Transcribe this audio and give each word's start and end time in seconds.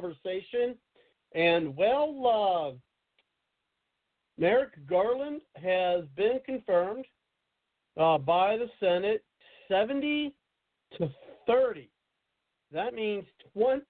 Conversation. 0.00 0.76
And, 1.34 1.76
well, 1.76 2.26
uh, 2.26 2.76
Merrick 4.38 4.72
Garland 4.88 5.42
has 5.56 6.04
been 6.16 6.40
confirmed 6.44 7.04
uh, 7.98 8.18
by 8.18 8.56
the 8.56 8.68
Senate 8.80 9.24
70 9.68 10.34
to 10.98 11.10
30. 11.46 11.88
That 12.72 12.94
means 12.94 13.24
20 13.54 13.82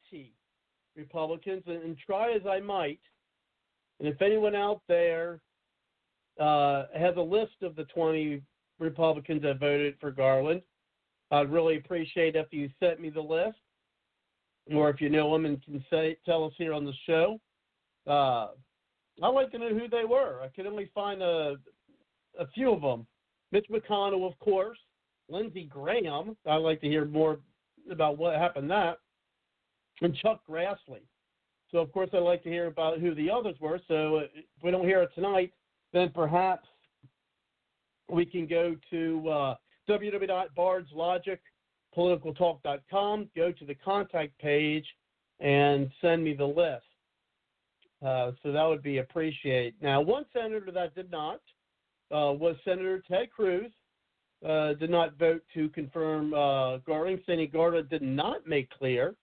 Republicans, 0.96 1.62
and, 1.66 1.82
and 1.82 1.96
try 1.98 2.32
as 2.32 2.42
I 2.48 2.60
might, 2.60 3.00
and 3.98 4.08
if 4.08 4.20
anyone 4.20 4.54
out 4.54 4.80
there 4.88 5.40
uh, 6.40 6.86
has 6.96 7.14
a 7.16 7.22
list 7.22 7.62
of 7.62 7.76
the 7.76 7.84
20 7.84 8.42
Republicans 8.78 9.42
that 9.42 9.60
voted 9.60 9.94
for 10.00 10.10
Garland. 10.10 10.62
I'd 11.30 11.52
really 11.52 11.76
appreciate 11.76 12.34
if 12.34 12.46
you 12.50 12.70
sent 12.80 12.98
me 13.00 13.10
the 13.10 13.20
list, 13.20 13.58
or 14.72 14.90
if 14.90 15.00
you 15.00 15.08
know 15.08 15.32
them 15.32 15.46
and 15.46 15.62
can 15.64 15.84
say 15.90 16.16
tell 16.24 16.44
us 16.44 16.52
here 16.56 16.72
on 16.72 16.84
the 16.84 16.92
show. 17.06 17.40
Uh, 18.06 18.48
I'd 19.22 19.28
like 19.28 19.50
to 19.52 19.58
know 19.58 19.70
who 19.70 19.88
they 19.88 20.04
were. 20.04 20.40
I 20.42 20.48
could 20.48 20.66
only 20.66 20.90
find 20.94 21.22
a 21.22 21.56
a 22.38 22.46
few 22.54 22.72
of 22.72 22.80
them. 22.80 23.06
Mitch 23.52 23.66
McConnell, 23.70 24.26
of 24.26 24.38
course. 24.38 24.78
Lindsey 25.28 25.64
Graham. 25.64 26.36
I'd 26.46 26.56
like 26.56 26.80
to 26.80 26.88
hear 26.88 27.04
more 27.04 27.38
about 27.90 28.18
what 28.18 28.36
happened 28.36 28.70
that. 28.70 28.98
And 30.00 30.14
Chuck 30.16 30.40
Grassley. 30.48 31.02
So, 31.70 31.78
of 31.78 31.92
course, 31.92 32.10
I'd 32.12 32.18
like 32.18 32.42
to 32.44 32.48
hear 32.48 32.66
about 32.66 33.00
who 33.00 33.14
the 33.14 33.30
others 33.30 33.56
were. 33.60 33.80
So, 33.86 34.18
if 34.18 34.30
we 34.62 34.70
don't 34.70 34.84
hear 34.84 35.02
it 35.02 35.10
tonight, 35.14 35.52
then 35.92 36.10
perhaps 36.14 36.66
we 38.08 38.24
can 38.24 38.46
go 38.46 38.76
to 38.90 39.28
uh, 39.28 39.54
www.bardslogicpoliticaltalk.com, 41.96 43.28
go 43.36 43.52
to 43.52 43.64
the 43.64 43.74
contact 43.74 44.38
page, 44.38 44.86
and 45.40 45.90
send 46.00 46.22
me 46.22 46.34
the 46.34 46.44
list. 46.44 46.84
Uh, 48.04 48.32
so 48.42 48.52
that 48.52 48.64
would 48.64 48.82
be 48.82 48.98
appreciated. 48.98 49.74
Now, 49.80 50.00
one 50.00 50.24
senator 50.32 50.70
that 50.72 50.94
did 50.94 51.10
not 51.10 51.40
uh, 52.10 52.32
was 52.32 52.56
Senator 52.64 53.02
Ted 53.08 53.30
Cruz. 53.30 53.70
Uh, 54.46 54.72
did 54.74 54.88
not 54.88 55.18
vote 55.18 55.42
to 55.52 55.68
confirm 55.68 56.32
uh, 56.32 56.78
Garland, 56.78 57.20
saying 57.26 57.50
Garland 57.52 57.90
did 57.90 58.00
not 58.00 58.46
make 58.46 58.70
clear 58.70 59.14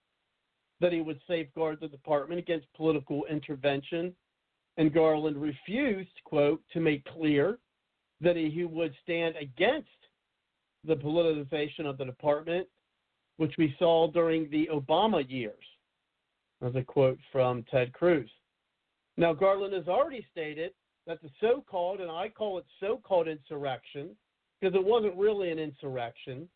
that 0.80 0.92
he 0.92 1.00
would 1.00 1.20
safeguard 1.26 1.78
the 1.80 1.88
department 1.88 2.38
against 2.38 2.72
political 2.74 3.24
intervention. 3.26 4.14
And 4.76 4.94
Garland 4.94 5.36
refused, 5.36 6.12
quote, 6.24 6.62
to 6.72 6.78
make 6.78 7.04
clear 7.04 7.58
that 8.20 8.36
he 8.36 8.64
would 8.64 8.94
stand 9.02 9.34
against 9.36 9.88
the 10.84 10.94
politicization 10.94 11.86
of 11.86 11.98
the 11.98 12.04
department, 12.04 12.66
which 13.36 13.54
we 13.58 13.74
saw 13.78 14.10
during 14.10 14.48
the 14.50 14.68
Obama 14.72 15.28
years. 15.28 15.64
As 16.60 16.74
a 16.74 16.82
quote 16.82 17.18
from 17.30 17.64
Ted 17.70 17.92
Cruz. 17.92 18.28
Now, 19.16 19.32
Garland 19.32 19.74
has 19.74 19.86
already 19.86 20.26
stated 20.32 20.72
that 21.06 21.22
the 21.22 21.30
so 21.40 21.64
called, 21.68 22.00
and 22.00 22.10
I 22.10 22.28
call 22.28 22.58
it 22.58 22.64
so 22.80 23.00
called 23.02 23.28
insurrection, 23.28 24.10
because 24.60 24.74
it 24.74 24.84
wasn't 24.84 25.16
really 25.16 25.50
an 25.50 25.58
insurrection 25.58 26.48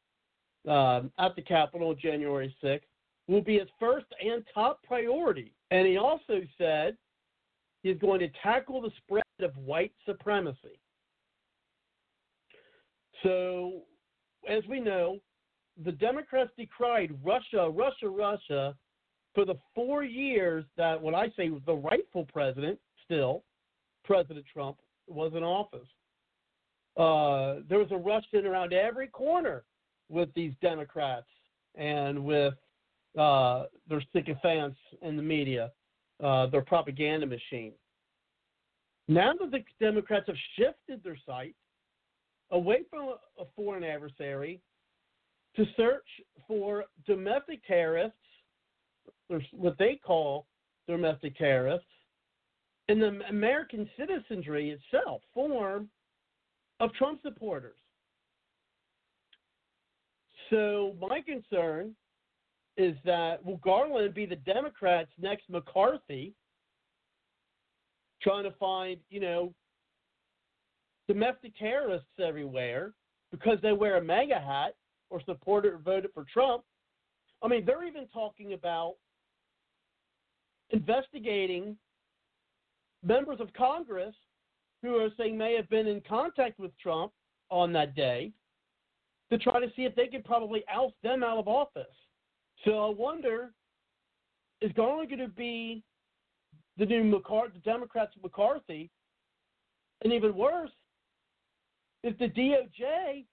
um, 0.68 1.12
at 1.18 1.36
the 1.36 1.42
Capitol 1.42 1.94
January 1.94 2.54
6th, 2.62 2.80
will 3.28 3.42
be 3.42 3.58
his 3.58 3.68
first 3.78 4.06
and 4.24 4.44
top 4.52 4.82
priority. 4.82 5.52
And 5.70 5.86
he 5.86 5.96
also 5.96 6.42
said 6.58 6.96
he's 7.82 7.98
going 7.98 8.20
to 8.20 8.28
tackle 8.42 8.80
the 8.80 8.90
spread 8.98 9.22
of 9.40 9.56
white 9.56 9.92
supremacy. 10.06 10.78
So, 13.22 13.82
as 14.48 14.62
we 14.68 14.80
know, 14.80 15.18
the 15.84 15.92
Democrats 15.92 16.50
decried 16.56 17.14
Russia, 17.24 17.70
Russia, 17.70 18.08
Russia 18.08 18.74
for 19.34 19.44
the 19.44 19.54
four 19.74 20.04
years 20.04 20.64
that, 20.76 21.00
when 21.00 21.14
I 21.14 21.28
say 21.36 21.50
the 21.66 21.74
rightful 21.74 22.26
president, 22.32 22.78
still, 23.04 23.44
President 24.04 24.44
Trump, 24.52 24.76
was 25.06 25.32
in 25.34 25.42
office. 25.42 25.88
Uh, 26.96 27.64
there 27.68 27.78
was 27.78 27.90
a 27.90 27.96
Russian 27.96 28.46
around 28.46 28.72
every 28.72 29.06
corner 29.08 29.64
with 30.10 30.28
these 30.34 30.52
Democrats 30.60 31.26
and 31.74 32.22
with 32.22 32.54
uh, 33.18 33.64
their 33.88 34.02
sycophants 34.12 34.78
in 35.00 35.16
the 35.16 35.22
media, 35.22 35.70
uh, 36.22 36.46
their 36.46 36.62
propaganda 36.62 37.26
machine. 37.26 37.72
Now 39.08 39.32
that 39.40 39.50
the 39.50 39.64
Democrats 39.80 40.26
have 40.26 40.36
shifted 40.56 41.02
their 41.02 41.18
sight 41.26 41.54
away 42.52 42.82
from 42.88 43.14
a 43.38 43.44
foreign 43.56 43.82
adversary 43.82 44.60
to 45.56 45.64
search 45.76 46.06
for 46.46 46.84
domestic 47.06 47.64
terrorists, 47.66 48.16
or 49.28 49.40
what 49.52 49.76
they 49.78 49.98
call 50.04 50.46
domestic 50.86 51.36
terrorists, 51.36 51.86
in 52.88 53.00
the 53.00 53.20
American 53.28 53.88
citizenry 53.98 54.70
itself, 54.70 55.22
form 55.34 55.88
of 56.80 56.92
Trump 56.94 57.20
supporters. 57.22 57.76
So 60.50 60.94
my 61.00 61.20
concern 61.22 61.94
is 62.76 62.94
that 63.04 63.44
will 63.44 63.58
Garland 63.58 64.14
be 64.14 64.26
the 64.26 64.36
Democrats' 64.36 65.10
next 65.18 65.48
McCarthy, 65.48 66.34
trying 68.22 68.44
to 68.44 68.52
find 68.52 68.98
you 69.08 69.20
know 69.20 69.54
domestic 71.12 71.56
terrorists 71.58 72.08
everywhere 72.18 72.92
because 73.30 73.58
they 73.62 73.72
wear 73.72 73.96
a 73.96 74.02
MAGA 74.02 74.40
hat 74.40 74.74
or 75.10 75.20
supported 75.26 75.74
or 75.74 75.78
voted 75.78 76.10
for 76.14 76.24
Trump. 76.32 76.62
I 77.42 77.48
mean, 77.48 77.64
they're 77.66 77.86
even 77.86 78.06
talking 78.08 78.54
about 78.54 78.94
investigating 80.70 81.76
members 83.04 83.40
of 83.40 83.52
Congress 83.52 84.14
who 84.82 84.96
are 84.96 85.08
saying 85.18 85.36
may 85.36 85.54
have 85.54 85.68
been 85.68 85.86
in 85.86 86.00
contact 86.08 86.58
with 86.58 86.70
Trump 86.78 87.12
on 87.50 87.72
that 87.74 87.94
day 87.94 88.32
to 89.30 89.38
try 89.38 89.60
to 89.60 89.70
see 89.76 89.82
if 89.82 89.94
they 89.94 90.06
could 90.06 90.24
probably 90.24 90.64
oust 90.72 90.94
them 91.02 91.22
out 91.22 91.38
of 91.38 91.46
office. 91.46 91.84
So 92.64 92.78
I 92.78 92.90
wonder 92.90 93.52
is 94.60 94.72
Garland 94.72 95.08
going 95.08 95.20
to 95.20 95.28
be 95.28 95.82
the 96.78 96.86
new 96.86 97.04
McCarthy, 97.04 97.54
the 97.54 97.70
Democrats 97.70 98.14
McCarthy? 98.22 98.90
And 100.02 100.12
even 100.12 100.34
worse, 100.34 100.70
is 102.02 102.14
the 102.18 102.28
DOJ 102.28 103.24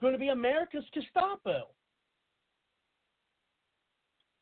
going 0.00 0.12
to 0.12 0.18
be 0.18 0.28
America's 0.28 0.84
Gestapo? 0.92 1.68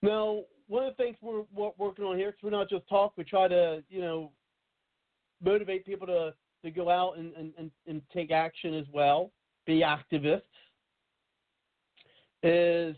Now, 0.02 0.42
one 0.68 0.84
of 0.84 0.96
the 0.96 1.02
things 1.02 1.16
we're, 1.20 1.42
we're 1.54 1.70
working 1.78 2.04
on 2.04 2.16
here, 2.16 2.30
because 2.30 2.42
we're 2.44 2.50
not 2.50 2.70
just 2.70 2.88
talk, 2.88 3.12
we 3.16 3.24
try 3.24 3.48
to, 3.48 3.82
you 3.88 4.00
know, 4.00 4.30
motivate 5.42 5.84
people 5.84 6.06
to, 6.06 6.32
to 6.64 6.70
go 6.70 6.88
out 6.88 7.18
and, 7.18 7.32
and, 7.58 7.70
and 7.86 8.02
take 8.12 8.30
action 8.30 8.74
as 8.74 8.86
well, 8.92 9.30
be 9.66 9.82
activists, 9.82 10.42
is 12.42 12.96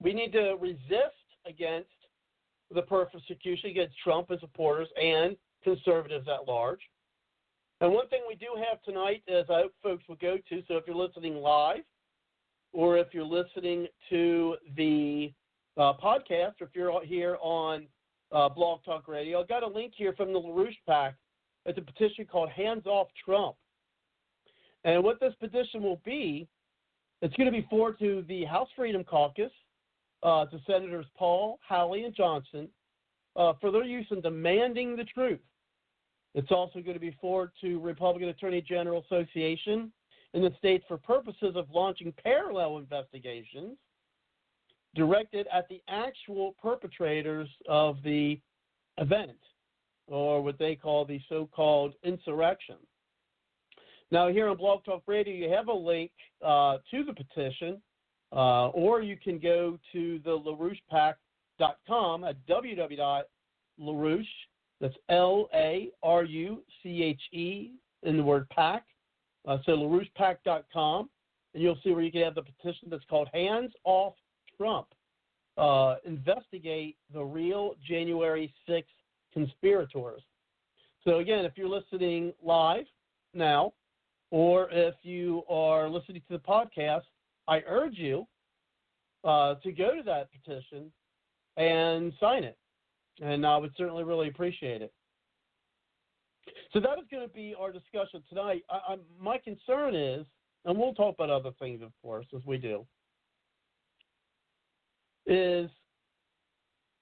we 0.00 0.12
need 0.12 0.32
to 0.32 0.56
resist 0.60 1.16
against 1.46 1.88
the 2.72 2.82
persecution 2.82 3.70
against 3.70 3.96
Trump 4.02 4.30
and 4.30 4.40
supporters 4.40 4.88
and 5.00 5.36
conservatives 5.62 6.28
at 6.28 6.46
large. 6.48 6.80
And 7.80 7.92
one 7.92 8.08
thing 8.08 8.20
we 8.26 8.36
do 8.36 8.46
have 8.68 8.82
tonight, 8.82 9.22
as 9.28 9.44
I 9.50 9.62
hope 9.62 9.72
folks 9.82 10.04
will 10.08 10.16
go 10.16 10.38
to, 10.48 10.62
so 10.66 10.76
if 10.76 10.84
you're 10.86 10.96
listening 10.96 11.36
live 11.36 11.84
or 12.72 12.98
if 12.98 13.08
you're 13.12 13.24
listening 13.24 13.86
to 14.10 14.56
the 14.76 15.32
uh, 15.76 15.92
podcast, 16.02 16.60
or 16.60 16.66
if 16.66 16.70
you're 16.74 17.04
here 17.04 17.36
on 17.40 17.86
uh, 18.32 18.48
Blog 18.48 18.82
Talk 18.84 19.08
Radio, 19.08 19.40
I've 19.40 19.48
got 19.48 19.62
a 19.62 19.66
link 19.66 19.92
here 19.96 20.14
from 20.14 20.32
the 20.32 20.38
LaRouche 20.38 20.76
PAC. 20.86 21.14
It's 21.66 21.78
a 21.78 21.82
petition 21.82 22.24
called 22.24 22.50
Hands 22.50 22.84
Off 22.86 23.08
Trump. 23.24 23.56
And 24.84 25.02
what 25.02 25.20
this 25.20 25.34
petition 25.40 25.82
will 25.82 26.00
be, 26.04 26.46
it's 27.20 27.34
going 27.36 27.50
to 27.50 27.52
be 27.52 27.66
forwarded 27.68 27.98
to 28.00 28.24
the 28.28 28.44
House 28.44 28.68
Freedom 28.76 29.04
Caucus, 29.04 29.50
uh, 30.22 30.46
to 30.46 30.58
Senators 30.66 31.06
Paul, 31.16 31.58
Hawley, 31.66 32.04
and 32.04 32.14
Johnson 32.14 32.68
uh, 33.36 33.52
for 33.60 33.70
their 33.70 33.84
use 33.84 34.06
in 34.10 34.20
demanding 34.20 34.96
the 34.96 35.04
truth. 35.04 35.40
It's 36.36 36.52
also 36.52 36.80
going 36.80 36.94
to 36.94 37.00
be 37.00 37.16
forwarded 37.18 37.54
to 37.62 37.80
Republican 37.80 38.28
Attorney 38.28 38.60
General 38.60 39.02
Association 39.10 39.90
in 40.34 40.42
the 40.42 40.52
states 40.58 40.84
for 40.86 40.98
purposes 40.98 41.56
of 41.56 41.66
launching 41.72 42.12
parallel 42.22 42.76
investigations 42.76 43.78
directed 44.94 45.46
at 45.52 45.66
the 45.68 45.80
actual 45.88 46.54
perpetrators 46.60 47.48
of 47.68 47.96
the 48.04 48.38
event, 48.98 49.38
or 50.08 50.42
what 50.42 50.58
they 50.58 50.74
call 50.74 51.06
the 51.06 51.18
so 51.26 51.48
called 51.54 51.94
insurrection. 52.04 52.76
Now, 54.10 54.28
here 54.28 54.48
on 54.48 54.58
Blog 54.58 54.84
Talk 54.84 55.04
Radio, 55.06 55.34
you 55.34 55.50
have 55.50 55.68
a 55.68 55.72
link 55.72 56.10
uh, 56.44 56.76
to 56.90 57.02
the 57.02 57.14
petition, 57.14 57.80
uh, 58.32 58.68
or 58.68 59.00
you 59.00 59.16
can 59.16 59.38
go 59.38 59.78
to 59.92 60.20
the 60.22 60.38
LaRouchePAC.com 60.92 62.24
at 62.24 62.36
www.larouche, 62.46 64.26
that's 64.80 64.94
L 65.08 65.48
A 65.54 65.90
R 66.02 66.24
U 66.24 66.62
C 66.82 67.02
H 67.02 67.20
E 67.32 67.72
in 68.02 68.16
the 68.16 68.22
word 68.22 68.48
pack. 68.50 68.84
Uh, 69.46 69.58
so 69.64 69.72
LaRouchePAC.com, 69.72 71.08
and 71.54 71.62
you'll 71.62 71.78
see 71.84 71.92
where 71.92 72.02
you 72.02 72.10
can 72.12 72.22
have 72.22 72.34
the 72.34 72.42
petition 72.42 72.88
that's 72.90 73.04
called 73.08 73.28
Hands 73.32 73.72
Off 73.84 74.14
Trump 74.56 74.88
uh, 75.58 75.96
investigate 76.04 76.96
the 77.12 77.22
real 77.22 77.74
January 77.86 78.52
6th 78.68 78.84
conspirators. 79.32 80.22
So, 81.04 81.18
again, 81.18 81.44
if 81.44 81.52
you're 81.56 81.68
listening 81.68 82.32
live 82.42 82.86
now, 83.32 83.72
or 84.30 84.68
if 84.70 84.94
you 85.02 85.42
are 85.48 85.88
listening 85.88 86.22
to 86.28 86.34
the 86.34 86.38
podcast, 86.38 87.02
I 87.46 87.62
urge 87.66 87.96
you 87.96 88.26
uh, 89.24 89.54
to 89.62 89.72
go 89.72 89.94
to 89.94 90.02
that 90.02 90.28
petition 90.32 90.90
and 91.56 92.12
sign 92.20 92.44
it. 92.44 92.58
And 93.22 93.46
I 93.46 93.56
would 93.56 93.72
certainly 93.76 94.04
really 94.04 94.28
appreciate 94.28 94.82
it. 94.82 94.92
So 96.72 96.80
that 96.80 96.98
is 96.98 97.04
going 97.10 97.26
to 97.26 97.34
be 97.34 97.54
our 97.58 97.72
discussion 97.72 98.22
tonight. 98.28 98.62
I, 98.70 98.94
I, 98.94 98.96
my 99.20 99.38
concern 99.38 99.94
is, 99.94 100.26
and 100.64 100.78
we'll 100.78 100.94
talk 100.94 101.14
about 101.14 101.30
other 101.30 101.50
things, 101.58 101.82
of 101.82 101.92
course, 102.02 102.26
as 102.34 102.44
we 102.44 102.58
do 102.58 102.86
is 105.26 105.68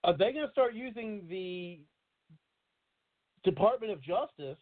are 0.03 0.17
they 0.17 0.33
going 0.33 0.47
to 0.47 0.53
start 0.53 0.75
using 0.75 1.25
the 1.29 1.81
Department 3.45 3.93
of 3.93 4.03
Justice 4.03 4.59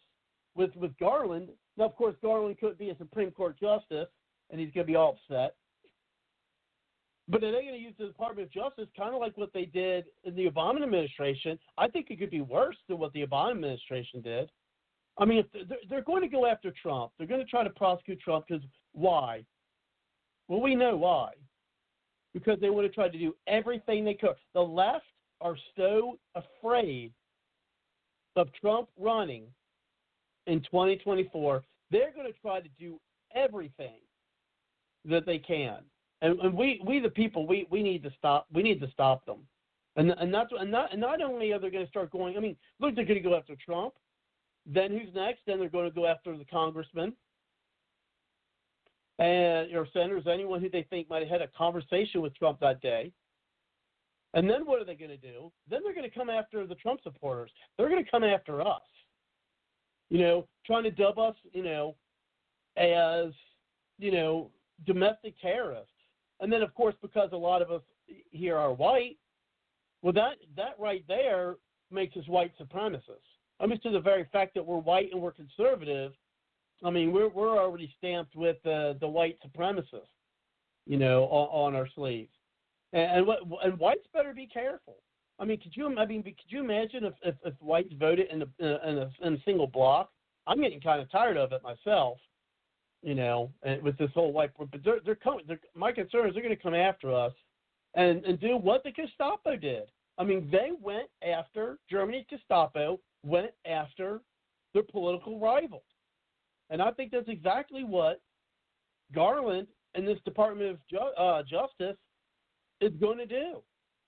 with 0.55 0.75
with 0.75 0.97
Garland? 0.99 1.49
Now, 1.77 1.85
of 1.85 1.95
course, 1.95 2.15
Garland 2.21 2.59
could 2.59 2.77
be 2.77 2.89
a 2.89 2.97
Supreme 2.97 3.31
Court 3.31 3.59
justice, 3.59 4.07
and 4.49 4.59
he's 4.59 4.71
going 4.73 4.85
to 4.85 4.91
be 4.91 4.95
all 4.95 5.17
upset. 5.29 5.55
But 7.29 7.43
are 7.43 7.51
they 7.51 7.61
going 7.61 7.73
to 7.73 7.79
use 7.79 7.93
the 7.97 8.07
Department 8.07 8.47
of 8.47 8.53
Justice 8.53 8.89
kind 8.97 9.15
of 9.15 9.21
like 9.21 9.37
what 9.37 9.53
they 9.53 9.65
did 9.65 10.05
in 10.25 10.35
the 10.35 10.49
Obama 10.49 10.83
administration? 10.83 11.57
I 11.77 11.87
think 11.87 12.07
it 12.09 12.19
could 12.19 12.31
be 12.31 12.41
worse 12.41 12.75
than 12.89 12.99
what 12.99 13.13
the 13.13 13.25
Obama 13.25 13.51
administration 13.51 14.21
did. 14.21 14.49
I 15.17 15.25
mean, 15.25 15.45
they're, 15.53 15.77
they're 15.89 16.01
going 16.01 16.23
to 16.23 16.27
go 16.27 16.45
after 16.45 16.73
Trump. 16.81 17.11
They're 17.17 17.27
going 17.27 17.39
to 17.39 17.49
try 17.49 17.63
to 17.63 17.69
prosecute 17.69 18.19
Trump 18.19 18.45
because 18.47 18.63
why? 18.91 19.45
Well, 20.47 20.61
we 20.61 20.75
know 20.75 20.97
why. 20.97 21.31
Because 22.33 22.59
they 22.59 22.69
would 22.69 22.83
have 22.83 22.93
tried 22.93 23.13
to 23.13 23.19
do 23.19 23.35
everything 23.47 24.03
they 24.03 24.15
could. 24.15 24.35
The 24.53 24.61
left 24.61 25.05
are 25.39 25.55
so 25.77 26.17
afraid 26.35 27.13
of 28.35 28.47
Trump 28.59 28.89
running 28.99 29.43
in 30.47 30.59
2024, 30.61 31.63
they're 31.91 32.11
going 32.11 32.27
to 32.27 32.39
try 32.39 32.59
to 32.59 32.69
do 32.79 32.99
everything 33.35 33.99
that 35.05 35.25
they 35.25 35.37
can. 35.37 35.77
And, 36.23 36.39
and 36.39 36.57
we, 36.57 36.81
we 36.85 36.99
the 36.99 37.09
people, 37.09 37.45
we, 37.45 37.67
we 37.69 37.83
need 37.83 38.01
to 38.03 38.11
stop. 38.17 38.47
We 38.51 38.63
need 38.63 38.81
to 38.81 38.89
stop 38.91 39.25
them. 39.25 39.41
And 39.95 40.09
and 40.09 40.33
that's 40.33 40.49
and 40.59 40.71
not 40.71 40.91
and 40.91 40.99
not 40.99 41.21
only 41.21 41.51
are 41.51 41.59
they 41.59 41.69
going 41.69 41.85
to 41.85 41.89
start 41.89 42.11
going. 42.11 42.35
I 42.35 42.39
mean, 42.39 42.55
look, 42.79 42.95
they're 42.95 43.05
going 43.05 43.21
to 43.21 43.29
go 43.29 43.35
after 43.35 43.55
Trump. 43.63 43.93
Then 44.65 44.91
who's 44.91 45.13
next? 45.13 45.41
Then 45.45 45.59
they're 45.59 45.69
going 45.69 45.87
to 45.87 45.93
go 45.93 46.07
after 46.07 46.35
the 46.35 46.45
congressman 46.45 47.13
and 49.19 49.73
or 49.75 49.87
senators, 49.93 50.23
anyone 50.31 50.61
who 50.61 50.69
they 50.69 50.83
think 50.89 51.09
might 51.09 51.21
have 51.21 51.29
had 51.29 51.41
a 51.41 51.47
conversation 51.55 52.21
with 52.21 52.35
Trump 52.35 52.59
that 52.59 52.81
day. 52.81 53.11
And 54.33 54.49
then 54.49 54.65
what 54.65 54.81
are 54.81 54.85
they 54.85 54.95
going 54.95 55.11
to 55.11 55.17
do? 55.17 55.51
Then 55.69 55.81
they're 55.83 55.93
going 55.93 56.09
to 56.09 56.15
come 56.17 56.29
after 56.29 56.65
the 56.65 56.75
Trump 56.75 57.01
supporters. 57.03 57.51
They're 57.77 57.89
going 57.89 58.03
to 58.03 58.09
come 58.09 58.23
after 58.23 58.61
us. 58.61 58.81
You 60.09 60.19
know, 60.19 60.47
trying 60.65 60.83
to 60.83 60.91
dub 60.91 61.19
us, 61.19 61.35
you 61.53 61.63
know, 61.63 61.95
as, 62.77 63.31
you 63.99 64.11
know, 64.11 64.49
domestic 64.85 65.39
terrorists. 65.39 65.92
And 66.39 66.51
then 66.51 66.61
of 66.61 66.73
course 66.73 66.95
because 67.01 67.29
a 67.31 67.37
lot 67.37 67.61
of 67.61 67.71
us 67.71 67.81
here 68.31 68.57
are 68.57 68.73
white, 68.73 69.17
well 70.01 70.13
that 70.13 70.37
that 70.57 70.75
right 70.79 71.03
there 71.07 71.55
makes 71.91 72.17
us 72.17 72.27
white 72.27 72.51
supremacists. 72.59 73.29
I 73.59 73.65
mean 73.65 73.79
to 73.81 73.91
the 73.91 73.99
very 73.99 74.27
fact 74.31 74.53
that 74.55 74.65
we're 74.65 74.77
white 74.77 75.09
and 75.11 75.21
we're 75.21 75.31
conservative, 75.31 76.13
I 76.83 76.89
mean 76.89 77.11
we're 77.11 77.29
we're 77.29 77.57
already 77.57 77.93
stamped 77.97 78.35
with 78.35 78.57
the 78.63 78.97
the 78.99 79.07
white 79.07 79.37
supremacists, 79.45 80.13
you 80.85 80.97
know, 80.97 81.25
on, 81.25 81.73
on 81.73 81.75
our 81.75 81.87
sleeves. 81.95 82.31
And, 82.93 83.25
what 83.25 83.39
and 83.63 83.79
whites 83.79 84.05
better 84.13 84.33
be 84.33 84.45
careful. 84.45 84.97
I 85.39 85.45
mean, 85.45 85.59
could 85.59 85.75
you? 85.75 85.87
I 85.97 86.05
mean, 86.05 86.21
could 86.23 86.35
you 86.47 86.59
imagine 86.61 87.05
if 87.05 87.13
if, 87.23 87.35
if 87.43 87.53
whites 87.59 87.91
voted 87.99 88.27
in 88.31 88.43
a, 88.43 88.45
in 88.59 88.97
a 88.99 89.09
in 89.23 89.33
a 89.33 89.43
single 89.43 89.67
bloc? 89.67 90.09
I'm 90.45 90.61
getting 90.61 90.79
kind 90.79 91.01
of 91.01 91.11
tired 91.11 91.37
of 91.37 91.51
it 91.53 91.63
myself. 91.63 92.17
You 93.03 93.15
know, 93.15 93.51
and 93.63 93.81
with 93.83 93.97
this 93.97 94.11
whole 94.13 94.31
white, 94.31 94.51
but 94.57 94.69
they're 94.83 95.01
they're 95.05 95.15
coming. 95.15 95.43
They're, 95.45 95.59
my 95.75 95.91
concern 95.91 96.27
is 96.27 96.33
they're 96.33 96.41
going 96.41 96.55
to 96.55 96.63
come 96.63 96.73
after 96.73 97.13
us, 97.13 97.33
and 97.95 98.23
and 98.23 98.39
do 98.39 98.55
what 98.55 98.83
the 98.85 98.91
Gestapo 98.91 99.57
did. 99.57 99.83
I 100.17 100.23
mean, 100.23 100.47
they 100.49 100.69
went 100.81 101.09
after 101.21 101.79
Germany's 101.89 102.25
Gestapo 102.29 103.01
went 103.25 103.51
after 103.65 104.21
their 104.73 104.83
political 104.83 105.37
rivals, 105.37 105.83
and 106.69 106.81
I 106.81 106.91
think 106.91 107.11
that's 107.11 107.27
exactly 107.27 107.83
what 107.83 108.21
Garland 109.13 109.67
and 109.95 110.07
this 110.07 110.19
Department 110.23 110.69
of 110.71 110.77
Ju- 110.89 110.97
uh, 110.97 111.43
Justice 111.43 111.97
is 112.79 112.93
going 113.01 113.17
to 113.17 113.25
do. 113.25 113.61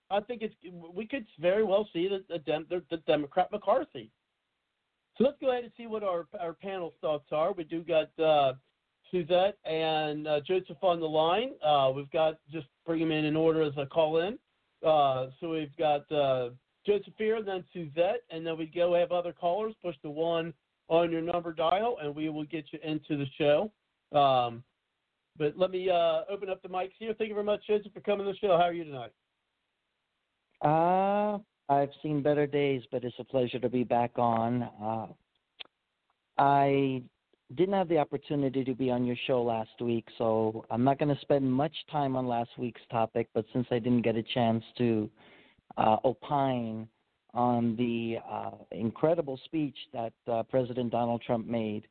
I 0.09 0.21
think 0.21 0.41
it's 0.41 0.55
we 0.93 1.05
could 1.05 1.25
very 1.39 1.65
well 1.65 1.89
see 1.91 2.07
the 2.07 2.23
the, 2.29 2.39
Dem, 2.39 2.65
the, 2.69 2.81
the 2.89 2.97
Democrat 3.07 3.51
McCarthy. 3.51 4.09
So 5.17 5.23
let's 5.25 5.37
go 5.41 5.51
ahead 5.51 5.63
and 5.63 5.73
see 5.75 5.87
what 5.87 6.03
our 6.03 6.27
our 6.39 6.53
panel 6.53 6.93
thoughts 7.01 7.27
are. 7.31 7.51
We 7.51 7.65
do 7.65 7.83
got 7.83 8.17
uh, 8.23 8.53
Suzette 9.11 9.57
and 9.65 10.27
uh, 10.27 10.41
Joseph 10.45 10.77
on 10.81 10.99
the 10.99 11.05
line. 11.05 11.51
Uh, 11.63 11.91
we've 11.95 12.11
got 12.11 12.35
just 12.51 12.67
bring 12.85 12.99
them 12.99 13.11
in 13.11 13.25
in 13.25 13.35
order 13.35 13.61
as 13.61 13.73
a 13.77 13.85
call 13.85 14.19
in. 14.19 14.37
Uh, 14.85 15.27
so 15.39 15.49
we've 15.49 15.75
got 15.77 16.09
uh, 16.11 16.49
Joseph 16.85 17.13
here, 17.17 17.41
then 17.41 17.63
Suzette, 17.73 18.21
and 18.29 18.45
then 18.45 18.57
we 18.57 18.65
go 18.65 18.93
have 18.93 19.11
other 19.11 19.33
callers. 19.33 19.73
Push 19.81 19.95
the 20.03 20.09
one 20.09 20.53
on 20.87 21.11
your 21.11 21.21
number 21.21 21.53
dial, 21.53 21.97
and 22.01 22.15
we 22.15 22.29
will 22.29 22.43
get 22.43 22.65
you 22.71 22.79
into 22.83 23.17
the 23.17 23.25
show. 23.37 23.71
Um, 24.17 24.63
but 25.37 25.57
let 25.57 25.71
me 25.71 25.89
uh, 25.89 26.21
open 26.29 26.49
up 26.49 26.61
the 26.61 26.69
mics 26.69 26.93
here. 26.99 27.13
Thank 27.17 27.29
you 27.29 27.33
very 27.33 27.45
much, 27.45 27.61
Joseph, 27.67 27.93
for 27.93 28.01
coming 28.01 28.25
to 28.25 28.31
the 28.31 28.37
show. 28.37 28.57
How 28.57 28.63
are 28.63 28.73
you 28.73 28.83
tonight? 28.83 29.11
Uh, 30.61 31.39
I've 31.71 31.89
seen 32.01 32.21
better 32.21 32.47
days, 32.47 32.83
but 32.91 33.03
it's 33.03 33.15
a 33.19 33.23
pleasure 33.23 33.59
to 33.59 33.69
be 33.69 33.83
back 33.83 34.11
on. 34.17 34.63
Uh, 34.81 35.07
I 36.37 37.01
didn't 37.53 37.75
have 37.75 37.89
the 37.89 37.97
opportunity 37.97 38.63
to 38.63 38.73
be 38.73 38.89
on 38.89 39.05
your 39.05 39.15
show 39.27 39.41
last 39.43 39.79
week, 39.79 40.05
so 40.17 40.65
I'm 40.71 40.83
not 40.83 40.97
going 40.97 41.13
to 41.13 41.21
spend 41.21 41.51
much 41.51 41.75
time 41.91 42.15
on 42.15 42.27
last 42.27 42.49
week's 42.57 42.81
topic. 42.89 43.29
But 43.33 43.45
since 43.53 43.67
I 43.69 43.79
didn't 43.79 44.01
get 44.01 44.15
a 44.15 44.23
chance 44.23 44.63
to 44.79 45.09
uh, 45.77 45.97
opine 46.03 46.87
on 47.35 47.75
the 47.75 48.17
uh, 48.27 48.51
incredible 48.71 49.39
speech 49.45 49.75
that 49.93 50.13
uh, 50.31 50.41
President 50.43 50.91
Donald 50.91 51.21
Trump 51.21 51.45
made 51.47 51.87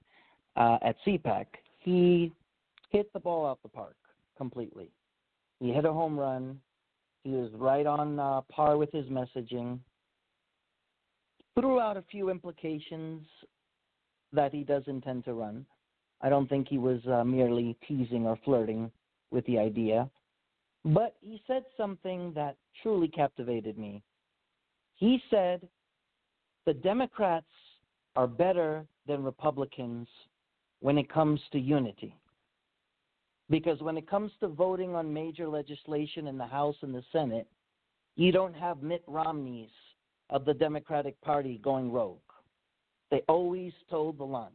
uh, 0.56 0.78
at 0.82 0.96
CPAC, 1.06 1.46
he 1.78 2.32
hit 2.90 3.12
the 3.12 3.20
ball 3.20 3.46
out 3.46 3.62
the 3.62 3.68
park 3.68 3.96
completely. 4.36 4.90
He 5.60 5.72
hit 5.72 5.84
a 5.84 5.92
home 5.92 6.18
run. 6.18 6.58
He 7.22 7.30
was 7.30 7.50
right 7.54 7.86
on 7.86 8.18
uh, 8.18 8.40
par 8.50 8.76
with 8.76 8.90
his 8.90 9.06
messaging. 9.06 9.78
Threw 11.58 11.78
out 11.78 11.96
a 11.96 12.04
few 12.10 12.30
implications 12.30 13.24
that 14.34 14.52
he 14.52 14.64
does 14.64 14.82
intend 14.86 15.24
to 15.24 15.34
run. 15.34 15.64
I 16.20 16.28
don't 16.28 16.48
think 16.48 16.68
he 16.68 16.78
was 16.78 17.00
uh, 17.06 17.24
merely 17.24 17.76
teasing 17.86 18.26
or 18.26 18.38
flirting 18.44 18.90
with 19.30 19.44
the 19.46 19.58
idea. 19.58 20.08
But 20.84 21.16
he 21.20 21.40
said 21.46 21.64
something 21.76 22.32
that 22.34 22.56
truly 22.82 23.08
captivated 23.08 23.78
me. 23.78 24.02
He 24.96 25.20
said 25.30 25.66
the 26.66 26.74
Democrats 26.74 27.46
are 28.16 28.26
better 28.26 28.86
than 29.06 29.22
Republicans 29.22 30.08
when 30.80 30.98
it 30.98 31.12
comes 31.12 31.40
to 31.52 31.58
unity. 31.58 32.16
Because 33.50 33.80
when 33.80 33.96
it 33.96 34.08
comes 34.08 34.32
to 34.40 34.48
voting 34.48 34.94
on 34.94 35.12
major 35.12 35.48
legislation 35.48 36.26
in 36.26 36.38
the 36.38 36.46
House 36.46 36.76
and 36.82 36.94
the 36.94 37.02
Senate, 37.12 37.46
you 38.16 38.32
don't 38.32 38.54
have 38.54 38.82
Mitt 38.82 39.02
Romney's 39.06 39.70
of 40.30 40.44
the 40.44 40.54
Democratic 40.54 41.20
Party 41.20 41.60
going 41.62 41.92
rogue. 41.92 42.18
They 43.14 43.22
always 43.28 43.72
told 43.88 44.18
the 44.18 44.24
line. 44.24 44.50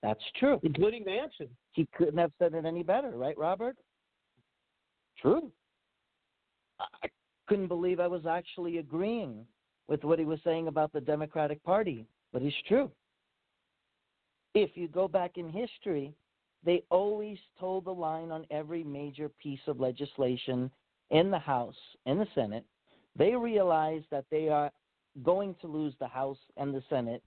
That's 0.00 0.22
true. 0.38 0.60
Including 0.62 1.04
Manchin. 1.04 1.48
He 1.72 1.88
couldn't 1.92 2.18
have 2.18 2.30
said 2.38 2.54
it 2.54 2.64
any 2.64 2.84
better, 2.84 3.10
right, 3.10 3.36
Robert? 3.36 3.76
True. 5.20 5.50
I 6.78 7.08
couldn't 7.48 7.66
believe 7.66 7.98
I 7.98 8.06
was 8.06 8.26
actually 8.26 8.78
agreeing 8.78 9.44
with 9.88 10.04
what 10.04 10.20
he 10.20 10.24
was 10.24 10.38
saying 10.44 10.68
about 10.68 10.92
the 10.92 11.00
Democratic 11.00 11.60
Party, 11.64 12.06
but 12.32 12.42
it's 12.42 12.54
true. 12.68 12.92
If 14.54 14.76
you 14.76 14.86
go 14.86 15.08
back 15.08 15.32
in 15.36 15.48
history, 15.48 16.14
they 16.64 16.84
always 16.90 17.38
told 17.58 17.86
the 17.86 17.90
line 17.90 18.30
on 18.30 18.46
every 18.52 18.84
major 18.84 19.28
piece 19.42 19.66
of 19.66 19.80
legislation 19.80 20.70
in 21.10 21.32
the 21.32 21.40
House, 21.40 21.74
in 22.06 22.18
the 22.18 22.28
Senate. 22.36 22.64
They 23.16 23.34
realized 23.34 24.06
that 24.12 24.26
they 24.30 24.48
are 24.48 24.70
going 25.24 25.56
to 25.60 25.66
lose 25.66 25.94
the 25.98 26.06
House 26.06 26.38
and 26.56 26.72
the 26.72 26.84
Senate 26.88 27.20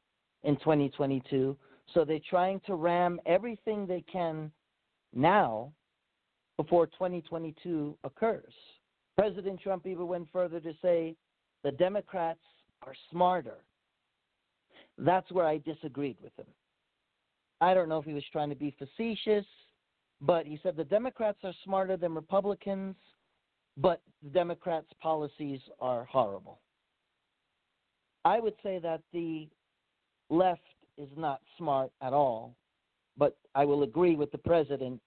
in 0.45 0.55
2022. 0.57 1.57
So 1.93 2.05
they're 2.05 2.19
trying 2.29 2.61
to 2.67 2.75
ram 2.75 3.19
everything 3.25 3.85
they 3.85 4.03
can 4.11 4.51
now 5.13 5.71
before 6.57 6.87
2022 6.87 7.97
occurs. 8.03 8.53
President 9.17 9.59
Trump 9.61 9.85
even 9.85 10.07
went 10.07 10.27
further 10.31 10.59
to 10.59 10.73
say 10.81 11.15
the 11.63 11.71
Democrats 11.71 12.39
are 12.85 12.93
smarter. 13.11 13.57
That's 14.97 15.29
where 15.31 15.45
I 15.45 15.57
disagreed 15.57 16.17
with 16.21 16.33
him. 16.37 16.47
I 17.61 17.73
don't 17.73 17.89
know 17.89 17.99
if 17.99 18.05
he 18.05 18.13
was 18.13 18.23
trying 18.31 18.49
to 18.49 18.55
be 18.55 18.75
facetious, 18.77 19.45
but 20.21 20.45
he 20.45 20.59
said 20.61 20.75
the 20.75 20.83
Democrats 20.83 21.39
are 21.43 21.53
smarter 21.63 21.97
than 21.97 22.13
Republicans, 22.13 22.95
but 23.77 24.01
the 24.23 24.29
Democrats' 24.29 24.87
policies 25.01 25.59
are 25.81 26.05
horrible. 26.05 26.59
I 28.23 28.39
would 28.39 28.55
say 28.63 28.79
that 28.79 29.01
the 29.13 29.47
left 30.29 30.62
is 30.98 31.10
not 31.17 31.41
smart 31.58 31.91
at 32.01 32.13
all, 32.13 32.55
but 33.17 33.38
I 33.53 33.65
will 33.65 33.84
agree 33.84 34.15
with 34.15 34.32
the 34.32 34.38
president 34.38 35.01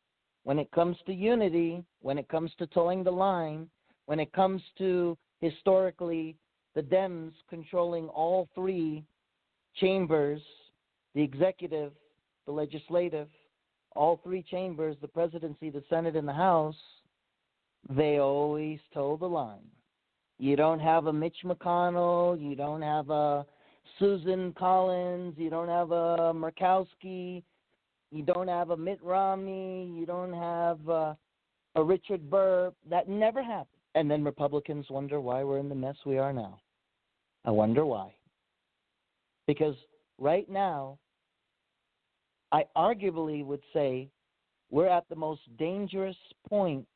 when 0.45 0.59
it 0.59 0.71
comes 0.71 0.97
to 1.07 1.13
unity, 1.13 1.85
when 2.01 2.19
it 2.19 2.29
comes 2.29 2.51
to 2.59 2.67
toeing 2.67 3.05
the 3.05 3.11
line, 3.11 3.69
when 4.07 4.21
it 4.21 4.33
comes 4.33 4.63
to 4.79 5.17
historically 5.41 6.37
the 6.75 6.83
Dems 6.83 7.33
controlling 7.51 8.09
all 8.09 8.49
three 8.55 9.05
chambers, 9.77 10.41
the 11.15 11.23
executive, 11.23 11.93
the 12.47 12.53
legislative, 12.53 13.29
all 13.97 14.21
three 14.23 14.43
chambers, 14.43 14.97
the 15.01 15.09
presidency, 15.09 15.71
the 15.71 15.83
Senate, 15.91 16.17
and 16.17 16.27
the 16.27 16.33
House, 16.33 16.77
they 17.91 18.19
always 18.19 18.79
toe 18.95 19.17
the 19.19 19.27
line. 19.27 19.67
You 20.39 20.57
don't 20.57 20.81
have 20.81 21.07
a 21.07 21.13
Mitch 21.13 21.39
McConnell, 21.45 22.41
you 22.41 22.55
don't 22.55 22.83
have 22.83 23.11
a 23.11 23.45
Susan 23.99 24.53
Collins, 24.59 25.35
you 25.37 25.51
don't 25.51 25.69
have 25.69 25.91
a 25.91 26.33
Murkowski, 26.35 27.43
you 28.11 28.23
don't 28.23 28.49
have 28.49 28.71
a 28.71 28.77
Mitt 28.77 29.03
Romney, 29.03 29.93
you 29.95 30.07
don't 30.07 30.33
have 30.33 30.89
a, 30.89 31.17
a 31.75 31.83
Richard 31.83 32.31
Burr 32.31 32.73
that 32.89 33.09
never 33.09 33.43
happened. 33.43 33.67
And 33.95 34.11
then 34.11 34.25
Republicans 34.25 34.87
wonder 34.91 35.21
why 35.21 35.43
we're 35.43 35.59
in 35.59 35.69
the 35.69 35.75
mess 35.75 35.97
we 36.07 36.19
are 36.19 36.33
now. 36.33 36.61
I 37.45 37.51
wonder 37.51 37.85
why. 37.85 38.15
Because 39.47 39.75
right 40.19 40.49
now, 40.49 40.99
I 42.53 42.65
arguably 42.77 43.45
would 43.45 43.63
say 43.73 44.09
we're 44.71 44.89
at 44.89 45.09
the 45.09 45.17
most 45.17 45.41
dangerous 45.59 46.17
point 46.49 46.87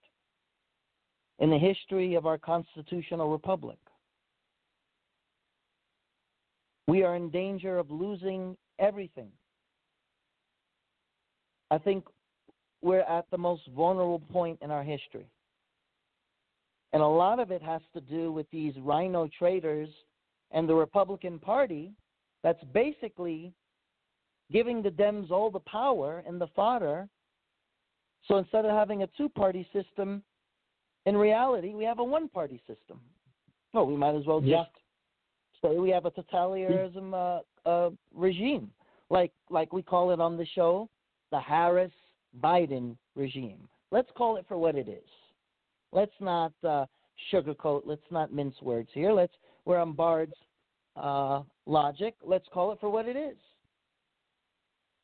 in 1.38 1.50
the 1.50 1.58
history 1.58 2.14
of 2.14 2.26
our 2.26 2.38
constitutional 2.38 3.30
republic. 3.30 3.78
We 6.88 7.04
are 7.04 7.16
in 7.16 7.30
danger 7.30 7.78
of 7.78 7.90
losing 7.90 8.56
everything. 8.78 9.30
I 11.70 11.78
think 11.78 12.04
we're 12.82 13.00
at 13.00 13.26
the 13.30 13.38
most 13.38 13.62
vulnerable 13.74 14.22
point 14.32 14.58
in 14.60 14.70
our 14.70 14.82
history. 14.82 15.26
And 16.92 17.00
a 17.00 17.06
lot 17.06 17.38
of 17.38 17.50
it 17.50 17.62
has 17.62 17.80
to 17.94 18.00
do 18.00 18.32
with 18.32 18.46
these 18.50 18.74
RINO 18.76 19.30
traders 19.38 19.88
and 20.50 20.68
the 20.68 20.74
Republican 20.74 21.38
Party 21.38 21.92
that's 22.42 22.62
basically 22.74 23.52
giving 24.50 24.82
the 24.82 24.90
Dems 24.90 25.30
all 25.30 25.50
the 25.50 25.60
power 25.60 26.22
and 26.26 26.40
the 26.40 26.48
fodder. 26.48 27.08
So 28.28 28.36
instead 28.36 28.66
of 28.66 28.72
having 28.72 29.02
a 29.02 29.08
two 29.16 29.28
party 29.30 29.66
system, 29.72 30.22
in 31.06 31.16
reality, 31.16 31.72
we 31.72 31.84
have 31.84 31.98
a 31.98 32.04
one 32.04 32.28
party 32.28 32.60
system. 32.66 33.00
Well, 33.72 33.86
we 33.86 33.96
might 33.96 34.14
as 34.14 34.26
well 34.26 34.40
just. 34.40 34.70
Say 35.62 35.76
we 35.76 35.90
have 35.90 36.06
a 36.06 36.10
totalitarianism 36.10 37.14
uh, 37.14 37.68
uh, 37.68 37.90
regime, 38.14 38.70
like 39.10 39.32
like 39.50 39.72
we 39.72 39.82
call 39.82 40.10
it 40.10 40.20
on 40.20 40.36
the 40.36 40.46
show, 40.54 40.88
the 41.30 41.40
Harris 41.40 41.92
Biden 42.42 42.96
regime. 43.14 43.68
Let's 43.90 44.08
call 44.16 44.36
it 44.36 44.44
for 44.48 44.56
what 44.56 44.74
it 44.74 44.88
is. 44.88 45.08
Let's 45.92 46.12
not 46.20 46.52
uh, 46.66 46.86
sugarcoat. 47.32 47.82
Let's 47.84 48.02
not 48.10 48.32
mince 48.32 48.56
words 48.62 48.88
here. 48.92 49.12
Let's 49.12 49.34
we're 49.64 49.78
on 49.78 49.92
Bard's 49.92 50.34
uh, 50.96 51.42
logic. 51.66 52.14
Let's 52.24 52.46
call 52.52 52.72
it 52.72 52.80
for 52.80 52.90
what 52.90 53.06
it 53.06 53.16
is. 53.16 53.36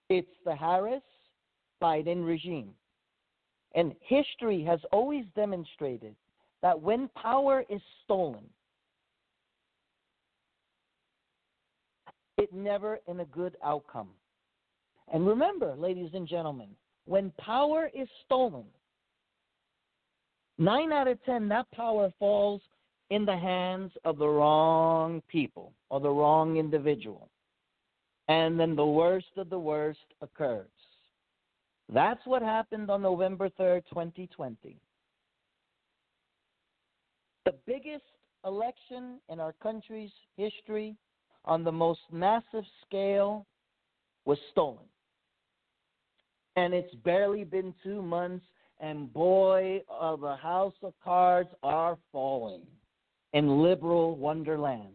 It's 0.08 0.28
the 0.44 0.56
Harris 0.56 1.02
Biden 1.82 2.26
regime. 2.26 2.70
And 3.74 3.94
history 4.00 4.64
has 4.64 4.80
always 4.90 5.24
demonstrated 5.36 6.14
that 6.62 6.80
when 6.80 7.08
power 7.08 7.64
is 7.68 7.80
stolen, 8.04 8.44
it 12.38 12.52
never 12.52 13.00
in 13.06 13.20
a 13.20 13.24
good 13.26 13.56
outcome. 13.64 14.08
And 15.12 15.26
remember, 15.26 15.74
ladies 15.76 16.10
and 16.14 16.26
gentlemen, 16.26 16.68
when 17.04 17.32
power 17.38 17.90
is 17.94 18.08
stolen, 18.24 18.64
nine 20.56 20.92
out 20.92 21.08
of 21.08 21.22
ten, 21.24 21.48
that 21.48 21.70
power 21.72 22.12
falls 22.18 22.60
in 23.10 23.24
the 23.24 23.36
hands 23.36 23.90
of 24.04 24.18
the 24.18 24.28
wrong 24.28 25.22
people 25.28 25.72
or 25.90 26.00
the 26.00 26.10
wrong 26.10 26.56
individual. 26.56 27.28
And 28.28 28.60
then 28.60 28.76
the 28.76 28.86
worst 28.86 29.38
of 29.38 29.48
the 29.48 29.58
worst 29.58 29.98
occurs. 30.20 30.68
That's 31.90 32.20
what 32.26 32.42
happened 32.42 32.90
on 32.90 33.00
November 33.00 33.48
3rd, 33.58 33.84
2020. 33.88 34.76
The 37.46 37.54
biggest 37.66 38.04
election 38.44 39.20
in 39.30 39.40
our 39.40 39.54
country's 39.62 40.10
history 40.36 40.94
on 41.44 41.64
the 41.64 41.72
most 41.72 42.00
massive 42.12 42.64
scale 42.86 43.46
was 44.24 44.38
stolen. 44.52 44.84
And 46.56 46.74
it's 46.74 46.94
barely 46.96 47.44
been 47.44 47.72
two 47.82 48.02
months, 48.02 48.44
and 48.80 49.12
boy, 49.12 49.82
uh, 49.90 50.16
the 50.16 50.36
house 50.36 50.74
of 50.82 50.92
cards 51.02 51.50
are 51.62 51.96
falling 52.12 52.62
in 53.32 53.62
liberal 53.62 54.16
wonderland. 54.16 54.94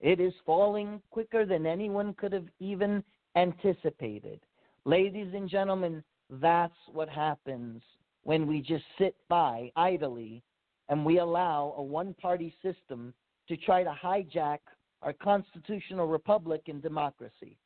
It 0.00 0.20
is 0.20 0.32
falling 0.46 1.02
quicker 1.10 1.44
than 1.44 1.66
anyone 1.66 2.14
could 2.14 2.32
have 2.32 2.48
even 2.60 3.02
anticipated. 3.36 4.40
Ladies 4.84 5.32
and 5.34 5.48
gentlemen, 5.48 6.02
that's 6.30 6.72
what 6.92 7.08
happens 7.08 7.82
when 8.22 8.46
we 8.46 8.60
just 8.60 8.84
sit 8.98 9.16
by 9.28 9.70
idly 9.76 10.42
and 10.88 11.04
we 11.04 11.18
allow 11.18 11.74
a 11.76 11.82
one 11.82 12.14
party 12.14 12.54
system 12.62 13.12
to 13.48 13.56
try 13.56 13.82
to 13.82 13.94
hijack 14.02 14.58
our 15.02 15.12
constitutional 15.12 16.06
republic 16.06 16.62
and 16.66 16.82
democracy. 16.82 17.56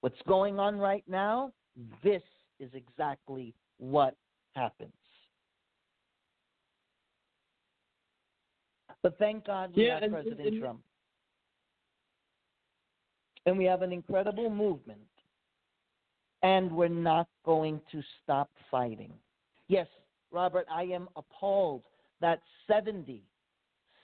What's 0.00 0.20
going 0.26 0.58
on 0.58 0.78
right 0.78 1.04
now? 1.08 1.52
This 2.02 2.22
is 2.60 2.70
exactly 2.74 3.54
what 3.78 4.14
happens. 4.54 4.92
But 9.02 9.18
thank 9.18 9.44
God 9.46 9.74
we 9.74 9.86
Yeah, 9.86 9.94
have 9.94 10.02
and- 10.04 10.12
President 10.12 10.48
and- 10.48 10.60
Trump. 10.60 10.84
And 13.46 13.58
we 13.58 13.64
have 13.64 13.82
an 13.82 13.92
incredible 13.92 14.48
movement. 14.50 15.08
And 16.42 16.74
we're 16.76 16.88
not 16.88 17.28
going 17.44 17.80
to 17.92 18.02
stop 18.22 18.50
fighting. 18.70 19.12
Yes, 19.68 19.88
Robert, 20.30 20.66
I 20.68 20.84
am 20.84 21.08
appalled 21.16 21.84
that 22.20 22.42
70, 22.66 23.24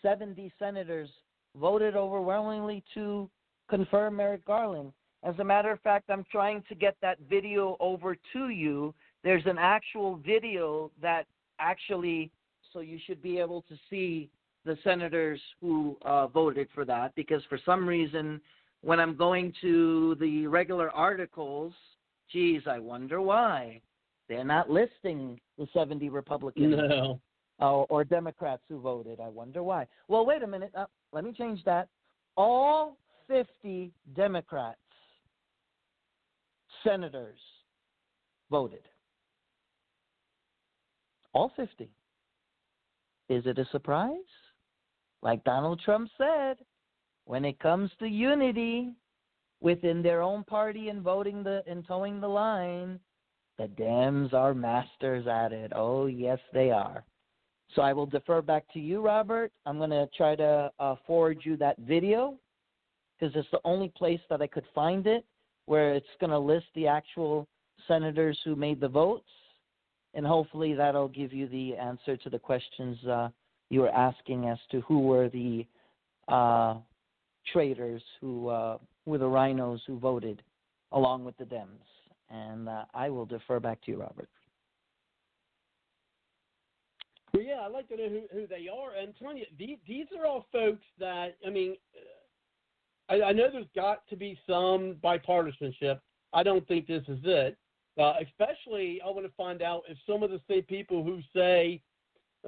70 0.02 0.50
senators 0.58 1.10
voted 1.56 1.96
overwhelmingly 1.96 2.84
to 2.94 3.28
confirm 3.68 4.16
Merrick 4.16 4.44
Garland. 4.44 4.92
As 5.24 5.34
a 5.38 5.44
matter 5.44 5.70
of 5.70 5.80
fact, 5.80 6.11
I'm 6.11 6.24
trying 6.30 6.62
to 6.68 6.74
get 6.74 6.96
that 7.02 7.18
video 7.28 7.76
over 7.80 8.16
to 8.32 8.48
you. 8.50 8.94
There's 9.24 9.46
an 9.46 9.58
actual 9.58 10.16
video 10.16 10.90
that 11.02 11.26
actually, 11.58 12.30
so 12.72 12.80
you 12.80 12.98
should 13.06 13.22
be 13.22 13.38
able 13.38 13.62
to 13.62 13.76
see 13.90 14.30
the 14.64 14.78
senators 14.84 15.40
who 15.61 15.96
uh, 16.04 16.28
voted 16.28 16.68
for 16.74 16.84
that 16.84 17.14
because 17.14 17.42
for 17.48 17.58
some 17.64 17.87
reason, 17.87 18.40
when 18.82 19.00
I'm 19.00 19.16
going 19.16 19.52
to 19.61 20.16
the 20.20 20.46
regular 20.46 20.90
articles, 20.90 21.72
geez, 22.30 22.62
I 22.66 22.78
wonder 22.78 23.20
why 23.20 23.80
they're 24.28 24.44
not 24.44 24.70
listing 24.70 25.40
the 25.56 25.66
70 25.72 26.11
Republicans 26.11 26.76
No. 26.76 27.20
Uh, 27.60 27.82
or 27.82 28.04
Democrats 28.04 28.62
who 28.68 28.78
voted. 28.80 29.18
I 29.20 29.28
wonder 29.28 29.62
why. 29.64 29.86
Well, 30.06 30.24
wait 30.24 30.42
a 30.42 30.46
minute. 30.46 30.70
Uh, 30.76 30.86
let 31.12 31.24
me 31.24 31.32
change 31.32 31.64
that. 31.64 31.88
All 32.36 32.96
50 33.26 33.90
Democrats, 34.14 34.78
senators, 36.84 37.38
voted. 38.50 38.82
All 41.32 41.52
50. 41.56 41.90
Is 43.28 43.44
it 43.44 43.58
a 43.58 43.66
surprise? 43.70 44.14
Like 45.22 45.44
Donald 45.44 45.80
Trump 45.84 46.08
said, 46.16 46.58
when 47.24 47.44
it 47.44 47.58
comes 47.58 47.90
to 47.98 48.06
unity 48.06 48.92
within 49.60 50.02
their 50.02 50.22
own 50.22 50.44
party 50.44 50.88
and 50.88 51.02
voting 51.02 51.42
the 51.42 51.62
and 51.66 51.86
toeing 51.86 52.20
the 52.20 52.28
line, 52.28 52.98
the 53.58 53.66
Dems 53.66 54.32
are 54.32 54.54
masters 54.54 55.26
at 55.26 55.52
it. 55.52 55.72
Oh, 55.74 56.06
yes, 56.06 56.38
they 56.54 56.70
are. 56.70 57.04
So 57.74 57.83
I 57.83 57.92
will 57.92 58.07
defer 58.07 58.40
back 58.40 58.64
to 58.72 58.81
you, 58.81 59.00
Robert. 59.00 59.52
I'm 59.66 59.78
going 59.78 59.90
to 59.90 60.09
try 60.16 60.35
to 60.37 60.72
uh, 60.78 60.94
forward 61.07 61.38
you 61.42 61.57
that 61.59 61.78
video 61.78 62.35
because 63.18 63.35
it's 63.37 63.50
the 63.50 63.61
only 63.64 63.92
place 63.96 64.20
that 64.31 64.40
I 64.40 64.46
could 64.46 64.64
find 64.74 65.07
it 65.07 65.24
where 65.66 65.94
it's 65.94 66.07
going 66.18 66.31
to 66.31 66.38
list 66.38 66.66
the 66.74 66.87
actual 66.87 67.46
senators 67.87 68.38
who 68.44 68.57
made 68.57 68.81
the 68.81 68.88
votes. 68.88 69.28
And 70.14 70.26
hopefully 70.26 70.74
that'll 70.74 71.09
give 71.09 71.33
you 71.33 71.46
the 71.48 71.76
answer 71.76 72.16
to 72.16 72.31
the 72.31 72.38
questions 72.38 72.96
uh, 73.07 73.28
you 73.68 73.81
were 73.81 73.90
asking 73.90 74.46
as 74.46 74.59
to 74.70 74.81
who 74.83 75.00
were 75.00 75.28
the 75.28 75.66
uh, 76.28 76.76
traitors 77.52 78.02
who 78.20 78.48
uh, 78.48 78.78
were 79.04 79.18
the 79.18 79.26
RINOs 79.26 79.81
who 79.87 79.98
voted 79.98 80.42
along 80.92 81.24
with 81.24 81.37
the 81.37 81.44
Dems. 81.44 81.66
And 82.31 82.68
uh, 82.68 82.85
I 82.94 83.11
will 83.11 83.26
defer 83.26 83.61
back 83.61 83.83
to 83.85 83.90
you, 83.90 84.00
Robert. 84.00 84.28
Well, 87.34 87.42
yeah, 87.42 87.60
I'd 87.60 87.72
like 87.72 87.88
to 87.88 87.96
know 87.96 88.08
who, 88.08 88.22
who 88.32 88.46
they 88.46 88.68
are. 88.68 88.94
And 88.98 89.08
I'm 89.08 89.14
telling 89.14 89.36
you, 89.38 89.46
these, 89.58 89.78
these 89.86 90.06
are 90.18 90.26
all 90.26 90.46
folks 90.50 90.84
that, 90.98 91.36
I 91.46 91.50
mean, 91.50 91.76
uh, 93.10 93.14
I, 93.14 93.28
I 93.28 93.32
know 93.32 93.48
there's 93.52 93.66
got 93.74 94.08
to 94.08 94.16
be 94.16 94.38
some 94.46 94.96
bipartisanship. 95.04 96.00
I 96.32 96.42
don't 96.42 96.66
think 96.66 96.86
this 96.86 97.04
is 97.08 97.18
it. 97.24 97.56
Uh, 97.98 98.14
especially, 98.22 99.00
I 99.04 99.08
want 99.10 99.26
to 99.26 99.32
find 99.36 99.60
out 99.60 99.82
if 99.88 99.98
some 100.06 100.22
of 100.22 100.30
the 100.30 100.40
same 100.48 100.62
people 100.62 101.02
who 101.02 101.20
say, 101.34 101.80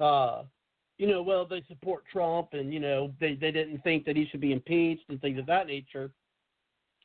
uh, 0.01 0.45
you 0.97 1.07
know, 1.07 1.23
well, 1.23 1.47
they 1.47 1.65
support 1.67 2.05
Trump 2.11 2.49
and, 2.53 2.73
you 2.73 2.79
know, 2.79 3.11
they, 3.21 3.35
they 3.35 3.51
didn't 3.51 3.83
think 3.83 4.05
that 4.05 4.17
he 4.17 4.29
should 4.31 4.41
be 4.41 4.53
impeached 4.53 5.05
and 5.09 5.21
things 5.21 5.39
of 5.39 5.47
that 5.47 5.67
nature. 5.67 6.11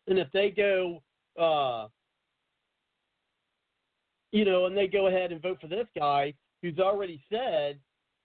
And 0.07 0.19
if 0.19 0.27
they 0.31 0.51
go, 0.51 1.01
uh, 1.39 1.87
you 4.31 4.45
know, 4.45 4.65
and 4.65 4.77
they 4.77 4.87
go 4.87 5.07
ahead 5.07 5.31
and 5.31 5.41
vote 5.41 5.59
for 5.59 5.67
this 5.67 5.87
guy 5.97 6.33
who's 6.65 6.79
already 6.79 7.21
said, 7.31 7.79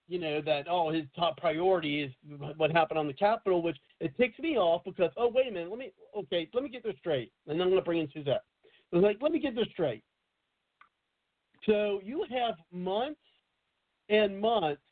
you 0.09 0.19
know, 0.19 0.41
that 0.41 0.67
oh 0.69 0.91
his 0.91 1.05
top 1.15 1.37
priority 1.37 2.03
is 2.03 2.13
what 2.57 2.71
happened 2.73 2.99
on 2.99 3.07
the 3.07 3.13
Capitol, 3.13 3.63
which 3.63 3.77
it 4.01 4.17
ticks 4.17 4.39
me 4.39 4.57
off 4.57 4.83
because 4.85 5.11
oh 5.17 5.31
wait 5.33 5.49
a 5.49 5.51
minute, 5.51 5.71
let 5.71 5.79
me 5.79 5.93
okay, 6.17 6.49
let 6.53 6.63
me 6.63 6.69
get 6.71 6.83
this 6.83 6.97
straight, 6.99 7.33
and 7.47 7.59
then 7.59 7.67
I'm 7.67 7.73
to 7.75 7.85
bring 7.85 8.01
in 8.01 8.09
Suzette. 8.13 8.43
I 8.93 8.97
was 8.97 9.05
like, 9.05 9.19
let 9.21 9.33
me 9.33 9.39
get 9.39 9.55
this 9.55 9.69
straight. 9.71 10.03
So 11.67 12.01
you 12.03 12.25
have 12.31 12.55
months 12.73 13.21
and 14.09 14.41
months 14.41 14.83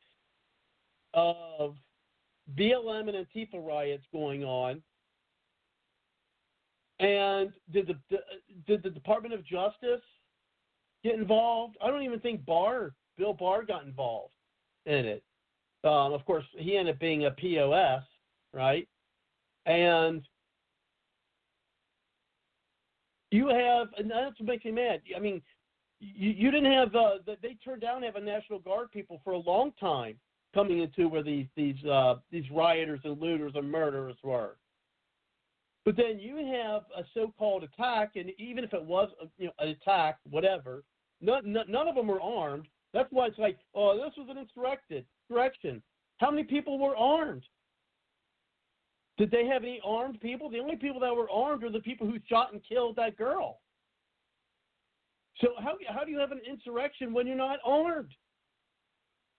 of 1.15 1.75
BLM 2.57 3.09
and 3.09 3.27
Antifa 3.27 3.67
riots 3.67 4.05
going 4.13 4.45
on. 4.45 4.83
And 7.01 7.53
did 7.73 7.87
the 7.87 8.19
did 8.67 8.83
the 8.83 8.91
Department 8.91 9.35
of 9.35 9.45
Justice 9.45 10.03
get 11.05 11.15
involved? 11.15 11.77
I 11.83 11.89
don't 11.89 12.03
even 12.03 12.21
think 12.21 12.45
Barr, 12.45 12.93
Bill 13.19 13.35
Barr, 13.35 13.65
got 13.65 13.85
involved 13.85 14.33
in 14.87 15.05
it. 15.05 15.23
Um, 15.85 16.13
of 16.13 16.25
course, 16.25 16.45
he 16.57 16.77
ended 16.77 16.95
up 16.95 17.01
being 17.01 17.27
a 17.27 17.31
POS, 17.33 18.03
right? 18.53 18.89
And 19.67 20.23
you 23.31 23.49
have, 23.49 23.89
and 23.99 24.11
that's 24.11 24.39
what 24.41 24.49
makes 24.49 24.65
me 24.65 24.73
mad. 24.73 25.03
I 25.15 25.19
mean, 25.19 25.43
you, 26.01 26.31
you 26.31 26.51
didn't 26.51 26.73
have 26.73 26.95
uh, 26.95 27.11
they 27.43 27.57
turned 27.65 27.83
down 27.83 28.05
a 28.05 28.21
National 28.21 28.61
Guard 28.61 28.91
people 28.91 29.21
for 29.25 29.33
a 29.33 29.39
long 29.39 29.73
time 29.79 30.17
coming 30.55 30.81
into 30.81 31.09
where 31.09 31.23
these 31.23 31.47
these 31.57 31.83
uh, 31.85 32.17
these 32.31 32.45
rioters 32.51 33.01
and 33.05 33.21
looters 33.21 33.53
and 33.55 33.71
murderers 33.71 34.17
were. 34.23 34.57
But 35.85 35.97
then 35.97 36.19
you 36.19 36.37
have 36.37 36.83
a 36.97 37.05
so-called 37.15 37.65
attack, 37.65 38.13
and 38.17 38.31
even 38.39 38.65
if 38.65 38.73
it 38.75 38.85
was 38.85 39.09
you 39.39 39.47
know 39.47 39.53
an 39.59 39.69
attack, 39.69 40.19
whatever, 40.29 40.83
none, 41.21 41.53
none 41.53 41.89
of 41.89 41.95
them 41.95 42.09
were 42.09 42.21
armed. 42.21 42.69
That's 42.95 43.09
why 43.11 43.27
it's 43.27 43.39
like, 43.39 43.59
oh, 43.75 43.97
this 43.97 44.15
was 44.17 44.29
an 44.31 44.39
insurrection. 44.39 45.83
How 46.19 46.31
many 46.31 46.45
people 46.45 46.79
were 46.79 46.97
armed? 46.97 47.45
Did 49.19 49.31
they 49.31 49.47
have 49.47 49.65
any 49.65 49.81
armed 49.85 50.21
people? 50.21 50.49
The 50.49 50.61
only 50.61 50.77
people 50.77 51.01
that 51.01 51.15
were 51.15 51.31
armed 51.31 51.65
are 51.65 51.73
the 51.73 51.81
people 51.81 52.07
who 52.07 52.19
shot 52.29 52.53
and 52.53 52.63
killed 52.67 52.97
that 52.97 53.17
girl. 53.17 53.61
So 55.41 55.49
how 55.59 55.77
how 55.89 56.05
do 56.05 56.11
you 56.11 56.19
have 56.19 56.33
an 56.33 56.41
insurrection 56.49 57.13
when 57.13 57.27
you're 57.27 57.37
not 57.37 57.59
armed? 57.65 58.13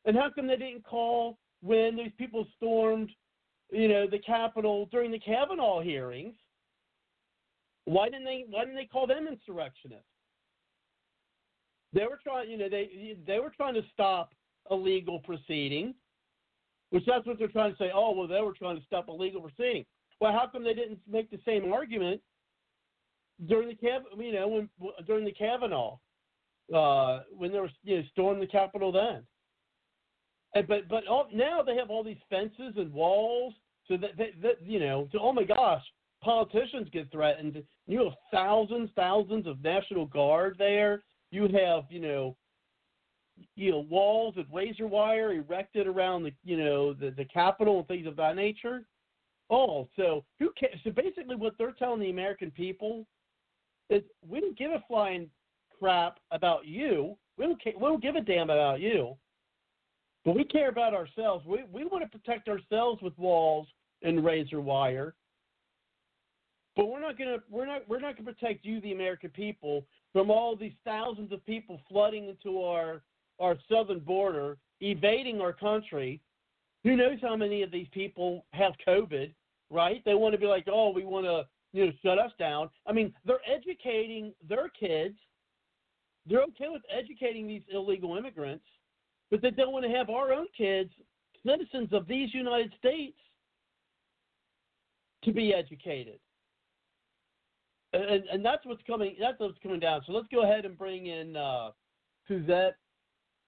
And 0.06 0.16
how 0.16 0.30
come 0.34 0.48
they 0.48 0.56
didn't 0.56 0.86
call 0.86 1.38
when 1.62 1.98
these 1.98 2.12
people 2.18 2.46
stormed, 2.56 3.10
you 3.72 3.88
know, 3.88 4.08
the 4.08 4.20
Capitol 4.20 4.88
during 4.92 5.12
the 5.12 5.20
Kavanaugh 5.20 5.82
hearings? 5.82 6.36
Why 7.86 8.10
didn't 8.10 8.26
they 8.26 8.46
why 8.50 8.66
didn't 8.66 8.78
they 8.78 8.86
call 8.86 9.08
them 9.08 9.28
insurrectionists? 9.28 10.06
They 11.94 12.04
were 12.04 12.20
trying, 12.24 12.50
you 12.50 12.58
know, 12.58 12.70
they 12.70 13.18
they 13.26 13.40
were 13.40 13.52
trying 13.56 13.74
to 13.74 13.84
stop 13.94 14.34
a 14.70 14.76
legal 14.76 15.20
proceeding, 15.20 15.96
which 16.92 17.04
that's 17.06 17.26
what 17.26 17.40
they're 17.40 17.48
trying 17.48 17.72
to 17.72 17.78
say. 17.78 17.92
Oh, 17.94 18.12
well, 18.12 18.28
they 18.28 18.42
were 18.42 18.54
trying 18.54 18.78
to 18.78 18.86
stop 18.86 19.08
a 19.08 19.12
legal 19.12 19.42
proceeding. 19.42 19.86
Well, 20.20 20.34
how 20.34 20.48
come 20.52 20.64
they 20.64 20.74
didn't 20.74 21.00
make 21.10 21.32
the 21.32 21.40
same 21.46 21.72
argument 21.72 22.22
during 23.48 23.70
the 23.70 23.76
Cav, 23.76 24.02
you 24.18 24.34
know, 24.34 24.48
when 24.48 24.70
during 25.08 25.26
the 25.26 25.32
Kavanaugh, 25.32 25.98
uh, 26.74 27.22
when 27.36 27.52
they 27.52 27.60
were 27.60 27.72
you 27.84 27.98
know 27.98 28.04
stormed 28.12 28.42
the 28.42 28.48
Capitol 28.48 28.92
then? 28.92 29.24
And, 30.56 30.68
but 30.68 30.88
but 30.90 31.08
all, 31.08 31.28
now 31.34 31.62
they 31.62 31.76
have 31.76 31.90
all 31.90 32.04
these 32.04 32.18
fences 32.30 32.74
and 32.76 32.92
walls, 32.92 33.54
so 33.88 33.98
that, 33.98 34.18
that, 34.18 34.42
that 34.42 34.62
you 34.62 34.80
know, 34.80 35.08
so, 35.12 35.20
oh 35.22 35.34
my 35.34 35.44
gosh, 35.44 35.84
politicians 36.22 36.88
get 36.92 37.12
threatened. 37.12 37.64
You 37.88 38.04
have 38.04 38.14
thousands, 38.32 38.90
thousands 38.96 39.48
of 39.48 39.64
National 39.64 40.06
Guard 40.06 40.56
there. 40.58 41.04
You 41.32 41.44
have 41.44 41.84
you 41.90 42.00
know 42.00 42.36
you 43.56 43.72
know 43.72 43.86
walls 43.90 44.36
with 44.36 44.48
razor 44.52 44.88
wire 44.88 45.34
erected 45.34 45.88
around 45.88 46.24
the 46.24 46.32
you 46.44 46.58
know 46.58 46.94
the 46.94 47.12
the 47.12 47.26
Capitol 47.26 47.80
and 47.80 47.88
things 47.88 48.08
of 48.08 48.16
that 48.18 48.36
nature. 48.36 48.84
Oh, 49.50 49.88
so 49.96 50.24
who 50.38 50.52
cares? 50.60 50.80
So 50.84 50.92
basically, 50.92 51.36
what 51.36 51.54
they're 51.58 51.72
telling 51.72 52.00
the 52.00 52.12
American 52.12 52.52
people 52.52 53.06
is, 53.90 54.04
we 54.28 54.40
don't 54.40 54.58
give 54.58 54.72
a 54.72 54.84
flying 54.88 55.30
crap 55.80 56.20
about 56.32 56.68
you. 56.68 57.18
We 57.38 57.46
don't 57.46 57.62
care, 57.62 57.74
we 57.76 57.88
don't 57.88 58.02
give 58.02 58.16
a 58.16 58.22
damn 58.22 58.50
about 58.50 58.80
you, 58.80 59.16
but 60.26 60.36
we 60.36 60.44
care 60.44 60.70
about 60.70 60.94
ourselves. 60.94 61.46
We 61.46 61.64
we 61.72 61.86
want 61.86 62.04
to 62.04 62.18
protect 62.18 62.48
ourselves 62.48 63.02
with 63.02 63.18
walls 63.18 63.68
and 64.04 64.24
razor 64.24 64.62
wire. 64.62 65.16
But 66.76 66.88
we're 66.88 67.02
not 67.02 67.18
gonna 67.18 67.38
we're 67.50 67.66
not 67.66 67.88
we're 67.88 68.00
not 68.00 68.18
gonna 68.18 68.32
protect 68.32 68.66
you, 68.66 68.82
the 68.82 68.92
American 68.92 69.32
people, 69.32 69.86
from 70.14 70.32
all 70.32 70.56
these 70.56 70.74
thousands 70.86 71.32
of 71.32 71.46
people 71.46 71.80
flooding 71.90 72.28
into 72.28 72.62
our 72.62 73.02
our 73.40 73.56
southern 73.72 74.00
border, 74.00 74.58
evading 74.82 75.40
our 75.40 75.54
country. 75.54 76.20
Who 76.84 76.96
knows 76.96 77.20
how 77.22 77.36
many 77.36 77.62
of 77.62 77.72
these 77.72 77.88
people 77.92 78.46
have 78.52 78.74
COVID, 78.86 79.34
right? 79.70 80.02
They 80.06 80.14
want 80.14 80.34
to 80.34 80.40
be 80.40 80.46
like, 80.46 80.68
oh, 80.70 80.92
we 80.92 81.06
want 81.06 81.26
to, 81.26 81.46
you 81.72 81.86
know, 81.86 81.92
shut 82.04 82.20
us 82.20 82.32
down. 82.38 82.70
I 82.86 82.92
mean, 82.92 83.14
they're 83.26 83.40
educating 83.50 84.34
their 84.48 84.70
kids. 84.70 85.16
They're 86.26 86.44
okay 86.44 86.68
with 86.70 86.82
educating 86.90 87.48
these 87.48 87.64
illegal 87.72 88.18
immigrants, 88.18 88.66
but 89.32 89.42
they 89.42 89.52
don't 89.52 89.72
want 89.72 89.86
to 89.86 89.92
have 89.92 90.10
our 90.10 90.34
own 90.34 90.48
kids, 90.56 90.92
citizens 91.46 91.90
of 91.94 92.08
these 92.08 92.34
United 92.34 92.74
States, 92.78 93.18
to 95.24 95.32
be 95.32 95.54
educated. 95.54 96.20
And, 97.94 98.24
and 98.32 98.46
that's 98.46 98.66
what's 98.66 98.84
coming. 98.86 99.16
That's 99.20 99.40
what's 99.40 99.58
coming 99.64 99.80
down. 99.80 100.02
So 100.06 100.14
let's 100.14 100.28
go 100.32 100.44
ahead 100.44 100.66
and 100.66 100.78
bring 100.78 101.08
in 101.08 101.36
uh, 101.36 101.72
Suzette 102.28 102.76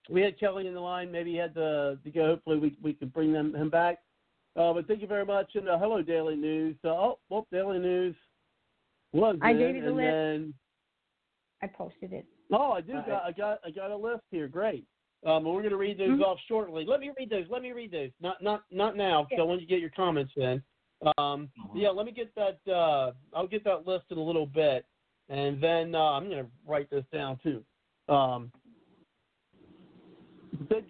we 0.09 0.21
had 0.21 0.39
Kelly 0.39 0.67
in 0.67 0.73
the 0.73 0.79
line. 0.79 1.11
Maybe 1.11 1.31
he 1.31 1.37
had 1.37 1.53
to, 1.55 1.97
to 2.03 2.11
go. 2.11 2.27
Hopefully, 2.27 2.57
we 2.57 2.77
we 2.81 2.93
can 2.93 3.09
bring 3.09 3.31
them 3.31 3.53
him 3.55 3.69
back. 3.69 3.99
Uh, 4.55 4.73
but 4.73 4.87
thank 4.87 5.01
you 5.01 5.07
very 5.07 5.25
much. 5.25 5.51
And 5.55 5.69
uh, 5.69 5.77
hello, 5.77 6.01
Daily 6.01 6.35
News. 6.35 6.75
Uh, 6.83 6.89
oh, 6.89 7.19
well, 7.29 7.47
Daily 7.51 7.79
News 7.79 8.15
was 9.13 9.37
I 9.41 9.51
in, 9.51 9.57
gave 9.57 9.75
you 9.75 9.83
the 9.83 9.91
list. 9.91 10.07
then 10.07 10.53
I 11.61 11.67
posted 11.67 12.13
it. 12.13 12.25
oh, 12.51 12.71
I 12.71 12.81
do 12.81 12.93
got 13.07 13.23
I 13.23 13.31
got 13.31 13.59
I 13.65 13.71
got 13.71 13.91
a 13.91 13.95
list 13.95 14.23
here. 14.31 14.47
Great. 14.47 14.85
Um, 15.25 15.43
we're 15.43 15.61
going 15.61 15.69
to 15.69 15.77
read 15.77 15.99
those 15.99 16.19
Mhm. 16.19 16.23
off 16.23 16.39
shortly. 16.47 16.83
Let 16.83 16.99
me 16.99 17.11
read 17.15 17.29
those. 17.29 17.45
Let 17.49 17.61
me 17.61 17.71
read 17.71 17.91
those. 17.91 18.09
Not 18.19 18.41
not 18.41 18.63
not 18.71 18.97
now. 18.97 19.27
So 19.35 19.43
I 19.43 19.45
want 19.45 19.61
you 19.61 19.67
to 19.67 19.71
get 19.71 19.79
your 19.79 19.91
comments 19.91 20.33
in. 20.35 20.63
Um, 21.17 21.49
yeah, 21.73 21.89
let 21.89 22.05
me 22.05 22.11
get 22.11 22.33
that. 22.35 22.59
Uh, 22.71 23.11
I'll 23.35 23.47
get 23.47 23.63
that 23.63 23.87
list 23.87 24.05
in 24.11 24.17
a 24.17 24.23
little 24.23 24.45
bit, 24.45 24.85
and 25.29 25.61
then 25.61 25.95
uh, 25.95 26.11
I'm 26.11 26.29
going 26.29 26.43
to 26.45 26.51
write 26.67 26.89
this 26.89 27.05
down 27.11 27.39
too. 27.41 27.63
Um, 28.07 28.51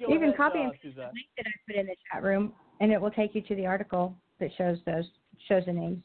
You 0.07 0.19
can 0.19 0.33
copy 0.35 0.59
uh, 0.59 0.63
and 0.63 0.71
paste 0.73 0.95
the 0.95 1.01
link 1.03 1.27
that 1.37 1.45
I 1.47 1.51
put 1.67 1.75
in 1.77 1.85
the 1.85 1.95
chat 2.11 2.23
room, 2.23 2.53
and 2.81 2.91
it 2.91 2.99
will 2.99 3.11
take 3.11 3.33
you 3.35 3.41
to 3.41 3.55
the 3.55 3.65
article 3.65 4.15
that 4.39 4.49
shows 4.57 4.77
those 4.85 5.05
shows 5.47 5.63
the 5.65 5.73
names. 5.73 6.03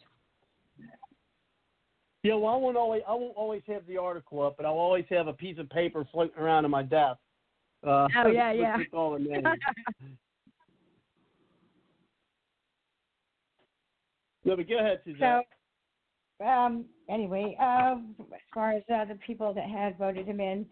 Yeah, 2.22 2.34
well, 2.34 2.54
I 2.54 2.56
won't 2.56 2.76
always 2.76 3.02
I 3.08 3.12
won't 3.14 3.36
always 3.36 3.62
have 3.66 3.86
the 3.86 3.96
article 3.98 4.42
up, 4.42 4.56
but 4.56 4.66
I'll 4.66 4.72
always 4.74 5.04
have 5.10 5.26
a 5.26 5.32
piece 5.32 5.58
of 5.58 5.68
paper 5.70 6.04
floating 6.12 6.38
around 6.38 6.64
on 6.64 6.70
my 6.70 6.82
desk. 6.82 7.18
Uh, 7.86 8.08
Oh, 8.24 8.28
yeah, 8.28 8.50
with- 8.52 8.60
yeah. 8.60 8.76
all 8.92 9.12
the 9.12 9.18
names. 9.20 9.46
no, 14.46 14.56
but 14.56 14.68
go 14.68 14.78
ahead, 14.78 15.00
Suzette. 15.04 15.44
So, 16.38 16.46
um, 16.46 16.84
anyway, 17.10 17.56
uh, 17.60 17.96
as 18.20 18.40
far 18.54 18.72
as 18.72 18.82
uh, 18.92 19.04
the 19.04 19.18
people 19.26 19.52
that 19.52 19.68
had 19.68 19.98
voted 19.98 20.26
him 20.26 20.40
in, 20.40 20.64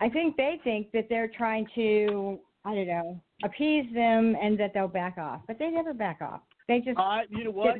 I 0.00 0.08
think 0.08 0.36
they 0.36 0.60
think 0.62 0.92
that 0.92 1.06
they're 1.08 1.30
trying 1.36 1.66
to, 1.74 2.38
I 2.64 2.74
don't 2.74 2.86
know, 2.86 3.20
appease 3.44 3.86
them 3.94 4.36
and 4.40 4.58
that 4.60 4.72
they'll 4.74 4.88
back 4.88 5.16
off, 5.18 5.40
but 5.46 5.58
they 5.58 5.70
never 5.70 5.94
back 5.94 6.20
off. 6.20 6.40
They 6.68 6.80
just 6.80 6.98
I, 6.98 7.22
you 7.30 7.44
know 7.44 7.50
what? 7.50 7.76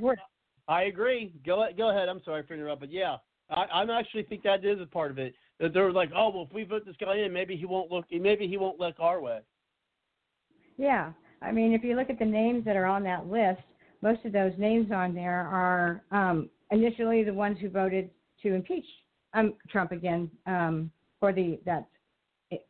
I 0.68 0.84
agree. 0.84 1.34
Go 1.44 1.66
go 1.76 1.90
ahead. 1.90 2.08
I'm 2.08 2.22
sorry 2.24 2.44
for 2.46 2.54
interrupting, 2.54 2.88
but 2.88 2.94
yeah, 2.94 3.16
I, 3.50 3.64
I'm 3.72 3.90
actually 3.90 4.22
think 4.24 4.42
that 4.44 4.64
is 4.64 4.80
a 4.80 4.86
part 4.86 5.10
of 5.10 5.18
it. 5.18 5.34
That 5.60 5.74
they're 5.74 5.92
like, 5.92 6.10
oh 6.16 6.30
well, 6.30 6.46
if 6.48 6.54
we 6.54 6.64
vote 6.64 6.86
this 6.86 6.96
guy 7.00 7.16
in, 7.16 7.32
maybe 7.32 7.56
he 7.56 7.66
won't 7.66 7.90
look. 7.90 8.06
Maybe 8.10 8.46
he 8.48 8.56
won't 8.56 8.78
look 8.78 8.94
our 8.98 9.20
way. 9.20 9.40
Yeah, 10.78 11.12
I 11.42 11.52
mean, 11.52 11.72
if 11.72 11.84
you 11.84 11.96
look 11.96 12.10
at 12.10 12.18
the 12.18 12.24
names 12.24 12.64
that 12.64 12.76
are 12.76 12.86
on 12.86 13.02
that 13.04 13.26
list, 13.26 13.60
most 14.02 14.24
of 14.24 14.32
those 14.32 14.52
names 14.58 14.90
on 14.92 15.14
there 15.14 15.46
are 15.46 16.02
um, 16.10 16.50
initially 16.70 17.22
the 17.24 17.32
ones 17.32 17.56
who 17.60 17.70
voted 17.70 18.10
to 18.42 18.54
impeach 18.54 18.84
um, 19.34 19.54
Trump 19.70 19.92
again 19.92 20.30
um, 20.46 20.90
for 21.20 21.32
the 21.32 21.58
that 21.64 21.86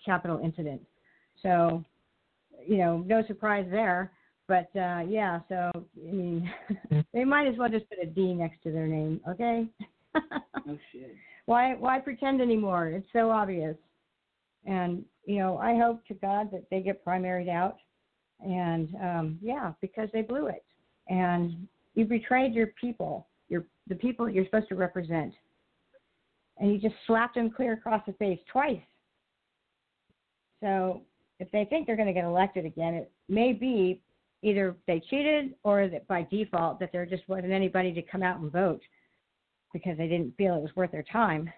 Capitol 0.05 0.41
incident. 0.45 0.81
So, 1.43 1.85
you 2.65 2.77
know, 2.77 2.99
no 2.99 3.25
surprise 3.27 3.67
there. 3.71 4.13
But 4.49 4.71
uh, 4.79 5.01
yeah, 5.09 5.41
so 5.49 5.71
I 5.75 6.13
mean, 6.13 6.53
they 7.15 7.25
might 7.25 7.47
as 7.47 7.57
well 7.57 7.69
just 7.69 7.89
put 7.89 7.99
a 8.03 8.07
D 8.07 8.35
next 8.35 8.63
to 8.65 8.73
their 8.73 8.87
name, 8.87 9.21
okay? 9.29 9.67
Oh 10.69 10.79
shit. 10.93 11.17
why 11.47 11.75
why 11.75 11.99
pretend 11.99 12.41
anymore? 12.41 12.87
It's 12.89 13.09
so 13.13 13.31
obvious. 13.31 13.75
And 14.65 15.05
you 15.25 15.39
know, 15.39 15.59
I 15.59 15.77
hope 15.77 16.07
to 16.07 16.15
God 16.15 16.51
that 16.53 16.67
they 16.71 16.81
get 16.83 17.05
primaried 17.05 17.49
out. 17.49 17.79
And 18.39 18.95
um, 18.97 19.39
yeah, 19.43 19.73
because 19.81 20.09
they 20.13 20.23
blew 20.23 20.47
it, 20.47 20.65
and 21.09 21.67
you 21.95 22.05
betrayed 22.05 22.55
your 22.55 22.69
people, 22.81 23.27
your 23.49 23.65
the 23.89 23.95
people 23.95 24.29
you're 24.29 24.45
supposed 24.45 24.69
to 24.69 24.75
represent, 24.75 25.33
and 26.59 26.73
you 26.73 26.79
just 26.79 26.95
slapped 27.07 27.35
them 27.35 27.51
clear 27.51 27.73
across 27.73 28.03
the 28.07 28.13
face 28.15 28.39
twice. 28.51 28.81
So 30.63 31.03
if 31.41 31.51
they 31.51 31.65
think 31.65 31.87
they're 31.87 31.97
going 31.97 32.09
to 32.09 32.15
get 32.15 32.25
elected 32.25 32.65
again, 32.65 32.95
it 32.95 33.11
may 33.29 33.53
be 33.53 34.01
either 34.43 34.77
they 34.87 35.01
cheated 35.11 35.55
or 35.65 35.89
that 35.89 36.07
by 36.07 36.27
default 36.31 36.79
that 36.81 36.91
there 36.93 37.07
just 37.07 37.29
wasn't 37.29 37.53
anybody 37.53 37.93
to 37.93 38.03
come 38.03 38.23
out 38.23 38.41
and 38.41 38.51
vote 38.51 38.83
because 39.73 39.97
they 39.97 40.09
didn't 40.09 40.37
feel 40.37 40.55
it 40.55 40.63
was 40.63 40.75
worth 40.77 40.93
their 40.93 41.05
time. 41.05 41.51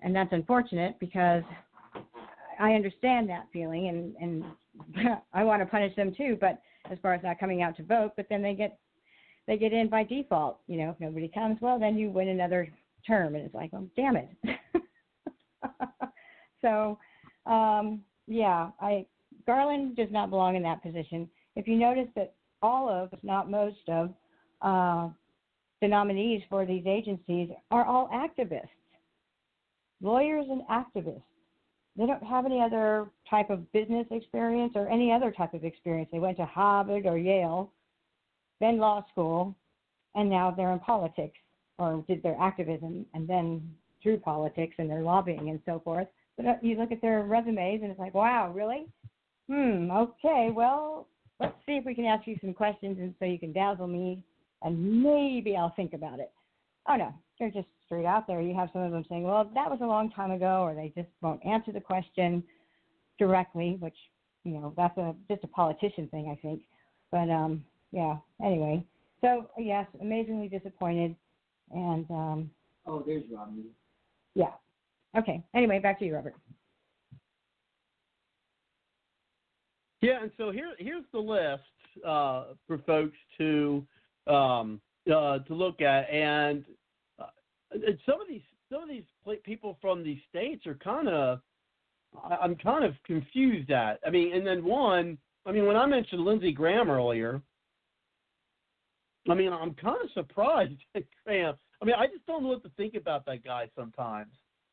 And 0.00 0.14
that's 0.14 0.32
unfortunate 0.32 0.96
because 1.00 1.42
I 2.58 2.72
understand 2.72 3.28
that 3.28 3.46
feeling, 3.52 3.88
and 3.88 4.14
and 4.20 5.16
I 5.32 5.44
want 5.44 5.62
to 5.62 5.66
punish 5.66 5.94
them 5.96 6.14
too. 6.14 6.36
But 6.40 6.60
as 6.90 6.98
far 7.02 7.14
as 7.14 7.22
not 7.22 7.38
coming 7.38 7.62
out 7.62 7.76
to 7.76 7.82
vote, 7.82 8.12
but 8.16 8.26
then 8.28 8.42
they 8.42 8.54
get 8.54 8.78
they 9.46 9.56
get 9.56 9.72
in 9.72 9.88
by 9.88 10.02
default. 10.04 10.58
You 10.66 10.78
know, 10.78 10.90
if 10.90 11.00
nobody 11.00 11.28
comes, 11.28 11.58
well, 11.60 11.78
then 11.78 11.96
you 11.96 12.10
win 12.10 12.28
another 12.28 12.68
term, 13.06 13.34
and 13.34 13.44
it's 13.44 13.54
like, 13.54 13.70
oh, 13.74 13.88
damn 13.96 14.16
it. 14.16 14.28
so, 16.62 16.98
um, 17.46 18.02
yeah, 18.26 18.70
I 18.80 19.06
Garland 19.46 19.96
does 19.96 20.08
not 20.10 20.30
belong 20.30 20.56
in 20.56 20.62
that 20.64 20.82
position. 20.82 21.28
If 21.54 21.68
you 21.68 21.76
notice 21.76 22.08
that 22.16 22.34
all 22.62 22.88
of, 22.88 23.12
if 23.12 23.22
not 23.22 23.50
most 23.50 23.88
of, 23.88 24.12
uh, 24.62 25.08
the 25.80 25.88
nominees 25.88 26.42
for 26.48 26.66
these 26.66 26.84
agencies 26.86 27.50
are 27.70 27.84
all 27.84 28.08
activists, 28.08 28.68
lawyers 30.00 30.46
and 30.48 30.62
activists. 30.70 31.22
They 31.96 32.06
don't 32.06 32.22
have 32.22 32.44
any 32.44 32.60
other 32.60 33.08
type 33.28 33.50
of 33.50 33.70
business 33.72 34.06
experience 34.10 34.72
or 34.74 34.88
any 34.88 35.12
other 35.12 35.30
type 35.30 35.54
of 35.54 35.64
experience. 35.64 36.10
They 36.12 36.18
went 36.18 36.36
to 36.36 36.44
Harvard 36.44 37.06
or 37.06 37.16
Yale, 37.16 37.72
then 38.60 38.78
law 38.78 39.04
school, 39.10 39.54
and 40.14 40.28
now 40.28 40.50
they're 40.50 40.72
in 40.72 40.80
politics 40.80 41.38
or 41.78 42.04
did 42.06 42.22
their 42.22 42.36
activism 42.40 43.06
and 43.14 43.28
then 43.28 43.62
through 44.02 44.18
politics 44.18 44.74
and 44.78 44.90
their 44.90 45.02
lobbying 45.02 45.50
and 45.50 45.60
so 45.64 45.80
forth. 45.84 46.06
But 46.36 46.46
uh, 46.46 46.54
you 46.62 46.76
look 46.76 46.92
at 46.92 47.00
their 47.00 47.22
resumes 47.22 47.80
and 47.82 47.90
it's 47.90 48.00
like, 48.00 48.14
wow, 48.14 48.52
really? 48.52 48.86
Hmm, 49.50 49.90
okay, 49.90 50.50
well, 50.54 51.08
let's 51.40 51.54
see 51.66 51.72
if 51.72 51.84
we 51.84 51.94
can 51.94 52.04
ask 52.04 52.26
you 52.26 52.36
some 52.40 52.54
questions 52.54 52.98
and 52.98 53.14
so 53.18 53.24
you 53.24 53.38
can 53.38 53.52
dazzle 53.52 53.86
me 53.86 54.22
and 54.62 55.02
maybe 55.02 55.56
I'll 55.56 55.74
think 55.76 55.92
about 55.92 56.18
it. 56.18 56.32
Oh 56.88 56.96
no, 56.96 57.14
they're 57.38 57.50
just 57.50 57.68
straight 57.86 58.04
out 58.04 58.26
there. 58.26 58.40
You 58.40 58.54
have 58.54 58.68
some 58.72 58.82
of 58.82 58.92
them 58.92 59.04
saying, 59.08 59.22
well, 59.22 59.50
that 59.54 59.70
was 59.70 59.78
a 59.82 59.86
long 59.86 60.10
time 60.10 60.30
ago, 60.30 60.62
or 60.62 60.74
they 60.74 60.92
just 60.94 61.08
won't 61.22 61.44
answer 61.46 61.72
the 61.72 61.80
question 61.80 62.42
directly, 63.18 63.76
which, 63.80 63.96
you 64.44 64.52
know, 64.52 64.74
that's 64.76 64.96
a 64.98 65.14
just 65.28 65.44
a 65.44 65.48
politician 65.48 66.08
thing, 66.08 66.28
I 66.30 66.40
think. 66.40 66.62
But 67.10 67.30
um, 67.30 67.64
yeah, 67.92 68.16
anyway. 68.44 68.84
So 69.20 69.48
yes, 69.58 69.86
amazingly 70.00 70.48
disappointed. 70.48 71.16
And 71.70 72.08
um, 72.10 72.50
Oh, 72.86 73.02
there's 73.04 73.24
Romney. 73.32 73.64
yeah. 74.34 74.52
Okay. 75.16 75.42
Anyway, 75.54 75.78
back 75.80 75.98
to 75.98 76.04
you, 76.04 76.14
Robert. 76.14 76.34
Yeah, 80.02 80.22
and 80.22 80.30
so 80.36 80.50
here 80.50 80.72
here's 80.78 81.04
the 81.12 81.18
list 81.18 81.62
uh, 82.06 82.44
for 82.66 82.78
folks 82.78 83.16
to 83.38 83.84
um, 84.26 84.80
uh, 85.12 85.38
to 85.38 85.54
look 85.54 85.80
at, 85.80 86.08
and, 86.10 86.64
and 87.70 87.98
some 88.06 88.20
of 88.20 88.28
these 88.28 88.42
some 88.70 88.82
of 88.82 88.88
these 88.88 89.04
people 89.44 89.78
from 89.80 90.02
these 90.02 90.18
states 90.28 90.66
are 90.66 90.74
kind 90.74 91.08
of 91.08 91.40
I'm 92.40 92.56
kind 92.56 92.84
of 92.84 92.94
confused 93.04 93.70
at. 93.70 94.00
I 94.06 94.10
mean, 94.10 94.34
and 94.34 94.46
then 94.46 94.64
one, 94.64 95.18
I 95.44 95.52
mean, 95.52 95.66
when 95.66 95.76
I 95.76 95.86
mentioned 95.86 96.24
Lindsey 96.24 96.52
Graham 96.52 96.90
earlier, 96.90 97.42
I 99.28 99.34
mean, 99.34 99.52
I'm 99.52 99.74
kind 99.74 99.98
of 100.02 100.10
surprised 100.14 100.72
at 100.94 101.02
Graham. 101.24 101.54
I 101.82 101.84
mean, 101.84 101.94
I 101.98 102.06
just 102.06 102.24
don't 102.26 102.42
know 102.42 102.48
what 102.50 102.62
to 102.62 102.70
think 102.76 102.94
about 102.94 103.26
that 103.26 103.44
guy 103.44 103.68
sometimes. 103.76 104.32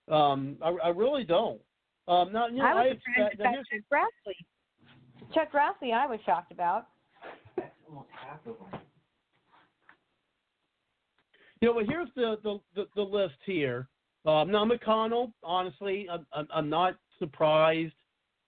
Um, 0.09 0.57
I, 0.63 0.69
I 0.85 0.89
really 0.89 1.23
don't. 1.23 1.59
Um, 2.07 2.31
now, 2.33 2.47
you 2.47 2.57
know, 2.57 2.65
I 2.65 2.73
was 2.73 2.97
I 2.97 3.11
surprised 3.11 3.33
expect, 3.33 3.39
now 3.39 3.45
about 3.45 3.65
here's- 3.71 3.83
Chuck 3.89 4.09
Grassley. 4.31 5.33
Chuck 5.33 5.51
Grassley, 5.51 5.93
I 5.93 6.05
was 6.07 6.19
shocked 6.25 6.51
about. 6.51 6.87
That's 7.57 7.71
almost 7.87 8.09
half 8.11 8.39
of 8.45 8.55
them. 8.71 8.79
You 11.63 11.69
know, 11.69 11.75
well, 11.75 11.85
here's 11.87 12.09
the 12.17 12.35
the, 12.43 12.59
the, 12.75 12.87
the 12.93 13.01
list 13.01 13.37
here. 13.45 13.87
Um, 14.25 14.51
now, 14.51 14.65
McConnell, 14.65 15.31
honestly, 15.45 16.09
I'm, 16.11 16.45
I'm, 16.53 16.69
not 16.69 16.97
surprised 17.19 17.93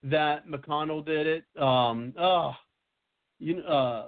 that 0.03 0.45
McConnell 0.45 1.05
did 1.05 1.25
it. 1.25 1.45
Um, 1.57 2.13
oh, 2.19 2.51
you 3.39 3.59
uh, 3.61 4.07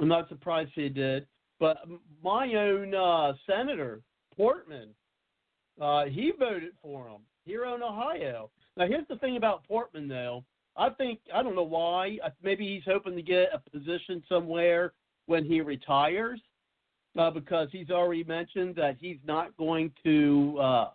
I'm 0.00 0.08
not 0.08 0.28
surprised 0.28 0.72
he 0.74 0.88
did. 0.88 1.28
But 1.60 1.76
my 2.24 2.54
own 2.54 2.92
uh, 2.92 3.34
senator 3.48 4.02
Portman, 4.36 4.88
uh, 5.80 6.06
he 6.06 6.32
voted 6.36 6.72
for 6.82 7.06
him 7.06 7.20
here 7.44 7.66
in 7.66 7.84
Ohio. 7.84 8.50
Now, 8.76 8.88
here's 8.88 9.06
the 9.06 9.16
thing 9.18 9.36
about 9.36 9.62
Portman, 9.62 10.08
though. 10.08 10.42
I 10.76 10.90
think 10.90 11.20
I 11.32 11.40
don't 11.40 11.54
know 11.54 11.62
why. 11.62 12.18
Maybe 12.42 12.66
he's 12.66 12.92
hoping 12.92 13.14
to 13.14 13.22
get 13.22 13.50
a 13.54 13.70
position 13.70 14.24
somewhere 14.28 14.92
when 15.26 15.44
he 15.44 15.60
retires 15.60 16.40
uh, 17.18 17.30
because 17.30 17.68
he's 17.72 17.90
already 17.90 18.24
mentioned 18.24 18.76
that 18.76 18.96
he's 19.00 19.18
not 19.26 19.56
going 19.56 19.92
to, 20.04 20.58
uh, 20.60 20.88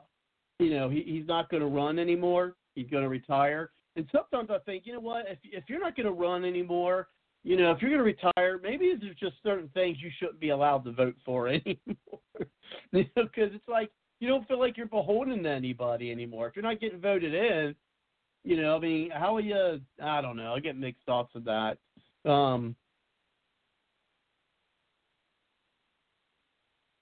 you 0.60 0.72
know, 0.72 0.90
he, 0.90 1.04
he's 1.06 1.28
not 1.28 1.50
going 1.50 1.62
to 1.62 1.68
run 1.68 2.00
anymore. 2.00 2.56
He's 2.76 2.90
going 2.90 3.04
to 3.04 3.10
retire. 3.10 3.72
And 3.96 4.08
sometimes 4.12 4.50
I 4.50 4.60
think, 4.60 4.86
you 4.86 4.94
know 4.94 5.00
what, 5.00 5.26
if 5.28 5.40
if 5.44 5.66
you're 5.68 5.80
not 5.80 5.96
going 5.96 6.06
to 6.06 6.14
run 6.14 6.46
anymore, 6.46 7.10
you 7.44 7.58
know, 7.58 7.72
if 7.72 7.82
you're 7.82 7.90
going 7.90 8.00
to 8.00 8.30
retire, 8.32 8.60
maybe 8.62 8.94
there's 9.00 9.16
just 9.18 9.36
certain 9.44 9.70
things 9.74 9.98
you 10.00 10.10
shouldn't 10.18 10.40
be 10.40 10.50
allowed 10.50 10.86
to 10.86 10.92
vote 10.92 11.16
for 11.26 11.48
anymore. 11.50 12.20
you 12.92 13.06
know, 13.16 13.24
because 13.24 13.52
it's 13.54 13.68
like 13.68 13.90
you 14.20 14.28
don't 14.28 14.48
feel 14.48 14.60
like 14.60 14.78
you're 14.78 14.86
beholden 14.86 15.44
to 15.44 15.50
anybody 15.50 16.12
anymore. 16.12 16.48
If 16.48 16.56
you're 16.56 16.64
not 16.64 16.80
getting 16.80 17.02
voted 17.02 17.34
in, 17.34 17.76
you 18.44 18.62
know, 18.62 18.78
I 18.78 18.80
mean, 18.80 19.10
how 19.12 19.36
are 19.36 19.42
you? 19.42 19.82
I 20.02 20.22
don't 20.22 20.38
know. 20.38 20.54
I 20.54 20.60
get 20.60 20.78
mixed 20.78 21.04
thoughts 21.06 21.34
of 21.36 21.44
that. 21.46 21.78
Um, 22.30 22.76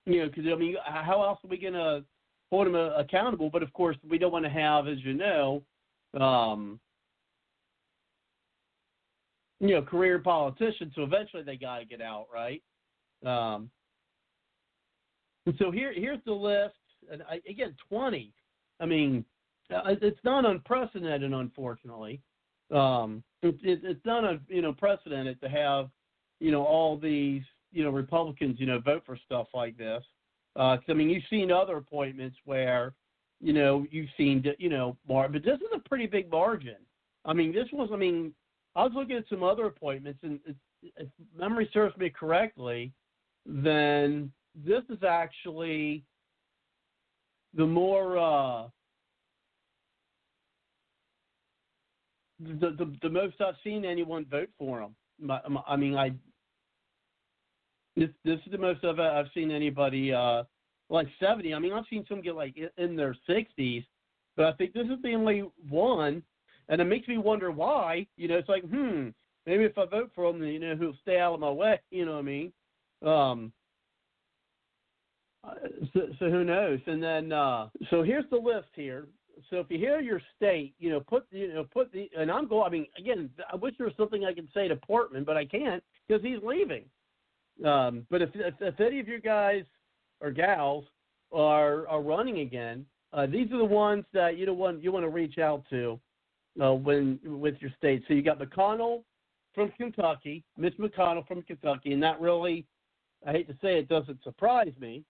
you 0.10 0.22
know, 0.22 0.28
because 0.28 0.46
I 0.52 0.56
mean, 0.56 0.76
how 0.84 1.24
else 1.24 1.40
are 1.44 1.48
we 1.48 1.58
going 1.58 1.74
to 1.74 2.04
hold 2.52 2.68
them 2.68 2.76
uh, 2.76 2.96
accountable? 2.98 3.50
But 3.52 3.62
of 3.62 3.72
course, 3.74 3.96
we 4.10 4.18
don't 4.18 4.32
want 4.32 4.46
to 4.46 4.52
have, 4.52 4.88
as 4.88 4.98
you 5.04 5.14
know, 5.14 5.62
um, 6.20 6.80
you 9.60 9.76
know, 9.76 9.84
career 9.84 10.18
politicians. 10.20 10.94
So 10.96 11.04
eventually, 11.04 11.44
they 11.44 11.58
got 11.58 11.80
to 11.80 11.86
get 11.86 12.02
out, 12.02 12.26
right? 12.34 12.64
Um, 13.24 13.70
and 15.46 15.56
so 15.60 15.70
here, 15.70 15.94
here's 15.94 16.24
the 16.26 16.34
list. 16.34 16.76
And 17.12 17.22
I, 17.30 17.36
again, 17.48 17.76
twenty. 17.88 18.34
I 18.80 18.86
mean, 18.86 19.24
uh, 19.74 19.82
it's 20.02 20.20
not 20.24 20.46
unprecedented, 20.46 21.32
unfortunately. 21.32 22.22
Um, 22.74 23.24
it, 23.44 23.56
it, 23.64 23.82
it's 23.84 24.06
not 24.06 24.24
a 24.24 24.40
you 24.48 24.62
know 24.64 24.74
precedented 24.74 25.40
to 25.42 25.50
have 25.50 25.90
you 26.40 26.52
know 26.52 26.64
all 26.64 26.98
these 26.98 27.44
you 27.72 27.84
know 27.84 27.90
Republicans 27.90 28.60
you 28.60 28.66
know 28.66 28.80
vote 28.80 29.04
for 29.06 29.18
stuff 29.26 29.48
like 29.54 29.78
this. 29.78 30.04
Uh, 30.56 30.78
I 30.88 30.94
mean, 30.94 31.10
you've 31.10 31.24
seen 31.30 31.52
other 31.52 31.78
appointments 31.78 32.38
where 32.46 32.94
you 33.40 33.54
know 33.54 33.86
you've 33.92 34.10
seen 34.18 34.44
you 34.58 34.70
know 34.70 34.98
mar- 35.08 35.30
but 35.30 35.44
this 35.44 35.58
is 35.58 35.68
a 35.74 35.90
pretty 35.90 36.08
big 36.08 36.30
margin. 36.32 36.78
I 37.26 37.34
mean, 37.34 37.54
this 37.54 37.68
was 37.72 37.90
I 37.94 37.98
mean, 37.98 38.34
I 38.76 38.84
was 38.84 38.92
looking 38.96 39.18
at 39.18 39.26
some 39.30 39.44
other 39.44 39.66
appointments, 39.66 40.20
and 40.24 40.40
if, 40.46 41.08
memory 41.38 41.70
serves 41.74 41.96
me 41.98 42.10
correctly, 42.10 42.94
then 43.46 44.32
this 44.56 44.84
is 44.90 45.04
actually 45.04 46.04
the 47.54 47.66
more 47.66 48.18
uh, 48.18 48.68
the, 52.40 52.72
the 52.72 52.96
the 53.02 53.10
most 53.10 53.36
I've 53.42 53.56
seen 53.64 53.86
anyone 53.86 54.26
vote 54.26 54.50
for 54.58 54.82
him. 54.82 54.96
I 55.68 55.76
mean, 55.76 55.96
I 55.96 56.12
this 58.00 58.10
this 58.24 58.40
is 58.46 58.52
the 58.52 58.58
most 58.58 58.84
I've 58.84 59.00
I've 59.00 59.28
seen 59.34 59.52
anybody 59.52 60.14
uh, 60.14 60.44
like 60.90 61.08
seventy. 61.20 61.54
I 61.54 61.60
mean, 61.60 61.74
I've 61.74 61.86
seen 61.90 62.06
some 62.08 62.22
get 62.22 62.36
like 62.36 62.56
in- 62.78 62.96
their 62.96 63.16
sixties, 63.28 63.84
but 64.36 64.46
I 64.46 64.54
think 64.54 64.74
this 64.74 64.86
is 64.86 65.02
the 65.04 65.14
only 65.14 65.44
one, 65.70 66.24
and 66.70 66.82
it 66.82 66.86
makes 66.86 67.08
me 67.08 67.18
wonder 67.18 67.52
why. 67.52 68.08
You 68.16 68.30
know, 68.30 68.38
it's 68.38 68.50
like, 68.50 68.64
hmm, 68.64 69.10
maybe 69.46 69.66
if 69.66 69.78
I 69.78 69.86
vote 69.86 70.12
for 70.16 70.30
him, 70.30 70.42
you 70.44 70.60
know, 70.60 70.76
he'll 70.78 70.96
stay 71.02 71.20
out 71.20 71.34
of 71.34 71.40
my 71.40 71.52
way. 71.52 71.80
You 71.92 72.06
know 72.06 72.14
what 72.14 72.20
I 72.20 72.24
mean? 72.24 72.54
Um, 73.02 73.54
uh, 75.44 75.54
so, 75.94 76.02
so 76.20 76.30
who 76.30 76.44
knows? 76.44 76.80
And 76.88 77.04
then 77.04 77.32
uh, 77.32 77.70
so 77.90 78.02
here's 78.02 78.30
the 78.30 78.38
list 78.38 78.70
here. 78.76 79.08
So 79.50 79.58
if 79.58 79.68
you 79.70 79.78
hear 79.78 80.02
your 80.02 80.22
state, 80.36 80.74
you 80.80 80.90
know, 80.90 81.02
put 81.02 81.26
you 81.32 81.54
know 81.54 81.66
put 81.66 81.92
the 81.92 82.10
and 82.18 82.32
I'm 82.32 82.48
going. 82.48 82.66
I 82.66 82.70
mean, 82.70 82.88
again, 82.98 83.30
I 83.52 83.56
wish 83.58 83.76
there 83.78 83.88
was 83.88 83.96
something 83.98 84.26
I 84.26 84.34
could 84.34 84.50
say 84.54 84.68
to 84.68 84.76
Portman, 84.76 85.24
but 85.26 85.38
I 85.38 85.46
can't 85.46 85.84
because 86.08 86.24
he's 86.24 86.40
leaving. 86.44 86.86
Um, 87.66 88.06
but 88.10 88.22
if, 88.22 88.30
if 88.36 88.56
if 88.62 88.80
any 88.80 89.00
of 89.00 89.08
you 89.08 89.20
guys 89.20 89.64
or 90.22 90.32
gals 90.32 90.86
are 91.32 91.88
are 91.88 92.02
running 92.02 92.40
again, 92.40 92.86
uh, 93.14 93.26
these 93.26 93.52
are 93.52 93.58
the 93.58 93.66
ones 93.66 94.06
that 94.14 94.38
you 94.38 94.54
want 94.54 94.84
you 94.84 94.92
want 94.92 95.04
to 95.04 95.10
reach 95.10 95.38
out 95.38 95.64
to 95.70 96.00
uh, 96.62 96.74
when 96.74 97.20
with 97.24 97.56
your 97.60 97.72
state. 97.78 98.04
So 98.08 98.14
you 98.14 98.22
got 98.22 98.40
McConnell 98.40 99.04
from 99.54 99.72
Kentucky, 99.78 100.44
Mitch 100.58 100.78
McConnell 100.78 101.28
from 101.28 101.42
Kentucky, 101.42 101.94
and 101.94 102.04
that 102.04 102.22
really, 102.22 102.66
I 103.28 103.32
hate 103.32 103.48
to 103.48 103.56
say 103.62 103.80
it, 103.80 103.90
doesn't 103.90 104.24
surprise 104.24 104.74
me 104.80 105.04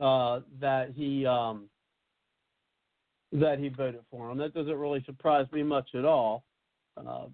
uh, 0.00 0.40
that 0.60 0.92
he 0.94 1.26
um, 1.26 1.68
that 3.32 3.58
he 3.58 3.68
voted 3.68 4.02
for 4.10 4.30
him. 4.30 4.38
That 4.38 4.54
doesn't 4.54 4.76
really 4.76 5.02
surprise 5.04 5.46
me 5.52 5.62
much 5.62 5.90
at 5.94 6.04
all. 6.04 6.44
Um, 6.96 7.32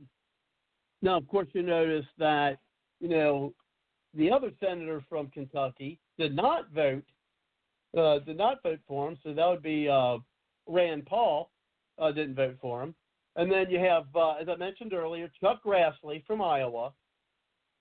now, 1.02 1.16
of 1.16 1.28
course, 1.28 1.48
you 1.52 1.62
notice 1.62 2.06
that 2.18 2.58
you 3.00 3.08
know 3.08 3.52
the 4.14 4.30
other 4.30 4.50
senator 4.60 5.02
from 5.08 5.28
Kentucky 5.28 5.98
did 6.18 6.34
not 6.34 6.70
vote 6.70 7.04
uh, 7.96 8.18
did 8.20 8.36
not 8.36 8.62
vote 8.62 8.80
for 8.86 9.08
him, 9.08 9.16
so 9.22 9.32
that 9.32 9.46
would 9.46 9.62
be 9.62 9.88
uh, 9.88 10.18
Rand 10.66 11.06
Paul. 11.06 11.50
uh, 11.98 12.12
didn't 12.12 12.34
vote 12.34 12.56
for 12.60 12.82
him. 12.82 12.94
And 13.36 13.50
then 13.50 13.70
you 13.70 13.78
have, 13.78 14.04
uh, 14.14 14.34
as 14.34 14.48
I 14.48 14.56
mentioned 14.56 14.92
earlier, 14.92 15.30
Chuck 15.40 15.62
Grassley 15.64 16.24
from 16.26 16.42
Iowa. 16.42 16.92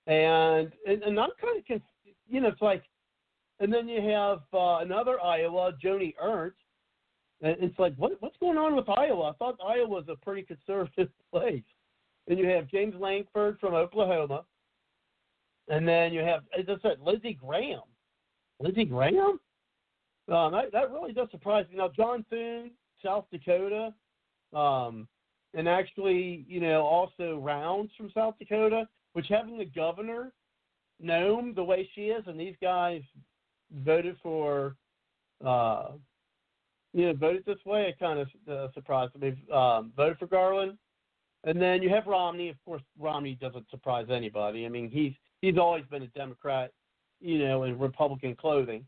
And 0.06 0.72
and, 0.86 1.02
and 1.02 1.20
I'm 1.20 1.30
kind 1.40 1.62
of, 1.70 1.82
you 2.28 2.40
know, 2.40 2.48
it's 2.48 2.62
like, 2.62 2.84
and 3.60 3.72
then 3.72 3.88
you 3.88 4.00
have 4.10 4.40
uh, 4.54 4.78
another 4.78 5.20
Iowa, 5.20 5.72
Joni 5.84 6.14
Ernst. 6.22 6.56
And 7.42 7.56
it's 7.60 7.78
like, 7.78 7.94
what 7.96 8.12
what's 8.20 8.36
going 8.38 8.56
on 8.56 8.74
with 8.74 8.88
Iowa? 8.88 9.30
I 9.30 9.32
thought 9.34 9.58
Iowa 9.64 9.88
was 9.88 10.04
a 10.08 10.16
pretty 10.16 10.42
conservative 10.42 11.08
place. 11.32 11.62
And 12.28 12.38
you 12.38 12.46
have 12.48 12.68
James 12.68 12.94
Lankford 12.98 13.58
from 13.60 13.74
Oklahoma. 13.74 14.44
And 15.68 15.86
then 15.86 16.12
you 16.12 16.20
have, 16.20 16.42
as 16.58 16.64
I 16.68 16.80
said, 16.82 16.98
Lizzie 17.00 17.38
Graham. 17.40 17.82
Lizzie 18.60 18.84
Graham? 18.84 19.38
Um, 20.32 20.52
that, 20.52 20.72
that 20.72 20.90
really 20.90 21.12
does 21.12 21.30
surprise 21.30 21.66
me. 21.70 21.76
Now, 21.76 21.90
John 21.94 22.24
Thune, 22.30 22.70
South 23.04 23.26
Dakota, 23.30 23.94
um, 24.54 25.08
and 25.54 25.68
actually, 25.68 26.44
you 26.48 26.60
know, 26.60 26.82
also 26.82 27.38
Rounds 27.38 27.90
from 27.96 28.10
South 28.14 28.34
Dakota, 28.38 28.86
which 29.12 29.26
having 29.28 29.58
the 29.58 29.64
governor, 29.64 30.32
Noem, 31.02 31.54
the 31.54 31.64
way 31.64 31.88
she 31.94 32.06
is, 32.06 32.24
and 32.26 32.38
these 32.38 32.56
guys 32.60 33.02
voted 33.84 34.16
for, 34.22 34.76
uh, 35.44 35.92
you 36.92 37.06
know, 37.06 37.14
voted 37.14 37.44
this 37.46 37.64
way, 37.64 37.88
it 37.88 37.98
kind 37.98 38.18
of 38.18 38.28
uh, 38.50 38.72
surprised 38.72 39.14
me. 39.18 39.34
Um, 39.52 39.92
voted 39.96 40.18
for 40.18 40.26
Garland. 40.26 40.76
And 41.44 41.60
then 41.60 41.82
you 41.82 41.88
have 41.90 42.06
Romney. 42.06 42.48
Of 42.48 42.56
course, 42.64 42.82
Romney 42.98 43.38
doesn't 43.40 43.70
surprise 43.70 44.06
anybody. 44.10 44.66
I 44.66 44.68
mean, 44.68 44.90
he's 44.90 45.12
he's 45.40 45.58
always 45.58 45.84
been 45.90 46.02
a 46.02 46.08
Democrat, 46.08 46.72
you 47.20 47.38
know, 47.38 47.64
in 47.64 47.78
Republican 47.78 48.34
clothing. 48.34 48.84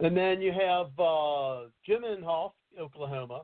And 0.00 0.16
then 0.16 0.40
you 0.40 0.52
have 0.52 0.86
uh, 0.98 1.64
Jim 1.84 2.02
Inhofe, 2.02 2.52
Oklahoma. 2.78 3.42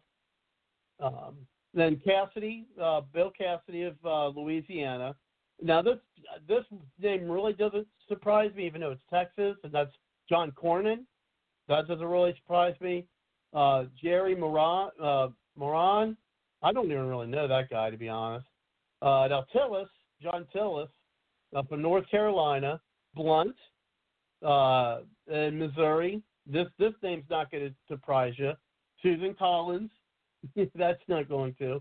Um, 1.00 1.34
then 1.74 2.00
Cassidy, 2.04 2.66
uh, 2.80 3.00
Bill 3.12 3.32
Cassidy 3.36 3.82
of 3.82 3.96
uh, 4.04 4.28
Louisiana. 4.28 5.16
Now 5.60 5.82
this 5.82 5.98
this 6.48 6.64
name 7.00 7.28
really 7.28 7.52
doesn't 7.52 7.86
surprise 8.08 8.52
me, 8.56 8.66
even 8.66 8.80
though 8.80 8.92
it's 8.92 9.02
Texas, 9.12 9.56
and 9.64 9.72
that's 9.72 9.92
John 10.28 10.52
Cornyn. 10.52 11.04
That 11.68 11.88
doesn't 11.88 12.06
really 12.06 12.34
surprise 12.36 12.74
me. 12.80 13.06
Uh, 13.52 13.84
Jerry 14.00 14.34
Moran, 14.34 14.90
uh, 15.00 15.28
Moran, 15.56 16.16
I 16.62 16.72
don't 16.72 16.86
even 16.86 17.08
really 17.08 17.26
know 17.26 17.48
that 17.48 17.70
guy 17.70 17.90
to 17.90 17.96
be 17.96 18.08
honest. 18.08 18.46
Uh, 19.02 19.26
now 19.28 19.44
Tillis, 19.54 19.86
John 20.22 20.46
Tillis, 20.54 20.88
up 21.54 21.72
in 21.72 21.82
North 21.82 22.08
Carolina, 22.10 22.80
Blunt, 23.14 23.56
uh, 24.44 25.00
in 25.30 25.58
Missouri. 25.58 26.22
This 26.46 26.66
this 26.78 26.92
name's 27.02 27.24
not 27.30 27.50
going 27.50 27.64
to 27.64 27.74
surprise 27.88 28.34
you. 28.36 28.52
Susan 29.02 29.34
Collins, 29.38 29.90
that's 30.74 31.02
not 31.08 31.28
going 31.28 31.54
to. 31.58 31.74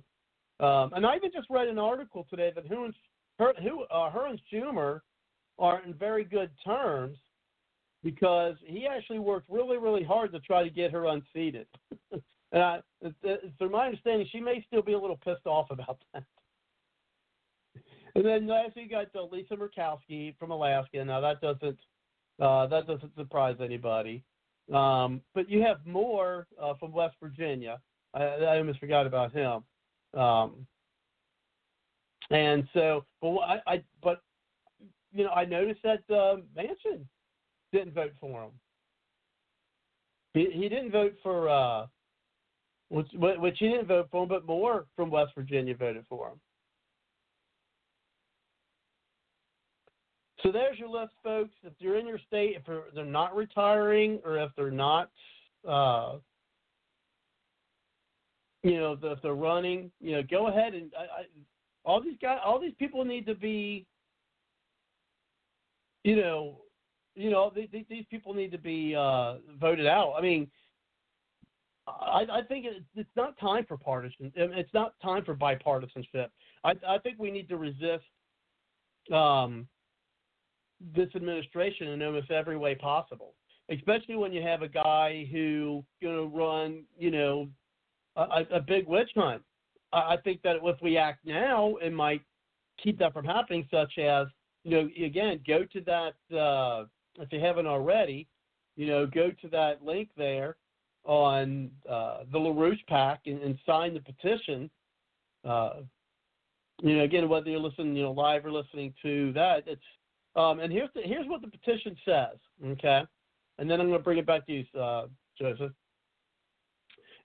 Um, 0.60 0.94
and 0.94 1.06
I 1.06 1.16
even 1.16 1.32
just 1.34 1.50
read 1.50 1.68
an 1.68 1.80
article 1.80 2.26
today 2.30 2.52
that 2.56 2.68
who 2.68 2.86
and 2.86 2.94
her, 3.40 3.54
who, 3.62 3.84
uh, 3.84 4.10
her 4.12 4.28
and 4.28 4.40
Schumer 4.52 5.02
are 5.60 5.82
in 5.84 5.94
very 5.94 6.24
good 6.24 6.52
terms 6.64 7.18
because 8.04 8.56
he 8.66 8.86
actually 8.88 9.20
worked 9.20 9.50
really, 9.50 9.78
really 9.78 10.04
hard 10.04 10.32
to 10.34 10.40
try 10.42 10.64
to 10.64 10.70
get 10.70 10.92
her 10.92 11.08
unseated. 11.08 11.68
and 12.52 12.62
I, 12.62 12.80
from 13.58 13.72
my 13.72 13.86
understanding, 13.86 14.28
she 14.32 14.40
may 14.40 14.64
still 14.68 14.82
be 14.82 14.94
a 14.94 15.00
little 15.00 15.20
pissed 15.24 15.46
off 15.46 15.72
about 15.72 16.00
that. 16.14 16.24
And 18.16 18.26
then 18.26 18.48
lastly, 18.48 18.84
you 18.84 18.90
got 18.90 19.32
Lisa 19.32 19.56
Murkowski 19.56 20.38
from 20.38 20.52
Alaska. 20.52 21.04
Now 21.04 21.20
that 21.22 21.42
doesn't 21.42 21.80
uh, 22.40 22.68
that 22.68 22.88
doesn't 22.88 23.16
surprise 23.16 23.58
anybody. 23.60 24.24
Um, 24.74 25.22
but 25.34 25.50
you 25.50 25.62
have 25.62 25.86
Moore 25.86 26.48
uh, 26.62 26.74
from 26.80 26.92
West 26.92 27.16
Virginia. 27.22 27.80
I, 28.14 28.24
I 28.24 28.58
almost 28.58 28.80
forgot 28.80 29.06
about 29.06 29.34
him. 29.34 29.64
Um, 30.20 30.68
and 32.30 32.68
so, 32.74 33.06
but 33.22 33.36
I, 33.38 33.62
I, 33.68 33.84
but 34.02 34.22
you 35.12 35.24
know, 35.26 35.32
I 35.32 35.46
noticed 35.46 35.82
that 35.84 36.02
uh, 36.10 36.38
Manchin 36.58 37.06
didn't 37.72 37.94
vote 37.94 38.14
for 38.20 38.44
him. 38.44 38.52
He, 40.34 40.50
he 40.52 40.70
didn't 40.70 40.92
vote 40.92 41.16
for 41.22 41.50
uh, 41.50 41.88
which, 42.90 43.08
which 43.14 43.58
he 43.60 43.70
didn't 43.70 43.88
vote 43.88 44.08
for 44.12 44.24
him, 44.24 44.30
but 44.30 44.46
Moore 44.46 44.86
from 44.96 45.10
West 45.10 45.34
Virginia 45.36 45.76
voted 45.76 46.06
for 46.08 46.30
him. 46.30 46.40
So 50.44 50.52
there's 50.52 50.78
your 50.78 50.90
list, 50.90 51.14
folks. 51.24 51.54
If 51.64 51.74
you're 51.80 51.98
in 51.98 52.06
your 52.06 52.20
state, 52.28 52.58
if 52.58 52.64
they're, 52.94 53.06
not 53.06 53.36
retiring 53.36 54.20
or 54.26 54.38
if 54.38 54.52
they're 54.58 54.72
not, 54.72 55.10
uh, 55.68 56.18
you 58.62 58.78
know, 58.78 58.98
if 59.02 59.22
they're 59.22 59.34
running, 59.34 59.90
you 60.02 60.14
know, 60.14 60.24
go 60.30 60.48
ahead 60.48 60.74
and 60.74 60.92
I, 60.98 61.04
I, 61.04 61.26
all 61.86 62.02
these 62.02 62.18
guys, 62.22 62.40
all 62.46 62.60
these 62.60 62.74
people 62.78 63.06
need 63.06 63.26
to 63.26 63.36
be, 63.36 63.86
you 66.04 66.18
know, 66.18 66.58
you 67.16 67.30
know, 67.30 67.52
these, 67.56 67.70
these 67.90 68.06
people 68.10 68.34
need 68.34 68.52
to 68.52 68.58
be 68.58 68.96
uh, 68.96 69.36
voted 69.60 69.88
out. 69.88 70.16
I 70.18 70.22
mean, 70.22 70.50
I, 71.88 72.26
I 72.32 72.42
think 72.48 72.66
it, 72.66 72.84
it's 72.96 73.10
not 73.16 73.38
time 73.38 73.66
for 73.66 73.78
partisan. 73.78 74.32
It's 74.36 74.74
not 74.74 74.94
time 75.02 75.24
for 75.24 75.36
bipartisanship. 75.36 76.28
I, 76.64 76.74
I 76.88 76.98
think 76.98 77.18
we 77.20 77.32
need 77.32 77.48
to 77.50 77.58
resist 77.58 78.04
um, 79.12 79.68
this 80.96 81.10
administration 81.16 81.90
in 81.90 82.04
almost 82.04 82.32
every 82.32 82.58
way 82.58 82.76
possible, 82.76 83.34
especially 83.70 84.16
when 84.16 84.34
you 84.34 84.42
have 84.42 84.62
a 84.62 84.68
guy 84.68 85.28
who 85.32 85.84
going 86.02 86.16
to 86.16 86.36
run, 86.36 86.84
you 86.98 87.12
know, 87.12 87.48
a, 88.16 88.44
a 88.52 88.60
big 88.60 88.88
witch 88.88 89.10
hunt. 89.16 89.42
I, 89.92 90.14
I 90.14 90.18
think 90.24 90.42
that 90.44 90.58
if 90.62 90.82
we 90.82 90.98
act 90.98 91.26
now, 91.26 91.76
it 91.82 91.94
might 91.94 92.22
keep 92.82 93.00
that 93.00 93.14
from 93.14 93.26
happening. 93.26 93.68
Such 93.72 93.98
as, 93.98 94.28
you 94.64 94.72
know, 94.72 94.90
again, 95.06 95.40
go 95.48 95.66
to 95.66 95.82
that 95.82 96.38
uh, 96.38 96.86
if 97.20 97.32
you 97.32 97.40
haven't 97.40 97.68
already, 97.68 98.28
you 98.76 98.88
know, 98.88 99.06
go 99.06 99.32
to 99.42 99.48
that 99.50 99.84
link 99.84 100.10
there 100.18 100.56
on 101.06 101.70
uh, 101.90 102.20
the 102.32 102.40
LaRouche 102.40 102.86
PAC 102.88 103.22
and, 103.26 103.42
and 103.42 103.58
sign 103.66 103.94
the 103.94 104.00
petition. 104.00 104.70
Uh, 105.46 105.82
you 106.82 106.98
know, 106.98 107.04
again, 107.04 107.30
whether 107.30 107.50
you're 107.50 107.60
listening, 107.60 107.96
you 107.96 108.04
know, 108.04 108.12
live 108.12 108.46
or 108.46 108.52
listening 108.52 108.94
to 109.04 109.32
that, 109.34 109.64
it's 109.68 109.82
um, 110.36 110.60
and 110.60 110.72
here's 110.72 110.90
the, 110.96 111.02
here's 111.04 111.28
what 111.28 111.42
the 111.42 111.48
petition 111.48 111.96
says, 112.06 112.38
okay? 112.66 113.04
And 113.60 113.70
then 113.70 113.80
I'm 113.80 113.88
going 113.88 114.00
to 114.00 114.04
bring 114.04 114.18
it 114.18 114.26
back 114.26 114.46
to 114.48 114.54
you, 114.54 114.80
uh, 114.80 115.08
Joseph. 115.38 115.72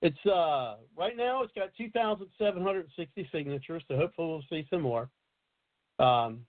It's 0.01 0.27
uh, 0.27 0.77
right 0.97 1.16
now 1.16 1.42
it's 1.42 1.53
got 1.55 1.71
2,760 1.77 3.29
signatures, 3.33 3.83
so 3.88 3.97
hopefully 3.97 4.29
we'll 4.29 4.44
see 4.49 4.66
some 4.71 4.83
more. 4.83 5.09
Um, 5.99 6.40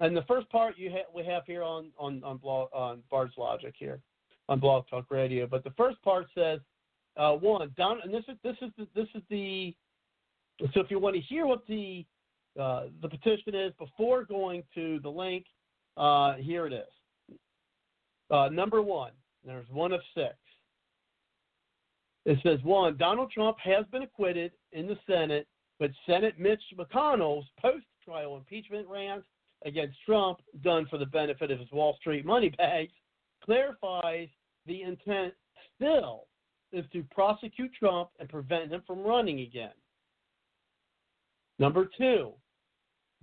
and 0.00 0.16
the 0.16 0.22
first 0.22 0.48
part 0.50 0.76
you 0.76 0.90
ha- 0.90 1.10
we 1.14 1.24
have 1.24 1.44
here 1.46 1.62
on 1.62 1.90
on 1.98 2.22
on, 2.24 2.38
blog, 2.38 2.68
on 2.72 3.02
Bard's 3.10 3.34
Logic 3.38 3.72
here 3.78 4.00
on 4.48 4.58
Blog 4.58 4.84
Talk 4.90 5.06
Radio, 5.10 5.46
but 5.46 5.62
the 5.62 5.70
first 5.76 6.02
part 6.02 6.26
says 6.34 6.58
uh, 7.16 7.32
one 7.32 7.70
Don, 7.76 8.00
and 8.02 8.12
this 8.12 8.24
is 8.28 8.36
this 8.42 8.56
is 8.60 8.70
the, 8.76 8.88
this 8.94 9.08
is 9.14 9.22
the 9.30 9.74
so 10.74 10.80
if 10.80 10.90
you 10.90 10.98
want 10.98 11.14
to 11.14 11.22
hear 11.22 11.46
what 11.46 11.66
the 11.68 12.04
uh, 12.60 12.86
the 13.02 13.08
petition 13.08 13.54
is 13.54 13.72
before 13.78 14.24
going 14.24 14.64
to 14.74 14.98
the 15.02 15.08
link, 15.08 15.44
uh, 15.96 16.34
here 16.34 16.66
it 16.66 16.72
is. 16.72 17.36
Uh, 18.30 18.48
number 18.48 18.82
one, 18.82 19.12
there's 19.44 19.68
one 19.70 19.92
of 19.92 20.00
six. 20.14 20.34
It 22.24 22.38
says 22.42 22.58
one, 22.64 22.96
Donald 22.96 23.30
Trump 23.30 23.56
has 23.62 23.86
been 23.92 24.02
acquitted 24.02 24.50
in 24.72 24.86
the 24.86 24.98
Senate, 25.08 25.46
but 25.78 25.90
Senate 26.06 26.38
Mitch 26.38 26.62
McConnell's 26.76 27.46
post-trial 27.60 28.36
impeachment 28.36 28.88
rant 28.88 29.22
against 29.64 29.96
Trump, 30.04 30.40
done 30.62 30.86
for 30.90 30.98
the 30.98 31.06
benefit 31.06 31.50
of 31.50 31.60
his 31.60 31.70
Wall 31.70 31.96
Street 32.00 32.26
money 32.26 32.50
bags, 32.58 32.92
clarifies 33.44 34.28
the 34.66 34.82
intent 34.82 35.32
still 35.76 36.26
is 36.72 36.84
to 36.92 37.04
prosecute 37.12 37.72
Trump 37.78 38.10
and 38.18 38.28
prevent 38.28 38.72
him 38.72 38.82
from 38.86 39.04
running 39.04 39.40
again. 39.40 39.70
Number 41.58 41.88
two, 41.96 42.32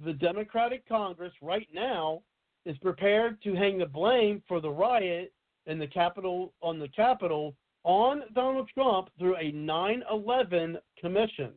the 0.03 0.13
Democratic 0.13 0.87
Congress 0.87 1.33
right 1.41 1.67
now 1.73 2.21
is 2.65 2.77
prepared 2.77 3.41
to 3.43 3.53
hang 3.53 3.77
the 3.77 3.85
blame 3.85 4.41
for 4.47 4.61
the 4.61 4.69
riot 4.69 5.33
in 5.65 5.79
the 5.79 5.87
Capitol 5.87 6.53
on 6.61 6.79
the 6.79 6.87
Capitol 6.89 7.55
on 7.83 8.23
Donald 8.33 8.69
Trump 8.73 9.09
through 9.17 9.35
a 9.37 9.51
9/11 9.51 10.77
commission. 10.97 11.53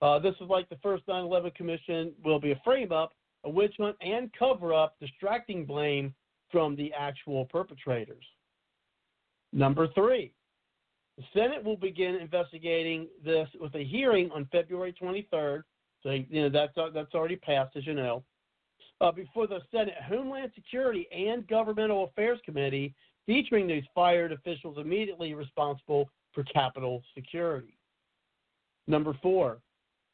Uh, 0.00 0.18
this 0.18 0.34
is 0.40 0.48
like 0.48 0.68
the 0.68 0.78
first 0.78 1.06
9/11 1.06 1.50
commission 1.54 2.14
will 2.24 2.40
be 2.40 2.52
a 2.52 2.60
frame 2.64 2.92
up, 2.92 3.14
a 3.44 3.50
witch 3.50 3.74
hunt, 3.78 3.96
and 4.00 4.32
cover 4.32 4.72
up, 4.72 4.98
distracting 4.98 5.66
blame 5.66 6.14
from 6.50 6.74
the 6.74 6.92
actual 6.94 7.44
perpetrators. 7.46 8.24
Number 9.52 9.88
three, 9.88 10.32
the 11.16 11.24
Senate 11.34 11.62
will 11.62 11.76
begin 11.76 12.14
investigating 12.14 13.08
this 13.22 13.48
with 13.60 13.74
a 13.74 13.84
hearing 13.84 14.30
on 14.30 14.46
February 14.46 14.92
23rd. 14.94 15.64
So 16.02 16.10
you 16.12 16.42
know 16.42 16.48
that's 16.48 16.74
that's 16.94 17.14
already 17.14 17.36
passed, 17.36 17.76
as 17.76 17.86
you 17.86 17.92
know 17.92 18.24
uh, 19.00 19.12
before 19.12 19.46
the 19.46 19.60
Senate 19.70 19.94
Homeland 20.06 20.52
Security 20.54 21.06
and 21.12 21.46
Governmental 21.48 22.04
Affairs 22.04 22.38
Committee, 22.44 22.94
featuring 23.26 23.66
these 23.66 23.84
fired 23.94 24.32
officials 24.32 24.78
immediately 24.78 25.34
responsible 25.34 26.10
for 26.32 26.42
Capitol 26.44 27.02
security. 27.14 27.76
Number 28.86 29.16
four, 29.22 29.58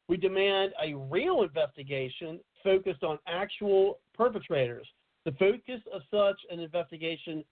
we 0.09 0.17
demand 0.17 0.73
a 0.83 0.95
real 0.95 1.43
investigation 1.43 2.41
focused 2.63 3.03
on 3.03 3.19
actual 3.27 3.99
perpetrators. 4.15 4.87
The 5.25 5.33
focus 5.33 5.81
of 5.93 6.03
such 6.11 6.37
an 6.51 6.61
investigation 6.61 7.45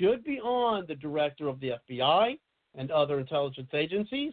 should 0.00 0.24
be 0.24 0.40
on 0.40 0.84
the 0.86 0.94
director 0.94 1.48
of 1.48 1.60
the 1.60 1.72
FBI 1.90 2.38
and 2.74 2.90
other 2.90 3.18
intelligence 3.18 3.70
agencies, 3.74 4.32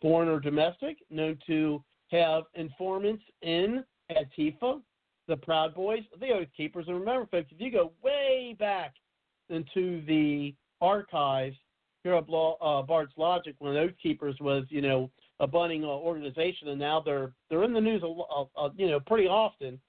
foreign 0.00 0.28
or 0.28 0.40
domestic, 0.40 0.98
known 1.10 1.38
to 1.46 1.82
have 2.10 2.44
informants 2.54 3.22
in 3.42 3.84
Antifa, 4.10 4.80
the 5.28 5.36
Proud 5.36 5.74
Boys, 5.74 6.02
the 6.20 6.30
Oath 6.30 6.48
Keepers. 6.56 6.86
And 6.88 6.98
remember, 6.98 7.26
folks, 7.30 7.48
if 7.50 7.60
you 7.60 7.70
go 7.70 7.92
way 8.02 8.56
back 8.58 8.94
into 9.48 10.04
the 10.06 10.54
archives 10.80 11.56
here 12.02 12.14
at 12.14 12.24
uh, 12.24 12.82
Bard's 12.82 13.12
Logic, 13.16 13.54
when 13.58 13.76
Oath 13.76 13.92
Keepers 14.02 14.36
was, 14.40 14.64
you 14.68 14.80
know, 14.80 15.10
a 15.40 15.46
budding 15.46 15.84
uh, 15.84 15.88
organization, 15.88 16.68
and 16.68 16.78
now 16.78 17.00
they're 17.00 17.32
they're 17.48 17.64
in 17.64 17.72
the 17.72 17.80
news, 17.80 18.02
a, 18.02 18.06
lo- 18.06 18.50
uh, 18.56 18.68
you 18.76 18.88
know, 18.88 19.00
pretty 19.00 19.26
often. 19.26 19.80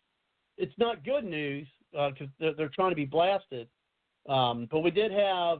It's 0.57 0.73
not 0.77 1.03
good 1.03 1.23
news 1.23 1.67
because 1.91 2.27
they're, 2.39 2.53
they're 2.53 2.69
trying 2.69 2.91
to 2.91 2.95
be 2.95 3.05
blasted. 3.05 3.67
Um, 4.29 4.67
but 4.71 4.79
we 4.79 4.91
did 4.91 5.11
have 5.11 5.59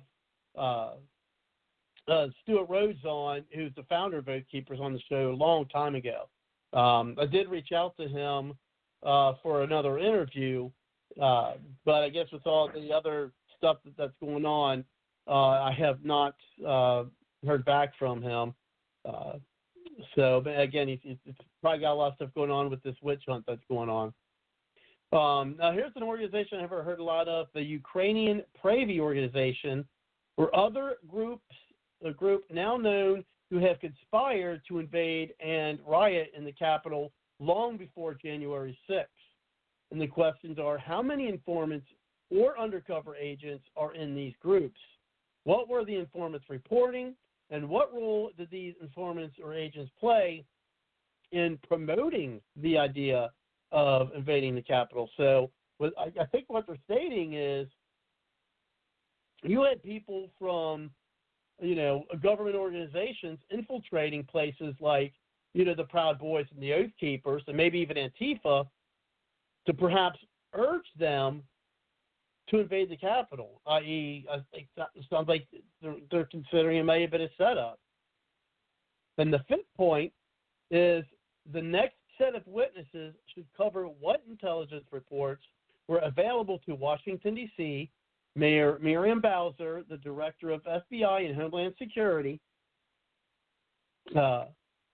uh, 0.57 0.91
uh, 2.07 2.28
Stewart 2.41 2.69
Rhodes 2.69 3.03
on, 3.05 3.43
who's 3.53 3.74
the 3.76 3.84
founder 3.84 4.17
of 4.17 4.30
Oath 4.30 4.43
Keepers, 4.51 4.80
on 4.80 4.93
the 4.93 5.01
show 5.09 5.32
a 5.32 5.36
long 5.36 5.65
time 5.67 5.95
ago. 5.95 6.30
Um, 6.74 7.15
I 7.19 7.26
did 7.26 7.49
reach 7.49 7.71
out 7.71 7.95
to 7.97 8.07
him 8.07 8.53
uh, 9.06 9.34
for 9.41 9.64
another 9.64 9.97
interview, 9.97 10.70
uh, 11.22 11.54
but 11.86 12.04
I 12.04 12.10
guess 12.10 12.28
with 12.32 12.45
all 12.45 12.70
the 12.74 12.91
other 12.93 13.32
stuff 13.58 13.78
that, 13.86 13.97
that's 13.97 14.14
going 14.20 14.45
on, 14.45 14.84
uh, 15.28 15.32
I 15.32 15.76
have 15.78 16.04
not 16.04 16.36
uh, 16.66 17.04
heard 17.45 17.66
back 17.66 17.93
from 17.97 18.22
him. 18.22 18.54
Uh, 19.06 19.34
so, 20.16 20.41
but 20.43 20.60
again, 20.60 20.88
he's, 20.88 20.99
he's 21.04 21.36
probably 21.62 21.82
got 21.82 21.93
a 21.93 21.95
lot 21.95 22.08
of 22.10 22.16
stuff 22.16 22.30
going 22.36 22.51
on 22.51 22.70
with 22.70 22.82
this 22.84 22.95
witch 23.01 23.24
hunt 23.28 23.43
that's 23.47 23.62
going 23.70 23.89
on. 23.89 24.14
Um, 25.12 25.56
now, 25.60 25.72
here's 25.72 25.91
an 25.95 26.04
organization 26.04 26.58
I've 26.58 26.62
never 26.62 26.84
heard 26.84 26.99
a 26.99 27.04
lot 27.04 27.28
of: 27.28 27.47
the 27.54 27.62
Ukrainian 27.62 28.41
Pravy 28.64 28.99
organization, 28.99 29.86
or 30.38 30.56
other 30.56 30.95
groups, 31.08 31.43
a 32.04 32.12
group 32.12 32.43
now 32.51 32.78
known 32.78 33.24
who 33.51 33.60
have 33.60 33.80
conspired 33.80 34.62
to 34.68 34.80
invade 34.80 35.34
and 35.39 35.78
riot 35.86 36.32
in 36.36 36.43
the 36.43 36.51
capital 36.51 37.12
long 37.40 37.78
before 37.78 38.14
January 38.14 38.78
6th. 38.90 39.06
And 39.92 40.02
the 40.02 40.08
questions 40.08 40.58
are: 40.60 40.78
How 40.78 41.02
many 41.02 41.28
informants 41.28 41.88
or 42.30 42.58
undercover 42.60 43.16
agents 43.16 43.64
are 43.76 43.94
in 43.94 44.16
these 44.16 44.34
groups? 44.42 44.80
What 45.44 45.70
were 45.70 45.86
the 45.86 45.96
informants 45.96 46.50
reporting? 46.50 47.16
And 47.50 47.70
what 47.70 47.94
role 47.94 48.32
did 48.38 48.50
these 48.50 48.74
informants 48.82 49.36
or 49.44 49.54
agents 49.54 49.92
play 50.00 50.44
in 51.32 51.60
promoting 51.68 52.42
the 52.56 52.78
idea 52.78 53.30
of 53.72 54.10
invading 54.16 54.56
the 54.56 54.62
capital? 54.62 55.10
So, 55.18 55.52
I, 55.82 56.22
I 56.22 56.26
think 56.32 56.46
what 56.48 56.66
they're 56.66 56.78
stating 56.86 57.34
is 57.34 57.68
you 59.44 59.64
had 59.64 59.84
people 59.84 60.30
from, 60.40 60.90
you 61.62 61.76
know, 61.76 62.06
government 62.22 62.56
organizations 62.56 63.40
infiltrating 63.52 64.24
places 64.24 64.74
like, 64.80 65.14
you 65.54 65.66
know, 65.66 65.76
the 65.76 65.84
Proud 65.84 66.20
Boys 66.20 66.45
and 66.54 66.62
the 66.62 66.74
Oath 66.74 66.91
Keepers, 66.99 67.43
and 67.47 67.56
maybe 67.56 67.80
even 67.80 67.97
Antifa, 67.97 68.68
to 69.66 69.74
perhaps 69.74 70.20
urge 70.54 70.86
them 70.97 71.43
to 72.49 72.60
invade 72.60 72.89
the 72.89 72.97
capital, 72.97 73.62
i.e., 73.68 74.26
I 74.30 74.38
think 74.51 74.68
that 74.76 74.89
sounds 75.10 75.28
like 75.30 75.47
they're, 75.82 75.95
they're 76.12 76.26
considering 76.26 76.78
it 76.78 76.84
may 76.84 77.01
have 77.01 77.12
been 77.12 77.22
a 77.22 77.30
setup. 77.38 77.80
Then 79.18 79.32
the 79.32 79.43
fifth 79.47 79.72
point 79.78 80.12
is 80.72 81.06
the 81.54 81.62
next 81.62 81.95
set 82.18 82.36
of 82.36 82.45
witnesses 82.45 83.14
should 83.34 83.45
cover 83.56 83.86
what 83.86 84.24
intelligence 84.30 84.86
reports 84.91 85.43
were 85.88 85.99
available 85.99 86.60
to 86.66 86.76
Washington, 86.76 87.36
D.C., 87.36 87.89
Mayor 88.36 88.80
Muriel 88.82 89.20
Bowser, 89.20 89.84
the 89.88 89.97
director 89.97 90.49
of 90.49 90.62
FBI 90.64 91.28
and 91.28 91.36
Homeland 91.36 91.76
Security, 91.78 92.39
uh, 94.16 94.45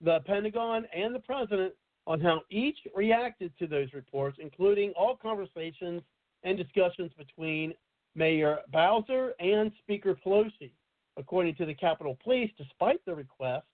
the 0.02 0.20
Pentagon, 0.26 0.86
and 0.94 1.14
the 1.14 1.20
president 1.20 1.74
on 2.06 2.20
how 2.20 2.40
each 2.50 2.78
reacted 2.94 3.52
to 3.58 3.66
those 3.66 3.92
reports, 3.92 4.38
including 4.40 4.92
all 4.96 5.16
conversations 5.16 6.02
and 6.42 6.56
discussions 6.56 7.12
between 7.16 7.74
Mayor 8.14 8.58
Bowser 8.72 9.34
and 9.38 9.70
Speaker 9.82 10.16
Pelosi. 10.24 10.72
According 11.16 11.56
to 11.56 11.66
the 11.66 11.74
Capitol 11.74 12.16
Police, 12.22 12.50
despite 12.56 13.04
the 13.04 13.14
request, 13.14 13.66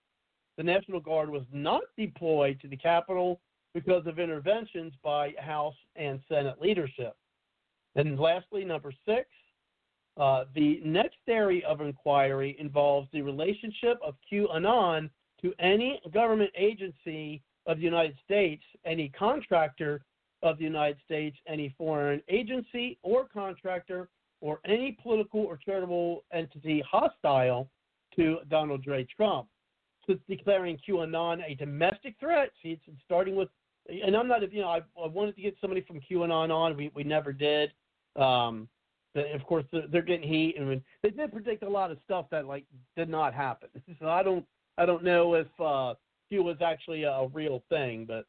the 0.57 0.63
National 0.63 1.01
Guard 1.01 1.31
was 1.31 1.45
not 1.53 1.83
deployed 1.97 2.61
to 2.61 2.69
the 2.69 2.77
Capitol 2.77 3.41
because 3.75 4.07
of 4.07 4.19
interventions 4.19 4.95
by 5.03 5.35
House 5.39 5.75
and 5.97 6.21
Senate 6.29 6.61
leadership. 6.61 7.15
And 7.95 8.19
lastly, 8.19 8.65
number 8.65 8.93
six, 9.07 9.29
uh, 10.17 10.45
the 10.55 10.81
next 10.85 11.19
area 11.29 11.67
of 11.67 11.81
inquiry 11.83 12.57
involves 12.59 13.09
the 13.13 13.21
relationship 13.21 13.99
of 14.03 14.15
QAnon 14.33 15.11
to 15.43 15.53
any 15.59 16.01
government 16.13 16.51
agency 16.57 17.43
of 17.67 17.79
the 17.79 17.83
United 17.83 18.17
States, 18.25 18.63
any 18.85 19.09
contractor 19.09 20.03
of 20.43 20.59
the 20.59 20.65
United 20.65 20.99
States, 21.05 21.37
any 21.49 21.75
foreign 21.77 22.23
agency 22.29 22.99
or 23.03 23.27
contractor, 23.27 24.09
or 24.41 24.61
any 24.67 24.97
political 25.03 25.41
or 25.41 25.57
charitable 25.57 26.23
entity 26.33 26.83
hostile 26.89 27.69
to 28.15 28.39
Donald 28.49 28.85
J. 28.85 29.07
Trump. 29.17 29.49
It's 30.09 30.23
declaring 30.29 30.79
QAnon 30.89 31.41
a 31.45 31.57
domestic 31.57 32.15
threat. 32.21 32.51
See, 32.63 32.79
it's, 32.87 33.01
starting 33.05 33.35
with, 33.35 33.49
and 33.89 34.17
I'm 34.17 34.29
not, 34.29 34.53
you 34.53 34.61
know, 34.61 34.69
I, 34.69 34.79
I 35.03 35.07
wanted 35.09 35.35
to 35.35 35.43
get 35.43 35.57
somebody 35.61 35.81
from 35.81 36.01
QAnon 36.01 36.51
on. 36.51 36.77
We 36.77 36.93
we 36.95 37.03
never 37.03 37.33
did. 37.33 37.73
Um, 38.15 38.69
of 39.17 39.45
course, 39.45 39.65
they're, 39.73 39.87
they're 39.91 40.03
getting 40.03 40.29
heat, 40.29 40.57
and 40.59 40.81
they 41.03 41.11
did 41.11 41.33
predict 41.33 41.63
a 41.63 41.69
lot 41.69 41.91
of 41.91 41.99
stuff 42.05 42.27
that 42.31 42.47
like 42.47 42.65
did 42.97 43.09
not 43.09 43.35
happen. 43.35 43.69
So 43.99 44.09
I 44.09 44.23
don't, 44.23 44.45
I 44.79 44.87
don't 44.87 45.05
know 45.05 45.35
if 45.35 45.47
uh, 45.61 45.95
Q 46.29 46.43
was 46.43 46.57
actually 46.61 47.05
a, 47.05 47.27
real 47.33 47.63
thing, 47.69 48.07
but 48.07 48.27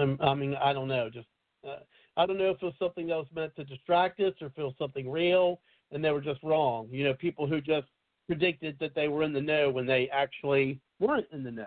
um, 0.00 0.18
I 0.20 0.34
mean, 0.34 0.54
I 0.54 0.72
don't 0.72 0.88
know. 0.88 1.10
Just 1.10 1.28
uh, 1.66 1.76
I 2.16 2.26
don't 2.26 2.38
know 2.38 2.50
if 2.50 2.62
it 2.62 2.64
was 2.64 2.74
something 2.78 3.06
that 3.08 3.16
was 3.16 3.26
meant 3.34 3.54
to 3.56 3.64
distract 3.64 4.20
us 4.20 4.34
or 4.40 4.48
if 4.48 4.58
it 4.58 4.62
was 4.62 4.74
something 4.78 5.10
real, 5.10 5.60
and 5.90 6.04
they 6.04 6.10
were 6.10 6.20
just 6.20 6.42
wrong. 6.42 6.88
You 6.90 7.04
know, 7.04 7.14
people 7.14 7.46
who 7.46 7.60
just 7.60 7.86
predicted 8.26 8.76
that 8.80 8.94
they 8.94 9.08
were 9.08 9.22
in 9.22 9.32
the 9.32 9.40
know 9.40 9.70
when 9.70 9.86
they 9.86 10.08
actually 10.10 10.80
weren't 11.00 11.26
in 11.32 11.42
the 11.44 11.50
know. 11.50 11.66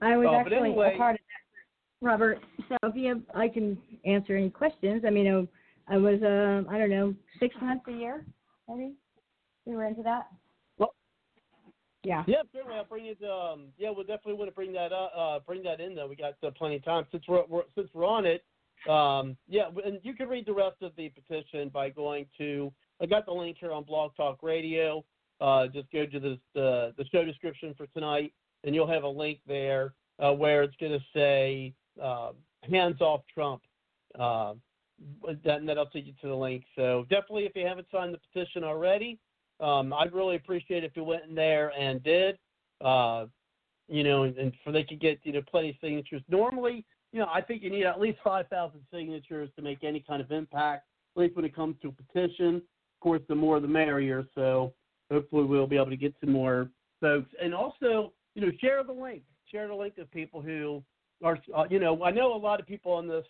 I 0.00 0.16
was 0.16 0.26
but 0.26 0.34
actually 0.34 0.70
anyway- 0.70 0.94
a 0.94 0.98
part 0.98 1.14
of 1.14 1.20
that, 1.20 2.06
Robert. 2.06 2.38
So 2.68 2.76
if 2.84 2.96
you 2.96 3.08
have, 3.08 3.22
I 3.34 3.48
can 3.48 3.78
answer 4.04 4.36
any 4.36 4.50
questions. 4.50 5.04
I 5.06 5.10
mean, 5.10 5.26
uh, 5.26 5.46
I 5.88 5.96
was, 5.96 6.20
uh, 6.22 6.68
I 6.70 6.78
don't 6.78 6.90
know, 6.90 7.14
six 7.38 7.54
months 7.60 7.84
a 7.88 7.92
year, 7.92 8.24
maybe. 8.68 8.94
We 9.64 9.74
were 9.74 9.84
into 9.84 10.02
that. 10.02 10.28
Yeah. 12.06 12.22
Yeah, 12.28 12.42
certainly. 12.52 12.76
I'll 12.76 12.84
bring 12.84 13.06
it. 13.06 13.18
Um, 13.24 13.66
yeah, 13.78 13.90
we'll 13.90 14.04
definitely 14.04 14.34
want 14.34 14.48
to 14.48 14.54
bring 14.54 14.72
that 14.74 14.92
up. 14.92 15.12
Uh, 15.16 15.40
bring 15.40 15.64
that 15.64 15.80
in 15.80 15.96
though. 15.96 16.06
We 16.06 16.14
got 16.14 16.34
uh, 16.46 16.52
plenty 16.56 16.76
of 16.76 16.84
time 16.84 17.04
since 17.10 17.24
we're, 17.26 17.44
we're 17.48 17.62
since 17.74 17.88
we're 17.92 18.06
on 18.06 18.24
it. 18.24 18.44
Um, 18.88 19.36
yeah, 19.48 19.64
and 19.84 19.98
you 20.04 20.14
can 20.14 20.28
read 20.28 20.46
the 20.46 20.52
rest 20.52 20.76
of 20.82 20.92
the 20.96 21.08
petition 21.08 21.68
by 21.68 21.90
going 21.90 22.26
to. 22.38 22.72
I 23.02 23.06
got 23.06 23.26
the 23.26 23.32
link 23.32 23.56
here 23.58 23.72
on 23.72 23.82
Blog 23.82 24.12
Talk 24.16 24.38
Radio. 24.44 25.04
Uh, 25.40 25.66
just 25.66 25.90
go 25.90 26.06
to 26.06 26.20
the, 26.20 26.38
the 26.54 26.94
the 26.96 27.04
show 27.10 27.24
description 27.24 27.74
for 27.76 27.88
tonight, 27.88 28.32
and 28.62 28.72
you'll 28.72 28.86
have 28.86 29.02
a 29.02 29.08
link 29.08 29.40
there 29.48 29.92
uh, 30.24 30.32
where 30.32 30.62
it's 30.62 30.76
going 30.76 30.92
to 30.92 31.04
say 31.12 31.74
uh, 32.00 32.30
"Hands 32.70 33.00
Off 33.00 33.22
Trump." 33.34 33.62
Uh, 34.16 34.54
that, 35.44 35.58
and 35.58 35.68
that'll 35.68 35.86
take 35.86 36.06
you 36.06 36.14
to 36.22 36.28
the 36.28 36.34
link. 36.36 36.62
So 36.76 37.04
definitely, 37.10 37.46
if 37.46 37.56
you 37.56 37.66
haven't 37.66 37.88
signed 37.90 38.14
the 38.14 38.20
petition 38.32 38.62
already, 38.62 39.18
um, 39.60 39.92
I'd 39.92 40.12
really 40.12 40.36
appreciate 40.36 40.84
if 40.84 40.92
you 40.96 41.04
went 41.04 41.24
in 41.28 41.34
there 41.34 41.72
and 41.78 42.02
did. 42.02 42.38
Uh, 42.80 43.26
you 43.88 44.02
know, 44.04 44.24
and, 44.24 44.36
and 44.36 44.52
for 44.64 44.72
they 44.72 44.82
could 44.82 45.00
get 45.00 45.20
you 45.22 45.32
know 45.32 45.42
plenty 45.48 45.70
of 45.70 45.76
signatures. 45.80 46.22
Normally, 46.28 46.84
you 47.12 47.20
know, 47.20 47.28
I 47.32 47.40
think 47.40 47.62
you 47.62 47.70
need 47.70 47.84
at 47.84 48.00
least 48.00 48.18
five 48.22 48.48
thousand 48.48 48.80
signatures 48.92 49.48
to 49.56 49.62
make 49.62 49.84
any 49.84 50.00
kind 50.00 50.20
of 50.20 50.30
impact. 50.32 50.86
At 51.16 51.20
least 51.20 51.36
when 51.36 51.44
it 51.44 51.54
comes 51.54 51.76
to 51.82 51.88
a 51.88 51.92
petition, 51.92 52.56
of 52.56 53.00
course, 53.00 53.22
the 53.28 53.34
more 53.34 53.60
the 53.60 53.68
merrier. 53.68 54.24
So 54.34 54.74
hopefully, 55.10 55.44
we'll 55.44 55.66
be 55.66 55.76
able 55.76 55.90
to 55.90 55.96
get 55.96 56.14
some 56.20 56.32
more 56.32 56.68
folks, 57.00 57.30
and 57.42 57.54
also, 57.54 58.12
you 58.34 58.42
know, 58.42 58.50
share 58.60 58.82
the 58.82 58.92
link. 58.92 59.22
Share 59.50 59.68
the 59.68 59.74
link 59.74 59.94
with 59.96 60.10
people 60.10 60.42
who 60.42 60.82
are, 61.22 61.38
uh, 61.56 61.64
you 61.70 61.78
know, 61.78 62.02
I 62.02 62.10
know 62.10 62.34
a 62.34 62.36
lot 62.36 62.58
of 62.58 62.66
people 62.66 62.92
on 62.92 63.06
this 63.06 63.24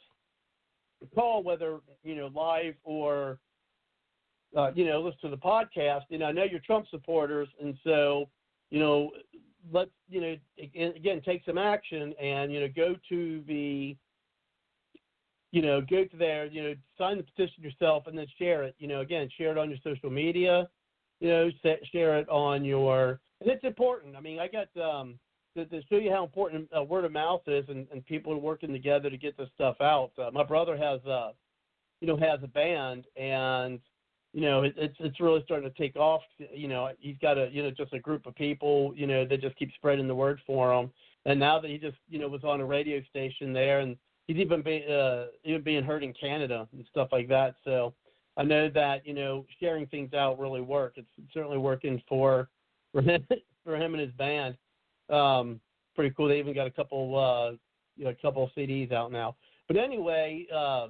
call, 1.15 1.43
whether 1.43 1.81
you 2.03 2.17
know 2.17 2.31
live 2.35 2.75
or 2.85 3.39
uh, 4.57 4.71
you 4.75 4.85
know 4.85 5.01
listen 5.01 5.21
to 5.23 5.29
the 5.29 5.37
podcast. 5.37 6.03
Know, 6.11 6.27
I 6.27 6.33
know 6.33 6.45
you're 6.45 6.61
Trump 6.61 6.87
supporters, 6.91 7.49
and 7.63 7.77
so 7.85 8.29
you 8.71 8.81
know, 8.81 9.11
let's 9.73 9.91
you 10.09 10.21
know 10.21 10.37
again 10.59 11.23
take 11.25 11.43
some 11.45 11.59
action 11.59 12.15
and 12.21 12.53
you 12.53 12.61
know 12.61 12.69
go 12.75 12.97
to 13.09 13.45
the 13.47 13.97
you 15.53 15.63
know 15.63 15.81
go 15.81 16.05
to 16.05 16.17
there 16.17 16.47
you 16.47 16.63
know 16.63 16.75
sign 16.99 17.19
the 17.19 17.23
petition 17.23 17.63
yourself 17.63 18.07
and 18.07 18.17
then 18.17 18.27
share 18.39 18.65
it. 18.65 18.75
You 18.79 18.89
know, 18.89 19.01
again 19.01 19.29
share 19.37 19.53
it 19.53 19.59
on 19.59 19.71
your 19.71 19.79
social 19.85 20.11
media. 20.11 20.69
You 21.21 21.29
know, 21.29 21.51
share 21.93 22.19
it 22.19 22.29
on 22.29 22.63
your 22.63 23.19
and 23.41 23.51
it's 23.51 23.65
important. 23.65 24.17
I 24.17 24.21
mean, 24.21 24.39
I 24.39 24.49
got 24.49 24.69
um, 24.83 25.19
to, 25.57 25.65
to 25.67 25.83
show 25.91 25.97
you 25.97 26.11
how 26.11 26.25
important 26.25 26.69
uh, 26.77 26.83
word 26.83 27.05
of 27.05 27.13
mouth 27.13 27.43
is, 27.47 27.65
and, 27.69 27.87
and 27.93 28.05
people 28.07 28.33
are 28.33 28.39
working 28.39 28.73
together 28.73 29.11
to 29.11 29.17
get 29.17 29.37
this 29.37 29.49
stuff 29.55 29.77
out. 29.81 30.13
Uh, 30.19 30.31
my 30.33 30.45
brother 30.45 30.77
has, 30.77 31.05
uh, 31.07 31.33
you 32.01 32.07
know, 32.07 32.17
has 32.17 32.41
a 32.43 32.49
band, 32.49 33.05
and 33.17 33.81
you 34.37 34.43
know, 34.43 34.65
it, 34.65 34.75
it's 34.77 34.97
it's 35.01 35.19
really 35.19 35.41
starting 35.47 35.67
to 35.67 35.79
take 35.79 35.97
off. 35.97 36.21
You 36.53 36.69
know, 36.69 36.91
he's 37.01 37.17
got 37.23 37.39
a 37.39 37.49
you 37.51 37.63
know 37.63 37.71
just 37.71 37.95
a 37.95 37.99
group 37.99 38.27
of 38.27 38.35
people, 38.35 38.93
you 38.95 39.07
know, 39.07 39.25
that 39.25 39.41
just 39.41 39.57
keep 39.57 39.73
spreading 39.77 40.07
the 40.07 40.15
word 40.15 40.41
for 40.47 40.75
him. 40.75 40.91
And 41.25 41.41
now 41.41 41.59
that 41.59 41.71
he 41.71 41.79
just 41.79 41.97
you 42.07 42.19
know 42.19 42.29
was 42.29 42.45
on 42.45 42.61
a 42.61 42.65
radio 42.67 43.01
station 43.09 43.55
there, 43.55 43.81
and 43.81 43.97
he's 44.27 44.37
even 44.37 44.61
being 44.61 44.91
uh, 44.91 45.29
even 45.45 45.63
being 45.63 45.83
heard 45.83 46.05
in 46.05 46.13
Canada 46.13 46.69
and 46.75 46.85
stuff 46.91 47.09
like 47.13 47.29
that. 47.29 47.55
So 47.65 47.95
I 48.37 48.43
know 48.43 48.69
that 48.75 49.07
you 49.07 49.15
know 49.15 49.47
sharing 49.59 49.87
things 49.87 50.13
out 50.13 50.39
really 50.39 50.61
work. 50.61 50.97
It's 50.97 51.09
certainly 51.33 51.57
working 51.57 52.03
for 52.07 52.51
for 52.93 53.01
him, 53.01 53.27
for 53.65 53.75
him 53.75 53.95
and 53.95 54.03
his 54.03 54.13
band. 54.19 54.55
Um, 55.09 55.61
pretty 55.95 56.15
cool. 56.15 56.29
They 56.29 56.39
even 56.41 56.55
got 56.55 56.67
a 56.67 56.71
couple 56.71 57.19
uh, 57.19 57.57
you 57.97 58.05
know 58.05 58.11
a 58.11 58.15
couple 58.15 58.45
of 58.45 58.51
CDs 58.55 58.93
out 58.93 59.11
now. 59.11 59.35
But 59.67 59.79
anyway, 59.79 60.47
uh, 60.55 60.89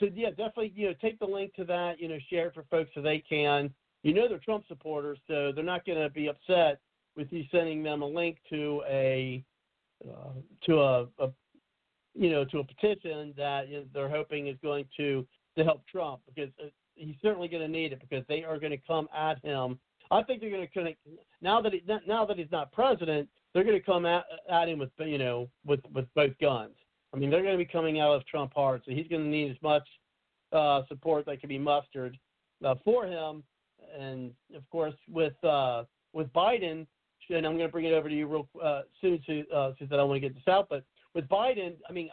so 0.00 0.06
yeah, 0.14 0.30
definitely 0.30 0.72
you 0.74 0.88
know 0.88 0.94
take 1.00 1.18
the 1.18 1.26
link 1.26 1.54
to 1.54 1.64
that. 1.64 2.00
You 2.00 2.08
know, 2.08 2.18
share 2.30 2.48
it 2.48 2.54
for 2.54 2.64
folks 2.70 2.90
so 2.94 3.02
they 3.02 3.22
can. 3.28 3.70
You 4.02 4.14
know 4.14 4.28
they're 4.28 4.38
Trump 4.38 4.64
supporters, 4.68 5.18
so 5.26 5.52
they're 5.54 5.64
not 5.64 5.86
going 5.86 5.98
to 5.98 6.10
be 6.10 6.28
upset 6.28 6.80
with 7.16 7.32
you 7.32 7.44
sending 7.50 7.82
them 7.82 8.02
a 8.02 8.06
link 8.06 8.38
to 8.50 8.82
a 8.88 9.44
uh, 10.06 10.32
to 10.66 10.80
a, 10.80 11.02
a 11.18 11.30
you 12.14 12.30
know 12.30 12.44
to 12.44 12.58
a 12.58 12.64
petition 12.64 13.34
that 13.36 13.68
you 13.68 13.78
know, 13.78 13.84
they're 13.92 14.08
hoping 14.08 14.48
is 14.48 14.56
going 14.62 14.84
to 14.96 15.26
to 15.56 15.64
help 15.64 15.86
Trump 15.86 16.20
because 16.26 16.50
uh, 16.62 16.66
he's 16.94 17.16
certainly 17.22 17.48
going 17.48 17.62
to 17.62 17.68
need 17.68 17.92
it 17.92 18.00
because 18.00 18.24
they 18.28 18.44
are 18.44 18.58
going 18.58 18.72
to 18.72 18.80
come 18.86 19.08
at 19.16 19.42
him. 19.44 19.78
I 20.10 20.22
think 20.22 20.40
they're 20.40 20.50
going 20.50 20.68
to 20.72 20.94
now 21.40 21.60
that 21.60 21.72
he, 21.72 21.82
now 22.06 22.24
that 22.26 22.38
he's 22.38 22.50
not 22.52 22.72
president, 22.72 23.28
they're 23.52 23.64
going 23.64 23.78
to 23.78 23.84
come 23.84 24.04
at, 24.06 24.24
at 24.50 24.68
him 24.68 24.78
with 24.78 24.90
you 24.98 25.18
know 25.18 25.48
with 25.64 25.80
with 25.92 26.06
both 26.14 26.32
guns. 26.40 26.74
I 27.14 27.16
mean, 27.16 27.30
they're 27.30 27.42
going 27.42 27.54
to 27.54 27.64
be 27.64 27.70
coming 27.70 28.00
out 28.00 28.14
of 28.14 28.26
Trump 28.26 28.52
hard, 28.54 28.82
so 28.84 28.90
he's 28.90 29.06
going 29.06 29.22
to 29.22 29.28
need 29.28 29.50
as 29.50 29.62
much 29.62 29.86
uh, 30.52 30.82
support 30.88 31.26
that 31.26 31.40
can 31.40 31.48
be 31.48 31.58
mustered 31.58 32.18
uh, 32.64 32.74
for 32.84 33.06
him. 33.06 33.44
And 33.96 34.32
of 34.56 34.68
course, 34.70 34.94
with 35.08 35.34
uh, 35.44 35.84
with 36.12 36.32
Biden, 36.32 36.86
and 37.30 37.46
I'm 37.46 37.56
going 37.56 37.68
to 37.68 37.72
bring 37.72 37.84
it 37.84 37.92
over 37.92 38.08
to 38.08 38.14
you 38.14 38.26
real 38.26 38.48
uh, 38.62 38.82
soon, 39.00 39.20
since 39.26 39.46
uh, 39.54 39.72
since 39.78 39.90
I 39.92 39.96
don't 39.96 40.08
want 40.08 40.20
to 40.20 40.28
get 40.28 40.34
this 40.34 40.48
out. 40.48 40.68
But 40.68 40.84
with 41.14 41.28
Biden, 41.28 41.74
I 41.88 41.92
mean, 41.92 42.10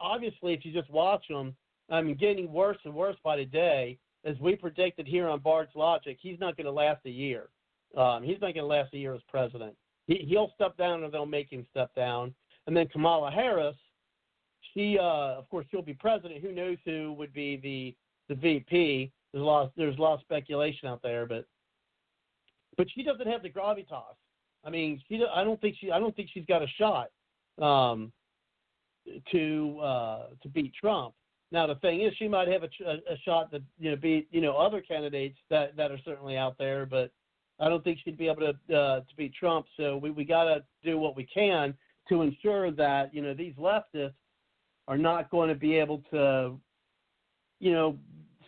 obviously, 0.00 0.54
if 0.54 0.64
you 0.64 0.72
just 0.72 0.90
watch 0.90 1.24
him, 1.28 1.54
I 1.90 2.00
mean, 2.00 2.16
getting 2.16 2.50
worse 2.50 2.78
and 2.84 2.94
worse 2.94 3.16
by 3.22 3.36
the 3.36 3.44
day. 3.44 3.98
As 4.24 4.38
we 4.38 4.54
predicted 4.54 5.06
here 5.06 5.28
on 5.28 5.40
Bard's 5.40 5.74
Logic, 5.74 6.16
he's 6.20 6.38
not 6.38 6.56
going 6.56 6.66
to 6.66 6.72
last 6.72 7.00
a 7.06 7.10
year. 7.10 7.48
Um, 7.96 8.22
he's 8.22 8.40
not 8.40 8.54
going 8.54 8.56
to 8.56 8.66
last 8.66 8.92
a 8.92 8.98
year 8.98 9.14
as 9.14 9.22
president. 9.28 9.74
He, 10.06 10.26
he'll 10.28 10.52
step 10.54 10.76
down, 10.76 11.02
or 11.02 11.10
they'll 11.10 11.24
make 11.24 11.50
him 11.50 11.66
step 11.70 11.94
down. 11.94 12.34
And 12.66 12.76
then 12.76 12.86
Kamala 12.88 13.30
Harris, 13.30 13.76
she, 14.74 14.98
uh, 14.98 15.38
of 15.38 15.48
course, 15.48 15.66
she'll 15.70 15.82
be 15.82 15.94
president. 15.94 16.42
Who 16.42 16.52
knows 16.52 16.76
who 16.84 17.12
would 17.14 17.32
be 17.32 17.56
the 17.56 18.34
the 18.34 18.40
VP? 18.40 19.10
There's 19.32 19.42
a 19.42 19.44
lot. 19.44 19.72
There's 19.76 19.98
a 19.98 20.00
lot 20.00 20.14
of 20.14 20.20
speculation 20.20 20.88
out 20.88 21.02
there, 21.02 21.26
but 21.26 21.46
but 22.76 22.86
she 22.94 23.02
doesn't 23.02 23.26
have 23.26 23.42
the 23.42 23.50
gravitas. 23.50 24.16
I 24.64 24.70
mean, 24.70 25.00
she. 25.08 25.24
I 25.32 25.44
don't 25.44 25.60
think 25.60 25.76
she. 25.80 25.90
I 25.90 25.98
don't 25.98 26.14
think 26.14 26.30
she's 26.32 26.46
got 26.46 26.62
a 26.62 26.68
shot 26.78 27.10
um, 27.60 28.12
to 29.32 29.78
uh, 29.80 30.26
to 30.42 30.48
beat 30.48 30.72
Trump. 30.74 31.14
Now 31.52 31.66
the 31.66 31.74
thing 31.76 32.02
is, 32.02 32.12
she 32.16 32.28
might 32.28 32.48
have 32.48 32.62
a, 32.62 32.70
a, 32.86 33.14
a 33.14 33.18
shot 33.24 33.50
to 33.52 33.62
you 33.78 33.90
know 33.90 33.96
beat 33.96 34.28
you 34.30 34.40
know 34.40 34.56
other 34.56 34.80
candidates 34.80 35.38
that 35.48 35.76
that 35.76 35.90
are 35.90 35.98
certainly 36.04 36.36
out 36.36 36.56
there, 36.58 36.86
but 36.86 37.10
I 37.58 37.68
don't 37.68 37.82
think 37.82 37.98
she'd 38.04 38.18
be 38.18 38.28
able 38.28 38.52
to 38.68 38.76
uh, 38.76 39.00
to 39.00 39.16
beat 39.16 39.34
Trump. 39.34 39.66
So 39.76 39.96
we 39.96 40.10
we 40.10 40.24
got 40.24 40.44
to 40.44 40.62
do 40.84 40.98
what 40.98 41.16
we 41.16 41.24
can 41.24 41.74
to 42.08 42.22
ensure 42.22 42.70
that 42.72 43.14
you 43.14 43.22
know 43.22 43.34
these 43.34 43.54
leftists 43.54 44.14
are 44.88 44.98
not 44.98 45.30
going 45.30 45.48
to 45.48 45.54
be 45.54 45.76
able 45.76 46.02
to, 46.10 46.58
you 47.58 47.72
know, 47.72 47.96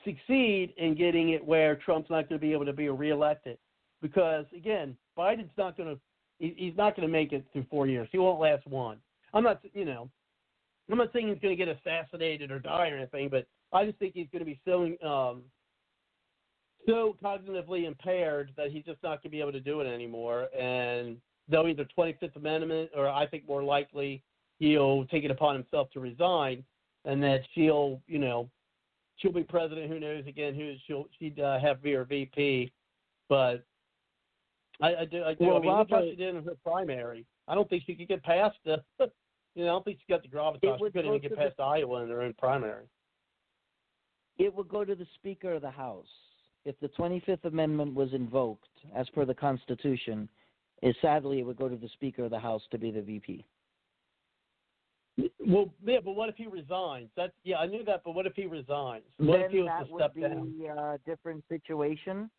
succeed 0.05 0.75
in 0.77 0.97
getting 0.97 1.31
it 1.31 1.45
where 1.45 1.77
Trump's 1.77 2.11
not 2.11 2.29
going 2.29 2.41
to 2.41 2.45
be 2.45 2.53
able 2.53 2.65
to 2.67 2.73
be 2.73 2.89
reelected. 2.89 3.59
Because 4.01 4.45
again, 4.57 4.97
Biden's 5.17 5.51
not 5.57 5.77
going 5.77 5.95
to 5.95 6.01
he's 6.39 6.77
not 6.77 6.97
going 6.97 7.07
to 7.07 7.13
make 7.13 7.33
it 7.33 7.45
through 7.53 7.67
four 7.71 7.87
years. 7.87 8.09
He 8.11 8.19
won't 8.19 8.41
last 8.41 8.67
one. 8.67 8.99
I'm 9.33 9.45
not, 9.45 9.61
you 9.75 9.85
know, 9.85 10.09
I'm 10.91 10.99
not 10.99 11.13
saying 11.13 11.29
he's 11.29 11.39
going 11.39 11.57
to 11.57 11.65
get 11.65 11.75
assassinated 11.77 12.51
or 12.51 12.59
die 12.59 12.89
or 12.89 12.97
anything, 12.97 13.29
but 13.29 13.47
I 13.73 13.85
just 13.85 13.99
think 13.99 14.15
he's 14.15 14.27
going 14.33 14.45
to 14.45 14.45
be 14.45 14.61
so 14.65 14.85
um, 15.07 15.43
so 16.87 17.17
cognitively 17.23 17.87
impaired 17.87 18.51
that 18.57 18.71
he's 18.71 18.85
just 18.85 19.03
not 19.03 19.23
going 19.23 19.23
to 19.23 19.29
be 19.31 19.41
able 19.41 19.53
to 19.53 19.61
do 19.61 19.81
it 19.81 19.87
anymore. 19.87 20.49
And 20.59 21.19
they'll 21.49 21.69
either 21.69 21.87
25th 21.97 22.37
Amendment 22.37 22.91
or 22.97 23.09
I 23.09 23.27
think 23.27 23.47
more 23.47 23.63
likely 23.63 24.23
he'll 24.63 25.05
take 25.07 25.25
it 25.25 25.31
upon 25.31 25.57
himself 25.57 25.91
to 25.91 25.99
resign, 25.99 26.63
and 27.05 27.21
that 27.21 27.41
she'll, 27.53 28.01
you 28.07 28.21
know, 28.21 28.49
she'll 29.17 29.33
be 29.33 29.43
president. 29.43 29.91
Who 29.91 29.99
knows? 29.99 30.25
Again, 30.29 30.55
who 30.55 30.75
she'll 30.87 31.07
she'd 31.19 31.41
uh, 31.41 31.59
have 31.59 31.83
be 31.83 31.93
her 31.93 32.05
VP, 32.05 32.73
but 33.29 33.65
I, 34.81 34.95
I 34.95 35.05
do. 35.05 35.25
I 35.25 35.35
do. 35.35 35.47
Well, 35.47 35.57
I 35.57 35.61
mean, 35.61 35.69
Robert, 35.69 35.91
look 35.91 35.91
how 35.91 36.05
she 36.09 36.15
did 36.15 36.37
in 36.37 36.45
her 36.45 36.57
primary. 36.65 37.27
I 37.49 37.57
don't 37.57 37.69
think 37.69 37.83
she 37.87 37.97
could 37.97 38.09
get 38.09 38.23
past 38.23 38.57
the. 38.65 38.83
You 39.55 39.67
know, 39.67 39.69
I 39.69 39.73
don't 39.75 39.85
think 39.85 39.99
she 39.99 40.11
got 40.11 40.23
the 40.23 40.31
gravitas. 40.31 40.79
She 40.79 40.91
couldn't 40.93 41.15
even 41.15 41.21
get 41.21 41.37
past 41.37 41.59
the, 41.59 41.63
Iowa 41.63 42.05
in 42.05 42.09
her 42.09 42.23
own 42.23 42.33
primary. 42.39 42.87
It 44.39 44.55
would 44.55 44.71
go 44.71 44.83
to 44.83 44.95
the 44.95 45.07
Speaker 45.17 45.53
of 45.53 45.61
the 45.61 45.71
House 45.71 46.07
if 46.65 46.75
the 46.81 46.89
25th 46.89 47.45
Amendment 47.45 47.95
was 47.95 48.15
invoked, 48.15 48.71
as 48.97 49.07
per 49.11 49.27
the 49.27 49.35
Constitution. 49.35 50.27
Is 50.81 50.97
sadly, 51.03 51.41
it 51.41 51.43
would 51.43 51.59
go 51.59 51.69
to 51.69 51.77
the 51.77 51.91
Speaker 51.93 52.25
of 52.25 52.31
the 52.31 52.39
House 52.39 52.63
to 52.71 52.79
be 52.79 52.91
the 52.91 53.03
VP. 53.03 53.45
Well, 55.47 55.73
yeah, 55.85 55.99
but 56.05 56.13
what 56.13 56.29
if 56.29 56.37
he 56.37 56.47
resigns? 56.47 57.09
That's 57.17 57.33
yeah, 57.45 57.59
I 57.59 57.67
knew 57.67 57.85
that, 57.85 58.03
but 58.05 58.15
what 58.15 58.27
if 58.27 58.35
he 58.35 58.47
resigns? 58.47 59.05
What 59.19 59.39
then 59.39 59.47
if 59.47 59.51
he 59.53 59.61
was 59.61 59.69
that 59.69 59.89
to 59.89 59.95
step 59.97 60.17
would 60.17 60.35
down? 60.35 60.59
be 60.59 60.67
a 60.67 60.99
different 61.05 61.45
situation 61.49 62.31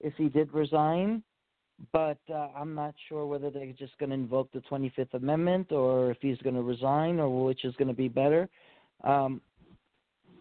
if 0.00 0.14
he 0.16 0.28
did 0.28 0.52
resign. 0.52 1.22
But 1.92 2.18
uh, 2.30 2.48
I'm 2.56 2.74
not 2.74 2.94
sure 3.08 3.26
whether 3.26 3.50
they're 3.50 3.72
just 3.72 3.98
going 3.98 4.10
to 4.10 4.14
invoke 4.14 4.52
the 4.52 4.60
25th 4.70 5.14
Amendment 5.14 5.72
or 5.72 6.12
if 6.12 6.18
he's 6.20 6.38
going 6.38 6.54
to 6.54 6.62
resign 6.62 7.18
or 7.18 7.44
which 7.44 7.64
is 7.64 7.74
going 7.76 7.88
to 7.88 7.94
be 7.94 8.08
better. 8.08 8.48
Um, 9.02 9.40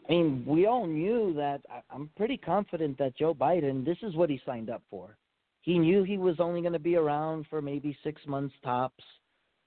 I 0.07 0.13
mean, 0.13 0.43
we 0.45 0.67
all 0.67 0.85
knew 0.85 1.33
that. 1.35 1.61
I'm 1.89 2.09
pretty 2.15 2.37
confident 2.37 2.97
that 2.99 3.17
Joe 3.17 3.33
Biden, 3.33 3.83
this 3.83 3.97
is 4.03 4.15
what 4.15 4.29
he 4.29 4.39
signed 4.45 4.69
up 4.69 4.83
for. 4.89 5.17
He 5.61 5.79
knew 5.79 6.03
he 6.03 6.17
was 6.17 6.35
only 6.39 6.61
going 6.61 6.73
to 6.73 6.79
be 6.79 6.95
around 6.95 7.45
for 7.49 7.61
maybe 7.61 7.97
six 8.03 8.21
months 8.27 8.53
tops, 8.63 9.03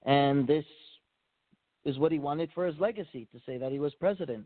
and 0.03 0.45
this 0.45 0.65
is 1.85 1.97
what 1.97 2.11
he 2.11 2.19
wanted 2.19 2.49
for 2.53 2.65
his 2.65 2.77
legacy 2.79 3.27
to 3.31 3.39
say 3.45 3.57
that 3.57 3.71
he 3.71 3.79
was 3.79 3.93
president. 3.95 4.45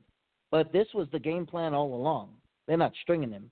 But 0.51 0.71
this 0.71 0.87
was 0.93 1.07
the 1.11 1.19
game 1.19 1.45
plan 1.45 1.73
all 1.73 1.93
along. 1.93 2.29
They're 2.67 2.77
not 2.77 2.93
stringing 3.01 3.31
him. 3.31 3.49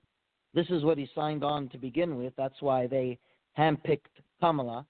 This 0.54 0.66
is 0.70 0.84
what 0.84 0.98
he 0.98 1.08
signed 1.14 1.44
on 1.44 1.68
to 1.70 1.78
begin 1.78 2.16
with. 2.16 2.32
That's 2.36 2.60
why 2.60 2.86
they 2.86 3.18
handpicked 3.56 4.22
Kamala 4.40 4.86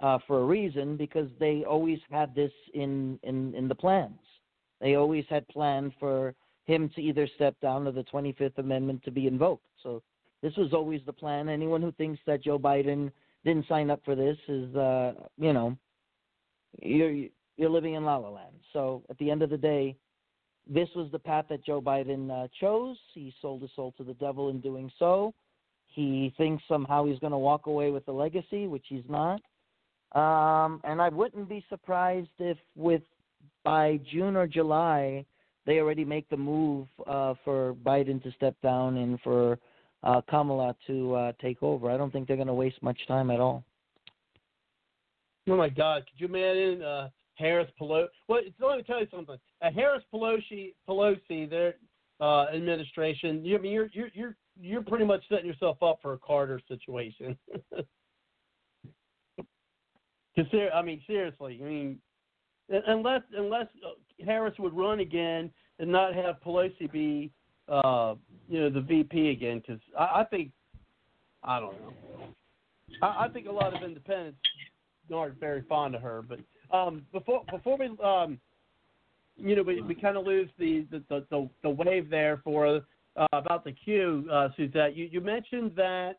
uh, 0.00 0.18
for 0.26 0.40
a 0.40 0.44
reason 0.44 0.96
because 0.96 1.28
they 1.38 1.64
always 1.64 1.98
had 2.10 2.34
this 2.34 2.52
in, 2.74 3.18
in, 3.22 3.54
in 3.54 3.68
the 3.68 3.74
plans. 3.74 4.18
They 4.80 4.94
always 4.94 5.24
had 5.28 5.46
planned 5.48 5.92
for 6.00 6.34
him 6.64 6.90
to 6.94 7.02
either 7.02 7.28
step 7.34 7.54
down 7.60 7.86
or 7.86 7.92
the 7.92 8.04
25th 8.04 8.58
Amendment 8.58 9.02
to 9.04 9.10
be 9.10 9.26
invoked. 9.26 9.66
So 9.82 10.02
this 10.42 10.56
was 10.56 10.72
always 10.72 11.00
the 11.04 11.12
plan. 11.12 11.48
Anyone 11.48 11.82
who 11.82 11.92
thinks 11.92 12.20
that 12.26 12.42
Joe 12.42 12.58
Biden 12.58 13.10
didn't 13.44 13.68
sign 13.68 13.90
up 13.90 14.00
for 14.04 14.14
this 14.14 14.36
is, 14.48 14.74
uh, 14.76 15.12
you 15.38 15.52
know, 15.52 15.76
you're 16.80 17.28
you're 17.60 17.70
living 17.70 17.94
in 17.94 18.04
La 18.04 18.16
La 18.16 18.30
Land. 18.30 18.54
So 18.72 19.02
at 19.10 19.18
the 19.18 19.30
end 19.30 19.42
of 19.42 19.50
the 19.50 19.58
day, 19.58 19.94
this 20.66 20.88
was 20.96 21.10
the 21.12 21.18
path 21.18 21.44
that 21.50 21.64
Joe 21.64 21.80
Biden 21.80 22.30
uh, 22.30 22.48
chose. 22.58 22.96
He 23.12 23.34
sold 23.42 23.60
his 23.60 23.70
soul 23.76 23.92
to 23.98 24.04
the 24.04 24.14
devil 24.14 24.48
in 24.48 24.60
doing 24.60 24.90
so. 24.98 25.34
He 25.86 26.32
thinks 26.38 26.62
somehow 26.66 27.04
he's 27.04 27.18
going 27.18 27.32
to 27.32 27.38
walk 27.38 27.66
away 27.66 27.90
with 27.90 28.06
the 28.06 28.12
legacy, 28.12 28.66
which 28.66 28.86
he's 28.88 29.04
not. 29.08 29.42
Um, 30.12 30.80
and 30.84 31.02
I 31.02 31.10
wouldn't 31.10 31.48
be 31.48 31.64
surprised 31.68 32.28
if, 32.38 32.56
with 32.76 33.02
by 33.62 34.00
June 34.10 34.36
or 34.36 34.46
July, 34.46 35.26
they 35.66 35.80
already 35.80 36.04
make 36.04 36.28
the 36.30 36.36
move 36.36 36.86
uh, 37.06 37.34
for 37.44 37.74
Biden 37.84 38.22
to 38.22 38.32
step 38.32 38.56
down 38.62 38.96
and 38.96 39.20
for 39.20 39.58
uh, 40.02 40.22
Kamala 40.30 40.74
to 40.86 41.14
uh, 41.14 41.32
take 41.42 41.62
over. 41.62 41.90
I 41.90 41.98
don't 41.98 42.10
think 42.10 42.26
they're 42.26 42.36
going 42.36 42.48
to 42.48 42.54
waste 42.54 42.82
much 42.82 42.98
time 43.06 43.30
at 43.30 43.38
all. 43.38 43.64
Oh 45.48 45.56
my 45.56 45.68
God! 45.68 46.04
Could 46.06 46.20
you 46.20 46.26
imagine 46.34 46.82
uh, 46.82 47.08
Harris 47.40 47.68
Pelosi. 47.80 48.08
Well, 48.28 48.42
let 48.60 48.76
me 48.76 48.82
tell 48.82 49.00
you 49.00 49.06
something. 49.10 49.36
A 49.62 49.70
Harris 49.70 50.04
Pelosi, 50.12 50.74
Pelosi, 50.88 51.48
their 51.48 51.74
uh, 52.20 52.46
administration. 52.54 53.44
You 53.44 53.56
I 53.56 53.60
mean 53.60 53.72
you're 53.72 53.88
you're 53.92 54.10
you're 54.14 54.36
you're 54.60 54.82
pretty 54.82 55.04
much 55.06 55.22
setting 55.28 55.46
yourself 55.46 55.82
up 55.82 55.98
for 56.02 56.12
a 56.12 56.18
Carter 56.18 56.60
situation. 56.68 57.36
Consider, 60.34 60.70
I 60.72 60.82
mean, 60.82 61.00
seriously. 61.06 61.58
I 61.60 61.64
mean, 61.64 61.98
unless 62.86 63.22
unless 63.36 63.66
uh, 63.84 64.24
Harris 64.24 64.54
would 64.58 64.76
run 64.76 65.00
again 65.00 65.50
and 65.78 65.90
not 65.90 66.14
have 66.14 66.36
Pelosi 66.44 66.90
be, 66.92 67.32
uh, 67.68 68.14
you 68.48 68.60
know, 68.60 68.70
the 68.70 68.80
VP 68.80 69.30
again, 69.30 69.62
because 69.66 69.80
I, 69.98 70.20
I 70.20 70.24
think, 70.24 70.52
I 71.42 71.58
don't 71.58 71.72
know. 71.80 71.94
I, 73.02 73.24
I 73.24 73.28
think 73.28 73.48
a 73.48 73.52
lot 73.52 73.74
of 73.74 73.82
independents 73.82 74.38
aren't 75.12 75.40
very 75.40 75.62
fond 75.62 75.94
of 75.94 76.02
her. 76.02 76.22
But 76.26 76.38
um, 76.72 77.06
before 77.12 77.42
before 77.50 77.76
we 77.78 77.90
um, 78.02 78.38
you 79.42 79.56
know, 79.56 79.62
we, 79.62 79.80
we 79.80 79.94
kind 79.94 80.16
of 80.16 80.26
lose 80.26 80.48
the 80.58 80.86
the, 80.90 81.02
the 81.08 81.26
the 81.30 81.48
the 81.62 81.70
wave 81.70 82.10
there 82.10 82.40
for 82.44 82.80
uh, 83.16 83.26
about 83.32 83.64
the 83.64 83.72
Q, 83.72 84.28
uh, 84.30 84.48
Suzette. 84.56 84.96
You 84.96 85.08
you 85.10 85.20
mentioned 85.20 85.72
that 85.76 86.18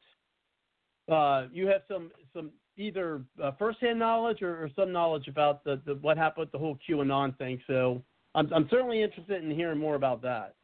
uh, 1.12 1.48
you 1.52 1.68
have 1.68 1.82
some 1.88 2.12
some 2.34 2.52
either 2.78 3.22
uh, 3.42 3.52
firsthand 3.60 4.00
knowledge 4.00 4.42
or, 4.42 4.64
or 4.64 4.70
some 4.76 4.92
knowledge 4.92 5.28
about 5.28 5.64
the, 5.64 5.82
the 5.86 5.96
what 5.96 6.18
happened 6.18 6.46
with 6.46 6.52
the 6.52 6.58
whole 6.58 6.78
QAnon 6.88 7.38
thing. 7.38 7.62
So 7.68 8.02
I'm 8.36 8.52
I'm 8.54 8.68
certainly 8.70 9.04
interested 9.04 9.44
in 9.44 9.52
hearing 9.52 9.80
more 9.80 9.96
about 9.96 10.22
that. 10.24 10.56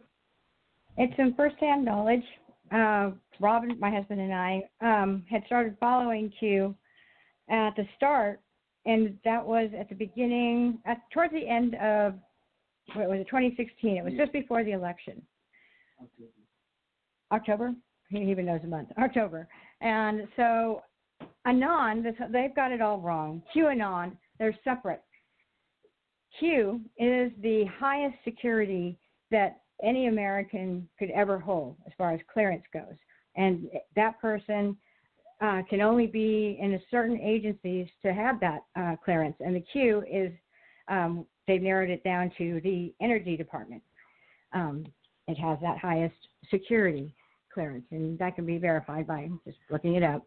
It's 0.98 1.16
some 1.16 1.36
firsthand 1.36 1.86
knowledge. 1.86 2.24
Uh, 2.72 3.12
Robin, 3.40 3.78
my 3.80 3.92
husband, 3.92 4.20
and 4.20 4.34
I 4.34 4.62
um, 4.82 5.24
had 5.30 5.44
started 5.46 5.78
following 5.80 6.32
Q 6.40 6.76
at 7.50 7.76
the 7.76 7.84
start, 7.96 8.42
and 8.88 9.18
that 9.26 9.46
was 9.46 9.70
at 9.78 9.90
the 9.90 9.96
beginning, 9.96 10.80
at, 10.86 10.98
towards 11.12 11.34
the 11.34 11.48
end 11.48 11.76
of 11.76 12.16
what 12.96 13.10
was 13.10 13.20
it, 13.20 13.26
2016. 13.26 13.98
It 13.98 14.04
was 14.04 14.14
just 14.18 14.32
before 14.32 14.64
the 14.64 14.72
election. 14.72 15.22
October. 17.32 17.76
He 18.10 18.20
even 18.32 18.46
knows 18.46 18.62
the 18.62 18.70
month. 18.70 18.90
October. 18.98 19.48
And 19.82 20.28
so 20.38 20.82
Anon, 21.46 22.02
this, 22.02 22.16
they've 22.32 22.56
got 22.56 22.72
it 22.72 22.82
all 22.82 23.00
wrong. 23.00 23.44
QAnon, 23.54 24.14
they're 24.40 24.58
separate. 24.64 25.04
Q 26.40 26.82
is 26.98 27.32
the 27.42 27.66
highest 27.80 28.16
security 28.24 28.98
that 29.32 29.62
any 29.84 30.08
American 30.08 30.88
could 30.98 31.10
ever 31.12 31.38
hold 31.38 31.76
as 31.86 31.94
far 31.98 32.14
as 32.14 32.22
clearance 32.32 32.64
goes. 32.74 32.96
And 33.36 33.68
that 33.96 34.20
person 34.22 34.78
uh, 35.42 35.62
can 35.70 35.82
only 35.82 36.08
be 36.08 36.58
in 36.60 36.80
certain 36.90 37.20
agencies 37.20 37.88
to 38.02 38.14
have 38.14 38.40
that 38.40 38.64
uh, 38.76 38.96
clearance. 39.04 39.36
And 39.40 39.56
the 39.56 39.64
Q 39.72 40.04
is, 40.12 40.32
um, 40.88 41.26
they've 41.48 41.62
narrowed 41.62 41.90
it 41.90 42.04
down 42.04 42.32
to 42.38 42.60
the 42.64 42.94
Energy 43.02 43.38
Department. 43.38 43.84
Um, 44.54 44.86
it 45.28 45.38
has 45.38 45.60
that 45.62 45.78
highest 45.78 46.16
security 46.50 47.14
clearance, 47.54 47.86
and 47.92 48.18
that 48.20 48.36
can 48.36 48.46
be 48.46 48.58
verified 48.58 49.06
by 49.06 49.30
just 49.46 49.58
looking 49.70 49.96
it 49.96 50.04
up. 50.04 50.26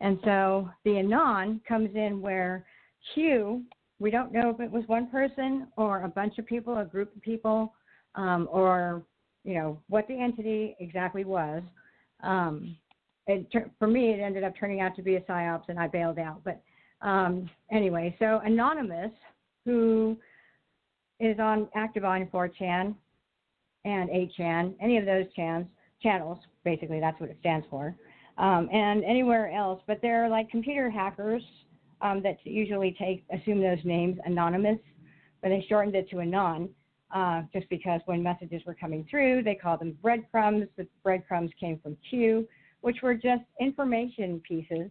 And 0.00 0.18
so 0.24 0.68
the 0.84 0.98
anon 0.98 1.60
comes 1.66 1.90
in 1.94 2.20
where 2.20 2.66
Q, 3.14 3.62
we 3.98 4.10
don't 4.10 4.32
know 4.32 4.50
if 4.50 4.60
it 4.60 4.70
was 4.70 4.82
one 4.86 5.08
person 5.08 5.68
or 5.76 6.02
a 6.02 6.08
bunch 6.08 6.38
of 6.38 6.46
people, 6.46 6.78
a 6.78 6.84
group 6.84 7.14
of 7.14 7.22
people, 7.22 7.72
um, 8.14 8.48
or 8.50 9.02
you 9.44 9.54
know 9.54 9.80
what 9.88 10.06
the 10.08 10.14
entity 10.14 10.76
exactly 10.80 11.24
was. 11.24 11.62
Um, 12.22 12.76
it, 13.26 13.46
for 13.78 13.86
me, 13.86 14.10
it 14.10 14.20
ended 14.20 14.44
up 14.44 14.54
turning 14.58 14.80
out 14.80 14.96
to 14.96 15.02
be 15.02 15.16
a 15.16 15.20
psyops, 15.22 15.68
and 15.68 15.78
I 15.78 15.86
bailed 15.86 16.18
out. 16.18 16.42
But 16.44 16.60
um, 17.06 17.48
anyway, 17.70 18.16
so 18.18 18.40
anonymous, 18.44 19.12
who 19.64 20.16
is 21.20 21.38
on 21.38 21.68
active 21.74 22.04
on 22.04 22.26
4chan 22.26 22.94
and 23.84 24.10
8chan, 24.10 24.74
any 24.80 24.98
of 24.98 25.06
those 25.06 25.26
chans, 25.34 25.66
channels, 26.02 26.38
basically 26.64 27.00
that's 27.00 27.20
what 27.20 27.30
it 27.30 27.36
stands 27.40 27.66
for, 27.70 27.94
um, 28.38 28.68
and 28.72 29.04
anywhere 29.04 29.52
else. 29.52 29.80
But 29.86 30.00
they're 30.02 30.28
like 30.28 30.50
computer 30.50 30.90
hackers 30.90 31.42
um, 32.00 32.22
that 32.22 32.38
usually 32.44 32.96
take 32.98 33.24
assume 33.32 33.60
those 33.60 33.78
names 33.84 34.18
anonymous, 34.24 34.78
but 35.42 35.50
they 35.50 35.64
shortened 35.68 35.94
it 35.94 36.10
to 36.10 36.20
anon. 36.20 36.68
Uh, 37.14 37.42
just 37.52 37.68
because 37.68 38.00
when 38.06 38.22
messages 38.22 38.62
were 38.66 38.74
coming 38.74 39.06
through, 39.10 39.42
they 39.42 39.54
called 39.54 39.80
them 39.80 39.94
breadcrumbs. 40.00 40.66
The 40.78 40.86
breadcrumbs 41.02 41.50
came 41.60 41.78
from 41.82 41.94
Q, 42.08 42.48
which 42.82 42.98
were 43.02 43.14
just 43.14 43.42
information 43.60 44.40
pieces 44.46 44.90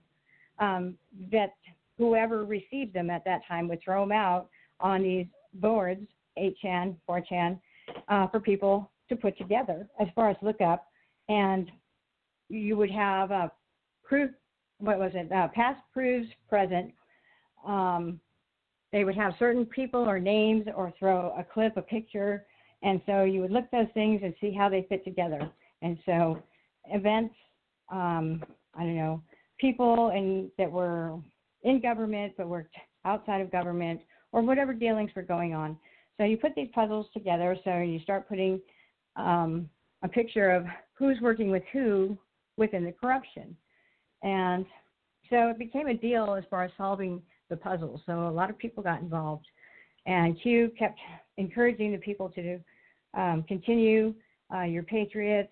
um, 0.60 0.96
that 1.32 1.54
whoever 1.98 2.44
received 2.46 2.94
them 2.94 3.10
at 3.10 3.24
that 3.26 3.42
time 3.48 3.68
would 3.68 3.82
throw 3.84 4.02
them 4.02 4.12
out 4.12 4.50
on 4.80 5.04
these 5.04 5.28
boards, 5.56 6.08
8chan, 6.38 6.96
4chan, 7.08 7.60
uh, 8.08 8.28
for 8.28 8.40
people 8.40 8.90
to 9.10 9.16
put 9.16 9.38
together 9.38 9.88
as 10.00 10.08
far 10.16 10.30
as 10.30 10.38
lookup. 10.42 10.88
And 11.30 11.70
you 12.50 12.78
would 12.78 12.92
have 12.92 13.32
a 13.32 13.52
proof, 14.04 14.32
what 14.80 14.98
was 14.98 15.12
it, 15.14 15.32
uh, 15.32 15.50
past 15.50 15.82
proves 15.94 16.28
present. 16.50 16.92
Um, 17.66 18.20
they 18.92 19.04
would 19.04 19.16
have 19.16 19.34
certain 19.38 19.66
people 19.66 20.02
or 20.02 20.20
names 20.20 20.66
or 20.76 20.94
throw 20.98 21.34
a 21.38 21.44
clip, 21.44 21.78
a 21.78 21.82
picture. 21.82 22.46
And 22.84 23.02
so 23.06 23.24
you 23.24 23.42
would 23.42 23.52
look 23.52 23.70
those 23.72 23.88
things 23.94 24.22
and 24.24 24.34
see 24.42 24.52
how 24.52 24.70
they 24.70 24.86
fit 24.90 25.04
together. 25.04 25.50
And 25.82 25.98
so 26.06 26.42
events, 26.90 27.36
um, 27.92 28.44
I 28.76 28.84
don't 28.84 28.96
know, 28.96 29.22
people 29.60 30.10
and 30.10 30.50
that 30.58 30.72
were 30.72 31.20
in 31.64 31.82
government 31.82 32.34
but 32.38 32.48
worked 32.48 32.76
outside 33.06 33.42
of 33.42 33.52
government 33.52 34.02
or 34.32 34.42
whatever 34.42 34.74
dealings 34.74 35.12
were 35.16 35.22
going 35.22 35.54
on. 35.54 35.78
So 36.18 36.24
you 36.24 36.38
put 36.38 36.56
these 36.56 36.70
puzzles 36.74 37.08
together. 37.14 37.58
So 37.64 37.80
you 37.80 38.00
start 38.00 38.28
putting 38.30 38.62
um, 39.16 39.70
a 40.04 40.08
picture 40.08 40.52
of 40.52 40.66
who's 40.94 41.20
working 41.22 41.52
with 41.52 41.64
who 41.74 42.18
within 42.58 42.84
the 42.86 42.92
corruption. 42.92 43.56
And 44.24 44.66
so 45.30 45.50
it 45.50 45.58
became 45.58 45.88
a 45.88 45.94
deal 45.94 46.36
as 46.36 46.44
far 46.50 46.64
as 46.64 46.72
solving 46.78 47.22
the 47.50 47.58
puzzle. 47.58 48.02
So 48.06 48.28
a 48.28 48.30
lot 48.30 48.50
of 48.50 48.58
people 48.58 48.84
got 48.84 49.02
involved. 49.02 49.46
And 50.06 50.40
Q 50.42 50.72
kept 50.78 51.00
encouraging 51.38 51.92
the 51.92 51.98
people 51.98 52.30
to 52.30 52.60
um, 53.14 53.44
continue. 53.48 54.14
Uh, 54.54 54.64
your 54.64 54.84
patriots, 54.84 55.52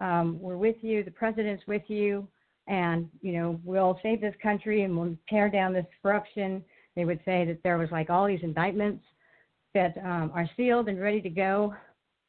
um, 0.00 0.40
we're 0.40 0.56
with 0.56 0.76
you. 0.80 1.04
The 1.04 1.10
president's 1.10 1.66
with 1.66 1.82
you. 1.88 2.26
And, 2.66 3.08
you 3.20 3.32
know, 3.32 3.60
we'll 3.64 3.98
save 4.02 4.20
this 4.20 4.34
country 4.42 4.82
and 4.82 4.96
we'll 4.96 5.16
tear 5.28 5.48
down 5.48 5.72
this 5.72 5.86
corruption. 6.02 6.64
They 6.96 7.04
would 7.04 7.20
say 7.24 7.44
that 7.46 7.58
there 7.62 7.78
was 7.78 7.90
like 7.90 8.10
all 8.10 8.26
these 8.26 8.42
indictments 8.42 9.04
that 9.74 9.96
um, 9.98 10.30
are 10.34 10.48
sealed 10.56 10.88
and 10.88 11.00
ready 11.00 11.20
to 11.20 11.30
go 11.30 11.74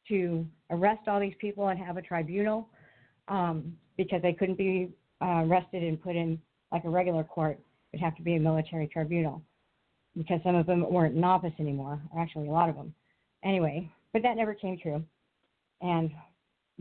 to 0.07 0.45
arrest 0.69 1.07
all 1.07 1.19
these 1.19 1.36
people 1.39 1.67
and 1.67 1.80
have 1.80 1.97
a 1.97 2.01
tribunal 2.01 2.69
um, 3.28 3.74
because 3.97 4.22
they 4.22 4.34
couldn't 4.34 4.57
be 4.57 4.89
uh, 5.22 5.43
arrested 5.45 5.84
and 5.84 6.01
put 6.01 6.15
in 6.15 6.39
like 6.72 6.86
a 6.86 6.89
regular 6.89 7.24
court. 7.24 7.59
It'd 7.93 8.03
have 8.03 8.15
to 8.15 8.24
be 8.24 8.36
a 8.36 8.39
military 8.39 8.88
tribunal 8.88 9.41
because 10.17 10.39
some 10.43 10.55
of 10.55 10.65
them 10.65 10.86
weren't 10.91 11.15
in 11.15 11.24
office 11.24 11.53
anymore, 11.59 12.01
or 12.13 12.22
actually 12.22 12.47
a 12.47 12.51
lot 12.51 12.69
of 12.69 12.76
them. 12.76 12.93
Anyway, 13.43 13.89
but 14.13 14.22
that 14.24 14.38
never 14.38 14.53
came 14.53 14.78
true. 14.78 15.03
And 15.82 16.11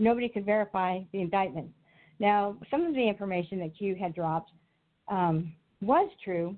nobody 0.01 0.29
could 0.29 0.45
verify 0.45 1.01
the 1.13 1.21
indictment. 1.21 1.71
Now, 2.19 2.57
some 2.71 2.85
of 2.85 2.95
the 2.95 3.07
information 3.07 3.61
that 3.61 3.77
Q 3.77 3.95
had 3.95 4.15
dropped 4.15 4.51
um, 5.09 5.53
was 5.81 6.11
true 6.25 6.57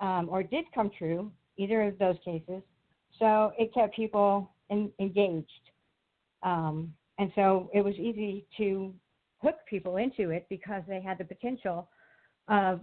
um, 0.00 0.28
or 0.30 0.42
did 0.42 0.64
come 0.74 0.90
true, 0.98 1.30
either 1.56 1.82
of 1.82 1.98
those 1.98 2.16
cases. 2.24 2.62
So 3.18 3.52
it 3.58 3.72
kept 3.72 3.96
people 3.96 4.50
in, 4.68 4.90
engaged. 5.00 5.48
Um, 6.42 6.92
and 7.18 7.32
so 7.34 7.70
it 7.72 7.82
was 7.82 7.94
easy 7.94 8.46
to 8.58 8.92
hook 9.38 9.56
people 9.68 9.96
into 9.96 10.30
it 10.30 10.46
because 10.50 10.82
they 10.86 11.00
had 11.00 11.18
the 11.18 11.24
potential 11.24 11.88
of 12.48 12.80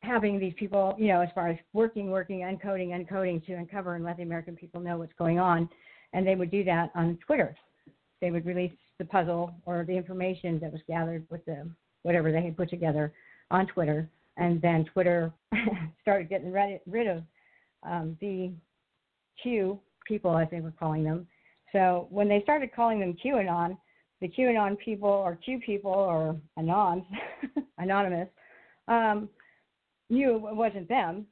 having 0.00 0.38
these 0.38 0.54
people, 0.58 0.94
you 0.98 1.08
know, 1.08 1.20
as 1.20 1.28
far 1.34 1.48
as 1.48 1.58
working, 1.72 2.10
working, 2.10 2.40
uncoding, 2.40 2.88
uncoding 2.88 3.44
to 3.46 3.54
uncover 3.54 3.96
and 3.96 4.04
let 4.04 4.16
the 4.16 4.22
American 4.22 4.56
people 4.56 4.80
know 4.80 4.98
what's 4.98 5.12
going 5.18 5.38
on. 5.38 5.68
And 6.12 6.26
they 6.26 6.34
would 6.34 6.50
do 6.50 6.64
that 6.64 6.90
on 6.94 7.18
Twitter. 7.26 7.56
They 8.20 8.30
would 8.30 8.46
release 8.46 8.72
the 8.98 9.04
puzzle 9.04 9.54
or 9.66 9.84
the 9.84 9.96
information 9.96 10.58
that 10.60 10.72
was 10.72 10.80
gathered 10.88 11.26
with 11.30 11.44
the 11.44 11.68
whatever 12.02 12.32
they 12.32 12.42
had 12.42 12.56
put 12.56 12.70
together 12.70 13.12
on 13.50 13.66
Twitter. 13.66 14.08
And 14.36 14.60
then 14.62 14.84
Twitter 14.92 15.32
started 16.02 16.28
getting 16.28 16.52
rid, 16.52 16.80
rid 16.86 17.06
of 17.06 17.22
um, 17.82 18.16
the 18.20 18.52
Q 19.42 19.78
people, 20.06 20.36
as 20.36 20.48
they 20.50 20.60
were 20.60 20.72
calling 20.78 21.04
them. 21.04 21.26
So 21.72 22.06
when 22.10 22.28
they 22.28 22.40
started 22.42 22.74
calling 22.74 23.00
them 23.00 23.16
QAnon, 23.22 23.76
the 24.20 24.28
QAnon 24.28 24.78
people 24.78 25.08
or 25.08 25.36
Q 25.36 25.60
people 25.64 25.90
or 25.90 26.36
anons, 26.58 27.04
anonymous, 27.78 28.28
um, 28.88 29.28
knew 30.08 30.36
it 30.48 30.56
wasn't 30.56 30.88
them, 30.88 31.26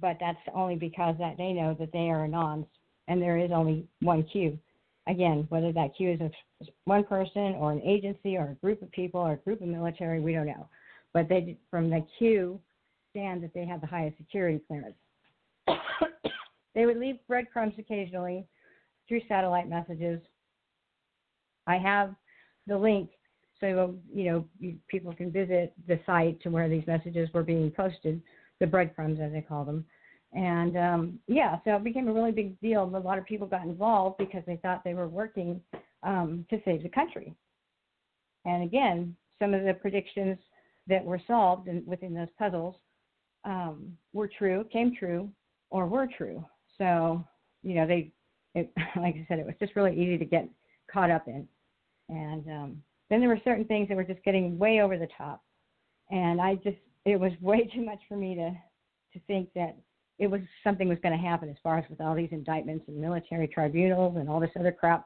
but 0.00 0.16
that's 0.20 0.38
only 0.54 0.76
because 0.76 1.16
that 1.18 1.36
they 1.36 1.52
know 1.52 1.74
that 1.78 1.92
they 1.92 2.10
are 2.10 2.26
anons, 2.26 2.66
and 3.08 3.20
there 3.20 3.38
is 3.38 3.50
only 3.52 3.86
one 4.00 4.22
Q. 4.24 4.58
Again, 5.06 5.46
whether 5.50 5.72
that 5.72 5.94
Q 5.96 6.12
is 6.12 6.20
a, 6.20 6.30
one 6.84 7.04
person 7.04 7.54
or 7.58 7.72
an 7.72 7.82
agency 7.82 8.36
or 8.36 8.50
a 8.50 8.54
group 8.54 8.80
of 8.80 8.90
people 8.90 9.20
or 9.20 9.32
a 9.32 9.36
group 9.36 9.60
of 9.60 9.68
military, 9.68 10.20
we 10.20 10.32
don't 10.32 10.46
know. 10.46 10.68
But 11.12 11.28
they, 11.28 11.58
from 11.70 11.90
the 11.90 12.04
Q, 12.18 12.58
stand 13.10 13.42
that 13.42 13.52
they 13.54 13.66
have 13.66 13.80
the 13.80 13.86
highest 13.86 14.16
security 14.16 14.60
clearance. 14.66 14.96
they 16.74 16.86
would 16.86 16.96
leave 16.96 17.16
breadcrumbs 17.28 17.74
occasionally 17.78 18.46
through 19.08 19.20
satellite 19.28 19.68
messages. 19.68 20.20
I 21.66 21.76
have 21.78 22.14
the 22.66 22.76
link 22.76 23.10
so 23.60 23.94
you 24.12 24.24
know 24.24 24.78
people 24.88 25.14
can 25.14 25.30
visit 25.30 25.72
the 25.86 25.98
site 26.04 26.40
to 26.42 26.50
where 26.50 26.68
these 26.68 26.86
messages 26.86 27.28
were 27.32 27.42
being 27.42 27.70
posted, 27.70 28.20
the 28.60 28.66
breadcrumbs 28.66 29.20
as 29.22 29.32
they 29.32 29.40
call 29.40 29.64
them. 29.64 29.84
And 30.34 30.76
um, 30.76 31.18
yeah, 31.28 31.58
so 31.64 31.76
it 31.76 31.84
became 31.84 32.08
a 32.08 32.12
really 32.12 32.32
big 32.32 32.60
deal. 32.60 32.82
A 32.82 32.98
lot 32.98 33.18
of 33.18 33.24
people 33.24 33.46
got 33.46 33.62
involved 33.62 34.18
because 34.18 34.42
they 34.46 34.56
thought 34.56 34.82
they 34.84 34.94
were 34.94 35.08
working 35.08 35.60
um, 36.02 36.44
to 36.50 36.60
save 36.64 36.82
the 36.82 36.88
country. 36.88 37.34
And 38.44 38.62
again, 38.62 39.16
some 39.38 39.54
of 39.54 39.64
the 39.64 39.74
predictions 39.74 40.38
that 40.88 41.04
were 41.04 41.20
solved 41.26 41.68
in, 41.68 41.84
within 41.86 42.14
those 42.14 42.28
puzzles 42.38 42.74
um, 43.44 43.96
were 44.12 44.28
true, 44.28 44.66
came 44.72 44.94
true, 44.94 45.30
or 45.70 45.86
were 45.86 46.08
true. 46.18 46.44
So, 46.78 47.24
you 47.62 47.74
know, 47.74 47.86
they, 47.86 48.10
it, 48.54 48.72
like 48.96 49.14
I 49.14 49.24
said, 49.28 49.38
it 49.38 49.46
was 49.46 49.54
just 49.60 49.76
really 49.76 49.92
easy 49.92 50.18
to 50.18 50.24
get 50.24 50.48
caught 50.92 51.10
up 51.10 51.28
in. 51.28 51.46
And 52.08 52.46
um, 52.48 52.82
then 53.08 53.20
there 53.20 53.28
were 53.28 53.40
certain 53.44 53.64
things 53.64 53.88
that 53.88 53.96
were 53.96 54.04
just 54.04 54.22
getting 54.24 54.58
way 54.58 54.80
over 54.80 54.98
the 54.98 55.08
top. 55.16 55.42
And 56.10 56.40
I 56.40 56.56
just, 56.56 56.76
it 57.04 57.18
was 57.18 57.32
way 57.40 57.70
too 57.72 57.84
much 57.84 58.00
for 58.08 58.16
me 58.16 58.34
to, 58.34 58.50
to 59.12 59.24
think 59.26 59.48
that 59.54 59.76
it 60.18 60.28
was 60.28 60.40
something 60.62 60.88
was 60.88 60.98
going 61.02 61.16
to 61.16 61.22
happen 61.24 61.48
as 61.48 61.56
far 61.62 61.78
as 61.78 61.84
with 61.90 62.00
all 62.00 62.14
these 62.14 62.28
indictments 62.32 62.84
and 62.88 62.96
military 62.96 63.48
tribunals 63.48 64.16
and 64.16 64.28
all 64.28 64.40
this 64.40 64.50
other 64.58 64.72
crap. 64.72 65.04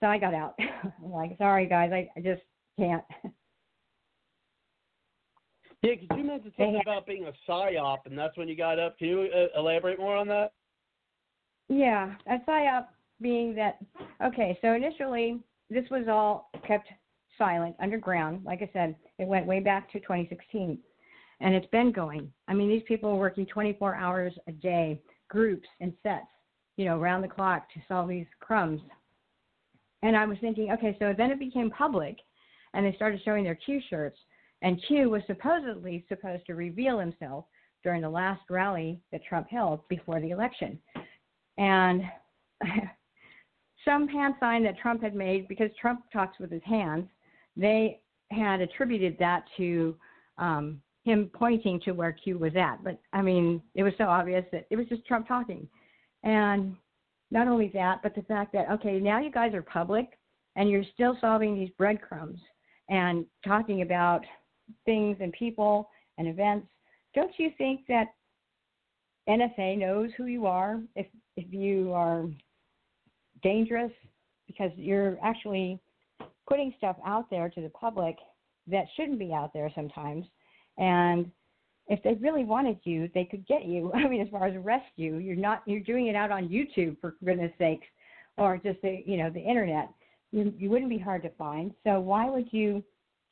So 0.00 0.06
I 0.06 0.18
got 0.18 0.34
out. 0.34 0.54
I'm 1.04 1.10
like, 1.12 1.36
sorry 1.38 1.66
guys, 1.66 1.90
I, 1.92 2.08
I 2.16 2.20
just 2.20 2.42
can't. 2.78 3.04
Yeah, 5.82 5.92
because 6.00 6.18
you 6.18 6.24
mentioned 6.24 6.52
They 6.58 6.64
something 6.64 6.74
had- 6.78 6.86
about 6.88 7.06
being 7.06 7.26
a 7.26 7.32
psyop, 7.48 7.98
and 8.06 8.18
that's 8.18 8.36
when 8.36 8.48
you 8.48 8.56
got 8.56 8.80
up. 8.80 8.98
Can 8.98 9.06
you 9.08 9.28
uh, 9.32 9.56
elaborate 9.56 9.98
more 10.00 10.16
on 10.16 10.26
that? 10.26 10.50
Yeah, 11.68 12.14
a 12.26 12.38
psyop 12.48 12.86
being 13.20 13.54
that 13.54 13.78
okay, 14.24 14.58
so 14.60 14.72
initially 14.72 15.38
this 15.70 15.84
was 15.90 16.06
all 16.08 16.50
kept 16.66 16.88
silent 17.36 17.76
underground. 17.80 18.44
Like 18.44 18.60
I 18.62 18.70
said, 18.72 18.96
it 19.20 19.28
went 19.28 19.46
way 19.46 19.60
back 19.60 19.88
to 19.92 20.00
2016, 20.00 20.78
and 21.40 21.54
it's 21.54 21.66
been 21.68 21.92
going. 21.92 22.30
I 22.48 22.54
mean, 22.54 22.68
these 22.68 22.82
people 22.86 23.10
are 23.10 23.16
working 23.16 23.46
24 23.46 23.94
hours 23.94 24.32
a 24.46 24.52
day, 24.52 25.00
groups 25.28 25.68
and 25.80 25.92
sets, 26.02 26.26
you 26.76 26.84
know, 26.84 26.98
around 26.98 27.22
the 27.22 27.28
clock 27.28 27.70
to 27.74 27.80
solve 27.86 28.08
these 28.08 28.26
crumbs. 28.40 28.80
And 30.02 30.16
I 30.16 30.26
was 30.26 30.38
thinking, 30.40 30.70
okay, 30.72 30.96
so 30.98 31.12
then 31.16 31.30
it 31.30 31.38
became 31.38 31.70
public, 31.70 32.18
and 32.74 32.84
they 32.84 32.94
started 32.94 33.20
showing 33.24 33.44
their 33.44 33.56
Q 33.56 33.80
shirts, 33.90 34.18
and 34.62 34.82
Q 34.86 35.10
was 35.10 35.22
supposedly 35.26 36.04
supposed 36.08 36.46
to 36.46 36.54
reveal 36.54 36.98
himself 36.98 37.44
during 37.82 38.02
the 38.02 38.10
last 38.10 38.42
rally 38.50 39.00
that 39.12 39.24
Trump 39.28 39.48
held 39.48 39.86
before 39.88 40.20
the 40.20 40.30
election 40.30 40.78
and 41.58 42.02
some 43.84 44.08
hand 44.08 44.34
sign 44.40 44.62
that 44.64 44.78
Trump 44.78 45.02
had 45.02 45.14
made 45.14 45.46
because 45.48 45.70
Trump 45.80 46.04
talks 46.12 46.38
with 46.38 46.50
his 46.50 46.62
hands. 46.64 47.06
They 47.56 48.00
had 48.30 48.60
attributed 48.60 49.16
that 49.18 49.44
to 49.56 49.96
um, 50.38 50.80
him 51.08 51.30
pointing 51.32 51.80
to 51.80 51.92
where 51.92 52.12
Q 52.12 52.38
was 52.38 52.54
at, 52.56 52.82
but 52.84 52.98
I 53.12 53.22
mean, 53.22 53.62
it 53.74 53.82
was 53.82 53.92
so 53.98 54.04
obvious 54.04 54.44
that 54.52 54.66
it 54.70 54.76
was 54.76 54.86
just 54.88 55.06
Trump 55.06 55.26
talking. 55.26 55.66
And 56.22 56.76
not 57.30 57.48
only 57.48 57.70
that, 57.74 58.00
but 58.02 58.14
the 58.14 58.22
fact 58.22 58.52
that 58.52 58.70
okay, 58.70 58.98
now 58.98 59.20
you 59.20 59.30
guys 59.30 59.54
are 59.54 59.62
public 59.62 60.18
and 60.56 60.68
you're 60.68 60.84
still 60.94 61.16
solving 61.20 61.54
these 61.54 61.70
breadcrumbs 61.78 62.40
and 62.88 63.24
talking 63.46 63.82
about 63.82 64.22
things 64.84 65.16
and 65.20 65.32
people 65.32 65.88
and 66.18 66.28
events. 66.28 66.66
Don't 67.14 67.32
you 67.38 67.50
think 67.56 67.82
that 67.88 68.08
NSA 69.28 69.78
knows 69.78 70.10
who 70.16 70.26
you 70.26 70.46
are 70.46 70.80
if 70.96 71.06
if 71.36 71.52
you 71.52 71.92
are 71.92 72.26
dangerous 73.42 73.92
because 74.46 74.70
you're 74.76 75.18
actually 75.22 75.78
putting 76.48 76.74
stuff 76.78 76.96
out 77.06 77.30
there 77.30 77.48
to 77.50 77.60
the 77.60 77.68
public 77.70 78.16
that 78.66 78.86
shouldn't 78.96 79.18
be 79.18 79.32
out 79.32 79.52
there 79.52 79.70
sometimes 79.74 80.24
and 80.78 81.30
if 81.88 82.02
they 82.02 82.14
really 82.14 82.44
wanted 82.44 82.78
you 82.84 83.08
they 83.14 83.24
could 83.24 83.46
get 83.46 83.64
you 83.64 83.92
i 83.94 84.08
mean 84.08 84.20
as 84.20 84.28
far 84.28 84.46
as 84.46 84.54
arrest 84.56 84.90
you 84.96 85.16
you're 85.16 85.36
not 85.36 85.62
you're 85.66 85.80
doing 85.80 86.06
it 86.06 86.16
out 86.16 86.30
on 86.30 86.48
youtube 86.48 86.96
for 87.00 87.16
goodness 87.24 87.52
sakes 87.58 87.86
or 88.36 88.56
just 88.58 88.80
the 88.82 89.02
you 89.04 89.16
know 89.16 89.30
the 89.30 89.40
internet 89.40 89.90
you, 90.30 90.52
you 90.58 90.68
wouldn't 90.68 90.90
be 90.90 90.98
hard 90.98 91.22
to 91.22 91.30
find 91.30 91.72
so 91.84 92.00
why 92.00 92.28
would 92.28 92.52
you 92.52 92.82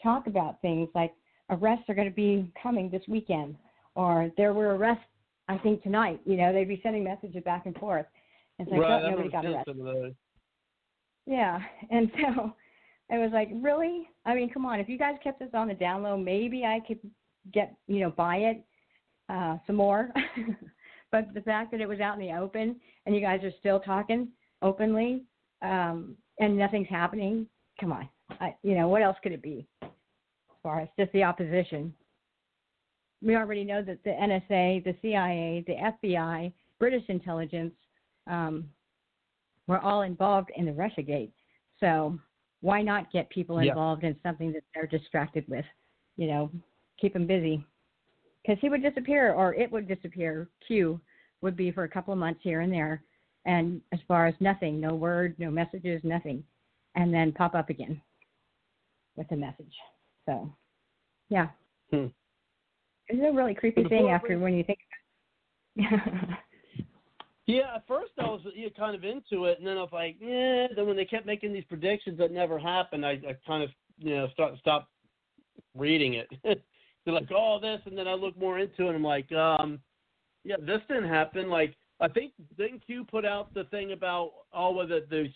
talk 0.02 0.26
about 0.26 0.60
things 0.60 0.88
like 0.94 1.12
arrests 1.50 1.84
are 1.88 1.94
going 1.94 2.08
to 2.08 2.14
be 2.14 2.50
coming 2.60 2.90
this 2.90 3.02
weekend 3.08 3.56
or 3.94 4.30
there 4.36 4.52
were 4.52 4.76
arrests 4.76 5.04
I 5.48 5.58
think 5.58 5.82
tonight, 5.82 6.20
you 6.24 6.36
know, 6.36 6.52
they'd 6.52 6.68
be 6.68 6.80
sending 6.82 7.04
messages 7.04 7.42
back 7.44 7.66
and 7.66 7.76
forth. 7.76 8.06
It's 8.58 8.70
like, 8.70 8.80
oh, 8.80 8.82
right, 8.82 9.02
oh, 9.04 9.10
nobody 9.10 9.28
got 9.28 9.44
arrested. 9.44 9.76
some 9.76 9.86
of 9.86 9.94
those. 9.94 10.12
Yeah, 11.26 11.60
and 11.90 12.10
so 12.20 12.52
it 13.10 13.18
was 13.18 13.30
like, 13.32 13.50
really? 13.62 14.08
I 14.24 14.34
mean, 14.34 14.50
come 14.52 14.66
on. 14.66 14.80
If 14.80 14.88
you 14.88 14.98
guys 14.98 15.14
kept 15.22 15.38
this 15.38 15.50
on 15.54 15.68
the 15.68 15.74
down 15.74 16.02
low, 16.02 16.16
maybe 16.16 16.64
I 16.64 16.80
could 16.86 16.98
get, 17.52 17.74
you 17.86 18.00
know, 18.00 18.10
buy 18.10 18.36
it 18.36 18.64
uh, 19.28 19.56
some 19.66 19.76
more. 19.76 20.10
but 21.12 21.32
the 21.34 21.40
fact 21.42 21.70
that 21.72 21.80
it 21.80 21.88
was 21.88 22.00
out 22.00 22.20
in 22.20 22.26
the 22.26 22.34
open 22.34 22.76
and 23.04 23.14
you 23.14 23.20
guys 23.20 23.42
are 23.42 23.52
still 23.58 23.80
talking 23.80 24.28
openly 24.62 25.24
um, 25.62 26.16
and 26.38 26.56
nothing's 26.56 26.88
happening, 26.88 27.46
come 27.80 27.92
on. 27.92 28.08
I, 28.40 28.54
you 28.62 28.74
know, 28.74 28.88
what 28.88 29.02
else 29.02 29.16
could 29.22 29.32
it 29.32 29.42
be? 29.42 29.66
As 29.82 29.88
far 30.62 30.80
as 30.80 30.88
just 30.98 31.12
the 31.12 31.22
opposition. 31.22 31.94
We 33.22 33.36
already 33.36 33.64
know 33.64 33.82
that 33.82 34.02
the 34.04 34.10
NSA, 34.10 34.84
the 34.84 34.94
CIA, 35.00 35.64
the 35.66 36.08
FBI, 36.08 36.52
British 36.78 37.04
intelligence 37.08 37.72
um, 38.26 38.68
were 39.66 39.80
all 39.80 40.02
involved 40.02 40.50
in 40.56 40.66
the 40.66 40.72
Russiagate. 40.72 41.30
So 41.80 42.18
why 42.60 42.82
not 42.82 43.12
get 43.12 43.30
people 43.30 43.58
involved 43.58 44.04
in 44.04 44.16
something 44.22 44.52
that 44.52 44.62
they're 44.74 44.86
distracted 44.86 45.44
with? 45.48 45.64
You 46.16 46.28
know, 46.28 46.50
keep 47.00 47.14
him 47.14 47.26
busy. 47.26 47.64
Because 48.42 48.60
he 48.60 48.68
would 48.68 48.82
disappear, 48.82 49.32
or 49.32 49.54
it 49.54 49.70
would 49.70 49.88
disappear. 49.88 50.48
Q 50.66 51.00
would 51.42 51.56
be 51.56 51.72
for 51.72 51.84
a 51.84 51.88
couple 51.88 52.12
of 52.12 52.18
months 52.18 52.40
here 52.42 52.60
and 52.60 52.72
there, 52.72 53.02
and 53.44 53.80
as 53.92 54.00
far 54.06 54.26
as 54.26 54.34
nothing, 54.40 54.80
no 54.80 54.94
word, 54.94 55.34
no 55.38 55.50
messages, 55.50 56.00
nothing, 56.04 56.44
and 56.94 57.12
then 57.12 57.32
pop 57.32 57.54
up 57.54 57.70
again 57.70 58.00
with 59.16 59.30
a 59.32 59.36
message. 59.36 59.74
So, 60.26 60.52
yeah, 61.28 61.48
Hmm. 61.90 62.06
it's 63.08 63.22
a 63.22 63.32
really 63.32 63.54
creepy 63.54 63.84
thing 63.84 64.10
after 64.10 64.38
when 64.38 64.54
you 64.54 64.64
think. 64.64 64.78
Yeah, 67.46 67.76
at 67.76 67.86
first 67.86 68.10
I 68.18 68.24
was 68.24 68.40
you 68.56 68.64
know, 68.64 68.70
kind 68.76 68.96
of 68.96 69.04
into 69.04 69.44
it, 69.44 69.58
and 69.58 69.66
then 69.66 69.78
I 69.78 69.82
was 69.82 69.92
like, 69.92 70.16
yeah. 70.20 70.66
Then 70.74 70.86
when 70.86 70.96
they 70.96 71.04
kept 71.04 71.26
making 71.26 71.52
these 71.52 71.64
predictions 71.64 72.18
that 72.18 72.32
never 72.32 72.58
happened, 72.58 73.06
I, 73.06 73.12
I 73.12 73.36
kind 73.46 73.62
of 73.62 73.70
you 73.98 74.16
know 74.16 74.28
start 74.32 74.58
stopped 74.58 74.90
reading 75.74 76.14
it. 76.14 76.28
They're 77.06 77.14
like, 77.14 77.30
oh, 77.32 77.60
this, 77.62 77.80
and 77.86 77.96
then 77.96 78.08
I 78.08 78.14
look 78.14 78.36
more 78.36 78.58
into 78.58 78.82
it, 78.82 78.88
and 78.88 78.96
I'm 78.96 79.04
like, 79.04 79.30
um, 79.30 79.78
yeah, 80.44 80.56
this 80.58 80.80
didn't 80.88 81.08
happen. 81.08 81.48
Like, 81.48 81.76
I 82.00 82.08
think 82.08 82.32
didn't 82.58 82.84
Q 82.84 83.04
put 83.08 83.24
out 83.24 83.54
the 83.54 83.64
thing 83.64 83.92
about 83.92 84.32
all 84.52 84.80
of 84.80 84.88
the 84.88 85.06
the 85.08 85.28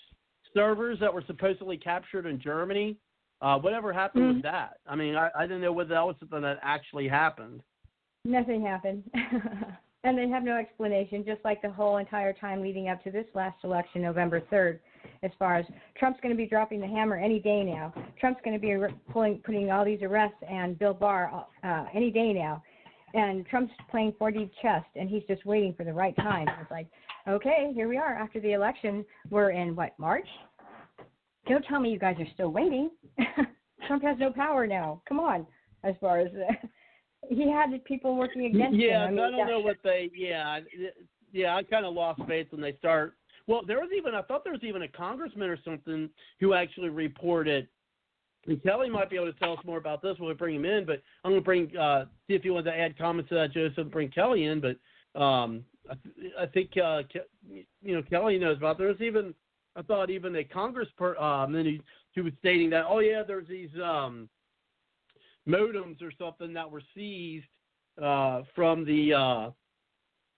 servers 0.53 0.99
that 0.99 1.15
were 1.15 1.23
supposedly 1.29 1.77
captured 1.77 2.27
in 2.27 2.41
Germany? 2.41 2.97
Uh, 3.41 3.57
whatever 3.59 3.93
happened 3.93 4.25
Mhm. 4.25 4.35
with 4.35 4.43
that? 4.43 4.79
I 4.87 4.97
mean, 4.97 5.15
I, 5.17 5.31
I 5.35 5.43
didn't 5.43 5.63
know 5.63 5.73
whether 5.73 5.95
that 5.95 6.07
was 6.07 6.17
something 6.19 6.43
that 6.43 6.59
actually 6.61 7.09
happened. 7.09 7.63
Nothing 8.25 8.63
happened. 8.63 9.09
and 10.05 10.19
they 10.19 10.29
have 10.29 10.43
no 10.43 10.57
explanation, 10.57 11.25
just 11.25 11.43
like 11.45 11.63
the 11.63 11.71
whole 11.71 11.99
entire 11.99 12.33
time 12.33 12.61
leading 12.61 12.89
up 12.89 13.03
to 13.05 13.11
this 13.11 13.27
last 13.35 13.63
election, 13.65 14.03
November 14.03 14.41
3rd, 14.53 14.81
as 15.23 15.31
far 15.39 15.57
as 15.57 15.67
Trump's 15.99 16.21
going 16.23 16.35
to 16.35 16.37
be 16.37 16.47
dropping 16.47 16.81
the 16.81 16.87
hammer 16.87 17.17
any 17.17 17.39
day 17.39 17.63
now. 17.63 17.93
Trump's 18.19 18.41
going 18.45 18.59
to 18.59 18.61
be 18.61 18.75
pulling, 19.13 19.39
putting 19.45 19.71
all 19.71 19.85
these 19.85 20.03
arrests 20.03 20.39
and 20.49 20.79
Bill 20.79 20.95
Barr 20.95 21.47
uh, 21.63 21.85
any 21.95 22.11
day 22.11 22.33
now. 22.33 22.63
And 23.13 23.45
Trump's 23.47 23.73
playing 23.91 24.13
4D 24.21 24.51
chess, 24.63 24.85
and 24.95 25.09
he's 25.09 25.25
just 25.29 25.45
waiting 25.45 25.75
for 25.75 25.85
the 25.85 25.93
right 25.93 26.15
time. 26.17 26.47
It's 26.61 26.71
like, 26.71 26.87
okay, 27.29 27.73
here 27.75 27.89
we 27.89 27.97
are 27.97 28.15
after 28.15 28.41
the 28.41 28.53
election. 28.53 29.05
We're 29.31 29.51
in, 29.51 29.75
what, 29.75 29.99
March? 29.99 30.29
Don't 31.49 31.65
tell 31.69 31.81
me 31.81 31.91
you 31.91 31.99
guys 31.99 32.17
are 32.21 32.29
still 32.35 32.51
waiting. 32.51 32.91
Trump 33.87 34.05
has 34.05 34.17
no 34.21 34.31
power 34.31 34.67
now. 34.67 35.03
Come 35.09 35.19
on, 35.19 35.47
as 35.83 35.95
far 36.01 36.21
as. 36.21 36.29
Uh, 36.29 36.67
he 37.29 37.51
had 37.51 37.85
people 37.85 38.17
working 38.17 38.45
against 38.45 38.79
yeah, 38.79 39.07
him. 39.07 39.09
I, 39.09 39.11
mean, 39.11 39.21
I 39.21 39.31
don't 39.31 39.49
know 39.49 39.61
what 39.61 39.79
they. 39.83 40.11
Yeah, 40.15 40.61
yeah, 41.33 41.57
I 41.57 41.63
kind 41.63 41.85
of 41.85 41.95
lost 41.95 42.21
faith 42.29 42.47
when 42.51 42.61
they 42.61 42.75
start. 42.79 43.15
Well, 43.51 43.63
there 43.67 43.81
was 43.81 43.91
even 43.97 44.15
I 44.15 44.23
thought 44.23 44.45
there 44.45 44.53
was 44.53 44.63
even 44.63 44.83
a 44.83 44.89
congressman 44.89 45.51
or 45.51 45.59
something 45.65 46.09
who 46.39 46.55
actually 46.55 46.89
reported. 46.89 47.67
And 48.47 48.63
Kelly 48.63 48.89
might 48.89 49.11
be 49.11 49.17
able 49.17 49.33
to 49.33 49.39
tell 49.41 49.55
us 49.55 49.59
more 49.65 49.77
about 49.77 50.03
this 50.03 50.17
when 50.21 50.29
we 50.29 50.35
bring 50.35 50.55
him 50.55 50.65
in. 50.65 50.87
But 50.87 51.03
I'm 51.25 51.33
going 51.33 51.41
to 51.41 51.45
bring 51.45 51.77
uh, 51.77 52.05
see 52.29 52.35
if 52.35 52.45
you 52.45 52.55
want 52.55 52.67
to 52.67 52.73
add 52.73 52.97
comments 52.97 53.29
to 53.31 53.35
that, 53.35 53.53
Joseph. 53.53 53.91
Bring 53.91 54.09
Kelly 54.09 54.45
in, 54.45 54.61
but 54.61 55.21
um, 55.21 55.65
I, 55.91 55.95
th- 55.95 56.33
I 56.39 56.47
think 56.47 56.71
uh, 56.77 57.03
Ke- 57.03 57.27
you 57.83 57.97
know 57.97 58.03
Kelly 58.09 58.39
knows 58.39 58.59
about. 58.59 58.79
There's 58.79 59.01
even 59.01 59.35
I 59.75 59.83
thought 59.83 60.11
even 60.11 60.37
a 60.37 60.45
congressman 60.45 61.17
um, 61.19 61.81
he 62.13 62.21
was 62.21 62.33
stating 62.39 62.71
that 62.71 62.85
oh 62.89 63.01
yeah, 63.01 63.25
there's 63.27 63.49
these 63.49 63.71
um, 63.83 64.29
modems 65.49 66.01
or 66.01 66.13
something 66.17 66.55
that 66.55 66.71
were 66.71 66.83
seized 66.95 67.47
uh, 68.01 68.43
from 68.55 68.85
the 68.85 69.13
uh, 69.13 69.51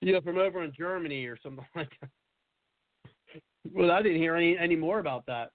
you 0.00 0.14
know 0.14 0.22
from 0.22 0.38
over 0.38 0.64
in 0.64 0.72
Germany 0.74 1.26
or 1.26 1.36
something 1.42 1.66
like 1.76 1.90
that. 2.00 2.08
Well, 3.70 3.90
I 3.90 4.02
didn't 4.02 4.18
hear 4.18 4.34
any 4.36 4.58
any 4.58 4.76
more 4.76 4.98
about 4.98 5.24
that. 5.26 5.52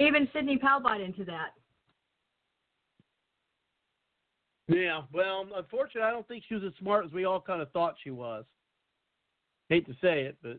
Even 0.00 0.28
Sidney 0.32 0.58
Powell 0.58 0.80
bought 0.80 1.00
into 1.00 1.24
that. 1.24 1.50
Yeah, 4.68 5.02
well, 5.12 5.46
unfortunately, 5.54 6.02
I 6.02 6.10
don't 6.10 6.26
think 6.26 6.42
she 6.48 6.54
was 6.54 6.64
as 6.64 6.72
smart 6.80 7.06
as 7.06 7.12
we 7.12 7.24
all 7.24 7.40
kind 7.40 7.62
of 7.62 7.70
thought 7.70 7.94
she 8.02 8.10
was. 8.10 8.44
Hate 9.68 9.86
to 9.86 9.94
say 10.00 10.22
it, 10.22 10.36
but 10.42 10.58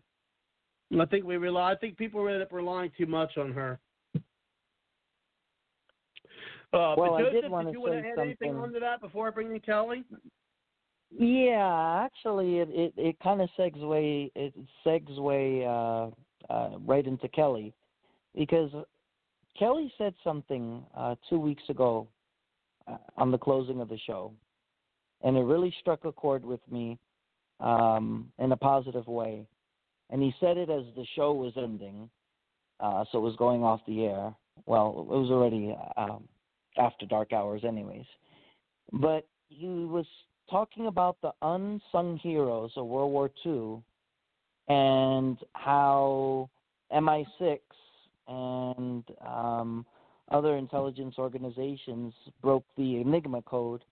I 0.99 1.05
think 1.05 1.25
we 1.25 1.37
rely. 1.37 1.71
I 1.73 1.75
think 1.75 1.97
people 1.97 2.25
ended 2.25 2.41
up 2.41 2.53
relying 2.53 2.91
too 2.97 3.05
much 3.05 3.37
on 3.37 3.51
her. 3.51 3.79
Uh, 6.73 6.95
Well, 6.97 7.17
but 7.17 7.25
I 7.25 7.29
did 7.29 7.49
wanna 7.49 7.71
did 7.71 7.73
you 7.73 7.81
want 7.81 7.93
to 7.93 8.01
say 8.01 8.09
add 8.11 8.19
anything 8.19 8.49
something. 8.49 8.63
onto 8.63 8.79
that 8.79 9.01
before 9.01 9.27
I 9.27 9.31
bring 9.31 9.51
in 9.51 9.59
Kelly? 9.59 10.03
Yeah, 11.11 12.03
actually, 12.03 12.59
it 12.59 12.69
it, 12.71 12.93
it 12.97 13.19
kind 13.21 13.41
of 13.41 13.49
segue 13.57 14.31
it 14.35 14.53
segue 14.85 15.65
uh, 15.65 16.53
uh, 16.53 16.77
right 16.85 17.05
into 17.05 17.27
Kelly, 17.29 17.73
because 18.35 18.71
Kelly 19.57 19.91
said 19.97 20.13
something 20.23 20.83
uh, 20.95 21.15
two 21.29 21.39
weeks 21.39 21.63
ago 21.69 22.07
uh, 22.87 22.97
on 23.15 23.31
the 23.31 23.37
closing 23.37 23.79
of 23.81 23.89
the 23.89 23.97
show, 24.05 24.33
and 25.23 25.37
it 25.37 25.41
really 25.41 25.73
struck 25.79 26.03
a 26.05 26.11
chord 26.11 26.43
with 26.43 26.59
me 26.69 26.97
um, 27.59 28.31
in 28.39 28.51
a 28.51 28.57
positive 28.57 29.07
way. 29.07 29.47
And 30.09 30.21
he 30.21 30.33
said 30.39 30.57
it 30.57 30.69
as 30.69 30.83
the 30.95 31.05
show 31.15 31.33
was 31.33 31.53
ending, 31.57 32.09
uh, 32.79 33.03
so 33.11 33.17
it 33.17 33.21
was 33.21 33.35
going 33.37 33.63
off 33.63 33.81
the 33.87 34.05
air. 34.05 34.33
Well, 34.65 35.07
it 35.11 35.17
was 35.17 35.29
already 35.29 35.75
um, 35.97 36.27
after 36.77 37.05
dark 37.05 37.33
hours, 37.33 37.63
anyways. 37.65 38.05
But 38.93 39.27
he 39.49 39.67
was 39.67 40.05
talking 40.49 40.87
about 40.87 41.17
the 41.21 41.31
unsung 41.41 42.17
heroes 42.21 42.71
of 42.75 42.85
World 42.85 43.11
War 43.11 43.31
II 43.45 43.81
and 44.67 45.37
how 45.53 46.49
MI6 46.91 47.59
and 48.27 49.03
um, 49.25 49.85
other 50.31 50.57
intelligence 50.57 51.15
organizations 51.17 52.13
broke 52.41 52.65
the 52.75 52.97
Enigma 53.01 53.41
code 53.43 53.83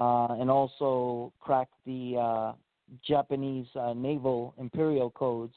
uh, 0.00 0.28
and 0.38 0.50
also 0.50 1.32
cracked 1.40 1.74
the 1.86 2.16
uh, 2.18 2.52
Japanese 3.06 3.66
uh, 3.74 3.92
naval 3.94 4.54
imperial 4.58 5.10
codes, 5.10 5.54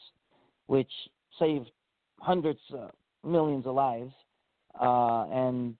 which 0.67 0.91
saved 1.39 1.71
hundreds, 2.19 2.59
uh, 2.73 2.87
millions 3.25 3.65
of 3.65 3.75
lives. 3.75 4.11
Uh, 4.79 5.25
and 5.31 5.75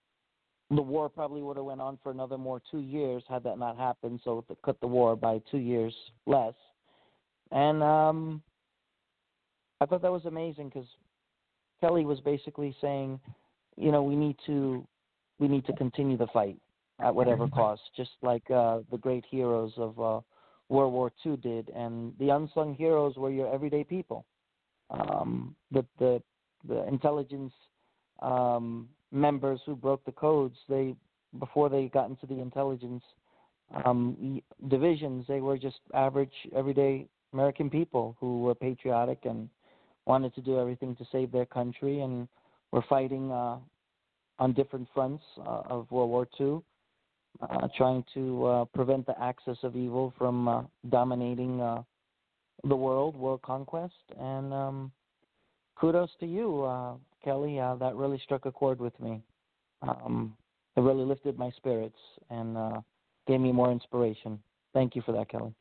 the 0.76 0.82
war 0.82 1.08
probably 1.08 1.42
would 1.42 1.56
have 1.56 1.66
went 1.66 1.80
on 1.80 1.98
for 2.02 2.10
another 2.10 2.38
more 2.38 2.60
two 2.70 2.80
years 2.80 3.22
had 3.28 3.42
that 3.44 3.58
not 3.58 3.76
happened. 3.76 4.20
So 4.24 4.44
it 4.48 4.58
cut 4.64 4.80
the 4.80 4.86
war 4.86 5.16
by 5.16 5.40
two 5.50 5.58
years 5.58 5.94
less. 6.26 6.54
And 7.50 7.82
um, 7.82 8.42
I 9.80 9.86
thought 9.86 10.02
that 10.02 10.12
was 10.12 10.24
amazing 10.24 10.68
because 10.68 10.88
Kelly 11.80 12.04
was 12.04 12.20
basically 12.20 12.74
saying, 12.80 13.20
you 13.76 13.92
know, 13.92 14.02
we 14.02 14.16
need 14.16 14.36
to 14.46 14.86
we 15.38 15.48
need 15.48 15.66
to 15.66 15.72
continue 15.74 16.16
the 16.16 16.28
fight 16.28 16.56
at 17.00 17.14
whatever 17.14 17.48
cost, 17.54 17.82
just 17.96 18.12
like 18.22 18.48
uh, 18.50 18.80
the 18.90 18.98
great 18.98 19.24
heroes 19.30 19.72
of 19.76 20.00
uh, 20.00 20.20
World 20.68 20.92
War 20.92 21.12
II 21.26 21.36
did. 21.36 21.68
And 21.70 22.14
the 22.18 22.30
unsung 22.30 22.74
heroes 22.74 23.16
were 23.16 23.30
your 23.30 23.52
everyday 23.52 23.84
people. 23.84 24.24
Um, 24.90 25.54
the 25.70 25.84
the 25.98 26.22
the 26.66 26.86
intelligence 26.86 27.52
um, 28.20 28.88
members 29.12 29.60
who 29.66 29.76
broke 29.76 30.04
the 30.04 30.12
codes, 30.12 30.56
they 30.68 30.94
before 31.38 31.68
they 31.68 31.86
got 31.88 32.08
into 32.08 32.26
the 32.26 32.40
intelligence 32.40 33.02
um, 33.84 34.42
divisions, 34.68 35.24
they 35.28 35.40
were 35.40 35.56
just 35.56 35.80
average, 35.94 36.32
everyday 36.54 37.06
American 37.32 37.70
people 37.70 38.16
who 38.20 38.42
were 38.42 38.54
patriotic 38.54 39.20
and 39.24 39.48
wanted 40.04 40.34
to 40.34 40.40
do 40.40 40.58
everything 40.58 40.94
to 40.96 41.06
save 41.10 41.32
their 41.32 41.46
country 41.46 42.00
and 42.00 42.28
were 42.70 42.84
fighting 42.88 43.30
uh, 43.30 43.56
on 44.38 44.52
different 44.52 44.88
fronts 44.92 45.22
uh, 45.38 45.62
of 45.66 45.90
World 45.90 46.10
War 46.10 46.28
II, 46.40 46.60
uh, 47.40 47.68
trying 47.76 48.04
to 48.14 48.46
uh, 48.46 48.64
prevent 48.66 49.06
the 49.06 49.20
axis 49.22 49.58
of 49.62 49.76
evil 49.76 50.12
from 50.18 50.48
uh, 50.48 50.62
dominating 50.90 51.60
uh, 51.60 51.82
the 52.64 52.76
world, 52.76 53.16
world 53.16 53.40
conquest. 53.42 53.94
And 54.18 54.52
um, 54.52 54.92
kudos 55.76 56.10
to 56.20 56.26
you, 56.26 56.64
Kelly. 57.24 57.58
Uh, 57.58 57.74
that 57.76 57.94
really 57.94 58.20
struck 58.22 58.46
a 58.46 58.52
chord 58.52 58.80
with 58.80 58.98
me. 59.00 59.22
Um, 59.82 60.36
it 60.76 60.80
really 60.80 61.04
lifted 61.04 61.38
my 61.38 61.50
spirits 61.50 61.98
and 62.30 62.56
uh, 62.56 62.80
gave 63.26 63.40
me 63.40 63.52
more 63.52 63.70
inspiration. 63.70 64.38
Thank 64.72 64.96
you 64.96 65.02
for 65.02 65.12
that, 65.12 65.28
Kelly. 65.28 65.54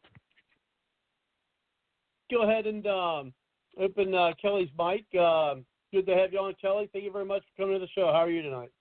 Go 2.31 2.43
ahead 2.43 2.65
and 2.65 2.85
um, 2.87 3.33
open 3.79 4.15
uh, 4.15 4.31
Kelly's 4.41 4.69
mic. 4.77 5.05
Um 5.19 5.65
good 5.91 6.05
to 6.05 6.15
have 6.15 6.31
you 6.31 6.39
on, 6.39 6.53
Kelly. 6.61 6.89
Thank 6.91 7.05
you 7.05 7.11
very 7.11 7.25
much 7.25 7.43
for 7.43 7.63
coming 7.63 7.79
to 7.79 7.85
the 7.85 7.91
show. 7.93 8.07
How 8.07 8.19
are 8.19 8.29
you 8.29 8.41
tonight? 8.41 8.71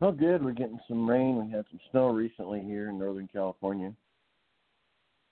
Oh, 0.00 0.12
good. 0.12 0.44
We're 0.44 0.52
getting 0.52 0.80
some 0.88 1.08
rain. 1.08 1.44
We 1.44 1.52
had 1.52 1.64
some 1.70 1.80
snow 1.90 2.08
recently 2.08 2.60
here 2.60 2.88
in 2.90 2.98
Northern 2.98 3.28
California. 3.32 3.92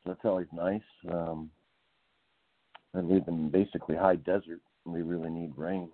So 0.03 0.11
that's 0.11 0.25
always 0.25 0.47
nice. 0.53 0.81
Um, 1.11 1.51
and 2.95 3.07
we 3.07 3.15
live 3.15 3.29
in 3.29 3.51
basically 3.51 3.97
high 3.97 4.17
desert, 4.17 4.61
and 4.61 4.70
we 4.85 5.03
really 5.03 5.31
need 5.31 5.53
rain. 5.57 5.91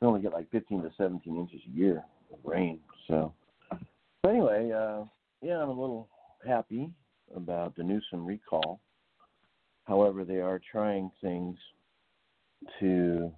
We 0.00 0.06
only 0.06 0.20
get 0.20 0.32
like 0.32 0.50
15 0.50 0.82
to 0.82 0.90
17 0.96 1.36
inches 1.36 1.60
a 1.66 1.76
year 1.76 2.04
of 2.32 2.38
rain. 2.44 2.80
So, 3.08 3.32
but 4.22 4.28
anyway, 4.28 4.70
uh, 4.70 5.04
yeah, 5.42 5.58
I'm 5.58 5.68
a 5.68 5.80
little 5.80 6.08
happy 6.46 6.90
about 7.34 7.76
the 7.76 7.82
Newsom 7.82 8.24
recall. 8.24 8.80
However, 9.84 10.24
they 10.24 10.40
are 10.40 10.60
trying 10.70 11.10
things 11.20 11.56
to 12.80 13.32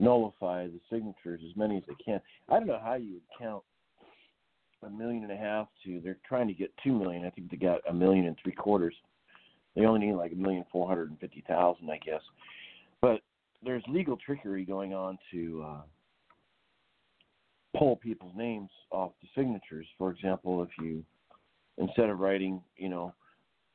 nullify 0.00 0.66
the 0.66 0.80
signatures 0.90 1.40
as 1.48 1.56
many 1.56 1.76
as 1.76 1.82
they 1.86 1.94
can. 2.04 2.20
I 2.48 2.58
don't 2.58 2.66
know 2.66 2.80
how 2.82 2.94
you 2.94 3.14
would 3.14 3.38
count 3.38 3.62
a 4.82 4.90
million 4.90 5.22
and 5.22 5.32
a 5.32 5.36
half 5.36 5.68
to 5.84 6.00
they're 6.02 6.18
trying 6.26 6.48
to 6.48 6.54
get 6.54 6.72
two 6.82 6.92
million. 6.92 7.24
I 7.24 7.30
think 7.30 7.50
they 7.50 7.56
got 7.56 7.80
a 7.88 7.94
million 7.94 8.26
and 8.26 8.36
three 8.42 8.52
quarters. 8.52 8.94
They 9.74 9.84
only 9.84 10.06
need 10.06 10.14
like 10.14 10.32
a 10.32 10.36
million 10.36 10.64
four 10.70 10.88
hundred 10.88 11.10
and 11.10 11.18
fifty 11.18 11.44
thousand, 11.48 11.90
I 11.90 11.98
guess. 11.98 12.20
There's 13.62 13.82
legal 13.88 14.16
trickery 14.16 14.64
going 14.64 14.94
on 14.94 15.18
to 15.32 15.64
uh 15.66 15.80
pull 17.76 17.96
people's 17.96 18.32
names 18.36 18.70
off 18.90 19.12
the 19.20 19.28
signatures. 19.36 19.86
For 19.98 20.10
example, 20.10 20.62
if 20.62 20.70
you 20.80 21.04
instead 21.78 22.08
of 22.08 22.18
writing, 22.20 22.62
you 22.76 22.88
know, 22.88 23.12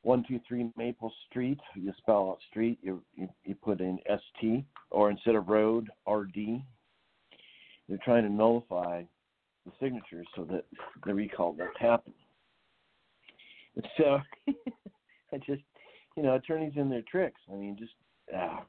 one 0.02 0.24
two 0.26 0.40
three 0.46 0.70
Maple 0.76 1.12
Street, 1.28 1.60
you 1.74 1.92
spell 1.98 2.30
out 2.30 2.38
street, 2.50 2.78
you 2.82 3.02
you, 3.14 3.28
you 3.44 3.54
put 3.54 3.80
in 3.80 3.98
S 4.08 4.20
T, 4.40 4.64
or 4.90 5.10
instead 5.10 5.34
of 5.34 5.48
road, 5.48 5.88
R 6.06 6.24
D. 6.24 6.64
They're 7.88 7.98
trying 8.04 8.22
to 8.24 8.32
nullify 8.32 9.02
the 9.66 9.72
signatures 9.80 10.26
so 10.34 10.44
that 10.44 10.64
the 11.04 11.14
recall 11.14 11.52
won't 11.52 11.78
happen. 11.78 12.12
And 13.76 13.86
so, 13.96 14.18
I 15.32 15.38
just, 15.38 15.62
you 16.16 16.22
know, 16.22 16.34
attorneys 16.34 16.72
in 16.76 16.88
their 16.88 17.02
tricks. 17.02 17.40
I 17.52 17.56
mean, 17.56 17.76
just, 17.78 17.92
ah, 18.34 18.64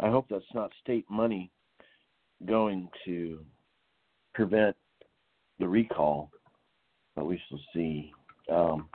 I 0.00 0.10
hope 0.10 0.26
that's 0.28 0.44
not 0.54 0.70
state 0.82 1.06
money 1.10 1.50
going 2.44 2.88
to 3.04 3.40
prevent 4.34 4.76
the 5.58 5.66
recall, 5.66 6.30
but 7.14 7.24
we 7.24 7.40
shall 7.48 7.60
see. 7.72 8.12
Um, 8.52 8.88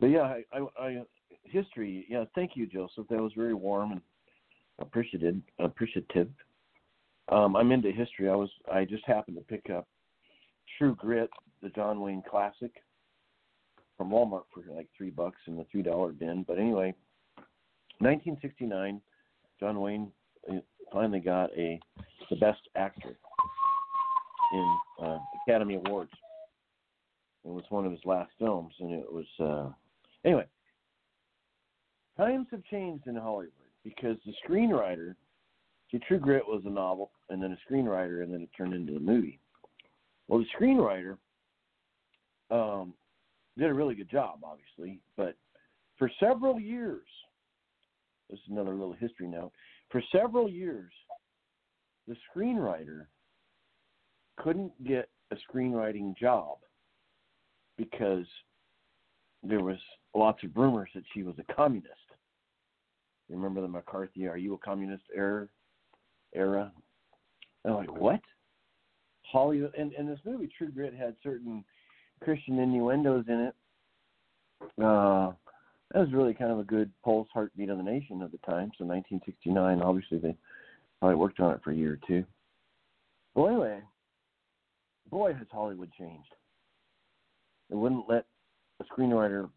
but 0.00 0.06
yeah, 0.06 0.20
I, 0.20 0.42
I, 0.52 0.66
I 0.80 1.02
history. 1.42 2.06
Yeah, 2.08 2.24
thank 2.34 2.52
you, 2.54 2.66
Joseph. 2.66 3.06
That 3.10 3.20
was 3.20 3.32
very 3.36 3.54
warm 3.54 3.92
and 3.92 4.00
appreciated. 4.78 5.42
Appreciative. 5.58 6.28
Um, 7.30 7.56
I'm 7.56 7.72
into 7.72 7.90
history. 7.90 8.28
I 8.28 8.34
was. 8.34 8.50
I 8.72 8.84
just 8.84 9.04
happened 9.06 9.36
to 9.36 9.42
pick 9.42 9.70
up 9.70 9.88
True 10.78 10.94
Grit, 10.94 11.30
the 11.62 11.70
John 11.70 12.00
Wayne 12.00 12.22
classic, 12.28 12.72
from 13.96 14.10
Walmart 14.10 14.44
for 14.54 14.62
like 14.72 14.86
three 14.96 15.10
bucks 15.10 15.40
in 15.46 15.56
the 15.56 15.66
three 15.70 15.82
dollar 15.82 16.12
bin. 16.12 16.44
But 16.46 16.58
anyway, 16.58 16.94
1969, 17.98 19.00
John 19.60 19.80
Wayne 19.80 20.10
uh, 20.50 20.56
finally 20.92 21.20
got 21.20 21.50
a 21.56 21.80
the 22.30 22.36
best 22.36 22.60
actor 22.76 23.16
in 24.52 24.78
uh, 25.02 25.18
Academy 25.46 25.74
Awards. 25.74 26.10
It 27.44 27.50
was 27.50 27.64
one 27.70 27.86
of 27.86 27.92
his 27.92 28.00
last 28.04 28.30
films, 28.38 28.74
and 28.80 28.92
it 28.92 29.06
was 29.10 29.26
uh, 29.40 29.72
anyway. 30.24 30.44
Times 32.16 32.48
have 32.50 32.64
changed 32.64 33.06
in 33.06 33.16
Hollywood 33.16 33.52
because 33.84 34.16
the 34.26 34.32
screenwriter, 34.46 35.14
see, 35.90 36.00
True 36.06 36.18
Grit 36.18 36.46
was 36.46 36.62
a 36.66 36.70
novel, 36.70 37.12
and 37.30 37.42
then 37.42 37.52
a 37.56 37.72
screenwriter, 37.72 38.22
and 38.22 38.32
then 38.32 38.42
it 38.42 38.50
turned 38.56 38.74
into 38.74 38.96
a 38.96 39.00
movie. 39.00 39.38
Well, 40.26 40.40
the 40.40 40.46
screenwriter 40.58 41.16
um, 42.50 42.92
did 43.56 43.70
a 43.70 43.74
really 43.74 43.94
good 43.94 44.10
job, 44.10 44.40
obviously, 44.42 45.00
but 45.16 45.36
for 45.96 46.10
several 46.20 46.60
years, 46.60 47.06
this 48.30 48.38
is 48.38 48.50
another 48.50 48.72
little 48.74 48.94
history 48.94 49.26
note. 49.26 49.52
For 49.90 50.02
several 50.12 50.48
years, 50.48 50.92
the 52.06 52.16
screenwriter 52.34 53.06
couldn't 54.36 54.72
get 54.84 55.08
a 55.30 55.36
screenwriting 55.36 56.16
job 56.16 56.58
because 57.76 58.26
there 59.42 59.62
was 59.62 59.78
lots 60.14 60.42
of 60.42 60.50
rumors 60.56 60.90
that 60.94 61.04
she 61.14 61.22
was 61.22 61.34
a 61.38 61.52
communist. 61.52 61.94
Remember 63.30 63.60
the 63.60 63.68
McCarthy 63.68 64.26
"Are 64.26 64.38
you 64.38 64.54
a 64.54 64.58
communist?" 64.58 65.04
era 65.14 65.48
era. 66.34 66.72
I'm 67.64 67.74
like, 67.74 68.00
what? 68.00 68.20
Hollywood 69.22 69.74
and, 69.76 69.92
and 69.92 70.08
this 70.08 70.20
movie 70.24 70.48
True 70.56 70.70
Grit 70.70 70.94
had 70.94 71.14
certain 71.22 71.64
Christian 72.22 72.58
innuendos 72.58 73.24
in 73.28 73.40
it. 73.40 73.54
Uh, 74.82 75.32
that 75.92 76.00
was 76.00 76.12
really 76.12 76.34
kind 76.34 76.52
of 76.52 76.58
a 76.58 76.64
good 76.64 76.90
pulse 77.04 77.28
heartbeat 77.32 77.70
of 77.70 77.78
the 77.78 77.82
nation 77.82 78.22
at 78.22 78.30
the 78.30 78.38
time. 78.38 78.70
So 78.78 78.84
1969, 78.84 79.82
obviously 79.82 80.18
they 80.18 80.36
probably 81.00 81.16
worked 81.16 81.40
on 81.40 81.54
it 81.54 81.60
for 81.62 81.70
a 81.70 81.76
year 81.76 81.94
or 81.94 82.06
two. 82.06 82.24
Well, 83.34 83.48
anyway, 83.48 83.80
boy, 85.10 85.32
has 85.34 85.46
Hollywood 85.50 85.90
changed. 85.98 86.28
They 87.70 87.76
wouldn't 87.76 88.08
let 88.08 88.26
a 88.80 88.84
screenwriter 88.84 89.48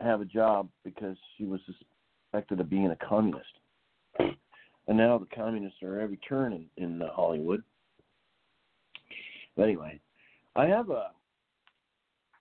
have 0.00 0.20
a 0.20 0.26
job 0.26 0.68
because 0.84 1.16
she 1.36 1.44
was 1.44 1.60
suspected 1.66 2.60
of 2.60 2.70
being 2.70 2.90
a 2.90 2.96
communist. 2.96 3.46
And 4.18 4.98
now 4.98 5.18
the 5.18 5.26
communists 5.34 5.82
are 5.82 6.00
every 6.00 6.16
turn 6.16 6.52
in, 6.52 6.66
in 6.82 7.02
uh, 7.02 7.12
Hollywood. 7.12 7.62
But 9.56 9.64
anyway, 9.64 10.00
I 10.56 10.66
have 10.66 10.90
a 10.90 11.10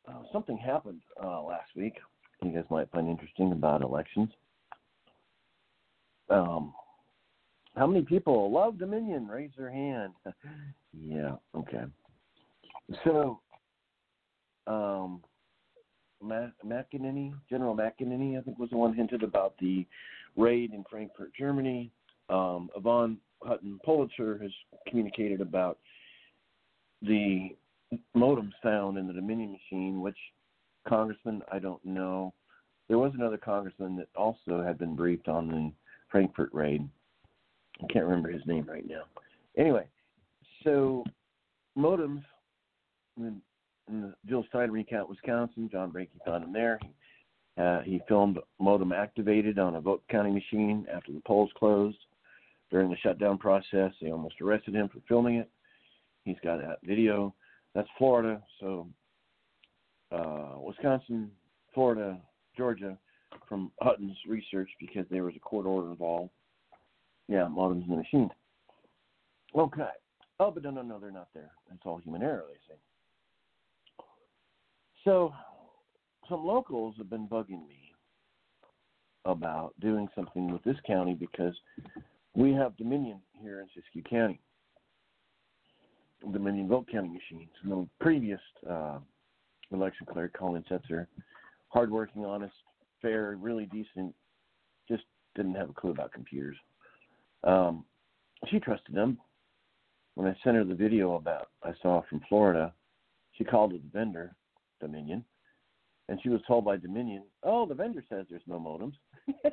uh, 0.08 0.24
something 0.34 0.58
happened 0.58 1.02
uh, 1.24 1.42
last 1.42 1.70
week. 1.76 1.94
You 2.42 2.52
guys 2.52 2.66
might 2.70 2.92
find 2.92 3.10
interesting 3.10 3.52
about 3.52 3.82
elections. 3.82 4.30
Um, 6.30 6.74
how 7.76 7.86
many 7.88 8.04
people 8.04 8.52
love 8.52 8.78
Dominion? 8.78 9.28
Raise 9.28 9.52
their 9.58 9.70
hand. 9.70 10.14
yeah, 10.94 11.36
okay. 11.56 11.84
So, 13.04 13.40
um, 14.68 15.22
McInerney, 16.24 17.34
General 17.50 17.76
McInerney, 17.76 18.38
I 18.38 18.42
think 18.42 18.60
was 18.60 18.70
the 18.70 18.78
one 18.78 18.94
hinted 18.94 19.24
about 19.24 19.54
the 19.60 19.86
raid 20.36 20.74
in 20.74 20.84
Frankfurt, 20.90 21.32
Germany. 21.38 21.92
Um, 22.30 22.70
Jovan 22.74 23.18
Hutton 23.42 23.80
Pulitzer 23.84 24.38
has 24.42 24.52
communicated 24.88 25.42
about 25.42 25.78
the 27.02 27.56
modems 28.16 28.52
found 28.62 28.98
in 28.98 29.08
the 29.08 29.14
Dominion 29.14 29.54
machine, 29.54 30.02
which 30.02 30.18
congressman 30.88 31.42
I 31.52 31.60
don't 31.60 31.84
know. 31.86 32.34
There 32.88 32.98
was 32.98 33.14
another 33.14 33.38
congressman 33.38 33.96
that 33.98 34.08
also 34.16 34.64
had 34.64 34.78
been 34.78 34.96
briefed 34.96 35.28
on 35.28 35.48
the 35.48 35.72
Frankfurt 36.10 36.50
raid. 36.54 36.88
I 37.82 37.86
can't 37.92 38.06
remember 38.06 38.30
his 38.30 38.46
name 38.46 38.66
right 38.68 38.88
now. 38.88 39.04
Anyway, 39.58 39.88
so 40.64 41.04
modems 41.78 42.24
in, 43.18 43.42
the 43.88 44.14
Jill 44.28 44.46
Stein 44.50 44.72
recount, 44.72 45.10
Wisconsin, 45.10 45.70
John 45.72 45.92
Brakey 45.92 46.20
found 46.26 46.44
him 46.44 46.54
there. 46.54 46.80
He, 46.82 47.62
uh, 47.62 47.82
he 47.82 48.02
filmed 48.08 48.38
modem 48.60 48.92
activated 48.92 49.60
on 49.60 49.76
a 49.76 49.82
vote 49.82 50.04
counting 50.10 50.34
machine 50.34 50.86
after 50.92 51.12
the 51.12 51.22
polls 51.26 51.52
closed. 51.58 51.98
During 52.72 52.92
the 52.92 52.98
shutdown 52.98 53.40
process, 53.40 53.92
they 54.00 54.12
almost 54.12 54.40
arrested 54.42 54.76
him 54.76 54.90
for 54.90 55.00
filming 55.08 55.36
it. 55.36 55.50
He's 56.24 56.38
got 56.44 56.62
that 56.62 56.78
video. 56.84 57.34
That's 57.74 57.90
Florida. 57.98 58.42
So 58.60 58.88
uh, 60.12 60.56
Wisconsin, 60.60 61.32
Florida, 61.74 62.20
Georgia, 62.58 62.98
from 63.48 63.72
Hutton's 63.82 64.18
research 64.28 64.70
because 64.80 65.06
there 65.10 65.24
was 65.24 65.36
a 65.36 65.40
court 65.40 65.66
order 65.66 65.90
involved. 65.90 66.32
Yeah, 67.28 67.48
modems 67.50 67.84
in 67.84 67.92
the 67.92 67.98
machine. 67.98 68.30
Okay. 69.56 69.90
Oh, 70.40 70.52
but 70.52 70.64
no, 70.64 70.72
no, 70.72 70.82
no, 70.82 71.00
they're 71.00 71.12
not 71.12 71.28
there. 71.34 71.52
It's 71.72 71.82
all 71.86 71.98
human 71.98 72.24
error, 72.24 72.44
they 72.48 72.74
say. 72.74 72.80
So, 75.04 75.34
some 76.28 76.46
locals 76.46 76.96
have 76.98 77.10
been 77.10 77.28
bugging 77.28 77.68
me 77.68 77.94
about 79.26 79.74
doing 79.80 80.08
something 80.16 80.52
with 80.52 80.64
this 80.64 80.78
county 80.88 81.14
because 81.14 81.54
we 82.36 82.54
have 82.54 82.78
Dominion 82.78 83.20
here 83.42 83.62
in 83.62 83.68
Siskiyou 83.68 84.10
County. 84.10 84.40
Dominion 86.32 86.68
vote 86.68 86.88
counting 86.92 87.14
machines. 87.14 87.50
The 87.64 87.88
previous 88.00 88.42
uh, 88.70 89.00
election 89.72 90.06
clerk, 90.12 90.34
Colleen 90.34 90.64
Setzer, 90.70 91.08
hardworking, 91.70 92.26
honest, 92.26 92.54
fair, 93.02 93.38
really 93.40 93.66
decent, 93.66 94.14
just 94.88 95.04
didn't 95.36 95.56
have 95.56 95.70
a 95.70 95.74
clue 95.74 95.92
about 95.92 96.12
computers. 96.12 96.58
Um, 97.44 97.86
she 98.48 98.60
trusted 98.60 98.96
them. 98.96 99.18
When 100.16 100.28
I 100.28 100.36
sent 100.44 100.58
her 100.58 100.64
the 100.64 100.76
video 100.76 101.16
about 101.16 101.50
I 101.64 101.72
saw 101.82 102.02
from 102.10 102.22
Florida, 102.28 102.74
she 103.34 103.44
called 103.44 103.72
the 103.72 103.82
vendor, 103.94 104.36
Dominion, 104.82 105.24
and 106.10 106.20
she 106.22 106.30
was 106.30 106.42
told 106.48 106.66
by 106.66 106.78
Dominion, 106.78 107.24
"Oh, 107.44 107.66
the 107.66 107.76
vendor 107.76 108.04
says 108.10 108.26
there's 108.30 108.42
no 108.48 108.60
modems." 108.60 108.96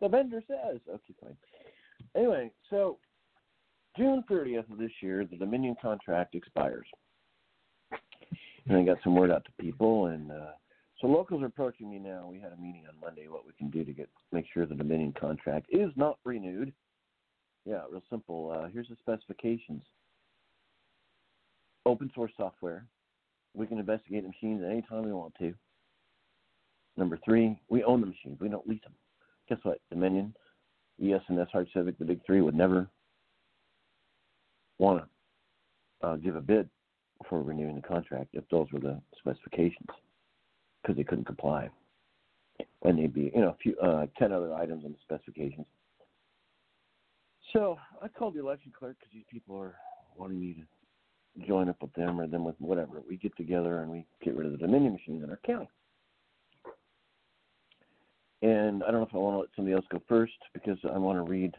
the 0.00 0.08
vendor 0.08 0.42
says, 0.46 0.80
"Okay, 0.88 1.14
fine." 1.20 1.36
Anyway, 2.14 2.52
so 2.70 2.98
June 3.96 4.22
30th 4.30 4.70
of 4.70 4.78
this 4.78 4.90
year, 5.00 5.24
the 5.24 5.36
Dominion 5.36 5.76
contract 5.80 6.34
expires, 6.34 6.86
and 8.66 8.76
I 8.76 8.82
got 8.82 8.98
some 9.04 9.14
word 9.14 9.30
out 9.30 9.44
to 9.44 9.62
people, 9.62 10.06
and 10.06 10.30
uh, 10.30 10.52
so 11.00 11.06
locals 11.06 11.42
are 11.42 11.46
approaching 11.46 11.90
me 11.90 11.98
now. 11.98 12.28
We 12.30 12.40
had 12.40 12.52
a 12.52 12.56
meeting 12.56 12.84
on 12.88 12.98
Monday 13.00 13.28
what 13.28 13.46
we 13.46 13.52
can 13.58 13.70
do 13.70 13.84
to 13.84 13.92
get 13.92 14.08
make 14.32 14.46
sure 14.52 14.66
the 14.66 14.74
Dominion 14.74 15.14
contract 15.18 15.66
is 15.70 15.90
not 15.96 16.18
renewed. 16.24 16.72
Yeah, 17.66 17.82
real 17.90 18.02
simple. 18.10 18.54
Uh, 18.56 18.68
here's 18.72 18.88
the 18.88 18.96
specifications. 19.00 19.82
Open 21.86 22.10
source 22.14 22.32
software. 22.36 22.86
We 23.54 23.66
can 23.66 23.78
investigate 23.78 24.22
the 24.22 24.28
machines 24.28 24.62
anytime 24.64 25.04
we 25.04 25.12
want 25.12 25.34
to. 25.38 25.54
Number 26.96 27.18
three, 27.24 27.58
we 27.68 27.84
own 27.84 28.00
the 28.00 28.06
machines. 28.06 28.38
We 28.40 28.48
don't 28.48 28.66
lease 28.66 28.82
them. 28.82 28.94
Guess 29.48 29.58
what? 29.62 29.80
Dominion, 29.90 30.34
ES&S, 31.02 31.48
Hart 31.52 31.68
Civic, 31.74 31.98
the 31.98 32.04
big 32.04 32.20
three 32.24 32.40
would 32.40 32.54
never 32.54 32.88
want 34.78 35.02
to 36.02 36.06
uh, 36.06 36.16
give 36.16 36.36
a 36.36 36.40
bid 36.40 36.68
for 37.28 37.42
renewing 37.42 37.76
the 37.76 37.82
contract 37.82 38.30
if 38.32 38.44
those 38.50 38.70
were 38.72 38.80
the 38.80 39.00
specifications 39.18 39.88
because 40.82 40.96
they 40.96 41.04
couldn't 41.04 41.24
comply. 41.24 41.68
And 42.82 42.98
they'd 42.98 43.12
be, 43.12 43.32
you 43.34 43.40
know, 43.40 43.48
a 43.48 43.56
few, 43.62 43.76
uh, 43.78 44.06
10 44.18 44.32
other 44.32 44.54
items 44.54 44.84
on 44.84 44.92
the 44.92 44.98
specifications. 45.02 45.66
So 47.52 47.78
I 48.02 48.08
called 48.08 48.34
the 48.34 48.40
election 48.40 48.72
clerk 48.76 48.96
because 48.98 49.12
these 49.12 49.24
people 49.30 49.56
are 49.56 49.76
wanting 50.16 50.40
me 50.40 50.54
to 50.54 51.46
join 51.46 51.68
up 51.68 51.80
with 51.80 51.92
them 51.94 52.20
or 52.20 52.26
them 52.26 52.44
with 52.44 52.60
whatever. 52.60 53.02
We 53.08 53.16
get 53.16 53.36
together 53.36 53.80
and 53.80 53.90
we 53.90 54.06
get 54.22 54.36
rid 54.36 54.46
of 54.46 54.52
the 54.52 54.58
Dominion 54.58 54.92
machines 54.92 55.22
in 55.22 55.30
our 55.30 55.40
county. 55.44 55.68
And 58.42 58.82
I 58.82 58.90
don't 58.90 59.00
know 59.00 59.06
if 59.06 59.14
I 59.14 59.18
want 59.18 59.36
to 59.36 59.40
let 59.40 59.48
somebody 59.56 59.74
else 59.74 59.86
go 59.90 60.02
first 60.08 60.34
because 60.52 60.78
I 60.84 60.98
want 60.98 61.18
to 61.18 61.22
read 61.22 61.54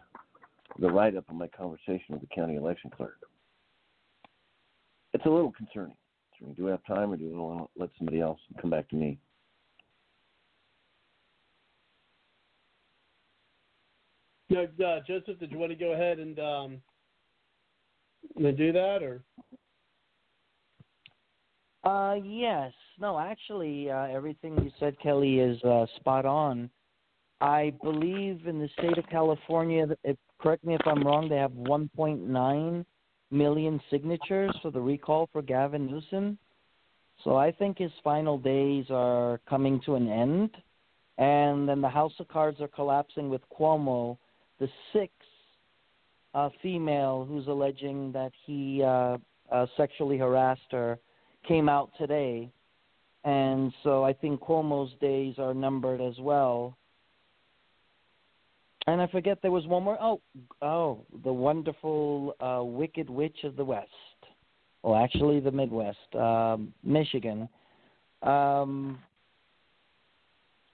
the 0.79 0.89
write 0.89 1.15
up 1.15 1.27
of 1.29 1.35
my 1.35 1.47
conversation 1.47 2.05
with 2.09 2.21
the 2.21 2.27
county 2.27 2.55
election 2.55 2.91
clerk. 2.95 3.17
It's 5.15 5.25
a 5.25 5.29
little 5.29 5.53
concerning. 5.53 5.95
Do 6.57 6.65
we 6.65 6.71
have 6.71 6.83
time, 6.85 7.13
or 7.13 7.15
do 7.15 7.23
we 7.23 7.37
want 7.37 7.59
to 7.73 7.81
let 7.81 7.89
somebody 7.97 8.19
else 8.19 8.37
come 8.59 8.69
back 8.69 8.89
to 8.89 8.97
me? 8.97 9.17
No, 14.49 14.63
uh, 14.63 14.99
Joseph, 15.07 15.39
did 15.39 15.51
you 15.51 15.57
want 15.57 15.71
to 15.71 15.77
go 15.77 15.93
ahead 15.93 16.19
and 16.19 16.37
um, 16.37 16.81
do 18.37 18.73
that, 18.73 18.99
or? 19.03 19.23
Uh, 21.85 22.15
yes. 22.15 22.73
No, 22.99 23.17
actually, 23.17 23.89
uh, 23.89 24.07
everything 24.07 24.61
you 24.61 24.71
said, 24.81 24.99
Kelly, 25.01 25.39
is 25.39 25.63
uh, 25.63 25.85
spot 25.95 26.25
on. 26.25 26.69
I 27.39 27.71
believe 27.81 28.47
in 28.47 28.59
the 28.59 28.67
state 28.77 28.97
of 28.97 29.07
California, 29.07 29.87
if, 30.03 30.17
correct 30.41 30.65
me 30.65 30.75
if 30.75 30.85
I'm 30.85 31.03
wrong, 31.07 31.29
they 31.29 31.37
have 31.37 31.51
1.9 31.51 32.85
million 33.31 33.81
signatures 33.89 34.55
for 34.61 34.71
the 34.71 34.79
recall 34.79 35.29
for 35.31 35.41
Gavin 35.41 35.85
Newsom. 35.85 36.37
So 37.23 37.35
I 37.35 37.51
think 37.51 37.77
his 37.77 37.91
final 38.03 38.37
days 38.37 38.85
are 38.89 39.39
coming 39.49 39.81
to 39.85 39.95
an 39.95 40.09
end. 40.09 40.51
And 41.17 41.67
then 41.67 41.81
the 41.81 41.89
House 41.89 42.13
of 42.19 42.27
Cards 42.27 42.59
are 42.59 42.67
collapsing 42.67 43.29
with 43.29 43.41
Cuomo, 43.49 44.17
the 44.59 44.67
sixth 44.91 45.13
uh, 46.33 46.49
female 46.61 47.25
who's 47.27 47.47
alleging 47.47 48.11
that 48.11 48.33
he 48.45 48.83
uh, 48.83 49.17
uh, 49.51 49.65
sexually 49.77 50.17
harassed 50.17 50.71
her, 50.71 50.99
came 51.47 51.69
out 51.69 51.91
today. 51.97 52.51
And 53.23 53.73
so 53.83 54.03
I 54.03 54.13
think 54.13 54.41
Cuomo's 54.41 54.93
days 54.99 55.35
are 55.39 55.53
numbered 55.53 56.01
as 56.01 56.19
well. 56.19 56.77
And 58.87 59.01
I 59.01 59.07
forget 59.07 59.39
there 59.41 59.51
was 59.51 59.65
one 59.65 59.83
more. 59.83 59.97
Oh, 59.99 60.21
oh, 60.61 61.05
the 61.23 61.33
wonderful 61.33 62.35
uh, 62.39 62.63
Wicked 62.63 63.09
Witch 63.09 63.37
of 63.43 63.55
the 63.55 63.65
West. 63.65 63.89
Well, 64.83 64.95
actually, 64.95 65.39
the 65.39 65.51
Midwest, 65.51 66.15
um, 66.15 66.71
Michigan. 66.83 67.49
Um, 68.21 68.99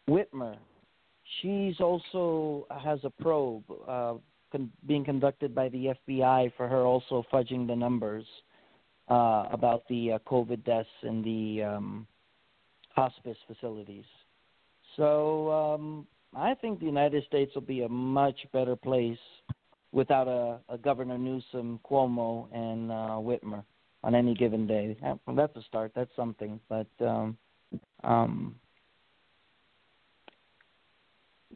Whitmer. 0.10 0.58
She's 1.42 1.80
also 1.80 2.68
has 2.84 3.00
a 3.04 3.10
probe 3.10 3.64
uh, 3.88 4.16
con- 4.52 4.72
being 4.86 5.06
conducted 5.06 5.56
by 5.56 5.70
the 5.70 5.96
FBI 6.10 6.52
for 6.58 6.68
her 6.68 6.82
also 6.82 7.24
fudging 7.32 7.66
the 7.66 7.76
numbers 7.76 8.26
uh, 9.10 9.46
about 9.52 9.84
the 9.88 10.14
uh, 10.14 10.20
COVID 10.28 10.66
deaths 10.66 10.90
in 11.04 11.22
the 11.22 11.64
um, 11.64 12.08
hospice 12.94 13.38
facilities. 13.48 14.06
So 14.98 15.52
um, 15.52 16.08
I 16.34 16.54
think 16.56 16.80
the 16.80 16.86
United 16.86 17.26
States 17.26 17.54
will 17.54 17.62
be 17.62 17.82
a 17.82 17.90
much 17.90 18.48
better 18.54 18.76
place 18.76 19.18
without 19.92 20.28
a, 20.28 20.60
a 20.70 20.78
Governor 20.78 21.18
Newsom, 21.18 21.80
Cuomo, 21.90 22.48
and 22.54 22.92
uh, 22.92 23.20
Whitmer 23.20 23.64
on 24.04 24.16
any 24.16 24.34
given 24.34 24.66
day. 24.66 24.98
That's 25.28 25.56
a 25.56 25.62
start. 25.64 25.92
That's 25.94 26.16
something. 26.16 26.60
But 26.70 26.88
um, 27.02 27.38
um, 28.04 28.56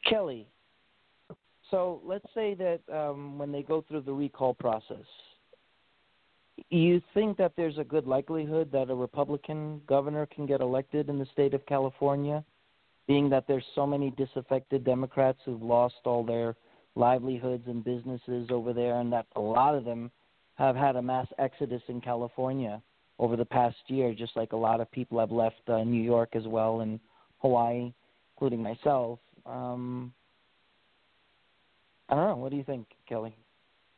Kelly, 0.05 0.47
so 1.71 2.01
let's 2.05 2.27
say 2.33 2.53
that 2.55 2.81
um, 2.93 3.37
when 3.37 3.51
they 3.51 3.63
go 3.63 3.83
through 3.87 4.01
the 4.01 4.13
recall 4.13 4.53
process, 4.53 5.05
You 6.69 7.01
think 7.13 7.37
that 7.37 7.53
there's 7.57 7.77
a 7.77 7.83
good 7.83 8.07
likelihood 8.07 8.71
that 8.71 8.89
a 8.89 8.95
Republican 8.95 9.81
governor 9.87 10.25
can 10.25 10.45
get 10.45 10.61
elected 10.61 11.09
in 11.09 11.19
the 11.19 11.25
state 11.33 11.53
of 11.53 11.65
California, 11.65 12.43
being 13.07 13.29
that 13.29 13.45
there's 13.47 13.65
so 13.75 13.85
many 13.85 14.11
disaffected 14.11 14.83
Democrats 14.83 15.39
who've 15.45 15.61
lost 15.61 15.95
all 16.05 16.23
their 16.23 16.55
livelihoods 16.95 17.63
and 17.67 17.83
businesses 17.83 18.47
over 18.49 18.73
there, 18.73 18.99
and 18.99 19.11
that 19.11 19.27
a 19.35 19.41
lot 19.41 19.75
of 19.75 19.85
them 19.85 20.09
have 20.55 20.75
had 20.75 20.95
a 20.95 21.01
mass 21.01 21.27
exodus 21.37 21.81
in 21.87 22.01
California 22.01 22.81
over 23.19 23.35
the 23.35 23.45
past 23.45 23.77
year, 23.87 24.13
just 24.13 24.35
like 24.35 24.53
a 24.53 24.57
lot 24.57 24.81
of 24.81 24.91
people 24.91 25.19
have 25.19 25.31
left 25.31 25.61
uh, 25.67 25.83
New 25.83 26.01
York 26.01 26.35
as 26.35 26.47
well 26.47 26.81
and 26.81 26.99
Hawaii, 27.39 27.93
including 28.35 28.63
myself. 28.63 29.19
Um, 29.45 30.13
I 32.09 32.15
don't 32.15 32.27
know. 32.27 32.35
What 32.37 32.51
do 32.51 32.57
you 32.57 32.63
think, 32.63 32.87
Kelly? 33.07 33.35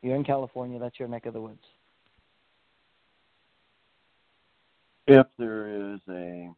You're 0.01 0.15
in 0.15 0.23
California. 0.23 0.79
That's 0.79 0.99
your 0.99 1.07
neck 1.07 1.25
of 1.25 1.33
the 1.33 1.41
woods. 1.41 1.59
If 5.07 5.27
there 5.39 5.93
is 5.93 5.99
a 6.09 6.49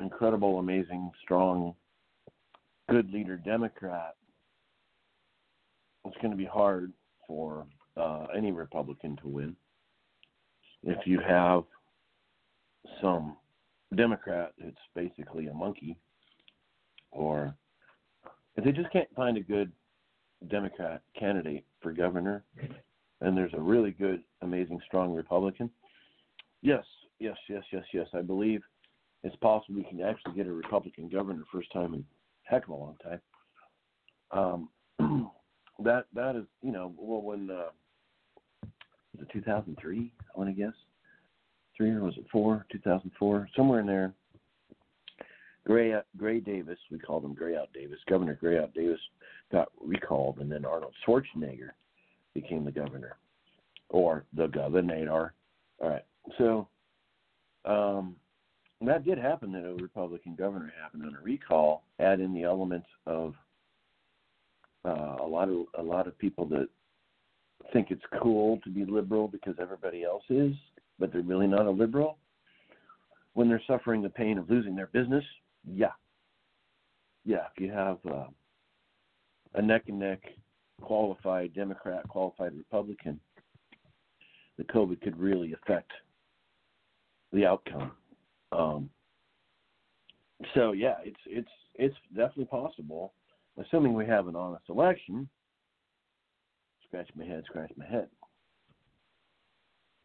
incredible, 0.00 0.58
amazing, 0.58 1.10
strong, 1.22 1.74
good 2.88 3.10
leader 3.12 3.36
Democrat, 3.36 4.16
it's 6.04 6.16
going 6.18 6.30
to 6.30 6.36
be 6.36 6.44
hard 6.44 6.92
for 7.26 7.66
uh, 7.96 8.26
any 8.36 8.52
Republican 8.52 9.16
to 9.22 9.28
win. 9.28 9.56
If 10.82 11.06
you 11.06 11.20
have 11.20 11.64
some 13.00 13.36
Democrat 13.94 14.52
that's 14.58 14.76
basically 14.94 15.48
a 15.48 15.52
monkey, 15.52 15.96
or 17.10 17.54
if 18.56 18.64
they 18.64 18.72
just 18.72 18.90
can't 18.92 19.08
find 19.14 19.36
a 19.36 19.42
good 19.42 19.70
Democrat 20.48 21.02
candidate 21.18 21.64
for 21.82 21.92
governor, 21.92 22.42
and 23.20 23.36
there's 23.36 23.52
a 23.54 23.60
really 23.60 23.90
good, 23.90 24.22
amazing, 24.42 24.80
strong 24.86 25.12
Republican, 25.14 25.70
yes, 26.62 26.84
yes, 27.18 27.36
yes, 27.48 27.62
yes, 27.72 27.84
yes, 27.92 28.06
I 28.14 28.22
believe 28.22 28.62
it's 29.22 29.36
possible 29.36 29.76
we 29.76 29.84
can 29.84 30.00
actually 30.00 30.34
get 30.34 30.46
a 30.46 30.52
Republican 30.52 31.08
governor 31.08 31.42
first 31.52 31.72
time 31.72 31.94
in 31.94 32.04
heck 32.44 32.64
of 32.64 32.70
a 32.70 32.74
long 32.74 32.96
time. 33.02 34.68
Um, 34.98 35.30
that 35.84 36.06
that 36.14 36.36
is, 36.36 36.44
you 36.62 36.72
know, 36.72 36.92
well, 36.96 37.22
when 37.22 37.50
uh, 37.50 37.70
was 38.62 39.22
it 39.22 39.32
2003? 39.32 40.12
I 40.18 40.38
want 40.38 40.54
to 40.54 40.60
guess 40.60 40.74
three 41.76 41.90
or 41.90 42.02
was 42.02 42.16
it 42.16 42.26
four? 42.30 42.66
2004, 42.72 43.48
somewhere 43.56 43.80
in 43.80 43.86
there. 43.86 44.14
Gray 45.66 45.94
Gray 46.16 46.40
Davis, 46.40 46.78
we 46.90 46.98
called 46.98 47.24
him 47.24 47.34
Grayout 47.34 47.72
Davis. 47.74 47.98
Governor 48.08 48.38
Grayout 48.42 48.72
Davis 48.74 49.00
got 49.52 49.68
recalled, 49.80 50.38
and 50.38 50.50
then 50.50 50.64
Arnold 50.64 50.94
Schwarzenegger 51.06 51.70
became 52.34 52.64
the 52.64 52.72
governor, 52.72 53.16
or 53.90 54.24
the 54.34 54.46
governor. 54.46 55.32
All 55.80 55.88
right, 55.88 56.04
so 56.38 56.68
um, 57.64 58.16
that 58.88 59.04
did 59.04 59.18
happen. 59.18 59.52
That 59.52 59.64
a 59.64 59.74
Republican 59.74 60.34
governor 60.34 60.72
happened 60.80 61.04
on 61.04 61.14
a 61.14 61.22
recall. 61.22 61.84
Add 61.98 62.20
in 62.20 62.32
the 62.32 62.44
element 62.44 62.84
of 63.06 63.34
uh, 64.84 65.16
a 65.20 65.26
lot 65.26 65.48
of 65.48 65.66
a 65.78 65.82
lot 65.82 66.06
of 66.06 66.18
people 66.18 66.46
that 66.46 66.68
think 67.72 67.90
it's 67.90 68.02
cool 68.22 68.58
to 68.64 68.70
be 68.70 68.84
liberal 68.84 69.28
because 69.28 69.54
everybody 69.60 70.02
else 70.02 70.24
is, 70.30 70.54
but 70.98 71.12
they're 71.12 71.22
really 71.22 71.46
not 71.46 71.66
a 71.66 71.70
liberal. 71.70 72.16
When 73.34 73.48
they're 73.48 73.62
suffering 73.66 74.02
the 74.02 74.08
pain 74.08 74.38
of 74.38 74.50
losing 74.50 74.74
their 74.74 74.88
business, 74.88 75.24
yeah, 75.64 75.92
yeah. 77.24 77.44
If 77.54 77.62
you 77.62 77.70
have 77.70 77.98
uh, 78.10 78.24
a 79.54 79.62
neck 79.62 79.84
and 79.88 79.98
neck 79.98 80.22
qualified 80.80 81.54
Democrat, 81.54 82.08
qualified 82.08 82.56
Republican, 82.56 83.20
the 84.56 84.64
COVID 84.64 85.00
could 85.02 85.18
really 85.18 85.52
affect 85.52 85.90
the 87.32 87.46
outcome. 87.46 87.92
Um, 88.52 88.90
so 90.54 90.72
yeah, 90.72 90.96
it's 91.04 91.20
it's 91.26 91.50
it's 91.74 91.94
definitely 92.14 92.46
possible, 92.46 93.12
assuming 93.58 93.94
we 93.94 94.06
have 94.06 94.26
an 94.26 94.36
honest 94.36 94.64
election. 94.68 95.28
Scratch 96.86 97.08
my 97.14 97.24
head, 97.24 97.44
scratch 97.46 97.70
my 97.76 97.86
head. 97.86 98.08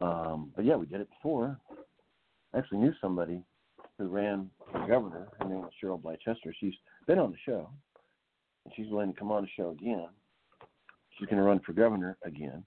Um, 0.00 0.52
but 0.54 0.64
yeah, 0.64 0.76
we 0.76 0.86
did 0.86 1.00
it 1.00 1.08
before. 1.10 1.58
I 2.54 2.58
actually 2.58 2.78
knew 2.78 2.92
somebody 3.00 3.42
who 3.98 4.08
ran 4.08 4.50
for 4.70 4.86
governor. 4.86 5.28
Her 5.40 5.48
name 5.48 5.62
was 5.62 5.72
Cheryl 5.82 6.00
Blychester. 6.00 6.52
She's 6.60 6.74
been 7.06 7.18
on 7.18 7.32
the 7.32 7.38
show, 7.44 7.68
and 8.64 8.74
she's 8.76 8.90
willing 8.90 9.12
to 9.12 9.18
come 9.18 9.32
on 9.32 9.42
the 9.42 9.48
show 9.56 9.70
again. 9.70 10.08
She's 11.18 11.26
going 11.28 11.38
to 11.38 11.48
run 11.48 11.60
for 11.64 11.72
governor 11.72 12.18
again, 12.24 12.62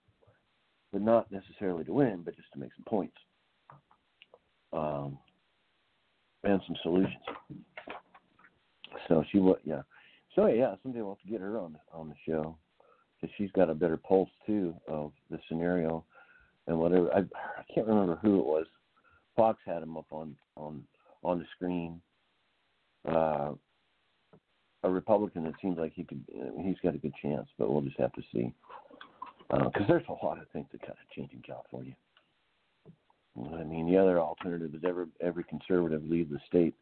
but 0.92 1.02
not 1.02 1.32
necessarily 1.32 1.84
to 1.86 1.94
win, 1.94 2.24
but 2.26 2.36
just 2.36 2.52
to 2.54 2.60
make 2.60 2.72
some 2.76 2.86
points 2.86 3.16
um, 4.74 5.18
and 6.44 6.62
some 6.66 6.76
solutions. 6.84 7.24
So 9.08 9.24
she 9.32 9.40
would, 9.40 9.60
yeah. 9.64 9.82
So 10.36 10.48
yeah, 10.48 10.76
someday 10.84 11.02
we'll 11.02 11.16
have 11.16 11.22
to 11.22 11.32
get 11.32 11.42
her 11.42 11.58
on 11.58 11.78
on 11.92 12.10
the 12.10 12.16
show 12.28 12.58
because 13.20 13.34
she's 13.38 13.52
got 13.52 13.70
a 13.70 13.76
better 13.76 13.98
pulse 13.98 14.30
too 14.46 14.74
of 14.88 15.12
the 15.30 15.40
scenario 15.48 16.06
and 16.68 16.80
whatever. 16.80 17.12
I 17.14 17.20
I 17.20 17.64
can't 17.74 17.88
remember 17.88 18.18
who 18.22 18.40
it 18.40 18.46
was. 18.46 18.66
Fox 19.36 19.60
had 19.66 19.84
him 19.84 19.98
up 19.98 20.08
on 20.12 20.36
on 20.56 20.84
on 21.24 21.40
the 21.40 21.46
screen. 21.56 22.02
Uh, 23.08 23.54
a 24.84 24.90
Republican 24.90 25.44
that 25.44 25.54
seems 25.62 25.78
like 25.78 25.94
he 25.94 26.04
could, 26.04 26.24
he's 26.64 26.78
got 26.82 26.96
a 26.96 26.98
good 26.98 27.14
chance, 27.22 27.48
but 27.58 27.70
we'll 27.70 27.82
just 27.82 28.00
have 28.00 28.14
to 28.14 28.22
see. 28.34 28.54
Because 29.50 29.72
uh, 29.82 29.88
there's 29.88 30.06
a 30.08 30.26
lot 30.26 30.40
of 30.40 30.48
things 30.54 30.68
that 30.72 30.82
kind 30.82 30.94
of 30.94 31.16
change 31.16 31.32
in 31.34 31.42
California. 31.42 31.96
I 33.60 33.64
mean, 33.64 33.90
the 33.90 33.98
other 33.98 34.20
alternative 34.20 34.74
is 34.76 34.82
every 34.88 35.06
every 35.22 35.44
conservative 35.46 36.04
leave 36.04 36.30
the 36.30 36.40
state, 36.48 36.76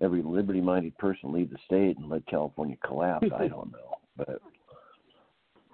every 0.00 0.22
liberty-minded 0.22 0.96
person 0.98 1.32
leave 1.32 1.50
the 1.50 1.58
state 1.64 1.96
and 1.98 2.08
let 2.08 2.26
California 2.26 2.76
collapse. 2.84 3.26
I 3.34 3.48
don't 3.48 3.72
know, 3.72 3.96
but 4.16 4.40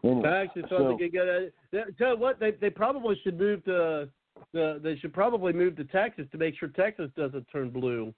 anyway, 0.04 0.28
I 0.28 0.42
actually 0.42 0.62
thought 0.62 0.70
so, 0.70 0.96
they 0.98 1.04
could 1.04 1.12
get 1.12 1.26
a. 1.26 1.50
Tell 1.98 2.14
you 2.14 2.18
what, 2.18 2.38
they 2.38 2.52
they 2.52 2.70
probably 2.70 3.20
should 3.22 3.38
move 3.38 3.64
to. 3.64 4.08
The, 4.52 4.80
they 4.82 4.96
should 4.96 5.12
probably 5.12 5.52
move 5.52 5.76
to 5.76 5.84
Texas 5.84 6.24
to 6.32 6.38
make 6.38 6.58
sure 6.58 6.68
Texas 6.68 7.10
doesn't 7.14 7.46
turn 7.52 7.68
blue. 7.68 8.14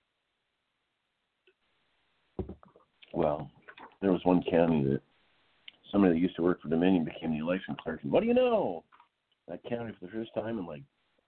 well, 3.13 3.51
there 4.01 4.13
was 4.13 4.21
one 4.25 4.43
county 4.51 4.85
that 4.85 5.01
somebody 5.91 6.15
that 6.15 6.21
used 6.21 6.37
to 6.37 6.43
work 6.43 6.61
for 6.63 6.69
Dominion 6.69 7.05
became 7.05 7.33
the 7.33 7.39
election 7.39 7.77
clerk, 7.83 8.01
and 8.03 8.13
what 8.13 8.21
do 8.21 8.27
you 8.27 8.35
know? 8.35 8.85
That 9.49 9.61
county 9.69 9.93
for 9.99 10.07
the 10.07 10.13
first 10.13 10.31
time 10.35 10.59
in 10.59 10.67
like 10.67 10.83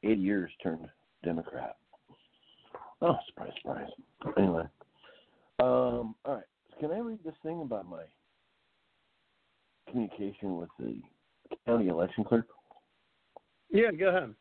80 0.04 0.20
years 0.20 0.50
turned 0.62 0.88
Democrat. 1.24 1.76
Oh, 3.00 3.16
surprise, 3.28 3.52
surprise. 3.60 3.88
Anyway, 4.38 4.64
um, 5.60 6.14
all 6.24 6.34
right. 6.34 6.44
Can 6.80 6.90
I 6.90 6.98
read 6.98 7.18
this 7.24 7.34
thing 7.42 7.60
about 7.62 7.88
my 7.88 8.02
communication 9.88 10.56
with 10.56 10.70
the 10.78 11.00
county 11.66 11.88
election 11.88 12.24
clerk? 12.24 12.46
Yeah, 13.70 13.90
go 13.92 14.08
ahead. 14.08 14.34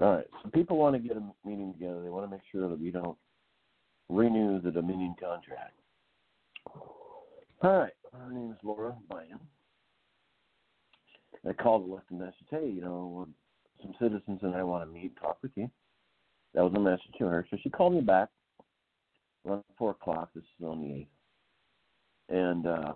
All 0.00 0.16
right. 0.16 0.26
So 0.42 0.50
people 0.50 0.76
want 0.76 0.94
to 0.96 1.00
get 1.00 1.16
a 1.16 1.22
meeting 1.46 1.72
together. 1.72 2.02
They 2.02 2.08
want 2.08 2.26
to 2.26 2.30
make 2.30 2.42
sure 2.50 2.68
that 2.68 2.80
we 2.80 2.90
don't 2.90 3.18
renew 4.08 4.60
the 4.60 4.70
Dominion 4.70 5.14
contract. 5.20 5.78
All 7.62 7.78
right. 7.78 7.92
Her 8.12 8.32
name 8.32 8.52
is 8.52 8.58
Laura 8.62 8.94
Bynum. 9.08 9.40
I 11.48 11.52
called 11.52 11.84
and 11.84 11.92
left 11.92 12.10
a 12.10 12.14
message. 12.14 12.34
Hey, 12.50 12.68
you 12.68 12.82
know, 12.82 13.26
some 13.82 13.94
citizens 14.00 14.40
and 14.42 14.54
I 14.54 14.62
want 14.62 14.88
to 14.88 14.92
meet, 14.92 15.16
talk 15.20 15.38
with 15.42 15.52
you. 15.56 15.70
That 16.54 16.64
was 16.64 16.72
a 16.74 16.80
message 16.80 17.12
to 17.18 17.26
her. 17.26 17.46
So 17.50 17.56
she 17.62 17.70
called 17.70 17.94
me 17.94 18.00
back 18.00 18.28
around 19.46 19.62
four 19.78 19.92
o'clock. 19.92 20.30
This 20.34 20.44
is 20.58 20.66
on 20.66 20.80
the 20.80 20.92
eighth, 20.92 21.08
and 22.28 22.66
uh, 22.66 22.92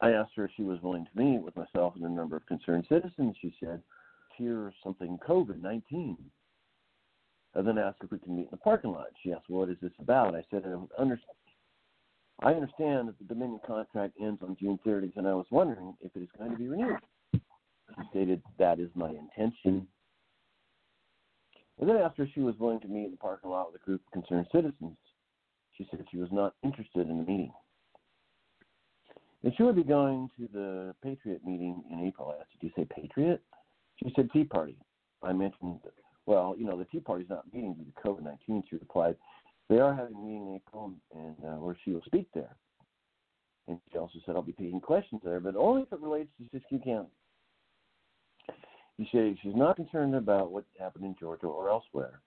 I 0.00 0.10
asked 0.10 0.32
her 0.36 0.44
if 0.44 0.50
she 0.56 0.62
was 0.62 0.80
willing 0.82 1.06
to 1.06 1.22
meet 1.22 1.42
with 1.42 1.56
myself 1.56 1.94
and 1.96 2.04
a 2.04 2.08
number 2.08 2.36
of 2.36 2.46
concerned 2.46 2.86
citizens. 2.88 3.36
She 3.40 3.54
said, 3.58 3.82
"Here's 4.36 4.74
something 4.84 5.18
COVID 5.26 5.62
nineteen." 5.62 6.16
I 7.56 7.62
then 7.62 7.78
asked 7.78 7.98
if 8.04 8.12
we 8.12 8.18
can 8.18 8.36
meet 8.36 8.44
in 8.44 8.50
the 8.52 8.58
parking 8.58 8.92
lot. 8.92 9.06
She 9.22 9.32
asked, 9.32 9.48
"What 9.48 9.70
is 9.70 9.78
this 9.80 9.92
about?" 9.98 10.34
I 10.34 10.44
said, 10.50 10.64
"I 10.66 11.00
understand." 11.00 11.36
I 12.42 12.54
understand 12.54 13.08
that 13.08 13.18
the 13.18 13.24
Dominion 13.26 13.60
contract 13.66 14.14
ends 14.18 14.40
on 14.42 14.56
June 14.58 14.78
30th, 14.86 15.16
and 15.16 15.28
I 15.28 15.34
was 15.34 15.44
wondering 15.50 15.94
if 16.00 16.16
it 16.16 16.20
is 16.20 16.28
going 16.38 16.50
to 16.50 16.56
be 16.56 16.68
renewed. 16.68 16.98
Stated 18.10 18.42
that 18.58 18.80
is 18.80 18.90
my 18.94 19.10
intention. 19.10 19.86
And 21.78 21.88
then 21.88 21.96
after 21.96 22.28
she 22.34 22.40
was 22.40 22.54
willing 22.58 22.80
to 22.80 22.88
meet 22.88 23.06
in 23.06 23.10
the 23.10 23.16
parking 23.16 23.50
lot 23.50 23.72
with 23.72 23.80
a 23.80 23.84
group 23.84 24.02
of 24.06 24.12
concerned 24.12 24.46
citizens, 24.52 24.96
she 25.72 25.86
said 25.90 26.04
she 26.10 26.18
was 26.18 26.28
not 26.30 26.54
interested 26.62 27.08
in 27.08 27.18
the 27.18 27.24
meeting. 27.24 27.52
And 29.42 29.52
she 29.56 29.62
would 29.62 29.76
be 29.76 29.84
going 29.84 30.28
to 30.38 30.48
the 30.52 30.94
Patriot 31.02 31.40
meeting 31.44 31.82
in 31.90 32.06
April. 32.06 32.34
I 32.36 32.40
asked, 32.40 32.50
Did 32.60 32.66
you 32.66 32.72
say 32.76 32.86
Patriot? 32.94 33.40
She 33.96 34.12
said 34.14 34.28
Tea 34.32 34.44
Party. 34.44 34.76
I 35.22 35.32
mentioned, 35.32 35.80
well, 36.26 36.54
you 36.58 36.66
know, 36.66 36.78
the 36.78 36.84
Tea 36.86 37.00
Party's 37.00 37.28
not 37.28 37.44
meeting 37.52 37.74
due 37.74 37.84
to 37.84 38.08
COVID 38.08 38.24
19. 38.24 38.64
She 38.68 38.76
replied, 38.76 39.16
They 39.68 39.78
are 39.78 39.94
having 39.94 40.14
a 40.14 40.20
meeting 40.20 40.48
in 40.48 40.56
April, 40.56 40.92
and 41.14 41.36
uh, 41.46 41.56
where 41.56 41.76
she 41.82 41.92
will 41.92 42.02
speak 42.04 42.28
there. 42.34 42.54
And 43.68 43.78
she 43.90 43.98
also 43.98 44.18
said, 44.26 44.36
I'll 44.36 44.42
be 44.42 44.52
taking 44.52 44.80
questions 44.80 45.22
there, 45.24 45.40
but 45.40 45.56
only 45.56 45.82
if 45.82 45.92
it 45.92 46.00
relates 46.00 46.30
to 46.38 46.58
Siskiyou 46.58 46.84
County. 46.84 47.08
She 49.00 49.08
said 49.12 49.36
she's 49.42 49.56
not 49.56 49.76
concerned 49.76 50.14
about 50.14 50.52
what 50.52 50.64
happened 50.78 51.06
in 51.06 51.16
Georgia 51.18 51.46
or 51.46 51.70
elsewhere. 51.70 52.20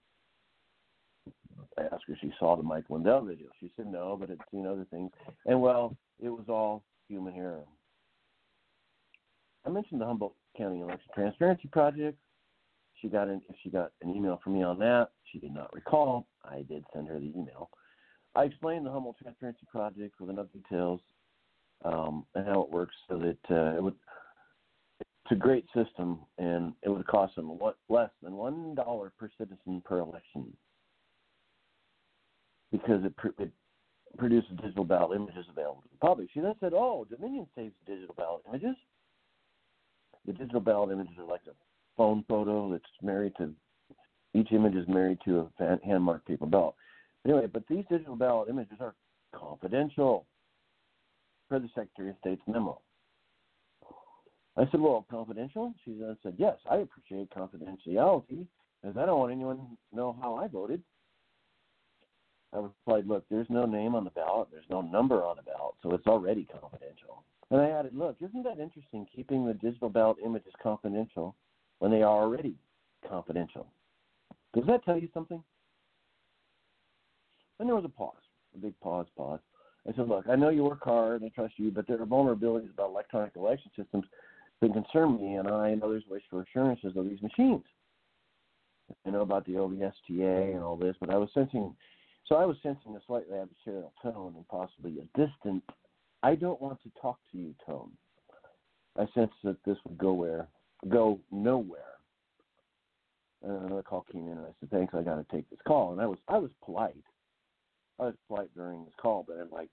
I 1.78 1.82
asked 1.82 2.04
her 2.08 2.14
if 2.14 2.18
she 2.20 2.32
saw 2.38 2.56
the 2.56 2.64
Mike 2.64 2.90
Lindell 2.90 3.24
video. 3.24 3.46
She 3.60 3.70
said 3.76 3.86
no, 3.86 4.16
but 4.18 4.28
had 4.28 4.40
seen 4.50 4.66
other 4.66 4.84
things. 4.90 5.12
And 5.46 5.60
well, 5.60 5.96
it 6.20 6.28
was 6.28 6.46
all 6.48 6.82
human 7.08 7.36
error. 7.36 7.62
I 9.64 9.70
mentioned 9.70 10.00
the 10.00 10.06
Humboldt 10.06 10.34
County 10.56 10.80
Election 10.80 11.08
Transparency 11.14 11.68
Project. 11.68 12.18
She 13.00 13.08
got 13.08 13.28
an 13.28 13.40
she 13.62 13.70
got 13.70 13.92
an 14.02 14.10
email 14.10 14.40
from 14.42 14.54
me 14.54 14.64
on 14.64 14.78
that. 14.80 15.10
She 15.30 15.38
did 15.38 15.54
not 15.54 15.72
recall. 15.72 16.26
I 16.44 16.62
did 16.68 16.84
send 16.92 17.06
her 17.08 17.20
the 17.20 17.32
email. 17.36 17.70
I 18.34 18.44
explained 18.44 18.84
the 18.84 18.90
Humboldt 18.90 19.18
Transparency 19.22 19.66
Project 19.70 20.20
with 20.20 20.30
enough 20.30 20.46
details 20.52 21.00
um, 21.84 22.24
and 22.34 22.46
how 22.46 22.62
it 22.62 22.70
works 22.70 22.94
so 23.08 23.16
that 23.18 23.38
uh, 23.54 23.76
it 23.76 23.82
would. 23.82 23.94
It's 25.24 25.32
a 25.32 25.36
great 25.36 25.64
system, 25.74 26.18
and 26.36 26.74
it 26.82 26.90
would 26.90 27.06
cost 27.06 27.34
them 27.34 27.58
what, 27.58 27.78
less 27.88 28.10
than 28.22 28.34
one 28.34 28.74
dollar 28.74 29.10
per 29.18 29.30
citizen 29.38 29.82
per 29.84 29.98
election 29.98 30.54
because 32.70 33.04
it, 33.04 33.14
it 33.38 33.50
produces 34.18 34.50
digital 34.60 34.84
ballot 34.84 35.16
images 35.16 35.46
available 35.48 35.82
to 35.82 35.88
the 35.92 36.06
public. 36.06 36.28
She 36.34 36.40
then 36.40 36.54
said, 36.60 36.72
"Oh, 36.74 37.06
Dominion 37.08 37.46
saves 37.56 37.72
digital 37.86 38.14
ballot 38.18 38.42
images. 38.48 38.76
The 40.26 40.32
digital 40.32 40.60
ballot 40.60 40.92
images 40.92 41.16
are 41.18 41.24
like 41.24 41.42
a 41.46 41.54
phone 41.96 42.24
photo 42.28 42.70
that's 42.70 42.84
married 43.02 43.32
to 43.38 43.54
each 44.34 44.52
image 44.52 44.74
is 44.74 44.86
married 44.88 45.18
to 45.24 45.48
a 45.60 45.78
hand-marked 45.86 46.26
paper 46.26 46.46
ballot. 46.46 46.74
Anyway, 47.24 47.46
but 47.46 47.62
these 47.68 47.84
digital 47.88 48.16
ballot 48.16 48.48
images 48.48 48.76
are 48.80 48.94
confidential 49.32 50.26
per 51.48 51.60
the 51.60 51.68
Secretary 51.74 52.10
of 52.10 52.16
State's 52.20 52.42
memo. 52.46 52.80
I 54.56 54.68
said, 54.70 54.80
well, 54.80 55.04
confidential? 55.10 55.74
She 55.84 55.92
then 55.98 56.16
said, 56.22 56.34
yes, 56.38 56.56
I 56.70 56.76
appreciate 56.76 57.30
confidentiality, 57.30 58.46
as 58.84 58.96
I 58.96 59.06
don't 59.06 59.18
want 59.18 59.32
anyone 59.32 59.56
to 59.56 59.96
know 59.96 60.16
how 60.20 60.36
I 60.36 60.46
voted. 60.46 60.82
I 62.52 62.58
replied, 62.58 63.06
look, 63.08 63.24
there's 63.28 63.50
no 63.50 63.66
name 63.66 63.96
on 63.96 64.04
the 64.04 64.10
ballot, 64.10 64.48
there's 64.52 64.64
no 64.70 64.80
number 64.80 65.24
on 65.24 65.36
the 65.36 65.42
ballot, 65.42 65.74
so 65.82 65.92
it's 65.92 66.06
already 66.06 66.46
confidential. 66.60 67.24
And 67.50 67.60
I 67.60 67.70
added, 67.70 67.96
look, 67.96 68.16
isn't 68.20 68.44
that 68.44 68.60
interesting, 68.60 69.06
keeping 69.14 69.44
the 69.44 69.54
digital 69.54 69.88
ballot 69.88 70.18
images 70.24 70.52
confidential 70.62 71.34
when 71.80 71.90
they 71.90 72.02
are 72.02 72.22
already 72.22 72.54
confidential? 73.08 73.66
Does 74.54 74.64
that 74.66 74.84
tell 74.84 74.98
you 74.98 75.08
something? 75.12 75.42
And 77.58 77.68
there 77.68 77.74
was 77.74 77.84
a 77.84 77.88
pause, 77.88 78.14
a 78.54 78.58
big 78.58 78.78
pause, 78.80 79.06
pause. 79.16 79.40
I 79.88 79.94
said, 79.94 80.08
look, 80.08 80.26
I 80.30 80.36
know 80.36 80.48
you 80.48 80.64
work 80.64 80.82
hard 80.82 81.22
and 81.22 81.30
I 81.30 81.34
trust 81.34 81.54
you, 81.56 81.70
but 81.70 81.86
there 81.86 82.00
are 82.00 82.06
vulnerabilities 82.06 82.70
about 82.70 82.90
electronic 82.90 83.36
election 83.36 83.70
systems 83.76 84.04
that 84.60 84.72
concern 84.72 85.16
me, 85.16 85.34
and 85.34 85.48
I 85.48 85.68
and 85.68 85.82
others 85.82 86.04
wish 86.08 86.22
for 86.30 86.42
assurances 86.42 86.96
of 86.96 87.08
these 87.08 87.22
machines. 87.22 87.64
I 89.06 89.10
know 89.10 89.22
about 89.22 89.46
the 89.46 89.52
OVSTA 89.52 90.54
and 90.54 90.62
all 90.62 90.76
this, 90.76 90.96
but 91.00 91.10
I 91.10 91.16
was 91.16 91.30
sensing, 91.34 91.74
so 92.26 92.36
I 92.36 92.44
was 92.44 92.56
sensing 92.62 92.96
a 92.96 93.00
slightly 93.06 93.36
adversarial 93.36 93.90
tone 94.02 94.34
and 94.36 94.46
possibly 94.48 94.98
a 94.98 95.18
distant, 95.18 95.62
I 96.22 96.34
don't 96.34 96.60
want 96.60 96.82
to 96.82 96.90
talk 97.00 97.18
to 97.32 97.38
you 97.38 97.54
tone. 97.66 97.90
I 98.98 99.06
sensed 99.14 99.34
that 99.42 99.56
this 99.64 99.78
would 99.84 99.98
go 99.98 100.12
where, 100.12 100.48
go 100.88 101.18
nowhere. 101.30 101.80
And 103.42 103.66
another 103.66 103.82
call 103.82 104.06
came 104.10 104.26
in, 104.26 104.38
and 104.38 104.46
I 104.46 104.54
said, 104.58 104.70
"Thanks, 104.70 104.94
I 104.94 105.02
got 105.02 105.16
to 105.16 105.36
take 105.36 105.48
this 105.50 105.58
call." 105.66 105.92
And 105.92 106.00
I 106.00 106.06
was, 106.06 106.18
I 106.28 106.38
was 106.38 106.50
polite. 106.64 107.04
I 108.00 108.04
was 108.04 108.14
polite 108.26 108.48
during 108.54 108.84
this 108.84 108.94
call, 109.00 109.24
but 109.26 109.36
I'm 109.36 109.50
like, 109.50 109.68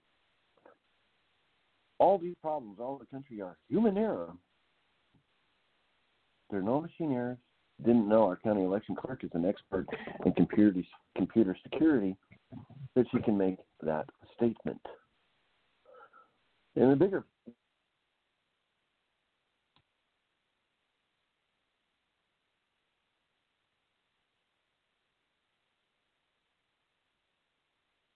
all 1.99 2.17
these 2.17 2.35
problems 2.41 2.79
all 2.79 2.95
over 2.95 3.05
the 3.05 3.15
country 3.15 3.41
are 3.41 3.57
human 3.69 3.97
error. 3.97 4.33
There 6.51 6.59
are 6.59 6.63
no 6.63 6.81
machine 6.81 7.13
errors. 7.13 7.37
Didn't 7.83 8.07
know 8.07 8.25
our 8.25 8.35
county 8.35 8.63
election 8.63 8.95
clerk 8.95 9.23
is 9.23 9.31
an 9.33 9.45
expert 9.45 9.87
in 10.25 10.33
computer 10.33 10.81
computer 11.17 11.57
security 11.63 12.15
that 12.95 13.05
she 13.11 13.21
can 13.21 13.37
make 13.37 13.57
that 13.81 14.05
statement. 14.35 14.79
And 16.75 16.91
the 16.91 16.95
bigger 16.95 17.25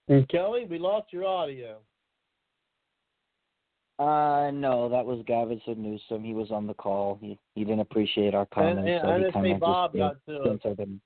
And 0.08 0.28
Kelly, 0.28 0.66
we 0.70 0.78
lost 0.78 1.12
your 1.12 1.24
audio. 1.24 1.78
Uh, 3.98 4.50
no, 4.52 4.90
that 4.90 5.06
was 5.06 5.24
Gavin 5.26 5.60
Newsom. 5.66 6.22
He 6.22 6.34
was 6.34 6.50
on 6.50 6.66
the 6.66 6.74
call. 6.74 7.18
He 7.20 7.38
he 7.54 7.64
didn't 7.64 7.80
appreciate 7.80 8.34
our 8.34 8.42
And, 8.42 8.50
comments, 8.50 8.90
and 8.90 9.00
so 9.02 9.08
I 9.08 9.16
he 9.16 9.24
just 9.24 9.34
kind 9.34 9.46
say 9.46 9.52
of 9.52 9.60
Bob 9.60 9.92
just 9.92 9.98
got 9.98 10.32
to 10.32 10.44
censored 10.44 10.80
him. 10.80 11.00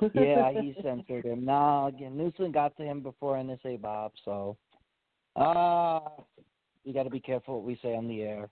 yeah, 0.14 0.52
he 0.52 0.74
censored 0.82 1.26
him. 1.26 1.44
No, 1.44 1.86
again, 1.86 2.16
Newsom 2.16 2.50
got 2.50 2.74
to 2.78 2.82
him 2.82 3.02
before 3.02 3.36
NSA 3.36 3.80
Bob, 3.82 4.12
so 4.24 4.56
uh 5.36 6.00
you 6.84 6.94
got 6.94 7.04
to 7.04 7.10
be 7.10 7.20
careful 7.20 7.56
what 7.56 7.64
we 7.64 7.78
say 7.82 7.94
on 7.94 8.08
the 8.08 8.22
air. 8.22 8.48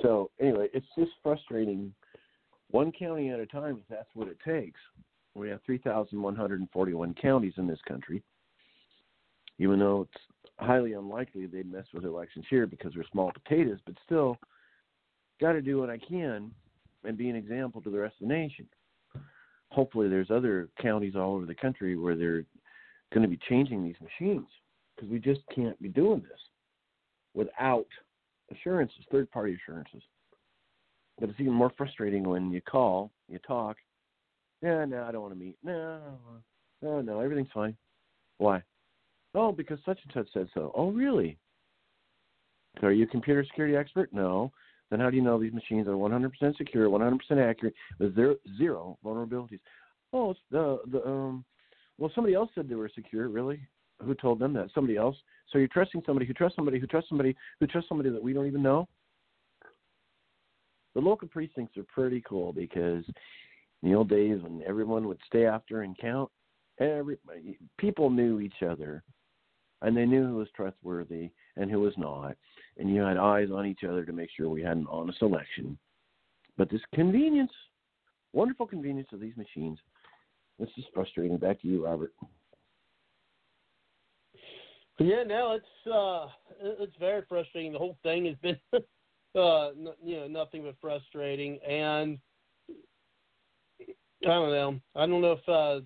So 0.00 0.30
anyway, 0.40 0.68
it's 0.72 0.86
just 0.98 1.12
frustrating, 1.22 1.94
one 2.70 2.92
county 2.92 3.30
at 3.30 3.38
a 3.38 3.46
time. 3.46 3.76
If 3.76 3.88
that's 3.88 4.08
what 4.14 4.28
it 4.28 4.38
takes, 4.44 4.80
we 5.34 5.48
have 5.50 5.60
3,141 5.64 7.14
counties 7.20 7.52
in 7.58 7.66
this 7.66 7.78
country. 7.86 8.22
Even 9.62 9.78
though 9.78 10.08
it's 10.10 10.22
highly 10.58 10.94
unlikely 10.94 11.46
they'd 11.46 11.70
mess 11.70 11.86
with 11.94 12.04
elections 12.04 12.44
here 12.50 12.66
because 12.66 12.92
they're 12.94 13.04
small 13.12 13.30
potatoes, 13.32 13.78
but 13.86 13.94
still, 14.04 14.36
got 15.40 15.52
to 15.52 15.62
do 15.62 15.78
what 15.78 15.88
I 15.88 15.98
can 15.98 16.50
and 17.04 17.16
be 17.16 17.30
an 17.30 17.36
example 17.36 17.80
to 17.82 17.90
the 17.90 17.98
rest 17.98 18.16
of 18.20 18.26
the 18.26 18.34
nation. 18.34 18.66
Hopefully, 19.70 20.08
there's 20.08 20.32
other 20.32 20.68
counties 20.80 21.14
all 21.14 21.36
over 21.36 21.46
the 21.46 21.54
country 21.54 21.96
where 21.96 22.16
they're 22.16 22.44
going 23.14 23.22
to 23.22 23.28
be 23.28 23.38
changing 23.48 23.84
these 23.84 23.94
machines 24.02 24.48
because 24.96 25.08
we 25.08 25.20
just 25.20 25.40
can't 25.54 25.80
be 25.80 25.88
doing 25.88 26.22
this 26.22 26.40
without 27.34 27.86
assurances, 28.50 28.98
third 29.12 29.30
party 29.30 29.54
assurances. 29.54 30.02
But 31.20 31.30
it's 31.30 31.38
even 31.38 31.52
more 31.52 31.70
frustrating 31.78 32.24
when 32.24 32.50
you 32.50 32.60
call, 32.60 33.12
you 33.28 33.38
talk. 33.46 33.76
Yeah, 34.60 34.84
no, 34.86 35.04
I 35.04 35.12
don't 35.12 35.22
want 35.22 35.34
to 35.34 35.40
meet. 35.40 35.56
No, 35.62 36.00
no, 36.82 36.88
oh, 36.88 37.00
no, 37.00 37.20
everything's 37.20 37.52
fine. 37.54 37.76
Why? 38.38 38.62
Oh, 39.34 39.52
because 39.52 39.78
such 39.84 39.98
and 40.02 40.12
such 40.12 40.32
said 40.32 40.48
so. 40.54 40.72
Oh, 40.74 40.90
really? 40.90 41.38
So 42.80 42.88
are 42.88 42.92
you 42.92 43.04
a 43.04 43.08
computer 43.08 43.44
security 43.44 43.76
expert? 43.76 44.12
No. 44.12 44.52
Then 44.90 45.00
how 45.00 45.08
do 45.08 45.16
you 45.16 45.22
know 45.22 45.40
these 45.40 45.54
machines 45.54 45.88
are 45.88 45.92
100% 45.92 46.56
secure, 46.56 46.88
100% 46.88 47.18
accurate, 47.38 47.74
with 47.98 48.14
zero, 48.58 48.98
vulnerabilities? 49.04 49.60
Oh, 50.12 50.34
the 50.50 50.80
the 50.90 51.06
um. 51.06 51.44
Well, 51.98 52.10
somebody 52.14 52.34
else 52.34 52.50
said 52.54 52.68
they 52.68 52.74
were 52.74 52.90
secure. 52.94 53.28
Really? 53.28 53.60
Who 54.02 54.14
told 54.14 54.38
them 54.38 54.52
that? 54.54 54.68
Somebody 54.74 54.96
else. 54.96 55.16
So 55.50 55.58
you're 55.58 55.68
trusting 55.68 56.02
somebody 56.04 56.26
who 56.26 56.34
trusts 56.34 56.56
somebody 56.56 56.78
who 56.78 56.86
trusts 56.86 57.08
somebody 57.08 57.34
who 57.60 57.66
trusts 57.66 57.88
somebody 57.88 58.10
that 58.10 58.22
we 58.22 58.32
don't 58.32 58.46
even 58.46 58.62
know. 58.62 58.88
The 60.94 61.00
local 61.00 61.28
precincts 61.28 61.78
are 61.78 61.84
pretty 61.84 62.22
cool 62.28 62.52
because 62.52 63.04
in 63.82 63.90
the 63.90 63.94
old 63.94 64.10
days 64.10 64.42
when 64.42 64.62
everyone 64.66 65.06
would 65.08 65.20
stay 65.26 65.46
after 65.46 65.82
and 65.82 65.96
count, 65.96 66.30
every 66.78 67.16
people 67.78 68.10
knew 68.10 68.40
each 68.40 68.62
other, 68.66 69.02
and 69.82 69.96
they 69.96 70.06
knew 70.06 70.26
who 70.26 70.36
was 70.36 70.48
trustworthy 70.54 71.30
and 71.56 71.70
who 71.70 71.80
was 71.80 71.94
not, 71.96 72.36
and 72.78 72.92
you 72.92 73.02
had 73.02 73.16
eyes 73.16 73.48
on 73.52 73.66
each 73.66 73.84
other 73.84 74.04
to 74.04 74.12
make 74.12 74.30
sure 74.36 74.48
we 74.48 74.62
had 74.62 74.76
an 74.76 74.86
honest 74.90 75.20
election. 75.22 75.78
But 76.56 76.70
this 76.70 76.80
convenience, 76.94 77.52
wonderful 78.32 78.66
convenience 78.66 79.08
of 79.12 79.20
these 79.20 79.36
machines, 79.36 79.78
it's 80.58 80.74
just 80.74 80.88
frustrating. 80.94 81.36
Back 81.38 81.60
to 81.62 81.68
you, 81.68 81.84
Robert. 81.84 82.12
Yeah, 84.98 85.24
no, 85.26 85.56
it's 85.56 85.92
uh, 85.92 86.26
it's 86.60 86.96
very 87.00 87.22
frustrating. 87.28 87.72
The 87.72 87.78
whole 87.78 87.96
thing 88.02 88.26
has 88.26 88.36
been, 88.36 88.56
uh, 89.34 89.70
you 90.04 90.16
know, 90.16 90.28
nothing 90.28 90.62
but 90.62 90.76
frustrating, 90.80 91.58
and 91.68 92.18
I 93.80 94.28
don't 94.28 94.50
know. 94.50 94.80
I 94.94 95.06
don't 95.06 95.20
know 95.20 95.32
if 95.32 95.48
uh, 95.48 95.80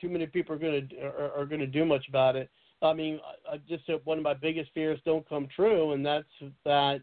too 0.00 0.08
many 0.08 0.26
people 0.26 0.54
are 0.54 0.58
gonna 0.58 0.80
are, 1.02 1.32
are 1.32 1.46
gonna 1.46 1.66
do 1.66 1.84
much 1.84 2.08
about 2.08 2.36
it. 2.36 2.48
I 2.82 2.92
mean, 2.92 3.20
I, 3.50 3.56
just 3.68 3.84
hope 3.86 4.04
one 4.04 4.18
of 4.18 4.24
my 4.24 4.34
biggest 4.34 4.70
fears 4.72 5.00
don't 5.04 5.28
come 5.28 5.48
true, 5.54 5.92
and 5.92 6.04
that's 6.04 6.28
that, 6.64 7.00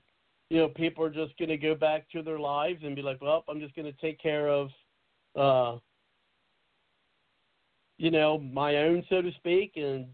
you 0.50 0.58
know, 0.58 0.70
people 0.70 1.04
are 1.04 1.10
just 1.10 1.38
gonna 1.38 1.58
go 1.58 1.76
back 1.76 2.10
to 2.12 2.22
their 2.22 2.40
lives 2.40 2.82
and 2.84 2.96
be 2.96 3.02
like, 3.02 3.22
well, 3.22 3.44
I'm 3.50 3.60
just 3.60 3.76
gonna 3.76 3.92
take 3.94 4.20
care 4.20 4.48
of, 4.48 4.70
uh, 5.36 5.78
you 7.98 8.12
know, 8.12 8.40
my 8.40 8.78
own, 8.78 9.04
so 9.10 9.22
to 9.22 9.32
speak, 9.34 9.74
and 9.76 10.08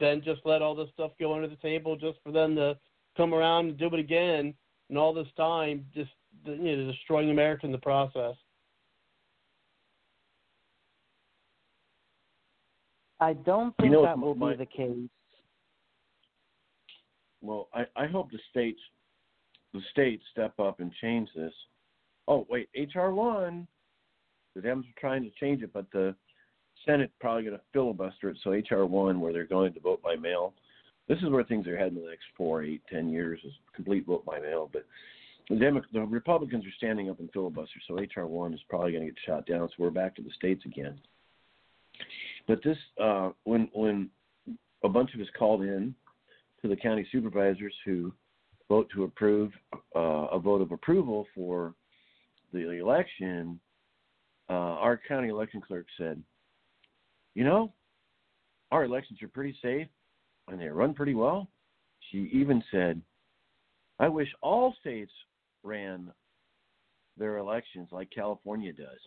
then 0.00 0.22
just 0.24 0.40
let 0.44 0.62
all 0.62 0.74
this 0.74 0.88
stuff 0.94 1.12
go 1.20 1.34
under 1.34 1.48
the 1.48 1.56
table 1.56 1.96
just 1.96 2.18
for 2.24 2.32
them 2.32 2.56
to 2.56 2.76
come 3.16 3.34
around 3.34 3.68
and 3.68 3.78
do 3.78 3.86
it 3.86 4.00
again, 4.00 4.54
and 4.88 4.98
all 4.98 5.12
this 5.12 5.28
time 5.36 5.84
just 5.94 6.10
you 6.44 6.76
know 6.76 6.90
destroying 6.90 7.30
America 7.30 7.66
in 7.66 7.72
the 7.72 7.78
process. 7.78 8.34
I 13.20 13.32
don't 13.32 13.76
think 13.76 13.86
You 13.90 13.96
know, 13.96 14.02
that 14.04 14.18
will 14.18 14.34
my- 14.34 14.52
be 14.52 14.58
the 14.58 14.66
case. 14.66 15.08
Well, 17.40 17.68
I, 17.72 17.84
I 17.96 18.06
hope 18.06 18.30
the 18.30 18.38
states 18.50 18.80
the 19.74 19.80
states 19.92 20.24
step 20.32 20.58
up 20.58 20.80
and 20.80 20.90
change 21.00 21.28
this. 21.36 21.52
Oh 22.26 22.46
wait, 22.50 22.68
HR 22.74 23.10
one. 23.10 23.66
The 24.54 24.60
Dems 24.62 24.80
are 24.88 25.00
trying 25.00 25.22
to 25.22 25.30
change 25.38 25.62
it, 25.62 25.72
but 25.72 25.86
the 25.92 26.14
Senate 26.84 27.12
probably 27.20 27.44
going 27.44 27.56
to 27.56 27.62
filibuster 27.72 28.30
it. 28.30 28.38
So 28.42 28.50
HR 28.50 28.84
one, 28.86 29.20
where 29.20 29.32
they're 29.32 29.44
going 29.46 29.72
to 29.74 29.80
vote 29.80 30.02
by 30.02 30.16
mail. 30.16 30.54
This 31.06 31.18
is 31.18 31.28
where 31.30 31.44
things 31.44 31.66
are 31.66 31.76
heading 31.76 31.96
in 31.98 32.02
the 32.04 32.10
next 32.10 32.24
four, 32.36 32.62
eight, 32.62 32.82
ten 32.90 33.08
years 33.08 33.40
is 33.44 33.52
complete 33.74 34.04
vote 34.06 34.24
by 34.24 34.40
mail. 34.40 34.68
But 34.72 34.84
the, 35.48 35.56
Demo- 35.56 35.82
the 35.92 36.00
Republicans 36.00 36.64
are 36.66 36.72
standing 36.76 37.08
up 37.08 37.20
in 37.20 37.28
filibuster, 37.28 37.78
so 37.86 37.94
HR 37.94 38.26
one 38.26 38.52
is 38.52 38.60
probably 38.68 38.92
going 38.92 39.04
to 39.04 39.10
get 39.10 39.18
shot 39.24 39.46
down. 39.46 39.68
So 39.68 39.74
we're 39.78 39.90
back 39.90 40.16
to 40.16 40.22
the 40.22 40.30
states 40.36 40.64
again. 40.66 40.98
But 42.48 42.64
this, 42.64 42.78
uh, 43.00 43.30
when 43.44 43.68
when 43.74 44.08
a 44.82 44.88
bunch 44.88 45.14
of 45.14 45.20
us 45.20 45.26
called 45.38 45.60
in 45.62 45.94
to 46.62 46.68
the 46.68 46.76
county 46.76 47.06
supervisors 47.12 47.74
who 47.84 48.12
vote 48.68 48.88
to 48.94 49.04
approve 49.04 49.52
uh, 49.94 50.28
a 50.32 50.38
vote 50.38 50.62
of 50.62 50.72
approval 50.72 51.26
for 51.34 51.74
the 52.52 52.70
election, 52.70 53.60
uh, 54.48 54.52
our 54.52 54.98
county 55.06 55.28
election 55.28 55.60
clerk 55.60 55.86
said, 55.98 56.22
"You 57.34 57.44
know, 57.44 57.74
our 58.72 58.84
elections 58.84 59.22
are 59.22 59.28
pretty 59.28 59.56
safe 59.60 59.86
and 60.48 60.58
they 60.58 60.68
run 60.68 60.94
pretty 60.94 61.14
well." 61.14 61.50
She 62.10 62.30
even 62.32 62.64
said, 62.70 63.02
"I 63.98 64.08
wish 64.08 64.34
all 64.40 64.74
states 64.80 65.12
ran 65.62 66.10
their 67.18 67.36
elections 67.36 67.88
like 67.92 68.08
California 68.10 68.72
does." 68.72 69.00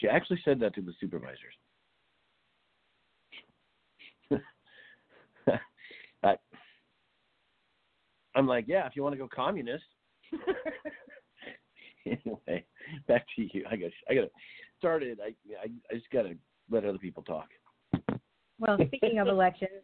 She 0.00 0.08
actually 0.08 0.40
said 0.44 0.60
that 0.60 0.74
to 0.74 0.82
the 0.82 0.92
supervisors. 1.00 1.54
I, 6.22 6.36
I'm 8.34 8.46
like, 8.46 8.66
yeah, 8.68 8.86
if 8.86 8.94
you 8.94 9.02
want 9.02 9.14
to 9.14 9.18
go 9.18 9.28
communist. 9.28 9.84
anyway, 12.06 12.64
back 13.08 13.26
to 13.36 13.42
you. 13.42 13.64
I 13.70 13.76
got 13.76 13.90
I 14.10 14.14
got 14.14 14.28
started. 14.78 15.18
I, 15.22 15.34
I 15.62 15.70
I 15.90 15.94
just 15.94 16.10
got 16.10 16.22
to 16.22 16.34
let 16.70 16.84
other 16.84 16.98
people 16.98 17.22
talk. 17.22 17.48
Well, 18.58 18.78
speaking 18.86 19.18
of 19.18 19.28
elections, 19.28 19.82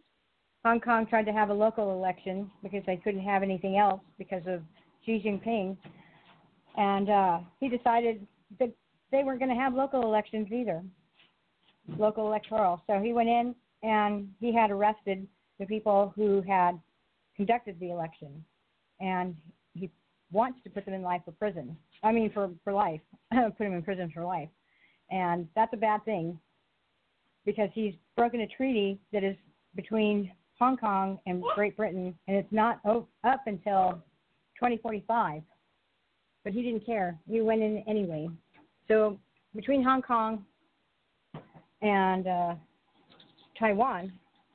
Hong 0.64 0.80
Kong 0.80 1.06
tried 1.06 1.26
to 1.26 1.32
have 1.32 1.50
a 1.50 1.54
local 1.54 1.92
election 1.92 2.50
because 2.62 2.82
they 2.86 2.96
couldn't 2.96 3.22
have 3.22 3.42
anything 3.42 3.78
else 3.78 4.00
because 4.18 4.42
of 4.46 4.62
Xi 5.04 5.22
Jinping, 5.24 5.76
and 6.76 7.10
uh, 7.10 7.38
he 7.60 7.68
decided 7.68 8.26
that 8.58 8.72
they 9.12 9.22
weren't 9.22 9.38
going 9.38 9.54
to 9.54 9.60
have 9.60 9.74
local 9.74 10.02
elections 10.02 10.48
either, 10.50 10.82
local 11.98 12.26
electoral. 12.26 12.82
So 12.86 12.98
he 12.98 13.12
went 13.12 13.28
in 13.28 13.54
and 13.82 14.28
he 14.40 14.52
had 14.52 14.70
arrested 14.70 15.26
the 15.60 15.66
people 15.66 16.12
who 16.16 16.42
had 16.42 16.80
conducted 17.36 17.78
the 17.78 17.90
election, 17.90 18.44
and 19.00 19.36
he 19.74 19.90
wants 20.32 20.58
to 20.64 20.70
put 20.70 20.84
them 20.84 20.94
in 20.94 21.02
life 21.02 21.22
for 21.24 21.32
prison. 21.32 21.76
I 22.02 22.10
mean, 22.12 22.30
for 22.32 22.50
for 22.64 22.72
life, 22.72 23.00
put 23.32 23.58
them 23.58 23.74
in 23.74 23.82
prison 23.82 24.10
for 24.12 24.24
life, 24.24 24.48
and 25.10 25.46
that's 25.54 25.72
a 25.74 25.76
bad 25.76 26.04
thing 26.04 26.38
because 27.44 27.68
he's 27.74 27.94
broken 28.16 28.40
a 28.40 28.46
treaty 28.46 28.98
that 29.12 29.24
is 29.24 29.36
between 29.74 30.32
Hong 30.58 30.76
Kong 30.76 31.18
and 31.26 31.42
Great 31.54 31.76
Britain, 31.76 32.14
and 32.28 32.36
it's 32.36 32.52
not 32.52 32.80
up 32.84 33.40
until 33.46 34.02
2045. 34.56 35.42
But 36.44 36.52
he 36.52 36.62
didn't 36.62 36.84
care. 36.84 37.18
He 37.28 37.40
went 37.40 37.62
in 37.62 37.84
anyway. 37.86 38.28
So 38.88 39.18
between 39.54 39.82
Hong 39.82 40.02
Kong 40.02 40.44
and 41.80 42.26
uh, 42.26 42.54
Taiwan, 43.58 44.12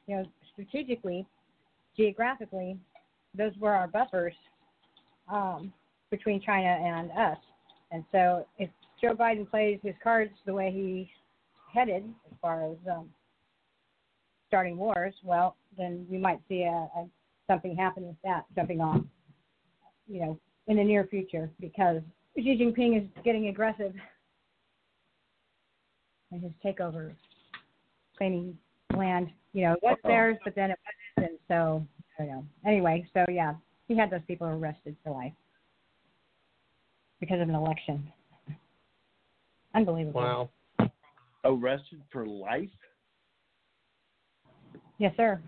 you 0.08 0.18
know, 0.18 0.26
strategically, 0.54 1.26
geographically, 1.96 2.78
those 3.38 3.52
were 3.60 3.74
our 3.74 3.88
buffers 3.88 4.34
um, 5.32 5.74
between 6.10 6.42
China 6.42 6.68
and 6.68 7.12
us. 7.12 7.38
And 7.92 8.04
so 8.12 8.46
if 8.58 8.70
Joe 9.02 9.14
Biden 9.14 9.50
plays 9.50 9.80
his 9.84 9.96
cards 10.04 10.32
the 10.46 10.54
way 10.54 10.72
he 10.72 11.10
headed 11.74 12.04
as 12.32 12.38
far 12.42 12.72
as 12.72 12.78
um, 12.92 13.10
starting 14.48 14.78
wars, 14.78 15.14
well, 15.24 15.56
then 15.78 16.06
we 16.10 16.18
might 16.18 16.40
see 16.48 16.64
a, 16.64 16.90
a 16.98 17.08
something 17.48 17.76
happen 17.76 18.06
with 18.06 18.16
that 18.24 18.44
jumping 18.56 18.82
off, 18.82 19.02
you 20.08 20.20
know, 20.20 20.40
in 20.68 20.78
the 20.78 20.84
near 20.84 21.06
future 21.06 21.50
because 21.60 22.02
Xi 22.36 22.58
Jinping 22.58 22.98
is 22.98 23.08
getting 23.24 23.48
aggressive 23.48 23.94
in 26.32 26.42
his 26.42 26.52
takeover, 26.64 27.14
claiming 28.18 28.58
land, 28.96 29.30
you 29.54 29.64
know, 29.64 29.74
it 29.74 29.80
was 29.82 29.98
Uh-oh. 30.04 30.10
theirs, 30.10 30.38
but 30.44 30.56
then 30.56 30.72
it 30.72 30.80
wasn't, 31.18 31.32
and 31.32 31.40
so 31.48 31.86
I 32.20 32.26
don't 32.26 32.32
know. 32.32 32.46
Anyway, 32.66 33.08
so 33.14 33.26
yeah, 33.30 33.54
he 33.88 33.98
had 33.98 34.10
those 34.10 34.22
people 34.28 34.48
arrested 34.48 34.96
for 35.04 35.12
life 35.12 35.34
because 37.20 37.42
of 37.42 37.50
an 37.50 37.56
election. 37.56 38.12
Unbelievable. 39.74 40.22
Wow. 40.22 40.50
Arrested 41.44 42.02
for 42.12 42.26
life? 42.26 42.70
Yes, 44.98 45.14
sir. 45.16 45.40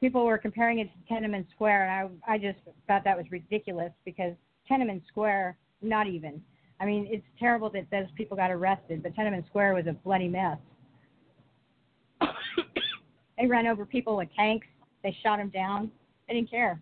People 0.00 0.24
were 0.24 0.38
comparing 0.38 0.78
it 0.78 0.88
to 0.92 1.12
Tiananmen 1.12 1.46
Square, 1.50 1.88
and 1.88 2.10
I 2.26 2.34
I 2.34 2.38
just 2.38 2.58
thought 2.86 3.04
that 3.04 3.16
was 3.16 3.26
ridiculous 3.30 3.92
because 4.04 4.34
Tiananmen 4.70 5.02
Square, 5.08 5.56
not 5.82 6.06
even. 6.06 6.42
I 6.80 6.86
mean, 6.86 7.06
it's 7.10 7.24
terrible 7.38 7.68
that 7.70 7.86
those 7.90 8.06
people 8.16 8.36
got 8.36 8.50
arrested, 8.50 9.02
but 9.02 9.14
Tiananmen 9.14 9.46
Square 9.46 9.74
was 9.74 9.86
a 9.86 9.92
bloody 9.92 10.28
mess. 10.28 10.56
they 13.38 13.46
ran 13.46 13.66
over 13.66 13.84
people 13.84 14.16
with 14.16 14.28
tanks. 14.34 14.66
They 15.02 15.14
shot 15.22 15.36
them 15.36 15.50
down. 15.50 15.90
They 16.26 16.34
didn't 16.34 16.50
care. 16.50 16.80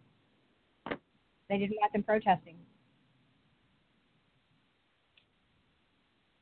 They 1.49 1.59
didn't 1.59 1.77
want 1.81 1.93
them 1.93 2.05
protesting. 2.05 2.55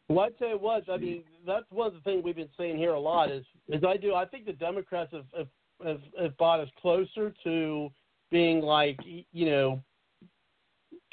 Well, 0.08 0.26
I 0.26 0.30
tell 0.38 0.48
you 0.48 0.58
what, 0.58 0.88
I 0.90 0.98
mean, 0.98 1.24
that's 1.46 1.64
one 1.70 1.88
of 1.88 1.94
the 1.94 2.00
things 2.00 2.22
we've 2.22 2.36
been 2.36 2.48
saying 2.56 2.76
here 2.76 2.92
a 2.92 3.00
lot 3.00 3.30
is, 3.30 3.44
is 3.68 3.82
I 3.84 3.96
do, 3.96 4.14
I 4.14 4.24
think 4.24 4.46
the 4.46 4.52
Democrats 4.52 5.12
have, 5.12 5.24
have, 5.36 5.48
have, 5.84 6.00
have 6.20 6.36
brought 6.36 6.60
us 6.60 6.68
closer 6.80 7.34
to 7.42 7.88
being 8.30 8.60
like, 8.60 8.98
you 9.04 9.46
know, 9.46 9.82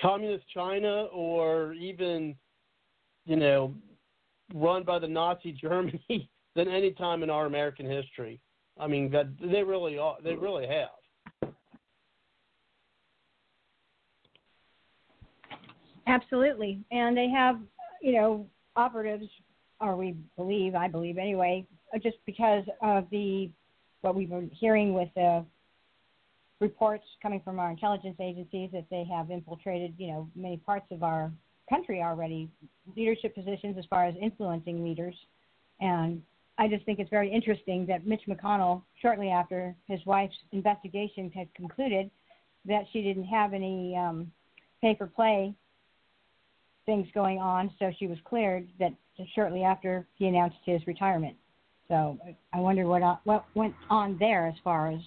communist 0.04 0.44
China 0.54 1.06
or 1.14 1.74
even, 1.74 2.36
you 3.26 3.38
know, 3.38 3.74
run 4.54 4.84
by 4.84 5.00
the 5.00 5.08
Nazi 5.08 5.52
Germany 5.62 6.30
than 6.56 6.68
any 6.68 6.92
time 6.92 7.24
in 7.24 7.30
our 7.30 7.46
American 7.48 7.90
history. 7.90 8.40
I 8.80 8.88
mean, 8.88 9.10
that 9.12 9.28
they 9.40 9.64
really 9.64 9.98
are, 9.98 10.18
they 10.24 10.36
really 10.36 10.68
have. 10.68 11.54
Absolutely. 16.06 16.80
And 16.92 17.16
they 17.16 17.30
have, 17.30 17.60
you 18.02 18.14
know, 18.14 18.46
operatives, 18.76 19.28
or 19.80 19.96
we 19.96 20.16
believe, 20.36 20.76
I 20.76 20.88
believe 20.88 21.18
anyway, 21.18 21.66
just 22.02 22.18
because 22.26 22.64
of 22.82 23.06
the 23.10 23.50
what 24.02 24.16
we've 24.16 24.30
been 24.30 24.52
hearing 24.54 24.94
with 24.94 25.08
the 25.16 25.46
reports 26.64 27.04
coming 27.22 27.42
from 27.44 27.60
our 27.60 27.70
intelligence 27.70 28.16
agencies 28.20 28.70
that 28.72 28.86
they 28.90 29.04
have 29.04 29.30
infiltrated, 29.30 29.94
you 29.98 30.08
know, 30.08 30.30
many 30.34 30.58
parts 30.58 30.86
of 30.92 31.04
our 31.04 31.32
country 31.70 32.02
already, 32.02 32.50
leadership 32.96 33.36
positions 33.36 33.76
as 33.78 33.86
far 33.90 34.06
as 34.06 34.16
influencing 34.22 34.84
leaders. 34.84 35.16
And 35.82 36.22
I 36.58 36.68
just 36.70 36.86
think 36.86 37.00
it's 37.00 37.10
very 37.10 37.30
interesting 37.32 37.86
that 37.88 38.08
Mitch 38.08 38.22
McConnell, 38.30 38.82
shortly 39.02 39.30
after 39.30 39.76
his 39.88 40.00
wife's 40.06 40.36
investigation 40.54 41.30
had 41.36 41.54
concluded, 41.54 42.10
that 42.66 42.86
she 42.94 43.02
didn't 43.02 43.26
have 43.26 43.54
any 43.54 43.96
um, 43.98 44.32
pay 44.82 44.96
for 44.96 45.08
play 45.08 45.54
things 46.86 47.08
going 47.14 47.40
on, 47.40 47.72
so 47.80 47.92
she 48.00 48.08
was 48.08 48.18
cleared. 48.24 48.68
That 48.80 48.94
shortly 49.36 49.64
after 49.64 50.08
he 50.16 50.28
announced 50.28 50.58
his 50.66 50.86
retirement. 50.88 51.36
So 51.88 52.18
I 52.54 52.60
wonder 52.60 52.86
what 52.88 53.02
uh, 53.02 53.18
what 53.26 53.46
went 53.54 53.76
on 53.90 54.18
there 54.18 54.48
as 54.48 54.56
far 54.64 54.92
as. 54.92 55.02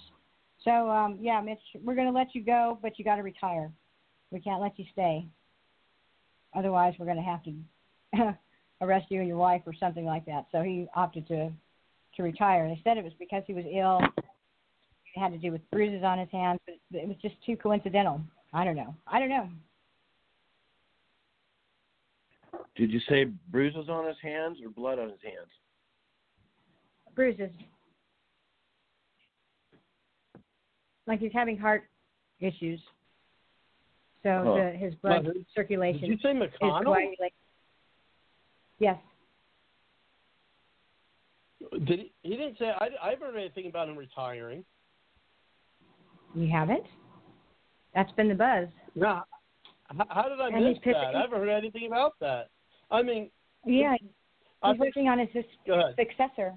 So 0.66 0.90
um, 0.90 1.16
yeah, 1.20 1.40
Mitch, 1.40 1.60
we're 1.82 1.94
going 1.94 2.08
to 2.08 2.12
let 2.12 2.34
you 2.34 2.42
go, 2.42 2.78
but 2.82 2.98
you 2.98 3.04
got 3.04 3.16
to 3.16 3.22
retire. 3.22 3.70
We 4.30 4.40
can't 4.40 4.60
let 4.60 4.78
you 4.78 4.84
stay. 4.92 5.24
Otherwise, 6.54 6.94
we're 6.98 7.06
going 7.06 7.16
to 7.16 7.22
have 7.22 7.42
to 7.44 8.34
arrest 8.80 9.06
you 9.08 9.20
and 9.20 9.28
your 9.28 9.36
wife 9.36 9.62
or 9.64 9.72
something 9.78 10.04
like 10.04 10.26
that. 10.26 10.46
So 10.50 10.62
he 10.62 10.88
opted 10.94 11.28
to 11.28 11.50
to 12.16 12.22
retire. 12.22 12.66
They 12.66 12.80
said 12.82 12.96
it 12.96 13.04
was 13.04 13.12
because 13.18 13.44
he 13.46 13.54
was 13.54 13.64
ill. 13.72 14.00
It 14.18 15.20
had 15.20 15.32
to 15.32 15.38
do 15.38 15.52
with 15.52 15.60
bruises 15.70 16.02
on 16.02 16.18
his 16.18 16.28
hands, 16.32 16.60
but 16.66 16.74
it 16.90 17.06
was 17.06 17.16
just 17.22 17.36
too 17.44 17.56
coincidental. 17.56 18.20
I 18.52 18.64
don't 18.64 18.76
know. 18.76 18.94
I 19.06 19.20
don't 19.20 19.28
know. 19.28 19.48
Did 22.74 22.90
you 22.90 23.00
say 23.08 23.26
bruises 23.50 23.88
on 23.88 24.06
his 24.06 24.16
hands 24.22 24.58
or 24.62 24.70
blood 24.70 24.98
on 24.98 25.10
his 25.10 25.20
hands? 25.22 25.48
bruises. 27.16 27.50
Like 31.06 31.20
he's 31.20 31.32
having 31.32 31.56
heart 31.58 31.84
issues. 32.40 32.80
So 34.22 34.42
Huh. 34.44 34.54
the, 34.54 34.70
his 34.76 34.94
blood 34.96 35.24
Now, 35.24 35.32
Did 35.32 35.46
circulation 35.54 36.04
you 36.06 36.18
say 36.22 36.30
is 36.30 36.36
McConnell? 36.36 36.84
coagulating. 36.84 37.30
Yes. 38.78 38.98
Did 41.84 41.98
he? 42.00 42.12
He 42.22 42.30
didn't 42.30 42.58
say. 42.58 42.66
I, 42.78 42.88
I 43.02 43.10
haven't 43.10 43.32
heard 43.32 43.38
anything 43.38 43.66
about 43.68 43.88
him 43.88 43.96
retiring. 43.96 44.64
You 46.34 46.48
haven't? 46.50 46.84
That's 47.94 48.12
been 48.12 48.28
the 48.28 48.34
buzz. 48.34 48.68
No. 48.94 49.22
How, 49.88 50.06
how 50.10 50.28
did 50.28 50.40
I 50.40 50.48
and 50.48 50.64
miss 50.64 50.78
that? 50.84 51.14
I 51.14 51.20
haven't 51.20 51.38
heard 51.38 51.48
anything 51.48 51.86
about 51.86 52.14
that. 52.20 52.48
I 52.90 53.02
mean, 53.02 53.30
Yeah, 53.64 53.94
I 54.62 54.72
he's 54.72 54.78
think, 54.80 54.94
working 54.96 55.08
on 55.08 55.18
his 55.18 55.28
sus- 55.32 55.94
successor. 55.96 56.54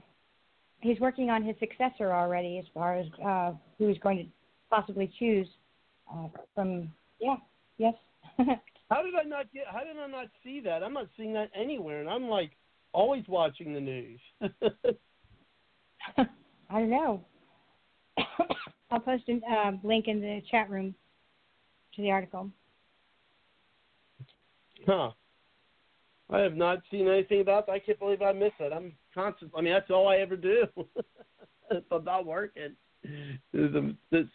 He's 0.81 0.99
working 0.99 1.29
on 1.29 1.43
his 1.43 1.55
successor 1.59 2.13
already, 2.13 2.57
as 2.59 2.65
far 2.73 2.95
as 2.97 3.05
uh, 3.25 3.53
who 3.77 3.87
he's 3.87 3.99
going 3.99 4.17
to 4.17 4.25
possibly 4.69 5.11
choose 5.19 5.47
uh, 6.13 6.27
from. 6.55 6.91
Yeah. 7.19 7.35
Yes. 7.77 7.93
How 8.37 9.03
did 9.03 9.13
I 9.15 9.23
not 9.23 9.51
get? 9.53 9.65
How 9.71 9.83
did 9.83 9.97
I 9.97 10.07
not 10.07 10.27
see 10.43 10.61
that? 10.61 10.83
I'm 10.83 10.93
not 10.93 11.07
seeing 11.15 11.33
that 11.33 11.51
anywhere, 11.55 11.99
and 12.01 12.09
I'm 12.09 12.27
like 12.27 12.51
always 12.93 13.23
watching 13.27 13.73
the 13.73 13.79
news. 13.79 14.19
I 16.17 16.79
don't 16.79 16.89
know. 16.89 17.23
I'll 18.91 18.99
post 18.99 19.23
a 19.29 19.39
uh, 19.51 19.71
link 19.83 20.07
in 20.07 20.19
the 20.21 20.41
chat 20.49 20.69
room 20.69 20.95
to 21.95 22.01
the 22.01 22.11
article. 22.11 22.49
huh? 24.87 25.11
I 26.31 26.39
have 26.39 26.55
not 26.55 26.79
seen 26.91 27.07
anything 27.07 27.41
about 27.41 27.65
that. 27.65 27.73
I 27.73 27.79
can't 27.79 27.99
believe 27.99 28.21
I 28.21 28.33
missed 28.33 28.59
it. 28.59 28.71
I'm 28.71 28.93
constant. 29.13 29.51
I 29.55 29.61
mean, 29.61 29.73
that's 29.73 29.89
all 29.89 30.07
I 30.07 30.17
ever 30.17 30.35
do. 30.35 30.65
if 31.71 31.83
I'm 31.91 32.03
not 32.03 32.25
working, 32.25 32.63
is 32.63 32.71
I'm 32.71 32.75
sit- 32.75 32.88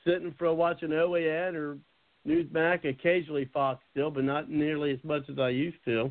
sitting 0.04 0.34
for 0.38 0.52
watching 0.54 0.90
OAN 0.90 1.54
or 1.54 1.78
Newsmax, 2.26 2.88
occasionally 2.88 3.48
Fox 3.52 3.82
still, 3.90 4.10
but 4.10 4.24
not 4.24 4.50
nearly 4.50 4.92
as 4.92 5.02
much 5.04 5.22
as 5.30 5.38
I 5.38 5.50
used 5.50 5.76
to. 5.84 6.10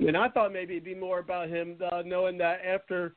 And 0.00 0.16
I 0.16 0.28
thought 0.28 0.52
maybe 0.52 0.74
it'd 0.74 0.84
be 0.84 0.94
more 0.94 1.20
about 1.20 1.48
him 1.48 1.76
uh, 1.90 2.02
knowing 2.04 2.36
that 2.38 2.60
after 2.66 3.14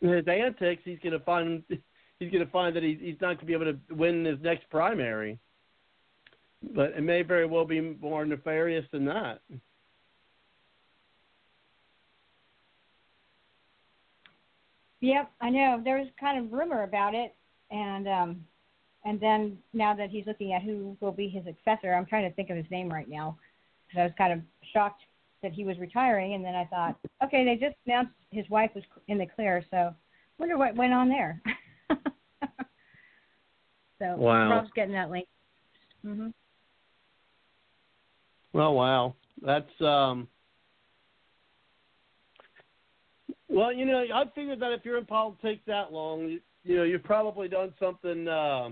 his 0.00 0.26
antics, 0.28 0.82
he's 0.84 0.98
going 1.02 1.12
to 1.12 1.24
find 1.24 1.62
he's 1.68 2.30
to 2.30 2.46
find 2.46 2.76
that 2.76 2.82
he's 2.82 2.98
he's 3.00 3.20
not 3.20 3.28
going 3.28 3.38
to 3.38 3.46
be 3.46 3.52
able 3.52 3.64
to 3.66 3.78
win 3.94 4.24
his 4.24 4.38
next 4.42 4.68
primary. 4.70 5.38
But 6.74 6.92
it 6.96 7.02
may 7.02 7.22
very 7.22 7.46
well 7.46 7.64
be 7.64 7.80
more 7.80 8.24
nefarious 8.24 8.84
than 8.92 9.06
that. 9.06 9.40
Yep, 15.00 15.30
I 15.40 15.50
know. 15.50 15.80
There 15.82 15.98
was 15.98 16.08
kind 16.18 16.38
of 16.38 16.52
rumor 16.52 16.82
about 16.82 17.14
it, 17.14 17.34
and 17.70 18.06
um, 18.06 18.44
and 19.04 19.18
then 19.18 19.58
now 19.72 19.94
that 19.94 20.10
he's 20.10 20.26
looking 20.26 20.52
at 20.52 20.62
who 20.62 20.96
will 21.00 21.12
be 21.12 21.28
his 21.28 21.44
successor, 21.44 21.94
I'm 21.94 22.06
trying 22.06 22.28
to 22.28 22.34
think 22.34 22.50
of 22.50 22.56
his 22.56 22.70
name 22.70 22.90
right 22.90 23.08
now 23.08 23.38
because 23.86 24.00
I 24.00 24.04
was 24.04 24.12
kind 24.18 24.32
of 24.32 24.40
shocked 24.72 25.02
that 25.42 25.52
he 25.52 25.64
was 25.64 25.78
retiring, 25.78 26.34
and 26.34 26.44
then 26.44 26.54
I 26.54 26.66
thought, 26.66 26.96
okay, 27.24 27.44
they 27.44 27.56
just 27.56 27.76
announced 27.86 28.12
his 28.30 28.48
wife 28.50 28.70
was 28.74 28.84
in 29.08 29.16
the 29.16 29.26
clear, 29.26 29.64
so 29.70 29.94
wonder 30.38 30.58
what 30.58 30.76
went 30.76 30.92
on 30.92 31.08
there. 31.08 31.40
so 33.98 34.16
Wow. 34.16 34.50
Rob's 34.50 34.70
getting 34.74 34.92
that 34.94 35.10
link. 35.10 35.26
hmm 36.02 36.28
Oh 38.52 38.72
wow, 38.72 39.14
that's 39.40 39.80
um. 39.80 40.26
Well, 43.50 43.72
you 43.72 43.84
know, 43.84 44.04
I 44.14 44.24
figured 44.32 44.60
that 44.60 44.72
if 44.72 44.84
you're 44.84 44.96
in 44.96 45.06
politics 45.06 45.62
that 45.66 45.92
long, 45.92 46.28
you, 46.28 46.40
you 46.62 46.76
know, 46.76 46.82
you've 46.84 47.02
probably 47.02 47.48
done 47.48 47.74
something 47.80 48.28
uh, 48.28 48.68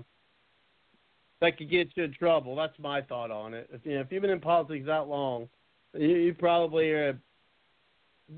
that 1.41 1.59
could 1.59 1.69
get 1.69 1.89
you 1.97 2.05
in 2.05 2.15
trouble. 2.15 2.55
That's 2.55 2.79
my 2.79 3.03
thought 3.03 3.33
on 3.33 3.55
it. 3.55 3.69
If, 3.73 3.85
you 3.85 3.95
know, 3.97 4.03
if 4.03 4.13
you've 4.13 4.23
been 4.23 4.31
in 4.31 4.41
politics 4.41 4.87
that 4.87 5.09
long, 5.09 5.49
you, 5.95 6.09
you 6.09 6.35
probably 6.35 6.91
are, 6.91 7.19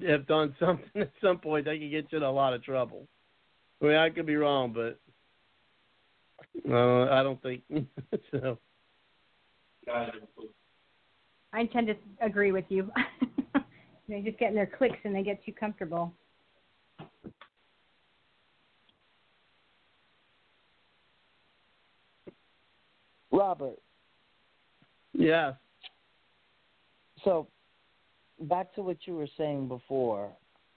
have 0.06 0.26
done 0.26 0.54
something 0.60 1.02
at 1.02 1.12
some 1.22 1.38
point 1.38 1.66
that 1.66 1.78
could 1.78 1.90
get 1.90 2.10
you 2.10 2.18
in 2.18 2.24
a 2.24 2.30
lot 2.30 2.54
of 2.54 2.64
trouble. 2.64 3.06
I 3.82 3.84
mean, 3.84 3.96
I 3.96 4.08
could 4.08 4.26
be 4.26 4.36
wrong, 4.36 4.72
but 4.72 4.98
uh, 6.70 7.12
I 7.12 7.22
don't 7.22 7.40
think 7.42 7.62
so. 8.30 8.58
I 11.52 11.66
tend 11.66 11.88
to 11.88 11.96
agree 12.22 12.52
with 12.52 12.66
you. 12.70 12.90
they 14.08 14.22
just 14.22 14.38
get 14.38 14.50
in 14.50 14.54
their 14.54 14.66
cliques 14.66 14.98
and 15.04 15.14
they 15.14 15.22
get 15.22 15.44
too 15.44 15.52
comfortable. 15.52 16.14
Robert, 23.40 23.78
Yeah. 25.14 25.54
so 27.24 27.46
back 28.40 28.74
to 28.74 28.82
what 28.82 28.98
you 29.06 29.16
were 29.16 29.28
saying 29.38 29.66
before. 29.66 30.30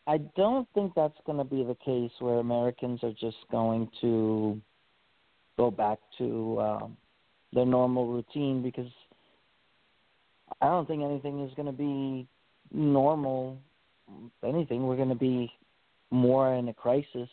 I 0.07 0.19
don't 0.37 0.67
think 0.73 0.93
that's 0.95 1.17
going 1.25 1.39
to 1.39 1.43
be 1.43 1.63
the 1.63 1.75
case 1.75 2.11
where 2.19 2.39
Americans 2.39 3.03
are 3.03 3.11
just 3.19 3.37
going 3.51 3.89
to 3.99 4.61
go 5.57 5.71
back 5.71 5.99
to 6.19 6.61
um, 6.61 6.97
their 7.51 7.65
normal 7.65 8.07
routine 8.07 8.63
because 8.63 8.91
I 10.61 10.67
don't 10.67 10.87
think 10.87 11.03
anything 11.03 11.43
is 11.45 11.53
going 11.55 11.65
to 11.65 11.71
be 11.71 12.25
normal. 12.71 13.57
If 14.07 14.55
anything, 14.55 14.87
we're 14.87 14.95
going 14.95 15.09
to 15.09 15.15
be 15.15 15.51
more 16.11 16.55
in 16.55 16.69
a 16.69 16.73
crisis 16.73 17.29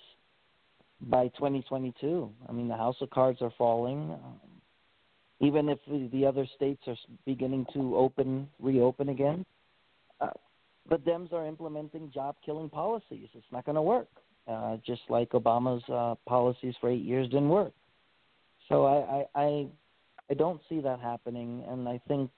by 1.02 1.28
2022. 1.28 2.30
I 2.48 2.52
mean, 2.52 2.66
the 2.66 2.76
house 2.76 2.96
of 3.00 3.10
cards 3.10 3.38
are 3.42 3.52
falling. 3.56 4.16
Even 5.40 5.68
if 5.68 5.78
the 5.88 6.08
the 6.12 6.26
other 6.26 6.46
states 6.54 6.82
are 6.86 6.96
beginning 7.24 7.66
to 7.72 7.96
open, 7.96 8.48
reopen 8.60 9.08
again, 9.08 9.44
uh, 10.20 10.28
the 10.88 10.96
Dems 10.96 11.32
are 11.32 11.46
implementing 11.46 12.10
job-killing 12.12 12.68
policies. 12.68 13.28
It's 13.34 13.46
not 13.52 13.64
going 13.64 13.76
to 13.76 13.82
work. 13.82 14.08
Uh, 14.48 14.76
just 14.84 15.02
like 15.08 15.30
Obama's 15.30 15.88
uh, 15.88 16.14
policies 16.26 16.74
for 16.80 16.90
eight 16.90 17.04
years 17.04 17.28
didn't 17.28 17.48
work. 17.48 17.72
So 18.68 18.84
I, 18.84 19.38
I, 19.38 19.42
I, 19.42 19.66
I 20.30 20.34
don't 20.34 20.60
see 20.68 20.80
that 20.80 20.98
happening, 21.00 21.64
and 21.68 21.88
I 21.88 22.00
think, 22.08 22.30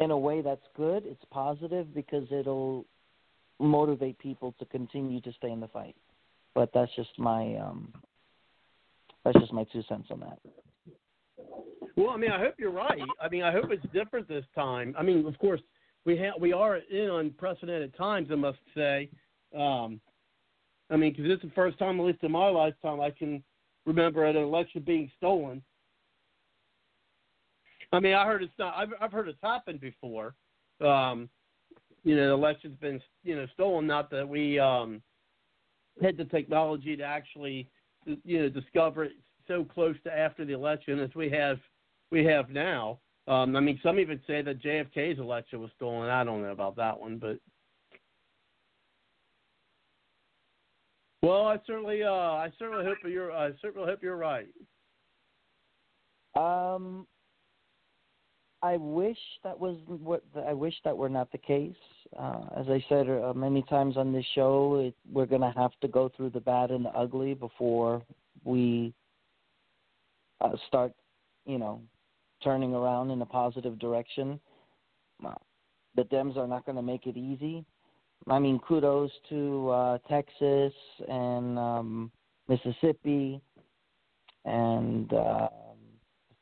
in 0.00 0.10
a 0.10 0.18
way, 0.18 0.40
that's 0.40 0.66
good. 0.76 1.04
It's 1.06 1.24
positive 1.30 1.94
because 1.94 2.26
it'll 2.30 2.86
motivate 3.58 4.18
people 4.18 4.54
to 4.58 4.64
continue 4.64 5.20
to 5.20 5.32
stay 5.32 5.50
in 5.50 5.60
the 5.60 5.68
fight. 5.68 5.96
But 6.54 6.70
that's 6.72 6.94
just 6.96 7.10
my, 7.18 7.54
um, 7.56 7.92
that's 9.24 9.38
just 9.38 9.52
my 9.52 9.64
two 9.72 9.82
cents 9.88 10.08
on 10.10 10.20
that. 10.20 10.38
Well, 12.00 12.08
I 12.08 12.16
mean, 12.16 12.32
I 12.32 12.38
hope 12.38 12.54
you're 12.56 12.70
right. 12.70 12.98
I 13.20 13.28
mean, 13.28 13.42
I 13.42 13.52
hope 13.52 13.66
it's 13.70 13.84
different 13.92 14.26
this 14.26 14.46
time. 14.54 14.94
I 14.98 15.02
mean, 15.02 15.26
of 15.26 15.38
course, 15.38 15.60
we 16.06 16.18
we 16.40 16.50
are 16.50 16.76
in 16.76 17.10
unprecedented 17.10 17.94
times. 17.94 18.28
I 18.32 18.36
must 18.36 18.58
say. 18.74 19.10
Um, 19.54 20.00
I 20.88 20.96
mean, 20.96 21.12
because 21.12 21.30
it's 21.30 21.42
the 21.42 21.50
first 21.50 21.78
time, 21.78 22.00
at 22.00 22.06
least 22.06 22.22
in 22.22 22.32
my 22.32 22.48
lifetime, 22.48 23.02
I 23.02 23.10
can 23.10 23.42
remember 23.84 24.24
an 24.24 24.34
election 24.34 24.82
being 24.86 25.10
stolen. 25.18 25.62
I 27.92 28.00
mean, 28.00 28.14
I 28.14 28.24
heard 28.24 28.42
it's 28.42 28.52
not. 28.58 28.74
I've 28.78 28.94
I've 28.98 29.12
heard 29.12 29.28
it's 29.28 29.38
happened 29.42 29.82
before. 29.82 30.34
Um, 30.80 31.28
you 32.02 32.16
know, 32.16 32.28
the 32.28 32.32
election's 32.32 32.78
been 32.78 32.98
you 33.24 33.36
know 33.36 33.46
stolen. 33.52 33.86
Not 33.86 34.10
that 34.10 34.26
we 34.26 34.58
um, 34.58 35.02
had 36.00 36.16
the 36.16 36.24
technology 36.24 36.96
to 36.96 37.04
actually 37.04 37.68
you 38.24 38.40
know 38.40 38.48
discover 38.48 39.04
it 39.04 39.12
so 39.46 39.64
close 39.64 39.96
to 40.04 40.18
after 40.18 40.46
the 40.46 40.54
election 40.54 40.98
as 40.98 41.14
we 41.14 41.28
have 41.28 41.58
we 42.10 42.24
have 42.24 42.50
now. 42.50 42.98
Um, 43.28 43.54
I 43.54 43.60
mean, 43.60 43.78
some 43.82 43.98
even 43.98 44.20
say 44.26 44.42
that 44.42 44.62
JFK's 44.62 45.18
election 45.18 45.60
was 45.60 45.70
stolen. 45.76 46.10
I 46.10 46.24
don't 46.24 46.42
know 46.42 46.50
about 46.50 46.76
that 46.76 46.98
one, 46.98 47.18
but 47.18 47.38
well, 51.22 51.46
I 51.46 51.58
certainly, 51.66 52.02
uh, 52.02 52.10
I 52.10 52.50
certainly 52.58 52.84
hope 52.84 52.98
you're, 53.04 53.30
I 53.30 53.50
certainly 53.60 53.86
hope 53.88 54.02
you're 54.02 54.16
right. 54.16 54.48
Um, 56.34 57.06
I 58.62 58.76
wish 58.76 59.16
that 59.42 59.58
was 59.58 59.76
what 59.86 60.22
I 60.46 60.52
wish 60.52 60.74
that 60.84 60.96
were 60.96 61.08
not 61.08 61.32
the 61.32 61.38
case. 61.38 61.74
Uh, 62.18 62.42
as 62.56 62.66
I 62.68 62.84
said 62.88 63.08
uh, 63.08 63.32
many 63.34 63.62
times 63.62 63.96
on 63.96 64.12
this 64.12 64.24
show, 64.34 64.76
it, 64.86 64.94
we're 65.10 65.26
going 65.26 65.40
to 65.40 65.52
have 65.56 65.72
to 65.80 65.88
go 65.88 66.10
through 66.14 66.30
the 66.30 66.40
bad 66.40 66.70
and 66.70 66.84
the 66.84 66.90
ugly 66.90 67.34
before 67.34 68.02
we 68.44 68.92
uh, 70.40 70.50
start, 70.68 70.92
you 71.46 71.58
know, 71.58 71.80
turning 72.42 72.74
around 72.74 73.10
in 73.10 73.22
a 73.22 73.26
positive 73.26 73.78
direction. 73.78 74.40
Uh, 75.24 75.34
the 75.96 76.04
Dems 76.04 76.36
are 76.36 76.46
not 76.46 76.64
going 76.64 76.76
to 76.76 76.82
make 76.82 77.06
it 77.06 77.16
easy. 77.16 77.64
I 78.28 78.38
mean, 78.38 78.58
kudos 78.60 79.10
to 79.30 79.70
uh, 79.70 79.98
Texas 80.08 80.72
and 81.08 81.58
um, 81.58 82.12
Mississippi 82.48 83.40
and 84.44 85.12
uh, 85.12 85.48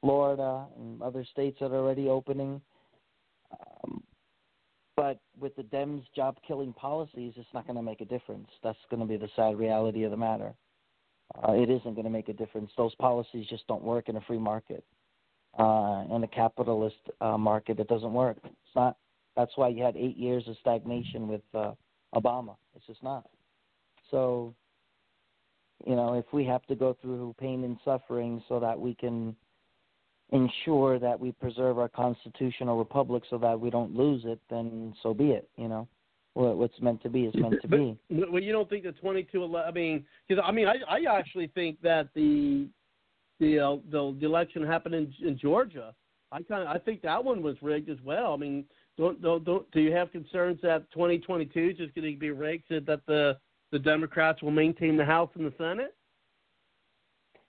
Florida 0.01 0.67
and 0.77 1.03
other 1.03 1.25
states 1.31 1.59
that 1.61 1.73
are 1.73 1.77
already 1.77 2.09
opening. 2.09 2.61
Um, 3.53 4.03
but 4.97 5.21
with 5.39 5.55
the 5.57 5.63
Dems 5.63 6.03
job 6.15 6.37
killing 6.47 6.73
policies, 6.73 7.33
it's 7.37 7.49
not 7.55 7.67
going 7.67 7.77
to 7.77 7.83
make 7.83 8.01
a 8.01 8.05
difference. 8.05 8.49
That's 8.63 8.79
going 8.91 9.01
to 9.01 9.07
be 9.07 9.17
the 9.17 9.29
sad 9.37 9.57
reality 9.57 10.03
of 10.05 10.11
the 10.11 10.17
matter. 10.17 10.55
Uh, 11.37 11.53
it 11.53 11.71
isn't 11.71 11.95
going 11.95 12.05
to 12.05 12.11
make 12.11 12.29
a 12.29 12.33
difference. 12.33 12.71
Those 12.77 12.95
policies 12.97 13.47
just 13.49 13.67
don't 13.67 13.83
work 13.83 14.09
in 14.09 14.17
a 14.17 14.21
free 14.23 14.39
market. 14.39 14.85
Uh, 15.57 16.05
in 16.15 16.23
a 16.23 16.29
capitalist 16.29 16.97
uh, 17.21 17.37
market, 17.37 17.81
it 17.81 17.89
doesn't 17.89 18.13
work. 18.13 18.37
It's 18.45 18.77
not 18.77 18.97
That's 19.39 19.57
why 19.57 19.69
you 19.69 19.85
had 19.85 19.97
eight 19.97 20.17
years 20.17 20.43
of 20.49 20.57
stagnation 20.61 21.29
with 21.29 21.43
uh, 21.55 21.73
Obama. 22.13 22.57
It's 22.75 22.87
just 22.87 23.03
not. 23.05 23.25
So, 24.11 24.55
you 25.87 25.95
know, 25.95 26.15
if 26.15 26.25
we 26.33 26.45
have 26.45 26.65
to 26.67 26.75
go 26.75 26.97
through 27.01 27.37
pain 27.39 27.63
and 27.63 27.77
suffering 27.85 28.43
so 28.49 28.59
that 28.59 28.79
we 28.79 28.95
can 28.95 29.37
ensure 30.31 30.99
that 30.99 31.19
we 31.19 31.31
preserve 31.33 31.79
our 31.79 31.89
constitutional 31.89 32.79
republic 32.79 33.23
so 33.31 33.39
that 33.39 33.59
we 33.59 33.71
don't 33.71 33.95
lose 33.97 34.23
it, 34.25 34.41
then 34.51 34.93
so 35.03 35.15
be 35.15 35.31
it. 35.31 35.49
You 35.57 35.69
know, 35.69 35.89
what's 36.35 36.81
meant 36.81 37.01
to 37.03 37.09
be 37.09 37.23
is 37.25 37.35
meant 37.37 37.63
to 37.63 37.69
be. 37.69 37.97
But, 38.11 38.33
Well, 38.33 38.43
you 38.43 38.53
don't 38.53 38.69
think 38.69 38.85
the 38.85 38.93
twenty-two? 38.93 39.57
I 39.57 39.71
mean, 39.71 40.05
because 40.27 40.43
I 40.47 40.51
mean, 40.53 40.67
I, 40.67 40.77
I 40.89 41.19
actually 41.19 41.49
think 41.55 41.81
that 41.83 42.09
the 42.15 42.69
the 43.41 43.59
uh, 43.59 43.77
the, 43.91 44.17
the 44.21 44.27
election 44.27 44.67
happened 44.67 44.95
in, 44.95 45.13
in 45.23 45.39
Georgia. 45.39 45.95
I 46.31 46.43
kind 46.43 46.63
of 46.63 46.69
I 46.69 46.79
think 46.79 47.03
that 47.03 47.23
one 47.23 47.43
was 47.43 47.57
rigged 47.63 47.89
as 47.89 47.99
well. 48.05 48.35
I 48.35 48.37
mean, 48.37 48.65
don't 48.97 49.21
don't, 49.23 49.45
don't 49.45 49.71
do 49.71 49.81
you 49.81 49.93
have 49.93 50.13
concerns 50.13 50.59
that 50.63 50.91
2022 50.93 51.71
is 51.71 51.77
just 51.77 51.95
going 51.95 52.13
to 52.13 52.19
be 52.19 52.31
rigged 52.31 52.65
so 52.69 52.81
that 52.87 53.01
the 53.07 53.37
the 53.71 53.79
Democrats 53.79 54.43
will 54.43 54.51
maintain 54.51 54.97
the 54.97 55.05
House 55.05 55.31
and 55.35 55.47
the 55.47 55.53
Senate? 55.59 55.95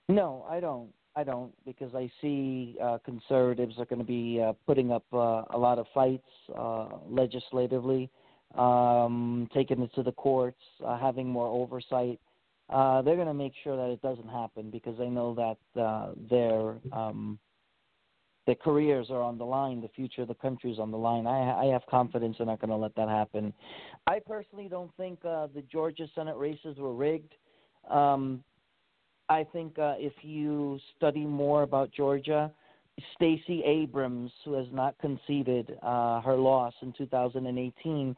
No, 0.08 0.44
I 0.48 0.60
don't. 0.60 0.90
I 1.16 1.24
don't 1.24 1.52
because 1.64 1.94
I 1.94 2.10
see 2.20 2.76
uh, 2.82 2.98
conservatives 3.04 3.74
are 3.78 3.84
going 3.84 3.98
to 3.98 4.04
be 4.04 4.40
uh, 4.40 4.52
putting 4.66 4.92
up 4.92 5.04
uh, 5.12 5.42
a 5.50 5.58
lot 5.58 5.78
of 5.78 5.86
fights 5.92 6.26
uh, 6.56 6.88
legislatively, 7.08 8.08
um, 8.56 9.48
taking 9.52 9.82
it 9.82 9.92
to 9.96 10.02
the 10.02 10.12
courts, 10.12 10.60
uh, 10.86 10.98
having 10.98 11.28
more 11.28 11.48
oversight. 11.48 12.20
Uh, 12.70 13.02
they're 13.02 13.16
going 13.16 13.26
to 13.26 13.34
make 13.34 13.52
sure 13.64 13.76
that 13.76 13.92
it 13.92 14.00
doesn't 14.00 14.28
happen 14.28 14.70
because 14.70 14.96
they 14.96 15.08
know 15.08 15.34
that 15.34 15.80
uh, 15.80 16.12
their 16.30 16.76
um, 16.92 17.38
their 18.46 18.54
careers 18.54 19.08
are 19.10 19.22
on 19.22 19.38
the 19.38 19.44
line, 19.44 19.80
the 19.80 19.88
future 19.88 20.22
of 20.22 20.28
the 20.28 20.34
country 20.34 20.72
is 20.72 20.78
on 20.78 20.90
the 20.90 20.96
line. 20.96 21.26
I, 21.26 21.66
I 21.66 21.72
have 21.72 21.82
confidence 21.88 22.36
they're 22.38 22.46
not 22.46 22.60
going 22.60 22.70
to 22.70 22.76
let 22.76 22.94
that 22.96 23.08
happen. 23.08 23.52
I 24.06 24.18
personally 24.26 24.68
don't 24.68 24.90
think 24.96 25.18
uh, 25.24 25.48
the 25.54 25.62
Georgia 25.70 26.06
Senate 26.14 26.36
races 26.36 26.76
were 26.78 26.94
rigged. 26.94 27.34
Um, 27.88 28.42
I 29.28 29.44
think 29.52 29.78
uh, 29.78 29.94
if 29.98 30.12
you 30.22 30.80
study 30.96 31.24
more 31.24 31.62
about 31.62 31.92
Georgia, 31.92 32.50
Stacey 33.14 33.62
Abrams, 33.64 34.32
who 34.44 34.54
has 34.54 34.66
not 34.72 34.96
conceded 34.98 35.76
uh, 35.82 36.20
her 36.22 36.36
loss 36.36 36.74
in 36.82 36.92
2018, 36.94 38.16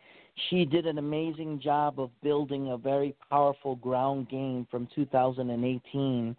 she 0.48 0.64
did 0.64 0.86
an 0.86 0.98
amazing 0.98 1.60
job 1.60 2.00
of 2.00 2.10
building 2.22 2.70
a 2.70 2.76
very 2.76 3.14
powerful 3.30 3.76
ground 3.76 4.28
game 4.28 4.66
from 4.70 4.88
2018 4.94 6.36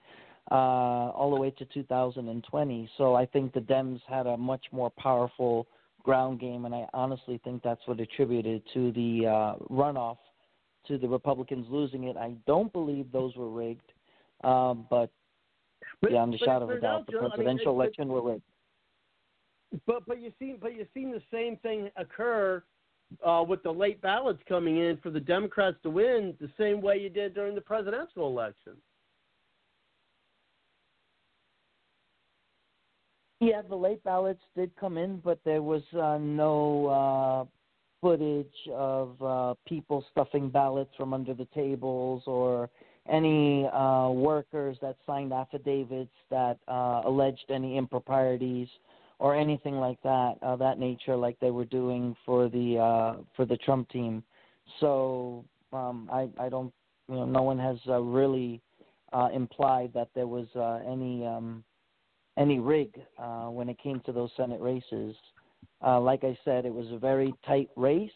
uh, 0.52 0.54
all 0.54 1.32
the 1.34 1.40
way 1.40 1.52
to 1.52 1.66
2020. 1.66 2.90
So 2.98 3.16
I 3.16 3.26
think 3.26 3.54
the 3.54 3.62
Dems 3.62 4.02
had 4.08 4.28
a 4.28 4.36
much 4.36 4.66
more 4.72 4.90
powerful 4.90 5.68
ground 6.04 6.40
game, 6.40 6.66
and 6.66 6.76
I 6.76 6.86
honestly 6.94 7.40
think 7.44 7.64
that's 7.64 7.82
what 7.86 8.00
attributed 8.00 8.62
to 8.74 8.92
the 8.92 9.28
uh, 9.28 9.64
runoff 9.72 10.18
to 10.88 10.98
the 10.98 11.08
Republicans 11.08 11.66
losing 11.70 12.06
it. 12.06 12.18
I 12.18 12.34
don't 12.46 12.74
believe 12.74 13.12
those 13.12 13.36
were 13.36 13.50
rigged. 13.50 13.92
Um, 14.44 14.86
but, 14.90 15.10
beyond 16.02 16.34
a 16.34 16.38
shadow 16.40 16.64
of 16.64 16.72
a 16.72 16.82
doubt, 16.82 17.06
the 17.06 17.14
presidential 17.14 17.70
I 17.70 17.72
mean, 17.72 17.82
election 17.82 18.08
were 18.10 18.22
rigged. 18.22 18.44
But 19.88 20.06
but 20.06 20.22
you 20.22 20.32
seen 20.38 20.58
but 20.62 20.76
you've 20.76 20.88
seen 20.94 21.12
the 21.12 21.22
same 21.32 21.58
thing 21.58 21.90
occur 21.96 22.62
uh, 23.26 23.44
with 23.48 23.64
the 23.64 23.72
late 23.72 24.02
ballots 24.02 24.42
coming 24.48 24.78
in 24.78 24.98
for 24.98 25.10
the 25.10 25.20
Democrats 25.20 25.78
to 25.84 25.90
win 25.90 26.34
the 26.40 26.50
same 26.58 26.82
way 26.82 26.98
you 26.98 27.10
did 27.10 27.34
during 27.34 27.56
the 27.56 27.62
presidential 27.62 28.28
election. 28.28 28.74
Yeah, 33.40 33.62
the 33.68 33.76
late 33.76 34.02
ballots 34.06 34.42
did 34.56 34.72
come 34.80 34.98
in, 34.98 35.18
but 35.18 35.40
there 35.44 35.62
was 35.62 35.82
uh, 35.94 36.18
no 36.18 36.88
uh, 36.88 37.46
footage 38.02 38.48
of 38.74 39.22
uh, 39.22 39.54
people 39.68 40.06
stuffing 40.12 40.50
ballots 40.50 40.92
from 40.96 41.14
under 41.14 41.34
the 41.34 41.48
tables 41.54 42.24
or 42.26 42.70
any 43.10 43.68
uh, 43.68 44.10
workers 44.10 44.78
that 44.82 44.96
signed 45.06 45.34
affidavits 45.34 46.14
that 46.30 46.58
uh, 46.68 47.02
alleged 47.06 47.46
any 47.50 47.78
improprieties 47.78 48.70
or 49.24 49.36
anything 49.36 49.76
like 49.76 50.02
that, 50.04 50.34
uh, 50.42 50.56
that 50.58 50.78
nature, 50.78 51.16
like 51.16 51.40
they 51.40 51.52
were 51.52 51.66
doing 51.66 52.16
for 52.26 52.50
the 52.50 52.78
uh, 52.78 53.22
for 53.36 53.46
the 53.46 53.58
Trump 53.58 53.90
team. 53.90 54.24
So 54.80 55.46
um, 55.72 56.10
I 56.12 56.28
I 56.38 56.50
don't 56.50 56.74
you 57.08 57.16
know 57.16 57.26
no 57.26 57.42
one 57.42 57.60
has 57.60 57.78
uh, 57.88 58.00
really 58.00 58.62
uh, 59.14 59.30
implied 59.34 59.92
that 59.94 60.10
there 60.14 60.28
was 60.28 60.48
uh, 60.56 60.80
any 60.86 61.26
um, 61.26 61.64
any 62.38 62.60
rig 62.60 62.90
uh, 63.18 63.48
when 63.48 63.70
it 63.70 63.80
came 63.82 64.00
to 64.02 64.12
those 64.12 64.30
Senate 64.38 64.62
races. 64.62 65.16
Uh, 65.86 66.00
like 66.00 66.24
I 66.24 66.38
said, 66.46 66.66
it 66.66 66.74
was 66.74 66.92
a 66.92 66.98
very 66.98 67.34
tight 67.46 67.70
race 67.76 68.12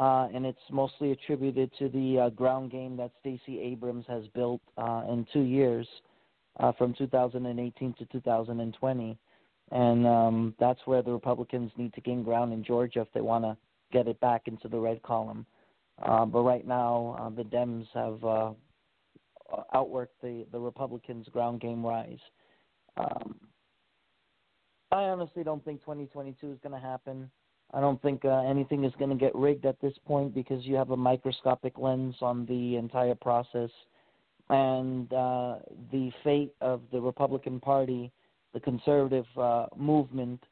uh, 0.00 0.28
and 0.34 0.46
it's 0.46 0.58
mostly 0.70 1.12
attributed 1.12 1.70
to 1.78 1.88
the 1.90 2.18
uh, 2.18 2.28
ground 2.30 2.70
game 2.70 2.96
that 2.96 3.10
Stacey 3.20 3.60
Abrams 3.60 4.06
has 4.08 4.24
built 4.34 4.62
uh, 4.78 5.02
in 5.08 5.26
two 5.32 5.42
years, 5.42 5.86
uh, 6.60 6.72
from 6.72 6.94
2018 6.94 7.94
to 7.98 8.06
2020, 8.06 9.18
and 9.72 10.06
um, 10.06 10.54
that's 10.60 10.80
where 10.84 11.02
the 11.02 11.10
Republicans 11.10 11.72
need 11.76 11.92
to 11.94 12.00
gain 12.00 12.22
ground 12.22 12.52
in 12.52 12.62
Georgia 12.62 13.00
if 13.00 13.08
they 13.14 13.22
want 13.22 13.44
to 13.44 13.56
get 13.90 14.06
it 14.06 14.20
back 14.20 14.42
into 14.46 14.68
the 14.68 14.78
red 14.78 15.02
column. 15.02 15.46
Uh, 16.02 16.24
but 16.24 16.42
right 16.42 16.66
now, 16.66 17.16
uh, 17.18 17.30
the 17.30 17.42
Dems 17.44 17.86
have 17.94 18.24
uh, 18.24 18.52
outworked 19.74 20.08
the 20.22 20.46
the 20.52 20.60
Republicans' 20.60 21.26
ground 21.32 21.60
game 21.60 21.84
rise. 21.84 22.18
Um, 22.96 23.36
I 24.90 25.04
honestly 25.04 25.42
don't 25.42 25.64
think 25.64 25.80
2022 25.80 26.52
is 26.52 26.58
going 26.62 26.78
to 26.78 26.86
happen. 26.86 27.30
I 27.72 27.80
don't 27.80 28.00
think 28.02 28.26
uh, 28.26 28.42
anything 28.42 28.84
is 28.84 28.92
going 28.98 29.10
to 29.10 29.16
get 29.16 29.34
rigged 29.34 29.64
at 29.64 29.80
this 29.80 29.94
point 30.06 30.34
because 30.34 30.66
you 30.66 30.74
have 30.74 30.90
a 30.90 30.96
microscopic 30.96 31.78
lens 31.78 32.16
on 32.20 32.44
the 32.44 32.76
entire 32.76 33.14
process. 33.14 33.70
And 34.50 35.10
uh, 35.10 35.56
the 35.90 36.10
fate 36.22 36.52
of 36.60 36.82
the 36.92 37.00
Republican 37.00 37.58
Party, 37.58 38.12
the 38.54 38.60
conservative 38.60 39.26
uh, 39.36 39.66
movement, 39.76 40.42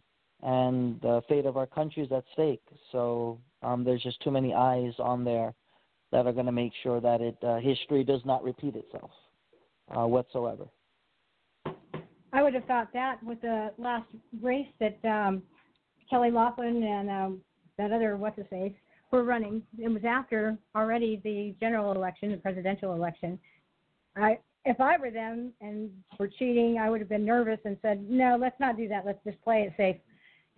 and 0.42 1.00
the 1.02 1.22
fate 1.28 1.46
of 1.46 1.56
our 1.56 1.66
country 1.66 2.02
is 2.02 2.12
at 2.12 2.24
stake. 2.32 2.62
So 2.92 3.38
um, 3.62 3.84
there's 3.84 4.02
just 4.02 4.20
too 4.22 4.30
many 4.30 4.54
eyes 4.54 4.92
on 4.98 5.24
there 5.24 5.52
that 6.12 6.26
are 6.26 6.32
going 6.32 6.46
to 6.46 6.52
make 6.52 6.72
sure 6.82 7.00
that 7.00 7.20
it 7.20 7.36
uh, 7.42 7.58
history 7.58 8.04
does 8.04 8.22
not 8.24 8.42
repeat 8.42 8.74
itself 8.74 9.10
uh, 9.96 10.06
whatsoever. 10.06 10.64
I 12.32 12.42
would 12.42 12.54
have 12.54 12.64
thought 12.64 12.92
that 12.92 13.22
with 13.22 13.40
the 13.40 13.72
last 13.76 14.06
race 14.40 14.68
that 14.78 14.98
um, 15.04 15.42
Kelly 16.08 16.30
Loeffler 16.30 16.66
and 16.66 17.10
um, 17.10 17.40
that 17.76 17.92
other 17.92 18.16
what's 18.16 18.36
his 18.36 18.46
face 18.48 18.72
were 19.10 19.24
running. 19.24 19.62
It 19.78 19.88
was 19.88 20.02
after 20.04 20.56
already 20.76 21.20
the 21.24 21.54
general 21.60 21.92
election, 21.92 22.30
the 22.30 22.36
presidential 22.36 22.94
election. 22.94 23.38
I 24.16 24.38
if 24.64 24.80
I 24.80 24.98
were 24.98 25.10
them 25.10 25.52
and 25.60 25.90
were 26.18 26.28
cheating, 26.28 26.78
I 26.78 26.90
would 26.90 27.00
have 27.00 27.08
been 27.08 27.24
nervous 27.24 27.58
and 27.64 27.76
said, 27.82 28.08
no, 28.08 28.36
let's 28.38 28.58
not 28.60 28.76
do 28.76 28.88
that. 28.88 29.06
Let's 29.06 29.22
just 29.24 29.40
play 29.42 29.62
it 29.62 29.72
safe 29.76 29.96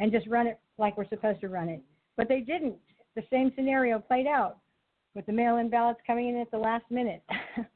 and 0.01 0.11
just 0.11 0.27
run 0.27 0.47
it 0.47 0.59
like 0.79 0.97
we're 0.97 1.09
supposed 1.09 1.41
to 1.43 1.49
run 1.49 1.69
it. 1.69 1.81
But 2.17 2.29
they 2.29 2.41
didn't. 2.41 2.77
The 3.15 3.23
same 3.31 3.53
scenario 3.55 3.99
played 3.99 4.27
out 4.27 4.59
with 5.15 5.27
the 5.27 5.33
mail-in 5.33 5.69
ballots 5.69 6.01
coming 6.07 6.29
in 6.29 6.37
at 6.37 6.51
the 6.51 6.59
last 6.59 6.85
minute. 6.91 7.23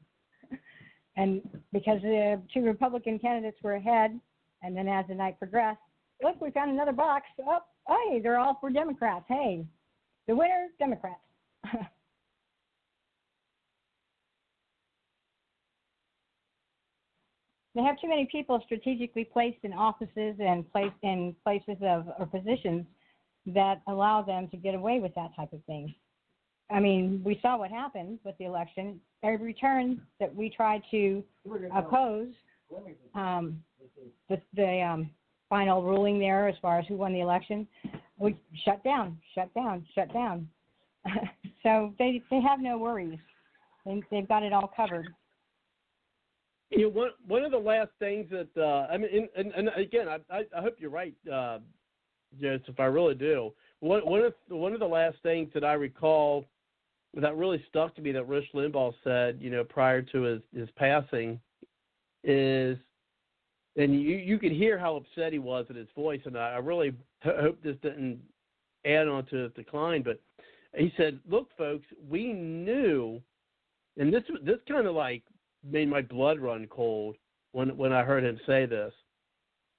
and 1.15 1.41
because 1.71 2.01
the 2.01 2.41
two 2.53 2.61
Republican 2.61 3.19
candidates 3.19 3.57
were 3.63 3.75
ahead, 3.75 4.19
and 4.63 4.75
then 4.75 4.87
as 4.87 5.05
the 5.07 5.15
night 5.15 5.39
progressed, 5.39 5.79
look, 6.21 6.41
we 6.41 6.51
found 6.51 6.71
another 6.71 6.91
box. 6.91 7.25
Oh, 7.39 7.59
hey, 7.87 8.19
they're 8.19 8.39
all 8.39 8.57
for 8.59 8.69
Democrats. 8.69 9.25
Hey, 9.27 9.65
the 10.27 10.35
winner, 10.35 10.67
Democrats. 10.79 11.21
They 17.77 17.83
have 17.83 17.99
too 18.01 18.09
many 18.09 18.27
people 18.31 18.59
strategically 18.65 19.23
placed 19.23 19.59
in 19.61 19.71
offices 19.71 20.35
and 20.39 20.69
placed 20.71 20.95
in 21.03 21.35
places 21.43 21.77
of 21.83 22.07
or 22.17 22.25
positions 22.25 22.85
that 23.45 23.81
allow 23.87 24.23
them 24.23 24.47
to 24.49 24.57
get 24.57 24.73
away 24.73 24.99
with 24.99 25.13
that 25.13 25.35
type 25.35 25.53
of 25.53 25.63
thing. 25.65 25.93
I 26.71 26.79
mean, 26.79 27.21
we 27.23 27.39
saw 27.41 27.57
what 27.57 27.69
happened 27.69 28.17
with 28.23 28.35
the 28.39 28.45
election. 28.45 28.99
Every 29.23 29.53
turn 29.53 30.01
that 30.19 30.33
we 30.35 30.49
tried 30.49 30.81
to 30.89 31.23
oppose, 31.73 32.29
um, 33.13 33.63
the, 34.27 34.41
the 34.55 34.81
um, 34.81 35.09
final 35.47 35.83
ruling 35.83 36.19
there 36.19 36.47
as 36.47 36.55
far 36.61 36.79
as 36.79 36.85
who 36.87 36.95
won 36.95 37.13
the 37.13 37.21
election, 37.21 37.67
we 38.17 38.35
shut 38.65 38.83
down, 38.83 39.19
shut 39.35 39.53
down, 39.53 39.85
shut 39.93 40.11
down. 40.11 40.49
so 41.63 41.93
they 41.99 42.21
they 42.31 42.41
have 42.41 42.59
no 42.59 42.77
worries. 42.79 43.19
They, 43.85 44.01
they've 44.09 44.27
got 44.27 44.41
it 44.43 44.51
all 44.51 44.71
covered. 44.75 45.07
You 46.69 46.83
know, 46.83 46.89
one 46.89 47.09
one 47.27 47.43
of 47.43 47.51
the 47.51 47.57
last 47.57 47.91
things 47.99 48.29
that 48.29 48.49
uh, 48.57 48.91
I 48.91 48.97
mean, 48.97 49.29
and, 49.35 49.53
and 49.53 49.69
again, 49.75 50.07
I, 50.09 50.17
I 50.29 50.43
I 50.57 50.61
hope 50.61 50.75
you're 50.79 50.89
right, 50.89 51.13
uh, 51.31 51.59
Joseph. 52.41 52.79
I 52.79 52.85
really 52.85 53.15
do. 53.15 53.53
One 53.79 54.01
one 54.05 54.21
of 54.21 54.33
one 54.49 54.73
of 54.73 54.79
the 54.79 54.85
last 54.85 55.17
things 55.23 55.49
that 55.53 55.63
I 55.63 55.73
recall 55.73 56.45
that 57.13 57.35
really 57.37 57.63
stuck 57.69 57.95
to 57.95 58.01
me 58.01 58.11
that 58.11 58.27
Rush 58.27 58.45
Limbaugh 58.53 58.93
said, 59.03 59.39
you 59.41 59.49
know, 59.49 59.63
prior 59.63 60.01
to 60.01 60.21
his 60.23 60.41
his 60.53 60.69
passing, 60.75 61.39
is 62.23 62.77
and 63.77 63.93
you 63.93 64.17
you 64.17 64.37
could 64.37 64.51
hear 64.51 64.77
how 64.77 64.97
upset 64.97 65.31
he 65.31 65.39
was 65.39 65.65
in 65.69 65.75
his 65.75 65.87
voice, 65.95 66.21
and 66.25 66.37
I, 66.37 66.53
I 66.53 66.57
really 66.57 66.93
hope 67.23 67.61
this 67.63 67.77
didn't 67.81 68.19
add 68.85 69.07
on 69.07 69.25
to 69.27 69.35
his 69.43 69.53
decline, 69.53 70.03
but 70.03 70.19
he 70.75 70.91
said, 70.97 71.19
"Look, 71.29 71.49
folks, 71.57 71.85
we 72.09 72.33
knew," 72.33 73.21
and 73.97 74.13
this 74.13 74.23
this 74.43 74.59
kind 74.67 74.85
of 74.85 74.95
like 74.95 75.23
made 75.69 75.89
my 75.89 76.01
blood 76.01 76.39
run 76.39 76.67
cold 76.69 77.15
when 77.51 77.75
when 77.77 77.93
I 77.93 78.03
heard 78.03 78.23
him 78.23 78.39
say 78.45 78.65
this, 78.65 78.93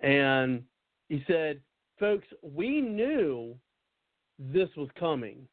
and 0.01 0.62
he 1.09 1.24
said, 1.27 1.60
"Folks, 1.98 2.27
we 2.43 2.81
knew 2.81 3.55
this 4.39 4.69
was 4.77 4.89
coming. 4.98 5.47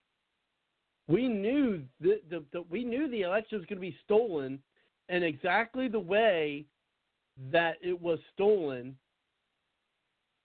We 1.07 1.27
knew 1.27 1.83
that 2.01 2.21
the, 2.29 2.43
the, 2.51 2.63
we 2.69 2.83
knew 2.83 3.09
the 3.09 3.21
election 3.21 3.59
was 3.59 3.65
going 3.67 3.77
to 3.77 3.81
be 3.81 3.97
stolen, 4.03 4.59
and 5.09 5.23
exactly 5.23 5.87
the 5.87 5.99
way 5.99 6.65
that 7.51 7.75
it 7.81 7.99
was 7.99 8.19
stolen, 8.33 8.95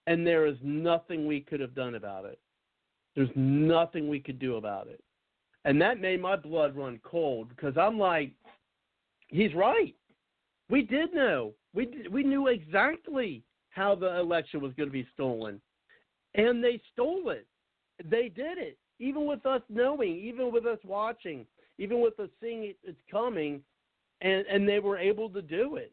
and 0.07 0.27
there 0.27 0.47
is 0.47 0.57
nothing 0.63 1.27
we 1.27 1.41
could 1.41 1.61
have 1.61 1.75
done 1.75 1.95
about 1.95 2.25
it. 2.25 2.39
There's 3.15 3.31
nothing 3.35 4.09
we 4.09 4.21
could 4.21 4.39
do 4.39 4.57
about 4.57 4.87
it. 4.87 5.03
And 5.65 5.81
that 5.83 6.01
made 6.01 6.21
my 6.21 6.37
blood 6.37 6.77
run 6.77 7.01
cold 7.03 7.49
because 7.51 7.77
I'm 7.77 7.99
like, 7.99 8.33
he's 9.31 9.55
right. 9.55 9.95
We 10.69 10.83
did 10.83 11.15
know. 11.15 11.53
We 11.75 11.87
did, 11.87 12.13
we 12.13 12.23
knew 12.23 12.49
exactly 12.49 13.43
how 13.71 13.95
the 13.95 14.19
election 14.19 14.61
was 14.61 14.73
going 14.75 14.89
to 14.89 14.93
be 14.93 15.07
stolen, 15.15 15.61
and 16.35 16.63
they 16.63 16.81
stole 16.93 17.31
it. 17.31 17.47
They 18.05 18.29
did 18.29 18.59
it, 18.59 18.79
even 18.99 19.27
with 19.27 19.47
us 19.47 19.63
knowing, 19.69 20.17
even 20.17 20.53
with 20.53 20.67
us 20.67 20.79
watching, 20.85 21.47
even 21.79 22.01
with 22.01 22.19
us 22.21 22.29
seeing 22.41 22.65
it, 22.65 22.79
it's 22.83 22.99
coming, 23.11 23.63
and 24.21 24.45
and 24.47 24.69
they 24.69 24.79
were 24.79 24.99
able 24.99 25.29
to 25.31 25.43
do 25.43 25.77
it. 25.77 25.93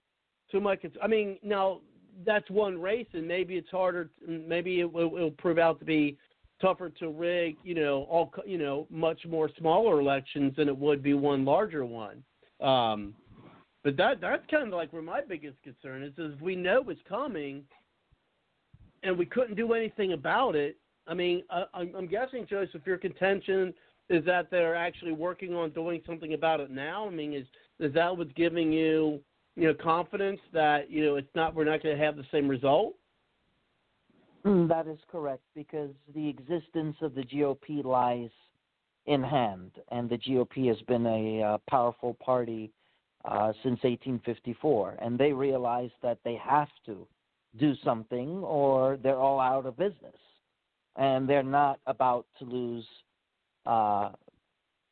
So 0.51 0.59
my, 0.59 0.77
I 1.01 1.07
mean, 1.07 1.38
now 1.43 1.81
that's 2.26 2.49
one 2.49 2.80
race, 2.80 3.07
and 3.14 3.27
maybe 3.27 3.55
it's 3.55 3.69
harder. 3.69 4.09
Maybe 4.27 4.80
it 4.80 4.91
will 4.91 5.15
it'll 5.15 5.31
prove 5.31 5.57
out 5.57 5.80
to 5.80 5.85
be 5.85 6.18
tougher 6.61 6.89
to 6.89 7.09
rig. 7.09 7.57
You 7.64 7.76
know, 7.76 8.07
all 8.09 8.31
you 8.45 8.57
know, 8.57 8.88
much 8.89 9.26
more 9.27 9.49
smaller 9.57 9.99
elections 9.99 10.55
than 10.55 10.68
it 10.68 10.77
would 10.77 11.03
be 11.03 11.14
one 11.14 11.45
larger 11.45 11.85
one. 11.85 12.23
Um, 12.59 13.14
but 13.88 13.95
that 13.95 14.19
that's 14.19 14.43
kind 14.51 14.68
of 14.68 14.73
like 14.73 14.91
where 14.91 15.01
my 15.01 15.22
biggest 15.22 15.55
concern 15.64 16.03
is: 16.03 16.11
is 16.18 16.38
we 16.41 16.57
know 16.57 16.84
it's 16.89 16.99
coming, 17.07 17.64
and 19.01 19.18
we 19.18 19.26
couldn't 19.26 19.55
do 19.55 19.72
anything 19.72 20.11
about 20.11 20.57
it. 20.57 20.76
I 21.07 21.14
mean, 21.14 21.43
I, 21.49 21.64
I'm 21.73 22.05
guessing, 22.05 22.45
Joseph, 22.49 22.81
your 22.85 22.97
contention 22.97 23.73
is 24.09 24.26
that 24.26 24.51
they're 24.51 24.76
actually 24.76 25.14
working 25.14 25.55
on 25.55 25.69
doing 25.69 26.01
something 26.05 26.34
about 26.34 26.59
it 26.59 26.69
now. 26.69 27.07
I 27.07 27.11
mean, 27.11 27.31
is 27.31 27.45
is 27.80 27.93
that 27.93 28.18
what's 28.18 28.34
giving 28.34 28.73
you, 28.73 29.22
you 29.55 29.69
know, 29.69 29.73
confidence 29.73 30.41
that 30.51 30.91
you 30.91 31.05
know 31.05 31.15
it's 31.15 31.34
not 31.34 31.55
we're 31.55 31.64
not 31.64 31.81
going 31.81 31.97
to 31.97 32.03
have 32.03 32.18
the 32.18 32.26
same 32.30 32.49
result? 32.49 32.95
Mm, 34.45 34.68
That 34.68 34.88
is 34.88 34.99
correct 35.09 35.43
because 35.55 35.91
the 36.14 36.27
existence 36.27 36.97
of 37.01 37.15
the 37.15 37.23
GOP 37.23 37.85
lies 37.85 38.31
in 39.05 39.23
hand, 39.23 39.72
and 39.91 40.09
the 40.09 40.18
GOP 40.18 40.68
has 40.68 40.81
been 40.89 41.05
a 41.05 41.41
uh, 41.41 41.57
powerful 41.69 42.15
party 42.15 42.73
uh, 43.26 43.52
since 43.64 43.81
1854, 43.84 44.98
and 45.02 45.18
they 45.18 45.34
realize 45.34 45.89
that 46.02 46.18
they 46.23 46.35
have 46.35 46.69
to 46.85 47.07
do 47.57 47.73
something 47.84 48.44
or 48.44 48.98
they're 49.02 49.18
all 49.18 49.39
out 49.39 49.65
of 49.65 49.77
business, 49.77 50.15
and 50.95 51.27
they're 51.27 51.44
not 51.44 51.80
about 51.88 52.26
to 52.39 52.45
lose 52.45 52.85
uh, 53.65 54.10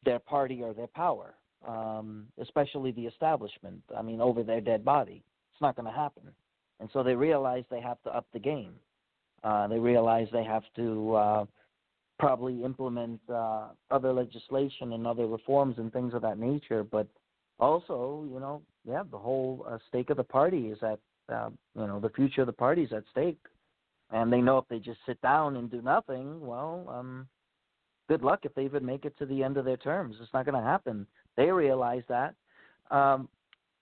their 0.04 0.20
party 0.20 0.62
or 0.62 0.74
their 0.74 0.88
power, 0.88 1.34
um, 1.68 2.28
especially 2.42 2.92
the 2.92 3.06
establishment. 3.06 3.82
I 3.96 4.02
mean, 4.02 4.22
over 4.22 4.44
their 4.44 4.62
dead 4.62 4.84
body, 4.84 5.24
it's 5.52 5.62
not 5.62 5.76
going 5.76 5.92
to 5.92 5.98
happen, 5.98 6.24
and 6.80 6.90
so 6.94 7.04
they 7.04 7.16
realize 7.16 7.64
they 7.70 7.82
have 7.82 8.02
to 8.04 8.16
up 8.16 8.26
the 8.34 8.40
game. 8.40 8.74
Uh, 9.44 9.68
they 9.68 9.80
realize 9.80 10.28
they 10.34 10.44
have 10.44 10.64
to 10.76 11.14
uh, 11.14 11.46
probably 12.18 12.64
implement 12.64 13.20
uh, 13.32 13.68
other 13.92 14.12
legislation 14.12 14.94
and 14.94 15.06
other 15.06 15.28
reforms 15.28 15.76
and 15.78 15.94
things 15.94 16.14
of 16.14 16.22
that 16.22 16.40
nature. 16.40 16.84
But 16.84 17.08
also, 17.60 18.26
you 18.32 18.40
know, 18.40 18.62
yeah, 18.88 19.04
the 19.10 19.18
whole 19.18 19.66
uh, 19.70 19.78
stake 19.90 20.10
of 20.10 20.18
the 20.18 20.24
party 20.24 20.68
is 20.68 20.78
at, 20.84 21.00
uh, 21.34 21.50
you 21.76 21.88
know, 21.88 22.00
the 22.00 22.10
future 22.10 22.42
of 22.42 22.48
the 22.48 22.54
party 22.54 22.84
is 22.84 22.94
at 22.94 23.04
stake. 23.12 23.40
And 24.12 24.32
they 24.32 24.42
know 24.42 24.60
if 24.60 24.66
they 24.70 24.80
just 24.80 25.00
sit 25.06 25.20
down 25.22 25.56
and 25.56 25.70
do 25.70 25.82
nothing, 25.82 26.46
well, 26.46 26.86
um, 26.90 27.28
good 28.08 28.22
luck 28.22 28.42
if 28.44 28.54
they 28.54 28.66
even 28.66 28.86
make 28.86 29.06
it 29.06 29.18
to 29.18 29.26
the 29.26 29.44
end 29.44 29.58
of 29.58 29.66
their 29.66 29.78
terms. 29.78 30.16
It's 30.22 30.34
not 30.34 30.46
going 30.46 30.62
to 30.62 30.68
happen. 30.68 31.08
They 31.38 31.50
realize 31.50 32.04
that. 32.08 32.36
Um, 32.92 33.28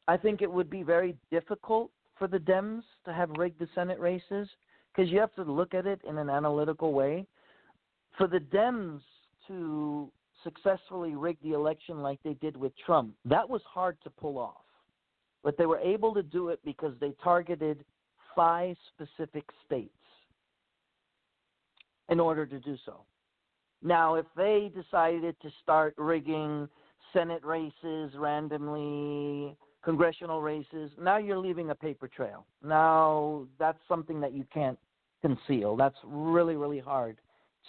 I 0.07 0.17
think 0.17 0.41
it 0.41 0.51
would 0.51 0.69
be 0.69 0.83
very 0.83 1.15
difficult 1.29 1.91
for 2.17 2.27
the 2.27 2.37
Dems 2.39 2.83
to 3.05 3.13
have 3.13 3.29
rigged 3.31 3.59
the 3.59 3.67
Senate 3.75 3.99
races 3.99 4.47
because 4.93 5.11
you 5.11 5.19
have 5.19 5.33
to 5.35 5.43
look 5.43 5.73
at 5.73 5.85
it 5.85 5.99
in 6.07 6.17
an 6.17 6.29
analytical 6.29 6.93
way. 6.93 7.25
For 8.17 8.27
the 8.27 8.39
Dems 8.39 9.01
to 9.47 10.09
successfully 10.43 11.15
rig 11.15 11.37
the 11.43 11.53
election 11.53 12.01
like 12.01 12.19
they 12.23 12.33
did 12.35 12.57
with 12.57 12.73
Trump, 12.85 13.15
that 13.25 13.47
was 13.47 13.61
hard 13.65 13.97
to 14.03 14.09
pull 14.09 14.37
off. 14.37 14.65
But 15.43 15.57
they 15.57 15.65
were 15.65 15.79
able 15.79 16.13
to 16.13 16.23
do 16.23 16.49
it 16.49 16.59
because 16.63 16.93
they 16.99 17.13
targeted 17.23 17.83
five 18.35 18.75
specific 18.93 19.45
states 19.65 19.91
in 22.09 22.19
order 22.19 22.45
to 22.45 22.59
do 22.59 22.77
so. 22.85 23.01
Now, 23.81 24.15
if 24.15 24.25
they 24.37 24.71
decided 24.73 25.35
to 25.41 25.49
start 25.61 25.93
rigging 25.97 26.69
Senate 27.11 27.43
races 27.43 28.11
randomly, 28.15 29.55
congressional 29.83 30.41
races, 30.41 30.91
now 30.99 31.17
you're 31.17 31.37
leaving 31.37 31.69
a 31.69 31.75
paper 31.75 32.07
trail. 32.07 32.45
Now 32.63 33.45
that's 33.59 33.79
something 33.87 34.21
that 34.21 34.33
you 34.33 34.45
can't 34.53 34.79
conceal. 35.21 35.75
That's 35.75 35.97
really, 36.03 36.55
really 36.55 36.79
hard 36.79 37.17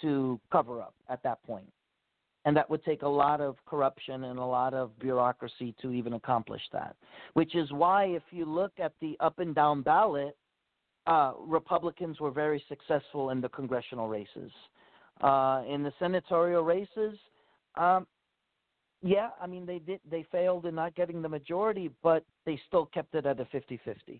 to 0.01 0.39
cover 0.51 0.81
up 0.81 0.93
at 1.09 1.21
that 1.23 1.43
point. 1.43 1.67
And 2.45 2.55
that 2.55 2.69
would 2.69 2.83
take 2.85 3.01
a 3.01 3.07
lot 3.07 3.41
of 3.41 3.55
corruption 3.65 4.25
and 4.25 4.37
a 4.37 4.45
lot 4.45 4.73
of 4.73 4.97
bureaucracy 4.99 5.75
to 5.81 5.91
even 5.91 6.13
accomplish 6.13 6.61
that. 6.71 6.95
Which 7.33 7.55
is 7.55 7.71
why, 7.71 8.05
if 8.05 8.23
you 8.29 8.45
look 8.45 8.73
at 8.79 8.93
the 9.01 9.17
up 9.19 9.39
and 9.39 9.55
down 9.55 9.81
ballot, 9.81 10.37
uh, 11.07 11.33
Republicans 11.39 12.19
were 12.19 12.31
very 12.31 12.63
successful 12.69 13.31
in 13.31 13.41
the 13.41 13.49
congressional 13.49 14.07
races. 14.07 14.51
Uh, 15.21 15.63
in 15.67 15.81
the 15.81 15.93
senatorial 15.99 16.63
races, 16.63 17.17
um, 17.75 18.05
yeah, 19.01 19.29
I 19.39 19.47
mean 19.47 19.65
they 19.65 19.79
did 19.79 19.99
they 20.09 20.25
failed 20.31 20.65
in 20.65 20.75
not 20.75 20.95
getting 20.95 21.21
the 21.21 21.29
majority, 21.29 21.91
but 22.01 22.23
they 22.45 22.59
still 22.67 22.87
kept 22.87 23.13
it 23.15 23.25
at 23.25 23.39
a 23.39 23.45
50-50. 23.45 24.19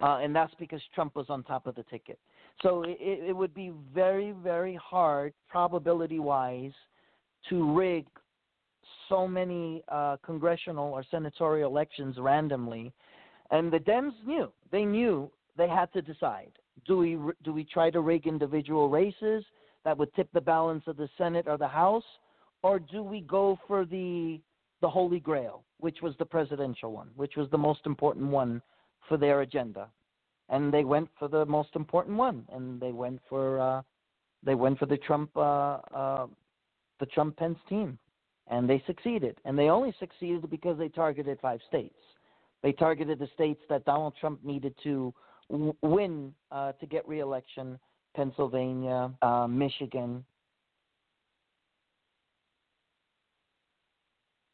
Uh, 0.00 0.18
and 0.18 0.34
that's 0.34 0.54
because 0.58 0.80
Trump 0.94 1.14
was 1.14 1.26
on 1.28 1.44
top 1.44 1.66
of 1.66 1.74
the 1.74 1.84
ticket. 1.84 2.18
So 2.62 2.82
it, 2.82 2.98
it 3.00 3.36
would 3.36 3.54
be 3.54 3.72
very, 3.94 4.32
very 4.32 4.74
hard, 4.82 5.32
probability 5.48 6.18
wise, 6.18 6.72
to 7.48 7.72
rig 7.74 8.06
so 9.08 9.28
many 9.28 9.82
uh, 9.88 10.16
congressional 10.24 10.92
or 10.92 11.04
senatorial 11.10 11.70
elections 11.70 12.16
randomly. 12.18 12.92
And 13.50 13.72
the 13.72 13.78
Dems 13.78 14.12
knew 14.26 14.50
they 14.70 14.84
knew 14.84 15.30
they 15.56 15.68
had 15.68 15.92
to 15.92 16.02
decide: 16.02 16.52
do 16.86 16.98
we 16.98 17.18
do 17.44 17.52
we 17.52 17.64
try 17.64 17.90
to 17.90 18.00
rig 18.00 18.26
individual 18.26 18.88
races 18.88 19.44
that 19.84 19.96
would 19.98 20.12
tip 20.14 20.28
the 20.32 20.40
balance 20.40 20.84
of 20.86 20.96
the 20.96 21.08
Senate 21.18 21.46
or 21.48 21.58
the 21.58 21.68
House, 21.68 22.04
or 22.62 22.78
do 22.78 23.02
we 23.02 23.20
go 23.20 23.58
for 23.66 23.84
the 23.84 24.40
the 24.80 24.88
Holy 24.88 25.20
Grail, 25.20 25.62
which 25.78 25.98
was 26.02 26.14
the 26.18 26.24
presidential 26.24 26.92
one, 26.92 27.10
which 27.16 27.36
was 27.36 27.48
the 27.50 27.58
most 27.58 27.80
important 27.86 28.30
one 28.30 28.62
for 29.08 29.16
their 29.16 29.42
agenda? 29.42 29.88
And 30.48 30.72
they 30.72 30.84
went 30.84 31.08
for 31.18 31.28
the 31.28 31.46
most 31.46 31.70
important 31.74 32.16
one, 32.16 32.44
and 32.52 32.80
they 32.80 32.92
went 32.92 33.20
for 33.28 33.60
uh, 33.60 33.82
they 34.42 34.54
went 34.54 34.78
for 34.78 34.86
the 34.86 34.96
Trump 34.96 35.30
uh, 35.36 35.78
uh, 35.94 36.26
the 37.02 37.06
Trump 37.06 37.36
Pence 37.36 37.58
team, 37.68 37.98
and 38.46 38.70
they 38.70 38.80
succeeded. 38.86 39.36
And 39.44 39.58
they 39.58 39.70
only 39.70 39.92
succeeded 39.98 40.48
because 40.48 40.78
they 40.78 40.88
targeted 40.88 41.36
five 41.42 41.58
states. 41.66 41.98
They 42.62 42.70
targeted 42.70 43.18
the 43.18 43.26
states 43.34 43.60
that 43.68 43.84
Donald 43.84 44.14
Trump 44.20 44.38
needed 44.44 44.72
to 44.84 45.12
w- 45.50 45.74
win 45.82 46.32
uh, 46.52 46.70
to 46.72 46.86
get 46.86 47.06
reelection: 47.08 47.76
Pennsylvania, 48.14 49.10
uh, 49.20 49.48
Michigan, 49.48 50.24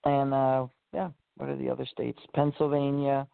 and 0.06 0.32
uh, 0.32 0.66
yeah, 0.94 1.10
what 1.36 1.50
are 1.50 1.56
the 1.56 1.68
other 1.68 1.84
states? 1.84 2.18
Pennsylvania, 2.34 3.26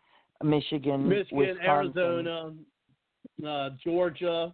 Michigan, 0.42 1.08
Michigan, 1.08 1.38
Wisconsin. 1.38 2.02
Arizona, 2.02 2.52
uh, 3.46 3.70
Georgia. 3.84 4.52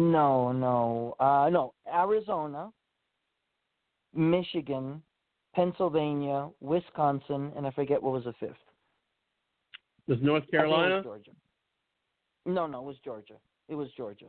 No, 0.00 0.50
no, 0.50 1.14
uh, 1.20 1.50
no. 1.50 1.74
Arizona, 1.92 2.72
Michigan, 4.14 5.02
Pennsylvania, 5.54 6.48
Wisconsin, 6.60 7.52
and 7.54 7.66
I 7.66 7.70
forget 7.72 8.02
what 8.02 8.14
was 8.14 8.24
the 8.24 8.32
fifth. 8.40 8.56
Was 10.08 10.18
North 10.22 10.50
Carolina, 10.50 11.02
Georgia. 11.02 11.32
No, 12.46 12.66
no, 12.66 12.80
it 12.80 12.84
was 12.84 12.96
Georgia. 13.04 13.34
It 13.68 13.74
was 13.74 13.88
Georgia. 13.94 14.26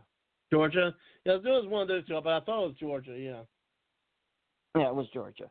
Georgia? 0.52 0.94
Yeah, 1.26 1.36
it 1.36 1.44
was 1.44 1.66
one 1.68 1.84
of 1.84 1.88
those 1.88 2.06
two, 2.06 2.20
but 2.22 2.34
I 2.34 2.42
thought 2.42 2.66
it 2.66 2.68
was 2.68 2.76
Georgia. 2.78 3.18
Yeah. 3.18 3.42
Yeah, 4.76 4.90
it 4.90 4.96
was 4.96 5.08
Georgia. 5.14 5.50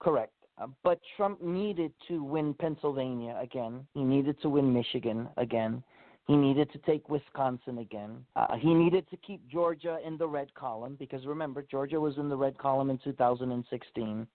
Correct. 0.00 0.34
Uh, 0.60 0.66
but 0.84 1.00
Trump 1.16 1.42
needed 1.42 1.92
to 2.08 2.22
win 2.22 2.52
Pennsylvania 2.54 3.38
again. 3.40 3.86
He 3.94 4.04
needed 4.04 4.36
to 4.42 4.50
win 4.50 4.70
Michigan 4.70 5.28
again. 5.38 5.82
He 6.26 6.36
needed 6.36 6.70
to 6.72 6.78
take 6.78 7.08
Wisconsin 7.08 7.78
again. 7.78 8.24
Uh, 8.36 8.56
he 8.56 8.74
needed 8.74 9.08
to 9.10 9.16
keep 9.16 9.46
Georgia 9.48 9.98
in 10.06 10.16
the 10.16 10.26
red 10.26 10.54
column 10.54 10.96
because 10.98 11.26
remember 11.26 11.62
Georgia 11.62 12.00
was 12.00 12.16
in 12.16 12.28
the 12.28 12.36
red 12.36 12.56
column 12.58 12.90
in 12.90 12.98
2016. 12.98 14.26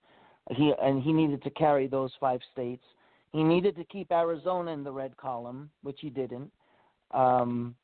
He 0.52 0.74
and 0.82 1.02
he 1.02 1.14
needed 1.14 1.44
to 1.44 1.50
carry 1.52 1.88
those 1.88 2.12
five 2.20 2.42
states. 2.52 2.84
He 3.32 3.44
needed 3.44 3.76
to 3.78 3.84
keep 3.86 4.12
Arizona 4.12 4.72
in 4.72 4.84
the 4.84 4.92
red 4.92 5.16
column, 5.18 5.70
which 5.82 6.00
he 6.02 6.10
didn't. 6.10 6.52
Um, 7.12 7.76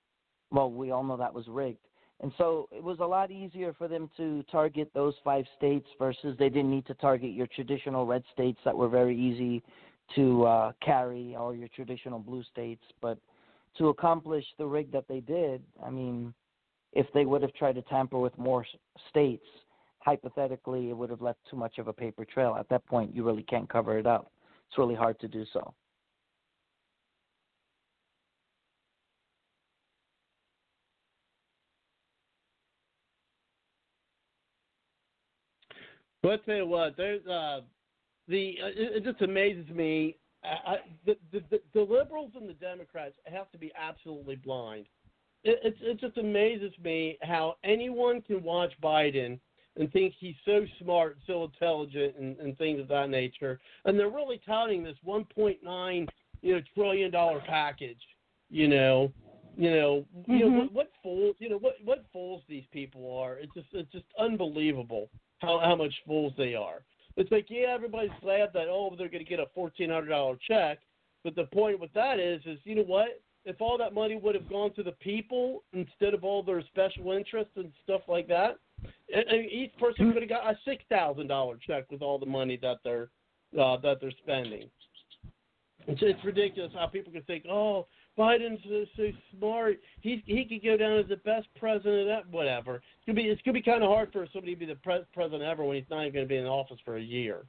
well, 0.51 0.71
we 0.71 0.91
all 0.91 1.03
know 1.03 1.17
that 1.17 1.33
was 1.33 1.47
rigged. 1.47 1.79
And 2.21 2.31
so 2.37 2.69
it 2.71 2.81
was 2.81 2.99
a 2.99 3.05
lot 3.05 3.31
easier 3.31 3.73
for 3.73 3.89
them 3.89 4.09
to 4.15 4.43
target 4.51 4.89
those 4.93 5.15
five 5.23 5.45
states 5.57 5.87
versus 5.99 6.37
they 6.39 6.47
didn't 6.47 6.71
need 6.71 6.85
to 6.85 6.93
target 6.93 7.31
your 7.31 7.47
traditional 7.47 8.05
red 8.05 8.23
states 8.31 8.59
that 8.63 8.75
were 8.75 8.87
very 8.87 9.17
easy 9.17 9.61
to 10.15 10.45
uh, 10.45 10.71
carry 10.81 11.35
or 11.35 11.55
your 11.55 11.67
traditional 11.69 12.19
blue 12.19 12.43
states. 12.43 12.83
But 13.01 13.17
to 13.77 13.89
accomplish 13.89 14.45
the 14.57 14.65
rig 14.65 14.91
that 14.91 15.07
they 15.07 15.19
did, 15.19 15.61
I 15.83 15.89
mean, 15.89 16.33
if 16.93 17.07
they 17.13 17.25
would 17.25 17.41
have 17.41 17.53
tried 17.53 17.75
to 17.75 17.81
tamper 17.83 18.19
with 18.19 18.37
more 18.37 18.65
states, 19.09 19.45
hypothetically, 19.99 20.89
it 20.89 20.97
would 20.97 21.09
have 21.09 21.21
left 21.21 21.39
too 21.49 21.55
much 21.55 21.77
of 21.77 21.87
a 21.87 21.93
paper 21.93 22.25
trail. 22.25 22.55
At 22.59 22.69
that 22.69 22.85
point, 22.85 23.15
you 23.15 23.23
really 23.23 23.43
can't 23.43 23.69
cover 23.69 23.97
it 23.97 24.05
up. 24.05 24.31
It's 24.67 24.77
really 24.77 24.95
hard 24.95 25.19
to 25.21 25.27
do 25.27 25.45
so. 25.53 25.73
But 36.21 36.31
I 36.31 36.37
tell 36.45 36.55
you 36.55 36.65
what, 36.65 36.95
there's 36.95 37.25
uh, 37.27 37.61
the 38.29 38.55
uh, 38.63 38.67
it, 38.67 38.97
it 38.97 39.03
just 39.03 39.21
amazes 39.21 39.67
me. 39.69 40.15
I, 40.43 40.75
the, 41.05 41.15
the 41.31 41.61
the 41.73 41.81
liberals 41.81 42.31
and 42.35 42.49
the 42.49 42.53
Democrats 42.53 43.15
have 43.25 43.51
to 43.51 43.57
be 43.57 43.71
absolutely 43.79 44.35
blind. 44.35 44.87
It, 45.43 45.59
it 45.63 45.75
it 45.81 45.99
just 45.99 46.17
amazes 46.17 46.73
me 46.83 47.17
how 47.21 47.55
anyone 47.63 48.21
can 48.21 48.43
watch 48.43 48.73
Biden 48.81 49.39
and 49.75 49.91
think 49.91 50.13
he's 50.19 50.35
so 50.45 50.65
smart, 50.81 51.17
so 51.25 51.45
intelligent, 51.45 52.15
and, 52.19 52.37
and 52.37 52.57
things 52.57 52.79
of 52.79 52.87
that 52.89 53.09
nature, 53.09 53.59
and 53.85 53.97
they're 53.97 54.09
really 54.09 54.39
touting 54.45 54.83
this 54.83 54.97
1.9 55.05 56.07
you 56.41 56.53
know 56.53 56.61
trillion 56.75 57.11
dollar 57.11 57.41
package. 57.47 58.01
You 58.49 58.67
know, 58.67 59.11
you 59.57 59.71
know, 59.71 60.05
mm-hmm. 60.15 60.31
you 60.31 60.39
know 60.39 60.45
mm-hmm. 60.47 60.57
what, 60.57 60.73
what 60.73 60.91
fools 61.01 61.35
you 61.39 61.49
know 61.49 61.57
what 61.57 61.75
what 61.83 62.05
fools 62.11 62.41
these 62.47 62.65
people 62.71 63.17
are. 63.17 63.37
It's 63.37 63.53
just 63.53 63.67
it's 63.73 63.91
just 63.91 64.05
unbelievable 64.19 65.09
how 65.39 65.59
how 65.63 65.75
much 65.75 65.93
fools 66.05 66.33
they 66.37 66.53
are. 66.53 66.83
It's 67.15 67.31
like 67.31 67.45
yeah, 67.49 67.67
everybody's 67.73 68.11
glad 68.21 68.49
that 68.53 68.67
oh 68.69 68.95
they're 68.97 69.09
going 69.09 69.23
to 69.23 69.29
get 69.29 69.39
a 69.39 69.47
fourteen 69.53 69.89
hundred 69.89 70.09
dollar 70.09 70.37
check, 70.47 70.79
but 71.23 71.35
the 71.35 71.45
point 71.45 71.79
with 71.79 71.93
that 71.93 72.19
is 72.19 72.41
is 72.45 72.59
you 72.63 72.75
know 72.75 72.83
what? 72.83 73.21
If 73.45 73.59
all 73.59 73.77
that 73.77 73.93
money 73.93 74.15
would 74.15 74.35
have 74.35 74.49
gone 74.49 74.73
to 74.75 74.83
the 74.83 74.93
people 74.93 75.63
instead 75.73 76.13
of 76.13 76.23
all 76.23 76.43
their 76.43 76.63
special 76.63 77.11
interests 77.11 77.51
and 77.57 77.71
stuff 77.83 78.01
like 78.07 78.27
that, 78.29 78.57
and 79.13 79.45
each 79.51 79.75
person 79.77 80.13
could 80.13 80.21
have 80.23 80.29
got 80.29 80.49
a 80.49 80.57
six 80.65 80.83
thousand 80.89 81.27
dollar 81.27 81.57
check 81.65 81.85
with 81.91 82.01
all 82.01 82.17
the 82.17 82.25
money 82.25 82.57
that 82.61 82.77
they're 82.83 83.09
uh, 83.59 83.77
that 83.77 83.99
they're 84.01 84.11
spending. 84.23 84.69
It's, 85.87 86.01
it's 86.01 86.23
ridiculous 86.23 86.71
how 86.73 86.87
people 86.87 87.11
can 87.11 87.23
think, 87.23 87.45
oh, 87.49 87.87
Biden's 88.17 88.61
so, 88.95 89.03
smart. 89.37 89.79
He 90.01 90.23
he 90.25 90.45
could 90.45 90.63
go 90.63 90.77
down 90.77 90.99
as 90.99 91.07
the 91.07 91.17
best 91.17 91.47
president. 91.59 92.07
That 92.07 92.29
whatever. 92.29 92.75
It's 92.75 93.05
gonna 93.07 93.15
be 93.15 93.23
it's 93.23 93.41
gonna 93.41 93.53
be 93.53 93.61
kind 93.61 93.83
of 93.83 93.89
hard 93.89 94.11
for 94.11 94.27
somebody 94.31 94.53
to 94.53 94.59
be 94.59 94.65
the 94.65 94.75
pre- 94.75 95.05
president 95.13 95.43
ever 95.43 95.63
when 95.63 95.77
he's 95.77 95.89
not 95.89 96.01
even 96.01 96.13
gonna 96.13 96.27
be 96.27 96.37
in 96.37 96.45
office 96.45 96.77
for 96.85 96.97
a 96.97 97.01
year. 97.01 97.43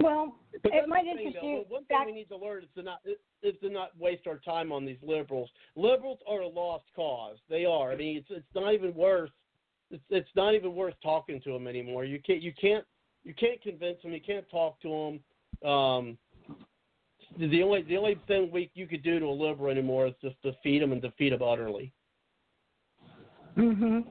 Well, 0.00 0.34
but 0.62 0.72
it 0.74 0.88
might 0.88 1.06
interest 1.06 1.36
though, 1.40 1.48
you. 1.48 1.64
One 1.68 1.84
thing 1.84 1.98
we 2.06 2.12
need 2.12 2.28
to 2.28 2.36
learn 2.36 2.64
is 2.64 2.68
to 2.76 2.82
not 2.82 3.00
is 3.42 3.54
to 3.62 3.70
not 3.70 3.90
waste 3.98 4.26
our 4.26 4.38
time 4.38 4.72
on 4.72 4.84
these 4.84 4.98
liberals. 5.02 5.50
Liberals 5.76 6.18
are 6.28 6.40
a 6.40 6.48
lost 6.48 6.84
cause. 6.96 7.36
They 7.48 7.64
are. 7.64 7.92
I 7.92 7.96
mean, 7.96 8.16
it's 8.18 8.28
it's 8.30 8.54
not 8.54 8.74
even 8.74 8.94
worth 8.94 9.30
it's 9.90 10.02
it's 10.10 10.28
not 10.36 10.54
even 10.54 10.74
worth 10.74 10.94
talking 11.02 11.40
to 11.42 11.52
them 11.52 11.66
anymore. 11.66 12.04
You 12.04 12.20
can't 12.20 12.42
you 12.42 12.52
can't 12.60 12.84
you 13.24 13.34
can't 13.34 13.60
convince 13.62 14.00
them. 14.02 14.12
You 14.12 14.20
can't 14.20 14.48
talk 14.50 14.80
to 14.82 14.88
them. 15.62 15.70
Um, 15.70 16.18
the 17.36 17.62
only 17.62 17.82
the 17.82 17.96
only 17.96 18.18
thing 18.26 18.50
we 18.52 18.70
you 18.74 18.86
could 18.86 19.02
do 19.02 19.18
to 19.18 19.26
a 19.26 19.30
liberal 19.30 19.70
anymore 19.70 20.06
is 20.06 20.14
just 20.22 20.40
defeat 20.42 20.80
them 20.80 20.92
and 20.92 21.02
defeat 21.02 21.30
them 21.30 21.42
utterly. 21.42 21.92
Mhm. 23.56 24.06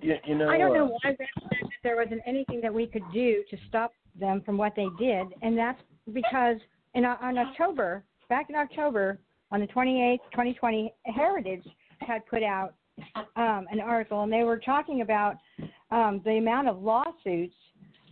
Yeah, 0.00 0.16
you 0.24 0.36
know. 0.36 0.48
I 0.48 0.58
don't 0.58 0.72
know 0.72 0.86
uh, 0.86 0.98
why 1.02 1.16
that 1.18 1.68
there 1.82 1.96
wasn't 1.96 2.22
anything 2.26 2.60
that 2.60 2.72
we 2.72 2.86
could 2.86 3.04
do 3.12 3.44
to 3.50 3.56
stop 3.68 3.92
them 4.18 4.42
from 4.42 4.56
what 4.56 4.74
they 4.74 4.88
did, 4.98 5.26
and 5.42 5.56
that's 5.56 5.80
because 6.12 6.56
in 6.94 7.04
on 7.04 7.38
October, 7.38 8.04
back 8.28 8.48
in 8.48 8.56
October, 8.56 9.18
on 9.50 9.60
the 9.60 9.66
28th, 9.66 10.18
2020, 10.32 10.94
Heritage 11.04 11.64
had 12.00 12.24
put 12.26 12.42
out 12.42 12.74
um, 13.36 13.66
an 13.70 13.80
article, 13.80 14.22
and 14.22 14.32
they 14.32 14.44
were 14.44 14.58
talking 14.58 15.02
about 15.02 15.36
um, 15.90 16.20
the 16.24 16.38
amount 16.38 16.68
of 16.68 16.82
lawsuits 16.82 17.54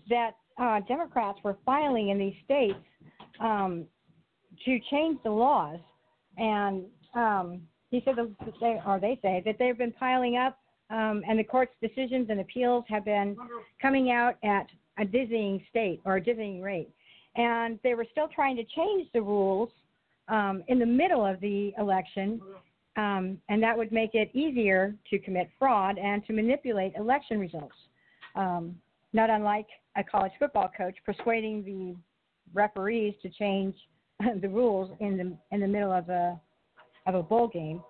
that 0.08 0.32
uh, 0.58 0.80
Democrats 0.86 1.38
were 1.42 1.56
filing 1.64 2.10
in 2.10 2.18
these 2.18 2.34
states 2.44 2.78
um, 3.40 3.86
to 4.64 4.78
change 4.90 5.18
the 5.24 5.30
laws, 5.30 5.78
and 6.36 6.84
um, 7.14 7.60
he 7.90 8.02
said 8.04 8.16
that 8.16 8.30
they, 8.60 8.80
or 8.86 8.98
they 9.00 9.18
say 9.22 9.42
that 9.44 9.56
they've 9.58 9.78
been 9.78 9.92
piling 9.92 10.36
up, 10.36 10.58
um, 10.90 11.22
and 11.28 11.38
the 11.38 11.44
court's 11.44 11.72
decisions 11.80 12.28
and 12.30 12.40
appeals 12.40 12.84
have 12.88 13.04
been 13.04 13.36
coming 13.80 14.10
out 14.10 14.36
at 14.44 14.66
a 14.98 15.04
dizzying 15.04 15.64
state 15.70 16.00
or 16.04 16.16
a 16.16 16.22
dizzying 16.22 16.60
rate, 16.60 16.90
and 17.36 17.78
they 17.82 17.94
were 17.94 18.06
still 18.10 18.28
trying 18.28 18.56
to 18.56 18.64
change 18.64 19.08
the 19.14 19.22
rules 19.22 19.70
um, 20.28 20.62
in 20.68 20.78
the 20.78 20.86
middle 20.86 21.24
of 21.24 21.40
the 21.40 21.72
election. 21.78 22.40
Um, 22.96 23.38
and 23.48 23.62
that 23.62 23.78
would 23.78 23.92
make 23.92 24.14
it 24.14 24.30
easier 24.34 24.94
to 25.10 25.18
commit 25.20 25.48
fraud 25.58 25.96
and 25.96 26.26
to 26.26 26.32
manipulate 26.32 26.92
election 26.96 27.38
results. 27.38 27.76
Um, 28.34 28.76
not 29.12 29.30
unlike 29.30 29.66
a 29.96 30.04
college 30.04 30.32
football 30.38 30.70
coach 30.76 30.96
persuading 31.06 31.64
the 31.64 31.96
referees 32.52 33.14
to 33.22 33.28
change 33.28 33.74
the 34.40 34.48
rules 34.48 34.90
in 35.00 35.16
the 35.16 35.36
in 35.54 35.60
the 35.60 35.68
middle 35.68 35.92
of 35.92 36.08
a 36.08 36.40
of 37.06 37.14
a 37.14 37.22
bowl 37.22 37.48
game 37.48 37.82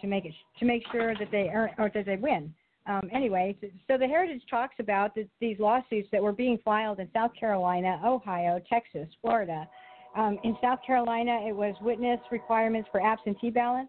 to 0.00 0.06
make 0.06 0.24
it 0.24 0.32
to 0.58 0.64
make 0.64 0.82
sure 0.92 1.14
that 1.14 1.30
they 1.30 1.50
earn 1.52 1.70
or 1.78 1.90
that 1.94 2.06
they 2.06 2.16
win. 2.16 2.52
Um, 2.88 3.10
anyway, 3.12 3.56
so, 3.60 3.66
so, 3.88 3.98
the 3.98 4.06
Heritage 4.06 4.42
talks 4.48 4.76
about 4.78 5.12
the, 5.16 5.26
these 5.40 5.58
lawsuits 5.58 6.08
that 6.12 6.22
were 6.22 6.32
being 6.32 6.56
filed 6.64 7.00
in 7.00 7.08
South 7.12 7.32
Carolina, 7.38 8.00
Ohio, 8.04 8.60
Texas, 8.70 9.08
Florida. 9.20 9.68
Um, 10.14 10.38
in 10.44 10.56
South 10.62 10.78
Carolina, 10.86 11.40
it 11.48 11.54
was 11.54 11.74
witness 11.80 12.20
requirements 12.30 12.88
for 12.92 13.02
absentee 13.02 13.50
ballots. 13.50 13.88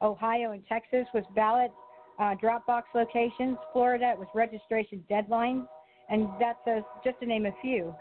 Ohio 0.00 0.52
and 0.52 0.62
Texas 0.68 1.06
was 1.12 1.24
ballot 1.34 1.72
uh, 2.20 2.36
drop 2.40 2.64
box 2.66 2.88
locations. 2.94 3.58
Florida 3.72 4.12
it 4.12 4.18
was 4.18 4.28
registration 4.32 5.02
deadlines, 5.10 5.66
and 6.08 6.28
that's 6.38 6.64
a, 6.68 6.82
just 7.02 7.18
to 7.18 7.26
name 7.26 7.46
a 7.46 7.52
few. 7.60 7.92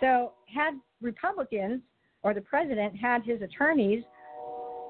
So, 0.00 0.32
had 0.54 0.74
Republicans 1.00 1.80
or 2.24 2.34
the 2.34 2.40
president 2.40 2.96
had 2.96 3.22
his 3.22 3.40
attorneys 3.42 4.02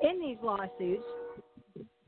in 0.03 0.21
these 0.21 0.39
lawsuits 0.43 1.03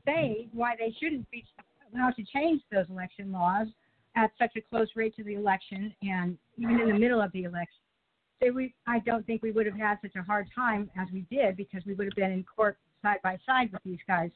say 0.05 0.47
why 0.53 0.73
they 0.79 0.95
shouldn't 0.99 1.29
be 1.29 1.45
allowed 1.93 2.15
to 2.15 2.23
change 2.23 2.61
those 2.71 2.89
election 2.89 3.31
laws 3.31 3.67
at 4.15 4.31
such 4.39 4.51
a 4.55 4.61
close 4.61 4.87
rate 4.95 5.15
to 5.15 5.23
the 5.23 5.35
election 5.35 5.93
and 6.01 6.37
even 6.57 6.79
in 6.79 6.87
the 6.87 6.99
middle 6.99 7.21
of 7.21 7.31
the 7.33 7.43
election. 7.43 7.81
So 8.41 8.51
we, 8.51 8.73
I 8.87 8.99
don't 8.99 9.25
think 9.25 9.43
we 9.43 9.51
would 9.51 9.65
have 9.65 9.77
had 9.77 9.97
such 10.01 10.15
a 10.15 10.23
hard 10.23 10.47
time 10.55 10.89
as 10.97 11.07
we 11.11 11.25
did 11.29 11.57
because 11.57 11.83
we 11.85 11.93
would 11.93 12.05
have 12.05 12.15
been 12.15 12.31
in 12.31 12.43
court 12.43 12.77
side 13.01 13.17
by 13.23 13.37
side 13.45 13.71
with 13.71 13.83
these 13.83 13.99
guys 14.07 14.31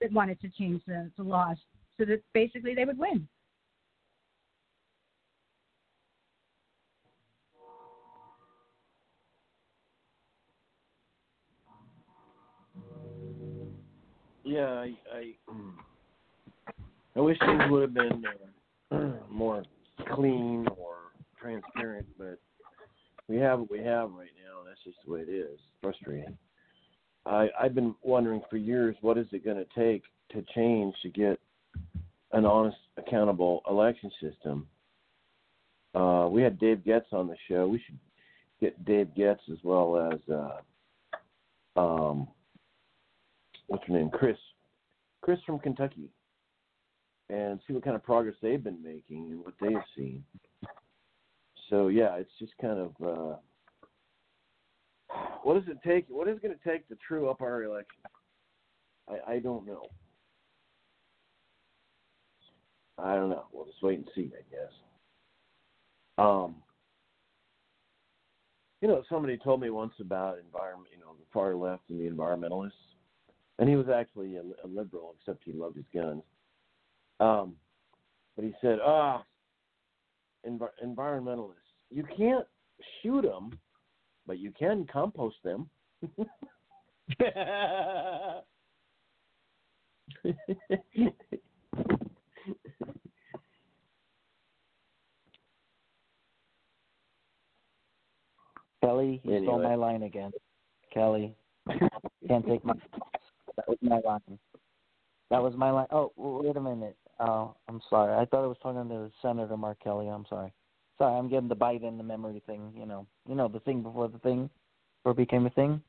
that 0.00 0.12
wanted 0.12 0.40
to 0.40 0.48
change 0.48 0.82
the, 0.86 1.10
the 1.16 1.22
laws 1.22 1.56
so 1.98 2.04
that 2.06 2.22
basically 2.32 2.74
they 2.74 2.84
would 2.84 2.98
win. 2.98 3.28
Yeah, 14.50 14.66
I, 14.66 14.92
I, 15.14 15.34
I 17.16 17.20
wish 17.20 17.38
things 17.38 17.62
would 17.68 17.82
have 17.82 17.94
been 17.94 18.24
uh, 18.90 18.96
more 19.30 19.62
clean 20.12 20.66
or 20.76 20.96
transparent, 21.40 22.04
but 22.18 22.40
we 23.28 23.36
have 23.36 23.60
what 23.60 23.70
we 23.70 23.78
have 23.78 24.10
right 24.10 24.32
now. 24.44 24.64
That's 24.66 24.82
just 24.82 24.96
the 25.06 25.12
way 25.12 25.20
it 25.20 25.28
is. 25.28 25.56
Frustrating. 25.80 26.36
I, 27.26 27.46
I've 27.60 27.76
been 27.76 27.94
wondering 28.02 28.42
for 28.50 28.56
years 28.56 28.96
what 29.02 29.18
is 29.18 29.28
it 29.30 29.44
going 29.44 29.56
to 29.56 29.66
take 29.78 30.02
to 30.32 30.44
change 30.52 30.96
to 31.02 31.10
get 31.10 31.38
an 32.32 32.44
honest, 32.44 32.78
accountable 32.96 33.62
election 33.70 34.10
system. 34.20 34.66
Uh, 35.94 36.26
we 36.28 36.42
had 36.42 36.58
Dave 36.58 36.84
Getz 36.84 37.06
on 37.12 37.28
the 37.28 37.36
show. 37.48 37.68
We 37.68 37.80
should 37.86 37.98
get 38.60 38.84
Dave 38.84 39.14
Getz 39.14 39.42
as 39.48 39.58
well 39.62 40.10
as 40.12 40.18
uh, 40.28 41.80
um, 41.80 42.26
what's 43.70 43.86
her 43.86 43.94
name, 43.94 44.10
Chris, 44.10 44.36
Chris 45.22 45.38
from 45.46 45.60
Kentucky, 45.60 46.10
and 47.30 47.60
see 47.66 47.72
what 47.72 47.84
kind 47.84 47.94
of 47.94 48.02
progress 48.02 48.34
they've 48.42 48.62
been 48.62 48.82
making 48.82 49.30
and 49.30 49.44
what 49.44 49.54
they've 49.60 49.82
seen. 49.96 50.24
So 51.70 51.86
yeah, 51.86 52.16
it's 52.16 52.32
just 52.40 52.52
kind 52.60 52.80
of 52.80 52.90
uh, 53.00 53.36
what 55.44 55.54
does 55.54 55.68
it 55.68 55.78
take? 55.86 56.06
What 56.08 56.28
is 56.28 56.36
it 56.36 56.42
going 56.42 56.56
to 56.56 56.68
take 56.68 56.88
to 56.88 56.96
true 57.06 57.30
up 57.30 57.40
our 57.40 57.62
election? 57.62 58.02
I, 59.08 59.34
I 59.34 59.38
don't 59.38 59.64
know. 59.64 59.86
I 62.98 63.14
don't 63.14 63.30
know. 63.30 63.44
We'll 63.52 63.66
just 63.66 63.82
wait 63.82 63.98
and 63.98 64.08
see, 64.14 64.32
I 64.36 64.42
guess. 64.50 64.72
Um, 66.18 66.56
you 68.82 68.88
know, 68.88 69.04
somebody 69.08 69.38
told 69.38 69.60
me 69.60 69.70
once 69.70 69.94
about 70.00 70.38
environment, 70.38 70.88
you 70.92 70.98
know, 70.98 71.12
the 71.18 71.24
far 71.32 71.54
left 71.54 71.82
and 71.88 72.00
the 72.00 72.10
environmentalists, 72.10 72.72
and 73.60 73.68
he 73.68 73.76
was 73.76 73.88
actually 73.88 74.36
a, 74.36 74.42
a 74.64 74.66
liberal, 74.66 75.14
except 75.20 75.44
he 75.44 75.52
loved 75.52 75.76
his 75.76 75.84
guns. 75.94 76.22
Um, 77.20 77.54
but 78.34 78.44
he 78.44 78.54
said, 78.62 78.78
ah, 78.84 79.22
env- 80.48 80.70
environmentalists, 80.84 81.52
you 81.90 82.04
can't 82.16 82.46
shoot 83.02 83.22
them, 83.22 83.50
but 84.26 84.38
you 84.38 84.50
can 84.58 84.86
compost 84.90 85.36
them. 85.44 85.68
Kelly, 98.82 99.20
you 99.22 99.42
stole 99.42 99.56
Anyway. 99.56 99.64
my 99.64 99.74
line 99.74 100.02
again. 100.04 100.30
Kelly, 100.92 101.34
can't 102.26 102.46
take 102.46 102.64
my. 102.64 102.72
That 103.60 103.68
was 103.68 103.78
my 103.82 104.00
line. 104.00 104.38
That 105.30 105.42
was 105.42 105.54
my 105.56 105.70
line. 105.70 105.86
Oh, 105.90 106.12
wait 106.16 106.56
a 106.56 106.60
minute. 106.60 106.96
Oh, 107.18 107.54
I'm 107.68 107.80
sorry. 107.90 108.14
I 108.14 108.24
thought 108.24 108.44
I 108.44 108.46
was 108.46 108.56
talking 108.62 108.88
to 108.88 109.10
Senator 109.20 109.56
Mark 109.56 109.78
Kelly. 109.82 110.08
I'm 110.08 110.24
sorry. 110.28 110.52
Sorry, 110.98 111.18
I'm 111.18 111.28
getting 111.28 111.48
the 111.48 111.56
Biden 111.56 111.96
the 111.96 112.02
memory 112.02 112.42
thing. 112.46 112.72
You 112.76 112.86
know, 112.86 113.06
you 113.28 113.34
know 113.34 113.48
the 113.48 113.60
thing 113.60 113.82
before 113.82 114.08
the 114.08 114.18
thing, 114.18 114.50
before 114.98 115.12
it 115.12 115.16
became 115.16 115.46
a 115.46 115.50
thing. 115.50 115.82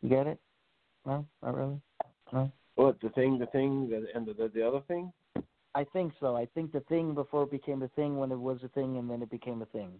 You 0.00 0.08
get 0.08 0.26
it? 0.26 0.38
No, 1.06 1.26
not 1.42 1.56
really. 1.56 1.80
No. 2.32 2.50
what 2.76 3.00
the 3.00 3.10
thing, 3.10 3.38
the 3.38 3.46
thing, 3.46 3.88
the, 3.90 4.06
and 4.14 4.26
the, 4.26 4.32
the 4.34 4.50
the 4.54 4.66
other 4.66 4.80
thing? 4.88 5.12
I 5.74 5.84
think 5.92 6.12
so. 6.20 6.36
I 6.36 6.46
think 6.46 6.72
the 6.72 6.80
thing 6.80 7.14
before 7.14 7.44
it 7.44 7.50
became 7.50 7.82
a 7.82 7.88
thing, 7.88 8.16
when 8.16 8.30
it 8.30 8.38
was 8.38 8.58
a 8.64 8.68
thing, 8.68 8.98
and 8.98 9.10
then 9.10 9.22
it 9.22 9.30
became 9.30 9.62
a 9.62 9.66
thing, 9.66 9.92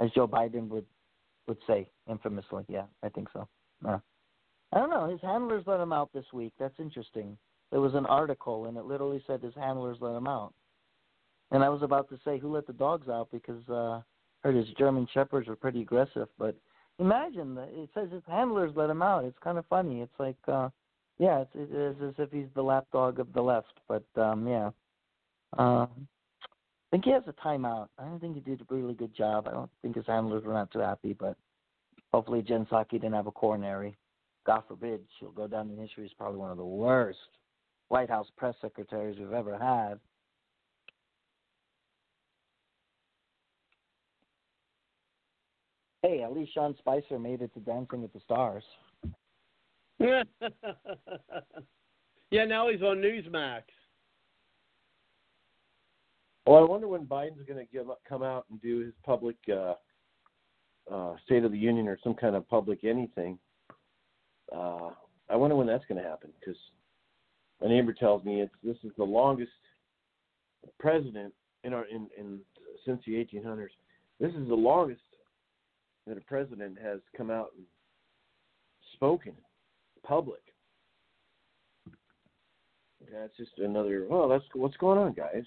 as 0.00 0.10
Joe 0.12 0.26
Biden 0.26 0.68
would 0.68 0.86
would 1.46 1.58
say 1.66 1.90
infamously. 2.08 2.64
Yeah, 2.68 2.84
I 3.02 3.08
think 3.08 3.28
so. 3.32 3.48
Yeah. 3.84 3.98
I 4.72 4.78
don't 4.78 4.90
know. 4.90 5.08
His 5.08 5.20
handlers 5.20 5.64
let 5.66 5.80
him 5.80 5.92
out 5.92 6.12
this 6.12 6.26
week. 6.32 6.52
That's 6.58 6.78
interesting. 6.78 7.36
There 7.70 7.80
was 7.80 7.94
an 7.94 8.06
article, 8.06 8.66
and 8.66 8.76
it 8.76 8.84
literally 8.84 9.22
said 9.26 9.42
his 9.42 9.54
handlers 9.54 9.98
let 10.00 10.16
him 10.16 10.26
out. 10.26 10.52
And 11.50 11.64
I 11.64 11.68
was 11.68 11.82
about 11.82 12.08
to 12.10 12.18
say 12.24 12.38
who 12.38 12.52
let 12.52 12.66
the 12.66 12.72
dogs 12.72 13.08
out 13.08 13.28
because 13.32 13.62
uh, 13.70 13.72
I 13.72 14.02
heard 14.42 14.56
his 14.56 14.68
German 14.78 15.06
shepherds 15.12 15.48
were 15.48 15.56
pretty 15.56 15.80
aggressive. 15.80 16.28
But 16.38 16.56
imagine 16.98 17.54
that 17.54 17.68
it 17.72 17.88
says 17.94 18.08
his 18.12 18.22
handlers 18.26 18.72
let 18.76 18.90
him 18.90 19.02
out. 19.02 19.24
It's 19.24 19.38
kind 19.42 19.58
of 19.58 19.66
funny. 19.66 20.02
It's 20.02 20.18
like, 20.18 20.36
uh, 20.46 20.68
yeah, 21.18 21.40
it's, 21.40 21.50
it 21.54 21.74
is 21.74 21.96
as 22.02 22.14
if 22.18 22.30
he's 22.30 22.48
the 22.54 22.62
lapdog 22.62 23.18
of 23.18 23.32
the 23.32 23.40
left. 23.40 23.80
But 23.88 24.04
um, 24.16 24.46
yeah, 24.46 24.70
uh, 25.58 25.86
I 25.86 26.90
think 26.90 27.04
he 27.04 27.10
has 27.12 27.24
a 27.26 27.32
timeout. 27.32 27.88
I 27.98 28.04
don't 28.04 28.20
think 28.20 28.34
he 28.34 28.40
did 28.40 28.60
a 28.60 28.74
really 28.74 28.94
good 28.94 29.14
job. 29.14 29.48
I 29.48 29.52
don't 29.52 29.70
think 29.80 29.96
his 29.96 30.06
handlers 30.06 30.44
were 30.44 30.52
not 30.52 30.70
too 30.70 30.80
happy. 30.80 31.14
But 31.14 31.36
hopefully, 32.12 32.42
Jen 32.42 32.66
Psaki 32.66 32.92
didn't 32.92 33.14
have 33.14 33.26
a 33.26 33.32
coronary. 33.32 33.96
God 34.46 34.62
forbid, 34.66 35.00
she'll 35.18 35.30
go 35.30 35.46
down 35.46 35.70
in 35.70 35.76
history 35.76 36.04
as 36.04 36.12
probably 36.16 36.38
one 36.38 36.50
of 36.50 36.56
the 36.56 36.64
worst 36.64 37.18
White 37.88 38.10
House 38.10 38.26
press 38.36 38.54
secretaries 38.60 39.18
we've 39.18 39.32
ever 39.32 39.58
had. 39.58 39.98
Hey, 46.02 46.22
at 46.22 46.32
least 46.32 46.54
Sean 46.54 46.76
Spicer 46.78 47.18
made 47.18 47.42
it 47.42 47.52
to 47.54 47.60
Dancing 47.60 48.02
with 48.02 48.12
the 48.12 48.20
Stars. 48.20 48.62
yeah, 50.00 50.22
now 52.44 52.68
he's 52.68 52.82
on 52.82 52.98
Newsmax. 52.98 53.62
Well, 56.46 56.58
I 56.58 56.62
wonder 56.62 56.88
when 56.88 57.04
Biden's 57.04 57.44
going 57.46 57.58
to 57.58 57.70
give 57.70 57.88
come 58.08 58.22
out 58.22 58.46
and 58.48 58.62
do 58.62 58.78
his 58.78 58.94
public 59.04 59.36
uh, 59.52 59.74
uh, 60.90 61.16
State 61.26 61.44
of 61.44 61.52
the 61.52 61.58
Union 61.58 61.88
or 61.88 61.98
some 62.02 62.14
kind 62.14 62.36
of 62.36 62.48
public 62.48 62.84
anything. 62.84 63.38
Uh, 64.54 64.90
I 65.30 65.36
wonder 65.36 65.56
when 65.56 65.66
that's 65.66 65.84
going 65.86 66.02
to 66.02 66.08
happen 66.08 66.30
because 66.38 66.58
my 67.60 67.68
neighbor 67.68 67.92
tells 67.92 68.24
me 68.24 68.40
it's 68.40 68.52
this 68.62 68.76
is 68.84 68.92
the 68.96 69.04
longest 69.04 69.50
president 70.78 71.34
in 71.64 71.72
our 71.72 71.84
in, 71.86 72.08
in 72.18 72.38
since 72.86 73.00
the 73.06 73.12
1800s. 73.12 73.68
This 74.20 74.32
is 74.34 74.48
the 74.48 74.54
longest 74.54 75.00
that 76.06 76.16
a 76.16 76.22
president 76.22 76.78
has 76.82 77.00
come 77.16 77.30
out 77.30 77.50
and 77.56 77.66
spoken 78.94 79.34
public. 80.02 80.40
That's 83.12 83.36
just 83.36 83.58
another. 83.58 84.06
Well, 84.08 84.28
that's 84.28 84.44
what's 84.54 84.76
going 84.76 84.98
on, 84.98 85.12
guys. 85.12 85.44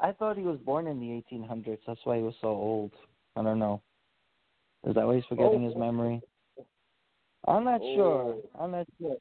I 0.00 0.12
thought 0.12 0.36
he 0.36 0.42
was 0.42 0.58
born 0.58 0.86
in 0.86 1.00
the 1.00 1.22
1800s. 1.36 1.78
That's 1.86 2.00
why 2.04 2.18
he 2.18 2.22
was 2.22 2.34
so 2.40 2.48
old. 2.48 2.92
I 3.34 3.42
don't 3.42 3.58
know. 3.58 3.80
Is 4.86 4.94
that 4.94 5.06
why 5.06 5.16
he's 5.16 5.24
forgetting 5.24 5.62
his 5.62 5.74
Oh. 5.74 5.78
memory? 5.78 6.22
I'm 7.46 7.64
not 7.64 7.80
sure. 7.80 8.36
Oh. 8.36 8.42
I'm 8.58 8.72
not 8.72 8.86
sure. 9.00 9.16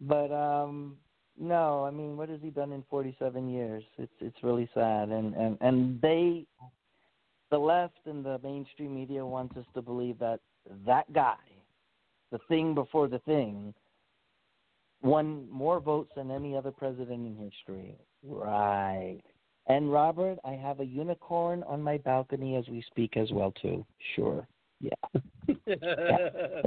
But 0.00 0.32
um 0.32 0.96
no, 1.38 1.84
I 1.84 1.90
mean, 1.90 2.16
what 2.16 2.28
has 2.30 2.40
he 2.42 2.50
done 2.50 2.72
in 2.72 2.82
47 2.88 3.48
years? 3.48 3.84
It's 3.98 4.12
it's 4.20 4.42
really 4.42 4.68
sad, 4.72 5.10
and 5.10 5.34
and 5.34 5.58
and 5.60 6.00
they, 6.00 6.46
the 7.50 7.58
left 7.58 7.98
and 8.06 8.24
the 8.24 8.40
mainstream 8.42 8.94
media 8.94 9.24
wants 9.24 9.56
us 9.56 9.66
to 9.74 9.82
believe 9.82 10.18
that 10.18 10.40
that 10.86 11.12
guy, 11.12 11.36
the 12.32 12.38
thing 12.48 12.74
before 12.74 13.06
the 13.08 13.18
thing, 13.20 13.74
won 15.02 15.46
more 15.50 15.78
votes 15.78 16.10
than 16.16 16.30
any 16.30 16.56
other 16.56 16.70
president 16.70 17.26
in 17.26 17.36
history. 17.36 17.94
Right. 18.22 19.20
And 19.68 19.92
Robert, 19.92 20.38
I 20.44 20.52
have 20.52 20.80
a 20.80 20.86
unicorn 20.86 21.64
on 21.64 21.82
my 21.82 21.98
balcony 21.98 22.56
as 22.56 22.66
we 22.68 22.82
speak 22.86 23.16
as 23.16 23.30
well 23.30 23.52
too. 23.60 23.84
Sure. 24.14 24.46
Yeah. 24.80 24.90
Yeah. 25.66 26.62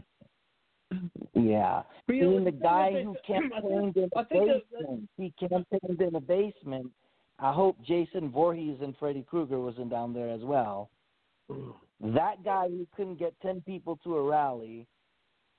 Really? 0.91 1.83
Being 2.07 2.43
the 2.43 2.51
guy 2.51 3.03
who 3.03 3.15
campaigned 3.25 3.95
in 3.97 4.03
a 4.03 4.09
that- 4.15 4.29
basement. 4.29 5.09
He 5.17 5.33
campaigned 5.39 6.01
in 6.01 6.15
a 6.15 6.19
basement. 6.21 6.87
I 7.39 7.53
hope 7.53 7.77
Jason 7.85 8.29
Voorhees 8.29 8.77
and 8.81 8.95
Freddy 8.97 9.23
Krueger 9.27 9.59
wasn't 9.59 9.89
down 9.89 10.13
there 10.13 10.29
as 10.29 10.41
well. 10.41 10.89
That 12.01 12.43
guy 12.43 12.67
who 12.69 12.85
couldn't 12.95 13.17
get 13.19 13.33
ten 13.41 13.61
people 13.61 13.97
to 14.03 14.17
a 14.17 14.23
rally, 14.23 14.85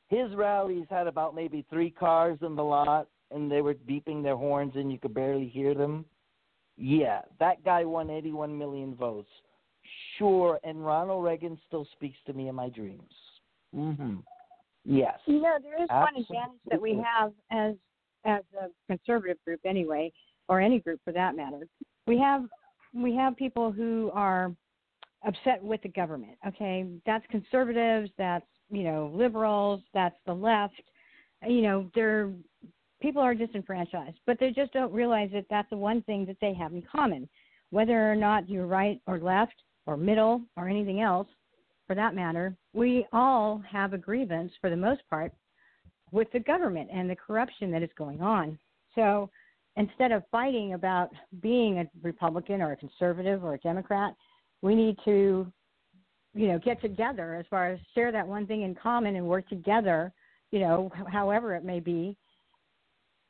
his 0.09 0.35
rallies 0.35 0.87
had 0.91 1.07
about 1.07 1.35
maybe 1.35 1.65
three 1.71 1.91
cars 1.91 2.39
in 2.43 2.55
the 2.55 2.63
lot 2.65 3.09
and 3.31 3.51
they 3.51 3.61
were 3.61 3.75
beeping 3.75 4.23
their 4.23 4.37
horns 4.37 4.73
and 4.75 4.91
you 4.93 4.99
could 4.99 5.15
barely 5.15 5.49
hear 5.49 5.75
them. 5.75 6.05
Yeah, 6.77 7.23
that 7.39 7.65
guy 7.65 7.85
won 7.85 8.11
eighty 8.11 8.33
one 8.33 8.57
million 8.57 8.95
votes. 8.95 9.31
Sure, 10.19 10.61
and 10.65 10.85
Ronald 10.85 11.25
Reagan 11.25 11.59
still 11.67 11.87
speaks 11.93 12.19
to 12.27 12.33
me 12.33 12.49
in 12.49 12.55
my 12.55 12.69
dreams. 12.69 13.13
Mhm. 13.75 14.23
Yes. 14.85 15.19
You 15.27 15.43
know, 15.43 15.59
there 15.63 15.83
is 15.83 15.89
one 15.89 16.17
advantage 16.17 16.61
that 16.71 16.81
we 16.81 16.95
have 16.95 17.33
as 17.51 17.75
as 18.25 18.43
a 18.61 18.69
conservative 18.87 19.39
group 19.47 19.61
anyway, 19.65 20.13
or 20.49 20.61
any 20.61 20.79
group 20.79 21.01
for 21.05 21.13
that 21.13 21.37
matter. 21.37 21.67
We 22.07 22.19
have 22.19 22.45
we 22.95 23.15
have 23.17 23.37
people 23.37 23.73
who 23.73 24.11
are 24.15 24.53
upset 25.25 25.63
with 25.63 25.83
the 25.83 25.89
government. 25.89 26.37
Okay, 26.47 26.87
that's 27.07 27.25
conservatives. 27.31 28.11
That's 28.19 28.47
you 28.71 28.85
know 28.85 29.11
liberals. 29.15 29.81
That's 29.95 30.17
the 30.27 30.35
left. 30.35 30.81
You 31.47 31.63
know, 31.63 31.91
they're 31.95 32.31
people 33.01 33.23
are 33.23 33.35
disenfranchised, 33.35 34.19
but 34.27 34.39
they 34.39 34.51
just 34.51 34.73
don't 34.73 34.93
realize 34.93 35.31
that 35.33 35.47
that's 35.49 35.71
the 35.71 35.77
one 35.77 36.03
thing 36.03 36.27
that 36.27 36.37
they 36.41 36.55
have 36.55 36.73
in 36.73 36.83
common. 36.83 37.29
Whether 37.71 38.11
or 38.11 38.17
not 38.17 38.49
you're 38.49 38.67
right 38.67 39.01
or 39.07 39.19
left 39.19 39.55
or 39.87 39.97
middle 39.97 40.43
or 40.57 40.69
anything 40.69 41.01
else, 41.01 41.29
for 41.87 41.95
that 41.95 42.15
matter, 42.15 42.57
we 42.73 43.07
all 43.13 43.63
have 43.71 43.93
a 43.93 43.99
grievance 43.99 44.53
for 44.61 44.71
the 44.71 44.77
most 44.77 45.03
part 45.09 45.33
with 46.13 46.31
the 46.33 46.41
government 46.41 46.89
and 46.93 47.09
the 47.09 47.17
corruption 47.17 47.71
that 47.71 47.83
is 47.83 47.91
going 47.97 48.21
on. 48.21 48.59
So 48.95 49.31
instead 49.77 50.13
of 50.13 50.23
fighting 50.31 50.75
about 50.75 51.11
being 51.41 51.79
a 51.79 51.85
Republican 52.03 52.61
or 52.61 52.73
a 52.73 52.77
conservative 52.77 53.45
or 53.45 53.55
a 53.55 53.59
Democrat, 53.59 54.15
we 54.63 54.75
need 54.75 54.97
to, 55.05 55.51
you 56.35 56.49
know, 56.49 56.59
get 56.59 56.81
together 56.81 57.35
as 57.35 57.47
far 57.49 57.71
as 57.71 57.79
share 57.95 58.13
that 58.13 58.27
one 58.27 58.47
thing 58.47 58.63
in 58.63 58.75
common 58.75 59.17
and 59.17 59.27
work 59.27 59.49
together, 59.49 60.13
you 60.51 60.61
know, 60.61 60.91
however 61.11 61.55
it 61.55 61.65
may 61.65 61.81
be 61.81 62.17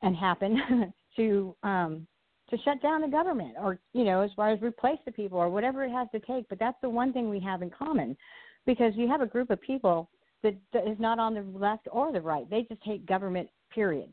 and 0.03 0.17
happen 0.17 0.93
to 1.17 1.55
um 1.63 2.07
to 2.49 2.57
shut 2.65 2.83
down 2.83 3.01
the 3.01 3.09
government 3.09 3.55
or 3.61 3.79
you 3.93 4.05
know 4.05 4.23
as 4.23 4.31
far 4.35 4.51
as 4.51 4.61
replace 4.61 4.99
the 5.05 5.13
people 5.13 5.39
or 5.39 5.49
whatever 5.49 5.85
it 5.85 5.91
has 5.91 6.09
to 6.13 6.21
take 6.21 6.49
but 6.49 6.59
that's 6.59 6.77
the 6.83 6.89
one 6.89 7.13
thing 7.13 7.29
we 7.29 7.41
have 7.41 7.63
in 7.63 7.71
common 7.71 8.17
because 8.67 8.93
you 8.97 9.09
have 9.09 9.21
a 9.21 9.27
group 9.27 9.51
of 9.51 9.61
people 9.61 10.09
that, 10.43 10.55
that 10.73 10.87
is 10.87 10.99
not 10.99 11.19
on 11.19 11.35
the 11.35 11.59
left 11.59 11.87
or 11.91 12.13
the 12.13 12.21
right 12.21 12.49
they 12.51 12.63
just 12.63 12.83
hate 12.83 13.07
government 13.07 13.49
period 13.75 14.09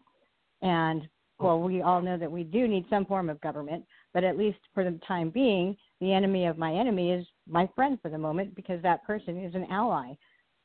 and 0.62 1.08
well 1.40 1.60
we 1.60 1.82
all 1.82 2.02
know 2.02 2.18
that 2.18 2.32
we 2.32 2.44
do 2.44 2.68
need 2.68 2.86
some 2.90 3.06
form 3.06 3.30
of 3.30 3.40
government 3.42 3.84
but 4.14 4.24
at 4.24 4.38
least 4.38 4.60
for 4.74 4.84
the 4.84 5.00
time 5.08 5.30
being 5.30 5.76
the 6.02 6.14
enemy 6.14 6.46
of 6.46 6.58
my 6.58 6.74
enemy 6.74 7.12
is 7.12 7.26
my 7.48 7.68
friend 7.76 7.98
for 8.02 8.10
the 8.10 8.18
moment 8.18 8.56
because 8.56 8.82
that 8.82 9.06
person 9.06 9.44
is 9.44 9.56
an 9.56 9.66
ally 9.70 10.14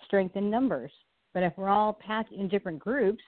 strength 0.06 0.36
in 0.36 0.50
numbers. 0.50 0.92
But 1.34 1.42
if 1.42 1.52
we're 1.56 1.68
all 1.68 1.92
packed 1.94 2.32
in 2.32 2.48
different 2.48 2.78
groups 2.78 3.22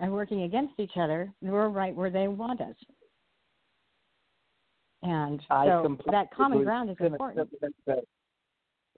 and 0.00 0.12
working 0.12 0.42
against 0.42 0.74
each 0.78 0.96
other, 0.96 1.32
we're 1.40 1.68
right 1.68 1.94
where 1.94 2.10
they 2.10 2.28
want 2.28 2.60
us. 2.60 2.74
And 5.02 5.40
so 5.48 5.96
that 6.10 6.34
common 6.34 6.64
ground 6.64 6.90
is 6.90 6.96
important. 7.00 7.48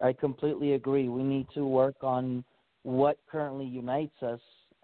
I 0.03 0.12
completely 0.12 0.73
agree. 0.75 1.09
We 1.09 1.23
need 1.23 1.47
to 1.55 1.66
work 1.66 1.97
on 2.03 2.45
what 2.83 3.19
currently 3.31 3.66
unites 3.66 4.23
us 4.23 4.41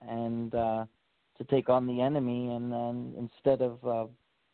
and 0.07 0.55
uh, 0.55 0.85
to 1.39 1.45
take 1.45 1.69
on 1.69 1.87
the 1.87 2.01
enemy. 2.01 2.51
And 2.55 2.73
then 2.73 3.15
instead 3.19 3.63
of 3.63 3.85
uh, 3.87 4.07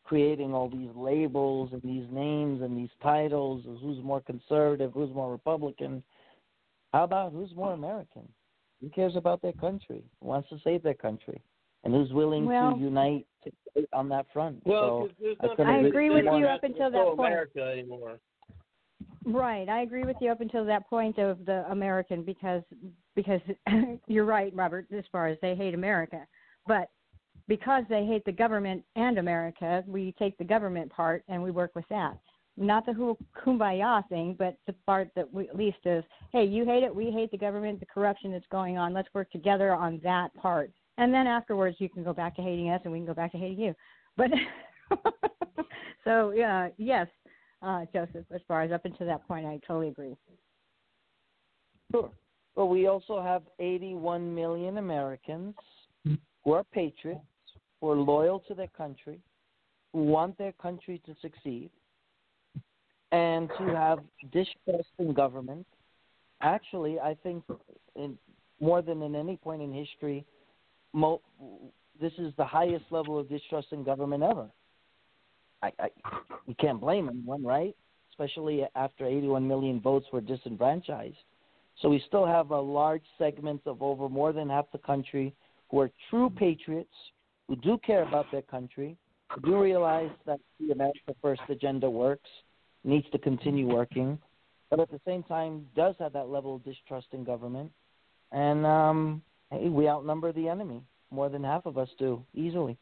creating 0.03 0.53
all 0.53 0.69
these 0.69 0.89
labels 0.95 1.69
and 1.73 1.81
these 1.81 2.05
names 2.11 2.61
and 2.61 2.77
these 2.77 2.89
titles 3.01 3.65
of 3.67 3.77
who's 3.81 4.03
more 4.03 4.21
conservative, 4.21 4.91
who's 4.93 5.13
more 5.13 5.31
Republican, 5.31 6.03
how 6.93 7.03
about 7.03 7.31
who's 7.31 7.53
more 7.55 7.73
American? 7.73 8.27
Who 8.81 8.89
cares 8.89 9.15
about 9.15 9.41
their 9.41 9.53
country? 9.53 10.03
Who 10.21 10.27
wants 10.27 10.49
to 10.49 10.59
save 10.63 10.83
their 10.83 10.93
country? 10.95 11.41
And 11.83 11.93
who's 11.93 12.11
willing 12.13 12.45
Well- 12.45 12.73
to 12.73 12.79
unite 12.79 13.25
to, 13.43 13.51
on 13.93 14.07
that 14.09 14.25
front? 14.31 14.61
Well, 14.65 14.81
so 14.81 15.07
'cause 15.07 15.57
there's 15.57 15.59
I 15.67 15.73
I 15.73 15.77
agree 15.79 16.09
with 16.11 16.25
you 16.25 16.45
up 16.45 16.63
until 16.63 16.91
that 16.91 16.97
that 16.97 17.15
point. 17.15 17.19
America 17.33 17.61
anymore. 17.63 18.19
Right, 19.25 19.69
I 19.69 19.81
agree 19.81 20.03
with 20.03 20.17
you 20.19 20.31
up 20.31 20.41
until 20.41 20.65
that 20.65 20.89
point 20.89 21.19
of 21.19 21.45
the 21.45 21.63
American 21.69 22.23
because 22.23 22.63
because 23.15 23.41
you're 24.07 24.25
right, 24.25 24.53
Robert, 24.55 24.87
as 24.95 25.03
far 25.11 25.27
as 25.27 25.37
they 25.41 25.55
hate 25.55 25.75
America, 25.75 26.25
but 26.65 26.89
because 27.47 27.83
they 27.89 28.05
hate 28.05 28.25
the 28.25 28.31
government 28.31 28.83
and 28.95 29.19
America, 29.19 29.83
we 29.85 30.15
take 30.17 30.37
the 30.37 30.43
government 30.43 30.91
part 30.91 31.23
and 31.27 31.41
we 31.41 31.51
work 31.51 31.71
with 31.75 31.85
that. 31.89 32.17
Not 32.57 32.85
the 32.85 32.93
who 32.93 33.17
kumbaya 33.45 34.07
thing, 34.09 34.35
but 34.37 34.57
the 34.67 34.73
part 34.85 35.09
that 35.15 35.31
we 35.31 35.47
at 35.47 35.55
least 35.55 35.77
is, 35.85 36.03
hey, 36.31 36.45
you 36.45 36.65
hate 36.65 36.83
it, 36.83 36.93
we 36.93 37.11
hate 37.11 37.31
the 37.31 37.37
government, 37.37 37.79
the 37.79 37.85
corruption 37.85 38.31
that's 38.31 38.45
going 38.51 38.77
on. 38.77 38.93
Let's 38.93 39.07
work 39.13 39.31
together 39.31 39.73
on 39.73 39.99
that 40.03 40.33
part, 40.35 40.71
and 40.97 41.13
then 41.13 41.27
afterwards 41.27 41.77
you 41.79 41.89
can 41.89 42.03
go 42.03 42.13
back 42.13 42.35
to 42.37 42.41
hating 42.41 42.69
us 42.69 42.81
and 42.83 42.91
we 42.91 42.99
can 42.99 43.05
go 43.05 43.13
back 43.13 43.31
to 43.33 43.37
hating 43.37 43.59
you. 43.59 43.75
But 44.17 44.31
so 46.03 46.31
yeah, 46.31 46.69
yes, 46.77 47.07
uh, 47.61 47.85
Joseph, 47.93 48.25
as 48.33 48.41
far 48.47 48.63
as 48.63 48.71
up 48.71 48.85
until 48.85 49.07
that 49.07 49.27
point, 49.27 49.45
I 49.45 49.59
totally 49.65 49.89
agree. 49.89 50.15
Sure. 51.91 52.09
But 52.55 52.67
we 52.67 52.87
also 52.87 53.21
have 53.21 53.43
81 53.59 54.33
million 54.33 54.77
Americans 54.77 55.55
who 56.43 56.51
are 56.51 56.63
patriots, 56.63 57.21
who 57.79 57.89
are 57.89 57.95
loyal 57.95 58.39
to 58.47 58.53
their 58.53 58.67
country, 58.67 59.19
who 59.93 60.03
want 60.03 60.37
their 60.37 60.51
country 60.53 61.01
to 61.05 61.15
succeed, 61.21 61.69
and 63.11 63.49
who 63.57 63.67
have 63.67 63.99
distrust 64.31 64.89
in 64.99 65.13
government. 65.13 65.65
Actually, 66.41 66.99
I 66.99 67.15
think 67.23 67.43
in, 67.95 68.17
more 68.59 68.81
than 68.81 69.01
in 69.01 69.15
any 69.15 69.37
point 69.37 69.61
in 69.61 69.71
history, 69.71 70.25
mo- 70.93 71.21
this 71.99 72.13
is 72.17 72.33
the 72.37 72.45
highest 72.45 72.85
level 72.89 73.19
of 73.19 73.29
distrust 73.29 73.67
in 73.71 73.83
government 73.83 74.23
ever. 74.23 74.47
I, 75.61 75.71
I, 75.79 75.89
you 76.47 76.55
can't 76.59 76.79
blame 76.79 77.09
anyone, 77.09 77.43
right? 77.43 77.75
Especially 78.11 78.63
after 78.75 79.05
81 79.05 79.47
million 79.47 79.79
votes 79.79 80.05
were 80.11 80.21
disenfranchised. 80.21 81.15
So 81.81 81.89
we 81.89 82.03
still 82.07 82.25
have 82.25 82.51
a 82.51 82.59
large 82.59 83.03
segment 83.17 83.61
of 83.65 83.81
over 83.81 84.09
more 84.09 84.33
than 84.33 84.49
half 84.49 84.65
the 84.71 84.77
country 84.77 85.33
who 85.69 85.79
are 85.79 85.89
true 86.09 86.29
patriots, 86.29 86.93
who 87.47 87.55
do 87.55 87.77
care 87.85 88.03
about 88.03 88.25
their 88.31 88.41
country, 88.41 88.97
who 89.29 89.41
do 89.41 89.61
realize 89.61 90.11
that 90.25 90.39
the 90.59 90.71
America 90.71 91.15
First 91.21 91.41
agenda 91.49 91.89
works, 91.89 92.29
needs 92.83 93.05
to 93.11 93.17
continue 93.17 93.67
working, 93.67 94.17
but 94.69 94.79
at 94.79 94.91
the 94.91 94.99
same 95.05 95.23
time 95.23 95.65
does 95.75 95.95
have 95.99 96.13
that 96.13 96.29
level 96.29 96.55
of 96.55 96.63
distrust 96.63 97.07
in 97.13 97.23
government. 97.23 97.71
And 98.31 98.65
um, 98.65 99.21
hey, 99.51 99.69
we 99.69 99.87
outnumber 99.87 100.31
the 100.31 100.47
enemy. 100.47 100.81
More 101.09 101.29
than 101.29 101.43
half 101.43 101.65
of 101.65 101.77
us 101.77 101.89
do 101.99 102.23
easily. 102.33 102.77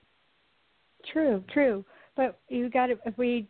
True, 1.11 1.43
true. 1.51 1.83
But 2.15 2.39
you 2.49 2.69
got 2.69 2.87
to 2.87 2.97
if 3.05 3.17
we 3.17 3.47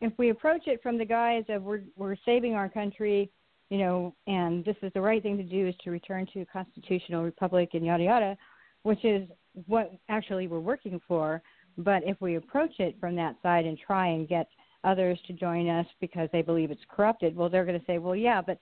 if 0.00 0.12
we 0.18 0.30
approach 0.30 0.66
it 0.66 0.82
from 0.82 0.98
the 0.98 1.04
guise 1.04 1.44
of 1.48 1.62
we're 1.62 1.82
we're 1.96 2.16
saving 2.24 2.54
our 2.54 2.68
country, 2.68 3.30
you 3.70 3.78
know, 3.78 4.14
and 4.26 4.64
this 4.64 4.76
is 4.82 4.92
the 4.94 5.00
right 5.00 5.22
thing 5.22 5.36
to 5.36 5.42
do 5.42 5.66
is 5.66 5.74
to 5.84 5.90
return 5.90 6.26
to 6.32 6.40
a 6.40 6.46
constitutional 6.46 7.22
republic 7.22 7.70
and 7.74 7.84
yada 7.84 8.04
yada, 8.04 8.36
which 8.82 9.04
is 9.04 9.28
what 9.66 9.92
actually 10.08 10.46
we're 10.46 10.60
working 10.60 11.00
for. 11.06 11.42
But 11.78 12.02
if 12.04 12.20
we 12.20 12.36
approach 12.36 12.78
it 12.78 12.96
from 13.00 13.14
that 13.16 13.36
side 13.42 13.64
and 13.64 13.78
try 13.78 14.08
and 14.08 14.28
get 14.28 14.48
others 14.84 15.18
to 15.26 15.32
join 15.32 15.68
us 15.68 15.86
because 16.00 16.28
they 16.32 16.42
believe 16.42 16.70
it's 16.70 16.80
corrupted, 16.88 17.36
well, 17.36 17.48
they're 17.48 17.64
going 17.64 17.78
to 17.78 17.86
say, 17.86 17.98
well, 17.98 18.16
yeah, 18.16 18.40
but 18.40 18.58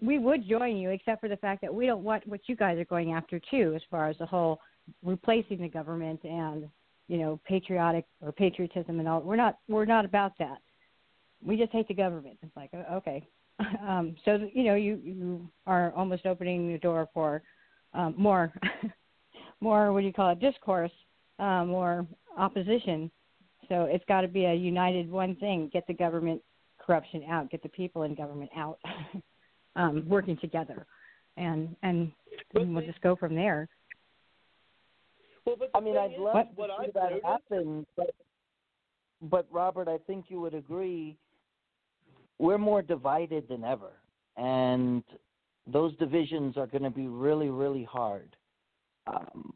we 0.00 0.18
would 0.18 0.46
join 0.48 0.76
you, 0.76 0.90
except 0.90 1.20
for 1.20 1.28
the 1.28 1.36
fact 1.36 1.60
that 1.62 1.72
we 1.72 1.86
don't 1.86 2.02
want 2.02 2.26
what 2.26 2.40
you 2.46 2.56
guys 2.56 2.78
are 2.78 2.84
going 2.84 3.12
after 3.12 3.40
too, 3.50 3.72
as 3.74 3.82
far 3.90 4.08
as 4.08 4.18
the 4.18 4.26
whole 4.26 4.60
replacing 5.04 5.62
the 5.62 5.68
government 5.68 6.20
and 6.24 6.68
you 7.12 7.18
know 7.18 7.38
patriotic 7.44 8.06
or 8.22 8.32
patriotism 8.32 8.98
and 8.98 9.06
all. 9.06 9.20
We're 9.20 9.36
not 9.36 9.58
we're 9.68 9.84
not 9.84 10.06
about 10.06 10.32
that. 10.38 10.62
We 11.44 11.58
just 11.58 11.70
hate 11.70 11.86
the 11.86 11.94
government. 11.94 12.38
It's 12.42 12.56
like 12.56 12.70
okay, 12.90 13.22
um, 13.86 14.16
so 14.24 14.48
you 14.54 14.64
know 14.64 14.76
you 14.76 14.98
you 15.04 15.48
are 15.66 15.92
almost 15.92 16.24
opening 16.24 16.72
the 16.72 16.78
door 16.78 17.10
for 17.12 17.42
um, 17.92 18.14
more 18.16 18.50
more 19.60 19.92
what 19.92 20.00
do 20.00 20.06
you 20.06 20.12
call 20.14 20.30
it 20.30 20.40
discourse, 20.40 20.90
um, 21.38 21.68
more 21.68 22.06
opposition. 22.38 23.10
So 23.68 23.82
it's 23.82 24.04
got 24.08 24.22
to 24.22 24.28
be 24.28 24.46
a 24.46 24.54
united 24.54 25.10
one 25.10 25.36
thing: 25.36 25.68
get 25.70 25.86
the 25.86 25.92
government 25.92 26.40
corruption 26.78 27.24
out, 27.30 27.50
get 27.50 27.62
the 27.62 27.68
people 27.68 28.04
in 28.04 28.14
government 28.14 28.50
out, 28.56 28.78
um, 29.76 30.02
working 30.08 30.38
together, 30.38 30.86
and 31.36 31.76
and, 31.82 32.10
and 32.54 32.74
we'll 32.74 32.86
just 32.86 33.02
go 33.02 33.14
from 33.16 33.34
there. 33.34 33.68
Well, 35.44 35.56
I 35.74 35.80
mean, 35.80 35.96
I'd 35.96 36.12
love 36.18 36.46
what 36.54 36.68
to 36.68 36.72
see 36.78 36.86
I've 36.88 36.94
that 36.94 37.02
noticed- 37.10 37.24
happen, 37.26 37.86
but, 37.96 38.14
but 39.22 39.46
Robert, 39.50 39.88
I 39.88 39.98
think 40.06 40.26
you 40.28 40.40
would 40.40 40.54
agree. 40.54 41.16
We're 42.38 42.58
more 42.58 42.82
divided 42.82 43.48
than 43.48 43.64
ever, 43.64 43.92
and 44.36 45.02
those 45.66 45.96
divisions 45.96 46.56
are 46.56 46.66
going 46.66 46.82
to 46.82 46.90
be 46.90 47.06
really, 47.06 47.48
really 47.50 47.84
hard. 47.84 48.34
Um, 49.06 49.52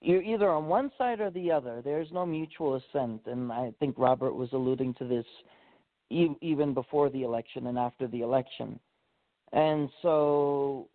you're 0.00 0.22
either 0.22 0.48
on 0.50 0.66
one 0.66 0.92
side 0.96 1.20
or 1.20 1.30
the 1.30 1.50
other. 1.50 1.82
There's 1.82 2.10
no 2.12 2.24
mutual 2.24 2.76
assent, 2.76 3.22
and 3.26 3.50
I 3.52 3.72
think 3.80 3.96
Robert 3.98 4.34
was 4.34 4.48
alluding 4.52 4.94
to 4.94 5.04
this 5.04 5.26
e- 6.10 6.36
even 6.40 6.74
before 6.74 7.10
the 7.10 7.22
election 7.24 7.66
and 7.66 7.78
after 7.78 8.06
the 8.06 8.20
election. 8.20 8.78
And 9.52 9.88
so 10.02 10.88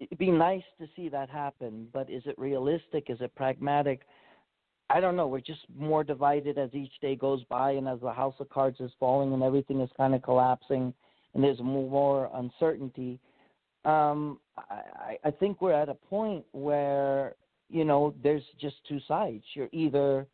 it'd 0.00 0.18
be 0.18 0.30
nice 0.30 0.62
to 0.80 0.88
see 0.94 1.08
that 1.08 1.30
happen, 1.30 1.88
but 1.92 2.10
is 2.10 2.22
it 2.26 2.38
realistic? 2.38 3.06
Is 3.08 3.20
it 3.20 3.34
pragmatic? 3.34 4.00
I 4.88 5.00
don't 5.00 5.16
know. 5.16 5.26
We're 5.26 5.40
just 5.40 5.66
more 5.76 6.04
divided 6.04 6.58
as 6.58 6.70
each 6.72 6.92
day 7.00 7.16
goes 7.16 7.42
by 7.44 7.72
and 7.72 7.88
as 7.88 8.00
the 8.00 8.12
house 8.12 8.34
of 8.38 8.48
cards 8.50 8.78
is 8.80 8.92
falling 9.00 9.32
and 9.32 9.42
everything 9.42 9.80
is 9.80 9.90
kind 9.96 10.14
of 10.14 10.22
collapsing 10.22 10.94
and 11.34 11.44
there's 11.44 11.60
more 11.60 12.30
uncertainty. 12.34 13.20
Um, 13.84 14.40
I, 14.56 15.18
I 15.24 15.30
think 15.30 15.60
we're 15.60 15.72
at 15.72 15.88
a 15.88 15.94
point 15.94 16.44
where 16.52 17.34
you 17.68 17.84
know 17.84 18.14
there's 18.22 18.42
just 18.60 18.76
two 18.88 18.98
sides. 19.06 19.44
You're 19.54 19.68
either 19.72 20.26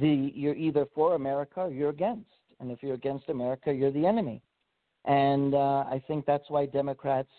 the 0.00 0.32
you're 0.34 0.56
either 0.56 0.86
for 0.94 1.14
America 1.14 1.60
or 1.60 1.70
you're 1.70 1.90
against, 1.90 2.28
and 2.58 2.70
if 2.70 2.82
you're 2.82 2.94
against 2.94 3.28
America, 3.28 3.72
you're 3.72 3.92
the 3.92 4.06
enemy. 4.06 4.42
And 5.04 5.54
uh, 5.54 5.84
I 5.88 6.02
think 6.08 6.26
that's 6.26 6.44
why 6.48 6.66
Democrats 6.66 7.30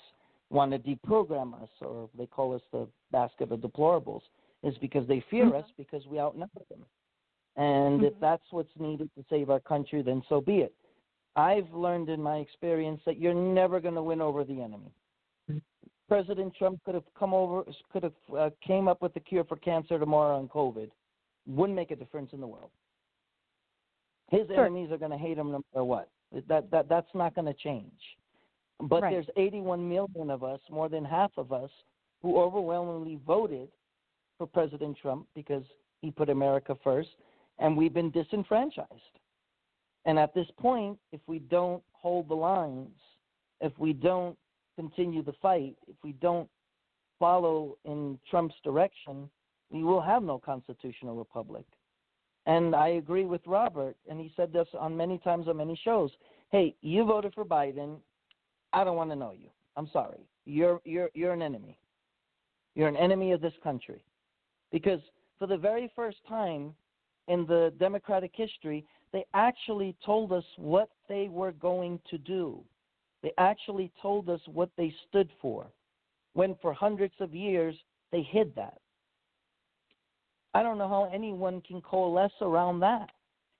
want 0.51 0.71
to 0.71 0.79
deprogram 0.79 1.61
us, 1.61 1.69
or 1.81 2.09
they 2.17 2.25
call 2.25 2.53
us 2.53 2.61
the 2.71 2.87
basket 3.11 3.51
of 3.51 3.59
deplorables, 3.61 4.21
is 4.63 4.77
because 4.79 5.07
they 5.07 5.23
fear 5.29 5.45
mm-hmm. 5.45 5.57
us 5.57 5.65
because 5.77 6.05
we 6.07 6.19
outnumber 6.19 6.61
them. 6.69 6.85
And 7.55 8.03
if 8.03 8.13
mm-hmm. 8.13 8.21
that's 8.21 8.43
what's 8.51 8.71
needed 8.77 9.09
to 9.17 9.25
save 9.29 9.49
our 9.49 9.59
country, 9.59 10.01
then 10.01 10.21
so 10.29 10.41
be 10.41 10.57
it. 10.57 10.73
I've 11.35 11.71
learned 11.73 12.09
in 12.09 12.21
my 12.21 12.37
experience 12.37 13.01
that 13.05 13.17
you're 13.17 13.33
never 13.33 13.79
going 13.79 13.95
to 13.95 14.03
win 14.03 14.21
over 14.21 14.43
the 14.43 14.61
enemy. 14.61 14.91
Mm-hmm. 15.49 15.57
President 16.07 16.53
Trump 16.57 16.81
could 16.83 16.95
have 16.95 17.05
come 17.17 17.33
over, 17.33 17.63
could 17.91 18.03
have 18.03 18.13
uh, 18.37 18.49
came 18.65 18.87
up 18.87 19.01
with 19.01 19.13
the 19.13 19.19
cure 19.19 19.45
for 19.45 19.55
cancer 19.57 19.97
tomorrow 19.97 20.37
on 20.37 20.49
COVID. 20.49 20.89
Wouldn't 21.47 21.75
make 21.75 21.91
a 21.91 21.95
difference 21.95 22.33
in 22.33 22.41
the 22.41 22.47
world. 22.47 22.69
His 24.29 24.47
Sure. 24.47 24.65
enemies 24.65 24.91
are 24.91 24.97
going 24.97 25.11
to 25.11 25.17
hate 25.17 25.37
him 25.37 25.51
no 25.51 25.61
matter 25.73 25.83
what. 25.83 26.09
That 26.47 26.69
that 26.71 26.87
that's 26.87 27.13
not 27.13 27.35
going 27.35 27.47
to 27.47 27.53
change. 27.53 27.91
But 28.81 29.03
Right. 29.03 29.11
there's 29.11 29.29
81 29.35 29.87
million 29.87 30.29
of 30.29 30.43
us, 30.43 30.59
more 30.69 30.89
than 30.89 31.05
half 31.05 31.37
of 31.37 31.53
us, 31.53 31.71
who 32.21 32.39
overwhelmingly 32.39 33.17
voted 33.17 33.71
for 34.37 34.47
President 34.47 34.97
Trump 34.97 35.27
because 35.33 35.65
he 36.01 36.11
put 36.11 36.29
America 36.29 36.75
first, 36.83 37.15
and 37.59 37.77
we've 37.77 37.93
been 37.93 38.11
disenfranchised. 38.11 39.19
And 40.05 40.17
at 40.17 40.33
this 40.33 40.49
point, 40.57 40.99
if 41.11 41.21
we 41.27 41.39
don't 41.39 41.83
hold 41.91 42.27
the 42.27 42.35
lines, 42.35 42.97
if 43.59 43.77
we 43.77 43.93
don't 43.93 44.37
continue 44.75 45.21
the 45.21 45.33
fight, 45.33 45.77
if 45.87 45.95
we 46.03 46.13
don't 46.13 46.49
follow 47.19 47.77
in 47.85 48.19
Trump's 48.29 48.55
direction, 48.63 49.29
we 49.69 49.83
will 49.83 50.01
have 50.01 50.23
no 50.23 50.39
constitutional 50.39 51.15
republic. 51.15 51.65
And 52.47 52.75
I 52.75 52.89
agree 52.89 53.25
with 53.25 53.45
Robert, 53.45 53.95
and 54.09 54.19
he 54.19 54.33
said 54.35 54.51
this 54.51 54.67
on 54.73 54.97
many 54.97 55.19
times 55.19 55.47
on 55.47 55.57
many 55.57 55.75
shows. 55.83 56.09
Hey, 56.49 56.75
you 56.81 57.05
voted 57.05 57.35
for 57.35 57.45
Biden. 57.45 57.97
I 58.73 58.83
don't 58.83 58.95
want 58.95 59.09
to 59.09 59.15
know 59.15 59.33
you. 59.37 59.49
I'm 59.77 59.89
sorry. 59.91 60.27
You're 60.45 60.81
you're 60.85 61.09
you're 61.13 61.33
an 61.33 61.41
enemy. 61.41 61.77
You're 62.75 62.87
an 62.87 62.97
enemy 62.97 63.31
of 63.31 63.41
this 63.41 63.53
country. 63.63 64.03
Because 64.71 65.01
for 65.37 65.47
the 65.47 65.57
very 65.57 65.91
first 65.95 66.17
time 66.27 66.73
in 67.27 67.45
the 67.45 67.73
democratic 67.79 68.31
history, 68.33 68.85
they 69.11 69.25
actually 69.33 69.95
told 70.05 70.31
us 70.31 70.43
what 70.57 70.89
they 71.09 71.27
were 71.29 71.51
going 71.51 71.99
to 72.09 72.17
do. 72.17 72.63
They 73.23 73.33
actually 73.37 73.91
told 74.01 74.29
us 74.29 74.39
what 74.47 74.69
they 74.77 74.93
stood 75.09 75.29
for. 75.41 75.67
When 76.33 76.55
for 76.61 76.73
hundreds 76.73 77.13
of 77.19 77.35
years 77.35 77.75
they 78.11 78.21
hid 78.21 78.55
that. 78.55 78.77
I 80.53 80.63
don't 80.63 80.77
know 80.77 80.87
how 80.87 81.09
anyone 81.13 81.61
can 81.61 81.81
coalesce 81.81 82.31
around 82.41 82.79
that. 82.81 83.09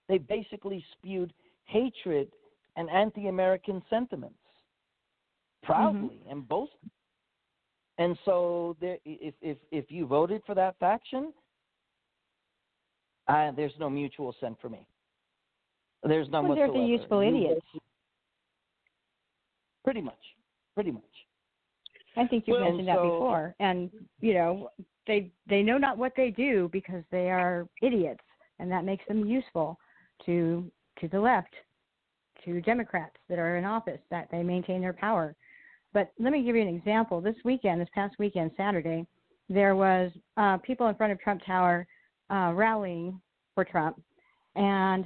They 0.07 0.17
basically 0.17 0.83
spewed 0.93 1.33
hatred 1.65 2.29
and 2.75 2.89
anti 2.89 3.27
American 3.27 3.81
sentiments 3.89 4.35
proudly 5.71 5.99
Mm-hmm. 6.21 6.31
and 6.31 6.47
boasted. 6.47 6.89
And 7.97 8.17
so, 8.25 8.75
there, 8.81 8.97
if 9.05 9.33
if 9.41 9.57
if 9.71 9.91
you 9.91 10.05
voted 10.07 10.41
for 10.45 10.55
that 10.55 10.75
faction, 10.79 11.33
uh, 13.27 13.51
there's 13.51 13.73
no 13.79 13.89
mutual 13.89 14.31
assent 14.31 14.57
for 14.61 14.69
me. 14.69 14.85
There's 16.03 16.29
none 16.29 16.47
Well, 16.47 16.55
they're 16.55 16.67
whatsoever. 16.67 16.87
the 16.87 16.91
useful 16.93 17.23
You- 17.23 17.29
idiots. 17.35 17.65
Pretty 19.83 20.01
much, 20.01 20.35
pretty 20.75 20.91
much. 20.91 21.03
I 22.15 22.27
think 22.27 22.47
you've 22.47 22.55
Well, 22.57 22.65
mentioned 22.69 22.87
that 22.87 23.01
before, 23.01 23.55
and 23.59 23.89
you 24.19 24.33
know 24.33 24.69
they 25.07 25.31
they 25.47 25.61
know 25.63 25.77
not 25.77 25.97
what 25.97 26.13
they 26.15 26.29
do 26.31 26.69
because 26.71 27.03
they 27.11 27.29
are 27.31 27.67
idiots, 27.81 28.23
and 28.59 28.71
that 28.71 28.83
makes 28.85 29.05
them 29.07 29.25
useful 29.25 29.79
to 30.25 30.71
to 30.99 31.07
the 31.07 31.19
left, 31.19 31.53
to 32.45 32.61
Democrats 32.61 33.15
that 33.27 33.39
are 33.39 33.57
in 33.57 33.65
office 33.65 34.01
that 34.09 34.29
they 34.31 34.43
maintain 34.43 34.81
their 34.81 34.93
power. 34.93 35.35
But 35.93 36.11
let 36.19 36.31
me 36.31 36.43
give 36.43 36.55
you 36.55 36.61
an 36.61 36.67
example. 36.75 37.21
This 37.21 37.35
weekend, 37.43 37.81
this 37.81 37.89
past 37.93 38.15
weekend, 38.17 38.51
Saturday, 38.55 39.05
there 39.49 39.75
was 39.75 40.11
uh, 40.37 40.57
people 40.57 40.87
in 40.87 40.95
front 40.95 41.11
of 41.11 41.19
Trump 41.19 41.41
Tower 41.45 41.85
uh, 42.29 42.53
rallying 42.53 43.19
for 43.55 43.65
Trump, 43.65 44.01
and 44.55 45.05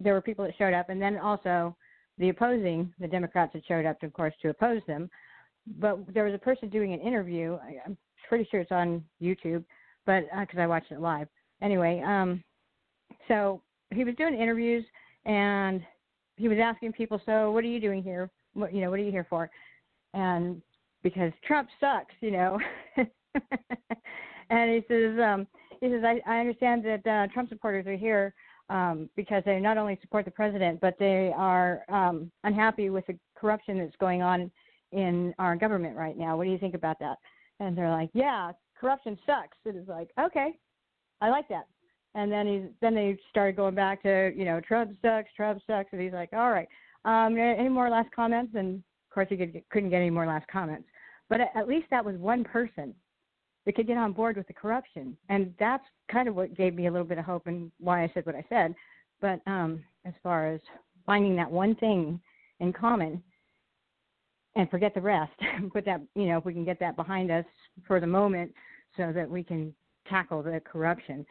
there 0.00 0.14
were 0.14 0.22
people 0.22 0.44
that 0.44 0.54
showed 0.56 0.72
up, 0.72 0.88
and 0.88 1.00
then 1.00 1.18
also 1.18 1.76
the 2.18 2.30
opposing, 2.30 2.92
the 2.98 3.08
Democrats 3.08 3.52
that 3.52 3.62
showed 3.66 3.84
up, 3.84 4.02
of 4.02 4.12
course, 4.12 4.34
to 4.42 4.48
oppose 4.48 4.80
them 4.86 5.10
but 5.78 5.98
there 6.12 6.24
was 6.24 6.34
a 6.34 6.38
person 6.38 6.68
doing 6.68 6.92
an 6.92 7.00
interview. 7.00 7.58
I, 7.62 7.76
I'm 7.84 7.96
pretty 8.28 8.46
sure 8.50 8.60
it's 8.60 8.72
on 8.72 9.04
YouTube, 9.20 9.64
but 10.06 10.24
because 10.40 10.58
I 10.58 10.66
watched 10.66 10.90
it 10.90 11.00
live. 11.00 11.28
Anyway, 11.60 12.02
um, 12.04 12.42
so 13.28 13.62
he 13.92 14.04
was 14.04 14.14
doing 14.16 14.34
interviews 14.34 14.84
and 15.24 15.82
he 16.36 16.48
was 16.48 16.58
asking 16.60 16.92
people, 16.92 17.20
"So 17.24 17.52
what 17.52 17.62
are 17.64 17.68
you 17.68 17.80
doing 17.80 18.02
here? 18.02 18.30
What 18.54 18.74
you 18.74 18.80
know, 18.80 18.90
what 18.90 18.98
are 18.98 19.04
you 19.04 19.12
here 19.12 19.26
for?" 19.28 19.50
And 20.14 20.62
because 21.02 21.32
Trump 21.46 21.68
sucks, 21.80 22.14
you 22.20 22.30
know. 22.30 22.58
and 22.96 24.70
he 24.70 24.84
says, 24.88 25.18
um, 25.22 25.46
he 25.80 25.88
says, 25.88 26.02
I, 26.04 26.20
I 26.26 26.40
understand 26.40 26.84
that 26.84 27.06
uh, 27.06 27.32
Trump 27.32 27.48
supporters 27.48 27.86
are 27.86 27.96
here 27.96 28.34
um, 28.70 29.10
because 29.16 29.42
they 29.44 29.58
not 29.58 29.78
only 29.78 29.98
support 30.00 30.24
the 30.24 30.30
president, 30.30 30.80
but 30.80 30.94
they 30.98 31.32
are 31.36 31.82
um, 31.88 32.30
unhappy 32.44 32.90
with 32.90 33.06
the 33.06 33.18
corruption 33.36 33.78
that's 33.78 33.96
going 33.96 34.22
on 34.22 34.50
in 34.92 35.34
our 35.38 35.56
government 35.56 35.96
right 35.96 36.16
now. 36.16 36.36
What 36.36 36.44
do 36.44 36.50
you 36.50 36.58
think 36.58 36.74
about 36.74 36.98
that? 37.00 37.16
And 37.60 37.76
they're 37.76 37.90
like, 37.90 38.10
yeah, 38.14 38.52
corruption 38.78 39.18
sucks. 39.26 39.56
And 39.64 39.76
it's 39.76 39.88
like, 39.88 40.10
okay, 40.20 40.52
I 41.20 41.30
like 41.30 41.48
that. 41.48 41.66
And 42.14 42.30
then 42.30 42.46
he 42.46 42.66
then 42.82 42.94
they 42.94 43.16
started 43.30 43.56
going 43.56 43.74
back 43.74 44.02
to 44.02 44.32
you 44.36 44.44
know 44.44 44.60
Trump 44.60 44.92
sucks, 45.00 45.30
Trump 45.34 45.62
sucks, 45.66 45.88
and 45.92 46.00
he's 46.00 46.12
like, 46.12 46.28
all 46.34 46.50
right, 46.50 46.68
um, 47.06 47.38
any 47.38 47.70
more 47.70 47.88
last 47.88 48.10
comments? 48.14 48.52
And 48.54 48.82
of 49.12 49.14
course 49.14 49.26
he 49.28 49.36
could, 49.36 49.62
couldn't 49.70 49.90
get 49.90 49.96
any 49.96 50.08
more 50.08 50.26
last 50.26 50.46
comments. 50.48 50.88
But 51.28 51.40
at, 51.54 51.68
least 51.68 51.86
that 51.90 52.02
was 52.02 52.16
one 52.16 52.44
person 52.44 52.94
that 53.66 53.74
could 53.74 53.86
get 53.86 53.98
on 53.98 54.12
board 54.12 54.38
with 54.38 54.46
the 54.46 54.54
corruption, 54.54 55.16
and 55.28 55.52
that's 55.58 55.84
kind 56.10 56.28
of 56.28 56.34
what 56.34 56.56
gave 56.56 56.74
me 56.74 56.86
a 56.86 56.90
little 56.90 57.06
bit 57.06 57.18
of 57.18 57.26
hope 57.26 57.46
and 57.46 57.70
why 57.78 58.02
I 58.02 58.10
said 58.14 58.24
what 58.24 58.34
I 58.34 58.44
said. 58.48 58.74
But 59.20 59.40
um, 59.46 59.84
as 60.06 60.14
far 60.22 60.50
as 60.50 60.60
finding 61.04 61.36
that 61.36 61.50
one 61.50 61.74
thing 61.74 62.18
in 62.60 62.72
common 62.72 63.22
and 64.56 64.70
forget 64.70 64.94
the 64.94 65.00
rest. 65.00 65.32
Put 65.72 65.84
that, 65.84 66.00
you 66.14 66.26
know, 66.26 66.38
if 66.38 66.44
we 66.46 66.54
can 66.54 66.64
get 66.64 66.80
that 66.80 66.96
behind 66.96 67.30
us 67.30 67.44
for 67.86 68.00
the 68.00 68.06
moment 68.06 68.50
so 68.96 69.12
that 69.12 69.28
we 69.28 69.44
can 69.44 69.74
tackle 70.08 70.42
the 70.42 70.60
corruption. 70.64 71.26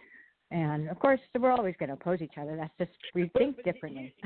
And 0.51 0.89
of 0.89 0.99
course, 0.99 1.19
we're 1.39 1.51
always 1.51 1.75
going 1.79 1.87
to 1.87 1.93
oppose 1.95 2.21
each 2.21 2.33
other. 2.39 2.57
That's 2.57 2.73
just 2.77 2.91
we 3.15 3.23
But- 3.33 3.39
think 3.39 3.55
but 3.57 3.65
differently. 3.65 4.13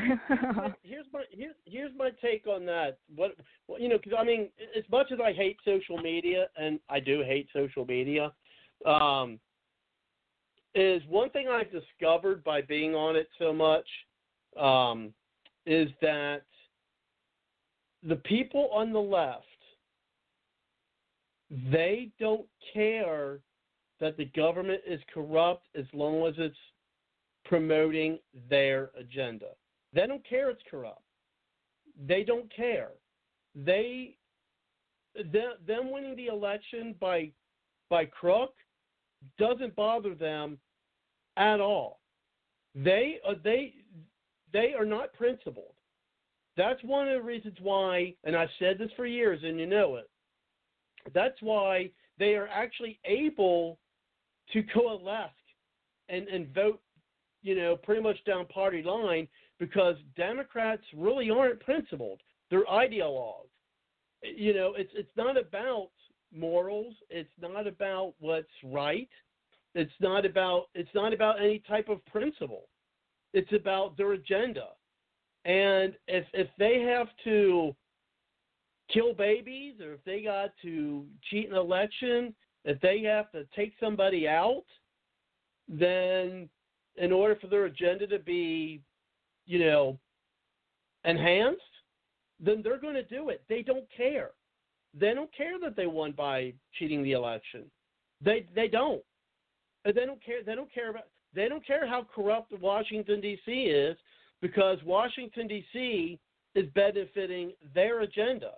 here's 0.84 1.06
my 1.14 1.24
here's 1.32 1.56
here's 1.66 1.92
my 1.98 2.10
take 2.22 2.48
on 2.48 2.66
that. 2.66 2.98
What 3.16 3.36
well, 3.68 3.80
you 3.80 3.88
know, 3.88 3.98
because 3.98 4.14
I 4.20 4.24
mean, 4.24 4.50
as 4.78 4.84
much 4.92 5.12
as 5.12 5.20
I 5.24 5.34
hate 5.34 5.58
social 5.64 5.98
media, 5.98 6.48
and 6.58 6.80
I 6.90 7.00
do 7.00 7.22
hate 7.26 7.48
social 7.54 7.86
media, 7.86 8.34
um, 8.86 9.40
is 10.74 11.02
one 11.08 11.30
thing 11.30 11.48
I've 11.48 11.72
discovered 11.72 12.44
by 12.44 12.62
being 12.62 12.96
on 12.96 13.16
it 13.16 13.30
so 13.40 13.54
much, 13.54 13.88
um, 14.60 15.14
is 15.68 15.90
that 16.02 16.42
the 18.04 18.18
people 18.18 18.70
on 18.74 18.92
the 18.92 19.00
left, 19.00 19.46
they 21.72 22.10
don't 22.20 22.46
care 22.74 23.40
that 24.00 24.18
the 24.18 24.26
government 24.26 24.82
is 24.86 25.00
corrupt 25.14 25.68
as 25.76 25.86
long 25.94 26.28
as 26.28 26.34
it's 26.38 26.58
promoting 27.46 28.20
their 28.50 28.92
agenda. 28.98 29.48
They 29.94 30.08
don't 30.08 30.28
care 30.28 30.50
it's 30.50 30.62
corrupt. 30.70 31.02
They 32.08 32.24
don't 32.24 32.54
care. 32.54 32.90
They 33.56 34.18
them, 35.16 35.54
them 35.66 35.92
winning 35.92 36.16
the 36.18 36.28
election 36.28 36.96
by 37.00 37.32
by 37.90 38.06
crook 38.06 38.54
doesn't 39.38 39.76
bother 39.76 40.14
them 40.14 40.58
at 41.38 41.62
all. 41.62 42.00
They 42.74 43.20
uh, 43.28 43.36
they 43.44 43.76
they 44.52 44.74
are 44.78 44.86
not 44.86 45.14
principled. 45.14 45.74
That's 46.58 46.82
one 46.84 47.08
of 47.08 47.16
the 47.16 47.28
reasons 47.28 47.58
why, 47.62 48.14
and 48.24 48.36
I've 48.36 48.50
said 48.60 48.78
this 48.78 48.92
for 48.96 49.06
years, 49.06 49.42
and 49.44 49.60
you 49.60 49.66
know 49.66 49.96
it. 49.96 50.10
That's 51.14 51.38
why 51.42 51.92
they 52.18 52.36
are 52.36 52.48
actually 52.48 53.00
able 53.06 53.78
to 54.54 54.64
coalesce 54.64 55.30
and, 56.10 56.28
and 56.28 56.54
vote, 56.54 56.82
you 57.42 57.56
know, 57.56 57.76
pretty 57.76 58.02
much 58.02 58.24
down 58.26 58.46
party 58.48 58.84
line 58.84 59.28
because 59.60 59.96
Democrats 60.16 60.84
really 60.96 61.30
aren't 61.30 61.60
principled. 61.60 62.22
They're 62.50 62.66
ideologues. 62.66 63.50
You 64.24 64.54
know, 64.54 64.74
it's 64.76 64.92
it's 64.96 65.16
not 65.16 65.38
about 65.38 65.90
morals. 66.36 66.96
It's 67.10 67.30
not 67.40 67.68
about 67.68 68.14
what's 68.20 68.48
right. 68.64 69.10
It's 69.76 69.92
not 70.00 70.26
about 70.26 70.66
it's 70.74 70.90
not 70.96 71.14
about 71.14 71.40
any 71.40 71.60
type 71.68 71.90
of 71.90 72.04
principle. 72.06 72.68
It's 73.34 73.52
about 73.54 73.98
their 73.98 74.14
agenda. 74.14 74.70
And 75.44 75.94
if 76.08 76.26
if 76.34 76.48
they 76.58 76.82
have 76.82 77.08
to 77.26 77.76
kill 78.92 79.14
babies 79.14 79.76
or 79.82 79.94
if 79.94 80.04
they 80.06 80.22
got 80.22 80.52
to 80.62 81.06
cheat 81.30 81.50
an 81.50 81.56
election, 81.56 82.34
if 82.66 82.82
they 82.82 83.02
have 83.04 83.32
to 83.32 83.46
take 83.56 83.74
somebody 83.80 84.28
out, 84.28 84.66
then 85.70 86.50
in 86.98 87.12
order 87.12 87.36
for 87.40 87.48
their 87.48 87.66
agenda 87.66 88.08
to 88.08 88.20
be, 88.20 88.82
you 89.46 89.60
know, 89.60 90.00
enhanced, 91.06 91.62
then 92.40 92.62
they're 92.64 92.80
going 92.80 92.96
to 92.96 93.04
do 93.04 93.30
it. 93.30 93.44
They 93.48 93.62
don't 93.62 93.86
care. 93.96 94.32
They 95.00 95.14
don't 95.14 95.34
care 95.36 95.60
that 95.62 95.76
they 95.76 95.88
won 95.88 96.14
by 96.14 96.54
cheating 96.74 97.04
the 97.04 97.12
election. 97.12 97.66
They 98.22 98.48
they 98.56 98.68
don't. 98.68 99.04
They 99.84 99.92
don't 99.92 100.24
care. 100.24 100.44
They 100.44 100.56
don't 100.56 100.74
care 100.74 100.90
about. 100.90 101.08
They 101.34 101.50
don't 101.50 101.66
care 101.66 101.88
how 101.88 102.08
corrupt 102.16 102.54
Washington 102.60 103.20
D.C. 103.20 103.52
is 103.52 103.98
because 104.42 104.78
Washington 104.86 105.48
D.C. 105.48 106.18
is 106.56 106.66
benefiting 106.74 107.52
their 107.74 108.02
agenda, 108.02 108.52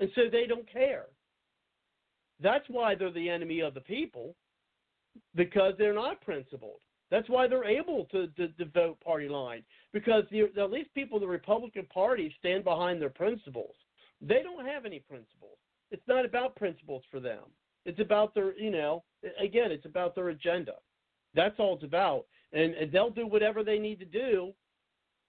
and 0.00 0.10
so 0.14 0.22
they 0.30 0.46
don't 0.46 0.70
care. 0.70 1.06
That's 2.40 2.64
why 2.68 2.94
they're 2.94 3.10
the 3.12 3.30
enemy 3.30 3.60
of 3.60 3.74
the 3.74 3.80
people, 3.80 4.34
because 5.34 5.74
they're 5.78 5.94
not 5.94 6.20
principled. 6.20 6.80
That's 7.10 7.28
why 7.28 7.46
they're 7.46 7.64
able 7.64 8.06
to, 8.06 8.26
to, 8.28 8.48
to 8.48 8.64
vote 8.66 8.98
party 9.00 9.28
line, 9.28 9.62
because 9.92 10.24
the, 10.30 10.50
at 10.60 10.70
least 10.70 10.92
people 10.94 11.18
in 11.18 11.22
the 11.22 11.28
Republican 11.28 11.86
Party 11.92 12.34
stand 12.38 12.64
behind 12.64 13.00
their 13.00 13.10
principles. 13.10 13.74
They 14.20 14.42
don't 14.42 14.66
have 14.66 14.84
any 14.84 15.00
principles. 15.00 15.58
It's 15.90 16.02
not 16.08 16.24
about 16.24 16.56
principles 16.56 17.02
for 17.10 17.20
them. 17.20 17.42
It's 17.84 18.00
about 18.00 18.34
their, 18.34 18.58
you 18.58 18.70
know, 18.70 19.04
again, 19.38 19.70
it's 19.70 19.84
about 19.84 20.14
their 20.14 20.30
agenda. 20.30 20.74
That's 21.34 21.54
all 21.58 21.74
it's 21.74 21.84
about. 21.84 22.24
And, 22.52 22.74
and 22.74 22.90
they'll 22.90 23.10
do 23.10 23.26
whatever 23.26 23.62
they 23.62 23.78
need 23.78 23.98
to 24.00 24.04
do 24.04 24.52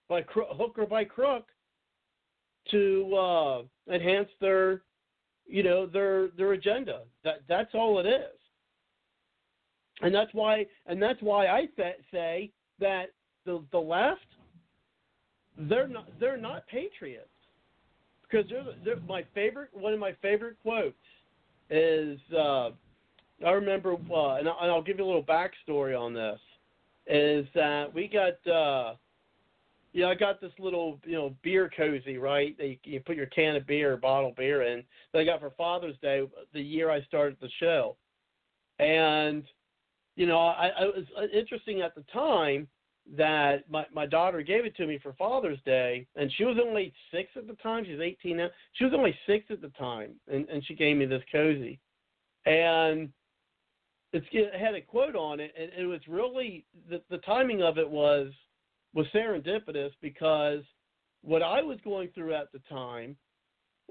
by 0.07 0.21
cro- 0.21 0.53
hook 0.53 0.75
or 0.77 0.85
by 0.85 1.03
crook 1.03 1.47
to 2.71 3.15
uh, 3.15 3.61
enhance 3.93 4.29
their, 4.39 4.83
you 5.47 5.63
know, 5.63 5.85
their 5.85 6.29
their 6.37 6.53
agenda. 6.53 7.01
That 7.23 7.41
that's 7.47 7.73
all 7.73 7.99
it 7.99 8.05
is. 8.05 8.39
And 10.01 10.13
that's 10.13 10.33
why 10.33 10.65
and 10.87 11.01
that's 11.01 11.21
why 11.21 11.47
I 11.47 11.67
say 12.11 12.51
that 12.79 13.11
the 13.45 13.63
the 13.71 13.79
left 13.79 14.21
they're 15.57 15.87
not 15.87 16.07
they're 16.19 16.37
not 16.37 16.67
patriots. 16.67 17.29
because 18.29 18.49
they're, 18.49 18.65
they're, 18.83 19.03
my 19.07 19.23
favorite 19.33 19.69
one 19.73 19.93
of 19.93 19.99
my 19.99 20.13
favorite 20.21 20.57
quotes 20.61 20.95
is 21.69 22.19
uh, 22.37 22.69
I 23.45 23.51
remember 23.51 23.93
uh, 23.93 24.35
and, 24.35 24.47
I'll, 24.47 24.57
and 24.61 24.71
I'll 24.71 24.81
give 24.81 24.97
you 24.97 25.05
a 25.05 25.07
little 25.07 25.23
backstory 25.23 25.99
on 25.99 26.13
this 26.13 26.39
is 27.07 27.45
that 27.53 27.93
we 27.93 28.07
got 28.07 28.51
uh, 28.51 28.95
know 30.01 30.09
I 30.09 30.15
got 30.15 30.41
this 30.41 30.51
little 30.59 30.99
you 31.05 31.13
know 31.13 31.35
beer 31.43 31.69
cozy 31.75 32.17
right 32.17 32.57
that 32.57 32.67
you, 32.67 32.77
you 32.83 32.99
put 32.99 33.15
your 33.15 33.27
can 33.27 33.55
of 33.55 33.67
beer 33.67 33.97
bottle 33.97 34.29
of 34.29 34.35
beer 34.35 34.63
in 34.63 34.83
that 35.13 35.19
I 35.19 35.23
got 35.23 35.39
for 35.39 35.51
Father's 35.51 35.97
Day 36.01 36.27
the 36.53 36.61
year 36.61 36.89
I 36.89 37.01
started 37.03 37.37
the 37.41 37.49
show 37.59 37.95
and 38.79 39.43
you 40.15 40.25
know 40.25 40.39
I, 40.39 40.67
I 40.67 40.85
was 40.85 41.05
uh, 41.17 41.27
interesting 41.33 41.81
at 41.81 41.95
the 41.95 42.03
time 42.13 42.67
that 43.17 43.69
my 43.69 43.85
my 43.93 44.05
daughter 44.05 44.41
gave 44.41 44.65
it 44.65 44.75
to 44.77 44.87
me 44.87 44.99
for 45.01 45.13
Father's 45.13 45.59
Day, 45.65 46.07
and 46.15 46.31
she 46.37 46.43
was 46.43 46.57
only 46.63 46.93
six 47.11 47.29
at 47.35 47.47
the 47.47 47.53
time. 47.55 47.85
She's 47.85 47.99
18 47.99 48.37
now. 48.37 48.47
She 48.73 48.83
was 48.83 48.93
only 48.95 49.15
six 49.27 49.45
at 49.51 49.61
the 49.61 49.69
time, 49.69 50.11
and 50.31 50.47
and 50.49 50.65
she 50.65 50.73
gave 50.73 50.97
me 50.97 51.05
this 51.05 51.21
cozy, 51.31 51.79
and 52.45 53.09
it's 54.11 54.25
it 54.31 54.59
had 54.59 54.75
a 54.75 54.81
quote 54.81 55.15
on 55.15 55.39
it, 55.39 55.53
and 55.59 55.71
it 55.77 55.85
was 55.85 56.01
really 56.07 56.65
the 56.89 57.01
the 57.09 57.19
timing 57.19 57.61
of 57.61 57.77
it 57.77 57.89
was 57.89 58.29
was 58.95 59.05
serendipitous 59.13 59.91
because 60.01 60.61
what 61.21 61.43
I 61.43 61.61
was 61.61 61.77
going 61.83 62.09
through 62.15 62.33
at 62.33 62.51
the 62.51 62.61
time 62.67 63.15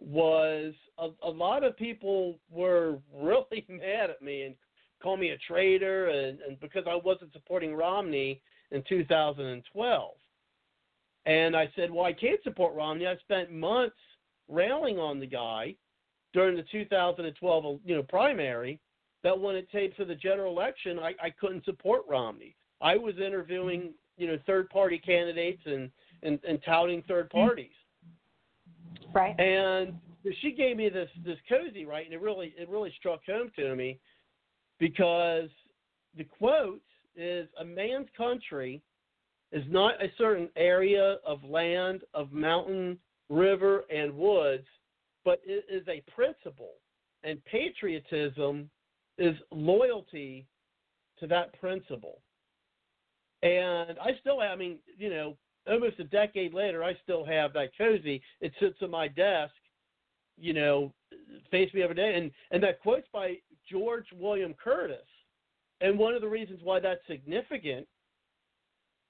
was 0.01 0.73
a, 0.99 1.09
a 1.23 1.31
lot 1.31 1.63
of 1.63 1.77
people 1.77 2.39
were 2.51 2.99
really 3.15 3.65
mad 3.69 4.11
at 4.11 4.21
me 4.21 4.43
and 4.43 4.57
call 5.03 5.17
me 5.17 5.31
a 5.31 5.39
traitor 5.39 6.09
and, 6.09 6.41
and 6.41 6.59
because 6.59 6.85
I 6.89 6.97
wasn't 6.97 7.33
supporting 7.33 7.75
Romney 7.75 8.41
in 8.73 8.83
2012. 8.89 10.11
And 11.27 11.57
I 11.57 11.71
said, 11.77 11.91
well, 11.91 12.05
I 12.05 12.13
can't 12.13 12.43
support 12.43 12.75
Romney. 12.75 13.07
I 13.07 13.17
spent 13.19 13.53
months 13.53 13.97
railing 14.49 14.99
on 14.99 15.21
the 15.21 15.27
guy 15.27 15.75
during 16.33 16.57
the 16.57 16.65
2012 16.71 17.81
you 17.85 17.95
know 17.95 18.03
primary 18.03 18.81
that 19.23 19.39
when 19.39 19.57
it 19.57 19.71
came 19.71 19.91
to 19.97 20.05
the 20.05 20.15
general 20.15 20.53
election, 20.53 20.99
I, 20.99 21.15
I 21.23 21.31
couldn't 21.31 21.65
support 21.65 22.03
Romney. 22.09 22.55
I 22.83 22.97
was 22.97 23.15
interviewing 23.17 23.95
you 24.17 24.27
know 24.27 24.39
third 24.47 24.69
party 24.71 24.99
candidates 24.99 25.63
and, 25.67 25.91
and, 26.23 26.39
and 26.47 26.61
touting 26.65 27.03
third 27.07 27.29
mm-hmm. 27.31 27.47
parties. 27.47 27.71
Right. 29.15 29.39
And 29.39 29.95
she 30.41 30.53
gave 30.53 30.77
me 30.77 30.89
this 30.89 31.09
this 31.25 31.39
cozy 31.49 31.85
right, 31.85 32.05
and 32.05 32.15
it 32.15 32.21
really 32.21 32.55
it 32.59 32.69
really 32.69 32.93
struck 32.99 33.21
home 33.27 33.51
to 33.57 33.75
me 33.77 33.99
because 34.79 35.49
the 36.17 36.25
quote 36.25 36.83
is 37.17 37.49
a 37.61 37.65
man's 37.65 38.09
country 38.17 38.83
is 39.53 39.65
not 39.69 40.03
a 40.03 40.11
certain 40.19 40.49
area 40.57 41.19
of 41.25 41.43
land, 41.45 42.03
of 42.13 42.33
mountain, 42.33 42.99
river, 43.29 43.85
and 43.95 44.13
woods, 44.13 44.67
but 45.25 45.41
it 45.45 45.65
is 45.71 45.87
a 45.89 46.03
principle. 46.13 46.73
And 47.23 47.43
patriotism 47.45 48.69
is 49.17 49.37
loyalty 49.53 50.47
to 51.21 51.27
that 51.29 51.59
principle. 51.61 52.19
And 53.45 53.99
I 53.99 54.13
still, 54.21 54.41
have, 54.41 54.53
I 54.53 54.57
mean, 54.57 54.79
you 54.97 55.11
know, 55.11 55.37
almost 55.71 56.01
a 56.01 56.05
decade 56.05 56.55
later, 56.55 56.83
I 56.83 56.95
still 57.03 57.25
have 57.27 57.53
that 57.53 57.77
cozy. 57.77 58.23
It 58.41 58.53
sits 58.59 58.77
on 58.83 58.91
my 58.91 59.07
desk, 59.07 59.53
you 60.39 60.55
know, 60.55 60.93
face 61.51 61.73
me 61.75 61.83
every 61.83 61.95
day. 61.95 62.15
And 62.17 62.31
and 62.51 62.63
that 62.63 62.81
quote's 62.81 63.07
by 63.13 63.37
George 63.71 64.07
William 64.19 64.55
Curtis. 64.55 65.07
And 65.83 65.99
one 65.99 66.15
of 66.15 66.23
the 66.23 66.29
reasons 66.29 66.61
why 66.63 66.81
that's 66.81 67.07
significant 67.07 67.87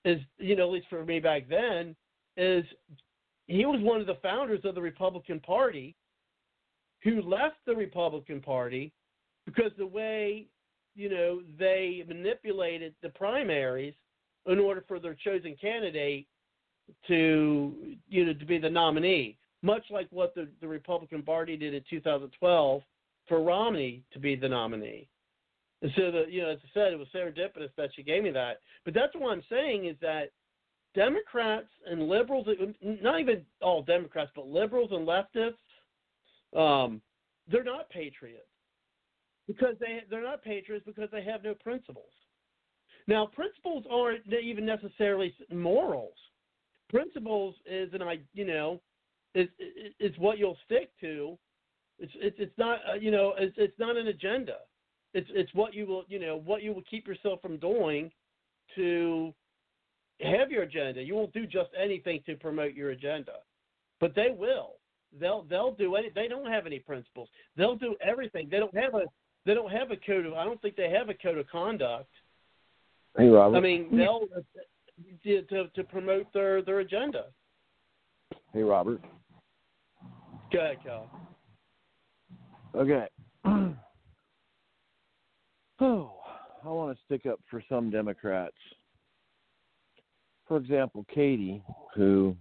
is, 0.04 0.18
you 0.38 0.56
know, 0.56 0.64
at 0.64 0.72
least 0.72 0.88
for 0.90 1.04
me 1.04 1.20
back 1.20 1.48
then, 1.48 1.94
is 2.36 2.64
he 3.46 3.64
was 3.66 3.80
one 3.82 4.00
of 4.00 4.08
the 4.08 4.18
founders 4.20 4.64
of 4.64 4.74
the 4.74 4.82
Republican 4.82 5.38
Party 5.38 5.94
who 7.04 7.22
left 7.22 7.56
the 7.66 7.74
Republican 7.74 8.40
Party 8.40 8.92
because 9.46 9.70
the 9.78 9.86
way, 9.86 10.48
you 10.96 11.08
know, 11.08 11.40
they 11.56 12.02
manipulated 12.08 12.94
the 13.00 13.10
primaries 13.10 13.94
in 14.46 14.58
order 14.58 14.84
for 14.86 14.98
their 14.98 15.14
chosen 15.14 15.56
candidate 15.60 16.26
to, 17.08 17.72
you 18.08 18.26
know, 18.26 18.34
to 18.34 18.44
be 18.44 18.58
the 18.58 18.68
nominee, 18.68 19.36
much 19.62 19.84
like 19.90 20.06
what 20.10 20.34
the, 20.34 20.48
the 20.60 20.68
Republican 20.68 21.22
Party 21.22 21.56
did 21.56 21.74
in 21.74 21.82
2012 21.88 22.82
for 23.28 23.42
Romney 23.42 24.02
to 24.12 24.18
be 24.18 24.36
the 24.36 24.48
nominee. 24.48 25.08
And 25.82 25.90
so, 25.96 26.10
the, 26.10 26.24
you 26.28 26.42
know, 26.42 26.50
as 26.50 26.58
I 26.62 26.68
said, 26.74 26.92
it 26.92 26.98
was 26.98 27.08
serendipitous 27.14 27.70
that 27.76 27.90
she 27.94 28.02
gave 28.02 28.22
me 28.22 28.30
that. 28.30 28.60
But 28.84 28.94
that's 28.94 29.14
what 29.14 29.32
I'm 29.32 29.42
saying 29.50 29.86
is 29.86 29.96
that 30.00 30.30
Democrats 30.94 31.68
and 31.90 32.08
liberals, 32.08 32.46
not 32.82 33.20
even 33.20 33.42
all 33.60 33.82
Democrats, 33.82 34.30
but 34.34 34.46
liberals 34.46 34.90
and 34.92 35.06
leftists, 35.06 35.54
um, 36.58 37.00
they're 37.50 37.64
not 37.64 37.90
patriots 37.90 38.46
because 39.46 39.74
they 39.80 40.02
they're 40.08 40.22
not 40.22 40.42
patriots 40.42 40.86
because 40.86 41.08
they 41.12 41.22
have 41.22 41.42
no 41.42 41.54
principles. 41.54 42.04
Now, 43.06 43.26
principles 43.26 43.84
aren't 43.90 44.22
even 44.32 44.64
necessarily 44.64 45.34
morals. 45.52 46.14
Principles 46.88 47.54
is 47.66 47.92
an 47.92 48.02
I 48.02 48.20
you 48.32 48.46
know 48.46 48.80
is 49.34 49.48
is 49.98 50.16
what 50.18 50.38
you'll 50.38 50.58
stick 50.64 50.90
to. 51.00 51.36
It's 51.98 52.12
it's 52.16 52.36
it's 52.38 52.58
not 52.58 52.78
uh, 52.88 52.94
you 52.94 53.10
know 53.10 53.34
it's 53.38 53.54
it's 53.58 53.78
not 53.78 53.96
an 53.96 54.08
agenda. 54.08 54.56
It's 55.12 55.28
it's 55.34 55.52
what 55.54 55.74
you 55.74 55.86
will 55.86 56.04
you 56.08 56.18
know 56.18 56.40
what 56.44 56.62
you 56.62 56.72
will 56.72 56.84
keep 56.88 57.06
yourself 57.06 57.40
from 57.42 57.58
doing 57.58 58.10
to 58.76 59.34
have 60.20 60.50
your 60.50 60.62
agenda. 60.62 61.02
You 61.02 61.14
won't 61.14 61.32
do 61.32 61.46
just 61.46 61.70
anything 61.80 62.20
to 62.26 62.36
promote 62.36 62.74
your 62.74 62.90
agenda, 62.90 63.34
but 64.00 64.14
they 64.14 64.28
will. 64.36 64.74
They'll 65.18 65.44
they'll 65.48 65.74
do 65.74 65.96
any. 65.96 66.10
They 66.10 66.28
don't 66.28 66.50
have 66.50 66.66
any 66.66 66.78
principles. 66.78 67.28
They'll 67.56 67.76
do 67.76 67.96
everything. 68.00 68.48
They 68.50 68.58
don't 68.58 68.76
have 68.76 68.94
a 68.94 69.04
they 69.46 69.54
don't 69.54 69.70
have 69.70 69.90
a 69.90 69.96
code 69.96 70.26
of. 70.26 70.34
I 70.34 70.44
don't 70.44 70.60
think 70.62 70.76
they 70.76 70.90
have 70.90 71.08
a 71.08 71.14
code 71.14 71.38
of 71.38 71.46
conduct. 71.48 72.08
Hey, 73.16 73.28
Robert. 73.28 73.56
I 73.56 73.60
mean, 73.60 73.96
they'll 73.96 74.26
to 75.24 75.42
to, 75.42 75.68
to 75.68 75.84
promote 75.84 76.32
their 76.32 76.62
their 76.62 76.80
agenda. 76.80 77.26
Hey, 78.52 78.62
Robert. 78.62 79.00
Go 80.52 80.60
ahead, 80.60 80.78
Cal. 80.84 81.10
Okay. 82.74 83.06
oh, 85.80 86.12
I 86.64 86.68
want 86.68 86.96
to 86.96 87.04
stick 87.04 87.26
up 87.30 87.40
for 87.50 87.62
some 87.68 87.90
Democrats. 87.90 88.56
For 90.46 90.56
example, 90.56 91.06
Katie, 91.12 91.62
who 91.94 92.36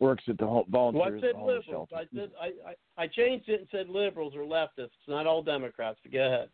works 0.00 0.24
at 0.28 0.38
the 0.38 0.46
home, 0.46 0.64
Well, 0.70 1.02
I 1.02 1.10
said 1.20 1.36
liberals. 1.36 1.64
shelter. 1.68 1.96
I 1.96 2.04
said 2.14 2.30
I, 2.40 2.52
I 2.70 3.04
I 3.04 3.06
changed 3.06 3.48
it 3.48 3.60
and 3.60 3.68
said 3.70 3.88
liberals 3.88 4.34
or 4.34 4.42
leftists. 4.44 4.68
It's 4.78 5.08
not 5.08 5.26
all 5.26 5.42
Democrats. 5.42 5.98
But 6.02 6.12
go 6.12 6.26
ahead. 6.26 6.48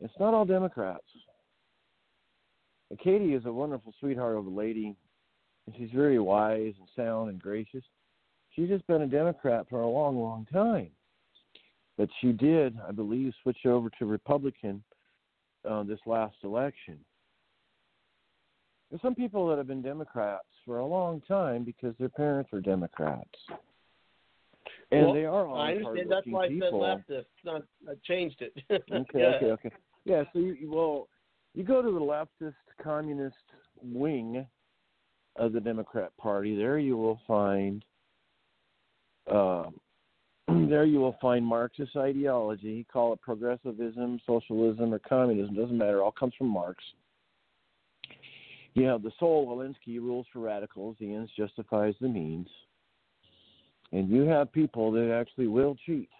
It's 0.00 0.14
not 0.20 0.34
all 0.34 0.44
Democrats. 0.44 1.04
And 2.94 3.00
Katie 3.00 3.34
is 3.34 3.44
a 3.44 3.52
wonderful 3.52 3.92
sweetheart 3.98 4.36
of 4.36 4.46
a 4.46 4.50
lady, 4.50 4.94
and 5.66 5.74
she's 5.76 5.90
very 5.92 6.20
wise 6.20 6.74
and 6.78 6.88
sound 6.94 7.28
and 7.28 7.42
gracious. 7.42 7.82
She's 8.50 8.68
just 8.68 8.86
been 8.86 9.02
a 9.02 9.06
Democrat 9.08 9.66
for 9.68 9.80
a 9.80 9.88
long, 9.88 10.16
long 10.16 10.46
time. 10.52 10.90
But 11.98 12.08
she 12.20 12.30
did, 12.30 12.78
I 12.88 12.92
believe, 12.92 13.32
switch 13.42 13.66
over 13.66 13.90
to 13.98 14.06
Republican 14.06 14.84
uh, 15.68 15.82
this 15.82 15.98
last 16.06 16.36
election. 16.44 17.00
There's 18.90 19.02
some 19.02 19.16
people 19.16 19.48
that 19.48 19.58
have 19.58 19.66
been 19.66 19.82
Democrats 19.82 20.46
for 20.64 20.78
a 20.78 20.86
long 20.86 21.20
time 21.26 21.64
because 21.64 21.96
their 21.98 22.08
parents 22.08 22.52
were 22.52 22.60
Democrats. 22.60 23.26
And 24.92 25.06
well, 25.06 25.14
they 25.14 25.24
are 25.24 25.46
all 25.48 25.60
I 25.60 25.72
understand. 25.72 26.12
That's 26.12 26.26
why 26.28 26.44
I 26.44 26.46
said 26.46 26.60
people. 26.60 26.80
leftist. 26.80 27.24
Not 27.44 27.62
I 27.88 27.94
changed 28.04 28.40
it. 28.40 28.54
Okay, 28.92 29.20
ahead. 29.20 29.42
okay, 29.42 29.46
okay. 29.46 29.70
Yeah, 30.04 30.22
so 30.32 30.38
you 30.38 30.70
well, 30.70 31.08
you 31.54 31.62
go 31.64 31.82
to 31.82 31.90
the 31.90 32.00
leftist 32.00 32.54
communist 32.82 33.36
wing 33.82 34.46
of 35.36 35.52
the 35.52 35.60
Democrat 35.60 36.12
Party. 36.16 36.56
There 36.56 36.78
you 36.78 36.96
will 36.96 37.20
find, 37.26 37.84
uh, 39.30 39.64
there 40.48 40.84
you 40.84 40.98
will 40.98 41.16
find 41.20 41.44
Marxist 41.44 41.96
ideology. 41.96 42.86
Call 42.92 43.12
it 43.12 43.20
progressivism, 43.20 44.20
socialism, 44.26 44.92
or 44.92 44.98
communism. 44.98 45.54
Doesn't 45.54 45.78
matter. 45.78 46.02
All 46.02 46.12
comes 46.12 46.34
from 46.36 46.48
Marx. 46.48 46.82
You 48.74 48.86
have 48.86 49.02
the 49.02 49.12
Saul 49.20 49.56
Alinsky 49.56 50.00
rules 50.00 50.26
for 50.32 50.40
radicals. 50.40 50.96
The 50.98 51.14
ends 51.14 51.30
justifies 51.36 51.94
the 52.00 52.08
means. 52.08 52.48
And 53.92 54.08
you 54.08 54.22
have 54.22 54.52
people 54.52 54.90
that 54.92 55.16
actually 55.16 55.46
will 55.46 55.76
cheat. 55.86 56.10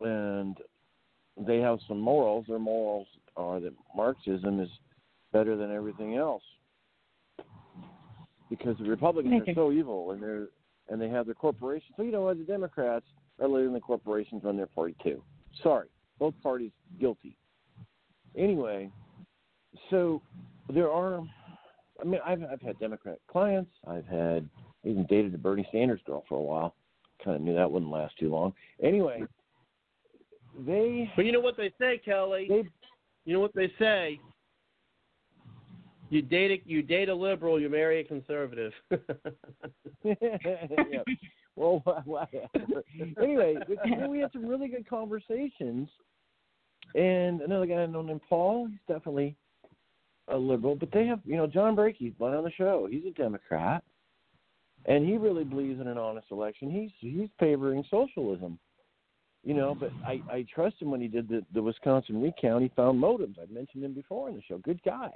and 0.00 0.58
they 1.46 1.58
have 1.58 1.78
some 1.86 2.00
morals. 2.00 2.46
Their 2.48 2.58
morals 2.58 3.06
are 3.36 3.60
that 3.60 3.72
Marxism 3.96 4.60
is 4.60 4.68
better 5.32 5.56
than 5.56 5.72
everything 5.72 6.16
else 6.16 6.42
because 8.50 8.76
the 8.78 8.88
Republicans 8.88 9.42
are 9.46 9.54
so 9.54 9.72
evil 9.72 10.12
and 10.12 10.22
they're 10.22 10.48
and 10.90 11.00
they 11.00 11.08
have 11.08 11.26
their 11.26 11.34
corporations. 11.34 11.92
So 11.96 12.02
you 12.02 12.12
know 12.12 12.22
what? 12.22 12.38
The 12.38 12.44
Democrats 12.44 13.04
are 13.40 13.48
letting 13.48 13.74
the 13.74 13.80
corporations 13.80 14.42
run 14.42 14.56
their 14.56 14.66
party 14.66 14.96
too. 15.02 15.22
Sorry, 15.62 15.88
both 16.18 16.34
parties 16.42 16.72
guilty. 16.98 17.36
Anyway, 18.36 18.90
so 19.90 20.22
there 20.72 20.90
are 20.90 21.22
I 22.00 22.04
mean, 22.04 22.20
I've 22.24 22.42
I've 22.50 22.62
had 22.62 22.78
Democrat 22.78 23.18
clients. 23.30 23.70
I've 23.86 24.06
had 24.06 24.48
even 24.84 25.04
dated 25.06 25.34
a 25.34 25.38
Bernie 25.38 25.68
Sanders 25.72 26.00
girl 26.06 26.24
for 26.28 26.36
a 26.36 26.42
while. 26.42 26.74
Kind 27.24 27.36
of 27.36 27.42
knew 27.42 27.54
that 27.54 27.70
wouldn't 27.70 27.90
last 27.90 28.16
too 28.18 28.30
long. 28.30 28.52
Anyway, 28.82 29.24
they 30.58 31.10
But 31.16 31.24
you 31.24 31.32
know 31.32 31.40
what 31.40 31.56
they 31.56 31.72
say, 31.78 32.00
Kelly? 32.04 32.46
they 32.48 32.64
You 33.24 33.34
know 33.34 33.40
what 33.40 33.54
they 33.54 33.72
say? 33.78 34.20
You 36.10 36.22
date 36.22 36.50
a, 36.50 36.68
you 36.68 36.82
date 36.82 37.10
a 37.10 37.14
liberal, 37.14 37.60
you 37.60 37.68
marry 37.68 38.00
a 38.00 38.04
conservative. 38.04 38.72
yeah. 40.04 41.02
Well, 41.54 41.82
whatever. 42.04 42.82
anyway, 43.20 43.56
we- 44.08 44.20
had 44.20 44.32
some 44.32 44.46
really 44.46 44.68
good 44.68 44.88
conversations, 44.88 45.88
and 46.94 47.40
another 47.42 47.66
guy 47.66 47.74
I 47.74 47.86
know 47.86 48.02
named 48.02 48.20
Paul. 48.28 48.68
He's 48.68 48.78
definitely 48.86 49.36
a 50.28 50.36
liberal, 50.36 50.76
but 50.76 50.90
they 50.92 51.06
have, 51.06 51.20
you 51.24 51.36
know, 51.36 51.46
John 51.46 51.74
Brakey, 51.74 52.14
one 52.18 52.32
on 52.34 52.44
the 52.44 52.50
show. 52.52 52.86
He's 52.90 53.04
a 53.06 53.10
Democrat, 53.10 53.82
and 54.86 55.04
he 55.04 55.16
really 55.16 55.44
believes 55.44 55.80
in 55.80 55.88
an 55.88 55.98
honest 55.98 56.28
election. 56.30 56.70
He's 56.70 56.90
he's 57.00 57.28
favoring 57.40 57.84
socialism, 57.90 58.58
you 59.48 59.54
know. 59.54 59.74
But 59.74 59.90
I 60.06 60.20
I 60.30 60.46
trust 60.54 60.76
him 60.80 60.90
when 60.90 61.00
he 61.00 61.08
did 61.08 61.26
the 61.26 61.44
the 61.54 61.62
Wisconsin 61.62 62.20
recount. 62.22 62.62
He 62.62 62.70
found 62.76 63.00
motives. 63.00 63.38
I've 63.42 63.50
mentioned 63.50 63.82
him 63.82 63.94
before 63.94 64.28
on 64.28 64.36
the 64.36 64.42
show. 64.46 64.58
Good 64.58 64.80
guy. 64.84 65.10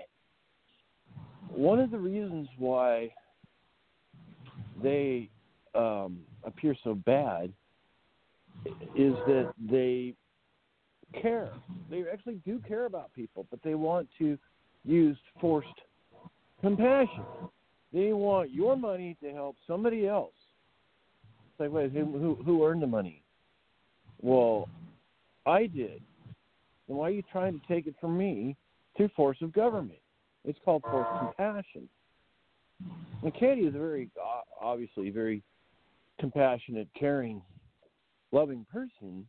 One 1.49 1.79
of 1.79 1.91
the 1.91 1.99
reasons 1.99 2.49
why 2.59 3.13
they 4.83 5.29
um, 5.75 6.21
appear 6.45 6.75
so 6.83 6.95
bad 6.95 7.53
is 8.97 9.13
that 9.27 9.53
they 9.71 10.15
care. 11.21 11.51
They 11.91 12.05
actually 12.11 12.41
do 12.47 12.59
care 12.67 12.87
about 12.87 13.13
people, 13.13 13.47
but 13.51 13.61
they 13.63 13.75
want 13.75 14.09
to 14.19 14.39
use 14.85 15.19
forced 15.41 15.69
compassion. 16.63 17.25
They 17.93 18.15
want 18.15 18.51
your 18.51 18.77
money 18.77 19.15
to 19.23 19.31
help 19.33 19.57
somebody 19.67 20.09
else. 20.09 20.33
It's 21.51 21.61
like, 21.61 21.71
wait, 21.71 21.93
who, 21.93 22.39
who 22.43 22.65
earned 22.65 22.83
the 22.83 22.87
money? 22.87 23.22
Well, 24.23 24.69
I 25.45 25.67
did. 25.67 26.01
Then 26.89 26.97
why 26.97 27.09
are 27.09 27.11
you 27.11 27.23
trying 27.31 27.61
to 27.61 27.67
take 27.67 27.87
it 27.87 27.95
from 28.01 28.17
me 28.17 28.57
through 28.97 29.11
force 29.17 29.39
of 29.43 29.53
government? 29.53 29.99
It's 30.45 30.59
called 30.65 30.83
forced 30.83 31.11
compassion. 31.19 31.89
And 33.23 33.35
Katie 33.35 33.63
is 33.63 33.75
a 33.75 33.79
very, 33.79 34.11
uh, 34.21 34.41
obviously, 34.61 35.11
very 35.11 35.43
compassionate, 36.19 36.89
caring, 36.99 37.43
loving 38.33 38.67
person. 38.73 39.27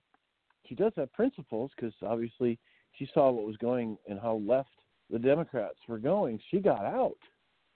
She 0.67 0.75
does 0.75 0.93
have 0.95 1.11
principles 1.13 1.71
because 1.75 1.93
obviously 2.01 2.57
she 2.93 3.09
saw 3.13 3.31
what 3.31 3.45
was 3.45 3.57
going 3.57 3.97
and 4.07 4.19
how 4.19 4.41
left 4.45 4.69
the 5.09 5.19
Democrats 5.19 5.77
were 5.87 5.99
going. 5.99 6.39
She 6.49 6.59
got 6.59 6.85
out. 6.85 7.17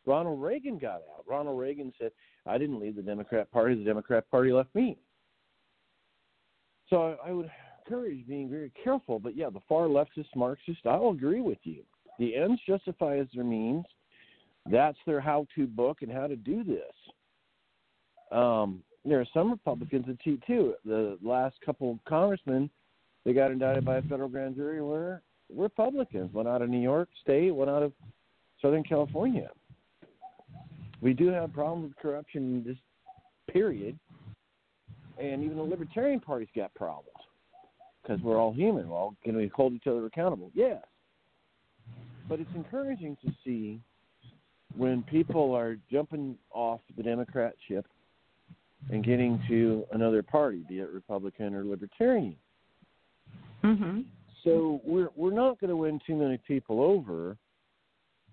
Ronald 0.06 0.42
Reagan 0.42 0.78
got 0.78 1.02
out. 1.16 1.26
Ronald 1.28 1.60
Reagan 1.60 1.92
said, 2.00 2.12
I 2.46 2.58
didn't 2.58 2.80
leave 2.80 2.96
the 2.96 3.02
Democrat 3.02 3.52
Party, 3.52 3.76
the 3.76 3.84
Democrat 3.84 4.30
Party 4.32 4.52
left 4.54 4.74
me. 4.74 4.98
So 6.90 7.18
I, 7.24 7.32
would 7.32 7.50
encourage 7.86 8.28
being 8.28 8.50
very 8.50 8.72
careful. 8.84 9.20
But 9.20 9.36
yeah, 9.36 9.50
the 9.50 9.62
far 9.68 9.88
leftist 9.88 10.36
Marxist, 10.36 10.86
I'll 10.86 11.10
agree 11.10 11.42
with 11.42 11.60
you. 11.64 11.84
The 12.20 12.36
ends 12.36 12.62
justify 12.68 13.18
as 13.18 13.28
their 13.34 13.44
means. 13.44 13.86
That's 14.70 14.98
their 15.06 15.22
how 15.22 15.48
to 15.56 15.68
book 15.68 16.02
and 16.02 16.12
how 16.12 16.28
to 16.28 16.36
do 16.36 16.64
this. 16.64 16.82
Um, 18.32 18.84
there 19.06 19.22
are 19.22 19.28
some 19.34 19.52
Republicans 19.52 20.06
that 20.08 20.20
cheat 20.22 20.44
too. 20.46 20.74
The 20.84 21.18
last 21.22 21.56
couple 21.66 21.92
of 21.92 22.00
congressmen 22.06 22.70
they 23.28 23.34
got 23.34 23.52
indicted 23.52 23.84
by 23.84 23.98
a 23.98 24.02
federal 24.04 24.30
grand 24.30 24.56
jury 24.56 24.82
were 24.82 25.22
Republicans. 25.54 26.34
One 26.34 26.48
out 26.48 26.62
of 26.62 26.70
New 26.70 26.80
York 26.80 27.10
State, 27.22 27.52
one 27.52 27.68
out 27.68 27.84
of 27.84 27.92
Southern 28.62 28.84
California. 28.84 29.50
We 31.02 31.14
do 31.14 31.28
have 31.28 31.52
problems 31.52 31.90
with 31.90 31.98
corruption 31.98 32.44
in 32.44 32.64
this 32.64 32.78
period, 33.52 34.00
and 35.20 35.44
even 35.44 35.58
the 35.58 35.64
Libertarian 35.64 36.20
Party's 36.20 36.50
got 36.56 36.74
problems 36.74 37.18
because 38.02 38.22
we're 38.22 38.38
all 38.38 38.54
human. 38.54 38.90
Well, 38.90 39.16
can 39.24 39.36
we 39.36 39.48
hold 39.48 39.74
each 39.74 39.88
other 39.88 40.06
accountable? 40.06 40.52
Yes. 40.54 40.84
But 42.30 42.40
it's 42.40 42.50
encouraging 42.56 43.18
to 43.26 43.32
see 43.44 43.80
when 44.76 45.04
people 45.04 45.54
are 45.56 45.78
jumping 45.92 46.38
off 46.52 46.82
the 46.96 47.04
Democrat 47.04 47.56
ship 47.68 47.86
and 48.92 49.04
getting 49.04 49.42
to 49.48 49.86
another 49.92 50.22
party, 50.22 50.64
be 50.68 50.80
it 50.80 50.90
Republican 50.92 51.56
or 51.56 51.64
Libertarian. 51.64 52.36
Mhm. 53.64 54.06
So 54.44 54.82
we're 54.84 55.10
we're 55.16 55.34
not 55.34 55.60
going 55.60 55.70
to 55.70 55.76
win 55.76 56.00
too 56.06 56.16
many 56.16 56.38
people 56.38 56.82
over 56.82 57.38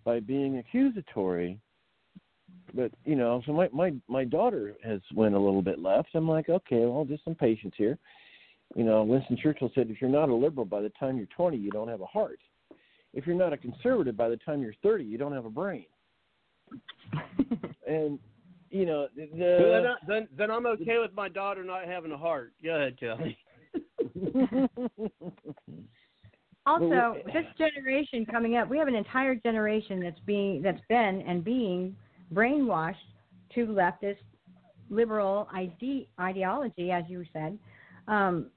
by 0.05 0.21
being 0.21 0.59
accusatory. 0.59 1.59
But 2.73 2.91
you 3.05 3.17
know, 3.17 3.43
so 3.47 3.53
my 3.53 3.69
my 3.73 3.93
my 4.09 4.25
daughter 4.25 4.75
has 4.85 5.01
went 5.15 5.35
a 5.35 5.39
little 5.39 5.63
bit 5.63 5.79
left. 5.79 6.09
I'm 6.15 6.29
like, 6.29 6.49
okay, 6.49 6.87
well, 6.87 7.05
just 7.05 7.25
some 7.25 7.35
patience 7.35 7.75
here. 7.77 7.99
You 8.75 8.85
know, 8.85 9.03
Winston 9.05 9.37
Churchill 9.41 9.71
said, 9.75 9.91
if 9.91 10.01
you're 10.01 10.11
not 10.11 10.31
a 10.31 10.35
liberal 10.35 10.65
by 10.65 10.81
the 10.81 10.89
time 10.99 11.17
you're 11.17 11.27
20, 11.37 11.57
you 11.57 11.71
don't 11.71 11.89
have 11.89 12.01
a 12.01 12.07
heart. 12.07 12.41
If 13.13 13.27
you're 13.27 13.37
not 13.37 13.53
a 13.53 13.57
conservative 13.57 14.17
by 14.17 14.29
the 14.29 14.39
time 14.39 14.63
you're 14.63 14.75
30, 14.83 15.05
you 15.05 15.19
don't 15.19 15.33
have 15.33 15.45
a 15.45 15.51
brain. 15.51 15.87
and 17.87 18.19
you 18.71 18.87
know, 18.87 19.07
the, 19.15 19.29
then, 19.37 19.87
I, 19.87 19.95
then 20.09 20.29
then 20.37 20.51
I'm 20.51 20.67
okay 20.67 20.99
with 20.99 21.13
my 21.15 21.29
daughter 21.29 21.63
not 21.63 21.85
having 21.85 22.13
a 22.13 22.19
heart. 22.19 22.53
Go 22.65 22.75
ahead, 22.75 22.99
Kelly. 22.99 23.39
Also, 26.67 27.17
this 27.27 27.45
generation 27.59 28.25
coming 28.25 28.57
up, 28.57 28.71
we 28.71 28.79
have 28.79 28.89
an 28.89 28.95
entire 28.95 29.35
generation 29.35 30.01
that's 30.01 30.19
being 30.21 30.63
that's 30.63 30.81
been 30.89 31.23
and 31.27 31.45
being 31.45 31.95
brainwashed 32.35 32.97
to 33.55 33.67
leftist 33.67 34.17
liberal 34.91 35.49
ide- 35.53 36.07
ideology, 36.21 36.91
as 36.91 37.05
you 37.09 37.25
said, 37.33 37.59
um, 38.09 38.51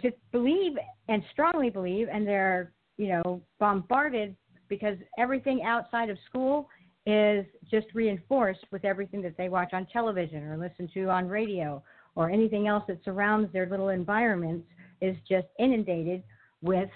to 0.00 0.10
believe 0.32 0.72
and 1.08 1.22
strongly 1.32 1.70
believe, 1.70 2.08
and 2.12 2.26
they're 2.26 2.72
you 2.98 3.08
know 3.08 3.40
bombarded 3.58 4.36
because 4.68 4.96
everything 5.18 5.62
outside 5.62 6.10
of 6.10 6.18
school 6.28 6.68
is 7.06 7.44
just 7.70 7.86
reinforced 7.94 8.64
with 8.70 8.84
everything 8.84 9.22
that 9.22 9.36
they 9.36 9.48
watch 9.48 9.72
on 9.72 9.86
television 9.92 10.44
or 10.44 10.56
listen 10.56 10.88
to 10.94 11.08
on 11.08 11.28
radio 11.28 11.82
or 12.14 12.30
anything 12.30 12.68
else 12.68 12.84
that 12.86 13.02
surrounds 13.04 13.52
their 13.52 13.66
little 13.68 13.88
environments 13.88 14.66
is 15.00 15.16
just 15.28 15.48
inundated 15.58 16.22
with 16.60 16.88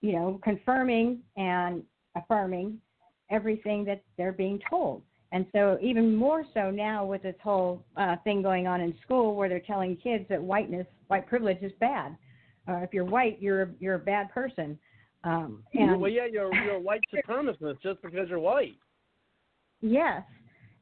you 0.00 0.12
know, 0.12 0.40
confirming 0.42 1.20
and 1.36 1.82
affirming 2.16 2.78
everything 3.30 3.84
that 3.84 4.02
they're 4.16 4.32
being 4.32 4.60
told. 4.68 5.02
And 5.32 5.46
so, 5.52 5.76
even 5.82 6.14
more 6.14 6.44
so 6.54 6.70
now 6.70 7.04
with 7.04 7.22
this 7.22 7.34
whole 7.42 7.84
uh, 7.96 8.16
thing 8.22 8.42
going 8.42 8.66
on 8.66 8.80
in 8.80 8.94
school, 9.02 9.34
where 9.34 9.48
they're 9.48 9.60
telling 9.60 9.96
kids 9.96 10.24
that 10.28 10.40
whiteness, 10.40 10.86
white 11.08 11.26
privilege, 11.26 11.58
is 11.62 11.72
bad. 11.80 12.16
Uh, 12.68 12.76
if 12.76 12.92
you're 12.92 13.04
white, 13.04 13.38
you're 13.40 13.70
you're 13.80 13.96
a 13.96 13.98
bad 13.98 14.30
person. 14.32 14.78
Um, 15.24 15.64
and 15.74 16.00
well, 16.00 16.10
yeah, 16.10 16.26
you're 16.30 16.54
you're 16.54 16.76
a 16.76 16.80
white 16.80 17.00
supremacist 17.14 17.82
just 17.82 18.00
because 18.02 18.28
you're 18.28 18.38
white. 18.38 18.76
Yes, 19.80 20.22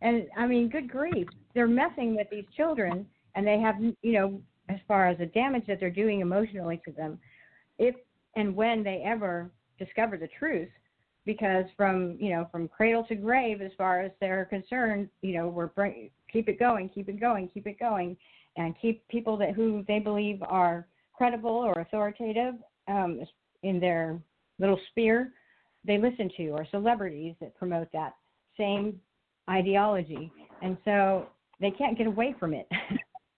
and 0.03 0.27
I 0.37 0.47
mean, 0.47 0.69
good 0.69 0.91
grief, 0.91 1.27
they're 1.55 1.67
messing 1.67 2.15
with 2.15 2.27
these 2.31 2.45
children, 2.55 3.07
and 3.35 3.47
they 3.47 3.59
have, 3.59 3.77
you 3.81 4.13
know, 4.13 4.41
as 4.69 4.79
far 4.87 5.09
as 5.09 5.19
the 5.19 5.27
damage 5.27 5.65
that 5.67 5.81
they're 5.81 5.91
doing 5.91 6.21
emotionally 6.21 6.81
to 6.85 6.93
them. 6.93 7.19
If 7.79 7.95
and 8.37 8.55
when 8.55 8.83
they 8.83 9.03
ever 9.05 9.51
discover 9.79 10.17
the 10.17 10.29
truth 10.39 10.69
because 11.27 11.65
from 11.77 12.17
you 12.21 12.31
know 12.31 12.49
from 12.51 12.69
cradle 12.69 13.05
to 13.05 13.15
grave 13.15 13.61
as 13.63 13.73
far 13.79 14.01
as 14.01 14.11
they're 14.21 14.45
concerned 14.47 15.09
you 15.23 15.37
know 15.37 15.49
we're 15.49 15.69
bring, 15.69 16.11
keep 16.33 16.49
it 16.49 16.59
going 16.59 16.89
keep 16.89 17.09
it 17.09 17.21
going 17.21 17.49
keep 17.49 17.67
it 17.67 17.79
going 17.79 18.17
and 18.57 18.75
keep 18.81 19.07
people 19.09 19.37
that 19.37 19.55
who 19.55 19.85
they 19.89 19.99
believe 19.99 20.43
are 20.43 20.87
credible 21.13 21.51
or 21.51 21.81
authoritative 21.81 22.55
um, 22.89 23.21
in 23.63 23.81
their 23.81 24.21
little 24.59 24.79
sphere 24.91 25.33
they 25.87 25.99
listen 25.99 26.31
to 26.37 26.49
or 26.49 26.67
celebrities 26.71 27.35
that 27.41 27.55
promote 27.57 27.89
that 27.93 28.15
same 28.59 28.99
ideology. 29.51 30.33
And 30.63 30.77
so 30.85 31.27
they 31.61 31.71
can't 31.71 31.99
get 31.99 32.07
away 32.07 32.35
from 32.39 32.55
it. 32.55 32.67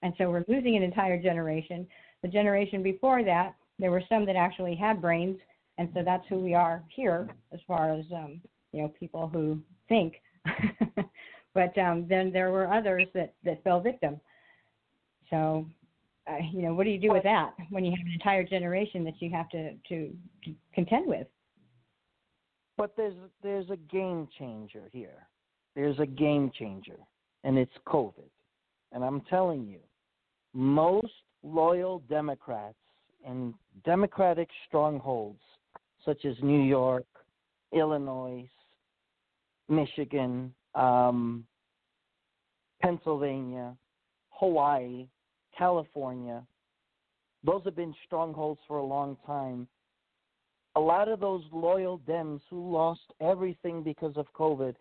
And 0.02 0.12
so 0.18 0.30
we're 0.30 0.44
losing 0.46 0.76
an 0.76 0.84
entire 0.84 1.20
generation. 1.20 1.84
The 2.22 2.28
generation 2.28 2.80
before 2.80 3.24
that 3.24 3.54
there 3.78 3.90
were 3.90 4.02
some 4.08 4.24
that 4.26 4.36
actually 4.36 4.76
had 4.76 5.00
brains, 5.00 5.38
and 5.78 5.88
so 5.94 6.02
that's 6.04 6.24
who 6.28 6.38
we 6.38 6.54
are 6.54 6.82
here 6.88 7.28
as 7.52 7.60
far 7.66 7.92
as 7.92 8.04
um, 8.14 8.40
you 8.72 8.82
know 8.82 8.88
people 8.88 9.28
who 9.28 9.60
think. 9.88 10.14
but 11.54 11.76
um, 11.78 12.06
then 12.08 12.32
there 12.32 12.50
were 12.50 12.72
others 12.72 13.06
that 13.14 13.34
that 13.44 13.62
fell 13.64 13.80
victim. 13.80 14.20
So, 15.30 15.66
uh, 16.28 16.36
you 16.52 16.62
know, 16.62 16.74
what 16.74 16.84
do 16.84 16.90
you 16.90 17.00
do 17.00 17.12
with 17.12 17.24
that 17.24 17.54
when 17.70 17.84
you 17.84 17.90
have 17.90 18.06
an 18.06 18.12
entire 18.12 18.44
generation 18.44 19.04
that 19.04 19.20
you 19.20 19.30
have 19.30 19.48
to 19.50 19.74
to, 19.88 20.14
to 20.44 20.54
contend 20.74 21.06
with? 21.06 21.26
But 22.76 22.94
there's 22.96 23.16
there's 23.42 23.70
a 23.70 23.76
game 23.76 24.28
changer 24.38 24.88
here. 24.92 25.26
There's 25.74 25.98
a 25.98 26.06
game 26.06 26.50
changer, 26.58 26.96
and 27.44 27.58
it's 27.58 27.72
COVID. 27.86 28.30
And 28.92 29.04
I'm 29.04 29.20
telling 29.22 29.66
you, 29.66 29.80
most 30.54 31.12
loyal 31.42 31.98
Democrats 32.08 32.76
in 33.26 33.52
Democratic 33.84 34.48
strongholds 34.66 35.40
such 36.06 36.24
as 36.24 36.36
New 36.40 36.62
York, 36.62 37.04
Illinois, 37.72 38.48
Michigan, 39.68 40.54
um, 40.74 41.44
Pennsylvania, 42.80 43.76
Hawaii, 44.30 45.06
California. 45.58 46.42
Those 47.44 47.62
have 47.64 47.76
been 47.76 47.94
strongholds 48.06 48.60
for 48.68 48.78
a 48.78 48.84
long 48.84 49.16
time. 49.26 49.66
A 50.76 50.80
lot 50.80 51.08
of 51.08 51.20
those 51.20 51.42
loyal 51.52 51.98
Dems 52.08 52.40
who 52.48 52.72
lost 52.72 53.12
everything 53.20 53.82
because 53.82 54.16
of 54.16 54.26
COVID, 54.34 54.74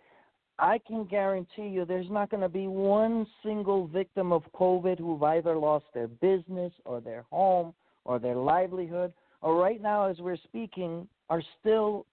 I 0.59 0.79
can 0.85 1.05
guarantee 1.05 1.67
you 1.67 1.85
there's 1.85 2.09
not 2.09 2.29
going 2.29 2.41
to 2.41 2.49
be 2.49 2.67
one 2.67 3.25
single 3.43 3.87
victim 3.87 4.31
of 4.31 4.43
COVID 4.53 4.99
who've 4.99 5.23
either 5.23 5.55
lost 5.57 5.85
their 5.93 6.07
business 6.07 6.71
or 6.85 7.01
their 7.01 7.23
home 7.31 7.73
or 8.03 8.19
their 8.19 8.35
livelihood, 8.35 9.11
or 9.41 9.55
right 9.55 9.81
now, 9.81 10.05
as 10.07 10.17
we're 10.19 10.37
speaking, 10.37 11.07
are 11.29 11.41
still 11.59 12.05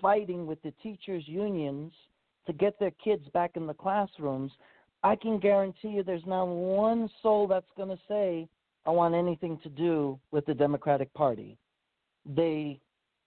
fighting 0.00 0.46
with 0.46 0.60
the 0.62 0.72
teachers' 0.82 1.26
unions 1.26 1.92
to 2.46 2.52
get 2.52 2.78
their 2.78 2.90
kids 2.90 3.28
back 3.32 3.52
in 3.54 3.66
the 3.66 3.74
classrooms. 3.74 4.50
I 5.04 5.16
can 5.16 5.38
guarantee 5.38 5.88
you 5.88 6.02
there's 6.02 6.26
not 6.26 6.44
one 6.46 7.08
soul 7.22 7.46
that's 7.46 7.70
going 7.76 7.88
to 7.88 8.02
say, 8.08 8.48
I 8.84 8.90
want 8.90 9.14
anything 9.14 9.58
to 9.62 9.68
do 9.68 10.18
with 10.30 10.44
the 10.46 10.54
Democratic 10.54 11.12
Party. 11.14 11.56
They 12.26 12.80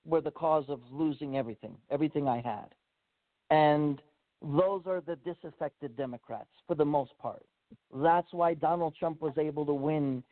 were 0.05 0.21
the 0.21 0.31
cause 0.31 0.65
of 0.67 0.81
losing 0.91 1.37
everything, 1.37 1.75
everything 1.89 2.27
I 2.27 2.41
had. 2.41 2.67
And 3.49 4.01
those 4.41 4.83
are 4.85 5.01
the 5.01 5.15
disaffected 5.17 5.95
Democrats 5.95 6.49
for 6.67 6.75
the 6.75 6.85
most 6.85 7.17
part. 7.19 7.43
That's 7.93 8.31
why 8.31 8.53
Donald 8.53 8.95
Trump 8.99 9.21
was 9.21 9.33
able 9.37 9.65
to 9.65 9.73
win 9.73 10.23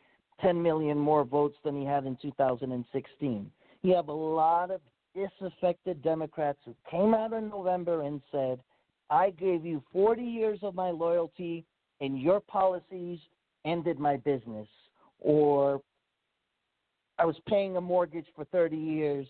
10 0.42 0.62
million 0.62 0.98
more 0.98 1.24
votes 1.24 1.58
than 1.64 1.80
he 1.80 1.86
had 1.86 2.06
in 2.06 2.18
2016. 2.22 3.52
You 3.84 3.96
have 3.96 4.08
a 4.08 4.14
lot 4.14 4.72
of 4.72 4.80
disaffected 5.14 6.02
Democrats 6.02 6.60
who 6.66 6.74
came 6.90 7.14
out 7.14 7.34
in 7.34 7.50
November 7.50 8.04
and 8.04 8.22
said, 8.32 8.60
I 9.10 9.32
gave 9.32 9.66
you 9.66 9.84
40 9.92 10.24
years 10.24 10.60
of 10.64 10.74
my 10.74 10.90
loyalty, 10.90 11.66
and 12.00 12.20
your 12.20 12.40
policies 12.40 13.20
ended 13.66 14.00
my 14.00 14.16
business. 14.18 14.68
Or 15.20 15.82
I 17.20 17.26
was 17.26 17.36
paying 17.48 17.76
a 17.76 17.82
mortgage 17.82 18.26
for 18.36 18.46
30 18.46 18.78
years, 18.78 19.28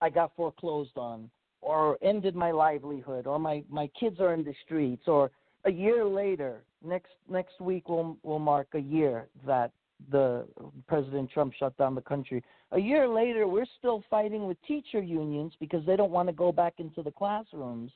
I 0.00 0.10
got 0.10 0.30
foreclosed 0.36 0.96
on, 0.96 1.28
or 1.60 1.98
ended 2.00 2.36
my 2.36 2.52
livelihood, 2.52 3.26
or 3.26 3.40
my, 3.40 3.64
my 3.68 3.90
kids 3.98 4.20
are 4.20 4.32
in 4.32 4.44
the 4.44 4.54
streets, 4.64 5.02
or 5.08 5.30
a 5.64 5.70
year 5.70 6.04
later, 6.04 6.62
next 6.84 7.10
next 7.28 7.60
week 7.60 7.88
will 7.88 8.16
will 8.22 8.38
mark 8.38 8.68
a 8.74 8.78
year 8.78 9.26
that 9.44 9.72
the 10.10 10.46
President 10.86 11.30
Trump 11.30 11.52
shut 11.58 11.76
down 11.76 11.94
the 11.94 12.00
country. 12.00 12.42
A 12.72 12.78
year 12.78 13.08
later, 13.08 13.46
we're 13.46 13.66
still 13.78 14.02
fighting 14.08 14.46
with 14.46 14.56
teacher 14.66 15.02
unions 15.02 15.52
because 15.60 15.84
they 15.86 15.96
don't 15.96 16.10
want 16.10 16.28
to 16.28 16.32
go 16.32 16.52
back 16.52 16.74
into 16.78 17.02
the 17.02 17.10
classrooms 17.10 17.90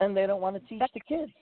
and 0.00 0.16
they 0.16 0.26
don't 0.26 0.40
want 0.40 0.56
to 0.56 0.68
teach 0.68 0.82
the 0.94 1.00
kids. 1.00 1.32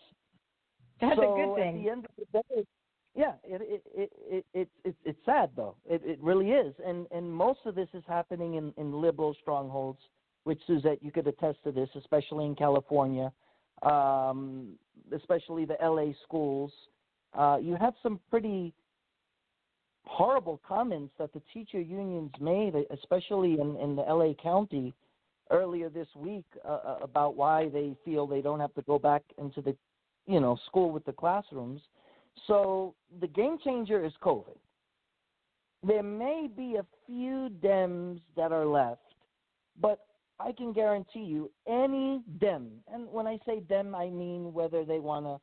That's 1.00 1.16
so 1.16 1.34
a 1.34 1.36
good 1.36 1.54
thing. 1.54 1.76
At 1.76 1.82
the 1.82 1.90
end 1.90 2.04
of 2.04 2.10
the 2.16 2.42
day, 2.56 2.66
yeah, 3.14 3.32
it 3.44 3.62
it 3.62 3.82
it 3.94 4.12
it, 4.30 4.46
it, 4.54 4.68
it 4.84 4.96
it's 5.04 5.18
sad 5.24 5.50
though. 5.56 5.76
It 5.88 6.02
it 6.04 6.18
really 6.20 6.50
is, 6.50 6.74
and 6.84 7.06
and 7.10 7.32
most 7.32 7.60
of 7.66 7.74
this 7.74 7.88
is 7.94 8.02
happening 8.06 8.54
in 8.54 8.72
in 8.76 9.00
liberal 9.00 9.34
strongholds, 9.40 10.00
which 10.44 10.60
Suzette, 10.66 11.02
you 11.02 11.10
could 11.10 11.26
attest 11.26 11.58
to 11.64 11.72
this, 11.72 11.88
especially 11.96 12.46
in 12.46 12.54
California, 12.54 13.32
um, 13.82 14.74
especially 15.14 15.64
the 15.64 15.80
L.A. 15.82 16.14
schools. 16.24 16.72
Uh, 17.34 17.58
you 17.60 17.76
have 17.76 17.94
some 18.02 18.18
pretty 18.30 18.72
horrible 20.08 20.60
comments 20.66 21.12
that 21.18 21.32
the 21.32 21.42
teacher 21.52 21.80
unions 21.80 22.30
made, 22.40 22.74
especially 22.90 23.60
in, 23.60 23.76
in 23.76 23.94
the 23.94 24.02
LA 24.02 24.32
County 24.42 24.94
earlier 25.50 25.88
this 25.88 26.08
week, 26.16 26.44
uh, 26.66 26.96
about 27.02 27.36
why 27.36 27.68
they 27.68 27.94
feel 28.04 28.26
they 28.26 28.40
don't 28.40 28.60
have 28.60 28.74
to 28.74 28.82
go 28.82 28.98
back 28.98 29.22
into 29.38 29.60
the, 29.60 29.76
you 30.26 30.40
know, 30.40 30.58
school 30.66 30.90
with 30.90 31.04
the 31.04 31.12
classrooms. 31.12 31.80
So 32.46 32.94
the 33.20 33.26
game 33.26 33.58
changer 33.62 34.04
is 34.04 34.12
COVID. 34.22 34.56
There 35.86 36.02
may 36.02 36.48
be 36.54 36.76
a 36.76 36.86
few 37.06 37.50
Dems 37.62 38.20
that 38.36 38.50
are 38.50 38.66
left, 38.66 39.02
but 39.80 40.00
I 40.40 40.52
can 40.52 40.72
guarantee 40.72 41.24
you 41.24 41.50
any 41.68 42.22
Dem, 42.40 42.70
and 42.92 43.08
when 43.12 43.26
I 43.26 43.38
say 43.46 43.60
Dem, 43.60 43.94
I 43.94 44.08
mean 44.08 44.52
whether 44.52 44.84
they 44.84 44.98
want 44.98 45.26
to 45.26 45.38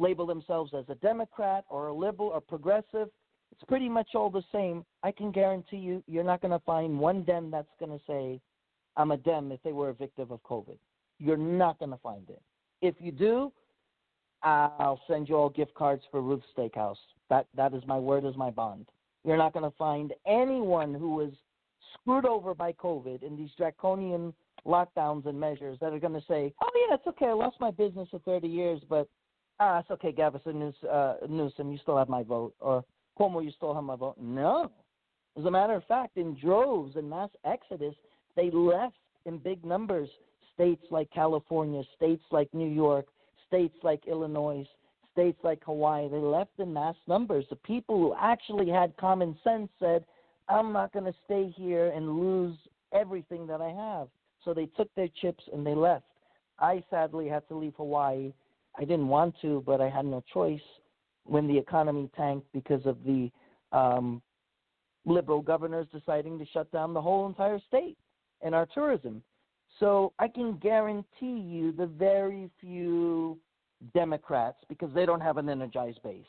label 0.00 0.26
themselves 0.26 0.72
as 0.76 0.84
a 0.88 0.94
Democrat 0.96 1.64
or 1.68 1.88
a 1.88 1.94
liberal 1.94 2.28
or 2.28 2.40
progressive 2.40 3.08
it's 3.54 3.68
pretty 3.68 3.88
much 3.88 4.08
all 4.14 4.30
the 4.30 4.42
same. 4.52 4.84
I 5.04 5.12
can 5.12 5.30
guarantee 5.30 5.76
you, 5.76 6.02
you're 6.08 6.24
not 6.24 6.40
going 6.40 6.50
to 6.50 6.64
find 6.64 6.98
one 6.98 7.22
Dem 7.22 7.50
that's 7.52 7.68
going 7.78 7.92
to 7.92 8.04
say, 8.04 8.40
I'm 8.96 9.12
a 9.12 9.16
Dem 9.16 9.52
if 9.52 9.62
they 9.62 9.72
were 9.72 9.90
a 9.90 9.94
victim 9.94 10.28
of 10.30 10.42
COVID. 10.42 10.76
You're 11.20 11.36
not 11.36 11.78
going 11.78 11.92
to 11.92 11.98
find 11.98 12.28
it. 12.28 12.42
If 12.82 12.96
you 12.98 13.12
do, 13.12 13.52
I'll 14.42 15.00
send 15.06 15.28
you 15.28 15.36
all 15.36 15.48
gift 15.48 15.72
cards 15.74 16.02
for 16.10 16.20
Ruth's 16.20 16.46
Steakhouse. 16.56 16.96
That 17.30 17.46
that 17.56 17.72
is 17.72 17.82
my 17.86 17.98
word 17.98 18.26
as 18.26 18.36
my 18.36 18.50
bond. 18.50 18.86
You're 19.24 19.38
not 19.38 19.54
going 19.54 19.64
to 19.64 19.76
find 19.78 20.12
anyone 20.26 20.92
who 20.92 21.14
was 21.14 21.30
screwed 21.94 22.26
over 22.26 22.54
by 22.54 22.72
COVID 22.72 23.22
in 23.22 23.36
these 23.36 23.48
draconian 23.56 24.34
lockdowns 24.66 25.24
and 25.24 25.38
measures 25.40 25.78
that 25.80 25.94
are 25.94 25.98
going 25.98 26.12
to 26.12 26.26
say, 26.28 26.52
"Oh 26.60 26.70
yeah, 26.74 26.96
it's 26.96 27.06
okay. 27.06 27.26
I 27.26 27.32
lost 27.32 27.58
my 27.58 27.70
business 27.70 28.08
for 28.10 28.18
30 28.18 28.48
years, 28.48 28.82
but 28.86 29.08
ah, 29.60 29.78
it's 29.78 29.90
okay, 29.92 30.12
Gavin 30.12 30.40
Newsom, 30.44 30.88
uh, 30.92 31.14
Newsom, 31.26 31.72
you 31.72 31.78
still 31.78 31.96
have 31.96 32.10
my 32.10 32.22
vote." 32.22 32.54
Or 32.60 32.84
Cuomo, 33.18 33.44
you 33.44 33.52
still 33.56 33.74
have 33.74 33.84
my 33.84 33.96
vote. 33.96 34.16
No. 34.20 34.70
As 35.38 35.44
a 35.44 35.50
matter 35.50 35.74
of 35.74 35.84
fact, 35.84 36.16
in 36.16 36.38
droves 36.38 36.96
and 36.96 37.08
mass 37.08 37.30
exodus, 37.44 37.94
they 38.36 38.50
left 38.50 38.96
in 39.26 39.38
big 39.38 39.64
numbers 39.64 40.08
states 40.54 40.84
like 40.90 41.10
California, 41.10 41.82
states 41.96 42.22
like 42.30 42.52
New 42.54 42.68
York, 42.68 43.06
states 43.46 43.76
like 43.82 44.06
Illinois, 44.06 44.66
states 45.12 45.38
like 45.42 45.62
Hawaii. 45.64 46.08
They 46.08 46.18
left 46.18 46.58
in 46.58 46.72
mass 46.72 46.94
numbers. 47.06 47.44
The 47.50 47.56
people 47.56 47.98
who 47.98 48.14
actually 48.18 48.70
had 48.70 48.96
common 48.96 49.36
sense 49.44 49.68
said, 49.78 50.04
I'm 50.48 50.72
not 50.72 50.92
going 50.92 51.06
to 51.06 51.14
stay 51.24 51.52
here 51.56 51.88
and 51.88 52.18
lose 52.18 52.56
everything 52.92 53.46
that 53.46 53.60
I 53.60 53.70
have. 53.70 54.08
So 54.44 54.54
they 54.54 54.66
took 54.66 54.94
their 54.94 55.08
chips 55.20 55.42
and 55.52 55.66
they 55.66 55.74
left. 55.74 56.04
I 56.58 56.84
sadly 56.90 57.28
had 57.28 57.46
to 57.48 57.56
leave 57.56 57.74
Hawaii. 57.76 58.32
I 58.76 58.80
didn't 58.80 59.08
want 59.08 59.34
to, 59.42 59.62
but 59.66 59.80
I 59.80 59.88
had 59.88 60.04
no 60.04 60.22
choice 60.32 60.60
when 61.24 61.46
the 61.46 61.56
economy 61.56 62.10
tanked 62.16 62.46
because 62.52 62.84
of 62.86 62.96
the 63.04 63.30
um, 63.72 64.22
liberal 65.04 65.42
governors 65.42 65.86
deciding 65.92 66.38
to 66.38 66.46
shut 66.52 66.70
down 66.72 66.94
the 66.94 67.00
whole 67.00 67.26
entire 67.26 67.60
state 67.66 67.96
and 68.42 68.54
our 68.54 68.66
tourism. 68.66 69.22
So 69.80 70.12
I 70.18 70.28
can 70.28 70.56
guarantee 70.58 71.38
you 71.40 71.72
the 71.72 71.86
very 71.86 72.50
few 72.60 73.38
Democrats, 73.92 74.58
because 74.68 74.90
they 74.94 75.04
don't 75.04 75.20
have 75.20 75.36
an 75.36 75.48
energized 75.48 76.02
base. 76.02 76.24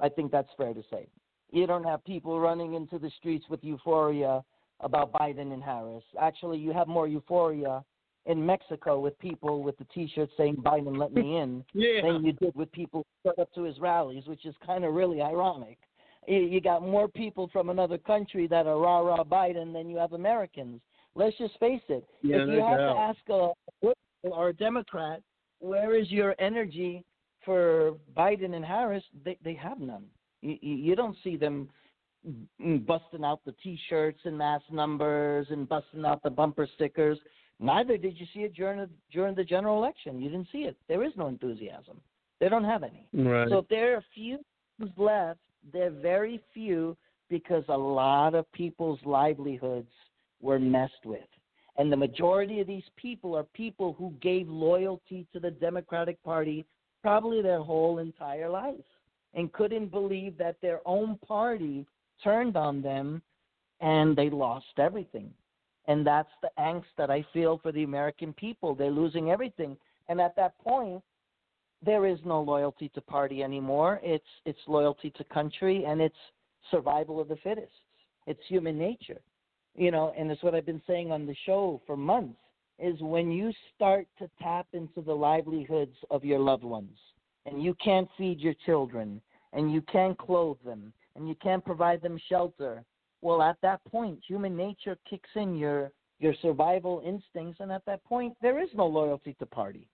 I 0.00 0.08
think 0.08 0.30
that's 0.30 0.50
fair 0.56 0.74
to 0.74 0.82
say. 0.90 1.06
You 1.50 1.66
don't 1.66 1.84
have 1.84 2.04
people 2.04 2.40
running 2.40 2.74
into 2.74 2.98
the 2.98 3.10
streets 3.18 3.46
with 3.48 3.62
euphoria 3.62 4.42
about 4.80 5.12
Biden 5.12 5.52
and 5.52 5.62
Harris. 5.62 6.04
Actually, 6.20 6.58
you 6.58 6.72
have 6.72 6.88
more 6.88 7.08
euphoria 7.08 7.84
in 8.26 8.44
Mexico 8.44 9.00
with 9.00 9.18
people 9.18 9.62
with 9.62 9.76
the 9.78 9.86
T-shirts 9.94 10.32
saying 10.36 10.56
"Biden, 10.56 10.96
let 10.96 11.12
me 11.12 11.36
in" 11.38 11.64
Yeah. 11.72 12.02
than 12.02 12.24
you 12.24 12.32
did 12.32 12.54
with 12.54 12.70
people 12.72 13.06
showed 13.24 13.38
up 13.38 13.52
to 13.54 13.62
his 13.62 13.78
rallies, 13.78 14.26
which 14.26 14.44
is 14.44 14.54
kind 14.64 14.84
of 14.84 14.94
really 14.94 15.22
ironic. 15.22 15.78
You 16.26 16.60
got 16.60 16.82
more 16.82 17.08
people 17.08 17.48
from 17.52 17.70
another 17.70 17.96
country 17.96 18.46
that 18.48 18.66
are 18.66 18.78
rah 18.78 19.00
rah 19.00 19.24
Biden 19.24 19.72
than 19.72 19.88
you 19.88 19.96
have 19.96 20.12
Americans. 20.12 20.80
Let's 21.14 21.36
just 21.38 21.58
face 21.58 21.80
it. 21.88 22.04
Yeah, 22.22 22.42
if 22.42 22.48
you 22.48 22.60
have 22.60 22.78
doubt. 22.78 22.94
to 22.94 23.00
ask 23.00 23.18
a 23.30 23.50
liberal 23.82 24.38
or 24.38 24.48
a 24.50 24.52
Democrat, 24.52 25.22
where 25.60 25.98
is 25.98 26.10
your 26.10 26.34
energy 26.38 27.04
for 27.44 27.96
Biden 28.16 28.54
and 28.54 28.64
Harris? 28.64 29.02
They 29.24 29.38
they 29.42 29.54
have 29.54 29.80
none. 29.80 30.04
You, 30.42 30.56
you 30.60 30.94
don't 30.94 31.16
see 31.24 31.36
them 31.36 31.68
busting 32.86 33.24
out 33.24 33.40
the 33.44 33.54
T-shirts 33.62 34.20
in 34.24 34.36
mass 34.36 34.60
numbers 34.70 35.46
and 35.50 35.68
busting 35.68 36.04
out 36.04 36.22
the 36.22 36.30
bumper 36.30 36.68
stickers. 36.74 37.18
Neither 37.60 37.98
did 37.98 38.18
you 38.18 38.26
see 38.32 38.40
it 38.40 38.54
during 38.54 38.78
the, 38.78 38.88
during 39.12 39.34
the 39.34 39.44
general 39.44 39.76
election. 39.76 40.20
You 40.20 40.30
didn't 40.30 40.48
see 40.50 40.60
it. 40.60 40.76
There 40.88 41.04
is 41.04 41.12
no 41.16 41.28
enthusiasm. 41.28 42.00
They 42.40 42.48
don't 42.48 42.64
have 42.64 42.82
any. 42.82 43.06
Right. 43.12 43.48
So 43.50 43.58
if 43.58 43.68
there 43.68 43.94
are 43.94 43.98
a 43.98 44.04
few 44.14 44.38
left, 44.96 45.40
they're 45.72 45.90
very 45.90 46.40
few 46.54 46.96
because 47.28 47.64
a 47.68 47.76
lot 47.76 48.34
of 48.34 48.50
people's 48.52 48.98
livelihoods 49.04 49.90
were 50.40 50.58
messed 50.58 51.04
with. 51.04 51.20
And 51.76 51.92
the 51.92 51.96
majority 51.96 52.60
of 52.60 52.66
these 52.66 52.88
people 52.96 53.36
are 53.36 53.44
people 53.44 53.94
who 53.98 54.12
gave 54.22 54.48
loyalty 54.48 55.26
to 55.32 55.40
the 55.40 55.50
Democratic 55.50 56.22
Party 56.22 56.64
probably 57.02 57.42
their 57.42 57.60
whole 57.60 57.98
entire 57.98 58.48
life 58.48 58.74
and 59.34 59.52
couldn't 59.52 59.90
believe 59.90 60.36
that 60.38 60.56
their 60.60 60.80
own 60.86 61.18
party 61.26 61.86
turned 62.24 62.56
on 62.56 62.82
them 62.82 63.22
and 63.80 64.16
they 64.16 64.28
lost 64.28 64.66
everything. 64.78 65.30
And 65.86 66.06
that's 66.06 66.30
the 66.42 66.50
angst 66.58 66.92
that 66.98 67.10
I 67.10 67.24
feel 67.32 67.58
for 67.58 67.72
the 67.72 67.84
American 67.84 68.32
people. 68.32 68.74
They're 68.74 68.90
losing 68.90 69.30
everything. 69.30 69.76
And 70.08 70.20
at 70.20 70.36
that 70.36 70.58
point, 70.58 71.02
there 71.84 72.06
is 72.06 72.18
no 72.24 72.42
loyalty 72.42 72.90
to 72.90 73.00
party 73.00 73.42
anymore. 73.42 74.00
It's 74.02 74.24
it's 74.44 74.58
loyalty 74.66 75.10
to 75.16 75.24
country 75.24 75.84
and 75.86 76.00
it's 76.00 76.14
survival 76.70 77.20
of 77.20 77.28
the 77.28 77.36
fittest. 77.36 77.72
It's 78.26 78.40
human 78.48 78.78
nature. 78.78 79.20
You 79.74 79.90
know, 79.90 80.12
and 80.18 80.30
it's 80.30 80.42
what 80.42 80.54
I've 80.54 80.66
been 80.66 80.82
saying 80.86 81.10
on 81.10 81.26
the 81.26 81.36
show 81.46 81.80
for 81.86 81.96
months. 81.96 82.38
is 82.78 83.00
when 83.00 83.30
you 83.30 83.52
start 83.74 84.06
to 84.18 84.28
tap 84.42 84.66
into 84.72 85.00
the 85.00 85.12
livelihoods 85.14 85.96
of 86.10 86.24
your 86.24 86.38
loved 86.38 86.64
ones 86.64 86.96
and 87.46 87.62
you 87.62 87.74
can't 87.82 88.08
feed 88.16 88.40
your 88.40 88.54
children 88.66 89.20
and 89.52 89.72
you 89.72 89.80
can't 89.82 90.16
clothe 90.18 90.58
them 90.64 90.92
and 91.14 91.28
you 91.28 91.34
can't 91.36 91.64
provide 91.64 92.02
them 92.02 92.18
shelter. 92.28 92.84
Well, 93.22 93.42
at 93.42 93.56
that 93.62 93.84
point, 93.84 94.20
human 94.26 94.56
nature 94.56 94.96
kicks 95.08 95.30
in 95.34 95.56
your 95.56 95.92
your 96.18 96.34
survival 96.42 97.02
instincts, 97.04 97.60
and 97.60 97.72
at 97.72 97.84
that 97.86 98.04
point, 98.04 98.34
there 98.42 98.62
is 98.62 98.68
no 98.74 98.86
loyalty 98.86 99.34
to 99.38 99.46
party. 99.46 99.88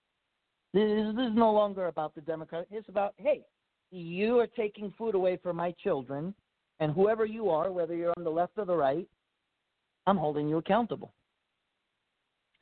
This 0.73 0.83
is, 0.83 1.15
this 1.15 1.29
is 1.29 1.35
no 1.35 1.53
longer 1.53 1.87
about 1.87 2.13
the 2.15 2.21
Democrat. 2.21 2.67
It's 2.69 2.89
about, 2.89 3.13
hey, 3.15 3.45
you 3.91 4.37
are 4.39 4.47
taking 4.47 4.93
food 4.97 5.15
away 5.15 5.37
from 5.37 5.55
my 5.55 5.73
children, 5.81 6.33
and 6.81 6.91
whoever 6.91 7.25
you 7.25 7.49
are, 7.49 7.71
whether 7.71 7.95
you're 7.95 8.13
on 8.17 8.25
the 8.25 8.29
left 8.29 8.57
or 8.57 8.65
the 8.65 8.75
right, 8.75 9.07
I'm 10.05 10.17
holding 10.17 10.49
you 10.49 10.57
accountable. 10.57 11.13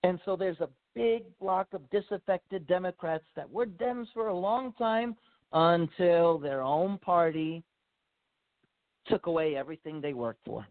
And 0.04 0.20
so 0.26 0.36
there's 0.36 0.60
a 0.60 0.70
big 0.94 1.24
bloc 1.40 1.68
of 1.74 1.90
disaffected 1.90 2.68
Democrats 2.68 3.26
that 3.36 3.50
were 3.50 3.66
Dems 3.66 4.06
for 4.14 4.28
a 4.28 4.38
long 4.38 4.74
time 4.74 5.16
until 5.52 6.38
their 6.38 6.62
own 6.62 7.00
party 7.00 7.64
took 9.08 9.28
away 9.28 9.56
everything 9.56 10.02
they 10.02 10.14
worked 10.14 10.46
for. 10.46 10.66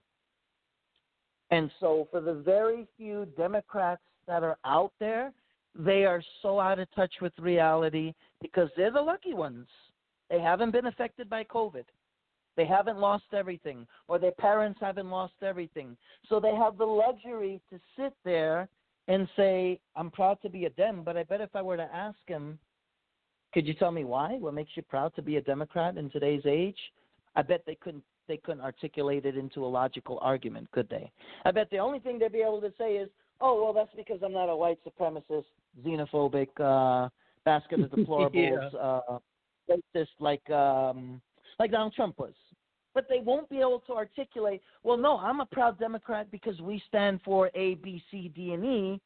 And 1.51 1.70
so, 1.78 2.09
for 2.11 2.20
the 2.20 2.35
very 2.35 2.86
few 2.97 3.27
Democrats 3.36 4.02
that 4.27 4.43
are 4.43 4.59
out 4.65 4.93
there, 4.98 5.32
they 5.77 6.05
are 6.05 6.23
so 6.43 6.61
out 6.61 6.78
of 6.78 6.89
touch 6.94 7.12
with 7.20 7.32
reality 7.39 8.15
because 8.40 8.69
they're 8.77 8.90
the 8.90 9.01
lucky 9.01 9.35
ones. 9.35 9.66
They 10.31 10.40
haven't 10.40 10.70
been 10.70 10.86
affected 10.86 11.28
by 11.28 11.44
COVID. 11.44 11.85
They 12.56 12.65
haven't 12.65 12.98
lost 12.98 13.24
everything, 13.32 13.86
or 14.06 14.19
their 14.19 14.32
parents 14.32 14.78
haven't 14.81 15.11
lost 15.11 15.35
everything. 15.43 15.97
So 16.28 16.39
they 16.39 16.55
have 16.55 16.78
the 16.78 16.85
luxury 16.85 17.61
to 17.70 17.81
sit 17.97 18.15
there 18.24 18.69
and 19.09 19.28
say, 19.36 19.81
I'm 19.97 20.11
proud 20.11 20.39
to 20.43 20.48
be 20.48 20.65
a 20.65 20.70
Dem, 20.70 21.02
but 21.05 21.16
I 21.16 21.24
bet 21.24 21.40
if 21.40 21.55
I 21.55 21.62
were 21.62 21.77
to 21.77 21.94
ask 21.94 22.19
him, 22.27 22.59
could 23.52 23.66
you 23.66 23.74
tell 23.74 23.90
me 23.90 24.05
why? 24.05 24.36
What 24.39 24.55
makes 24.55 24.70
you 24.74 24.82
proud 24.82 25.15
to 25.16 25.23
be 25.23 25.36
a 25.36 25.43
Democrat 25.43 25.97
in 25.97 26.11
today's 26.11 26.43
age? 26.47 26.78
I 27.36 27.43
bet 27.43 27.62
they 27.66 27.77
couldn't 27.77 28.05
they 28.28 28.36
couldn't 28.36 28.62
articulate 28.62 29.26
it 29.26 29.36
into 29.36 29.64
a 29.64 29.68
logical 29.68 30.18
argument, 30.22 30.70
could 30.70 30.88
they? 30.88 31.10
I 31.44 31.51
bet 31.51 31.70
the 31.70 31.78
only 31.78 31.98
thing 31.98 32.18
they'd 32.18 32.32
be 32.32 32.40
able 32.40 32.60
to 32.60 32.72
say 32.78 32.96
is, 32.96 33.09
"Oh, 33.40 33.62
well, 33.62 33.72
that's 33.72 33.94
because 33.96 34.22
I'm 34.22 34.32
not 34.32 34.48
a 34.48 34.56
white 34.56 34.78
supremacist, 34.84 35.44
xenophobic, 35.84 36.48
uh, 36.60 37.09
basket 37.44 37.80
of 37.80 37.90
deplorables, 37.90 38.72
Yeah. 38.72 38.78
uh, 38.78 39.18
racist 39.70 40.09
like 40.20 40.48
um, 40.51 41.20
like 41.59 41.70
Donald 41.70 41.94
Trump 41.94 42.18
was." 42.18 42.34
But 42.94 43.09
they 43.09 43.18
won't 43.18 43.48
be 43.48 43.59
able 43.59 43.80
to 43.86 43.94
articulate, 43.94 44.62
"Well, 44.82 44.96
no, 44.96 45.18
I'm 45.18 45.40
a 45.40 45.46
proud 45.46 45.78
Democrat 45.78 46.30
because 46.30 46.60
we 46.60 46.82
stand 46.88 47.20
for 47.22 47.51
A, 47.55 47.74
B, 47.76 48.02
C, 48.10 48.28
D, 48.28 48.52
and 48.52 48.64
E, 48.64 49.01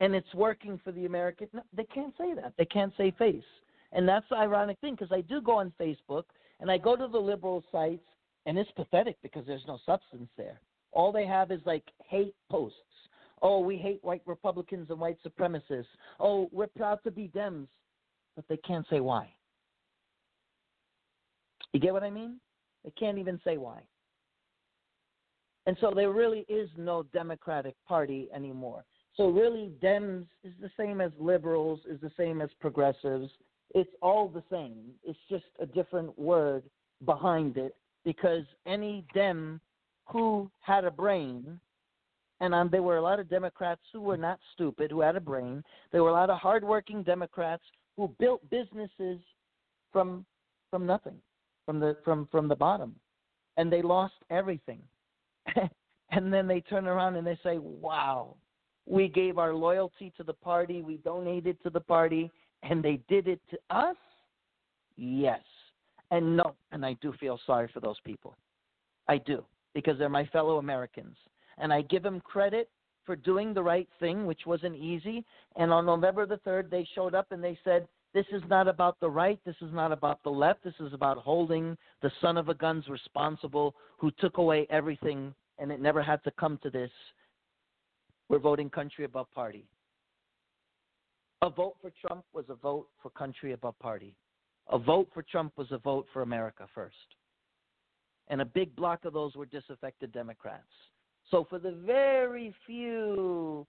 and 0.00 0.14
it's 0.14 0.34
working 0.34 0.78
for 0.82 0.92
the 0.92 1.06
American." 1.06 1.48
No, 1.52 1.62
they 1.72 1.84
can't 1.84 2.14
say 2.18 2.34
that. 2.34 2.54
They 2.58 2.66
can't 2.66 2.92
say 2.96 3.12
face. 3.12 3.44
And 3.92 4.06
that's 4.06 4.28
the 4.28 4.36
ironic 4.36 4.78
thing 4.80 4.94
because 4.94 5.12
I 5.12 5.22
do 5.22 5.40
go 5.40 5.58
on 5.58 5.72
Facebook 5.80 6.24
and 6.60 6.70
I 6.70 6.78
go 6.78 6.96
to 6.96 7.06
the 7.06 7.18
liberal 7.18 7.64
sites 7.72 8.04
and 8.48 8.58
it's 8.58 8.70
pathetic 8.70 9.16
because 9.22 9.46
there's 9.46 9.66
no 9.68 9.78
substance 9.84 10.30
there. 10.38 10.58
All 10.92 11.12
they 11.12 11.26
have 11.26 11.52
is 11.52 11.60
like 11.66 11.84
hate 12.08 12.34
posts. 12.50 12.78
Oh, 13.42 13.60
we 13.60 13.76
hate 13.76 14.02
white 14.02 14.22
Republicans 14.24 14.88
and 14.88 14.98
white 14.98 15.18
supremacists. 15.24 15.84
Oh, 16.18 16.48
we're 16.50 16.66
proud 16.66 16.98
to 17.04 17.10
be 17.10 17.28
Dems, 17.28 17.68
but 18.34 18.46
they 18.48 18.56
can't 18.56 18.86
say 18.88 19.00
why. 19.00 19.28
You 21.74 21.78
get 21.78 21.92
what 21.92 22.02
I 22.02 22.08
mean? 22.08 22.40
They 22.84 22.92
can't 22.98 23.18
even 23.18 23.38
say 23.44 23.58
why. 23.58 23.82
And 25.66 25.76
so 25.82 25.92
there 25.94 26.10
really 26.10 26.46
is 26.48 26.70
no 26.78 27.02
Democratic 27.12 27.74
Party 27.86 28.28
anymore. 28.34 28.82
So 29.14 29.28
really, 29.28 29.72
Dems 29.82 30.24
is 30.42 30.54
the 30.58 30.70
same 30.78 31.02
as 31.02 31.12
liberals, 31.20 31.80
is 31.86 32.00
the 32.00 32.12
same 32.16 32.40
as 32.40 32.48
progressives. 32.60 33.30
It's 33.74 33.90
all 34.00 34.26
the 34.26 34.42
same. 34.50 34.92
It's 35.04 35.18
just 35.28 35.44
a 35.60 35.66
different 35.66 36.18
word 36.18 36.62
behind 37.04 37.58
it 37.58 37.74
because 38.04 38.44
any 38.66 39.04
Dem 39.14 39.60
who 40.06 40.50
had 40.60 40.84
a 40.84 40.90
brain, 40.90 41.60
and 42.40 42.54
um, 42.54 42.68
there 42.70 42.82
were 42.82 42.96
a 42.96 43.02
lot 43.02 43.20
of 43.20 43.28
Democrats 43.28 43.80
who 43.92 44.00
were 44.00 44.16
not 44.16 44.38
stupid, 44.54 44.90
who 44.90 45.00
had 45.00 45.16
a 45.16 45.20
brain. 45.20 45.62
There 45.92 46.02
were 46.02 46.10
a 46.10 46.14
lot 46.14 46.30
of 46.30 46.38
hardworking 46.38 47.02
Democrats 47.02 47.62
who 47.96 48.14
built 48.18 48.48
businesses 48.50 49.18
from 49.92 50.24
from 50.70 50.86
nothing, 50.86 51.16
from 51.66 51.80
the 51.80 51.96
from 52.04 52.28
from 52.30 52.48
the 52.48 52.56
bottom, 52.56 52.94
and 53.56 53.72
they 53.72 53.82
lost 53.82 54.14
everything. 54.30 54.80
and 56.10 56.32
then 56.32 56.46
they 56.46 56.60
turn 56.60 56.86
around 56.86 57.16
and 57.16 57.26
they 57.26 57.38
say, 57.42 57.58
"Wow, 57.58 58.36
we 58.86 59.08
gave 59.08 59.38
our 59.38 59.54
loyalty 59.54 60.12
to 60.16 60.22
the 60.22 60.34
party, 60.34 60.82
we 60.82 60.98
donated 60.98 61.60
to 61.64 61.70
the 61.70 61.80
party, 61.80 62.30
and 62.62 62.82
they 62.82 63.00
did 63.08 63.26
it 63.26 63.40
to 63.50 63.58
us." 63.70 63.96
Yes. 64.96 65.40
And 66.10 66.36
no, 66.36 66.54
and 66.72 66.84
I 66.84 66.94
do 67.00 67.12
feel 67.20 67.38
sorry 67.46 67.68
for 67.72 67.80
those 67.80 68.00
people. 68.04 68.34
I 69.08 69.18
do, 69.18 69.44
because 69.74 69.98
they're 69.98 70.08
my 70.08 70.26
fellow 70.26 70.58
Americans. 70.58 71.16
And 71.58 71.72
I 71.72 71.82
give 71.82 72.02
them 72.02 72.20
credit 72.20 72.70
for 73.04 73.16
doing 73.16 73.54
the 73.54 73.62
right 73.62 73.88
thing, 74.00 74.26
which 74.26 74.46
wasn't 74.46 74.76
easy. 74.76 75.24
And 75.56 75.72
on 75.72 75.86
November 75.86 76.26
the 76.26 76.38
3rd, 76.46 76.70
they 76.70 76.86
showed 76.94 77.14
up 77.14 77.26
and 77.30 77.42
they 77.42 77.58
said, 77.64 77.88
This 78.14 78.26
is 78.32 78.42
not 78.48 78.68
about 78.68 79.00
the 79.00 79.10
right. 79.10 79.38
This 79.44 79.56
is 79.60 79.72
not 79.72 79.92
about 79.92 80.22
the 80.22 80.30
left. 80.30 80.64
This 80.64 80.74
is 80.80 80.92
about 80.92 81.18
holding 81.18 81.76
the 82.02 82.12
son 82.20 82.36
of 82.36 82.48
a 82.48 82.54
guns 82.54 82.84
responsible 82.88 83.74
who 83.98 84.10
took 84.18 84.38
away 84.38 84.66
everything, 84.70 85.34
and 85.58 85.72
it 85.72 85.80
never 85.80 86.02
had 86.02 86.22
to 86.24 86.30
come 86.32 86.58
to 86.62 86.70
this. 86.70 86.90
We're 88.28 88.38
voting 88.38 88.68
country 88.68 89.04
above 89.04 89.26
party. 89.34 89.64
A 91.40 91.50
vote 91.50 91.76
for 91.80 91.90
Trump 92.00 92.24
was 92.32 92.44
a 92.48 92.54
vote 92.54 92.88
for 93.02 93.10
country 93.10 93.52
above 93.52 93.78
party. 93.78 94.14
A 94.70 94.78
vote 94.78 95.08
for 95.14 95.22
Trump 95.22 95.52
was 95.56 95.68
a 95.70 95.78
vote 95.78 96.06
for 96.12 96.22
America 96.22 96.66
first. 96.74 96.96
And 98.28 98.40
a 98.40 98.44
big 98.44 98.74
bloc 98.76 99.04
of 99.04 99.14
those 99.14 99.34
were 99.34 99.46
disaffected 99.46 100.12
Democrats. 100.12 100.68
So 101.30 101.46
for 101.48 101.58
the 101.58 101.72
very 101.72 102.54
few 102.66 103.66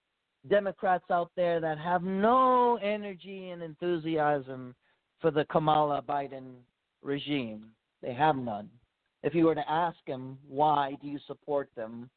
Democrats 0.49 1.05
out 1.11 1.31
there 1.35 1.59
that 1.59 1.77
have 1.77 2.03
no 2.03 2.77
energy 2.77 3.49
and 3.49 3.61
enthusiasm 3.61 4.75
for 5.19 5.31
the 5.31 5.45
Kamala 5.45 6.01
Biden 6.01 6.55
regime, 7.01 7.67
they 8.01 8.13
have 8.13 8.35
none. 8.35 8.69
If 9.23 9.35
you 9.35 9.45
were 9.45 9.55
to 9.55 9.69
ask 9.69 9.97
them 10.07 10.37
why 10.47 10.95
do 11.01 11.07
you 11.07 11.19
support 11.27 11.69
them, 11.75 12.09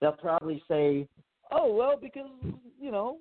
they'll 0.00 0.12
probably 0.12 0.62
say, 0.66 1.06
"Oh, 1.50 1.74
well, 1.74 1.96
because 1.98 2.30
you 2.80 2.90
know 2.90 3.18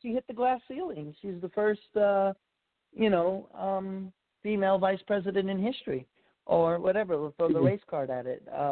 she 0.00 0.12
hit 0.12 0.26
the 0.26 0.34
glass 0.34 0.60
ceiling. 0.66 1.14
She's 1.22 1.40
the 1.40 1.50
first, 1.50 1.96
uh, 1.96 2.32
you 2.92 3.10
know, 3.10 3.48
um, 3.54 4.12
female 4.44 4.78
vice 4.78 5.02
president 5.08 5.50
in 5.50 5.58
history, 5.58 6.06
or 6.46 6.78
whatever. 6.78 7.18
We'll 7.18 7.34
throw 7.36 7.52
the 7.52 7.60
race 7.60 7.80
card 7.90 8.10
at 8.10 8.26
it. 8.26 8.46
Uh, 8.56 8.70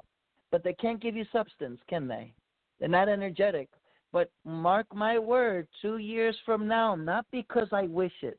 but 0.53 0.63
they 0.63 0.75
can't 0.75 1.03
give 1.03 1.17
you 1.17 1.25
substance, 1.33 1.81
can 1.89 2.07
they? 2.07 2.33
They're 2.79 2.89
not 2.89 3.09
energetic. 3.09 3.69
But 4.13 4.31
mark 4.45 4.87
my 4.95 5.19
word, 5.19 5.67
two 5.81 5.97
years 5.97 6.37
from 6.45 6.69
now, 6.69 6.95
not 6.95 7.25
because 7.33 7.69
I 7.73 7.85
wish 7.85 8.13
it. 8.23 8.39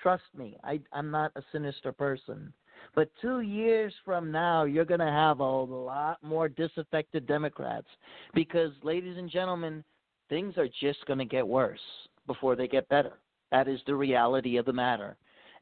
Trust 0.00 0.22
me, 0.36 0.56
I, 0.64 0.80
I'm 0.92 1.10
not 1.10 1.32
a 1.36 1.42
sinister 1.52 1.92
person. 1.92 2.52
But 2.94 3.10
two 3.20 3.40
years 3.40 3.92
from 4.04 4.30
now, 4.30 4.64
you're 4.64 4.84
going 4.84 5.00
to 5.00 5.06
have 5.06 5.40
a 5.40 5.44
lot 5.44 6.18
more 6.22 6.48
disaffected 6.48 7.26
Democrats 7.26 7.86
because, 8.34 8.72
ladies 8.82 9.18
and 9.18 9.30
gentlemen, 9.30 9.84
things 10.28 10.56
are 10.56 10.68
just 10.80 11.04
going 11.06 11.18
to 11.18 11.24
get 11.24 11.46
worse 11.46 11.80
before 12.26 12.54
they 12.54 12.68
get 12.68 12.88
better. 12.88 13.12
That 13.50 13.68
is 13.68 13.80
the 13.86 13.94
reality 13.94 14.56
of 14.56 14.66
the 14.66 14.72
matter. 14.72 15.16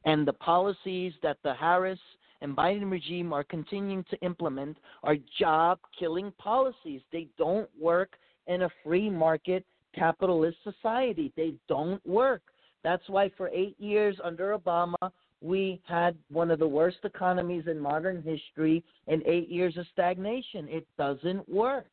And 0.05 0.27
the 0.27 0.33
policies 0.33 1.13
that 1.23 1.39
the 1.43 1.55
Harris 1.55 1.99
and 2.41 2.57
Biden 2.57 2.91
regime 2.91 3.33
are 3.33 3.45
continuing 3.45 4.05
to 4.11 4.21
implement 4.21 4.79
are 5.03 5.17
job 5.39 5.79
killing 5.99 6.33
policies. 6.39 7.03
They 7.13 7.29
don't 7.37 7.69
work 7.79 8.17
in 8.47 8.63
a 8.63 8.71
free 8.83 9.11
market 9.11 9.65
capitalist 9.95 10.57
society. 10.65 11.33
They 11.37 11.55
don't 11.69 12.05
work. 12.07 12.43
That's 12.83 13.07
why 13.09 13.31
for 13.37 13.49
eight 13.49 13.79
years 13.79 14.17
under 14.25 14.57
Obama, 14.57 15.11
we 15.43 15.81
had 15.87 16.17
one 16.31 16.51
of 16.51 16.59
the 16.59 16.69
worst 16.69 16.99
economies 17.05 17.65
in 17.67 17.79
modern 17.79 18.23
history 18.23 18.85
and 19.07 19.23
eight 19.27 19.49
years 19.49 19.77
of 19.77 19.87
stagnation. 19.93 20.69
It 20.69 20.87
doesn't 20.99 21.49
work. 21.49 21.87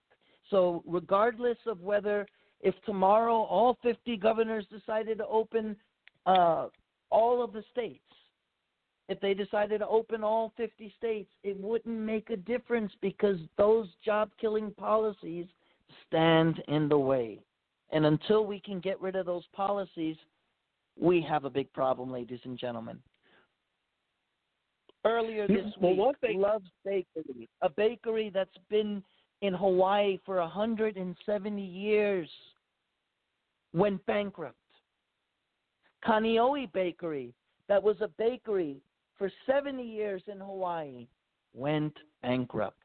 So, 0.49 0.83
regardless 0.85 1.57
of 1.65 1.81
whether, 1.81 2.25
if 2.61 2.73
tomorrow 2.85 3.35
all 3.35 3.77
50 3.83 4.17
governors 4.17 4.65
decided 4.71 5.17
to 5.17 5.27
open 5.27 5.75
uh, 6.25 6.67
all 7.09 7.43
of 7.43 7.53
the 7.53 7.63
states, 7.71 8.01
if 9.09 9.19
they 9.21 9.33
decided 9.33 9.79
to 9.79 9.87
open 9.87 10.23
all 10.23 10.51
50 10.57 10.93
states, 10.97 11.29
it 11.43 11.57
wouldn't 11.59 11.97
make 11.97 12.29
a 12.29 12.37
difference 12.37 12.91
because 13.01 13.37
those 13.57 13.87
job 14.03 14.29
killing 14.39 14.71
policies 14.71 15.45
stand 16.05 16.61
in 16.67 16.89
the 16.89 16.97
way. 16.97 17.39
And 17.91 18.05
until 18.05 18.45
we 18.45 18.59
can 18.59 18.79
get 18.81 18.99
rid 18.99 19.15
of 19.15 19.25
those 19.25 19.45
policies, 19.53 20.17
we 20.99 21.21
have 21.21 21.45
a 21.45 21.49
big 21.49 21.71
problem, 21.71 22.11
ladies 22.11 22.41
and 22.43 22.57
gentlemen. 22.57 22.99
Earlier 25.05 25.47
this 25.47 25.73
Well, 25.77 25.91
week, 25.91 25.99
one 25.99 26.15
thing- 26.15 26.41
Love's 26.41 26.69
Bakery, 26.83 27.47
a 27.61 27.69
bakery 27.69 28.29
that's 28.29 28.57
been 28.69 29.01
in 29.41 29.53
Hawaii 29.53 30.17
for 30.25 30.41
170 30.41 31.61
years, 31.61 32.29
went 33.73 34.05
bankrupt. 34.05 34.57
Kaneohe 36.05 36.71
Bakery, 36.73 37.33
that 37.67 37.81
was 37.81 37.97
a 38.01 38.07
bakery 38.07 38.77
for 39.17 39.31
70 39.45 39.83
years 39.83 40.21
in 40.27 40.39
Hawaii, 40.39 41.07
went 41.53 41.95
bankrupt. 42.21 42.77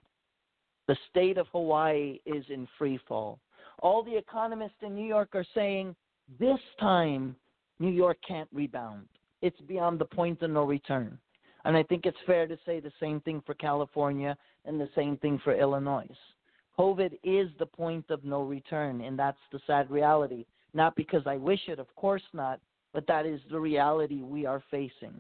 The 0.89 0.97
state 1.11 1.39
of 1.39 1.47
Hawaii 1.53 2.19
is 2.27 2.45
in 2.49 2.67
free 2.79 2.99
fall. 3.07 3.39
All 3.81 4.03
the 4.03 4.17
economists 4.17 4.83
in 4.83 4.95
New 4.95 5.07
York 5.07 5.31
are 5.35 5.47
saying 5.55 5.95
this 6.39 6.59
time 6.81 7.37
New 7.79 7.91
York 7.91 8.19
can't 8.27 8.49
rebound. 8.53 9.07
It's 9.43 9.61
beyond 9.63 9.99
the 9.99 10.05
point 10.05 10.43
of 10.43 10.51
no 10.51 10.65
return. 10.65 11.19
And 11.65 11.77
I 11.77 11.83
think 11.85 12.07
it's 12.07 12.17
fair 12.27 12.47
to 12.47 12.59
say 12.67 12.81
the 12.81 12.93
same 12.99 13.21
thing 13.21 13.43
for 13.45 13.55
California 13.55 14.37
and 14.65 14.81
the 14.81 14.89
same 14.95 15.17
thing 15.19 15.41
for 15.45 15.55
Illinois. 15.55 16.09
COVID 16.79 17.19
is 17.23 17.49
the 17.59 17.67
point 17.67 18.07
of 18.11 18.25
no 18.25 18.43
return, 18.43 19.03
and 19.03 19.19
that's 19.19 19.39
the 19.53 19.61
sad 19.67 19.91
reality. 19.91 20.47
Not 20.75 20.97
because 20.97 21.23
I 21.27 21.37
wish 21.37 21.61
it, 21.69 21.79
of 21.79 21.95
course 21.97 22.23
not, 22.33 22.61
but 22.93 23.07
that 23.07 23.27
is 23.27 23.41
the 23.51 23.59
reality 23.59 24.23
we 24.23 24.47
are 24.47 24.63
facing. 24.71 25.15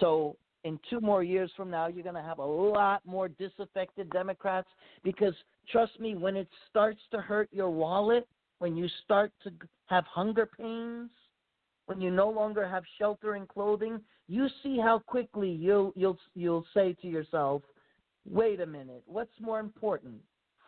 So, 0.00 0.36
in 0.64 0.78
two 0.90 1.00
more 1.00 1.22
years 1.22 1.50
from 1.56 1.70
now, 1.70 1.86
you're 1.86 2.02
going 2.02 2.14
to 2.14 2.22
have 2.22 2.38
a 2.38 2.44
lot 2.44 3.00
more 3.06 3.28
disaffected 3.28 4.10
Democrats 4.10 4.68
because, 5.04 5.34
trust 5.70 5.98
me, 6.00 6.14
when 6.14 6.36
it 6.36 6.48
starts 6.68 7.00
to 7.12 7.20
hurt 7.20 7.48
your 7.52 7.70
wallet, 7.70 8.26
when 8.58 8.76
you 8.76 8.88
start 9.04 9.32
to 9.44 9.52
have 9.86 10.04
hunger 10.06 10.46
pains, 10.46 11.10
when 11.86 12.00
you 12.00 12.10
no 12.10 12.28
longer 12.28 12.68
have 12.68 12.82
shelter 12.98 13.34
and 13.34 13.48
clothing, 13.48 14.00
you 14.26 14.48
see 14.62 14.78
how 14.78 14.98
quickly 14.98 15.50
you'll 15.50 15.92
you'll 15.96 16.18
you'll 16.34 16.66
say 16.74 16.94
to 17.00 17.06
yourself, 17.06 17.62
"Wait 18.28 18.60
a 18.60 18.66
minute, 18.66 19.02
what's 19.06 19.40
more 19.40 19.60
important? 19.60 20.20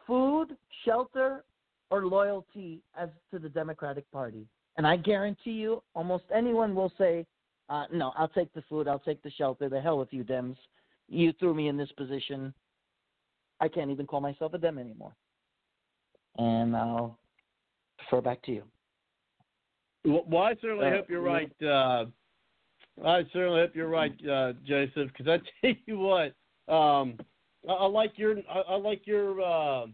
Food, 0.06 0.56
shelter, 0.84 1.44
or 1.90 2.06
loyalty 2.06 2.80
as 2.96 3.10
to 3.30 3.38
the 3.38 3.50
Democratic 3.50 4.10
Party?" 4.10 4.46
And 4.76 4.86
I 4.86 4.96
guarantee 4.96 5.52
you, 5.52 5.82
almost 5.94 6.24
anyone 6.34 6.74
will 6.74 6.92
say, 6.96 7.26
uh, 7.68 7.86
"No, 7.92 8.12
I'll 8.16 8.28
take 8.28 8.52
the 8.54 8.62
food, 8.62 8.88
I'll 8.88 8.98
take 9.00 9.22
the 9.22 9.30
shelter. 9.30 9.68
The 9.68 9.80
hell 9.80 9.98
with 9.98 10.12
you, 10.12 10.24
Dems. 10.24 10.56
You 11.08 11.32
threw 11.34 11.54
me 11.54 11.68
in 11.68 11.76
this 11.76 11.90
position. 11.92 12.54
I 13.60 13.68
can't 13.68 13.90
even 13.90 14.06
call 14.06 14.20
myself 14.20 14.54
a 14.54 14.58
Dem 14.58 14.78
anymore." 14.78 15.14
And 16.38 16.76
I'll 16.76 17.18
refer 18.00 18.20
back 18.20 18.42
to 18.42 18.52
you. 18.52 18.64
Well, 20.04 20.24
well, 20.26 20.42
I 20.44 20.54
certainly 20.62 20.86
Uh, 20.86 20.90
hope 20.90 21.10
you're 21.10 21.20
right. 21.20 21.62
Uh, 21.62 22.06
I 23.04 23.24
certainly 23.32 23.60
hope 23.60 23.74
you're 23.74 23.88
right, 23.88 24.14
uh, 24.26 24.52
Joseph. 24.64 25.10
Because 25.12 25.28
I 25.28 25.38
tell 25.60 25.76
you 25.86 25.98
what, 25.98 26.34
um, 26.72 27.18
I, 27.68 27.72
I 27.72 27.86
like 27.86 28.16
your 28.16 28.38
I, 28.48 28.60
I 28.60 28.74
like 28.76 29.06
your 29.06 29.40
uh, 29.42 29.86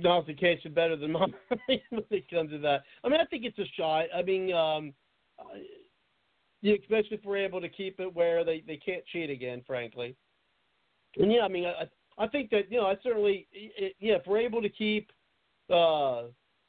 prognostication 0.00 0.72
better 0.72 0.96
than 0.96 1.12
mine 1.12 1.34
when 1.66 2.02
it 2.10 2.30
comes 2.30 2.50
to 2.50 2.58
that. 2.58 2.82
I 3.04 3.08
mean, 3.08 3.20
I 3.20 3.24
think 3.24 3.44
it's 3.44 3.58
a 3.58 3.66
shot. 3.76 4.06
I 4.14 4.22
mean, 4.22 4.52
um, 4.52 4.92
yeah, 6.62 6.74
especially 6.80 7.16
if 7.16 7.24
we're 7.24 7.38
able 7.38 7.60
to 7.60 7.68
keep 7.68 8.00
it 8.00 8.14
where 8.14 8.44
they 8.44 8.62
they 8.66 8.76
can't 8.76 9.04
cheat 9.06 9.30
again, 9.30 9.62
frankly. 9.66 10.16
And 11.16 11.32
yeah, 11.32 11.42
I 11.42 11.48
mean, 11.48 11.66
I 11.66 11.88
I 12.22 12.28
think 12.28 12.50
that 12.50 12.70
you 12.70 12.78
know, 12.78 12.86
I 12.86 12.96
certainly 13.02 13.46
it, 13.52 13.94
yeah, 13.98 14.14
if 14.14 14.22
we're 14.26 14.38
able 14.38 14.62
to 14.62 14.68
keep 14.68 15.10
uh 15.72 16.24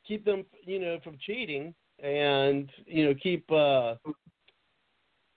keep 0.08 0.26
them 0.26 0.46
you 0.66 0.80
know 0.80 1.00
from 1.04 1.18
cheating 1.26 1.74
and 2.04 2.70
you 2.86 3.06
know 3.06 3.14
keep 3.22 3.50
uh 3.52 3.96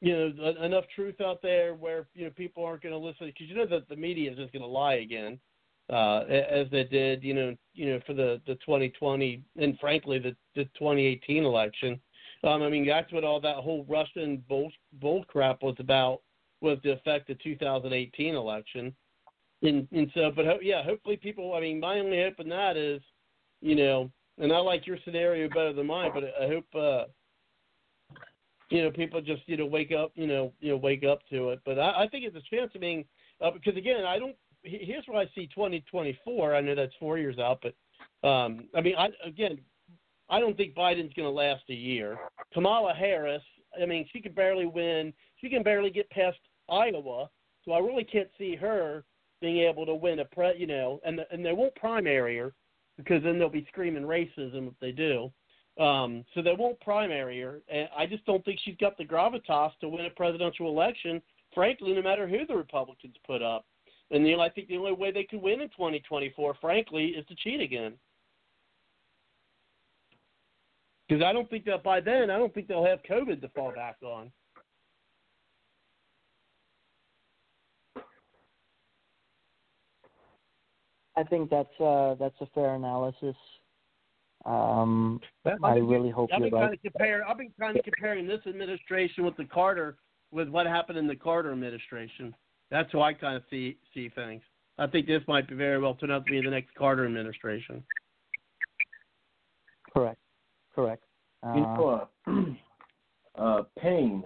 you 0.00 0.12
know 0.12 0.54
enough 0.62 0.84
truth 0.94 1.20
out 1.20 1.40
there 1.42 1.74
where 1.74 2.06
you 2.14 2.24
know 2.24 2.30
people 2.30 2.64
aren't 2.64 2.82
going 2.82 2.94
to 2.94 2.98
listen 2.98 3.26
because 3.26 3.48
you 3.48 3.54
know 3.54 3.66
that 3.66 3.88
the 3.88 3.96
media 3.96 4.30
is 4.30 4.36
just 4.36 4.52
going 4.52 4.62
to 4.62 4.68
lie 4.68 4.94
again 4.94 5.38
uh 5.90 6.24
as 6.28 6.66
they 6.70 6.84
did 6.84 7.22
you 7.22 7.34
know 7.34 7.54
you 7.74 7.90
know 7.90 8.00
for 8.06 8.14
the 8.14 8.40
the 8.46 8.54
2020 8.56 9.42
and 9.56 9.78
frankly 9.78 10.18
the 10.18 10.34
the 10.54 10.64
2018 10.78 11.44
election 11.44 12.00
um 12.44 12.62
i 12.62 12.68
mean 12.68 12.86
that's 12.86 13.12
what 13.12 13.24
all 13.24 13.40
that 13.40 13.56
whole 13.56 13.86
russian 13.88 14.42
bull 14.48 14.70
bull 15.00 15.24
crap 15.28 15.62
was 15.62 15.76
about 15.78 16.20
was 16.60 16.78
to 16.82 16.90
affect 16.90 17.28
the 17.28 17.34
2018 17.36 18.34
election 18.34 18.92
and 19.62 19.86
and 19.92 20.10
so 20.14 20.32
but 20.34 20.44
ho- 20.44 20.58
yeah 20.60 20.82
hopefully 20.82 21.16
people 21.16 21.54
i 21.54 21.60
mean 21.60 21.78
my 21.78 22.00
only 22.00 22.20
hope 22.20 22.40
in 22.40 22.48
that 22.48 22.76
is 22.76 23.00
you 23.60 23.76
know 23.76 24.10
and 24.38 24.52
I 24.52 24.58
like 24.58 24.86
your 24.86 24.98
scenario 25.04 25.48
better 25.48 25.72
than 25.72 25.86
mine, 25.86 26.10
but 26.12 26.24
I 26.24 26.46
hope 26.46 26.66
uh 26.74 27.04
you 28.70 28.82
know 28.82 28.90
people 28.90 29.20
just 29.20 29.42
you 29.46 29.56
know 29.56 29.66
wake 29.66 29.92
up 29.92 30.12
you 30.14 30.26
know 30.26 30.52
you 30.60 30.70
know 30.70 30.76
wake 30.76 31.04
up 31.04 31.20
to 31.30 31.50
it. 31.50 31.60
But 31.64 31.78
I, 31.78 32.04
I 32.04 32.08
think 32.08 32.24
it's 32.24 32.36
a 32.36 32.54
chance. 32.54 32.70
I 32.74 32.78
mean, 32.78 33.04
uh, 33.40 33.50
because 33.50 33.76
again, 33.76 34.04
I 34.04 34.18
don't. 34.18 34.36
He- 34.66 34.84
Here's 34.84 35.06
where 35.06 35.20
I 35.20 35.26
see 35.34 35.46
2024. 35.54 36.54
I 36.54 36.60
know 36.60 36.74
that's 36.74 36.94
four 36.98 37.18
years 37.18 37.38
out, 37.38 37.62
but 37.62 37.74
um 38.28 38.68
I 38.74 38.80
mean, 38.80 38.94
I 38.96 39.08
again, 39.24 39.58
I 40.28 40.40
don't 40.40 40.56
think 40.56 40.74
Biden's 40.74 41.12
going 41.14 41.28
to 41.28 41.30
last 41.30 41.62
a 41.70 41.74
year. 41.74 42.18
Kamala 42.52 42.94
Harris, 42.94 43.42
I 43.80 43.86
mean, 43.86 44.06
she 44.12 44.20
can 44.20 44.32
barely 44.32 44.66
win. 44.66 45.12
She 45.40 45.48
can 45.48 45.62
barely 45.62 45.90
get 45.90 46.10
past 46.10 46.38
Iowa, 46.68 47.30
so 47.64 47.72
I 47.72 47.78
really 47.78 48.04
can't 48.04 48.30
see 48.36 48.56
her 48.56 49.04
being 49.40 49.58
able 49.58 49.86
to 49.86 49.94
win 49.94 50.20
a 50.20 50.24
pre. 50.24 50.56
You 50.56 50.66
know, 50.66 51.00
and 51.04 51.20
and 51.30 51.44
they 51.44 51.52
won't 51.52 51.74
primary 51.76 52.38
her 52.38 52.52
because 52.96 53.22
then 53.22 53.38
they'll 53.38 53.48
be 53.48 53.66
screaming 53.70 54.04
racism 54.04 54.68
if 54.68 54.74
they 54.80 54.92
do. 54.92 55.30
Um, 55.78 56.24
so 56.34 56.40
they 56.40 56.54
won't 56.58 56.80
primary 56.80 57.40
her. 57.42 57.60
And 57.68 57.88
I 57.96 58.06
just 58.06 58.24
don't 58.24 58.42
think 58.44 58.58
she's 58.64 58.78
got 58.78 58.96
the 58.96 59.04
gravitas 59.04 59.72
to 59.80 59.88
win 59.90 60.06
a 60.06 60.10
presidential 60.10 60.68
election, 60.70 61.20
frankly, 61.54 61.92
no 61.92 62.00
matter 62.00 62.26
who 62.26 62.46
the 62.46 62.56
Republicans 62.56 63.14
put 63.26 63.42
up. 63.42 63.66
And 64.10 64.24
know, 64.24 64.40
I 64.40 64.48
think 64.48 64.68
the 64.68 64.76
only 64.76 64.92
way 64.92 65.10
they 65.10 65.24
could 65.24 65.42
win 65.42 65.60
in 65.60 65.68
2024, 65.70 66.54
frankly, 66.60 67.06
is 67.06 67.26
to 67.26 67.34
cheat 67.34 67.60
again. 67.60 67.94
Because 71.08 71.22
I 71.22 71.32
don't 71.32 71.48
think 71.50 71.64
that 71.66 71.82
by 71.82 72.00
then, 72.00 72.30
I 72.30 72.38
don't 72.38 72.52
think 72.52 72.68
they'll 72.68 72.84
have 72.84 73.00
COVID 73.08 73.40
to 73.40 73.48
fall 73.50 73.72
back 73.74 73.96
on. 74.02 74.30
I 81.16 81.22
think 81.22 81.48
that's 81.48 81.80
uh, 81.80 82.14
that's 82.20 82.34
a 82.40 82.46
fair 82.54 82.74
analysis. 82.74 83.36
Um, 84.44 85.20
I 85.64 85.76
really 85.76 86.10
hope 86.10 86.30
I've 86.32 86.40
you're 86.40 86.50
been 86.50 86.60
right. 86.60 86.74
of 86.74 86.82
compare. 86.82 87.26
I've 87.26 87.38
been 87.38 87.52
kind 87.58 87.76
of 87.76 87.84
comparing 87.84 88.26
this 88.26 88.40
administration 88.46 89.24
with 89.24 89.36
the 89.36 89.44
Carter, 89.46 89.96
with 90.30 90.48
what 90.48 90.66
happened 90.66 90.98
in 90.98 91.06
the 91.06 91.16
Carter 91.16 91.52
administration. 91.52 92.34
That's 92.70 92.92
how 92.92 93.02
I 93.02 93.12
kind 93.12 93.36
of 93.36 93.42
see 93.50 93.78
see 93.94 94.08
things. 94.08 94.42
I 94.78 94.86
think 94.86 95.06
this 95.06 95.22
might 95.26 95.48
be 95.48 95.54
very 95.54 95.80
well 95.80 95.94
turn 95.94 96.10
out 96.10 96.26
to 96.26 96.30
be 96.30 96.40
the 96.40 96.50
next 96.50 96.74
Carter 96.74 97.06
administration. 97.06 97.82
Correct. 99.92 100.18
Correct. 100.74 101.02
Uh, 101.42 101.54
You 101.54 101.60
know, 101.60 102.08
uh, 102.26 103.40
uh, 103.40 103.62
pain. 103.78 104.24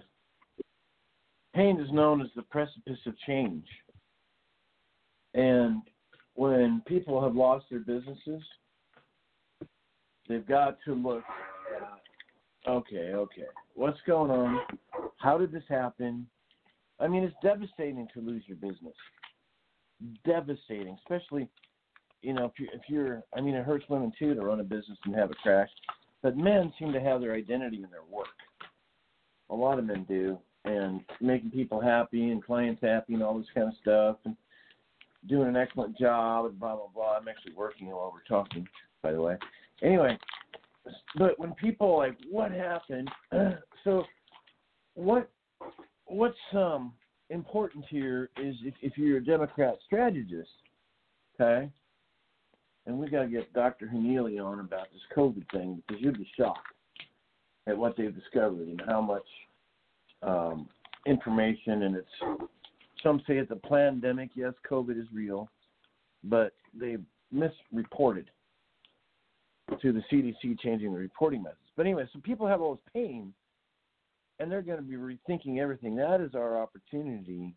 Pain 1.55 1.81
is 1.81 1.91
known 1.93 2.21
as 2.21 2.29
the 2.35 2.43
precipice 2.43 2.99
of 3.07 3.15
change. 3.27 3.67
And 5.35 5.83
when 6.35 6.83
people 6.87 7.23
have 7.23 7.35
lost 7.35 7.67
their 7.71 7.81
businesses, 7.81 8.43
they've 10.29 10.47
got 10.47 10.79
to 10.87 10.95
look 10.95 11.23
at, 11.77 12.71
okay, 12.71 13.13
okay, 13.15 13.47
what's 13.75 13.99
going 14.07 14.31
on? 14.31 14.61
How 15.19 15.39
did 15.39 15.53
this 15.53 15.65
happen? 15.69 16.27
I 17.01 17.09
mean, 17.09 17.25
it's 17.25 17.35
devastating 17.43 18.07
to 18.15 18.21
lose 18.21 18.43
your 18.47 18.57
business. 18.57 18.95
Devastating, 20.25 20.97
especially, 21.03 21.49
you 22.23 22.33
know, 22.33 22.47
if 22.47 22.53
you're, 22.59 22.75
if 22.75 22.83
you're, 22.89 23.23
I 23.35 23.41
mean, 23.41 23.55
it 23.55 23.65
hurts 23.65 23.85
women 23.89 24.13
too 24.19 24.35
to 24.35 24.41
run 24.41 24.61
a 24.61 24.65
business 24.65 24.99
and 25.05 25.15
have 25.15 25.31
it 25.31 25.39
crash 25.43 25.69
but 26.23 26.37
men 26.37 26.73
seem 26.79 26.93
to 26.93 27.01
have 27.01 27.21
their 27.21 27.35
identity 27.35 27.77
in 27.77 27.91
their 27.91 28.05
work. 28.11 28.27
A 29.51 29.55
lot 29.55 29.79
of 29.79 29.85
men 29.85 30.05
do, 30.09 30.39
and 30.65 31.01
making 31.21 31.51
people 31.51 31.81
happy 31.81 32.31
and 32.31 32.45
clients 32.45 32.83
happy 32.83 33.15
and 33.15 33.23
all 33.23 33.39
this 33.39 33.49
kind 33.55 33.69
of 33.69 33.75
stuff, 33.81 34.17
and 34.25 34.37
doing 35.29 35.49
an 35.49 35.57
excellent 35.57 35.99
job 35.99 36.47
and 36.47 36.59
blah 36.59 36.77
blah 36.77 36.89
blah. 36.95 37.17
I'm 37.17 37.29
actually 37.29 37.55
working 37.55 37.89
while 37.89 38.13
we're 38.13 38.37
talking, 38.37 38.67
by 39.03 39.13
the 39.13 39.21
way. 39.21 39.37
Anyway, 39.83 40.19
but 41.17 41.39
when 41.39 41.55
people 41.55 41.97
like, 41.97 42.17
what 42.31 42.53
happened? 42.53 43.11
so, 43.85 44.05
what 44.95 45.31
what's 46.11 46.37
um 46.53 46.93
important 47.31 47.85
here 47.89 48.31
is 48.37 48.57
if, 48.65 48.75
if 48.83 48.99
you're 48.99 49.19
a 49.19 49.25
Democrat 49.25 49.77
strategist, 49.87 50.51
okay, 51.35 51.71
and 52.87 52.99
we 52.99 53.09
got 53.09 53.23
to 53.23 53.29
get 53.29 53.53
Dr. 53.53 53.87
Hanili 53.87 54.45
on 54.45 54.61
about 54.61 54.89
this 54.93 55.03
COVID 55.17 55.49
thing 55.53 55.83
because 55.87 56.03
you'd 56.03 56.19
be 56.19 56.29
shocked 56.37 56.67
at 57.67 57.77
what 57.77 57.97
they've 57.97 58.15
discovered 58.15 58.67
and 58.67 58.83
how 58.87 59.01
much 59.01 59.27
um, 60.23 60.69
information 61.07 61.83
and 61.83 61.97
it's. 61.97 62.49
Some 63.03 63.23
say 63.27 63.39
it's 63.39 63.51
a 63.51 63.57
pandemic. 63.57 64.31
Yes, 64.35 64.53
COVID 64.71 65.01
is 65.01 65.07
real, 65.13 65.49
but 66.25 66.53
they 66.79 66.99
misreported 67.33 68.31
to 69.81 69.93
the 69.93 70.03
CDC 70.13 70.59
changing 70.61 70.93
the 70.93 70.99
reporting 70.99 71.43
methods. 71.43 71.61
But 71.77 71.87
anyway, 71.87 72.07
so 72.13 72.21
people 72.21 72.47
have 72.47 72.61
all 72.61 72.75
this 72.75 72.85
pain, 72.93 73.33
and 74.41 74.51
they're 74.51 74.63
going 74.63 74.79
to 74.79 74.83
be 74.83 74.97
rethinking 74.97 75.59
everything. 75.59 75.95
That 75.95 76.21
is 76.21 76.35
our 76.35 76.61
opportunity 76.61 77.55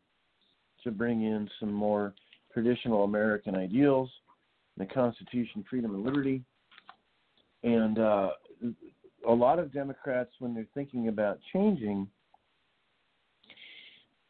to 0.83 0.91
bring 0.91 1.23
in 1.23 1.49
some 1.59 1.71
more 1.71 2.13
traditional 2.53 3.05
American 3.05 3.55
ideals 3.55 4.09
the 4.77 4.85
Constitution, 4.85 5.63
freedom, 5.69 5.93
and 5.93 6.03
liberty. 6.03 6.43
And 7.63 7.99
uh, 7.99 8.31
a 9.27 9.31
lot 9.31 9.59
of 9.59 9.71
Democrats, 9.71 10.31
when 10.39 10.53
they're 10.53 10.67
thinking 10.73 11.07
about 11.07 11.39
changing, 11.53 12.07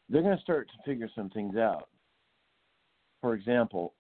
they're 0.10 0.22
going 0.22 0.36
to 0.36 0.44
start 0.44 0.68
to 0.68 0.90
figure 0.90 1.10
some 1.16 1.30
things 1.30 1.56
out. 1.56 1.88
For 3.22 3.34
example, 3.34 3.94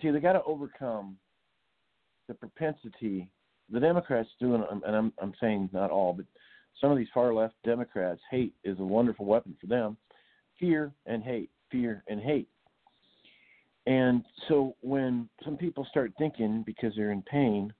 see, 0.00 0.10
they 0.10 0.20
got 0.20 0.34
to 0.34 0.42
overcome 0.44 1.16
the 2.28 2.34
propensity. 2.34 3.28
The 3.70 3.80
Democrats 3.80 4.28
doing, 4.38 4.62
and 4.70 4.94
I'm 4.94 5.12
I'm 5.20 5.32
saying 5.40 5.70
not 5.72 5.90
all, 5.90 6.12
but 6.12 6.26
some 6.80 6.90
of 6.90 6.98
these 6.98 7.08
far 7.12 7.32
left 7.32 7.54
Democrats, 7.64 8.20
hate 8.30 8.54
is 8.64 8.78
a 8.78 8.84
wonderful 8.84 9.26
weapon 9.26 9.56
for 9.60 9.66
them. 9.66 9.96
Fear 10.58 10.92
and 11.06 11.22
hate, 11.22 11.50
fear 11.70 12.02
and 12.08 12.20
hate. 12.20 12.48
And 13.86 14.24
so 14.48 14.76
when 14.80 15.28
some 15.44 15.56
people 15.56 15.86
start 15.90 16.12
thinking 16.18 16.62
because 16.64 16.92
they're 16.96 17.10
in 17.10 17.22
pain, 17.22 17.72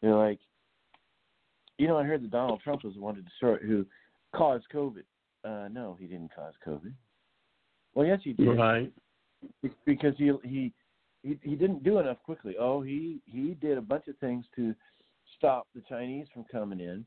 they're 0.00 0.16
like, 0.16 0.40
you 1.78 1.86
know, 1.86 1.96
I 1.96 2.04
heard 2.04 2.22
that 2.22 2.30
Donald 2.30 2.60
Trump 2.62 2.84
was 2.84 2.94
the 2.94 3.00
one 3.00 3.14
to 3.14 3.22
start 3.36 3.62
who 3.62 3.86
caused 4.34 4.64
COVID. 4.72 5.04
Uh, 5.44 5.68
no, 5.68 5.96
he 5.98 6.06
didn't 6.06 6.34
cause 6.34 6.54
COVID. 6.66 6.92
Well, 7.94 8.06
yes, 8.06 8.20
he 8.22 8.32
did. 8.32 8.48
Right. 8.48 8.92
Because 9.84 10.14
he 10.16 10.32
he 10.44 10.72
he 11.22 11.38
he 11.42 11.56
didn't 11.56 11.82
do 11.82 11.98
enough 11.98 12.18
quickly. 12.24 12.54
Oh, 12.58 12.80
he 12.80 13.20
he 13.26 13.56
did 13.60 13.78
a 13.78 13.82
bunch 13.82 14.06
of 14.08 14.16
things 14.18 14.44
to 14.56 14.74
stop 15.36 15.66
the 15.74 15.82
Chinese 15.88 16.26
from 16.32 16.44
coming 16.44 16.80
in. 16.80 17.04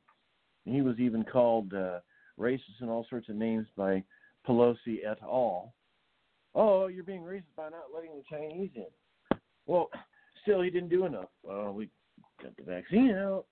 He 0.66 0.82
was 0.82 1.00
even 1.00 1.24
called 1.24 1.74
uh, 1.74 2.00
racist 2.40 2.82
and 2.82 2.90
all 2.90 3.06
sorts 3.10 3.30
of 3.30 3.36
names 3.36 3.68
by 3.78 4.04
Pelosi 4.48 5.06
et 5.06 5.20
al. 5.22 5.74
Oh, 6.54 6.88
you're 6.88 7.04
being 7.04 7.22
racist 7.22 7.56
by 7.56 7.70
not 7.70 7.94
letting 7.94 8.12
the 8.16 8.24
Chinese 8.30 8.72
in. 8.76 9.38
Well, 9.68 9.90
still, 10.42 10.62
he 10.62 10.70
didn't 10.70 10.90
do 10.90 11.06
enough. 11.06 11.30
Well, 11.44 11.74
we 11.74 11.90
got 12.42 12.56
the 12.58 12.64
vaccine 12.64 13.12
out, 13.12 13.46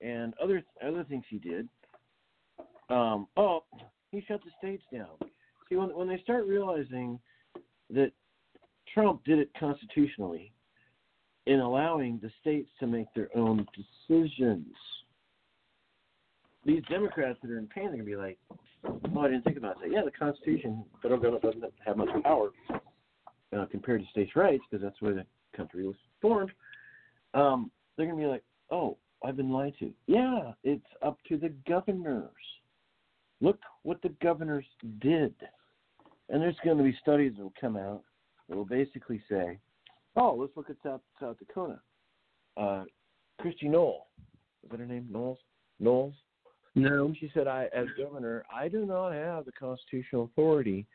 and 0.00 0.34
other 0.42 0.62
other 0.84 1.04
things 1.04 1.24
he 1.28 1.38
did. 1.38 1.68
Um, 2.90 3.28
oh, 3.36 3.64
he 4.10 4.24
shut 4.26 4.40
the 4.44 4.50
states 4.58 4.82
down. 4.92 5.08
See, 5.68 5.76
when 5.76 5.94
when 5.94 6.08
they 6.08 6.20
start 6.22 6.46
realizing 6.46 7.18
that 7.90 8.12
Trump 8.92 9.24
did 9.24 9.38
it 9.38 9.50
constitutionally 9.58 10.52
in 11.46 11.60
allowing 11.60 12.18
the 12.22 12.30
states 12.40 12.68
to 12.80 12.86
make 12.86 13.06
their 13.14 13.28
own 13.36 13.66
decisions, 14.08 14.74
these 16.64 16.82
Democrats 16.88 17.38
that 17.42 17.50
are 17.50 17.58
in 17.58 17.66
pain, 17.66 17.86
they're 17.86 17.92
gonna 17.92 18.04
be 18.04 18.16
like, 18.16 18.38
"Oh, 18.84 19.20
I 19.20 19.28
didn't 19.28 19.44
think 19.44 19.56
about 19.56 19.80
that." 19.80 19.90
Yeah, 19.90 20.02
the 20.04 20.10
Constitution, 20.10 20.84
federal 21.00 21.20
government 21.20 21.42
doesn't 21.42 21.72
have 21.84 21.96
much 21.96 22.22
power 22.22 22.50
uh, 23.52 23.66
compared 23.66 24.02
to 24.02 24.06
states' 24.08 24.36
rights 24.36 24.64
because 24.70 24.82
that's 24.82 25.00
where 25.00 25.14
the 25.14 25.26
country 25.56 25.86
was 25.86 25.96
formed. 26.20 26.52
Um, 27.34 27.70
they're 27.96 28.06
gonna 28.06 28.18
be 28.18 28.26
like, 28.26 28.44
"Oh, 28.70 28.98
I've 29.24 29.36
been 29.36 29.50
lied 29.50 29.76
to." 29.78 29.92
Yeah, 30.06 30.52
it's 30.62 30.86
up 31.02 31.18
to 31.28 31.36
the 31.36 31.50
governors. 31.66 32.30
Look 33.40 33.60
what 33.82 34.00
the 34.02 34.10
governors 34.22 34.66
did, 35.00 35.34
and 36.28 36.40
there's 36.40 36.58
going 36.64 36.78
to 36.78 36.84
be 36.84 36.96
studies 37.02 37.34
that 37.36 37.42
will 37.42 37.54
come 37.60 37.76
out 37.76 38.04
that 38.48 38.56
will 38.56 38.64
basically 38.64 39.20
say, 39.28 39.58
"Oh, 40.14 40.34
let's 40.34 40.56
look 40.56 40.70
at 40.70 40.76
South 40.82 41.00
South 41.18 41.38
Dakota." 41.38 41.80
Uh, 42.56 42.84
Kristi 43.40 43.64
Knoll, 43.64 44.06
is 44.62 44.70
that 44.70 44.78
her 44.78 44.86
name? 44.86 45.08
Knowles. 45.10 45.38
Knowles. 45.80 46.14
No. 46.74 47.12
She 47.18 47.30
said, 47.34 47.46
"I, 47.46 47.68
as 47.74 47.86
governor, 47.98 48.44
I 48.52 48.68
do 48.68 48.86
not 48.86 49.12
have 49.12 49.44
the 49.44 49.52
constitutional 49.52 50.24
authority 50.24 50.86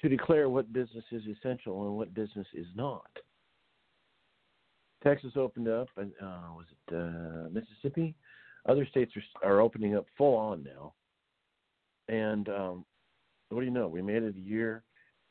to 0.00 0.08
declare 0.08 0.48
what 0.48 0.72
business 0.72 1.04
is 1.12 1.22
essential 1.26 1.86
and 1.86 1.96
what 1.96 2.14
business 2.14 2.46
is 2.54 2.66
not." 2.74 3.06
Texas 5.02 5.32
opened 5.36 5.68
up, 5.68 5.88
and 5.96 6.12
uh, 6.20 6.50
was 6.54 6.66
it 6.70 6.94
uh, 6.94 7.48
Mississippi? 7.50 8.14
Other 8.66 8.86
states 8.86 9.12
are 9.42 9.48
are 9.48 9.60
opening 9.60 9.96
up 9.96 10.06
full 10.16 10.36
on 10.36 10.64
now. 10.64 10.94
And 12.08 12.48
um, 12.48 12.84
what 13.50 13.60
do 13.60 13.66
you 13.66 13.72
know? 13.72 13.88
We 13.88 14.02
made 14.02 14.22
it 14.22 14.34
a 14.36 14.40
year, 14.40 14.82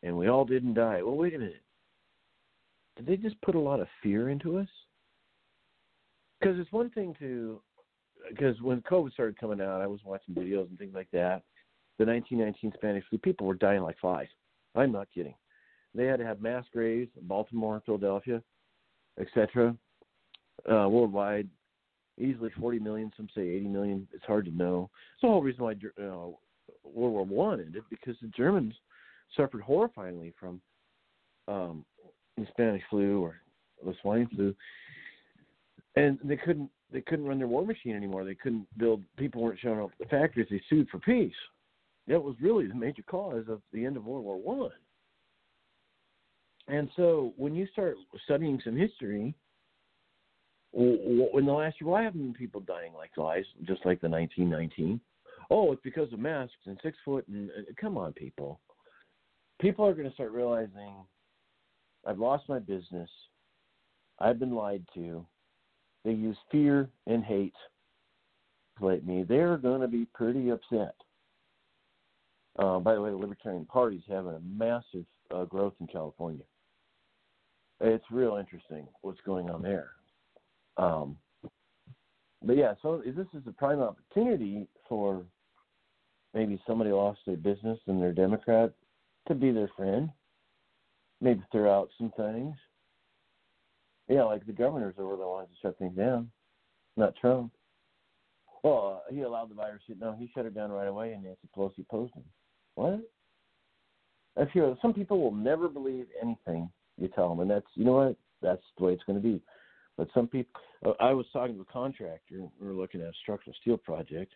and 0.03 0.17
we 0.17 0.27
all 0.27 0.45
didn't 0.45 0.75
die. 0.75 1.01
Well, 1.01 1.15
wait 1.15 1.35
a 1.35 1.39
minute. 1.39 1.63
Did 2.95 3.05
they 3.05 3.17
just 3.17 3.39
put 3.41 3.55
a 3.55 3.59
lot 3.59 3.79
of 3.79 3.87
fear 4.01 4.29
into 4.29 4.57
us? 4.57 4.67
Because 6.39 6.59
it's 6.59 6.71
one 6.71 6.89
thing 6.91 7.15
to, 7.19 7.59
because 8.29 8.61
when 8.61 8.81
COVID 8.81 9.13
started 9.13 9.39
coming 9.39 9.61
out, 9.61 9.81
I 9.81 9.87
was 9.87 9.99
watching 10.03 10.35
videos 10.35 10.69
and 10.69 10.77
things 10.77 10.93
like 10.93 11.09
that. 11.11 11.43
The 11.97 12.05
1919 12.05 12.73
Spanish 12.75 13.03
flu, 13.09 13.17
people 13.17 13.47
were 13.47 13.55
dying 13.55 13.81
like 13.81 13.99
flies. 13.99 14.27
I'm 14.75 14.91
not 14.91 15.07
kidding. 15.13 15.33
They 15.95 16.05
had 16.05 16.19
to 16.19 16.25
have 16.25 16.41
mass 16.41 16.65
graves, 16.71 17.09
in 17.19 17.27
Baltimore, 17.27 17.81
Philadelphia, 17.85 18.41
etc. 19.19 19.75
Uh, 20.69 20.87
worldwide, 20.89 21.47
easily 22.19 22.51
40 22.59 22.79
million. 22.79 23.11
Some 23.17 23.29
say 23.33 23.41
80 23.41 23.67
million. 23.67 24.07
It's 24.13 24.25
hard 24.25 24.45
to 24.45 24.51
know. 24.51 24.89
It's 25.13 25.21
the 25.21 25.27
whole 25.27 25.41
reason 25.41 25.63
why 25.63 25.71
uh, 25.71 26.27
World 26.83 27.13
War 27.13 27.25
One 27.25 27.59
ended 27.59 27.83
because 27.89 28.15
the 28.21 28.27
Germans 28.27 28.73
suffered 29.35 29.63
horrifyingly 29.63 30.33
from 30.39 30.61
um, 31.47 31.85
the 32.37 32.45
Spanish 32.51 32.83
flu 32.89 33.21
or 33.21 33.35
the 33.83 33.95
swine 34.01 34.27
flu, 34.35 34.53
and 35.95 36.19
they 36.23 36.37
couldn't 36.37 36.69
they 36.91 37.01
couldn't 37.01 37.25
run 37.25 37.37
their 37.37 37.47
war 37.47 37.65
machine 37.65 37.95
anymore. 37.95 38.23
They 38.23 38.35
couldn't 38.35 38.67
build. 38.77 39.03
People 39.17 39.41
weren't 39.41 39.59
showing 39.59 39.79
up 39.79 39.91
at 39.91 39.97
the 39.99 40.05
factories. 40.05 40.47
They 40.49 40.61
sued 40.69 40.87
for 40.89 40.99
peace. 40.99 41.33
That 42.07 42.23
was 42.23 42.35
really 42.41 42.67
the 42.67 42.75
major 42.75 43.03
cause 43.03 43.45
of 43.49 43.61
the 43.73 43.85
end 43.85 43.97
of 43.97 44.05
World 44.05 44.23
War 44.23 44.37
One. 44.37 44.71
And 46.69 46.89
so, 46.95 47.33
when 47.37 47.55
you 47.55 47.67
start 47.71 47.95
studying 48.25 48.61
some 48.63 48.75
history, 48.75 49.33
in 50.73 51.45
the 51.45 51.51
last 51.51 51.79
year, 51.79 51.89
why 51.89 52.03
haven't 52.03 52.37
people 52.37 52.61
dying 52.61 52.93
like 52.93 53.13
flies, 53.15 53.45
just 53.63 53.85
like 53.85 54.01
the 54.01 54.09
1919? 54.09 54.99
Oh, 55.49 55.71
it's 55.71 55.81
because 55.81 56.11
of 56.11 56.19
masks 56.19 56.55
and 56.65 56.77
six 56.83 56.97
foot 57.05 57.27
and, 57.27 57.49
and 57.51 57.65
come 57.79 57.97
on, 57.97 58.13
people. 58.13 58.59
People 59.59 59.85
are 59.85 59.93
going 59.93 60.07
to 60.07 60.13
start 60.13 60.31
realizing 60.31 60.93
I've 62.05 62.19
lost 62.19 62.49
my 62.49 62.59
business. 62.59 63.09
I've 64.19 64.39
been 64.39 64.53
lied 64.53 64.83
to. 64.93 65.25
They 66.03 66.11
use 66.11 66.37
fear 66.51 66.89
and 67.05 67.23
hate 67.23 67.53
play 68.77 69.01
me. 69.03 69.23
They're 69.23 69.57
going 69.57 69.81
to 69.81 69.87
be 69.87 70.05
pretty 70.13 70.49
upset. 70.49 70.95
Uh, 72.59 72.79
by 72.79 72.95
the 72.95 73.01
way, 73.01 73.09
the 73.09 73.17
Libertarian 73.17 73.65
Party's 73.65 74.01
having 74.07 74.33
a 74.33 74.39
massive 74.39 75.05
uh, 75.33 75.45
growth 75.45 75.73
in 75.79 75.87
California. 75.87 76.43
It's 77.79 78.05
real 78.09 78.37
interesting 78.37 78.87
what's 79.01 79.21
going 79.25 79.49
on 79.49 79.61
there. 79.61 79.91
Um, 80.77 81.17
but 82.43 82.57
yeah, 82.57 82.73
so 82.81 83.01
this 83.05 83.27
is 83.33 83.43
a 83.47 83.51
prime 83.51 83.81
opportunity 83.81 84.67
for 84.87 85.23
maybe 86.33 86.59
somebody 86.65 86.91
lost 86.91 87.19
their 87.25 87.37
business 87.37 87.79
and 87.87 88.01
they're 88.01 88.13
Democrat 88.13 88.71
to 89.27 89.35
be 89.35 89.51
their 89.51 89.69
friend, 89.75 90.09
maybe 91.21 91.41
throw 91.51 91.71
out 91.71 91.89
some 91.97 92.11
things. 92.17 92.55
Yeah, 94.07 94.23
like 94.23 94.45
the 94.45 94.53
governors 94.53 94.95
were 94.97 95.17
the 95.17 95.27
ones 95.27 95.49
to 95.49 95.67
shut 95.67 95.77
things 95.77 95.97
down, 95.97 96.29
not 96.95 97.15
Trump. 97.15 97.51
Well, 98.63 99.03
uh, 99.07 99.13
he 99.13 99.21
allowed 99.21 99.49
the 99.49 99.55
virus. 99.55 99.81
No, 99.99 100.15
he 100.17 100.29
shut 100.33 100.45
it 100.45 100.55
down 100.55 100.71
right 100.71 100.87
away, 100.87 101.13
and 101.13 101.23
Nancy 101.23 101.47
Pelosi 101.55 101.81
opposed 101.81 102.13
him. 102.13 102.23
What? 102.75 103.01
That's 104.35 104.51
here. 104.51 104.75
Some 104.81 104.93
people 104.93 105.21
will 105.21 105.33
never 105.33 105.67
believe 105.67 106.05
anything 106.21 106.69
you 106.97 107.07
tell 107.09 107.29
them, 107.29 107.39
and 107.39 107.49
that's 107.49 107.67
you 107.75 107.85
know 107.85 107.93
what? 107.93 108.15
That's 108.41 108.61
the 108.77 108.85
way 108.85 108.93
it's 108.93 109.03
going 109.03 109.21
to 109.21 109.23
be. 109.23 109.41
But 109.97 110.09
some 110.13 110.27
people, 110.27 110.61
uh, 110.85 110.91
I 110.99 111.13
was 111.13 111.25
talking 111.33 111.55
to 111.55 111.61
a 111.61 111.65
contractor. 111.65 112.41
We 112.59 112.67
were 112.67 112.73
looking 112.73 113.01
at 113.01 113.07
a 113.07 113.13
structural 113.21 113.55
steel 113.61 113.77
project, 113.77 114.33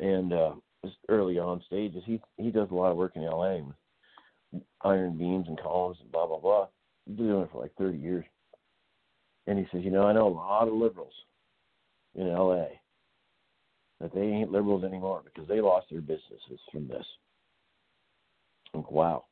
and 0.00 0.32
uh, 0.32 0.52
early 1.08 1.38
on 1.38 1.62
stages, 1.66 2.02
he 2.04 2.20
he 2.36 2.50
does 2.50 2.68
a 2.70 2.74
lot 2.74 2.90
of 2.90 2.96
work 2.96 3.12
in 3.16 3.24
L.A. 3.24 3.62
with 3.62 4.62
iron 4.82 5.16
beams 5.16 5.48
and 5.48 5.60
columns 5.60 5.98
and 6.00 6.12
blah 6.12 6.26
blah 6.26 6.38
blah. 6.38 6.66
He's 7.06 7.16
been 7.16 7.28
doing 7.28 7.42
it 7.42 7.50
for 7.52 7.62
like 7.62 7.74
30 7.78 7.98
years, 7.98 8.24
and 9.46 9.58
he 9.58 9.66
says, 9.72 9.84
you 9.84 9.90
know, 9.90 10.06
I 10.06 10.12
know 10.12 10.26
a 10.26 10.28
lot 10.28 10.68
of 10.68 10.74
liberals 10.74 11.12
in 12.14 12.28
L.A. 12.28 12.80
that 14.00 14.14
they 14.14 14.22
ain't 14.22 14.50
liberals 14.50 14.84
anymore 14.84 15.22
because 15.24 15.48
they 15.48 15.60
lost 15.60 15.86
their 15.90 16.00
businesses 16.00 16.60
from 16.72 16.88
this. 16.88 17.06
Like, 18.74 18.90
wow. 18.90 19.24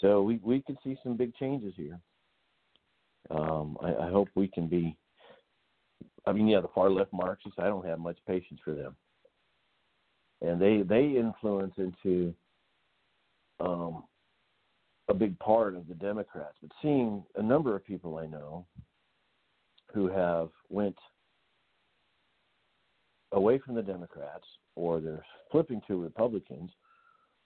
So 0.00 0.22
we 0.22 0.40
we 0.42 0.62
could 0.62 0.78
see 0.82 0.96
some 1.02 1.16
big 1.16 1.34
changes 1.36 1.74
here. 1.76 1.98
Um, 3.30 3.76
I, 3.82 4.06
I 4.06 4.10
hope 4.10 4.28
we 4.34 4.48
can 4.48 4.66
be. 4.66 4.96
I 6.26 6.32
mean, 6.32 6.48
yeah, 6.48 6.60
the 6.60 6.68
far 6.74 6.90
left 6.90 7.12
Marxists. 7.12 7.58
I 7.58 7.64
don't 7.64 7.86
have 7.86 7.98
much 7.98 8.18
patience 8.26 8.60
for 8.64 8.74
them, 8.74 8.96
and 10.40 10.60
they 10.60 10.82
they 10.82 11.18
influence 11.18 11.74
into 11.76 12.34
um, 13.58 14.04
a 15.10 15.14
big 15.14 15.36
part 15.40 15.74
of 15.74 15.88
the 15.88 15.94
Democrats. 15.94 16.56
But 16.62 16.70
seeing 16.80 17.24
a 17.34 17.42
number 17.42 17.74
of 17.74 17.84
people 17.84 18.16
I 18.16 18.26
know 18.26 18.64
who 19.92 20.08
have 20.08 20.50
went 20.68 20.96
away 23.32 23.58
from 23.58 23.74
the 23.74 23.82
Democrats, 23.82 24.44
or 24.76 25.00
they're 25.00 25.24
flipping 25.50 25.82
to 25.88 26.00
Republicans 26.00 26.70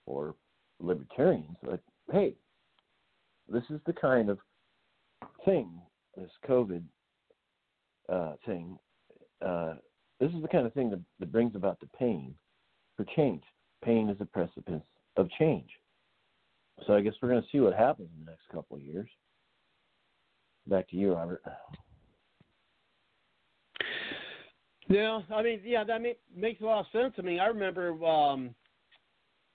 or 0.05 0.35
libertarians, 0.79 1.57
like, 1.63 1.81
hey, 2.11 2.35
this 3.51 3.63
is 3.71 3.79
the 3.87 3.93
kind 3.93 4.29
of 4.29 4.37
thing, 5.43 5.69
this 6.15 6.29
COVID 6.47 6.83
uh, 8.09 8.33
thing, 8.45 8.77
uh, 9.43 9.73
this 10.19 10.31
is 10.31 10.41
the 10.41 10.47
kind 10.47 10.67
of 10.67 10.73
thing 10.73 10.91
that, 10.91 10.99
that 11.19 11.31
brings 11.31 11.55
about 11.55 11.79
the 11.79 11.87
pain 11.97 12.35
for 12.95 13.05
change. 13.15 13.43
Pain 13.83 14.09
is 14.09 14.17
a 14.19 14.25
precipice 14.25 14.83
of 15.17 15.29
change. 15.37 15.69
So 16.85 16.93
I 16.93 17.01
guess 17.01 17.13
we're 17.21 17.29
going 17.29 17.41
to 17.41 17.47
see 17.51 17.59
what 17.59 17.73
happens 17.73 18.09
in 18.17 18.25
the 18.25 18.31
next 18.31 18.47
couple 18.51 18.77
of 18.77 18.83
years. 18.83 19.09
Back 20.67 20.89
to 20.89 20.95
you, 20.95 21.13
Robert. 21.13 21.41
Yeah, 24.87 25.21
I 25.33 25.41
mean, 25.41 25.61
yeah, 25.63 25.83
that 25.83 26.01
make, 26.01 26.19
makes 26.35 26.61
a 26.61 26.65
lot 26.65 26.81
of 26.81 26.85
sense. 26.91 27.13
I 27.17 27.21
mean, 27.21 27.39
I 27.39 27.47
remember, 27.47 28.03
um, 28.05 28.53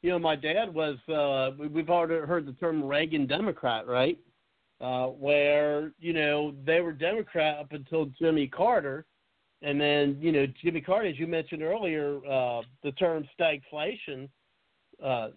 you 0.03 0.11
know, 0.11 0.19
my 0.19 0.35
dad 0.35 0.73
was. 0.73 0.97
Uh, 1.09 1.55
we- 1.59 1.69
we've 1.69 1.91
already 1.91 2.27
heard 2.27 2.47
the 2.47 2.53
term 2.55 2.83
Reagan 2.83 3.27
Democrat, 3.27 3.87
right? 3.87 4.19
Uh, 4.81 5.09
where 5.09 5.93
you 5.99 6.15
know 6.15 6.55
they 6.65 6.81
were 6.81 6.93
Democrat 6.93 7.59
up 7.59 7.73
until 7.73 8.07
Jimmy 8.19 8.47
Carter, 8.47 9.05
and 9.61 9.79
then 9.79 10.17
you 10.21 10.33
know 10.33 10.47
Jimmy 10.63 10.81
Carter, 10.81 11.07
as 11.09 11.19
you 11.19 11.27
mentioned 11.27 11.63
earlier, 11.63 12.17
uh, 12.27 12.63
the 12.83 12.93
term 12.93 13.29
stagflation. 13.39 14.29
Uh, 15.05 15.29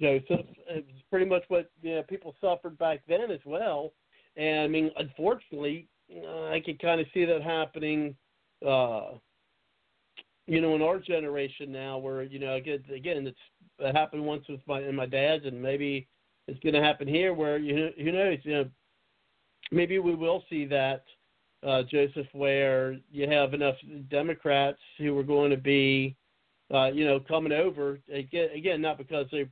Joseph, 0.00 0.46
it's 0.68 1.02
pretty 1.10 1.26
much 1.26 1.42
what 1.48 1.70
you 1.82 1.96
know, 1.96 2.02
people 2.02 2.34
suffered 2.40 2.78
back 2.78 3.00
then 3.08 3.30
as 3.30 3.40
well. 3.44 3.92
And 4.36 4.60
I 4.60 4.66
mean, 4.68 4.90
unfortunately, 4.96 5.88
uh, 6.14 6.46
I 6.46 6.60
can 6.64 6.76
kind 6.78 7.00
of 7.00 7.06
see 7.14 7.24
that 7.24 7.42
happening. 7.42 8.14
Uh, 8.66 9.12
you 10.46 10.60
know, 10.60 10.74
in 10.76 10.82
our 10.82 10.98
generation 10.98 11.72
now, 11.72 11.98
where 11.98 12.22
you 12.22 12.38
know, 12.38 12.54
again, 12.54 12.84
again, 12.94 13.26
it's 13.26 13.38
it 13.78 13.94
happened 13.96 14.24
once 14.24 14.44
with 14.48 14.60
my 14.66 14.80
and 14.80 14.96
my 14.96 15.06
dad's, 15.06 15.44
and 15.44 15.60
maybe 15.60 16.06
it's 16.46 16.60
going 16.60 16.74
to 16.74 16.82
happen 16.82 17.08
here. 17.08 17.34
Where 17.34 17.58
you 17.58 17.76
know, 17.76 17.90
who 17.98 18.12
knows? 18.12 18.38
You 18.42 18.52
know, 18.52 18.70
maybe 19.72 19.98
we 19.98 20.14
will 20.14 20.44
see 20.48 20.66
that, 20.66 21.04
uh, 21.66 21.82
Joseph, 21.90 22.28
where 22.32 22.96
you 23.10 23.28
have 23.28 23.54
enough 23.54 23.76
Democrats 24.10 24.78
who 24.98 25.18
are 25.18 25.24
going 25.24 25.50
to 25.50 25.56
be, 25.56 26.14
uh, 26.72 26.86
you 26.86 27.04
know, 27.04 27.18
coming 27.18 27.52
over 27.52 27.98
again. 28.12 28.50
Again, 28.54 28.80
not 28.80 28.98
because 28.98 29.26
they 29.32 29.48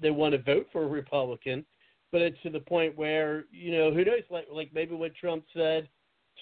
they 0.00 0.10
want 0.10 0.32
to 0.32 0.42
vote 0.42 0.66
for 0.72 0.84
a 0.84 0.88
Republican, 0.88 1.64
but 2.12 2.22
it's 2.22 2.40
to 2.42 2.50
the 2.50 2.60
point 2.60 2.96
where 2.96 3.44
you 3.50 3.72
know, 3.72 3.92
who 3.92 4.04
knows? 4.04 4.22
Like 4.30 4.46
like 4.52 4.70
maybe 4.74 4.94
what 4.94 5.14
Trump 5.14 5.44
said 5.54 5.88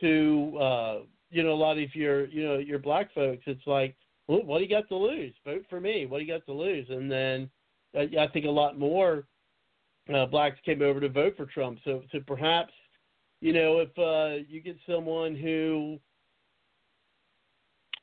to. 0.00 0.58
uh 0.60 0.98
you 1.30 1.42
know, 1.42 1.52
a 1.52 1.54
lot 1.54 1.78
of 1.78 1.94
your, 1.94 2.26
you 2.26 2.44
know, 2.44 2.58
your 2.58 2.78
black 2.78 3.12
folks, 3.14 3.42
it's 3.46 3.66
like, 3.66 3.94
well, 4.26 4.42
what 4.42 4.58
do 4.58 4.64
you 4.64 4.70
got 4.70 4.88
to 4.88 4.96
lose? 4.96 5.34
Vote 5.44 5.64
for 5.68 5.80
me. 5.80 6.06
What 6.06 6.18
do 6.18 6.24
you 6.24 6.32
got 6.32 6.44
to 6.46 6.52
lose? 6.52 6.86
And 6.88 7.10
then 7.10 7.50
uh, 7.96 8.20
I 8.20 8.28
think 8.28 8.46
a 8.46 8.50
lot 8.50 8.78
more 8.78 9.24
uh, 10.14 10.26
blacks 10.26 10.58
came 10.64 10.82
over 10.82 11.00
to 11.00 11.08
vote 11.08 11.34
for 11.36 11.46
Trump. 11.46 11.78
So, 11.84 12.02
so 12.12 12.20
perhaps, 12.26 12.72
you 13.40 13.52
know, 13.52 13.78
if 13.78 13.98
uh, 13.98 14.44
you 14.48 14.60
get 14.60 14.76
someone 14.88 15.34
who, 15.34 15.98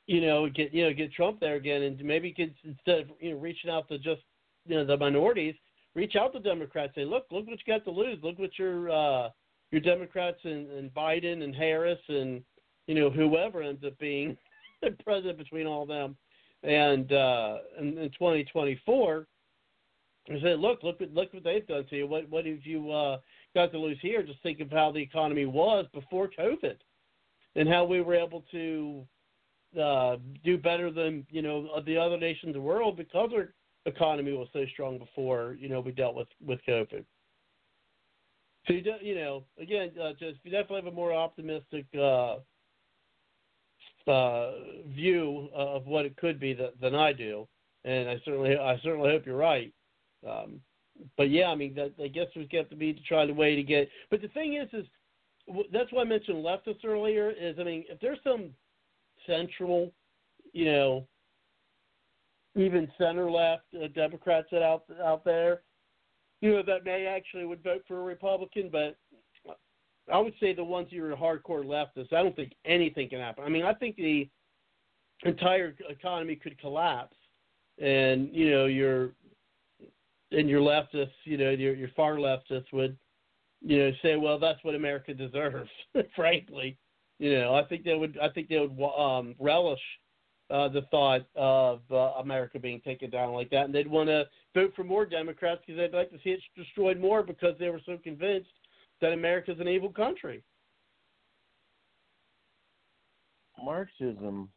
you 0.08 0.22
know, 0.22 0.48
get 0.48 0.72
you 0.72 0.84
know 0.84 0.93
get 0.93 1.11
Trump 1.14 1.40
there 1.40 1.56
again, 1.56 1.82
and 1.82 2.00
maybe 2.03 2.32
could 2.32 2.53
instead 2.64 3.00
of 3.00 3.08
you 3.19 3.32
know 3.32 3.40
reaching 3.40 3.72
out 3.72 3.88
to 3.90 3.98
just 3.98 4.22
you 4.66 4.76
know 4.76 4.85
the 4.85 4.98
minorities, 4.98 5.56
reach 5.94 6.16
out 6.16 6.34
to 6.34 6.40
Democrats. 6.40 6.94
Say, 6.95 7.06
look, 7.06 7.26
look 7.32 7.48
what 7.48 7.60
you 7.66 7.74
got 7.74 7.84
to 7.85 7.92
lose. 7.92 8.18
Look 8.24 8.40
what 8.40 8.58
your 8.58 8.90
uh, 8.90 9.30
your 9.72 9.82
Democrats 9.82 10.40
and, 10.44 10.69
and 10.72 10.94
Biden 10.94 11.44
and 11.44 11.56
Harris 11.56 12.00
and 12.08 12.44
you 12.88 12.95
know, 12.95 13.10
whoever 13.10 13.61
ends 13.61 13.84
up 13.85 13.98
being 14.00 14.38
the 14.82 14.92
president 15.03 15.38
between 15.38 15.68
all 15.68 15.84
of 15.84 15.88
them, 15.88 16.16
and 16.64 17.11
uh, 17.11 17.58
in, 17.80 17.98
in 17.98 18.10
2024, 18.11 19.27
and 20.27 20.42
say, 20.42 20.56
look, 20.56 20.82
look, 20.84 21.00
look 21.14 21.34
what 21.34 21.44
they've 21.44 21.68
done 21.68 21.85
to 21.90 21.95
you. 21.95 22.08
What, 22.08 22.30
what 22.30 22.45
have 22.45 22.66
you 22.66 22.92
uh, 22.92 23.19
got 23.53 23.72
to 23.72 23.77
lose 23.77 24.00
here? 24.02 24.24
Just 24.24 24.42
think 24.42 24.60
of 24.60 24.72
how 24.72 24.92
the 24.92 25.00
economy 25.00 25.45
was 25.45 25.85
before 25.94 26.30
COVID, 26.38 26.77
and 27.56 27.69
how 27.69 27.85
we 27.85 28.02
were 28.02 28.16
able 28.16 28.44
to 28.52 29.03
uh, 29.80 30.18
do 30.44 30.58
better 30.58 30.92
than 30.92 31.26
you 31.30 31.42
know 31.42 31.82
the 31.85 31.98
other 31.98 32.18
nations 32.18 32.50
of 32.50 32.53
the 32.56 32.61
world 32.61 32.98
because 32.98 33.32
our 33.34 33.53
economy 33.85 34.33
was 34.33 34.47
so 34.53 34.65
strong 34.73 34.97
before 34.97 35.55
you 35.59 35.69
know 35.69 35.80
we 35.80 35.91
dealt 35.91 36.15
with 36.15 36.27
with 36.45 36.59
COVID. 36.67 37.05
So 38.67 38.73
you, 38.73 38.81
do, 38.81 38.93
you 39.01 39.15
know, 39.15 39.43
again, 39.59 39.91
uh, 40.01 40.11
just 40.19 40.39
you 40.43 40.51
definitely 40.51 40.77
have 40.77 40.88
a 40.88 40.91
more 40.91 41.14
optimistic 41.14 41.85
uh, 41.97 42.38
uh, 44.07 44.51
view 44.88 45.49
of 45.53 45.85
what 45.85 46.05
it 46.05 46.17
could 46.17 46.39
be 46.39 46.53
that, 46.53 46.80
than 46.81 46.95
I 46.95 47.14
do, 47.14 47.47
and 47.83 48.09
I 48.09 48.19
certainly 48.25 48.57
I 48.57 48.80
certainly 48.83 49.09
hope 49.09 49.25
you're 49.25 49.38
right. 49.38 49.72
Um, 50.27 50.61
but 51.17 51.30
yeah, 51.30 51.47
I 51.47 51.55
mean 51.55 51.75
that 51.75 51.93
I 52.03 52.07
guess 52.07 52.27
we 52.35 52.47
have 52.53 52.69
to 52.69 52.75
be 52.75 52.93
to 52.93 53.01
try 53.03 53.25
the 53.25 53.33
way 53.33 53.55
to 53.55 53.64
get. 53.64 53.89
But 54.09 54.22
the 54.22 54.30
thing 54.30 54.55
is, 54.55 54.67
is 54.73 54.85
that's 55.72 55.91
why 55.91 56.01
I 56.01 56.05
mentioned 56.05 56.43
leftists 56.43 56.85
earlier. 56.85 57.31
Is 57.31 57.57
I 57.59 57.64
mean, 57.64 57.85
if 57.89 57.99
there's 57.99 58.19
some 58.23 58.49
central, 59.27 59.91
you 60.53 60.65
know, 60.65 61.07
even 62.56 62.92
center 62.98 63.30
left 63.30 63.64
uh, 63.75 63.88
Democrats 63.93 64.48
that 64.51 64.64
out 64.64 64.84
out 65.03 65.24
there, 65.25 65.61
you 66.42 66.51
know, 66.51 66.64
that 66.64 66.85
may 66.85 67.06
actually 67.06 67.45
would 67.45 67.64
vote 67.64 67.84
for 67.88 68.00
a 68.00 68.03
Republican, 68.03 68.69
but 68.72 68.98
I 70.11 70.19
would 70.19 70.34
say 70.40 70.53
the 70.53 70.64
ones 70.64 70.88
who 70.92 71.03
are 71.03 71.16
hardcore 71.16 71.66
leftists, 71.66 72.14
I 72.14 72.22
don't 72.22 72.35
think 72.35 72.53
anything 72.66 73.09
can 73.09 73.19
happen. 73.19 73.43
I 73.43 73.50
mean, 73.50 73.66
I 73.66 73.74
think 73.74 73.95
the 73.95 74.30
entire 75.24 75.75
economy 75.90 76.35
could 76.35 76.59
collapse, 76.59 77.16
and 77.80 78.30
you 78.32 78.51
know, 78.51 78.66
your 78.66 79.11
and 80.32 80.50
your 80.50 80.61
leftists, 80.61 81.11
you 81.24 81.38
know, 81.38 81.50
your 81.50 81.74
your 81.74 81.90
far 81.95 82.16
leftists 82.16 82.72
would, 82.72 82.98
you 83.61 83.80
know, 83.80 83.92
say, 84.01 84.16
well, 84.16 84.38
that's 84.38 84.64
what 84.64 84.75
America 84.75 85.14
deserves. 85.14 85.69
frankly, 86.16 86.77
you 87.19 87.38
know, 87.38 87.56
I 87.56 87.64
think 87.64 87.84
they 87.84 87.95
would. 87.95 88.17
I 88.22 88.30
think 88.30 88.50
they 88.50 88.59
would 88.59 88.80
um, 88.95 89.35
relish 89.40 89.82
uh, 90.49 90.69
the 90.69 90.82
thought 90.91 91.25
of 91.35 91.82
uh, 91.91 92.19
America 92.19 92.59
being 92.59 92.82
taken 92.82 93.09
down 93.09 93.33
like 93.33 93.49
that, 93.49 93.65
and 93.65 93.74
they'd 93.74 93.88
want 93.88 94.09
to 94.09 94.25
vote 94.53 94.74
for 94.75 94.83
more 94.83 95.06
Democrats 95.06 95.61
because 95.65 95.80
they'd 95.80 95.98
like 95.98 96.11
to 96.11 96.17
see 96.24 96.32
it 96.32 96.40
destroyed 96.56 96.99
more 96.99 97.24
because 97.24 97.56
they 97.59 97.69
were 97.69 97.82
so 97.85 97.98
convinced 98.03 98.49
that 99.01 99.11
America's 99.11 99.59
an 99.59 99.67
evil 99.67 99.91
country. 99.91 100.43
Marxism 103.64 104.49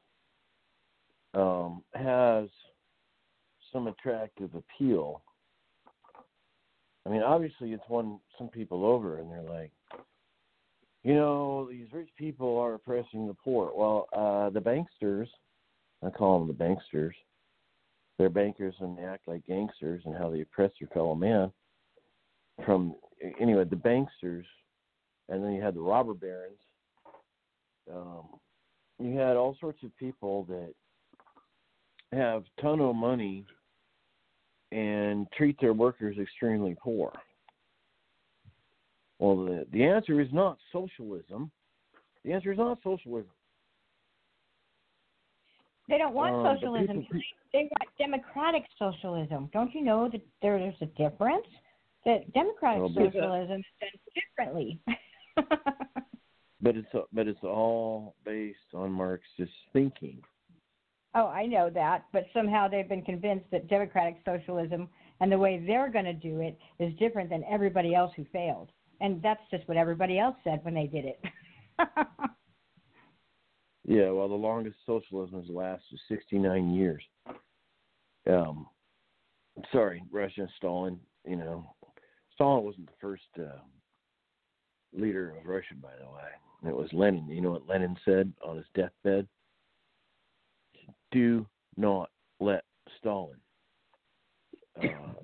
um, 1.34 1.82
has 1.94 2.48
some 3.72 3.86
attractive 3.86 4.50
appeal. 4.54 5.22
I 7.06 7.10
mean, 7.10 7.22
obviously, 7.22 7.72
it's 7.72 7.88
won 7.88 8.18
some 8.36 8.48
people 8.48 8.84
over, 8.84 9.18
and 9.18 9.30
they're 9.30 9.42
like, 9.42 9.70
you 11.04 11.14
know, 11.14 11.68
these 11.70 11.86
rich 11.92 12.10
people 12.18 12.58
are 12.58 12.74
oppressing 12.74 13.26
the 13.26 13.34
poor. 13.34 13.72
Well, 13.74 14.08
uh, 14.12 14.50
the 14.50 14.60
banksters, 14.60 15.28
I 16.04 16.10
call 16.10 16.38
them 16.38 16.48
the 16.48 16.54
banksters. 16.64 17.12
They're 18.18 18.28
bankers 18.28 18.74
and 18.80 18.96
they 18.96 19.02
act 19.02 19.28
like 19.28 19.46
gangsters 19.46 20.02
and 20.04 20.16
how 20.16 20.30
they 20.30 20.40
oppress 20.40 20.72
their 20.80 20.88
fellow 20.92 21.14
man. 21.14 21.52
From 22.64 22.96
anyway, 23.40 23.64
the 23.64 23.76
banksters, 23.76 24.44
and 25.28 25.44
then 25.44 25.52
you 25.52 25.62
had 25.62 25.74
the 25.74 25.80
robber 25.80 26.14
barons. 26.14 26.58
Um, 27.92 28.24
you 28.98 29.16
had 29.16 29.36
all 29.36 29.56
sorts 29.60 29.82
of 29.84 29.96
people 29.96 30.44
that 30.44 30.74
have 32.12 32.44
ton 32.60 32.80
of 32.80 32.96
money 32.96 33.44
and 34.72 35.26
treat 35.36 35.58
their 35.60 35.72
workers 35.72 36.16
extremely 36.18 36.76
poor. 36.82 37.12
Well, 39.18 39.44
the 39.44 39.66
the 39.72 39.84
answer 39.84 40.20
is 40.20 40.28
not 40.32 40.58
socialism. 40.72 41.50
The 42.24 42.32
answer 42.32 42.52
is 42.52 42.58
not 42.58 42.78
socialism. 42.82 43.30
They 45.88 45.98
don't 45.98 46.14
want 46.14 46.34
Um, 46.34 46.42
but 46.42 46.54
socialism. 46.60 47.02
people- 47.02 47.20
They 47.52 47.64
want 47.64 47.96
democratic 47.98 48.64
socialism. 48.78 49.46
Don't 49.52 49.74
you 49.74 49.80
know 49.82 50.08
that 50.08 50.20
there's 50.42 50.74
a 50.82 50.86
difference? 50.86 51.46
That 52.04 52.30
democratic 52.32 52.82
Well, 52.82 52.92
socialism 52.94 53.60
is 53.60 53.66
done 53.80 53.90
differently. 54.14 54.80
But 56.60 56.76
it's 56.76 56.88
but 57.12 57.28
it's 57.28 57.42
all 57.44 58.14
based 58.24 58.74
on 58.74 58.90
Marxist 58.92 59.52
thinking. 59.72 60.22
oh, 61.14 61.26
I 61.28 61.46
know 61.46 61.70
that, 61.70 62.04
but 62.12 62.26
somehow 62.32 62.68
they've 62.68 62.88
been 62.88 63.04
convinced 63.04 63.48
that 63.50 63.66
democratic 63.68 64.16
socialism 64.24 64.88
and 65.20 65.30
the 65.32 65.38
way 65.38 65.58
they're 65.58 65.88
going 65.88 66.04
to 66.04 66.12
do 66.12 66.40
it 66.40 66.58
is 66.78 66.92
different 66.96 67.30
than 67.30 67.44
everybody 67.44 67.94
else 67.94 68.12
who 68.14 68.24
failed. 68.26 68.70
And 69.00 69.22
that's 69.22 69.40
just 69.50 69.66
what 69.68 69.76
everybody 69.76 70.18
else 70.18 70.36
said 70.44 70.64
when 70.64 70.74
they 70.74 70.86
did 70.86 71.04
it. 71.06 71.20
Yeah, 73.88 74.10
well, 74.10 74.28
the 74.28 74.34
longest 74.34 74.76
socialism 74.84 75.40
has 75.40 75.48
lasted 75.48 75.98
69 76.10 76.74
years. 76.74 77.02
Um, 78.30 78.66
sorry, 79.72 80.02
Russia, 80.12 80.46
Stalin. 80.58 81.00
You 81.26 81.36
know, 81.36 81.74
Stalin 82.34 82.64
wasn't 82.64 82.84
the 82.84 82.92
first 83.00 83.22
uh, 83.38 83.60
leader 84.92 85.30
of 85.30 85.46
Russia, 85.46 85.72
by 85.80 85.88
the 85.98 86.04
way. 86.04 86.70
It 86.70 86.76
was 86.76 86.90
Lenin. 86.92 87.28
You 87.30 87.40
know 87.40 87.52
what 87.52 87.66
Lenin 87.66 87.96
said 88.04 88.30
on 88.46 88.58
his 88.58 88.66
deathbed? 88.74 89.26
Do 91.10 91.46
not 91.78 92.10
let 92.40 92.64
Stalin 92.98 93.38
uh, 94.82 95.14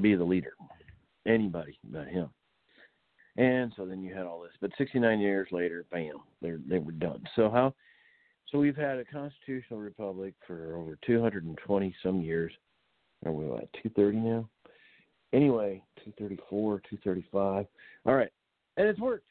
be 0.00 0.14
the 0.14 0.24
leader. 0.24 0.54
Anybody 1.26 1.78
but 1.84 2.08
him. 2.08 2.30
And 3.36 3.72
so 3.76 3.84
then 3.84 4.02
you 4.02 4.14
had 4.14 4.26
all 4.26 4.40
this. 4.40 4.52
But 4.60 4.70
69 4.78 5.18
years 5.18 5.48
later, 5.50 5.84
bam, 5.90 6.18
they 6.40 6.52
they 6.68 6.78
were 6.78 6.92
done. 6.92 7.24
So 7.34 7.50
how 7.50 7.74
So 8.50 8.58
we've 8.58 8.76
had 8.76 8.98
a 8.98 9.04
constitutional 9.04 9.80
republic 9.80 10.34
for 10.46 10.76
over 10.76 10.98
220 11.04 11.94
some 12.02 12.20
years. 12.20 12.52
Are 13.26 13.32
we 13.32 13.46
at 13.46 13.72
230 13.82 14.18
now? 14.18 14.48
Anyway, 15.32 15.82
234, 16.04 16.80
235. 16.88 17.66
All 18.06 18.14
right. 18.14 18.30
And 18.76 18.86
it's 18.86 19.00
worked. 19.00 19.26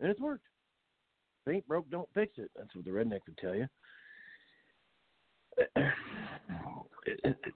And 0.00 0.10
it's 0.10 0.20
worked. 0.20 0.44
If 1.46 1.52
it 1.52 1.56
ain't 1.56 1.68
broke, 1.68 1.88
don't 1.90 2.08
fix 2.12 2.34
it. 2.36 2.50
That's 2.56 2.74
what 2.74 2.84
the 2.84 2.90
redneck 2.90 3.20
would 3.26 3.38
tell 3.38 3.54
you. 3.54 3.66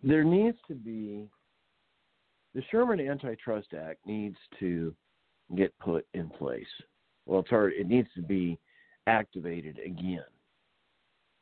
There 0.03 0.25
needs 0.25 0.57
to 0.69 0.75
be 0.75 1.29
the 2.55 2.63
Sherman 2.71 3.01
Antitrust 3.01 3.75
Act 3.75 4.07
needs 4.07 4.37
to 4.61 4.95
get 5.57 5.77
put 5.79 6.07
in 6.15 6.29
place. 6.29 6.67
Well, 7.27 7.41
it's 7.41 7.51
hard. 7.51 7.73
It 7.75 7.89
needs 7.89 8.09
to 8.15 8.23
be 8.23 8.59
activated 9.07 9.79
again. 9.85 10.25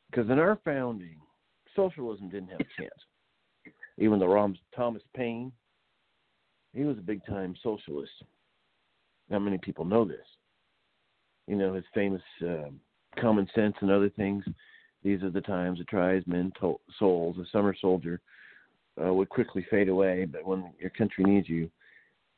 Because 0.09 0.29
in 0.29 0.39
our 0.39 0.59
founding, 0.63 1.17
socialism 1.75 2.29
didn't 2.29 2.49
have 2.49 2.61
a 2.61 2.81
chance. 2.81 3.75
Even 3.97 4.19
though 4.19 4.53
Thomas 4.75 5.01
Paine, 5.15 5.51
he 6.73 6.83
was 6.83 6.97
a 6.97 7.01
big 7.01 7.25
time 7.25 7.55
socialist. 7.63 8.11
Not 9.29 9.39
many 9.39 9.57
people 9.57 9.85
know 9.85 10.05
this. 10.05 10.25
You 11.47 11.55
know, 11.55 11.73
his 11.73 11.85
famous 11.93 12.21
uh, 12.41 12.69
common 13.19 13.47
sense 13.55 13.75
and 13.81 13.91
other 13.91 14.09
things. 14.09 14.43
These 15.03 15.23
are 15.23 15.29
the 15.29 15.41
times 15.41 15.79
that 15.79 15.87
tries 15.87 16.23
men 16.27 16.51
to- 16.59 16.79
souls. 16.99 17.37
A 17.37 17.45
summer 17.51 17.75
soldier 17.79 18.21
uh, 19.03 19.13
would 19.13 19.29
quickly 19.29 19.65
fade 19.69 19.89
away, 19.89 20.25
but 20.25 20.45
when 20.45 20.71
your 20.79 20.89
country 20.91 21.23
needs 21.23 21.49
you, 21.49 21.69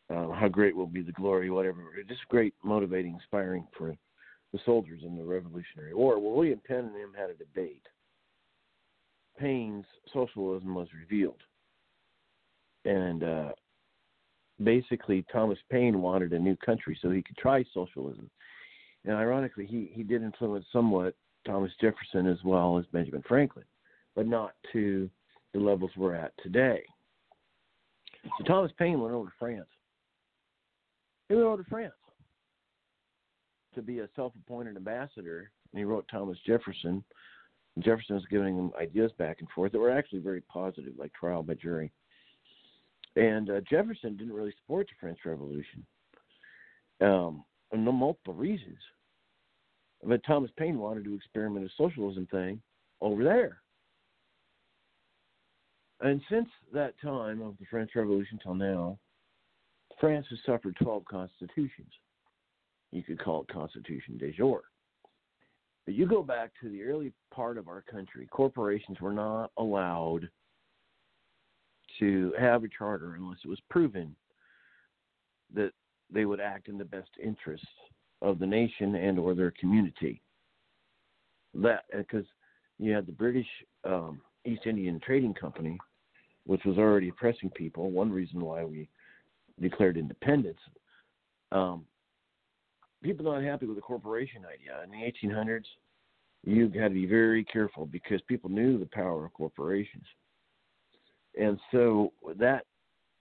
uh, 0.09 0.31
how 0.31 0.47
great 0.47 0.75
will 0.75 0.87
be 0.87 1.01
the 1.01 1.11
glory, 1.11 1.49
whatever. 1.49 1.81
Just 2.07 2.27
great, 2.29 2.53
motivating, 2.63 3.13
inspiring 3.13 3.67
for 3.77 3.95
the 4.51 4.59
soldiers 4.65 5.01
in 5.03 5.15
the 5.15 5.23
Revolutionary 5.23 5.93
War. 5.93 6.19
Well, 6.19 6.33
William 6.33 6.61
Penn 6.65 6.85
and 6.85 6.95
him 6.95 7.13
had 7.15 7.29
a 7.29 7.35
debate. 7.35 7.83
Paine's 9.37 9.85
socialism 10.11 10.73
was 10.73 10.87
revealed. 10.99 11.41
And 12.85 13.23
uh, 13.23 13.49
basically, 14.63 15.25
Thomas 15.31 15.59
Paine 15.69 16.01
wanted 16.01 16.33
a 16.33 16.39
new 16.39 16.55
country 16.57 16.97
so 17.01 17.11
he 17.11 17.21
could 17.21 17.37
try 17.37 17.63
socialism. 17.73 18.29
And 19.05 19.15
ironically, 19.15 19.65
he, 19.65 19.91
he 19.93 20.03
did 20.03 20.23
influence 20.23 20.65
somewhat 20.73 21.15
Thomas 21.45 21.71
Jefferson 21.79 22.27
as 22.27 22.43
well 22.43 22.77
as 22.77 22.85
Benjamin 22.91 23.23
Franklin, 23.27 23.65
but 24.15 24.27
not 24.27 24.53
to 24.73 25.09
the 25.53 25.59
levels 25.59 25.91
we're 25.95 26.15
at 26.15 26.33
today. 26.43 26.83
So 28.37 28.43
Thomas 28.43 28.71
Paine 28.77 28.99
went 28.99 29.13
over 29.13 29.29
to 29.29 29.35
France. 29.39 29.67
He 31.29 31.35
went 31.35 31.45
over 31.47 31.63
to 31.63 31.69
France 31.69 31.93
to 33.75 33.81
be 33.83 33.99
a 33.99 34.09
self-appointed 34.15 34.75
ambassador, 34.75 35.51
and 35.71 35.79
he 35.79 35.85
wrote 35.85 36.05
Thomas 36.11 36.37
Jefferson. 36.45 37.03
Jefferson 37.79 38.15
was 38.15 38.25
giving 38.31 38.57
him 38.57 38.71
ideas 38.81 39.11
back 39.19 39.37
and 39.39 39.49
forth 39.51 39.71
that 39.71 39.79
were 39.79 39.91
actually 39.91 40.19
very 40.19 40.41
positive, 40.41 40.93
like 40.97 41.13
trial 41.13 41.43
by 41.43 41.53
jury. 41.53 41.91
And 43.15 43.49
uh, 43.49 43.61
Jefferson 43.69 44.17
didn't 44.17 44.33
really 44.33 44.53
support 44.61 44.87
the 44.87 44.95
French 44.99 45.19
Revolution, 45.23 45.85
um, 47.01 47.43
no 47.71 47.91
multiple 47.91 48.33
reasons. 48.33 48.77
But 50.03 50.23
Thomas 50.25 50.51
Paine 50.57 50.79
wanted 50.79 51.03
to 51.05 51.13
experiment 51.13 51.65
a 51.65 51.69
socialism 51.77 52.27
thing 52.31 52.61
over 53.01 53.23
there. 53.23 53.61
And 56.01 56.21
since 56.29 56.47
that 56.73 56.99
time 57.01 57.41
of 57.41 57.57
the 57.59 57.65
French 57.69 57.91
Revolution 57.95 58.39
till 58.41 58.55
now, 58.55 58.97
France 59.99 60.25
has 60.29 60.39
suffered 60.45 60.75
12 60.81 61.03
constitutions. 61.05 61.91
You 62.91 63.03
could 63.03 63.19
call 63.19 63.41
it 63.41 63.53
Constitution 63.53 64.17
de 64.17 64.31
jure. 64.31 64.63
But 65.85 65.95
you 65.95 66.07
go 66.07 66.23
back 66.23 66.51
to 66.61 66.69
the 66.69 66.83
early 66.83 67.11
part 67.33 67.57
of 67.57 67.67
our 67.67 67.81
country, 67.81 68.27
corporations 68.27 68.99
were 69.01 69.13
not 69.13 69.51
allowed 69.57 70.29
to 71.99 72.33
have 72.39 72.63
a 72.63 72.69
charter 72.69 73.15
unless 73.15 73.39
it 73.43 73.49
was 73.49 73.59
proven 73.69 74.15
that 75.53 75.71
they 76.11 76.25
would 76.25 76.39
act 76.39 76.67
in 76.67 76.77
the 76.77 76.85
best 76.85 77.09
interests 77.21 77.65
of 78.21 78.39
the 78.39 78.45
nation 78.45 78.95
and 78.95 79.19
or 79.19 79.33
their 79.33 79.51
community. 79.59 80.21
That 81.53 81.83
because 81.95 82.25
you 82.77 82.93
had 82.93 83.05
the 83.05 83.11
British 83.11 83.47
um, 83.83 84.21
East 84.45 84.65
Indian 84.65 84.99
Trading 84.99 85.33
Company, 85.33 85.77
which 86.45 86.63
was 86.65 86.77
already 86.77 87.09
oppressing 87.09 87.49
people. 87.51 87.91
One 87.91 88.11
reason 88.11 88.41
why 88.41 88.63
we 88.63 88.87
declared 89.61 89.97
independence. 89.97 90.59
Um, 91.51 91.85
people 93.03 93.25
not 93.25 93.43
happy 93.43 93.65
with 93.65 93.75
the 93.75 93.81
corporation 93.81 94.43
idea. 94.45 94.83
In 94.83 94.91
the 94.91 95.29
1800s, 95.29 95.65
you 96.43 96.69
had 96.79 96.89
to 96.89 96.93
be 96.93 97.05
very 97.05 97.43
careful 97.43 97.85
because 97.85 98.21
people 98.27 98.49
knew 98.49 98.77
the 98.77 98.89
power 98.91 99.25
of 99.25 99.33
corporations, 99.33 100.05
and 101.39 101.59
so 101.71 102.13
that 102.37 102.65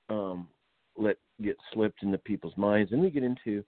um, 0.08 0.48
let 0.96 1.16
get 1.42 1.56
slipped 1.72 2.02
into 2.02 2.18
people's 2.18 2.56
minds. 2.56 2.92
And 2.92 3.00
we 3.00 3.10
get 3.10 3.22
into 3.22 3.64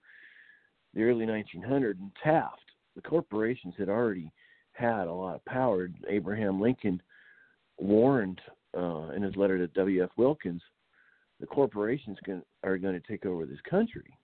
the 0.95 1.03
early 1.03 1.27
1900s 1.27 1.99
and 1.99 2.11
Taft. 2.23 2.63
The 2.97 3.03
corporations 3.03 3.75
had 3.79 3.89
already 3.89 4.33
had 4.73 5.07
a 5.07 5.13
lot 5.13 5.37
of 5.37 5.45
power. 5.45 5.91
Abraham 6.09 6.61
Lincoln 6.61 7.01
warned 7.79 8.41
uh, 8.77 9.11
in 9.11 9.23
his 9.23 9.37
letter 9.37 9.59
to 9.59 9.67
W.F. 9.69 10.11
Elkins, 10.19 10.63
the 11.41 11.47
corporations 11.47 12.19
can, 12.25 12.43
are 12.63 12.79
going 12.79 13.01
to 13.01 13.07
take 13.09 13.27
over 13.27 13.47
this 13.47 13.61
country. 13.69 14.17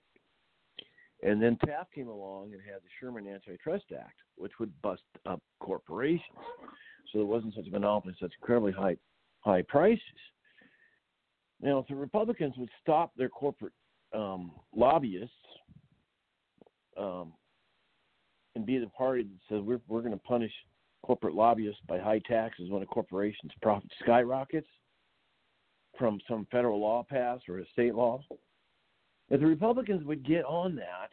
And 1.23 1.43
then 1.43 1.57
Taft 1.65 1.93
came 1.95 2.09
along 2.09 2.53
and 2.53 2.63
had 2.63 2.83
the 2.83 2.89
Sherman 3.01 3.27
Antitrust 3.27 3.87
Act, 3.99 4.19
which 4.37 4.53
would 4.61 4.71
bust 4.83 5.03
up 5.25 5.41
corporations. 5.61 6.21
So 7.11 7.19
there 7.19 7.27
wasn't 7.27 7.55
such 7.55 7.67
a 7.67 7.71
monopoly, 7.71 8.15
such 8.21 8.33
incredibly 8.41 8.73
high 8.73 8.97
high 9.41 9.63
prices. 9.63 10.01
Now, 11.61 11.79
if 11.79 11.87
the 11.87 11.95
Republicans 11.95 12.55
would 12.59 12.69
stop 12.83 13.13
their 13.17 13.31
corporate 13.31 13.73
um, 14.15 14.53
lobbyists 14.75 15.33
um, 16.99 17.33
and 18.55 18.67
be 18.67 18.79
the 18.79 18.89
party 18.89 19.23
that 19.23 19.55
says 19.55 19.63
we're 19.65 19.81
we're 19.89 20.01
going 20.01 20.13
to 20.13 20.19
punish 20.19 20.53
corporate 21.03 21.35
lobbyists 21.35 21.81
by 21.89 21.99
high 21.99 22.21
taxes 22.29 22.69
when 22.71 22.83
a 22.83 22.87
corporation's 22.87 23.53
profit 23.63 23.91
skyrockets 24.03 24.69
from 25.99 26.21
some 26.29 26.47
federal 26.51 26.81
law 26.81 27.05
passed 27.09 27.49
or 27.49 27.59
a 27.59 27.67
state 27.73 27.95
law. 27.95 28.23
If 29.29 29.41
the 29.41 29.47
Republicans 29.47 30.05
would 30.05 30.25
get 30.27 30.45
on 30.45 30.77
that, 30.77 31.11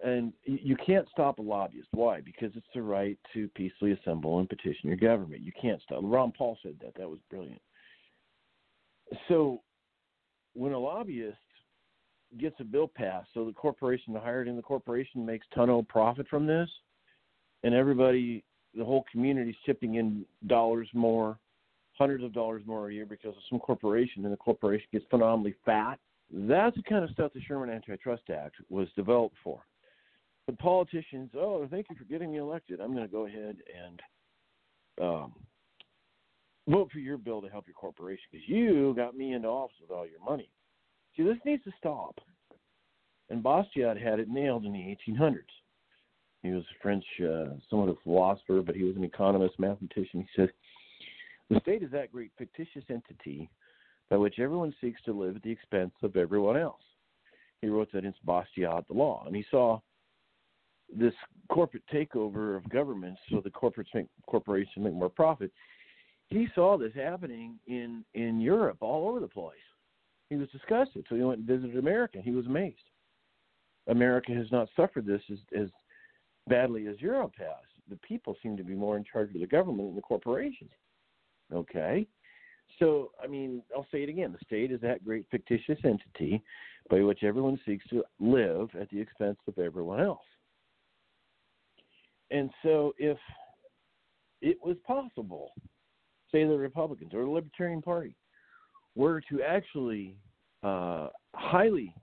and 0.00 0.32
you 0.44 0.76
can't 0.76 1.08
stop 1.10 1.38
a 1.38 1.42
lobbyist. 1.42 1.88
Why? 1.90 2.20
Because 2.20 2.52
it's 2.54 2.66
the 2.72 2.82
right 2.82 3.18
to 3.34 3.48
peacefully 3.56 3.92
assemble 3.92 4.38
and 4.38 4.48
petition 4.48 4.88
your 4.88 4.96
government. 4.96 5.42
You 5.42 5.52
can't 5.60 5.82
stop. 5.82 6.00
Ron 6.02 6.32
Paul 6.36 6.56
said 6.62 6.76
that. 6.82 6.94
That 6.96 7.08
was 7.08 7.18
brilliant. 7.30 7.60
So, 9.26 9.62
when 10.54 10.72
a 10.72 10.78
lobbyist 10.78 11.36
gets 12.38 12.56
a 12.60 12.64
bill 12.64 12.88
passed, 12.94 13.28
so 13.34 13.44
the 13.44 13.52
corporation 13.52 14.14
hired 14.14 14.46
in 14.46 14.54
the 14.54 14.62
corporation 14.62 15.26
makes 15.26 15.46
ton 15.54 15.70
of 15.70 15.88
profit 15.88 16.28
from 16.28 16.46
this, 16.46 16.68
and 17.64 17.74
everybody, 17.74 18.44
the 18.76 18.84
whole 18.84 19.04
community, 19.10 19.50
is 19.50 19.56
chipping 19.66 19.96
in 19.96 20.24
dollars 20.46 20.88
more, 20.92 21.38
hundreds 21.98 22.24
of 22.24 22.32
dollars 22.32 22.62
more 22.66 22.88
a 22.88 22.94
year 22.94 23.06
because 23.06 23.36
of 23.36 23.42
some 23.50 23.58
corporation, 23.58 24.24
and 24.24 24.32
the 24.32 24.36
corporation 24.36 24.86
gets 24.92 25.04
phenomenally 25.10 25.54
fat. 25.64 25.98
That's 26.30 26.76
the 26.76 26.82
kind 26.82 27.04
of 27.04 27.10
stuff 27.10 27.32
the 27.34 27.40
Sherman 27.40 27.70
Antitrust 27.70 28.30
Act 28.30 28.56
was 28.68 28.88
developed 28.96 29.36
for. 29.42 29.60
But 30.46 30.58
politicians, 30.58 31.30
oh, 31.36 31.66
thank 31.70 31.86
you 31.90 31.96
for 31.96 32.04
getting 32.04 32.32
me 32.32 32.38
elected. 32.38 32.80
I'm 32.80 32.92
going 32.92 33.06
to 33.06 33.12
go 33.12 33.26
ahead 33.26 33.56
and 33.76 34.00
um, 35.00 35.32
vote 36.68 36.90
for 36.92 36.98
your 36.98 37.18
bill 37.18 37.42
to 37.42 37.48
help 37.48 37.66
your 37.66 37.74
corporation 37.74 38.24
because 38.30 38.48
you 38.48 38.94
got 38.94 39.16
me 39.16 39.32
into 39.32 39.48
office 39.48 39.76
with 39.80 39.90
all 39.90 40.06
your 40.06 40.22
money. 40.24 40.50
See, 41.16 41.22
this 41.22 41.36
needs 41.44 41.64
to 41.64 41.72
stop. 41.78 42.18
And 43.30 43.42
Bastiat 43.42 44.02
had 44.02 44.20
it 44.20 44.28
nailed 44.28 44.64
in 44.64 44.72
the 44.72 44.96
1800s. 45.10 45.42
He 46.42 46.50
was 46.50 46.62
a 46.62 46.82
French, 46.82 47.04
uh, 47.20 47.56
somewhat 47.68 47.88
a 47.88 47.94
philosopher, 48.02 48.62
but 48.62 48.76
he 48.76 48.84
was 48.84 48.96
an 48.96 49.04
economist, 49.04 49.58
mathematician. 49.58 50.20
He 50.20 50.28
said, 50.36 50.50
The 51.50 51.60
state 51.60 51.82
is 51.82 51.90
that 51.92 52.12
great 52.12 52.30
fictitious 52.36 52.84
entity 52.90 53.48
by 54.10 54.16
which 54.16 54.38
everyone 54.38 54.74
seeks 54.80 55.00
to 55.02 55.12
live 55.12 55.36
at 55.36 55.42
the 55.42 55.50
expense 55.50 55.92
of 56.02 56.16
everyone 56.16 56.56
else. 56.56 56.82
He 57.60 57.68
wrote 57.68 57.90
that 57.92 58.04
in 58.04 58.14
Bastiat 58.26 58.86
the 58.86 58.94
Law. 58.94 59.24
And 59.26 59.34
he 59.34 59.44
saw 59.50 59.80
this 60.94 61.14
corporate 61.50 61.82
takeover 61.92 62.56
of 62.56 62.68
governments 62.68 63.20
so 63.30 63.40
the 63.40 63.50
corporates 63.50 63.92
make 63.94 64.06
corporations 64.26 64.84
make 64.84 64.94
more 64.94 65.10
profit. 65.10 65.50
He 66.28 66.48
saw 66.54 66.76
this 66.76 66.94
happening 66.94 67.58
in 67.66 68.04
in 68.14 68.40
Europe 68.40 68.78
all 68.80 69.08
over 69.08 69.20
the 69.20 69.28
place. 69.28 69.56
He 70.30 70.36
was 70.36 70.48
disgusted, 70.50 71.06
so 71.08 71.14
he 71.14 71.22
went 71.22 71.38
and 71.38 71.46
visited 71.46 71.76
America. 71.76 72.20
He 72.22 72.32
was 72.32 72.46
amazed. 72.46 72.76
America 73.86 74.32
has 74.32 74.50
not 74.52 74.68
suffered 74.76 75.06
this 75.06 75.22
as, 75.32 75.38
as 75.58 75.68
badly 76.46 76.86
as 76.86 77.00
Europe 77.00 77.32
has. 77.38 77.64
The 77.88 77.96
people 77.96 78.36
seem 78.42 78.56
to 78.58 78.64
be 78.64 78.74
more 78.74 78.98
in 78.98 79.04
charge 79.10 79.34
of 79.34 79.40
the 79.40 79.46
government 79.46 79.88
than 79.88 79.96
the 79.96 80.02
corporations. 80.02 80.70
Okay. 81.52 82.06
So, 82.78 83.10
I 83.22 83.26
mean, 83.26 83.62
I'll 83.74 83.86
say 83.90 84.02
it 84.02 84.08
again. 84.08 84.32
The 84.32 84.44
state 84.44 84.70
is 84.70 84.80
that 84.82 85.04
great 85.04 85.26
fictitious 85.30 85.78
entity 85.84 86.42
by 86.90 87.00
which 87.02 87.24
everyone 87.24 87.58
seeks 87.66 87.86
to 87.88 88.04
live 88.20 88.68
at 88.80 88.88
the 88.90 89.00
expense 89.00 89.38
of 89.46 89.58
everyone 89.58 90.00
else. 90.00 90.20
and 92.30 92.50
so 92.62 92.92
if 92.98 93.18
it 94.40 94.58
was 94.62 94.76
possible, 94.86 95.52
say 96.30 96.44
the 96.44 96.56
Republicans 96.56 97.12
or 97.14 97.24
the 97.24 97.30
Libertarian 97.30 97.82
Party 97.82 98.14
were 98.94 99.20
to 99.30 99.42
actually 99.42 100.16
uh, 100.62 101.08
highly 101.34 101.94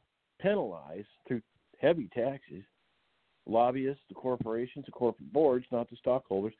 penalize 0.41 1.05
through 1.27 1.41
heavy 1.79 2.09
taxes 2.13 2.63
lobbyists, 3.47 4.03
the 4.09 4.15
corporations, 4.15 4.85
the 4.85 4.91
corporate 4.91 5.31
boards, 5.31 5.65
not 5.71 5.89
the 5.89 5.95
stockholders. 5.97 6.53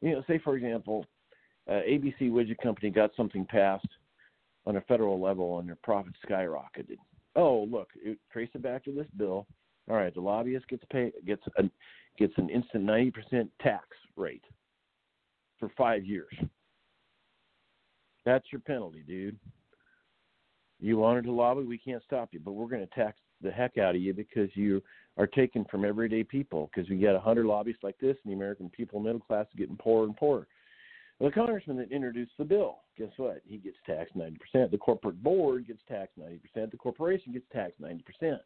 You 0.00 0.12
know, 0.12 0.22
say 0.26 0.38
for 0.38 0.56
example, 0.56 1.06
uh, 1.68 1.80
ABC 1.88 2.30
Widget 2.30 2.58
Company 2.62 2.90
got 2.90 3.10
something 3.16 3.46
passed 3.46 3.88
on 4.66 4.76
a 4.76 4.80
federal 4.82 5.20
level 5.20 5.58
and 5.58 5.68
their 5.68 5.78
profits 5.82 6.16
skyrocketed. 6.28 6.98
Oh, 7.36 7.66
look, 7.70 7.88
it, 7.96 8.18
trace 8.32 8.50
it 8.54 8.62
back 8.62 8.84
to 8.84 8.92
this 8.92 9.06
bill. 9.16 9.46
All 9.88 9.96
right, 9.96 10.14
the 10.14 10.20
lobbyist 10.20 10.68
gets 10.68 10.84
paid 10.90 11.12
gets 11.26 11.42
a, 11.58 11.64
gets 12.18 12.32
an 12.36 12.48
instant 12.48 12.84
ninety 12.84 13.10
percent 13.10 13.50
tax 13.60 13.86
rate 14.16 14.44
for 15.58 15.70
five 15.76 16.04
years. 16.04 16.32
That's 18.24 18.46
your 18.50 18.60
penalty, 18.60 19.04
dude. 19.06 19.36
You 20.80 20.96
wanted 20.96 21.24
to 21.24 21.32
lobby, 21.32 21.62
we 21.62 21.78
can't 21.78 22.02
stop 22.04 22.30
you, 22.32 22.40
but 22.40 22.52
we're 22.52 22.68
going 22.68 22.86
to 22.86 22.94
tax 22.94 23.18
the 23.42 23.50
heck 23.50 23.78
out 23.78 23.94
of 23.94 24.00
you 24.00 24.12
because 24.14 24.48
you 24.54 24.82
are 25.16 25.26
taken 25.26 25.64
from 25.70 25.84
everyday 25.84 26.24
people. 26.24 26.70
Because 26.74 26.88
we 26.88 26.96
got 26.96 27.14
a 27.14 27.20
hundred 27.20 27.46
lobbyists 27.46 27.82
like 27.82 27.98
this, 27.98 28.16
and 28.24 28.32
the 28.32 28.36
American 28.36 28.70
people, 28.70 29.00
middle 29.00 29.20
class, 29.20 29.46
is 29.46 29.58
getting 29.58 29.76
poorer 29.76 30.04
and 30.04 30.16
poorer. 30.16 30.46
The 31.20 31.30
congressman 31.30 31.76
that 31.76 31.92
introduced 31.92 32.32
the 32.38 32.44
bill, 32.44 32.78
guess 32.98 33.10
what? 33.16 33.40
He 33.46 33.58
gets 33.58 33.76
taxed 33.86 34.16
90%. 34.16 34.70
The 34.70 34.78
corporate 34.78 35.22
board 35.22 35.66
gets 35.66 35.80
taxed 35.88 36.18
90%. 36.18 36.70
The 36.70 36.76
corporation 36.76 37.32
gets 37.32 37.46
taxed 37.52 37.80
90%. 37.80 38.38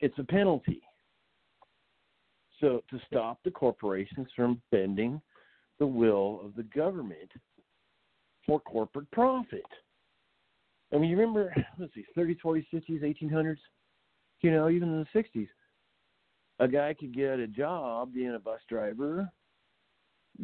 It's 0.00 0.18
a 0.18 0.24
penalty. 0.24 0.82
So, 2.60 2.82
to 2.90 2.98
stop 3.06 3.40
the 3.44 3.50
corporations 3.50 4.28
from 4.34 4.62
bending 4.70 5.20
the 5.78 5.86
will 5.86 6.40
of 6.42 6.54
the 6.54 6.62
government 6.62 7.30
for 8.46 8.60
corporate 8.60 9.10
profit. 9.10 9.66
I 10.92 10.96
mean, 10.96 11.10
you 11.10 11.18
remember, 11.18 11.54
let's 11.78 11.92
see, 11.94 12.06
30s, 12.16 12.38
40s, 12.42 12.66
50s, 12.72 13.02
1800s, 13.22 13.56
you 14.40 14.50
know, 14.52 14.70
even 14.70 14.88
in 14.88 15.06
the 15.12 15.20
60s, 15.20 15.48
a 16.60 16.68
guy 16.68 16.94
could 16.94 17.14
get 17.14 17.38
a 17.38 17.46
job 17.46 18.14
being 18.14 18.34
a 18.34 18.38
bus 18.38 18.60
driver 18.68 19.30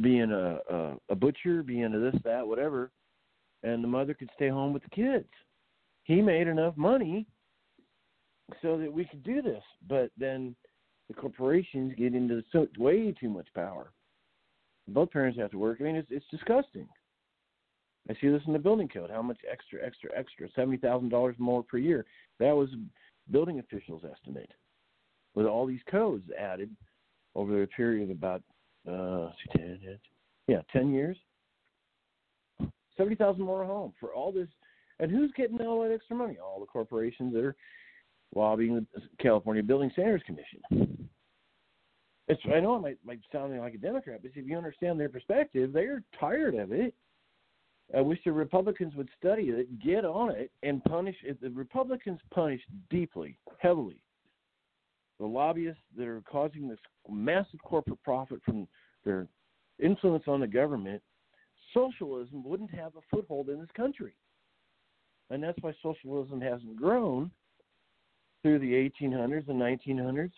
being 0.00 0.30
a, 0.32 0.58
a 0.70 0.96
a 1.10 1.14
butcher, 1.14 1.62
being 1.62 1.94
a 1.94 1.98
this 1.98 2.20
that 2.24 2.46
whatever, 2.46 2.90
and 3.62 3.82
the 3.82 3.88
mother 3.88 4.14
could 4.14 4.30
stay 4.34 4.48
home 4.48 4.72
with 4.72 4.82
the 4.82 4.90
kids. 4.90 5.28
He 6.04 6.20
made 6.20 6.48
enough 6.48 6.76
money 6.76 7.26
so 8.60 8.76
that 8.78 8.92
we 8.92 9.04
could 9.04 9.22
do 9.22 9.40
this, 9.42 9.62
but 9.88 10.10
then 10.18 10.54
the 11.08 11.14
corporations 11.14 11.94
get 11.96 12.14
into 12.14 12.42
so, 12.52 12.66
way 12.78 13.12
too 13.12 13.28
much 13.28 13.46
power. 13.54 13.92
Both 14.88 15.12
parents 15.12 15.38
have 15.38 15.50
to 15.52 15.58
work. 15.58 15.78
I 15.80 15.84
mean, 15.84 15.96
it's 15.96 16.08
it's 16.10 16.26
disgusting. 16.30 16.88
I 18.10 18.14
see 18.20 18.28
this 18.28 18.42
in 18.46 18.52
the 18.52 18.58
building 18.58 18.88
code. 18.88 19.10
How 19.10 19.22
much 19.22 19.38
extra, 19.50 19.78
extra, 19.84 20.10
extra? 20.16 20.48
Seventy 20.56 20.78
thousand 20.78 21.10
dollars 21.10 21.36
more 21.38 21.62
per 21.62 21.78
year. 21.78 22.04
That 22.40 22.56
was 22.56 22.68
building 23.30 23.60
officials' 23.60 24.02
estimate. 24.10 24.50
With 25.34 25.46
all 25.46 25.66
these 25.66 25.80
codes 25.88 26.24
added 26.38 26.70
over 27.34 27.62
a 27.62 27.66
period 27.66 28.10
of 28.10 28.16
about 28.16 28.42
uh, 28.88 29.30
10, 29.56 29.80
yeah, 30.48 30.62
10 30.72 30.92
years. 30.92 31.16
70,000 32.96 33.42
more 33.42 33.64
home 33.64 33.92
for 33.98 34.12
all 34.14 34.32
this. 34.32 34.48
And 34.98 35.10
who's 35.10 35.32
getting 35.36 35.60
all 35.60 35.82
that 35.82 35.92
extra 35.92 36.14
money? 36.14 36.36
All 36.42 36.60
the 36.60 36.66
corporations 36.66 37.32
that 37.34 37.44
are 37.44 37.56
lobbying 38.34 38.86
the 38.94 39.02
California 39.20 39.62
Building 39.62 39.90
Standards 39.92 40.24
Commission. 40.24 41.08
It's, 42.28 42.40
I 42.54 42.60
know 42.60 42.76
it 42.76 42.82
might, 42.82 42.98
might 43.04 43.20
sound 43.32 43.56
like 43.58 43.74
a 43.74 43.78
Democrat, 43.78 44.20
but 44.22 44.30
if 44.34 44.46
you 44.46 44.56
understand 44.56 44.98
their 44.98 45.08
perspective, 45.08 45.72
they're 45.72 46.02
tired 46.18 46.54
of 46.54 46.72
it. 46.72 46.94
I 47.96 48.00
wish 48.00 48.18
the 48.24 48.32
Republicans 48.32 48.94
would 48.94 49.08
study 49.18 49.44
it, 49.44 49.78
get 49.80 50.04
on 50.04 50.30
it, 50.30 50.50
and 50.62 50.82
punish 50.84 51.16
it. 51.24 51.40
The 51.42 51.50
Republicans 51.50 52.20
punish 52.32 52.60
deeply, 52.88 53.38
heavily 53.58 54.00
the 55.22 55.28
lobbyists 55.28 55.80
that 55.96 56.08
are 56.08 56.20
causing 56.28 56.68
this 56.68 56.80
massive 57.08 57.62
corporate 57.62 58.02
profit 58.02 58.40
from 58.44 58.66
their 59.04 59.28
influence 59.80 60.24
on 60.26 60.40
the 60.40 60.46
government, 60.48 61.00
socialism 61.72 62.42
wouldn't 62.42 62.74
have 62.74 62.96
a 62.96 63.00
foothold 63.08 63.48
in 63.48 63.60
this 63.60 63.70
country. 63.76 64.14
And 65.30 65.40
that's 65.40 65.56
why 65.60 65.72
socialism 65.80 66.40
hasn't 66.40 66.74
grown 66.74 67.30
through 68.42 68.58
the 68.58 68.72
1800s 68.72 69.48
and 69.48 69.60
1900s 69.60 70.32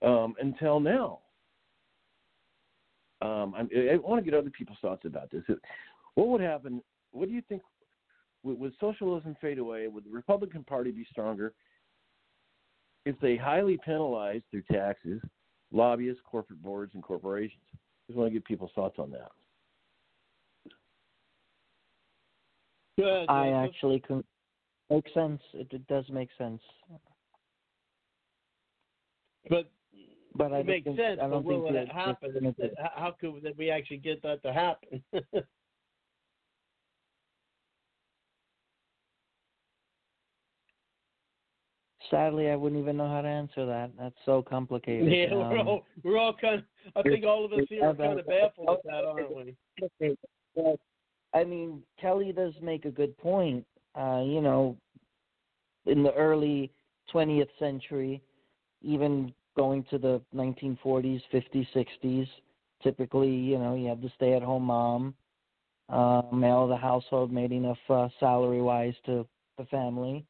um, 0.00 0.34
until 0.40 0.80
now. 0.80 1.18
Um, 3.20 3.54
I, 3.54 3.92
I 3.92 3.96
want 3.98 4.24
to 4.24 4.30
get 4.30 4.38
other 4.38 4.48
people's 4.48 4.78
thoughts 4.80 5.04
about 5.04 5.30
this. 5.30 5.42
What 6.14 6.28
would 6.28 6.40
happen? 6.40 6.82
What 7.12 7.28
do 7.28 7.34
you 7.34 7.42
think? 7.46 7.60
Would, 8.42 8.58
would 8.58 8.72
socialism 8.80 9.36
fade 9.38 9.58
away? 9.58 9.86
Would 9.86 10.06
the 10.06 10.10
Republican 10.10 10.64
Party 10.64 10.90
be 10.90 11.06
stronger? 11.10 11.52
If 13.06 13.18
they 13.20 13.36
highly 13.36 13.78
penalize 13.84 14.42
through 14.50 14.62
taxes 14.70 15.20
lobbyists, 15.72 16.20
corporate 16.24 16.60
boards, 16.62 16.94
and 16.94 17.02
corporations. 17.02 17.62
Just 18.08 18.18
want 18.18 18.28
to 18.28 18.32
get 18.32 18.44
people's 18.44 18.72
thoughts 18.74 18.98
on 18.98 19.10
that. 19.12 19.30
Good. 22.98 23.26
I 23.28 23.48
actually 23.50 24.00
can 24.00 24.24
make 24.90 25.04
sense. 25.14 25.40
It, 25.54 25.68
it 25.70 25.86
does 25.86 26.04
make 26.10 26.28
sense. 26.36 26.60
But 29.48 29.70
But 30.34 30.52
I 30.52 30.58
it 30.58 30.58
don't 30.58 30.66
makes 30.66 30.84
think, 30.84 30.98
sense. 30.98 31.20
I 31.22 31.28
don't 31.28 31.44
will 31.44 31.64
think 31.66 31.76
it 31.76 31.86
that- 31.86 31.94
happen? 31.94 32.34
that- 32.42 32.56
That- 32.76 32.92
How 32.96 33.12
could 33.18 33.42
that 33.42 33.56
we 33.56 33.70
actually 33.70 33.98
get 33.98 34.22
that 34.22 34.42
to 34.42 34.52
happen? 34.52 35.02
Sadly, 42.10 42.50
I 42.50 42.56
wouldn't 42.56 42.80
even 42.80 42.96
know 42.96 43.08
how 43.08 43.22
to 43.22 43.28
answer 43.28 43.64
that. 43.66 43.92
That's 43.96 44.16
so 44.24 44.42
complicated. 44.42 45.12
yeah, 45.12 45.32
we're 45.34 45.58
Um, 45.58 45.68
all 45.68 45.86
we're 46.02 46.18
all 46.18 46.34
kind. 46.34 46.64
Of, 46.94 47.06
I 47.06 47.08
think 47.08 47.24
all 47.24 47.44
of 47.44 47.52
us 47.52 47.60
here 47.68 47.84
are 47.84 47.94
kind 47.94 48.18
of 48.18 48.26
baffled 48.26 48.68
at 48.68 48.82
that, 48.84 49.04
aren't 49.04 49.34
we? 49.34 49.56
But, 50.56 50.80
I 51.32 51.44
mean, 51.44 51.82
Kelly 52.00 52.32
does 52.32 52.54
make 52.60 52.84
a 52.84 52.90
good 52.90 53.16
point. 53.16 53.64
Uh, 53.94 54.22
you 54.24 54.40
know, 54.40 54.76
in 55.86 56.02
the 56.02 56.12
early 56.14 56.72
20th 57.12 57.48
century, 57.58 58.22
even 58.82 59.32
going 59.56 59.84
to 59.90 59.98
the 59.98 60.20
1940s, 60.34 61.22
50s, 61.32 61.66
60s, 61.74 62.28
typically, 62.82 63.30
you 63.30 63.58
know, 63.58 63.74
you 63.74 63.88
have 63.88 64.00
the 64.00 64.10
stay-at-home 64.16 64.64
mom, 64.64 65.14
uh, 65.88 66.22
male 66.32 66.64
of 66.64 66.68
the 66.68 66.76
household 66.76 67.32
made 67.32 67.52
enough 67.52 67.78
uh, 67.88 68.08
salary-wise 68.18 68.94
to 69.06 69.26
the 69.58 69.64
family. 69.66 70.24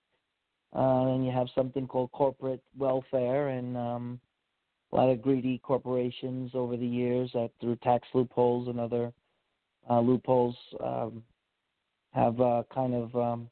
Uh, 0.75 1.15
and 1.15 1.27
you 1.27 1.33
have 1.33 1.49
something 1.55 1.87
called 1.87 2.13
corporate 2.13 2.63
welfare, 2.79 3.49
and 3.49 3.77
um, 3.77 4.21
a 4.93 4.97
lot 4.97 5.09
of 5.09 5.23
greedy 5.23 5.59
corporations 5.59 6.53
over 6.55 6.77
the 6.77 6.87
years 6.87 7.31
that 7.35 7.51
through 7.61 7.77
tax 7.77 8.07
loopholes 8.15 8.69
and 8.69 8.79
other 8.79 9.13
uh, 9.89 10.01
loopholes 10.01 10.57
um, 10.85 11.23
have 12.13 12.41
uh, 12.41 12.63
kind 12.73 12.95
of 12.95 13.15
um, 13.17 13.49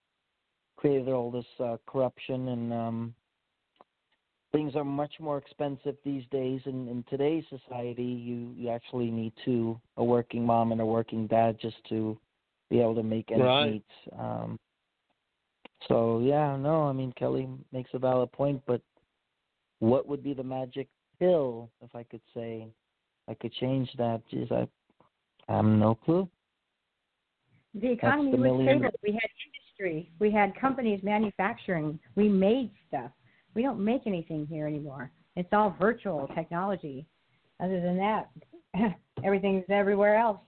created 0.76 1.08
all 1.08 1.30
this 1.30 1.46
uh, 1.60 1.76
corruption 1.86 2.48
and 2.48 2.72
um, 2.72 3.14
things 4.52 4.74
are 4.74 4.84
much 4.84 5.14
more 5.20 5.38
expensive 5.38 5.96
these 6.04 6.24
days. 6.30 6.60
and 6.64 6.88
in 6.88 7.04
today's 7.08 7.44
society, 7.50 8.02
you, 8.02 8.52
you 8.56 8.70
actually 8.70 9.10
need 9.10 9.32
to 9.44 9.78
a 9.96 10.04
working 10.04 10.44
mom 10.44 10.72
and 10.72 10.80
a 10.80 10.86
working 10.86 11.26
dad 11.26 11.58
just 11.60 11.76
to 11.88 12.18
be 12.70 12.80
able 12.80 12.94
to 12.94 13.02
make 13.02 13.30
ends 13.30 13.44
Right. 13.44 13.72
meet. 13.72 13.84
Um, 14.18 14.58
so 15.86 16.20
yeah, 16.20 16.56
no, 16.56 16.84
I 16.84 16.92
mean 16.92 17.12
Kelly 17.18 17.48
makes 17.72 17.90
a 17.94 17.98
valid 17.98 18.32
point, 18.32 18.60
but 18.66 18.80
what 19.78 20.08
would 20.08 20.24
be 20.24 20.34
the 20.34 20.42
magic 20.42 20.88
pill 21.18 21.70
if 21.82 21.94
I 21.94 22.02
could 22.02 22.22
say 22.34 22.66
I 23.28 23.34
could 23.34 23.52
change 23.54 23.88
that? 23.98 24.22
Geez, 24.30 24.48
I 24.50 24.66
I 25.48 25.56
have 25.56 25.64
no 25.64 25.94
clue. 25.94 26.28
The 27.74 27.92
economy 27.92 28.32
the 28.32 28.36
was 28.38 28.64
stable. 28.64 28.90
We 29.02 29.12
had 29.12 29.30
industry. 29.78 30.10
We 30.18 30.30
had 30.30 30.58
companies 30.60 31.00
manufacturing. 31.02 31.98
We 32.16 32.28
made 32.28 32.70
stuff. 32.88 33.10
We 33.54 33.62
don't 33.62 33.82
make 33.82 34.02
anything 34.06 34.46
here 34.46 34.66
anymore. 34.66 35.10
It's 35.36 35.48
all 35.52 35.74
virtual 35.78 36.28
technology. 36.34 37.06
Other 37.60 37.80
than 37.80 37.96
that, 37.98 38.30
everything's 39.24 39.64
everywhere 39.68 40.16
else 40.16 40.40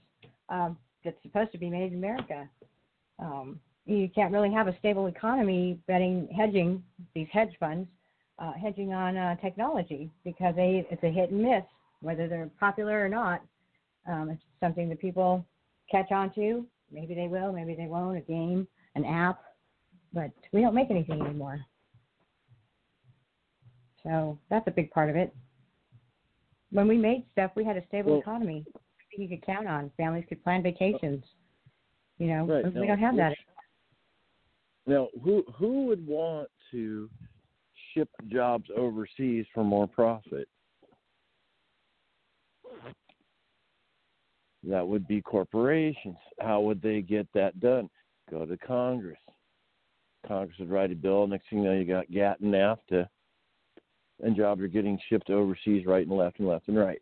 um, 0.49 0.77
that's 1.05 1.21
supposed 1.23 1.53
to 1.53 1.59
be 1.59 1.71
made 1.71 1.93
in 1.93 1.99
America. 1.99 2.49
Um, 3.19 3.61
you 3.87 4.09
can't 4.15 4.33
really 4.33 4.53
have 4.53 4.69
a 4.69 4.77
stable 4.79 5.07
economy 5.07 5.79
betting 5.87 6.29
hedging 6.37 6.83
these 7.15 7.29
hedge 7.33 7.53
funds 7.59 7.89
uh, 8.39 8.53
hedging 8.53 8.93
on 8.93 9.17
uh, 9.17 9.37
technology 9.37 10.11
because 10.25 10.55
they 10.57 10.87
it's 10.91 11.03
a 11.03 11.11
hit 11.11 11.31
and 11.31 11.43
miss 11.43 11.63
whether 12.01 12.29
they're 12.29 12.51
popular 12.59 13.05
or 13.05 13.09
not. 13.09 13.43
Um, 14.09 14.31
it's 14.31 14.43
something 14.61 14.89
that 14.89 14.99
people 14.99 15.45
catch 15.91 16.11
on 16.11 16.33
to. 16.35 16.67
Maybe 16.91 17.15
they 17.15 17.29
will, 17.29 17.53
maybe 17.53 17.75
they 17.75 17.87
won't. 17.87 18.17
A 18.17 18.23
game, 18.23 18.67
an 18.95 19.05
app, 19.05 19.41
but 20.13 20.31
we 20.53 20.63
don't 20.63 20.75
make 20.75 20.91
anything 20.91 21.21
anymore. 21.21 21.61
So 24.03 24.39
that's 24.49 24.67
a 24.67 24.71
big 24.71 24.91
part 24.91 25.11
of 25.11 25.17
it. 25.17 25.35
when 26.71 26.87
we 26.87 26.97
made 26.97 27.27
stuff, 27.33 27.51
we 27.57 27.65
had 27.65 27.77
a 27.77 27.85
stable 27.89 28.13
Well- 28.13 28.21
economy 28.21 28.65
you 29.17 29.29
could 29.29 29.45
count 29.45 29.67
on. 29.67 29.91
Families 29.97 30.25
could 30.29 30.43
plan 30.45 30.63
vacations. 30.63 31.25
You 32.19 32.29
know, 32.29 32.47
Right, 32.47 32.65
we 32.65 32.81
now, 32.83 32.87
don't 32.87 32.99
have 32.99 33.17
that. 33.17 33.37
Now, 34.91 35.07
who 35.23 35.45
who 35.57 35.87
would 35.87 36.05
want 36.05 36.49
to 36.73 37.09
ship 37.95 38.09
jobs 38.27 38.69
overseas 38.77 39.47
for 39.55 39.63
more 39.63 39.87
profit? 39.87 40.49
That 44.65 44.87
would 44.87 45.07
be 45.07 45.23
corporations. 45.23 46.17
How 46.41 46.61
would 46.63 46.83
they 46.83 47.03
get 47.03 47.29
that 47.35 47.61
done? 47.61 47.89
Go 48.33 48.45
to 48.45 48.57
Congress. 48.57 49.21
Congress 50.27 50.59
would 50.59 50.71
write 50.71 50.91
a 50.91 50.97
bill. 50.97 51.25
Next 51.29 51.49
thing 51.49 51.61
you 51.61 51.67
know, 51.67 51.79
you 51.79 51.85
got 51.85 52.11
GATT 52.11 52.41
and 52.41 52.53
NAFTA, 52.53 53.07
and 54.25 54.37
jobs 54.37 54.61
are 54.61 54.67
getting 54.67 54.99
shipped 55.09 55.31
overseas 55.31 55.87
right 55.87 56.05
and 56.05 56.17
left 56.17 56.41
and 56.41 56.49
left 56.49 56.67
and 56.67 56.77
right. 56.77 57.01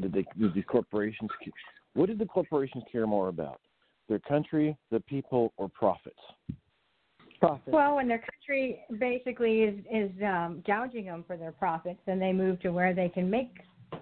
Did 0.00 0.12
they? 0.12 0.24
Did 0.36 0.52
these 0.52 0.64
corporations? 0.66 1.30
What 1.94 2.06
did 2.06 2.18
the 2.18 2.26
corporations 2.26 2.82
care 2.90 3.06
more 3.06 3.28
about? 3.28 3.60
Their 4.12 4.18
country, 4.18 4.76
the 4.90 5.00
people, 5.00 5.54
or 5.56 5.70
profits? 5.70 6.20
Profit. 7.40 7.72
Well, 7.72 7.96
when 7.96 8.08
their 8.08 8.18
country 8.18 8.80
basically 8.98 9.62
is 9.62 9.78
is 9.90 10.10
um, 10.22 10.62
gouging 10.66 11.06
them 11.06 11.24
for 11.26 11.38
their 11.38 11.50
profits, 11.50 11.98
then 12.04 12.18
they 12.18 12.30
move 12.30 12.60
to 12.60 12.72
where 12.72 12.92
they 12.92 13.08
can 13.08 13.30
make 13.30 13.54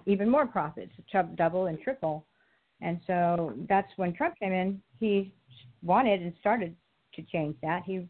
even 0.05 0.29
more 0.29 0.45
profits, 0.45 0.91
double 1.37 1.67
and 1.67 1.79
triple. 1.79 2.25
And 2.81 2.99
so 3.07 3.53
that's 3.69 3.87
when 3.95 4.11
Trump 4.13 4.35
came 4.37 4.51
in. 4.51 4.81
He 4.99 5.33
wanted 5.81 6.21
and 6.21 6.33
started 6.41 6.75
to 7.13 7.21
change 7.31 7.55
that. 7.61 7.83
He 7.85 8.05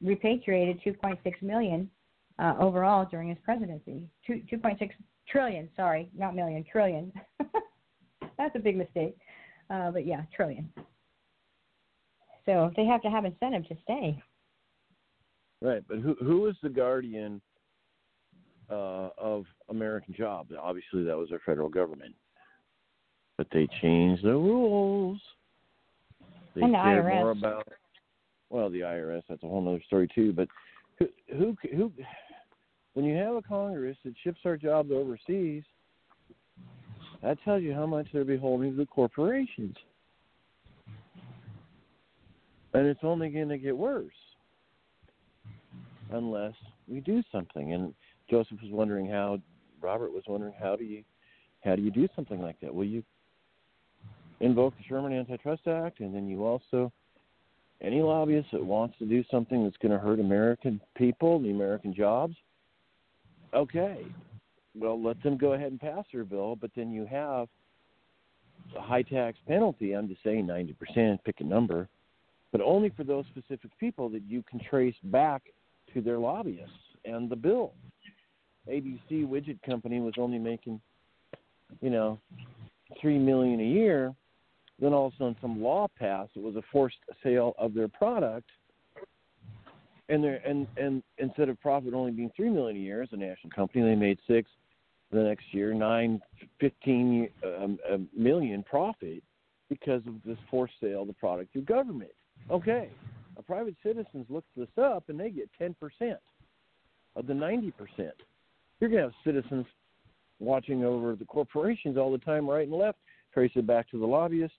repatriated 0.00 0.80
2.6 0.86 1.18
million 1.42 1.90
uh, 2.38 2.54
overall 2.60 3.08
during 3.10 3.28
his 3.28 3.38
presidency. 3.42 4.08
Two, 4.24 4.40
2.6 4.52 4.88
trillion. 5.28 5.68
Sorry, 5.74 6.10
not 6.16 6.36
million, 6.36 6.64
trillion. 6.70 7.12
that's 8.38 8.54
a 8.54 8.60
big 8.60 8.76
mistake. 8.76 9.16
Uh, 9.68 9.90
but 9.90 10.06
yeah, 10.06 10.22
trillion. 10.36 10.72
So 12.50 12.72
they 12.76 12.84
have 12.84 13.00
to 13.02 13.10
have 13.10 13.24
incentive 13.24 13.68
to 13.68 13.76
stay. 13.84 14.20
Right, 15.62 15.84
but 15.86 15.98
who 15.98 16.16
who 16.20 16.48
is 16.48 16.56
the 16.64 16.68
guardian 16.68 17.40
uh, 18.68 19.10
of 19.16 19.44
American 19.68 20.14
jobs? 20.14 20.52
Obviously, 20.60 21.04
that 21.04 21.16
was 21.16 21.30
our 21.30 21.38
federal 21.46 21.68
government, 21.68 22.14
but 23.38 23.46
they 23.52 23.68
changed 23.80 24.24
the 24.24 24.32
rules. 24.32 25.20
They 26.56 26.62
And 26.62 26.74
the 26.74 26.78
IRS. 26.78 27.20
more 27.20 27.30
about 27.30 27.68
well, 28.48 28.68
the 28.68 28.80
IRS. 28.80 29.22
That's 29.28 29.44
a 29.44 29.46
whole 29.46 29.68
other 29.68 29.82
story 29.86 30.08
too. 30.12 30.32
But 30.32 30.48
who 30.98 31.06
who 31.28 31.56
who? 31.76 31.92
When 32.94 33.04
you 33.04 33.16
have 33.16 33.36
a 33.36 33.42
Congress 33.42 33.96
that 34.04 34.14
ships 34.24 34.40
our 34.44 34.56
jobs 34.56 34.90
overseas, 34.90 35.62
that 37.22 37.38
tells 37.44 37.62
you 37.62 37.72
how 37.72 37.86
much 37.86 38.08
they're 38.12 38.24
beholden 38.24 38.72
to 38.72 38.76
the 38.76 38.86
corporations, 38.86 39.76
and 42.74 42.86
it's 42.86 43.00
only 43.02 43.30
going 43.30 43.48
to 43.48 43.58
get 43.58 43.76
worse 43.76 44.12
unless 46.12 46.54
we 46.88 47.00
do 47.00 47.22
something. 47.32 47.72
And 47.72 47.94
Joseph 48.28 48.58
was 48.62 48.72
wondering 48.72 49.08
how, 49.08 49.40
Robert 49.80 50.12
was 50.12 50.24
wondering 50.26 50.54
how 50.60 50.76
do 50.76 50.84
you, 50.84 51.02
how 51.64 51.76
do 51.76 51.82
you 51.82 51.90
do 51.90 52.08
something 52.14 52.40
like 52.40 52.60
that? 52.60 52.74
Well, 52.74 52.86
you 52.86 53.02
invoke 54.40 54.76
the 54.76 54.84
Sherman 54.88 55.12
Antitrust 55.12 55.66
Act, 55.66 56.00
and 56.00 56.14
then 56.14 56.28
you 56.28 56.44
also, 56.44 56.92
any 57.80 58.00
lobbyist 58.00 58.48
that 58.52 58.64
wants 58.64 58.96
to 58.98 59.06
do 59.06 59.24
something 59.30 59.64
that's 59.64 59.76
going 59.78 59.92
to 59.92 59.98
hurt 59.98 60.20
American 60.20 60.80
people, 60.96 61.40
the 61.40 61.50
American 61.50 61.94
jobs, 61.94 62.34
okay, 63.54 64.04
well, 64.74 65.02
let 65.02 65.22
them 65.22 65.36
go 65.36 65.54
ahead 65.54 65.70
and 65.70 65.80
pass 65.80 66.04
their 66.12 66.24
bill, 66.24 66.56
but 66.56 66.70
then 66.76 66.90
you 66.90 67.06
have 67.06 67.48
a 68.76 68.80
high 68.80 69.02
tax 69.02 69.38
penalty. 69.48 69.92
I'm 69.92 70.08
just 70.08 70.22
saying 70.22 70.46
90%, 70.46 71.18
pick 71.24 71.40
a 71.40 71.44
number, 71.44 71.88
but 72.52 72.60
only 72.60 72.90
for 72.90 73.04
those 73.04 73.24
specific 73.26 73.70
people 73.78 74.08
that 74.08 74.22
you 74.26 74.42
can 74.42 74.60
trace 74.68 74.94
back 75.04 75.42
to 75.94 76.00
their 76.00 76.18
lobbyists 76.18 76.72
and 77.04 77.30
the 77.30 77.36
bill. 77.36 77.72
ABC 78.68 79.26
Widget 79.26 79.60
Company 79.62 80.00
was 80.00 80.14
only 80.18 80.38
making, 80.38 80.80
you 81.80 81.90
know, 81.90 82.18
three 83.00 83.18
million 83.18 83.60
a 83.60 83.64
year. 83.64 84.14
Then 84.78 84.92
all 84.92 85.06
of 85.06 85.12
a 85.14 85.16
sudden, 85.16 85.36
some 85.40 85.62
law 85.62 85.88
passed. 85.98 86.32
It 86.36 86.42
was 86.42 86.56
a 86.56 86.62
forced 86.72 86.96
sale 87.22 87.54
of 87.58 87.74
their 87.74 87.88
product, 87.88 88.48
and 90.08 90.22
their 90.22 90.36
and 90.46 90.66
and 90.76 91.02
instead 91.18 91.48
of 91.48 91.60
profit 91.60 91.94
only 91.94 92.12
being 92.12 92.30
three 92.36 92.50
million 92.50 92.76
a 92.76 92.80
year 92.80 93.02
as 93.02 93.08
a 93.12 93.16
national 93.16 93.50
company, 93.54 93.82
they 93.84 93.94
made 93.94 94.18
six. 94.26 94.50
The 95.12 95.22
next 95.22 95.52
year, 95.52 95.74
nine, 95.74 96.20
fifteen 96.60 97.28
um, 97.44 97.78
a 97.90 97.98
million 98.16 98.62
profit 98.62 99.24
because 99.68 100.02
of 100.06 100.14
this 100.24 100.38
forced 100.48 100.74
sale 100.80 101.02
of 101.02 101.08
the 101.08 101.14
product 101.14 101.52
through 101.52 101.62
government. 101.62 102.12
Okay, 102.50 102.90
a 103.36 103.42
private 103.42 103.74
citizens 103.82 104.26
looks 104.28 104.48
this 104.56 104.68
up 104.80 105.08
and 105.08 105.18
they 105.18 105.30
get 105.30 105.48
10% 105.60 105.74
of 107.16 107.26
the 107.26 107.32
90%. 107.32 107.72
You're 108.80 108.90
going 108.90 108.92
to 108.92 109.02
have 109.02 109.12
citizens 109.24 109.66
watching 110.38 110.84
over 110.84 111.14
the 111.14 111.24
corporations 111.24 111.96
all 111.96 112.10
the 112.10 112.18
time, 112.18 112.48
right 112.48 112.66
and 112.66 112.76
left, 112.76 112.98
trace 113.32 113.52
it 113.54 113.66
back 113.66 113.90
to 113.90 113.98
the 113.98 114.06
lobbyists. 114.06 114.56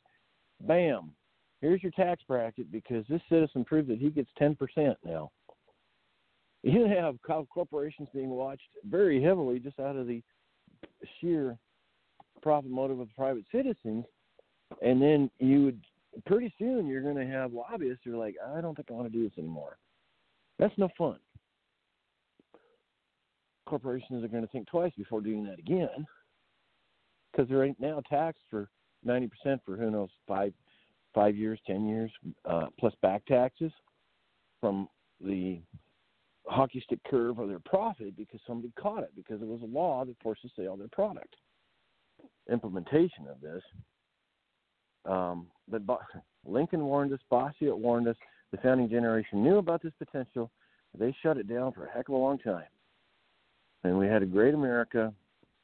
Bam, 0.68 1.12
here's 1.60 1.82
your 1.82 1.92
tax 1.94 2.22
bracket 2.28 2.72
because 2.72 3.04
this 3.10 3.22
citizen 3.30 3.66
proved 3.66 3.90
that 3.90 4.00
he 4.00 4.10
gets 4.10 4.30
10% 4.40 4.96
now. 5.04 5.32
You 6.64 6.86
have 6.86 7.18
corporations 7.50 8.08
being 8.14 8.30
watched 8.30 8.70
very 8.88 9.22
heavily 9.22 9.60
just 9.60 9.80
out 9.80 9.96
of 9.96 10.06
the 10.06 10.22
sheer 11.20 11.58
profit 12.42 12.70
motive 12.70 13.00
of 13.00 13.08
private 13.16 13.46
citizens, 13.52 14.06
and 14.82 15.02
then 15.02 15.32
you 15.40 15.66
would 15.66 15.82
pretty 16.26 16.54
soon 16.60 16.88
you're 16.88 17.02
going 17.02 17.16
to 17.16 17.26
have 17.26 17.54
lobbyists 17.54 18.02
who 18.04 18.14
are 18.14 18.18
like, 18.18 18.36
I 18.56 18.62
don't 18.62 18.76
think 18.76 18.88
I 18.90 18.94
want 18.94 19.12
to 19.12 19.18
do 19.18 19.24
this 19.24 19.38
anymore. 19.38 19.78
That's 20.60 20.78
no 20.78 20.90
fun. 20.98 21.18
Corporations 23.66 24.24
are 24.24 24.28
going 24.28 24.44
to 24.44 24.50
think 24.50 24.68
twice 24.68 24.92
before 24.98 25.22
doing 25.22 25.44
that 25.46 25.60
again 25.60 26.06
because 27.32 27.48
they're 27.48 27.60
right 27.60 27.76
now 27.80 28.02
taxed 28.10 28.44
for 28.50 28.70
90% 29.06 29.30
for 29.66 29.78
who 29.78 29.90
knows 29.90 30.10
five 30.28 30.54
five 31.14 31.36
years, 31.36 31.60
ten 31.68 31.88
years, 31.88 32.12
uh, 32.46 32.68
plus 32.80 32.94
back 33.02 33.26
taxes 33.26 33.72
from 34.62 34.88
the 35.20 35.60
hockey 36.48 36.82
stick 36.86 37.00
curve 37.10 37.40
of 37.40 37.50
their 37.50 37.60
profit 37.60 38.16
because 38.16 38.40
somebody 38.48 38.72
caught 38.80 39.04
it 39.04 39.12
because 39.16 39.42
it 39.42 39.48
was 39.48 39.62
a 39.62 39.66
law 39.66 40.06
that 40.06 40.16
forced 40.22 40.42
the 40.44 40.50
sale 40.56 40.74
of 40.74 40.80
their 40.80 40.88
product. 40.90 41.36
Implementation 42.50 43.28
of 43.30 43.42
this 43.42 43.62
um, 45.06 45.48
but 45.72 45.86
Bo- 45.86 46.00
Lincoln 46.46 46.84
warned 46.84 47.14
us, 47.14 47.20
Bastiat 47.32 47.78
warned 47.78 48.08
us. 48.08 48.16
The 48.52 48.58
founding 48.58 48.90
generation 48.90 49.42
knew 49.42 49.58
about 49.58 49.82
this 49.82 49.94
potential. 49.98 50.52
They 50.98 51.16
shut 51.24 51.38
it 51.38 51.48
down 51.48 51.72
for 51.72 51.86
a 51.86 51.92
heck 51.92 52.10
of 52.10 52.16
a 52.16 52.18
long 52.18 52.38
time. 52.38 52.66
And 53.84 53.98
we 53.98 54.08
had 54.08 54.22
a 54.22 54.26
great 54.26 54.54
America, 54.54 55.14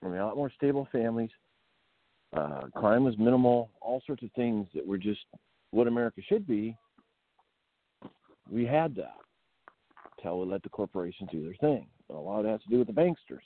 and 0.02 0.12
we 0.12 0.18
had 0.18 0.24
a 0.24 0.28
lot 0.28 0.38
more 0.38 0.52
stable 0.56 0.88
families. 0.92 1.30
Uh, 2.36 2.62
crime 2.76 3.04
was 3.04 3.18
minimal, 3.18 3.70
all 3.82 4.02
sorts 4.06 4.24
of 4.24 4.32
things 4.34 4.68
that 4.74 4.86
were 4.86 4.98
just 4.98 5.20
what 5.72 5.88
America 5.88 6.22
should 6.28 6.48
be. 6.48 6.78
We 8.50 8.66
had 8.66 8.96
that 8.96 9.16
until 10.18 10.40
we 10.40 10.48
let 10.48 10.64
the 10.64 10.70
corporations 10.70 11.30
do 11.32 11.44
their 11.44 11.56
thing. 11.56 11.88
A 12.10 12.14
lot 12.14 12.40
of 12.40 12.46
that 12.46 12.52
has 12.52 12.62
to 12.64 12.70
do 12.70 12.80
with 12.80 12.88
the 12.88 12.94
banksters. 12.94 13.44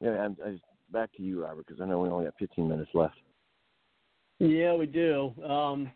Yeah, 0.00 0.28
I, 0.44 0.58
back 0.92 1.12
to 1.16 1.22
you, 1.22 1.42
Robert, 1.42 1.66
because 1.66 1.80
I 1.80 1.86
know 1.86 2.00
we 2.00 2.08
only 2.08 2.24
have 2.24 2.34
15 2.38 2.68
minutes 2.68 2.90
left. 2.94 3.16
Yeah, 4.42 4.74
we 4.74 4.86
do. 4.86 5.32
Um, 5.48 5.88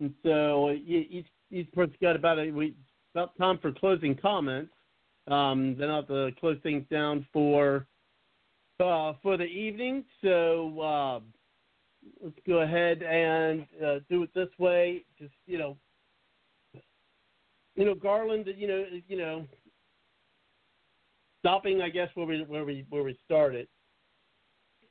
and 0.00 0.14
so 0.22 0.70
each 0.70 1.26
each 1.50 1.70
person's 1.72 1.98
got 2.00 2.16
about 2.16 2.38
a 2.38 2.50
we 2.50 2.74
about 3.14 3.36
time 3.36 3.58
for 3.58 3.72
closing 3.72 4.14
comments. 4.14 4.72
Um, 5.28 5.76
then 5.78 5.90
I'll 5.90 5.96
have 5.96 6.08
to 6.08 6.30
close 6.40 6.56
things 6.62 6.86
down 6.90 7.26
for 7.30 7.86
uh, 8.82 9.12
for 9.22 9.36
the 9.36 9.44
evening. 9.44 10.04
So 10.22 10.80
uh, 10.80 11.20
let's 12.24 12.38
go 12.46 12.60
ahead 12.60 13.02
and 13.02 13.66
uh, 13.84 13.96
do 14.08 14.22
it 14.22 14.30
this 14.34 14.48
way. 14.58 15.04
Just 15.18 15.34
you 15.46 15.58
know, 15.58 15.76
you 17.76 17.84
know, 17.84 17.94
Garland. 17.94 18.48
You 18.56 18.66
know, 18.66 18.84
you 19.08 19.18
know, 19.18 19.46
stopping. 21.40 21.82
I 21.82 21.90
guess 21.90 22.08
where 22.14 22.24
we 22.24 22.44
where 22.44 22.64
we 22.64 22.86
where 22.88 23.02
we 23.02 23.18
started 23.26 23.68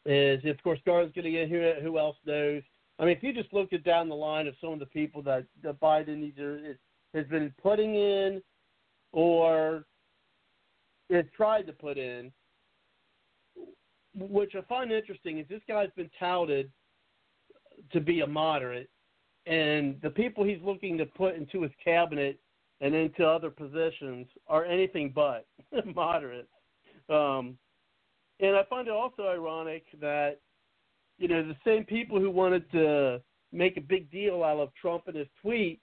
is 0.06 0.46
of 0.46 0.62
course 0.62 0.80
Garland's 0.86 1.16
going 1.16 1.26
to 1.26 1.32
get 1.32 1.50
who 1.50 1.72
who 1.82 1.98
else 1.98 2.18
knows. 2.24 2.62
I 3.00 3.06
mean, 3.06 3.16
if 3.16 3.24
you 3.24 3.34
just 3.34 3.54
look 3.54 3.72
at 3.72 3.84
down 3.86 4.10
the 4.10 4.16
line 4.16 4.48
of 4.48 4.56
some 4.60 4.74
of 4.74 4.80
the 4.80 4.86
people 4.86 5.22
that, 5.24 5.46
that 5.64 5.80
Biden 5.80 6.22
either 6.22 6.58
is, 6.58 6.76
has 7.14 7.26
been 7.28 7.54
putting 7.62 7.96
in 7.96 8.42
or 9.14 9.86
has 11.10 11.26
tried 11.36 11.66
to 11.68 11.74
put 11.74 11.98
in, 11.98 12.32
which 14.16 14.54
I 14.56 14.62
find 14.62 14.92
interesting 14.92 15.40
is 15.40 15.48
this 15.48 15.62
guy's 15.68 15.90
been 15.96 16.10
touted 16.20 16.70
to 17.94 18.02
be 18.02 18.20
a 18.20 18.28
moderate, 18.28 18.90
and 19.46 20.00
the 20.02 20.10
people 20.10 20.44
he's 20.44 20.62
looking 20.62 20.98
to 20.98 21.06
put 21.06 21.36
into 21.36 21.62
his 21.62 21.72
cabinet 21.82 22.38
and 22.82 22.94
into 22.94 23.26
other 23.26 23.50
positions 23.50 24.28
are 24.48 24.66
anything 24.66 25.12
but 25.16 25.48
moderates. 25.96 26.48
Um, 27.10 27.58
and 28.42 28.56
I 28.56 28.64
find 28.70 28.88
it 28.88 28.94
also 28.94 29.24
ironic 29.28 29.86
that 30.00 30.40
you 31.20 31.28
know 31.28 31.44
the 31.44 31.56
same 31.66 31.84
people 31.84 32.20
who 32.20 32.32
wanted 32.32 32.70
to 32.72 33.22
make 33.52 33.78
a 33.78 33.82
big 33.82 34.10
deal 34.10 34.44
out 34.44 34.58
of 34.58 34.74
Trump 34.82 35.04
and 35.08 35.18
his 35.18 35.28
tweets 35.44 35.80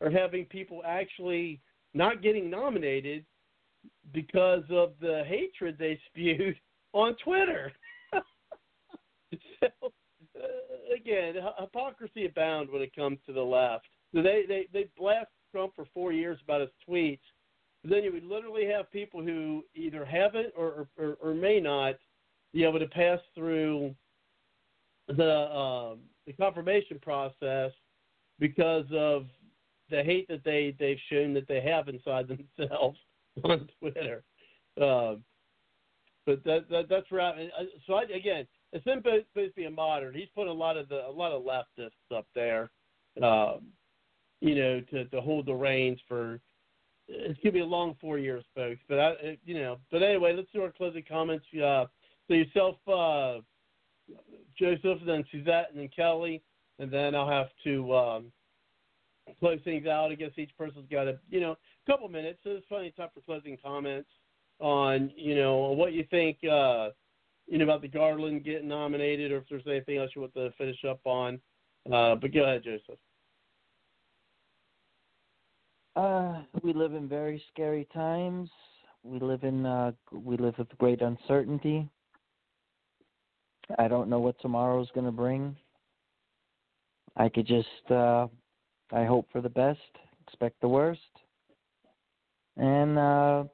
are 0.00 0.10
having 0.10 0.44
people 0.46 0.82
actually 0.86 1.60
not 1.94 2.22
getting 2.22 2.48
nominated 2.48 3.24
because 4.12 4.62
of 4.70 4.92
the 5.00 5.24
hatred 5.26 5.76
they 5.78 5.98
spewed 6.10 6.56
on 6.92 7.16
Twitter. 7.24 7.72
so, 9.60 9.68
uh, 9.82 10.94
again, 10.96 11.34
hypocrisy 11.58 12.26
abound 12.26 12.70
when 12.70 12.82
it 12.82 12.94
comes 12.94 13.18
to 13.26 13.32
the 13.32 13.42
left. 13.42 13.86
So 14.14 14.22
they 14.22 14.44
they 14.46 14.68
they 14.72 14.86
blast 14.96 15.30
Trump 15.50 15.72
for 15.74 15.86
four 15.92 16.12
years 16.12 16.38
about 16.44 16.60
his 16.60 16.70
tweets. 16.88 17.20
Then 17.84 18.04
you 18.04 18.12
would 18.12 18.24
literally 18.24 18.66
have 18.66 18.92
people 18.92 19.22
who 19.22 19.64
either 19.74 20.04
haven't 20.04 20.52
or 20.56 20.86
or, 20.96 21.16
or 21.20 21.34
may 21.34 21.58
not 21.58 21.96
be 22.52 22.64
able 22.64 22.78
to 22.78 22.86
pass 22.86 23.18
through 23.34 23.94
the 25.08 25.56
um, 25.56 25.98
the 26.26 26.32
confirmation 26.32 26.98
process 27.00 27.72
because 28.38 28.86
of 28.92 29.26
the 29.90 30.02
hate 30.02 30.28
that 30.28 30.44
they 30.44 30.74
they've 30.78 30.98
shown 31.10 31.34
that 31.34 31.48
they 31.48 31.60
have 31.60 31.88
inside 31.88 32.28
themselves 32.58 32.98
on 33.44 33.68
Twitter. 33.78 34.22
Um, 34.80 35.22
but 36.24 36.44
that, 36.44 36.68
that 36.70 36.88
that's 36.88 37.10
right. 37.10 37.50
So 37.86 37.94
I, 37.94 38.02
again, 38.04 38.46
it's 38.72 38.84
supposed 38.84 39.26
to 39.34 39.50
be 39.54 39.64
a 39.64 39.70
modern. 39.70 40.14
He's 40.14 40.28
put 40.34 40.46
a 40.46 40.52
lot 40.52 40.76
of 40.76 40.88
the 40.88 41.06
a 41.06 41.10
lot 41.10 41.32
of 41.32 41.42
leftists 41.42 42.16
up 42.16 42.26
there, 42.34 42.70
um, 43.22 43.66
you 44.40 44.54
know, 44.54 44.80
to 44.92 45.04
to 45.06 45.20
hold 45.20 45.46
the 45.46 45.54
reins 45.54 45.98
for. 46.08 46.40
It's 47.08 47.38
gonna 47.42 47.52
be 47.52 47.60
a 47.60 47.66
long 47.66 47.96
four 48.00 48.18
years, 48.18 48.44
folks. 48.54 48.80
But 48.88 48.98
I, 48.98 49.38
you 49.44 49.54
know, 49.54 49.78
but 49.90 50.02
anyway, 50.02 50.34
let's 50.34 50.50
do 50.54 50.62
our 50.62 50.70
closing 50.70 51.04
comments. 51.06 51.44
Uh, 51.52 51.86
so 52.28 52.34
yourself, 52.34 52.76
uh, 52.86 53.42
Joseph, 54.58 54.98
then 55.06 55.24
Suzette, 55.30 55.68
and 55.70 55.78
then 55.80 55.88
Kelly, 55.94 56.42
and 56.78 56.90
then 56.90 57.14
I'll 57.14 57.28
have 57.28 57.48
to 57.64 57.94
um, 57.94 58.32
close 59.40 59.60
things 59.64 59.86
out. 59.86 60.10
I 60.10 60.14
guess 60.14 60.30
each 60.36 60.56
person's 60.56 60.88
got 60.90 61.08
a 61.08 61.18
you 61.30 61.40
know 61.40 61.52
a 61.52 61.90
couple 61.90 62.08
minutes, 62.08 62.40
so 62.44 62.50
it's 62.50 62.66
plenty 62.66 62.88
of 62.88 62.96
time 62.96 63.08
for 63.14 63.20
closing 63.20 63.56
comments 63.64 64.08
on 64.60 65.10
you 65.16 65.34
know 65.34 65.56
what 65.72 65.92
you 65.92 66.04
think 66.10 66.38
uh, 66.44 66.90
you 67.46 67.58
know 67.58 67.64
about 67.64 67.82
the 67.82 67.88
Garland 67.88 68.44
getting 68.44 68.68
nominated, 68.68 69.32
or 69.32 69.38
if 69.38 69.44
there's 69.48 69.62
anything 69.66 69.98
else 69.98 70.10
you 70.14 70.22
want 70.22 70.34
to 70.34 70.50
finish 70.58 70.84
up 70.88 71.00
on. 71.04 71.40
Uh, 71.92 72.14
but 72.14 72.32
go 72.32 72.44
ahead, 72.44 72.62
Joseph. 72.64 72.98
Uh, 75.94 76.42
we 76.62 76.72
live 76.72 76.94
in 76.94 77.08
very 77.08 77.42
scary 77.52 77.86
times. 77.92 78.48
We 79.02 79.18
live 79.18 79.42
in 79.42 79.66
uh, 79.66 79.92
we 80.12 80.36
live 80.36 80.54
with 80.58 80.68
great 80.78 81.02
uncertainty. 81.02 81.88
I 83.78 83.88
don't 83.88 84.08
know 84.08 84.20
what 84.20 84.40
tomorrow's 84.40 84.90
going 84.94 85.06
to 85.06 85.12
bring. 85.12 85.56
I 87.16 87.28
could 87.28 87.46
just 87.46 87.90
uh, 87.90 88.26
I 88.92 89.04
hope 89.04 89.28
for 89.32 89.40
the 89.40 89.48
best, 89.48 89.80
expect 90.26 90.60
the 90.60 90.68
worst, 90.68 91.00
and 92.56 92.98
uh, 92.98 93.44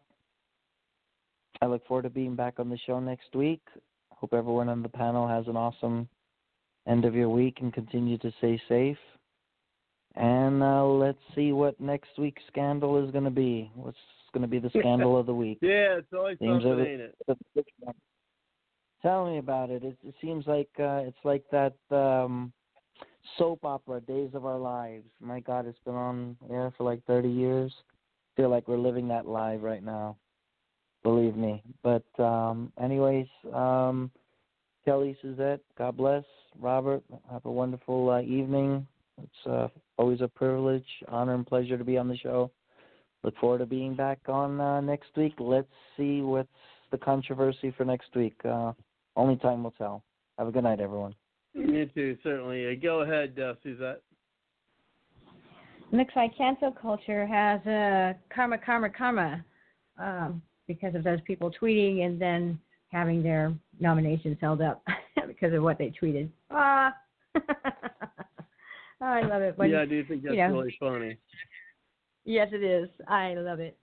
I 1.61 1.67
look 1.67 1.87
forward 1.87 2.03
to 2.03 2.11
being 2.11 2.37
back 2.37 2.55
on 2.59 2.69
the 2.69 2.79
show 2.87 3.01
next 3.01 3.35
week. 3.35 3.63
Hope 4.11 4.33
everyone 4.33 4.69
on 4.69 4.83
the 4.83 4.89
panel 4.89 5.29
has 5.29 5.47
an 5.47 5.57
awesome 5.57 6.09
end 6.89 7.05
of 7.05 7.15
your 7.15 7.29
week 7.29 7.59
and 7.61 7.73
continue 7.73 8.19
to 8.19 8.33
stay 8.39 8.61
safe. 8.69 8.99
And 10.17 10.63
uh, 10.63 10.85
let's 10.85 11.19
see 11.35 11.53
what 11.53 11.81
next 11.81 12.11
week's 12.19 12.43
scandal 12.49 13.05
is 13.05 13.11
going 13.13 13.25
to 13.25 13.31
be. 13.31 13.71
What's 13.75 13.97
going 14.33 14.43
to 14.43 14.49
be 14.49 14.59
the 14.59 14.71
scandal 14.79 15.17
of 15.17 15.27
the 15.27 15.35
week? 15.35 15.59
Yeah, 15.61 15.99
it's 15.99 16.13
always 16.13 16.39
Seems 16.39 16.65
something, 16.65 16.85
ain't 16.85 17.01
it? 17.01 17.15
Tell 19.03 19.31
me 19.31 19.39
about 19.39 19.71
it. 19.71 19.85
It, 19.85 19.97
it 20.03 20.15
seems 20.21 20.47
like 20.47 20.69
uh, 20.79 21.03
it's 21.07 21.19
like 21.25 21.45
that 21.53 21.75
um, 21.91 22.53
soap 23.37 23.65
opera, 23.65 24.01
Days 24.01 24.31
of 24.35 24.45
Our 24.45 24.59
Lives. 24.59 25.07
My 25.21 25.41
God, 25.41 25.67
it's 25.67 25.79
been 25.85 25.95
on 25.95 26.37
air 26.51 26.73
for 26.77 26.85
like 26.85 27.05
30 27.07 27.29
years. 27.29 27.73
Feel 28.37 28.49
like 28.49 28.67
we're 28.67 28.77
living 28.77 29.09
that 29.09 29.27
live 29.27 29.63
right 29.63 29.83
now. 29.83 30.17
Believe 31.03 31.37
me. 31.37 31.63
But 31.83 32.05
um, 32.19 32.73
anyways, 32.81 33.27
um, 33.55 34.11
Kelly, 34.85 35.17
Suzette, 35.23 35.61
God 35.77 35.97
bless. 35.97 36.25
Robert, 36.59 37.03
have 37.31 37.45
a 37.45 37.51
wonderful 37.51 38.11
uh, 38.11 38.21
evening. 38.23 38.87
It's 39.23 39.47
uh, 39.47 39.69
always 39.97 40.21
a 40.21 40.29
privilege, 40.29 40.87
honor, 41.09 41.35
and 41.35 41.47
pleasure 41.47 41.79
to 41.79 41.85
be 41.85 41.99
on 41.99 42.09
the 42.09 42.17
show. 42.17 42.51
Look 43.23 43.37
forward 43.39 43.59
to 43.59 43.67
being 43.67 43.95
back 43.95 44.21
on 44.29 44.61
uh, 44.61 44.81
next 44.81 45.11
week. 45.17 45.35
Let's 45.39 45.69
see 45.97 46.21
what's 46.21 46.49
the 46.91 46.99
controversy 46.99 47.73
for 47.77 47.85
next 47.85 48.15
week. 48.15 48.35
Uh, 48.45 48.73
only 49.19 49.37
time 49.37 49.63
will 49.63 49.73
tell. 49.73 50.05
Have 50.39 50.49
a 50.49 50.53
good 50.53 50.63
night, 50.63 50.81
everyone. 50.81 51.15
You 51.53 51.87
too, 51.87 52.17
certainly. 52.23 52.71
Uh, 52.71 52.75
go 52.81 53.01
ahead, 53.01 53.39
uh, 53.39 53.55
Suzette. 53.63 54.01
Looks 55.91 56.15
like 56.15 56.37
cancel 56.37 56.71
culture 56.71 57.27
has 57.27 57.61
a 57.67 58.15
karma, 58.33 58.59
karma, 58.59 58.91
karma 58.91 59.45
um, 59.99 60.43
because 60.67 60.95
of 60.95 61.03
those 61.03 61.19
people 61.27 61.51
tweeting 61.51 62.05
and 62.05 62.21
then 62.21 62.59
having 62.89 63.23
their 63.23 63.53
nominations 63.81 64.37
held 64.41 64.61
up 64.61 64.83
because 65.27 65.53
of 65.53 65.63
what 65.63 65.79
they 65.79 65.93
tweeted. 66.01 66.29
Ah, 66.51 66.95
I 69.01 69.23
love 69.23 69.43
it. 69.43 69.57
When, 69.57 69.71
yeah, 69.71 69.81
I 69.81 69.87
do 69.87 70.05
think 70.05 70.23
that's 70.23 70.35
you 70.35 70.47
know, 70.47 70.59
really 70.59 70.77
funny. 70.79 71.17
Yes, 72.25 72.49
it 72.53 72.63
is. 72.63 72.89
I 73.09 73.35
love 73.35 73.59
it. 73.59 73.77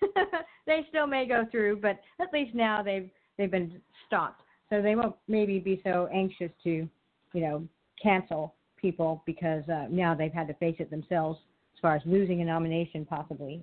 they 0.66 0.86
still 0.88 1.06
may 1.06 1.26
go 1.26 1.44
through, 1.50 1.80
but 1.80 1.98
at 2.20 2.32
least 2.32 2.54
now 2.54 2.82
they've 2.82 3.10
they've 3.36 3.50
been 3.50 3.80
stopped, 4.06 4.42
so 4.70 4.82
they 4.82 4.94
won't 4.94 5.16
maybe 5.26 5.58
be 5.58 5.80
so 5.84 6.08
anxious 6.12 6.50
to, 6.64 6.88
you 7.32 7.40
know, 7.40 7.66
cancel 8.02 8.54
people 8.76 9.22
because 9.26 9.68
uh, 9.68 9.86
now 9.90 10.14
they've 10.14 10.32
had 10.32 10.46
to 10.48 10.54
face 10.54 10.76
it 10.78 10.90
themselves 10.90 11.38
as 11.74 11.80
far 11.80 11.96
as 11.96 12.02
losing 12.04 12.40
a 12.42 12.44
nomination 12.44 13.04
possibly. 13.04 13.60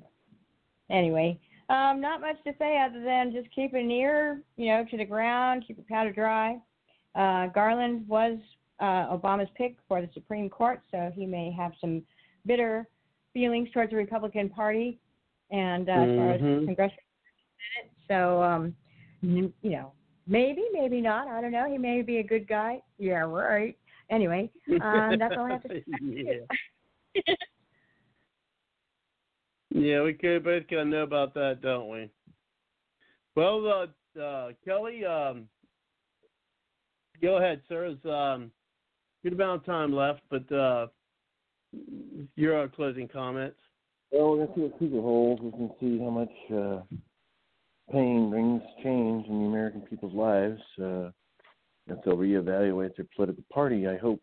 Anyway, 0.90 1.40
um, 1.70 2.00
not 2.00 2.22
much 2.22 2.36
to 2.44 2.54
say 2.60 2.80
other 2.80 3.04
than 3.04 3.32
just 3.32 3.50
keep 3.54 3.74
an 3.74 3.90
ear, 3.90 4.40
you 4.58 4.68
know, 4.68 4.86
to 4.90 4.98
the 4.98 5.06
ground, 5.06 5.64
keep 5.66 5.78
your 5.78 5.86
powder 5.90 6.12
dry. 6.12 6.60
Uh, 7.16 7.48
Garland 7.48 8.08
was 8.08 8.38
uh, 8.80 9.16
Obama's 9.16 9.50
pick 9.56 9.78
for 9.88 10.02
the 10.02 10.10
Supreme 10.14 10.50
Court, 10.50 10.82
so 10.92 11.12
he 11.16 11.26
may 11.26 11.52
have 11.52 11.72
some 11.80 12.04
bitter 12.46 12.88
feelings 13.34 13.70
towards 13.74 13.92
the 13.92 13.98
Republican 13.98 14.50
Party 14.50 15.00
and 15.52 15.90
uh, 15.90 15.92
as 15.92 16.16
far 16.18 16.32
as 16.32 16.42
Mhm. 16.42 16.66
congressional 16.66 17.04
Senate. 17.76 17.92
So, 18.08 18.44
um, 18.44 18.76
you 19.22 19.54
know, 19.64 19.92
maybe, 20.28 20.64
maybe 20.72 21.02
not. 21.02 21.28
I 21.28 21.42
don't 21.42 21.52
know. 21.52 21.70
He 21.70 21.78
may 21.78 22.02
be 22.02 22.18
a 22.18 22.24
good 22.24 22.48
guy. 22.48 22.82
Yeah, 22.98 23.22
right. 23.22 23.78
Anyway, 24.10 24.50
um, 24.82 25.18
that's 25.20 25.36
all 25.38 25.46
I 25.46 25.52
have 25.52 25.64
to 25.64 25.70
say. 25.70 25.84
yeah. 27.16 27.36
yeah, 29.72 30.02
we 30.04 30.14
could 30.14 30.44
both 30.44 30.68
kind 30.68 30.82
of 30.82 30.88
know 30.88 31.04
about 31.04 31.34
that, 31.34 31.62
don't 31.62 31.90
we? 31.90 32.10
Well, 33.36 33.90
uh, 34.16 34.20
uh, 34.20 34.52
Kelly, 34.64 35.04
um, 35.06 35.48
go 37.22 37.38
ahead, 37.38 37.62
sir. 37.68 37.86
It's 37.86 38.06
um, 38.06 38.52
good 39.24 39.34
amount 39.34 39.62
of 39.62 39.66
time 39.66 39.94
left, 39.94 40.22
but 40.30 40.50
uh, 40.52 40.88
your 42.36 42.68
closing 42.70 43.08
comments. 43.08 43.58
Well, 44.12 44.32
we're 44.32 44.46
gonna 44.46 44.56
see 44.56 44.62
what 44.62 44.80
Cougar 44.80 45.02
holds. 45.02 45.42
We 45.42 45.52
can 45.52 45.72
see 45.80 46.00
how 46.00 46.10
much 46.10 46.30
uh, 46.54 46.96
pain 47.92 48.30
brings 48.30 48.62
change 48.84 49.28
in 49.28 49.40
the 49.40 49.46
American 49.48 49.82
people's 49.82 50.14
lives. 50.14 50.62
Uh, 50.82 51.10
if 51.88 52.04
they'll 52.04 52.18
reevaluate 52.18 52.96
their 52.96 53.08
political 53.16 53.44
party, 53.52 53.88
I 53.88 53.98
hope. 53.98 54.22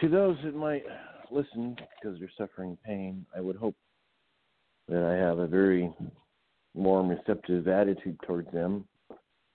To 0.00 0.08
those 0.08 0.36
that 0.44 0.54
might 0.54 0.84
listen 1.30 1.76
because 1.76 2.18
they're 2.18 2.30
suffering 2.36 2.76
pain, 2.84 3.24
I 3.36 3.40
would 3.40 3.56
hope 3.56 3.76
that 4.88 5.04
I 5.04 5.14
have 5.14 5.38
a 5.38 5.46
very 5.46 5.92
warm, 6.74 7.08
receptive 7.08 7.68
attitude 7.68 8.18
towards 8.26 8.50
them 8.52 8.84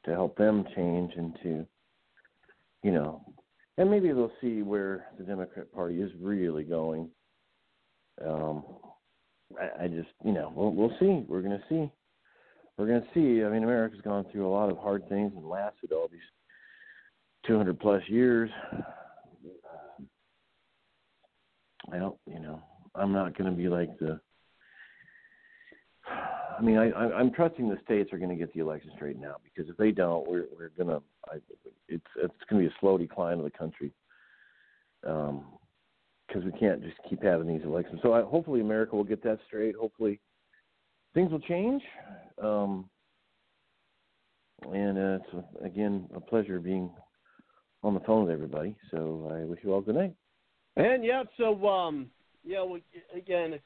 to 0.06 0.12
help 0.12 0.38
them 0.38 0.66
change 0.76 1.14
and 1.18 1.38
to, 1.44 1.66
you 2.84 2.92
know, 2.92 3.22
and 3.78 3.92
maybe 3.92 4.08
they'll 4.08 4.32
see 4.42 4.62
where 4.62 5.08
the 5.18 5.24
Democrat 5.24 5.72
Party 5.72 6.02
is 6.02 6.12
really 6.20 6.64
going. 6.64 7.10
Um, 8.26 8.64
I, 9.60 9.84
I 9.84 9.88
just, 9.88 10.10
you 10.24 10.32
know, 10.32 10.52
we'll, 10.56 10.72
we'll 10.72 10.98
see. 11.00 11.26
We're 11.28 11.42
going 11.42 11.60
to 11.60 11.64
see. 11.70 11.92
We're 12.78 12.88
going 12.88 13.02
to 13.02 13.08
see. 13.14 13.44
I 13.44 13.50
mean, 13.50 13.64
America's 13.64 14.02
gone 14.02 14.26
through 14.32 14.48
a 14.48 14.52
lot 14.54 14.70
of 14.70 14.78
hard 14.78 15.08
things 15.10 15.34
and 15.36 15.48
lasted 15.48 15.92
all 15.92 16.08
these 16.12 16.22
200 17.48 17.80
plus 17.80 18.04
years. 18.08 18.52
Uh, 18.72 18.82
I 21.92 21.98
don't, 21.98 22.18
you 22.28 22.40
know, 22.40 22.62
I'm 22.94 23.14
not 23.14 23.38
going 23.38 23.50
to 23.50 23.58
be 23.58 23.68
like 23.70 23.98
the. 24.00 24.20
I 26.08 26.62
mean, 26.62 26.78
I, 26.78 26.90
I, 26.92 27.14
I'm 27.18 27.32
trusting 27.32 27.70
the 27.70 27.78
states 27.84 28.12
are 28.14 28.18
going 28.18 28.30
to 28.30 28.36
get 28.36 28.54
the 28.54 28.62
election 28.62 28.92
straightened 28.96 29.26
out 29.26 29.42
because 29.44 29.70
if 29.70 29.78
they 29.78 29.92
don't, 29.92 30.28
we're 30.28 30.46
we're 30.56 30.70
going 30.78 30.90
to. 30.90 31.02
It's 31.88 32.06
it's 32.18 32.34
going 32.50 32.62
to 32.62 32.70
be 32.70 32.74
a 32.74 32.80
slow 32.80 32.98
decline 32.98 33.38
of 33.40 33.44
the 33.44 33.52
country. 33.52 33.92
Um, 35.06 35.46
because 36.28 36.44
we 36.44 36.52
can't 36.60 36.84
just 36.84 36.98
keep 37.10 37.24
having 37.24 37.48
these 37.48 37.64
elections. 37.64 38.00
So 38.04 38.14
I, 38.14 38.22
hopefully 38.22 38.60
America 38.60 38.96
will 38.96 39.06
get 39.06 39.24
that 39.24 39.40
straight. 39.48 39.76
Hopefully 39.76 40.20
things 41.18 41.32
will 41.32 41.40
change. 41.40 41.82
Um, 42.40 42.88
and 44.72 44.98
uh, 44.98 45.18
it's 45.18 45.46
again 45.66 46.08
a 46.16 46.20
pleasure 46.20 46.60
being 46.60 46.92
on 47.82 47.96
the 47.96 48.00
phone 48.02 48.26
with 48.26 48.34
everybody. 48.34 48.76
So 48.92 49.32
I 49.34 49.44
wish 49.46 49.60
you 49.64 49.74
all 49.74 49.82
good 49.82 49.96
night. 49.96 50.14
And 50.76 51.04
yeah, 51.04 51.24
so 51.38 51.68
um, 51.68 52.12
yeah, 52.46 52.64
we, 52.64 52.84
again, 53.16 53.54
it's 53.54 53.64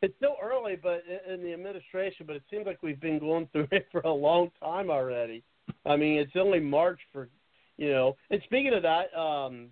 it's 0.00 0.16
still 0.16 0.36
early, 0.42 0.76
but 0.82 1.02
in 1.30 1.42
the 1.42 1.52
administration, 1.52 2.24
but 2.26 2.36
it 2.36 2.42
seems 2.50 2.64
like 2.64 2.82
we've 2.82 3.00
been 3.00 3.18
going 3.18 3.46
through 3.52 3.68
it 3.70 3.86
for 3.92 4.00
a 4.00 4.12
long 4.12 4.50
time 4.60 4.88
already. 4.88 5.44
I 5.84 5.96
mean, 5.96 6.18
it's 6.18 6.32
only 6.36 6.60
March 6.60 7.00
for, 7.12 7.28
you 7.76 7.90
know. 7.90 8.16
And 8.30 8.40
speaking 8.44 8.74
of 8.74 8.82
that, 8.82 9.14
um, 9.18 9.68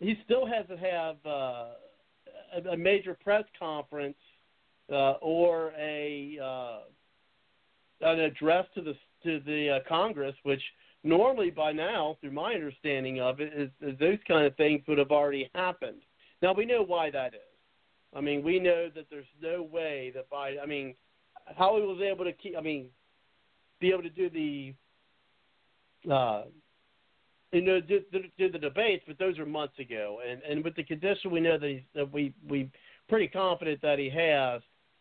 he 0.00 0.16
still 0.24 0.46
hasn't 0.46 0.78
have 0.80 1.16
uh, 1.24 1.66
a, 2.56 2.72
a 2.72 2.76
major 2.76 3.16
press 3.22 3.44
conference 3.58 4.16
uh, 4.90 5.12
or 5.20 5.72
a 5.78 6.38
uh, 6.42 6.78
an 8.00 8.20
address 8.20 8.66
to 8.74 8.82
the 8.82 8.94
to 9.22 9.40
the 9.40 9.76
uh, 9.76 9.88
Congress, 9.88 10.34
which 10.42 10.62
normally 11.02 11.50
by 11.50 11.72
now, 11.72 12.16
through 12.20 12.32
my 12.32 12.54
understanding 12.54 13.20
of 13.20 13.40
it, 13.40 13.52
is, 13.54 13.70
is 13.80 13.98
those 13.98 14.18
kind 14.26 14.46
of 14.46 14.56
things 14.56 14.82
would 14.86 14.98
have 14.98 15.10
already 15.10 15.50
happened. 15.54 16.02
Now 16.42 16.52
we 16.52 16.66
know 16.66 16.82
why 16.82 17.10
that 17.10 17.34
is. 17.34 17.40
I 18.14 18.20
mean, 18.20 18.42
we 18.44 18.60
know 18.60 18.88
that 18.94 19.06
there's 19.10 19.26
no 19.42 19.62
way 19.62 20.12
that 20.14 20.28
by 20.30 20.56
I 20.62 20.66
mean, 20.66 20.94
how 21.56 21.76
he 21.76 21.82
was 21.82 22.00
able 22.00 22.24
to 22.24 22.32
keep. 22.32 22.56
I 22.56 22.60
mean, 22.60 22.86
be 23.80 23.90
able 23.90 24.02
to 24.02 24.10
do 24.10 24.30
the. 24.30 24.74
Uh, 26.10 26.42
you 27.52 27.62
know, 27.62 27.80
do, 27.80 28.00
do, 28.12 28.18
do 28.36 28.50
the 28.50 28.58
debates, 28.58 29.04
but 29.06 29.16
those 29.18 29.38
are 29.38 29.46
months 29.46 29.78
ago, 29.78 30.18
and 30.28 30.42
and 30.42 30.64
with 30.64 30.74
the 30.74 30.82
condition 30.82 31.30
we 31.30 31.40
know 31.40 31.58
that 31.58 31.68
he's 31.68 31.82
that 31.94 32.12
we 32.12 32.34
we 32.48 32.68
pretty 33.08 33.28
confident 33.28 33.80
that 33.82 33.98
he 33.98 34.10
has. 34.10 34.60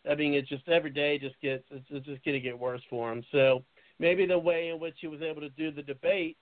I 0.10 0.16
mean, 0.16 0.34
it's 0.34 0.50
just 0.50 0.68
every 0.68 0.90
day 0.90 1.18
just 1.18 1.40
gets 1.42 1.64
it's, 1.72 2.06
just 2.06 2.24
going 2.26 2.36
to 2.36 2.40
get 2.40 2.58
worse 2.58 2.82
for 2.90 3.12
him. 3.12 3.24
So 3.32 3.64
maybe 4.00 4.26
the 4.26 4.38
way 4.38 4.70
in 4.70 4.80
which 4.80 4.96
he 5.00 5.08
was 5.08 5.22
able 5.22 5.42
to 5.42 5.50
do 5.50 5.72
the 5.72 5.82
debates, 5.82 6.40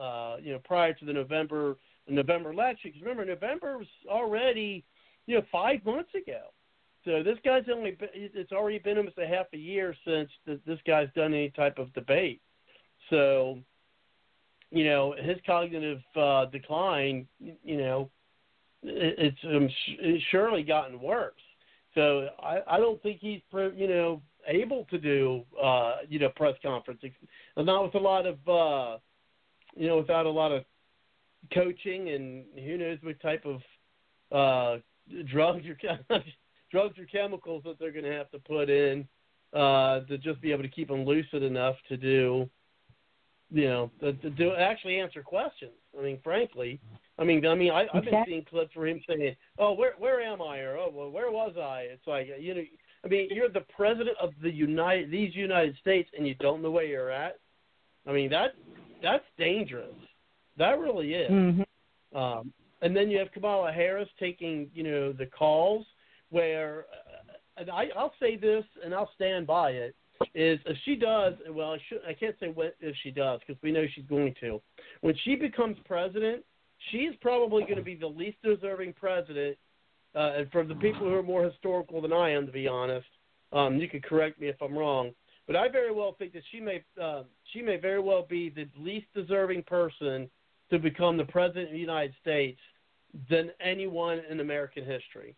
uh, 0.00 0.36
you 0.40 0.52
know, 0.52 0.60
prior 0.64 0.94
to 0.94 1.04
the 1.04 1.12
November 1.12 1.76
November 2.08 2.50
election, 2.50 2.90
because 2.90 3.02
remember 3.02 3.24
November 3.24 3.78
was 3.78 3.86
already, 4.08 4.84
you 5.26 5.36
know, 5.36 5.42
five 5.52 5.84
months 5.84 6.10
ago. 6.14 6.46
So 7.04 7.22
this 7.22 7.38
guy's 7.44 7.64
only 7.72 7.92
been, 7.92 8.08
it's 8.12 8.52
already 8.52 8.78
been 8.78 8.98
almost 8.98 9.18
a 9.18 9.26
half 9.26 9.46
a 9.54 9.56
year 9.56 9.94
since 10.04 10.28
this 10.46 10.78
guy's 10.86 11.08
done 11.14 11.32
any 11.32 11.50
type 11.50 11.78
of 11.78 11.92
debate. 11.94 12.42
So, 13.08 13.58
you 14.70 14.84
know, 14.84 15.14
his 15.18 15.36
cognitive 15.46 16.00
uh, 16.16 16.46
decline, 16.46 17.26
you 17.40 17.76
know, 17.78 18.10
it, 18.82 19.14
it's 19.18 19.38
um, 19.44 19.68
it's 19.98 20.24
surely 20.30 20.62
gotten 20.62 21.00
worse. 21.00 21.32
So 21.94 22.28
I, 22.42 22.60
I 22.66 22.76
don't 22.78 23.02
think 23.02 23.18
he's, 23.20 23.40
you 23.52 23.88
know, 23.88 24.22
able 24.46 24.86
to 24.90 24.98
do, 24.98 25.42
uh, 25.62 25.96
you 26.08 26.18
know, 26.18 26.30
press 26.30 26.54
conferences, 26.62 27.10
not 27.56 27.84
with 27.84 27.94
a 27.94 27.98
lot 27.98 28.26
of, 28.26 28.36
uh, 28.48 28.98
you 29.76 29.88
know, 29.88 29.98
without 29.98 30.26
a 30.26 30.30
lot 30.30 30.52
of 30.52 30.64
coaching 31.52 32.10
and 32.10 32.44
who 32.54 32.78
knows 32.78 32.98
what 33.02 33.20
type 33.20 33.44
of 33.44 33.60
uh, 34.32 34.80
drugs 35.30 35.64
or 35.66 35.76
drugs 36.70 36.98
or 36.98 37.04
chemicals 37.06 37.62
that 37.64 37.78
they're 37.78 37.92
going 37.92 38.04
to 38.04 38.12
have 38.12 38.30
to 38.30 38.38
put 38.38 38.70
in 38.70 39.06
uh, 39.52 40.00
to 40.00 40.18
just 40.18 40.40
be 40.40 40.52
able 40.52 40.62
to 40.62 40.68
keep 40.68 40.88
them 40.88 41.04
lucid 41.04 41.42
enough 41.42 41.76
to 41.88 41.96
do, 41.96 42.48
you 43.50 43.64
know, 43.64 43.90
to, 44.00 44.12
to 44.14 44.30
do 44.30 44.52
actually 44.54 45.00
answer 45.00 45.22
questions. 45.22 45.72
I 45.98 46.02
mean, 46.02 46.18
frankly, 46.22 46.80
I 47.18 47.24
mean, 47.24 47.44
I 47.46 47.54
mean, 47.54 47.70
I, 47.70 47.86
I've 47.92 48.04
been 48.04 48.24
seeing 48.26 48.44
clips 48.44 48.74
where 48.74 48.86
him 48.86 49.00
saying, 49.08 49.36
"Oh, 49.58 49.72
where 49.72 49.94
where 49.98 50.20
am 50.20 50.40
I?" 50.40 50.60
or 50.60 50.78
"Oh, 50.78 50.90
well, 50.92 51.10
where 51.10 51.30
was 51.30 51.54
I?" 51.60 51.88
It's 51.90 52.06
like 52.06 52.28
you 52.38 52.54
know, 52.54 52.62
I 53.04 53.08
mean, 53.08 53.28
you're 53.30 53.48
the 53.48 53.64
president 53.76 54.16
of 54.20 54.30
the 54.42 54.50
United 54.50 55.10
these 55.10 55.34
United 55.34 55.76
States, 55.80 56.08
and 56.16 56.26
you 56.26 56.34
don't 56.36 56.62
know 56.62 56.70
where 56.70 56.84
you're 56.84 57.10
at. 57.10 57.38
I 58.06 58.12
mean, 58.12 58.30
that 58.30 58.54
that's 59.02 59.24
dangerous. 59.38 59.94
That 60.56 60.78
really 60.78 61.14
is. 61.14 61.30
Mm-hmm. 61.30 62.16
Um, 62.16 62.52
and 62.82 62.96
then 62.96 63.10
you 63.10 63.18
have 63.18 63.32
Kamala 63.32 63.72
Harris 63.72 64.08
taking, 64.18 64.70
you 64.74 64.82
know, 64.82 65.12
the 65.12 65.26
calls 65.26 65.86
where, 66.30 66.86
uh, 66.92 67.60
and 67.60 67.70
I, 67.70 67.88
I'll 67.96 68.14
say 68.20 68.36
this, 68.36 68.64
and 68.84 68.94
I'll 68.94 69.10
stand 69.14 69.46
by 69.46 69.70
it. 69.70 69.94
Is 70.34 70.58
if 70.66 70.76
she 70.84 70.96
does, 70.96 71.34
well, 71.50 71.72
I 71.72 71.78
should, 71.88 72.00
I 72.06 72.12
can't 72.12 72.36
say 72.38 72.48
what 72.48 72.76
if 72.80 72.94
she 73.02 73.10
does 73.10 73.40
because 73.40 73.60
we 73.62 73.72
know 73.72 73.86
she's 73.94 74.04
going 74.04 74.34
to. 74.40 74.60
When 75.00 75.14
she 75.24 75.34
becomes 75.34 75.76
president, 75.86 76.44
she's 76.90 77.12
probably 77.20 77.62
going 77.62 77.76
to 77.76 77.82
be 77.82 77.94
the 77.94 78.06
least 78.06 78.36
deserving 78.44 78.92
president. 78.94 79.56
Uh, 80.14 80.32
and 80.36 80.50
for 80.50 80.64
the 80.64 80.74
people 80.74 81.06
who 81.06 81.14
are 81.14 81.22
more 81.22 81.44
historical 81.44 82.02
than 82.02 82.12
I 82.12 82.30
am, 82.30 82.46
to 82.46 82.52
be 82.52 82.68
honest, 82.68 83.06
um, 83.52 83.78
you 83.78 83.88
can 83.88 84.00
correct 84.00 84.40
me 84.40 84.48
if 84.48 84.60
I'm 84.60 84.76
wrong. 84.76 85.12
But 85.46 85.56
I 85.56 85.68
very 85.68 85.92
well 85.92 86.14
think 86.18 86.32
that 86.34 86.42
she 86.52 86.60
may 86.60 86.84
uh, 87.00 87.22
she 87.52 87.62
may 87.62 87.76
very 87.76 88.00
well 88.00 88.26
be 88.28 88.50
the 88.50 88.68
least 88.78 89.06
deserving 89.14 89.64
person 89.64 90.30
to 90.70 90.78
become 90.78 91.16
the 91.16 91.24
president 91.24 91.66
of 91.66 91.72
the 91.72 91.78
United 91.78 92.14
States 92.20 92.60
than 93.28 93.50
anyone 93.60 94.20
in 94.30 94.40
American 94.40 94.84
history. 94.84 95.34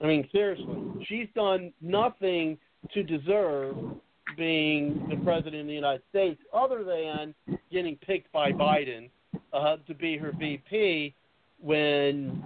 I 0.00 0.06
mean, 0.06 0.28
seriously, 0.32 1.04
she's 1.08 1.28
done 1.34 1.72
nothing 1.80 2.58
to 2.92 3.02
deserve 3.04 3.76
being 4.36 5.06
the 5.08 5.16
president 5.24 5.62
of 5.62 5.66
the 5.66 5.72
United 5.72 6.02
States 6.10 6.40
other 6.52 6.84
than 6.84 7.34
getting 7.70 7.96
picked 7.96 8.30
by 8.32 8.52
Biden 8.52 9.10
uh, 9.52 9.76
to 9.86 9.94
be 9.94 10.16
her 10.16 10.32
VP 10.38 11.14
when 11.60 12.42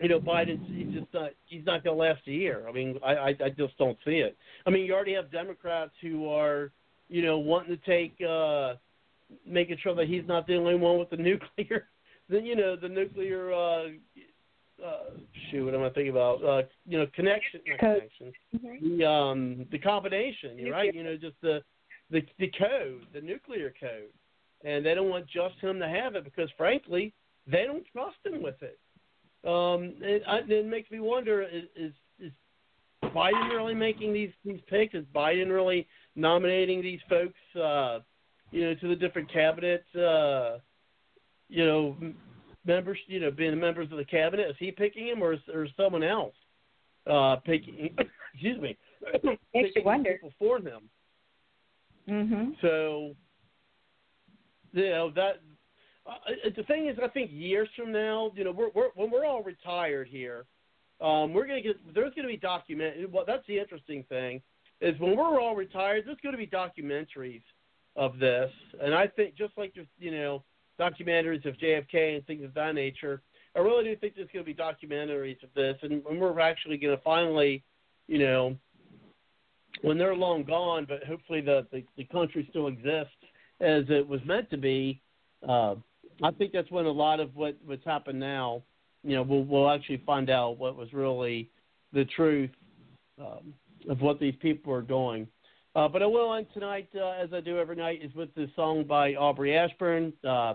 you 0.00 0.08
know 0.08 0.20
Biden's 0.20 0.66
he's 0.68 0.94
just 0.94 1.12
not 1.12 1.30
he's 1.46 1.64
not 1.64 1.84
going 1.84 1.96
to 1.96 2.02
last 2.02 2.20
a 2.26 2.32
year. 2.32 2.66
I 2.68 2.72
mean, 2.72 2.98
I, 3.04 3.14
I 3.14 3.28
I 3.28 3.48
just 3.56 3.76
don't 3.78 3.98
see 4.04 4.18
it. 4.18 4.36
I 4.66 4.70
mean, 4.70 4.84
you 4.86 4.94
already 4.94 5.14
have 5.14 5.30
Democrats 5.30 5.92
who 6.00 6.28
are 6.28 6.70
you 7.08 7.22
know 7.22 7.38
wanting 7.38 7.76
to 7.76 7.84
take 7.84 8.16
uh 8.26 8.74
making 9.46 9.76
sure 9.82 9.94
that 9.94 10.08
he's 10.08 10.26
not 10.26 10.46
the 10.46 10.56
only 10.56 10.74
one 10.74 10.98
with 10.98 11.10
the 11.10 11.16
nuclear 11.58 11.88
then 12.28 12.44
you 12.44 12.56
know 12.56 12.76
the 12.76 12.88
nuclear 12.88 13.52
uh 13.52 13.84
uh 14.84 15.10
shoot 15.50 15.64
what 15.64 15.74
am 15.74 15.82
I 15.82 15.90
thinking 15.90 16.10
about? 16.10 16.44
Uh 16.44 16.62
you 16.86 16.98
know, 16.98 17.06
connection 17.14 17.60
connection. 17.78 18.32
Mm-hmm. 18.56 18.98
The 18.98 19.06
um 19.06 19.66
the 19.70 19.78
combination, 19.78 20.58
you're 20.58 20.72
right, 20.72 20.94
you 20.94 21.02
know, 21.02 21.16
just 21.16 21.36
the 21.42 21.62
the 22.10 22.22
the 22.38 22.50
code, 22.58 23.06
the 23.12 23.20
nuclear 23.20 23.72
code. 23.80 24.12
And 24.64 24.84
they 24.84 24.94
don't 24.94 25.10
want 25.10 25.26
just 25.26 25.60
him 25.60 25.78
to 25.78 25.88
have 25.88 26.14
it 26.14 26.24
because 26.24 26.48
frankly, 26.56 27.12
they 27.46 27.64
don't 27.64 27.84
trust 27.92 28.16
him 28.24 28.42
with 28.42 28.62
it. 28.62 28.78
Um 29.46 29.94
it, 30.00 30.22
it 30.48 30.66
makes 30.66 30.90
me 30.90 31.00
wonder 31.00 31.42
is, 31.42 31.64
is 31.76 31.92
is 32.18 32.32
Biden 33.02 33.50
really 33.50 33.74
making 33.74 34.12
these 34.12 34.32
these 34.44 34.60
picks? 34.68 34.94
Is 34.94 35.04
Biden 35.14 35.50
really 35.50 35.86
nominating 36.16 36.82
these 36.82 37.00
folks 37.08 37.60
uh 37.60 38.00
you 38.54 38.64
know, 38.64 38.74
to 38.76 38.88
the 38.88 38.94
different 38.94 39.30
cabinet, 39.32 39.84
uh, 39.96 40.58
you 41.48 41.66
know, 41.66 41.96
members, 42.64 42.98
you 43.06 43.20
know, 43.20 43.30
being 43.30 43.58
members 43.58 43.90
of 43.90 43.98
the 43.98 44.04
cabinet. 44.04 44.48
Is 44.50 44.56
he 44.58 44.70
picking 44.70 45.08
him, 45.08 45.22
or 45.22 45.34
is 45.34 45.40
or 45.52 45.64
is 45.64 45.70
someone 45.76 46.02
else 46.02 46.34
uh, 47.10 47.36
picking? 47.44 47.94
excuse 48.34 48.60
me, 48.60 48.76
Makes 49.54 49.76
you 49.76 49.82
wonder. 49.84 50.12
people 50.12 50.32
for 50.38 50.58
him. 50.58 50.88
Mm-hmm. 52.08 52.50
So, 52.60 53.14
you 54.72 54.90
know 54.90 55.10
that. 55.14 55.40
Uh, 56.06 56.50
the 56.54 56.62
thing 56.64 56.88
is, 56.88 56.98
I 57.02 57.08
think 57.08 57.30
years 57.32 57.66
from 57.74 57.90
now, 57.90 58.30
you 58.36 58.44
know, 58.44 58.50
we're, 58.50 58.68
we're 58.74 58.90
when 58.94 59.10
we're 59.10 59.24
all 59.24 59.42
retired 59.42 60.06
here, 60.06 60.44
um, 61.00 61.32
we're 61.32 61.46
gonna 61.46 61.62
get 61.62 61.76
there's 61.94 62.12
gonna 62.14 62.28
be 62.28 62.36
document. 62.36 63.10
Well, 63.10 63.24
that's 63.26 63.46
the 63.46 63.58
interesting 63.58 64.04
thing 64.10 64.42
is 64.80 64.98
when 65.00 65.16
we're 65.16 65.40
all 65.40 65.56
retired, 65.56 66.04
there's 66.06 66.18
going 66.22 66.34
to 66.34 66.38
be 66.38 66.46
documentaries 66.46 67.42
of 67.96 68.18
this, 68.18 68.50
and 68.82 68.94
I 68.94 69.06
think 69.06 69.36
just 69.36 69.52
like 69.56 69.74
you 69.98 70.10
know 70.10 70.42
documentaries 70.78 71.44
of 71.46 71.56
JFK 71.58 72.16
and 72.16 72.26
things 72.26 72.44
of 72.44 72.54
that 72.54 72.74
nature, 72.74 73.22
I 73.56 73.60
really 73.60 73.84
do 73.84 73.96
think 73.96 74.14
there's 74.16 74.28
going 74.32 74.44
to 74.44 74.52
be 74.52 74.54
documentaries 74.54 75.42
of 75.42 75.48
this, 75.54 75.76
and, 75.82 76.02
we're 76.04 76.40
actually 76.40 76.76
going 76.76 76.96
to 76.96 77.02
finally, 77.02 77.62
you 78.08 78.18
know, 78.18 78.56
when 79.82 79.98
they're 79.98 80.14
long 80.14 80.44
gone, 80.44 80.86
but 80.88 81.04
hopefully 81.04 81.40
the, 81.40 81.66
the 81.72 81.84
the 81.96 82.04
country 82.04 82.46
still 82.50 82.68
exists 82.68 83.14
as 83.60 83.84
it 83.88 84.06
was 84.06 84.20
meant 84.24 84.50
to 84.50 84.56
be. 84.56 85.00
Uh, 85.46 85.74
I 86.22 86.30
think 86.30 86.52
that's 86.52 86.70
when 86.70 86.86
a 86.86 86.90
lot 86.90 87.20
of 87.20 87.34
what 87.34 87.56
what's 87.64 87.84
happened 87.84 88.20
now, 88.20 88.62
you 89.02 89.14
know, 89.14 89.22
we'll 89.22 89.44
we'll 89.44 89.70
actually 89.70 90.02
find 90.06 90.30
out 90.30 90.58
what 90.58 90.76
was 90.76 90.92
really 90.92 91.50
the 91.92 92.04
truth 92.16 92.50
um, 93.20 93.54
of 93.88 94.00
what 94.00 94.18
these 94.18 94.34
people 94.40 94.72
are 94.72 94.82
doing. 94.82 95.26
Uh, 95.74 95.88
but 95.88 96.02
I 96.02 96.06
will 96.06 96.34
end 96.34 96.46
tonight, 96.54 96.88
uh, 96.94 97.10
as 97.10 97.32
I 97.32 97.40
do 97.40 97.58
every 97.58 97.76
night, 97.76 98.00
is 98.02 98.14
with 98.14 98.32
this 98.34 98.48
song 98.54 98.84
by 98.84 99.14
Aubrey 99.14 99.56
Ashburn. 99.56 100.12
Uh, 100.22 100.54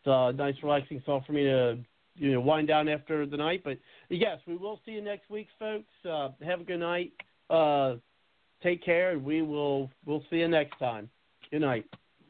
it's 0.00 0.06
a 0.06 0.32
nice, 0.32 0.54
relaxing 0.62 1.02
song 1.06 1.22
for 1.26 1.32
me 1.32 1.44
to 1.44 1.78
you 2.16 2.32
know 2.32 2.40
wind 2.40 2.68
down 2.68 2.88
after 2.88 3.26
the 3.26 3.36
night. 3.36 3.62
But 3.64 3.78
yes, 4.08 4.38
we 4.46 4.56
will 4.56 4.80
see 4.84 4.92
you 4.92 5.02
next 5.02 5.30
week, 5.30 5.48
folks. 5.58 5.92
Uh, 6.08 6.30
have 6.44 6.60
a 6.60 6.64
good 6.64 6.80
night. 6.80 7.12
Uh, 7.48 7.96
take 8.62 8.84
care, 8.84 9.12
and 9.12 9.24
we 9.24 9.42
will 9.42 9.90
we'll 10.04 10.24
see 10.30 10.36
you 10.36 10.48
next 10.48 10.78
time. 10.78 11.08
Good 11.50 11.60
night. 11.60 11.84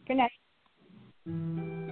Good 0.07 0.18
night. 0.18 1.83